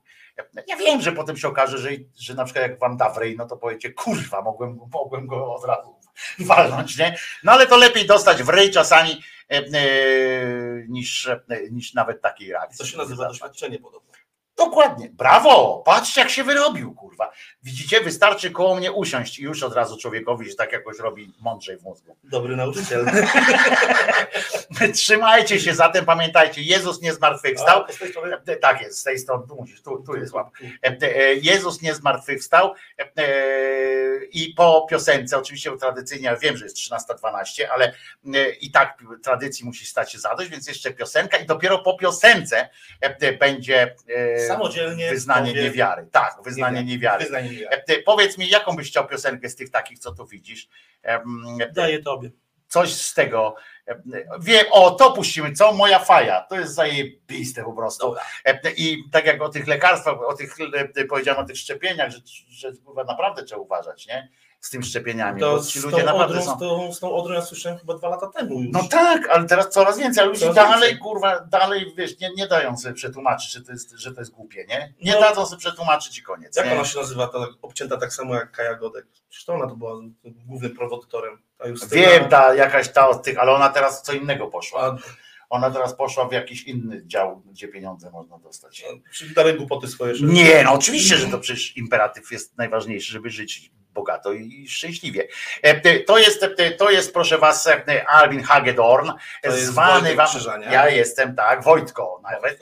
Ja 0.67 0.77
wiem, 0.77 1.01
że 1.01 1.11
potem 1.11 1.38
się 1.38 1.48
okaże, 1.48 1.77
że, 1.77 1.90
że 2.19 2.33
na 2.33 2.45
przykład 2.45 2.69
jak 2.69 2.80
wam 2.80 2.98
da 2.98 3.09
w 3.09 3.17
ryj, 3.17 3.38
no 3.38 3.45
to 3.45 3.57
powiecie, 3.57 3.93
kurwa, 3.93 4.41
mogłem, 4.41 4.80
mogłem 4.93 5.27
go 5.27 5.56
od 5.56 5.66
razu 5.66 5.95
walnąć, 6.40 6.98
nie? 6.98 7.17
No 7.43 7.51
ale 7.51 7.67
to 7.67 7.77
lepiej 7.77 8.07
dostać 8.07 8.43
w 8.43 8.49
czasami 8.72 9.22
e, 9.51 9.56
e, 9.56 9.64
niż, 10.88 11.27
e, 11.27 11.41
niż 11.72 11.93
nawet 11.93 12.22
takiej 12.22 12.51
reakcji. 12.51 12.77
To 12.77 12.85
się 12.85 12.98
nazywa 12.98 13.27
doświadczenie 13.27 13.80
podobno. 13.80 14.16
Dokładnie. 14.57 15.09
Brawo! 15.09 15.83
Patrzcie, 15.85 16.21
jak 16.21 16.29
się 16.29 16.43
wyrobił, 16.43 16.93
kurwa. 16.95 17.31
Widzicie, 17.63 18.01
wystarczy 18.01 18.51
koło 18.51 18.75
mnie 18.75 18.91
usiąść 18.91 19.39
i 19.39 19.43
już 19.43 19.63
od 19.63 19.73
razu 19.73 19.97
człowiekowi, 19.97 20.49
że 20.49 20.55
tak 20.55 20.71
jakoś 20.71 20.99
robi 20.99 21.33
mądrzej 21.39 21.77
w 21.77 21.83
mózgu. 21.83 22.17
Dobry 22.23 22.55
nauczyciel. 22.55 23.05
Trzymajcie 24.93 25.59
się 25.59 25.73
zatem, 25.73 26.05
pamiętajcie, 26.05 26.61
Jezus 26.61 27.01
nie 27.01 27.13
zmartwychwstał. 27.13 27.83
A? 27.83 28.51
E, 28.51 28.55
Tak 28.55 28.81
jest, 28.81 28.99
z 28.99 29.03
tej 29.03 29.19
strony, 29.19 29.47
tu 29.47 29.55
musisz, 29.55 29.81
tu, 29.81 30.03
tu 30.05 30.15
jest 30.15 30.33
łap. 30.33 30.49
E, 30.83 30.97
e, 31.01 31.33
Jezus 31.33 31.81
nie 31.81 31.95
zmartwychwstał 31.95 32.73
i 34.31 34.53
po 34.57 34.87
piosence, 34.89 35.37
oczywiście 35.37 35.77
tradycyjnie, 35.77 36.25
ja 36.25 36.35
wiem, 36.35 36.57
że 36.57 36.65
jest 36.65 36.77
13.12, 36.77 37.63
ale 37.73 37.93
i 38.61 38.71
tak 38.71 39.03
tradycji 39.23 39.65
musi 39.65 39.85
stać 39.85 40.11
się 40.11 40.19
zadość, 40.19 40.49
więc 40.49 40.67
jeszcze 40.67 40.91
piosenka 40.91 41.37
i 41.37 41.45
dopiero 41.45 41.79
po 41.79 41.97
piosence 41.97 42.69
będzie 43.39 43.95
Samodzielnie 44.48 45.09
wyznanie 45.09 45.53
niewiary. 45.53 46.08
Tak, 46.11 46.35
wyznanie 46.43 46.84
niewiary. 46.84 47.24
Wyznanie 47.24 47.50
niewiary. 47.50 47.82
E, 47.88 48.01
Powiedz 48.01 48.38
mi, 48.38 48.50
jaką 48.50 48.76
byś 48.76 48.88
chciał 48.88 49.08
piosenkę 49.08 49.50
z 49.50 49.56
tych 49.56 49.72
takich, 49.72 50.00
co 50.00 50.11
tu 50.11 50.27
widzisz? 50.27 50.69
Daję 51.74 52.03
tobie. 52.03 52.32
coś 52.67 52.93
z 52.93 53.14
tego. 53.14 53.56
Wiem, 54.40 54.66
o, 54.72 54.92
to 54.92 55.11
puścimy, 55.11 55.53
co? 55.53 55.74
Moja 55.74 56.00
faja. 56.00 56.42
To 56.42 56.59
jest 56.59 56.74
zajebiste 56.74 57.64
po 57.64 57.74
prostu. 57.74 58.16
I 58.77 59.03
tak 59.11 59.26
jak 59.26 59.42
o 59.42 59.50
tych 59.50 59.67
lekarstwach, 59.67 60.22
o 60.22 60.34
tych, 60.34 60.56
e, 60.95 61.06
powiedziałem 61.06 61.43
o 61.43 61.48
tych 61.48 61.58
szczepieniach, 61.58 62.11
że, 62.11 62.19
że 62.50 62.72
naprawdę 63.08 63.43
trzeba 63.43 63.61
uważać, 63.61 64.08
nie? 64.08 64.30
Z 64.67 64.69
tymi 64.69 64.83
szczepieniami, 64.83 65.41
To 65.41 65.57
bo 65.57 65.63
ci 65.63 65.79
ludzie 65.79 66.03
naprawdę 66.03 66.39
odrą, 66.39 66.45
są... 66.51 66.55
z, 66.55 66.59
tą, 66.59 66.93
z 66.93 66.99
tą 66.99 67.13
odrą 67.15 67.33
ja 67.33 67.41
słyszałem 67.41 67.77
chyba 67.77 67.93
dwa 67.97 68.09
lata 68.09 68.27
temu 68.27 68.61
już. 68.61 68.73
No 68.73 68.83
tak, 68.91 69.29
ale 69.29 69.45
teraz 69.47 69.69
coraz 69.69 69.99
więcej, 69.99 70.21
ale 70.23 70.31
ludzie 70.31 70.53
dalej, 70.53 70.79
więcej. 70.81 70.97
kurwa, 70.97 71.39
dalej, 71.39 71.93
wiesz, 71.97 72.19
nie, 72.19 72.29
nie 72.37 72.47
dają 72.47 72.77
sobie 72.77 72.93
przetłumaczyć, 72.95 73.51
że 73.51 73.61
to 73.61 73.71
jest, 73.71 73.91
że 73.99 74.13
to 74.13 74.21
jest 74.21 74.31
głupie, 74.31 74.65
nie? 74.69 74.93
Nie 75.01 75.13
No. 75.13 75.19
dadzą 75.21 75.45
sobie 75.45 75.59
przetłumaczyć 75.59 76.17
i 76.17 76.23
koniec. 76.23 76.55
Jak 76.57 76.65
nie? 76.65 76.71
ona 76.73 76.85
się 76.85 76.99
nazywa, 76.99 77.27
ta 77.27 77.37
obcięta 77.61 77.97
tak 77.97 78.13
samo 78.13 78.35
jak 78.35 78.51
Kaja 78.51 78.75
Godek? 78.75 79.05
To 79.45 79.53
ona 79.53 79.67
to 79.67 79.75
była 79.75 79.93
głównym. 80.45 80.75
Ta 81.57 81.67
Justyna, 81.67 82.01
Wiem, 82.01 82.29
ta 82.29 82.53
jakaś 82.55 82.89
ta 82.89 83.09
od 83.09 83.23
tych, 83.23 83.39
ale 83.39 83.51
ona 83.51 83.69
teraz 83.69 84.01
co 84.01 84.13
innego 84.13 84.47
poszła. 84.47 84.81
A, 84.83 84.97
Ona 85.49 85.71
teraz 85.71 85.95
poszła 85.95 86.27
w 86.27 86.31
jakiś 86.31 86.63
inny 86.63 87.01
dział, 87.05 87.41
gdzie 87.45 87.67
pieniądze 87.67 88.09
można 88.11 88.37
dostać. 88.39 88.83
czyli 89.13 89.33
dalej 89.33 89.55
głupoty 89.57 89.87
swoje. 89.87 90.15
że- 90.15 90.25
Nie, 90.25 90.63
no 90.63 90.73
oczywiście, 90.73 91.15
że 91.17 91.27
to 91.27 91.39
przecież 91.39 91.77
imperatyw 91.77 92.31
jest 92.31 92.57
najważniejszy, 92.57 93.11
żeby 93.11 93.29
żyć 93.29 93.71
bogato 93.98 94.34
i 94.34 94.67
szczęśliwie. 94.67 95.27
E, 95.61 96.00
To 96.00 96.17
jest, 96.17 96.43
e, 96.43 96.72
to 96.72 96.90
jest 96.90 97.14
proszę 97.14 97.38
was, 97.38 97.67
e, 97.67 98.08
Albin 98.08 98.43
Hagedorn, 98.43 99.11
zwany 99.48 100.16
wam, 100.16 100.27
ja 100.72 100.90
jestem, 100.90 101.35
tak, 101.35 101.64
Wojtko 101.64 102.22
nawet, 102.24 102.59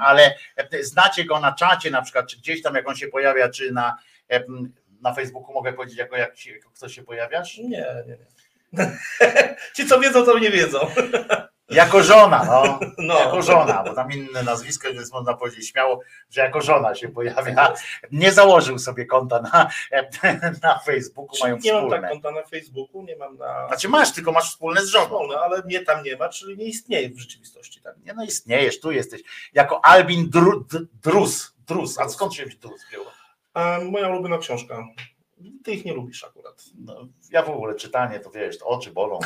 ale 0.00 0.34
znacie 0.80 1.24
go 1.24 1.40
na 1.40 1.52
czacie 1.52 1.90
na 1.90 2.02
przykład, 2.02 2.26
czy 2.26 2.36
gdzieś 2.36 2.62
tam 2.62 2.74
jak 2.74 2.88
on 2.88 2.96
się 2.96 3.08
pojawia, 3.08 3.48
czy 3.48 3.72
na, 3.72 3.96
na 5.00 5.14
Facebooku 5.14 5.54
mogę 5.54 5.72
powiedzieć, 5.72 5.98
jako, 5.98 6.16
jak 6.16 6.36
się, 6.38 6.52
ktoś 6.74 6.94
się 6.94 7.02
pojawiasz? 7.02 7.58
Nie, 7.58 7.86
nie, 8.06 8.16
nie. 8.16 8.28
Ci 9.76 9.86
co 9.86 10.00
wiedzą, 10.00 10.24
to 10.24 10.38
nie 10.38 10.50
wiedzą. 10.50 10.78
Jako 11.70 12.02
żona, 12.02 12.44
no. 12.44 12.80
No. 12.98 13.18
Jako 13.18 13.42
żona, 13.42 13.82
bo 13.82 13.94
tam 13.94 14.12
inne 14.12 14.42
nazwisko, 14.42 14.92
więc 14.92 15.12
można 15.12 15.34
powiedzieć 15.34 15.68
śmiało, 15.68 16.00
że 16.30 16.40
jako 16.40 16.60
żona 16.60 16.94
się 16.94 17.08
pojawia. 17.08 17.74
Nie 18.10 18.32
założył 18.32 18.78
sobie 18.78 19.06
konta 19.06 19.42
na, 19.42 19.70
na 20.62 20.78
Facebooku, 20.78 21.36
mają 21.40 21.56
nie 21.56 21.72
mam 21.72 21.82
wspólne. 21.82 22.00
tak 22.00 22.10
konta 22.10 22.30
na 22.30 22.42
Facebooku, 22.42 23.02
nie 23.02 23.16
mam 23.16 23.36
na. 23.36 23.68
Znaczy 23.68 23.88
masz, 23.88 24.12
tylko 24.12 24.32
masz 24.32 24.50
wspólne 24.50 24.82
z 24.82 24.88
żoną. 24.88 25.04
Wspólne, 25.04 25.38
ale 25.38 25.62
mnie 25.62 25.80
tam 25.80 26.04
nie 26.04 26.16
ma, 26.16 26.28
czyli 26.28 26.56
nie 26.56 26.64
istnieje 26.64 27.10
w 27.10 27.18
rzeczywistości. 27.18 27.80
Tak? 27.80 27.94
Nie 28.04 28.14
no 28.14 28.24
istniejesz, 28.24 28.80
tu 28.80 28.92
jesteś. 28.92 29.22
Jako 29.52 29.84
Albin 29.84 30.30
Dru, 30.30 30.66
Drus. 31.02 31.54
Drus. 31.66 31.98
A 31.98 32.08
skąd 32.08 32.34
się 32.34 32.46
Drus 32.46 32.86
wziął? 32.88 33.04
Moja 33.90 34.08
ulubiona 34.08 34.38
książka. 34.38 34.84
Ty 35.64 35.72
ich 35.72 35.84
nie 35.84 35.92
lubisz 35.92 36.24
akurat. 36.24 36.64
No, 36.78 37.08
ja 37.30 37.42
w 37.42 37.50
ogóle 37.50 37.74
czytanie, 37.74 38.20
to 38.20 38.30
wiesz, 38.30 38.58
to 38.58 38.66
oczy 38.66 38.90
bolą. 38.90 39.18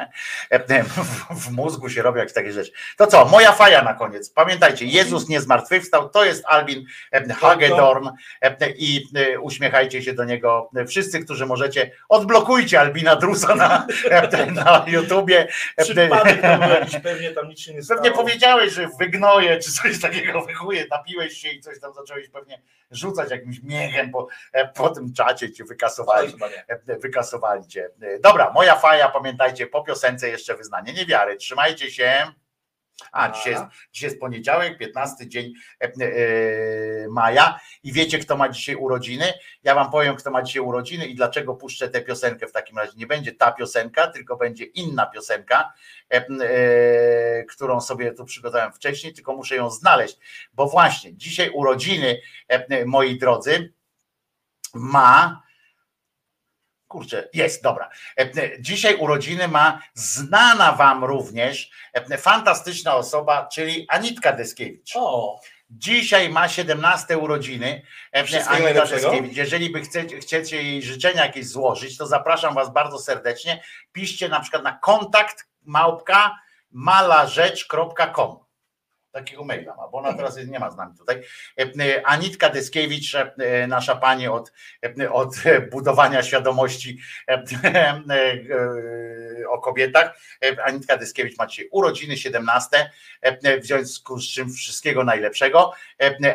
w, 0.88 1.40
w 1.40 1.50
mózgu 1.50 1.88
się 1.88 2.02
robią 2.02 2.18
jakieś 2.18 2.34
takie 2.34 2.52
rzeczy. 2.52 2.72
To 2.96 3.06
co, 3.06 3.24
moja 3.24 3.52
faja 3.52 3.82
na 3.82 3.94
koniec. 3.94 4.30
Pamiętajcie, 4.30 4.84
Jezus 4.84 5.28
nie 5.28 5.40
zmartwychwstał, 5.40 6.08
to 6.08 6.24
jest 6.24 6.44
Albin 6.46 6.84
e, 7.12 7.34
Hagedorn 7.34 8.08
e, 8.40 8.70
i 8.70 9.06
e, 9.14 9.40
uśmiechajcie 9.40 10.02
się 10.02 10.12
do 10.12 10.24
niego. 10.24 10.70
Wszyscy, 10.86 11.24
którzy 11.24 11.46
możecie, 11.46 11.90
odblokujcie 12.08 12.80
Albina 12.80 13.16
Drusa 13.16 13.54
na, 13.54 13.86
e, 14.10 14.46
na 14.52 14.84
YouTubie. 14.86 15.48
E, 15.76 15.84
Przypadek 15.84 16.42
jakiś, 16.80 17.00
pewnie 17.00 17.30
tam 17.30 17.48
nic 17.48 17.60
się 17.60 17.74
nie 17.74 17.82
stało. 17.82 18.02
Pewnie 18.02 18.16
powiedziałeś, 18.16 18.72
że 18.72 18.88
wygnoje, 18.98 19.58
czy 19.58 19.72
coś 19.72 20.00
takiego 20.00 20.42
wychuje, 20.42 20.86
napiłeś 20.90 21.38
się 21.38 21.48
i 21.48 21.60
coś 21.60 21.80
tam 21.80 21.94
zacząłeś 21.94 22.28
pewnie 22.28 22.62
rzucać 22.90 23.30
jakimś 23.30 23.62
miechem 23.62 24.10
po, 24.10 24.28
e, 24.52 24.68
po 24.68 24.90
tym 24.90 25.12
czacie 25.12 25.47
cię 25.52 25.64
wykasowali. 25.64 26.32
Chyba 26.32 26.48
nie. 26.48 26.64
E, 26.68 26.98
Wykasowali 26.98 27.66
cię. 27.66 27.90
E, 28.02 28.18
Dobra, 28.18 28.52
moja 28.52 28.76
faja, 28.76 29.08
pamiętajcie, 29.08 29.66
po 29.66 29.82
piosence 29.82 30.28
jeszcze 30.28 30.56
wyznanie 30.56 30.92
niewiary. 30.92 31.36
Trzymajcie 31.36 31.90
się. 31.90 32.32
A, 33.12 33.30
dzisiaj 33.30 33.52
jest, 33.52 33.64
dzisiaj 33.92 34.10
jest 34.10 34.20
poniedziałek, 34.20 34.78
15 34.78 35.28
dzień 35.28 35.52
e, 35.80 35.84
e, 35.84 37.08
maja 37.08 37.60
i 37.82 37.92
wiecie, 37.92 38.18
kto 38.18 38.36
ma 38.36 38.48
dzisiaj 38.48 38.76
urodziny? 38.76 39.32
Ja 39.62 39.74
wam 39.74 39.90
powiem, 39.90 40.16
kto 40.16 40.30
ma 40.30 40.42
dzisiaj 40.42 40.62
urodziny 40.62 41.06
i 41.06 41.14
dlaczego 41.14 41.54
puszczę 41.54 41.88
tę 41.88 42.02
piosenkę 42.02 42.46
w 42.46 42.52
takim 42.52 42.78
razie. 42.78 42.92
Nie 42.96 43.06
będzie 43.06 43.32
ta 43.32 43.52
piosenka, 43.52 44.06
tylko 44.06 44.36
będzie 44.36 44.64
inna 44.64 45.06
piosenka, 45.06 45.72
e, 46.12 46.26
e, 46.26 47.44
którą 47.44 47.80
sobie 47.80 48.12
tu 48.12 48.24
przygotowałem 48.24 48.72
wcześniej, 48.72 49.14
tylko 49.14 49.36
muszę 49.36 49.56
ją 49.56 49.70
znaleźć, 49.70 50.16
bo 50.52 50.66
właśnie 50.66 51.16
dzisiaj 51.16 51.50
urodziny, 51.50 52.20
e, 52.48 52.84
moi 52.84 53.18
drodzy, 53.18 53.72
ma 54.74 55.42
Kurczę, 56.88 57.28
jest, 57.34 57.62
dobra. 57.62 57.90
E, 58.18 58.22
e, 58.22 58.62
Dzisiaj 58.62 58.96
urodziny 58.96 59.48
ma 59.48 59.82
znana 59.94 60.72
wam 60.72 61.04
również 61.04 61.70
e, 61.92 62.18
fantastyczna 62.18 62.94
osoba, 62.94 63.48
czyli 63.52 63.86
Anitka 63.88 64.32
Deskiewicz. 64.32 64.96
O, 64.96 65.40
Dzisiaj 65.70 66.28
ma 66.28 66.48
17 66.48 67.18
urodziny 67.18 67.82
Anita 68.12 68.50
najlepszego. 68.50 69.10
Deskiewicz. 69.10 69.36
Jeżeli 69.36 69.70
by 69.70 69.80
chcecie, 69.80 70.20
chcecie 70.20 70.62
jej 70.62 70.82
życzenia 70.82 71.26
jakieś 71.26 71.46
złożyć, 71.46 71.96
to 71.96 72.06
zapraszam 72.06 72.54
was 72.54 72.72
bardzo 72.72 72.98
serdecznie. 72.98 73.62
Piszcie 73.92 74.28
na 74.28 74.40
przykład 74.40 74.62
na 74.62 74.72
kontakt 74.72 75.48
małpka 75.64 76.38
malarzecz.com. 76.70 78.47
Takiego 79.18 79.44
maila 79.44 79.76
ma, 79.76 79.88
bo 79.88 79.98
ona 79.98 80.12
teraz 80.12 80.36
nie 80.46 80.58
ma 80.58 80.70
z 80.70 80.76
nami 80.76 80.96
tutaj. 80.98 81.22
E, 81.58 81.62
e, 81.62 82.06
Anitka 82.06 82.50
Deskiewicz, 82.50 83.14
e, 83.14 83.66
nasza 83.66 83.96
pani 83.96 84.28
od, 84.28 84.52
od 85.12 85.34
budowania 85.70 86.22
świadomości 86.22 86.98
o 89.48 89.58
kobietach. 89.58 90.18
Anitka 90.64 90.96
Deskiewicz 90.96 91.38
ma 91.38 91.46
dzisiaj 91.46 91.68
urodziny 91.72 92.16
17, 92.16 92.90
e, 93.20 93.60
w 93.60 93.66
związku 93.66 94.20
z 94.20 94.28
czym 94.28 94.52
wszystkiego 94.52 95.04
najlepszego. 95.04 95.72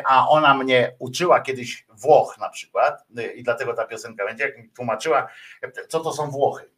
A 0.06 0.28
ona 0.28 0.54
mnie 0.54 0.94
uczyła 0.98 1.40
kiedyś 1.40 1.86
Włoch 1.88 2.38
na 2.40 2.48
przykład, 2.48 3.04
i 3.34 3.42
dlatego 3.42 3.74
ta 3.74 3.86
piosenka 3.86 4.24
będzie, 4.24 4.44
jak 4.44 4.58
mi 4.58 4.70
tłumaczyła, 4.70 5.28
co 5.88 6.00
to 6.00 6.12
są 6.12 6.30
Włochy 6.30 6.74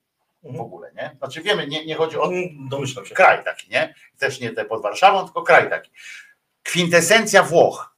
w 0.53 0.61
ogóle, 0.61 0.93
nie? 0.97 1.17
Znaczy 1.19 1.43
wiemy, 1.43 1.67
nie, 1.67 1.87
nie 1.87 1.95
chodzi 1.95 2.19
o 2.19 2.31
domyślam 2.71 3.07
się. 3.07 3.15
kraj 3.15 3.45
taki, 3.45 3.71
nie? 3.71 3.95
Też 4.19 4.41
nie 4.41 4.51
te 4.51 4.65
pod 4.65 4.83
Warszawą, 4.83 5.25
tylko 5.25 5.43
kraj 5.43 5.71
taki. 5.71 5.91
Kwintesencja 6.63 7.43
Włoch. 7.43 7.97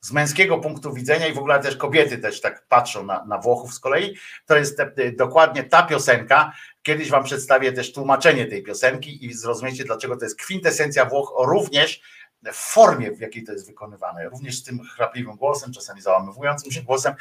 Z 0.00 0.12
męskiego 0.12 0.58
punktu 0.58 0.92
widzenia 0.92 1.26
i 1.26 1.32
w 1.32 1.38
ogóle 1.38 1.60
też 1.60 1.76
kobiety 1.76 2.18
też 2.18 2.40
tak 2.40 2.66
patrzą 2.68 3.06
na, 3.06 3.24
na 3.24 3.38
Włochów 3.38 3.74
z 3.74 3.80
kolei. 3.80 4.16
To 4.46 4.56
jest 4.56 4.80
e, 4.80 4.92
dokładnie 5.12 5.64
ta 5.64 5.82
piosenka. 5.82 6.52
Kiedyś 6.82 7.10
wam 7.10 7.24
przedstawię 7.24 7.72
też 7.72 7.92
tłumaczenie 7.92 8.46
tej 8.46 8.62
piosenki 8.62 9.26
i 9.26 9.32
zrozumiecie, 9.32 9.84
dlaczego 9.84 10.16
to 10.16 10.24
jest 10.24 10.38
kwintesencja 10.38 11.04
Włoch, 11.04 11.32
również 11.38 12.00
w 12.42 12.56
formie, 12.56 13.12
w 13.12 13.20
jakiej 13.20 13.44
to 13.44 13.52
jest 13.52 13.66
wykonywane, 13.66 14.28
również 14.28 14.58
z 14.58 14.64
tym 14.64 14.80
chrapliwym 14.84 15.36
głosem, 15.36 15.72
czasami 15.72 16.00
załamywującym 16.00 16.72
się 16.72 16.82
głosem, 16.82 17.14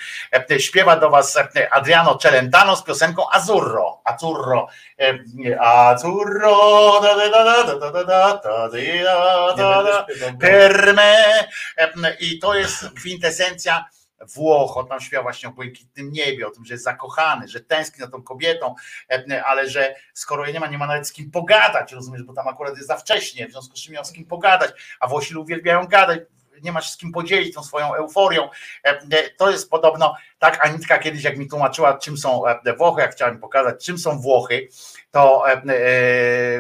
śpiewa 0.60 0.96
do 0.96 1.10
was 1.10 1.38
Adriano 1.72 2.18
Celentano 2.18 2.76
z 2.76 2.84
piosenką 2.84 3.24
Azurro, 3.32 4.02
Azurro, 4.04 4.68
Azurro, 5.60 7.02
Perme 10.40 11.48
i 12.20 12.40
to 12.40 12.56
jest 12.56 12.90
kwintesencja 12.90 13.86
Włoch, 14.36 14.78
on 14.78 14.88
tam 14.88 15.02
śpiewa 15.02 15.24
właśnie 15.24 15.50
o 15.50 15.52
błękitnym 15.52 16.12
niebie, 16.12 16.48
o 16.48 16.52
tym, 16.52 16.66
że 16.66 16.74
jest 16.74 16.84
zakochany, 16.84 17.48
że 17.48 17.60
tęskni 17.60 18.00
za 18.00 18.12
tą 18.12 18.24
kobietą, 18.24 18.76
e, 19.12 19.44
ale 19.44 19.70
że 19.70 19.96
skoro 20.14 20.46
jej 20.46 20.54
nie 20.54 20.60
ma, 20.60 20.68
nie 20.68 20.78
ma 20.78 20.88
nawet 20.88 21.08
z 21.08 21.12
kim 21.12 21.32
pogadać, 21.32 21.92
rozumiesz, 21.92 22.24
bo 22.24 22.34
tam 22.34 22.48
akurat 22.48 22.76
jest 22.76 22.88
za 22.88 22.98
wcześnie, 22.98 23.48
w 23.48 23.52
związku 23.52 23.78
z 23.78 23.82
czym 23.84 23.94
miał 23.94 24.06
z 24.06 24.12
kim 24.12 24.26
pogadać, 24.26 24.72
a 25.00 25.08
Włosi 25.08 25.36
uwielbiają 25.36 25.88
gadać, 25.88 26.20
nie 26.64 26.72
masz 26.72 26.92
z 26.92 26.98
kim 26.98 27.12
podzielić 27.12 27.56
tą 27.56 27.64
swoją 27.64 27.94
euforią. 27.94 28.50
E, 28.86 28.90
e, 28.90 29.30
To 29.38 29.52
jest 29.52 29.70
podobno, 29.70 30.16
tak 30.40 30.66
Anitka 30.66 30.98
kiedyś 30.98 31.24
jak 31.24 31.38
mi 31.38 31.48
tłumaczyła, 31.48 31.98
czym 31.98 32.18
są 32.18 32.44
Włochy, 32.78 33.02
jak 33.02 33.12
chciała 33.12 33.32
mi 33.32 33.40
pokazać, 33.40 33.86
czym 33.86 33.98
są 33.98 34.20
Włochy, 34.20 34.68
to 35.12 35.44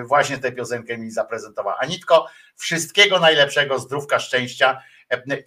właśnie 0.08 0.38
tę 0.38 0.52
piosenkę 0.52 0.98
mi 0.98 1.12
zaprezentowała. 1.12 1.78
Anitko, 1.78 2.28
wszystkiego 2.56 3.20
najlepszego, 3.20 3.80
zdrówka, 3.80 4.20
szczęścia 4.20 4.82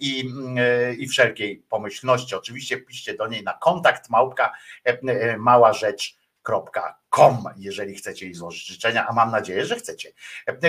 i, 0.00 0.32
e, 0.58 0.94
i 0.94 1.08
wszelkiej 1.08 1.56
pomyślności. 1.68 2.34
Oczywiście 2.34 2.78
piszcie 2.78 3.14
do 3.14 3.26
niej 3.26 3.42
na 3.42 3.52
kontakt 3.52 4.10
małpka 4.10 4.52
e, 4.84 5.36
mała 5.36 5.72
rzecz 5.72 6.16
com, 7.10 7.44
jeżeli 7.56 7.94
chcecie 7.94 8.26
jej 8.26 8.34
złożyć 8.34 8.66
życzenia, 8.66 9.06
a 9.08 9.12
mam 9.12 9.30
nadzieję, 9.30 9.64
że 9.64 9.76
chcecie. 9.76 10.12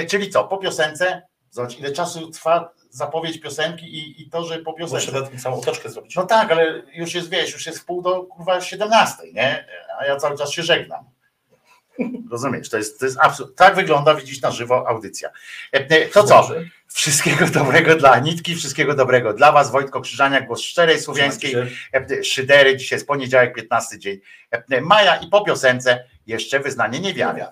Czyli 0.10 0.30
co, 0.30 0.44
po 0.44 0.58
piosence, 0.58 1.22
zobacz 1.52 1.80
ile 1.80 1.92
czasu 1.92 2.32
trwa 2.32 2.74
zapowiedź 2.90 3.40
piosenki 3.42 3.86
i, 3.86 4.22
i 4.22 4.30
to, 4.30 4.44
że 4.44 4.60
po 4.60 4.72
Muszę 4.72 4.84
piosence. 4.84 5.12
na 5.22 5.28
tym 5.28 5.40
samą 5.40 5.60
otoczkę 5.60 5.90
zrobić. 5.90 6.16
No 6.16 6.26
tak, 6.26 6.52
ale 6.52 6.82
już 6.94 7.14
jest, 7.16 7.30
wiesz, 7.30 7.54
już 7.54 7.66
jest 7.66 7.80
w 7.80 7.86
pół 7.86 8.02
do 8.02 8.24
kurwa 8.24 8.62
17, 8.62 9.24
nie? 9.34 9.66
A 10.00 10.06
ja 10.06 10.16
cały 10.16 10.38
czas 10.38 10.52
się 10.52 10.64
żegnam. 10.64 11.06
Rozumiesz, 12.32 12.70
to 12.70 12.78
jest, 12.78 13.00
to 13.00 13.06
jest 13.06 13.18
absurd. 13.20 13.56
Tak 13.56 13.76
wygląda, 13.76 14.16
widzisz 14.16 14.42
na 14.42 14.52
żywo 14.52 14.88
audycja. 14.88 15.30
To 16.14 16.24
co? 16.24 16.42
Dobrze. 16.42 16.66
Wszystkiego 16.94 17.48
dobrego 17.48 17.96
dla 17.96 18.12
Anitki, 18.12 18.56
wszystkiego 18.56 18.96
dobrego 18.96 19.34
dla 19.34 19.52
Was. 19.52 19.72
Wojtko 19.72 20.02
Krzyżania, 20.02 20.42
głos 20.42 20.62
szczerej 20.62 21.00
słowiańskiej 21.00 21.56
szydery. 22.24 22.78
Dzisiaj 22.78 22.96
jest 22.98 23.08
poniedziałek, 23.08 23.56
15 23.56 24.00
dzień 24.00 24.20
maja 24.82 25.16
i 25.16 25.28
po 25.28 25.42
piosence 25.42 26.04
jeszcze 26.28 26.60
wyznanie 26.60 27.00
niewiary. 27.00 27.46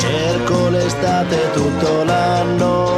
Cerco 0.00 0.70
l'estate 0.70 1.36
tutto 1.54 2.04
l'anno 2.04 2.97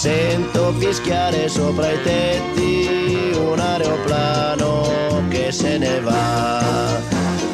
Sento 0.00 0.72
fischiare 0.78 1.46
sopra 1.46 1.92
i 1.92 2.02
tetti 2.02 3.36
un 3.36 3.58
aeroplano 3.58 5.26
che 5.28 5.52
se 5.52 5.76
ne 5.76 6.00
va. 6.00 6.96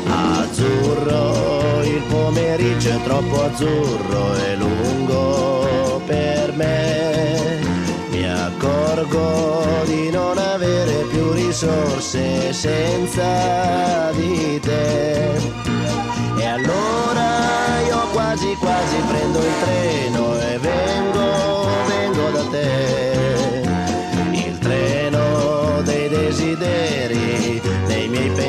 Azzurro, 0.06 1.82
il 1.82 2.00
pomeriggio 2.02 2.90
è 2.90 3.02
troppo 3.02 3.46
azzurro 3.46 4.36
e 4.36 4.54
lungo 4.54 6.00
per 6.06 6.52
me. 6.52 7.58
Mi 8.10 8.30
accorgo 8.30 9.82
di 9.84 10.08
non 10.10 10.38
avere 10.38 11.04
più 11.10 11.32
risorse 11.32 12.52
senza 12.52 14.12
di 14.12 14.60
te. 14.60 15.34
E 16.38 16.46
allora 16.46 17.26
io 17.88 18.06
quasi 18.12 18.54
quasi 18.60 18.96
prendo 19.08 19.38
il 19.40 19.52
treno 19.64 20.35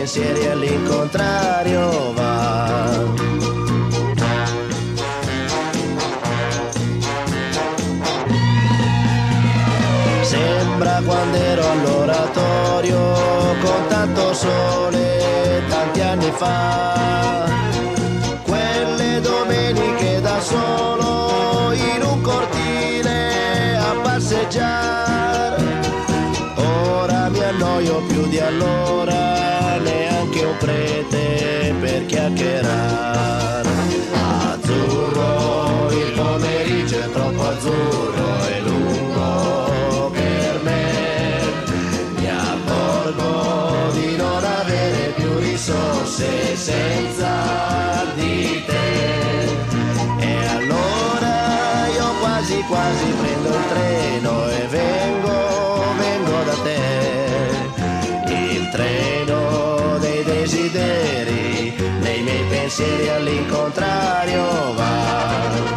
pensieri 0.07 0.45
all'incontrario 0.47 2.13
va. 2.13 3.03
Sembra 10.21 11.01
quando 11.05 11.37
ero 11.37 11.69
all'oratorio 11.71 12.99
con 13.61 13.87
tanto 13.89 14.33
sole 14.33 15.63
tanti 15.67 15.99
anni 15.99 16.31
fa. 16.31 17.45
Quelle 18.45 19.19
domeniche 19.19 20.21
da 20.21 20.39
solo 20.39 21.73
in 21.73 22.01
un 22.01 22.21
cortile 22.21 23.75
a 23.75 23.93
passeggiare. 24.01 25.61
Ora 26.55 27.27
mi 27.27 27.43
annoio 27.43 28.01
più 28.07 28.25
di 28.27 28.39
allora, 28.39 28.86
prete 30.59 31.73
per 31.79 32.05
chiacchierare. 32.05 33.69
Azzurro, 34.13 35.91
il 35.91 36.11
pomeriggio 36.15 36.99
è 36.99 37.11
troppo 37.11 37.43
azzurro 37.43 38.47
e 38.47 38.61
lungo 38.61 40.11
per 40.11 40.59
me. 40.63 41.43
Mi 42.17 42.29
accorgo 42.29 43.91
di 43.93 44.15
non 44.15 44.43
avere 44.43 45.13
più 45.15 45.37
risorse 45.39 46.55
senza 46.55 47.06
si 62.77 62.83
de 62.83 63.47
contrario 63.47 64.75
va. 64.77 65.76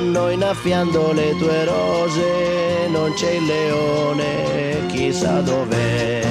Stanno 0.00 0.30
innaffiando 0.30 1.12
le 1.12 1.36
tue 1.36 1.64
rose, 1.66 2.88
non 2.88 3.12
c'è 3.12 3.32
il 3.32 3.44
leone, 3.44 4.86
chissà 4.86 5.42
dov'è. 5.42 6.22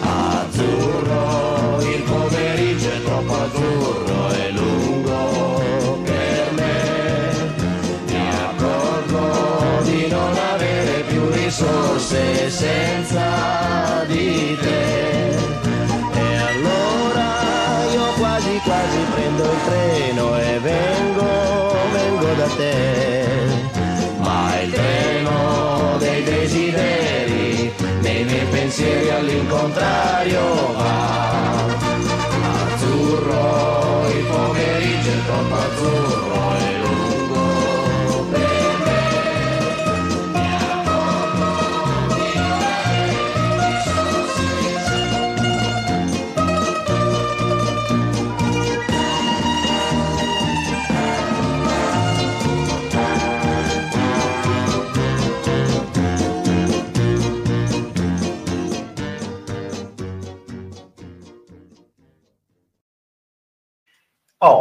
Azzurro, 0.00 1.78
il 1.82 2.00
pomeriggio 2.00 2.88
è 2.88 3.02
troppo 3.02 3.34
azzurro, 3.34 4.28
è 4.28 4.50
lungo 4.52 6.00
per 6.04 6.52
me. 6.52 7.52
Mi 8.06 8.28
accorgo 8.48 9.82
di 9.82 10.06
non 10.08 10.34
avere 10.54 11.02
più 11.06 11.28
risorse 11.32 12.48
senza 12.48 14.04
di 14.06 14.56
te. 14.58 15.28
E 16.14 16.36
allora 16.48 17.84
io 17.92 18.12
quasi 18.16 18.58
quasi 18.64 18.98
prendo 19.12 19.42
il 19.42 19.58
treno 19.66 20.29
pensieri 28.70 29.10
all'incontrario 29.10 30.72
va. 30.74 31.66
Azzurro, 32.72 34.08
il 34.16 34.24
pomeriggio 34.26 35.10
è 35.10 35.24
troppo 35.24 35.54
azzurro 35.56 36.69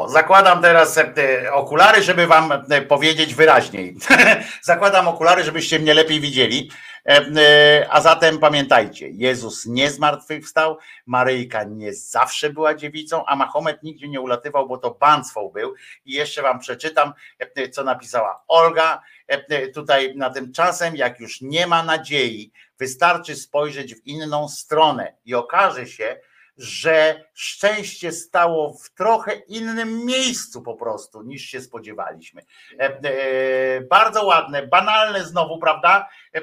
zakładam 0.10 0.62
teraz 0.62 0.98
e, 0.98 1.04
te 1.04 1.54
okulary, 1.54 2.04
żeby 2.04 2.28
wam 2.28 2.52
e, 2.52 2.82
powiedzieć 2.82 3.36
wyraźniej. 3.36 3.96
zakładam 4.62 5.08
okulary, 5.08 5.44
żebyście 5.44 5.80
mnie 5.80 5.94
lepiej 5.94 6.20
widzieli. 6.20 6.70
E, 7.06 7.26
e, 7.38 7.88
A 7.90 8.02
zatem 8.02 8.40
pamiętajcie, 8.40 9.10
Jezus 9.10 9.66
nie 9.66 9.92
zmartwychwstał, 9.92 10.78
Maryjka 11.06 11.64
nie 11.64 11.94
zawsze 11.94 12.50
była 12.50 12.74
dziewicą, 12.76 13.26
a 13.26 13.36
Mahomet 13.36 13.84
nigdzie 13.84 14.08
nie 14.08 14.22
ulatywał, 14.22 14.68
bo 14.68 14.78
to 14.78 14.92
banstwo 14.92 15.50
był. 15.50 15.74
I 16.06 16.14
jeszcze 16.14 16.42
wam 16.42 16.60
przeczytam, 16.60 17.14
e, 17.40 17.70
co 17.70 17.84
napisała 17.84 18.44
Olga 18.48 19.02
e, 19.28 19.68
tutaj 19.68 20.16
na 20.16 20.30
tym 20.30 20.54
czasem, 20.54 20.96
jak 20.96 21.20
już 21.20 21.42
nie 21.42 21.68
ma 21.68 21.84
nadziei, 21.84 22.52
wystarczy 22.80 23.36
spojrzeć 23.36 23.96
w 23.96 24.08
inną 24.08 24.50
stronę 24.50 25.14
i 25.26 25.36
okaże 25.36 25.88
się, 25.88 26.20
że 26.60 27.24
szczęście 27.34 28.12
stało 28.12 28.74
w 28.74 28.90
trochę 28.90 29.36
innym 29.36 30.06
miejscu 30.06 30.62
po 30.62 30.76
prostu 30.76 31.22
niż 31.22 31.42
się 31.42 31.62
spodziewaliśmy. 31.62 32.42
E, 32.80 33.00
e, 33.04 33.82
Bardzo 33.82 34.26
ładne, 34.26 34.68
banalne 34.68 35.26
znowu, 35.26 35.60
prawda? 35.60 36.10
E, 36.34 36.42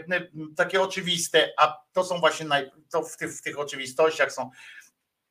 Takie 0.56 0.82
oczywiste, 0.82 1.52
a 1.58 1.78
to 1.92 2.04
są 2.04 2.18
właśnie 2.18 2.46
naj, 2.46 2.70
to 2.90 3.02
w, 3.02 3.16
w 3.16 3.42
tych 3.42 3.58
oczywistościach 3.58 4.32
są 4.32 4.50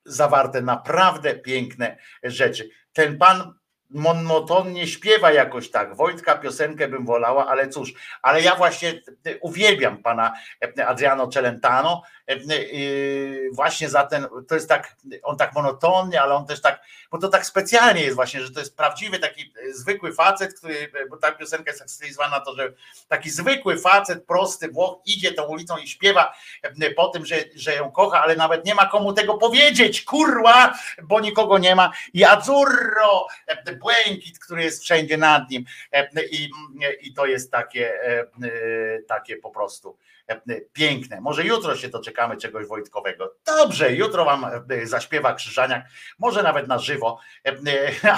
zawarte 0.06 0.62
naprawdę 0.62 1.36
piękne 1.36 1.98
rzeczy. 2.24 2.70
Ten 2.94 3.18
pan 3.18 3.54
monotonnie 3.90 4.88
śpiewa 4.88 5.32
jakoś 5.32 5.72
tak. 5.72 5.96
Wojtka 5.96 6.36
piosenkę 6.36 6.88
bym 6.88 7.06
wolała, 7.06 7.48
ale 7.48 7.70
cóż, 7.70 7.94
ale 8.22 8.42
ja 8.42 8.56
właśnie 8.56 9.02
uwielbiam 9.42 9.98
pana 9.98 10.34
Adriano 10.86 11.28
Celentano 11.28 12.02
yy, 12.28 13.50
właśnie 13.54 13.90
za 13.90 14.04
ten, 14.04 14.28
to 14.48 14.56
jest 14.56 14.70
tak, 14.70 14.96
on 15.24 15.38
tak 15.38 15.54
monotonnie, 15.54 16.22
ale 16.22 16.36
on 16.36 16.46
też 16.46 16.62
tak, 16.62 16.82
bo 17.12 17.18
to 17.18 17.30
tak 17.30 17.46
specjalnie 17.46 18.02
jest 18.02 18.16
właśnie, 18.16 18.42
że 18.42 18.52
to 18.52 18.60
jest 18.60 18.78
prawdziwy 18.78 19.20
taki 19.20 19.54
zwykły 19.74 20.14
facet, 20.14 20.60
który, 20.60 20.92
bo 21.10 21.18
ta 21.18 21.32
piosenka 21.32 21.70
jest 21.70 21.80
tak 21.80 21.90
stylizowana 21.90 22.40
to, 22.40 22.56
że 22.56 22.74
taki 23.08 23.30
zwykły 23.30 23.78
facet, 23.78 24.26
prosty 24.26 24.70
Włoch 24.70 25.02
idzie 25.06 25.34
tą 25.34 25.44
ulicą 25.44 25.78
i 25.78 25.88
śpiewa 25.88 26.34
po 26.96 27.08
tym, 27.08 27.26
że, 27.26 27.36
że 27.56 27.76
ją 27.76 27.92
kocha, 27.92 28.22
ale 28.22 28.36
nawet 28.36 28.66
nie 28.66 28.76
ma 28.76 28.86
komu 28.86 29.14
tego 29.14 29.38
powiedzieć, 29.38 30.02
kurwa, 30.04 30.74
bo 31.04 31.20
nikogo 31.20 31.58
nie 31.58 31.76
ma 31.76 31.92
i 32.14 32.24
Azzurro, 32.24 33.28
błękit, 33.80 34.40
który 34.40 34.64
jest 34.64 34.84
wszędzie 34.84 35.18
nad 35.18 35.50
nim 35.50 35.66
i, 36.32 36.50
i 37.02 37.14
to 37.14 37.26
jest 37.26 37.52
takie, 37.52 37.94
takie 39.08 39.38
po 39.38 39.52
prostu 39.52 39.98
piękne. 40.74 41.22
Może 41.22 41.44
jutro 41.44 41.76
się 41.76 41.90
doczekamy 41.90 42.38
czegoś 42.38 42.68
Wojtkowego. 42.68 43.36
Dobrze, 43.46 43.94
jutro 43.94 44.26
wam 44.26 44.46
zaśpiewa 44.84 45.34
Krzyżaniak, 45.34 45.86
może 46.20 46.44
nawet 46.44 46.68
na 46.68 46.80
żywo, 46.80 47.20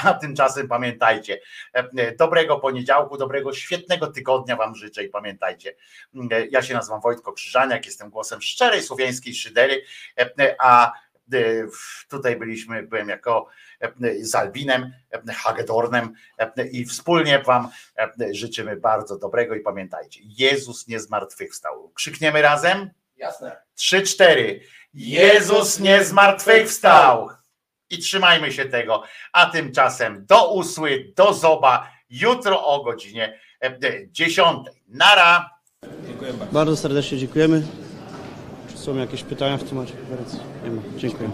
a 0.03 0.13
tymczasem 0.13 0.67
pamiętajcie, 0.67 1.39
dobrego 2.17 2.59
poniedziałku, 2.59 3.17
dobrego, 3.17 3.53
świetnego 3.53 4.07
tygodnia 4.07 4.55
wam 4.55 4.75
życzę 4.75 5.03
i 5.03 5.09
pamiętajcie, 5.09 5.75
ja 6.51 6.61
się 6.61 6.73
nazywam 6.73 7.01
Wojtko 7.01 7.33
Krzyżaniak, 7.33 7.85
jestem 7.85 8.09
głosem 8.09 8.41
szczerej 8.41 8.83
słowiańskiej 8.83 9.35
szydery, 9.35 9.83
a 10.59 10.93
tutaj 12.09 12.35
byliśmy, 12.35 12.83
byłem 12.83 13.09
jako 13.09 13.47
z 14.21 14.35
Albinem, 14.35 14.93
Hagedornem 15.35 16.13
i 16.71 16.85
wspólnie 16.85 17.39
Wam 17.39 17.69
życzymy 18.31 18.75
bardzo 18.75 19.17
dobrego 19.17 19.55
i 19.55 19.59
pamiętajcie, 19.59 20.21
Jezus 20.23 20.87
nie 20.87 20.99
zmartwychwstał. 20.99 21.91
Krzykniemy 21.95 22.41
razem? 22.41 22.89
Jasne. 23.17 23.61
Trzy, 23.75 24.01
cztery. 24.01 24.59
Jezus 24.93 25.79
nie 25.79 26.03
zmartwychwstał! 26.03 27.29
I 27.89 27.97
trzymajmy 27.97 28.51
się 28.51 28.65
tego. 28.65 29.03
A 29.33 29.45
tymczasem 29.45 30.25
do 30.25 30.53
usły, 30.53 31.13
do 31.15 31.33
zoba, 31.33 31.91
jutro 32.09 32.65
o 32.65 32.83
godzinie 32.83 33.39
10. 34.11 34.67
Nara! 34.87 35.49
Bardzo 36.51 36.77
serdecznie 36.77 37.17
dziękujemy. 37.17 37.86
Czy 38.87 38.93
są 38.93 38.97
jakieś 38.99 39.23
pytania 39.23 39.57
w 39.57 39.63
temacie 39.63 39.93
konferencji? 39.93 40.39
Nie 40.63 40.71
ma. 40.71 40.81
Dziękuję. 40.97 41.29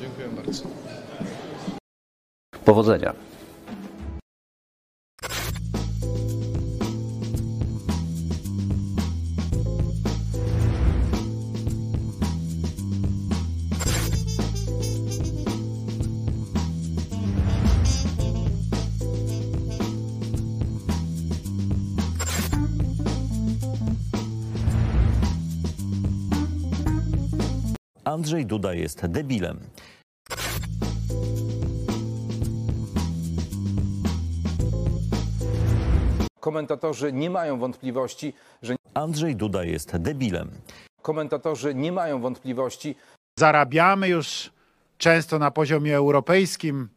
Dziękuję 0.00 0.28
bardzo. 0.28 0.62
Powodzenia. 2.64 3.14
Andrzej 28.32 28.46
Duda 28.46 28.74
jest 28.74 29.06
debilem. 29.06 29.60
Komentatorzy 36.40 37.12
nie 37.12 37.30
mają 37.30 37.58
wątpliwości, 37.58 38.32
że 38.62 38.76
Andrzej 38.94 39.36
Duda 39.36 39.64
jest 39.64 39.96
debilem. 39.96 40.50
komentatorzy 41.02 41.74
nie 41.74 41.92
mają 41.92 42.20
wątpliwości, 42.20 42.94
Zarabiamy 43.38 44.08
już 44.08 44.50
często 44.98 45.38
na 45.38 45.50
poziomie 45.50 45.96
europejskim 45.96 46.88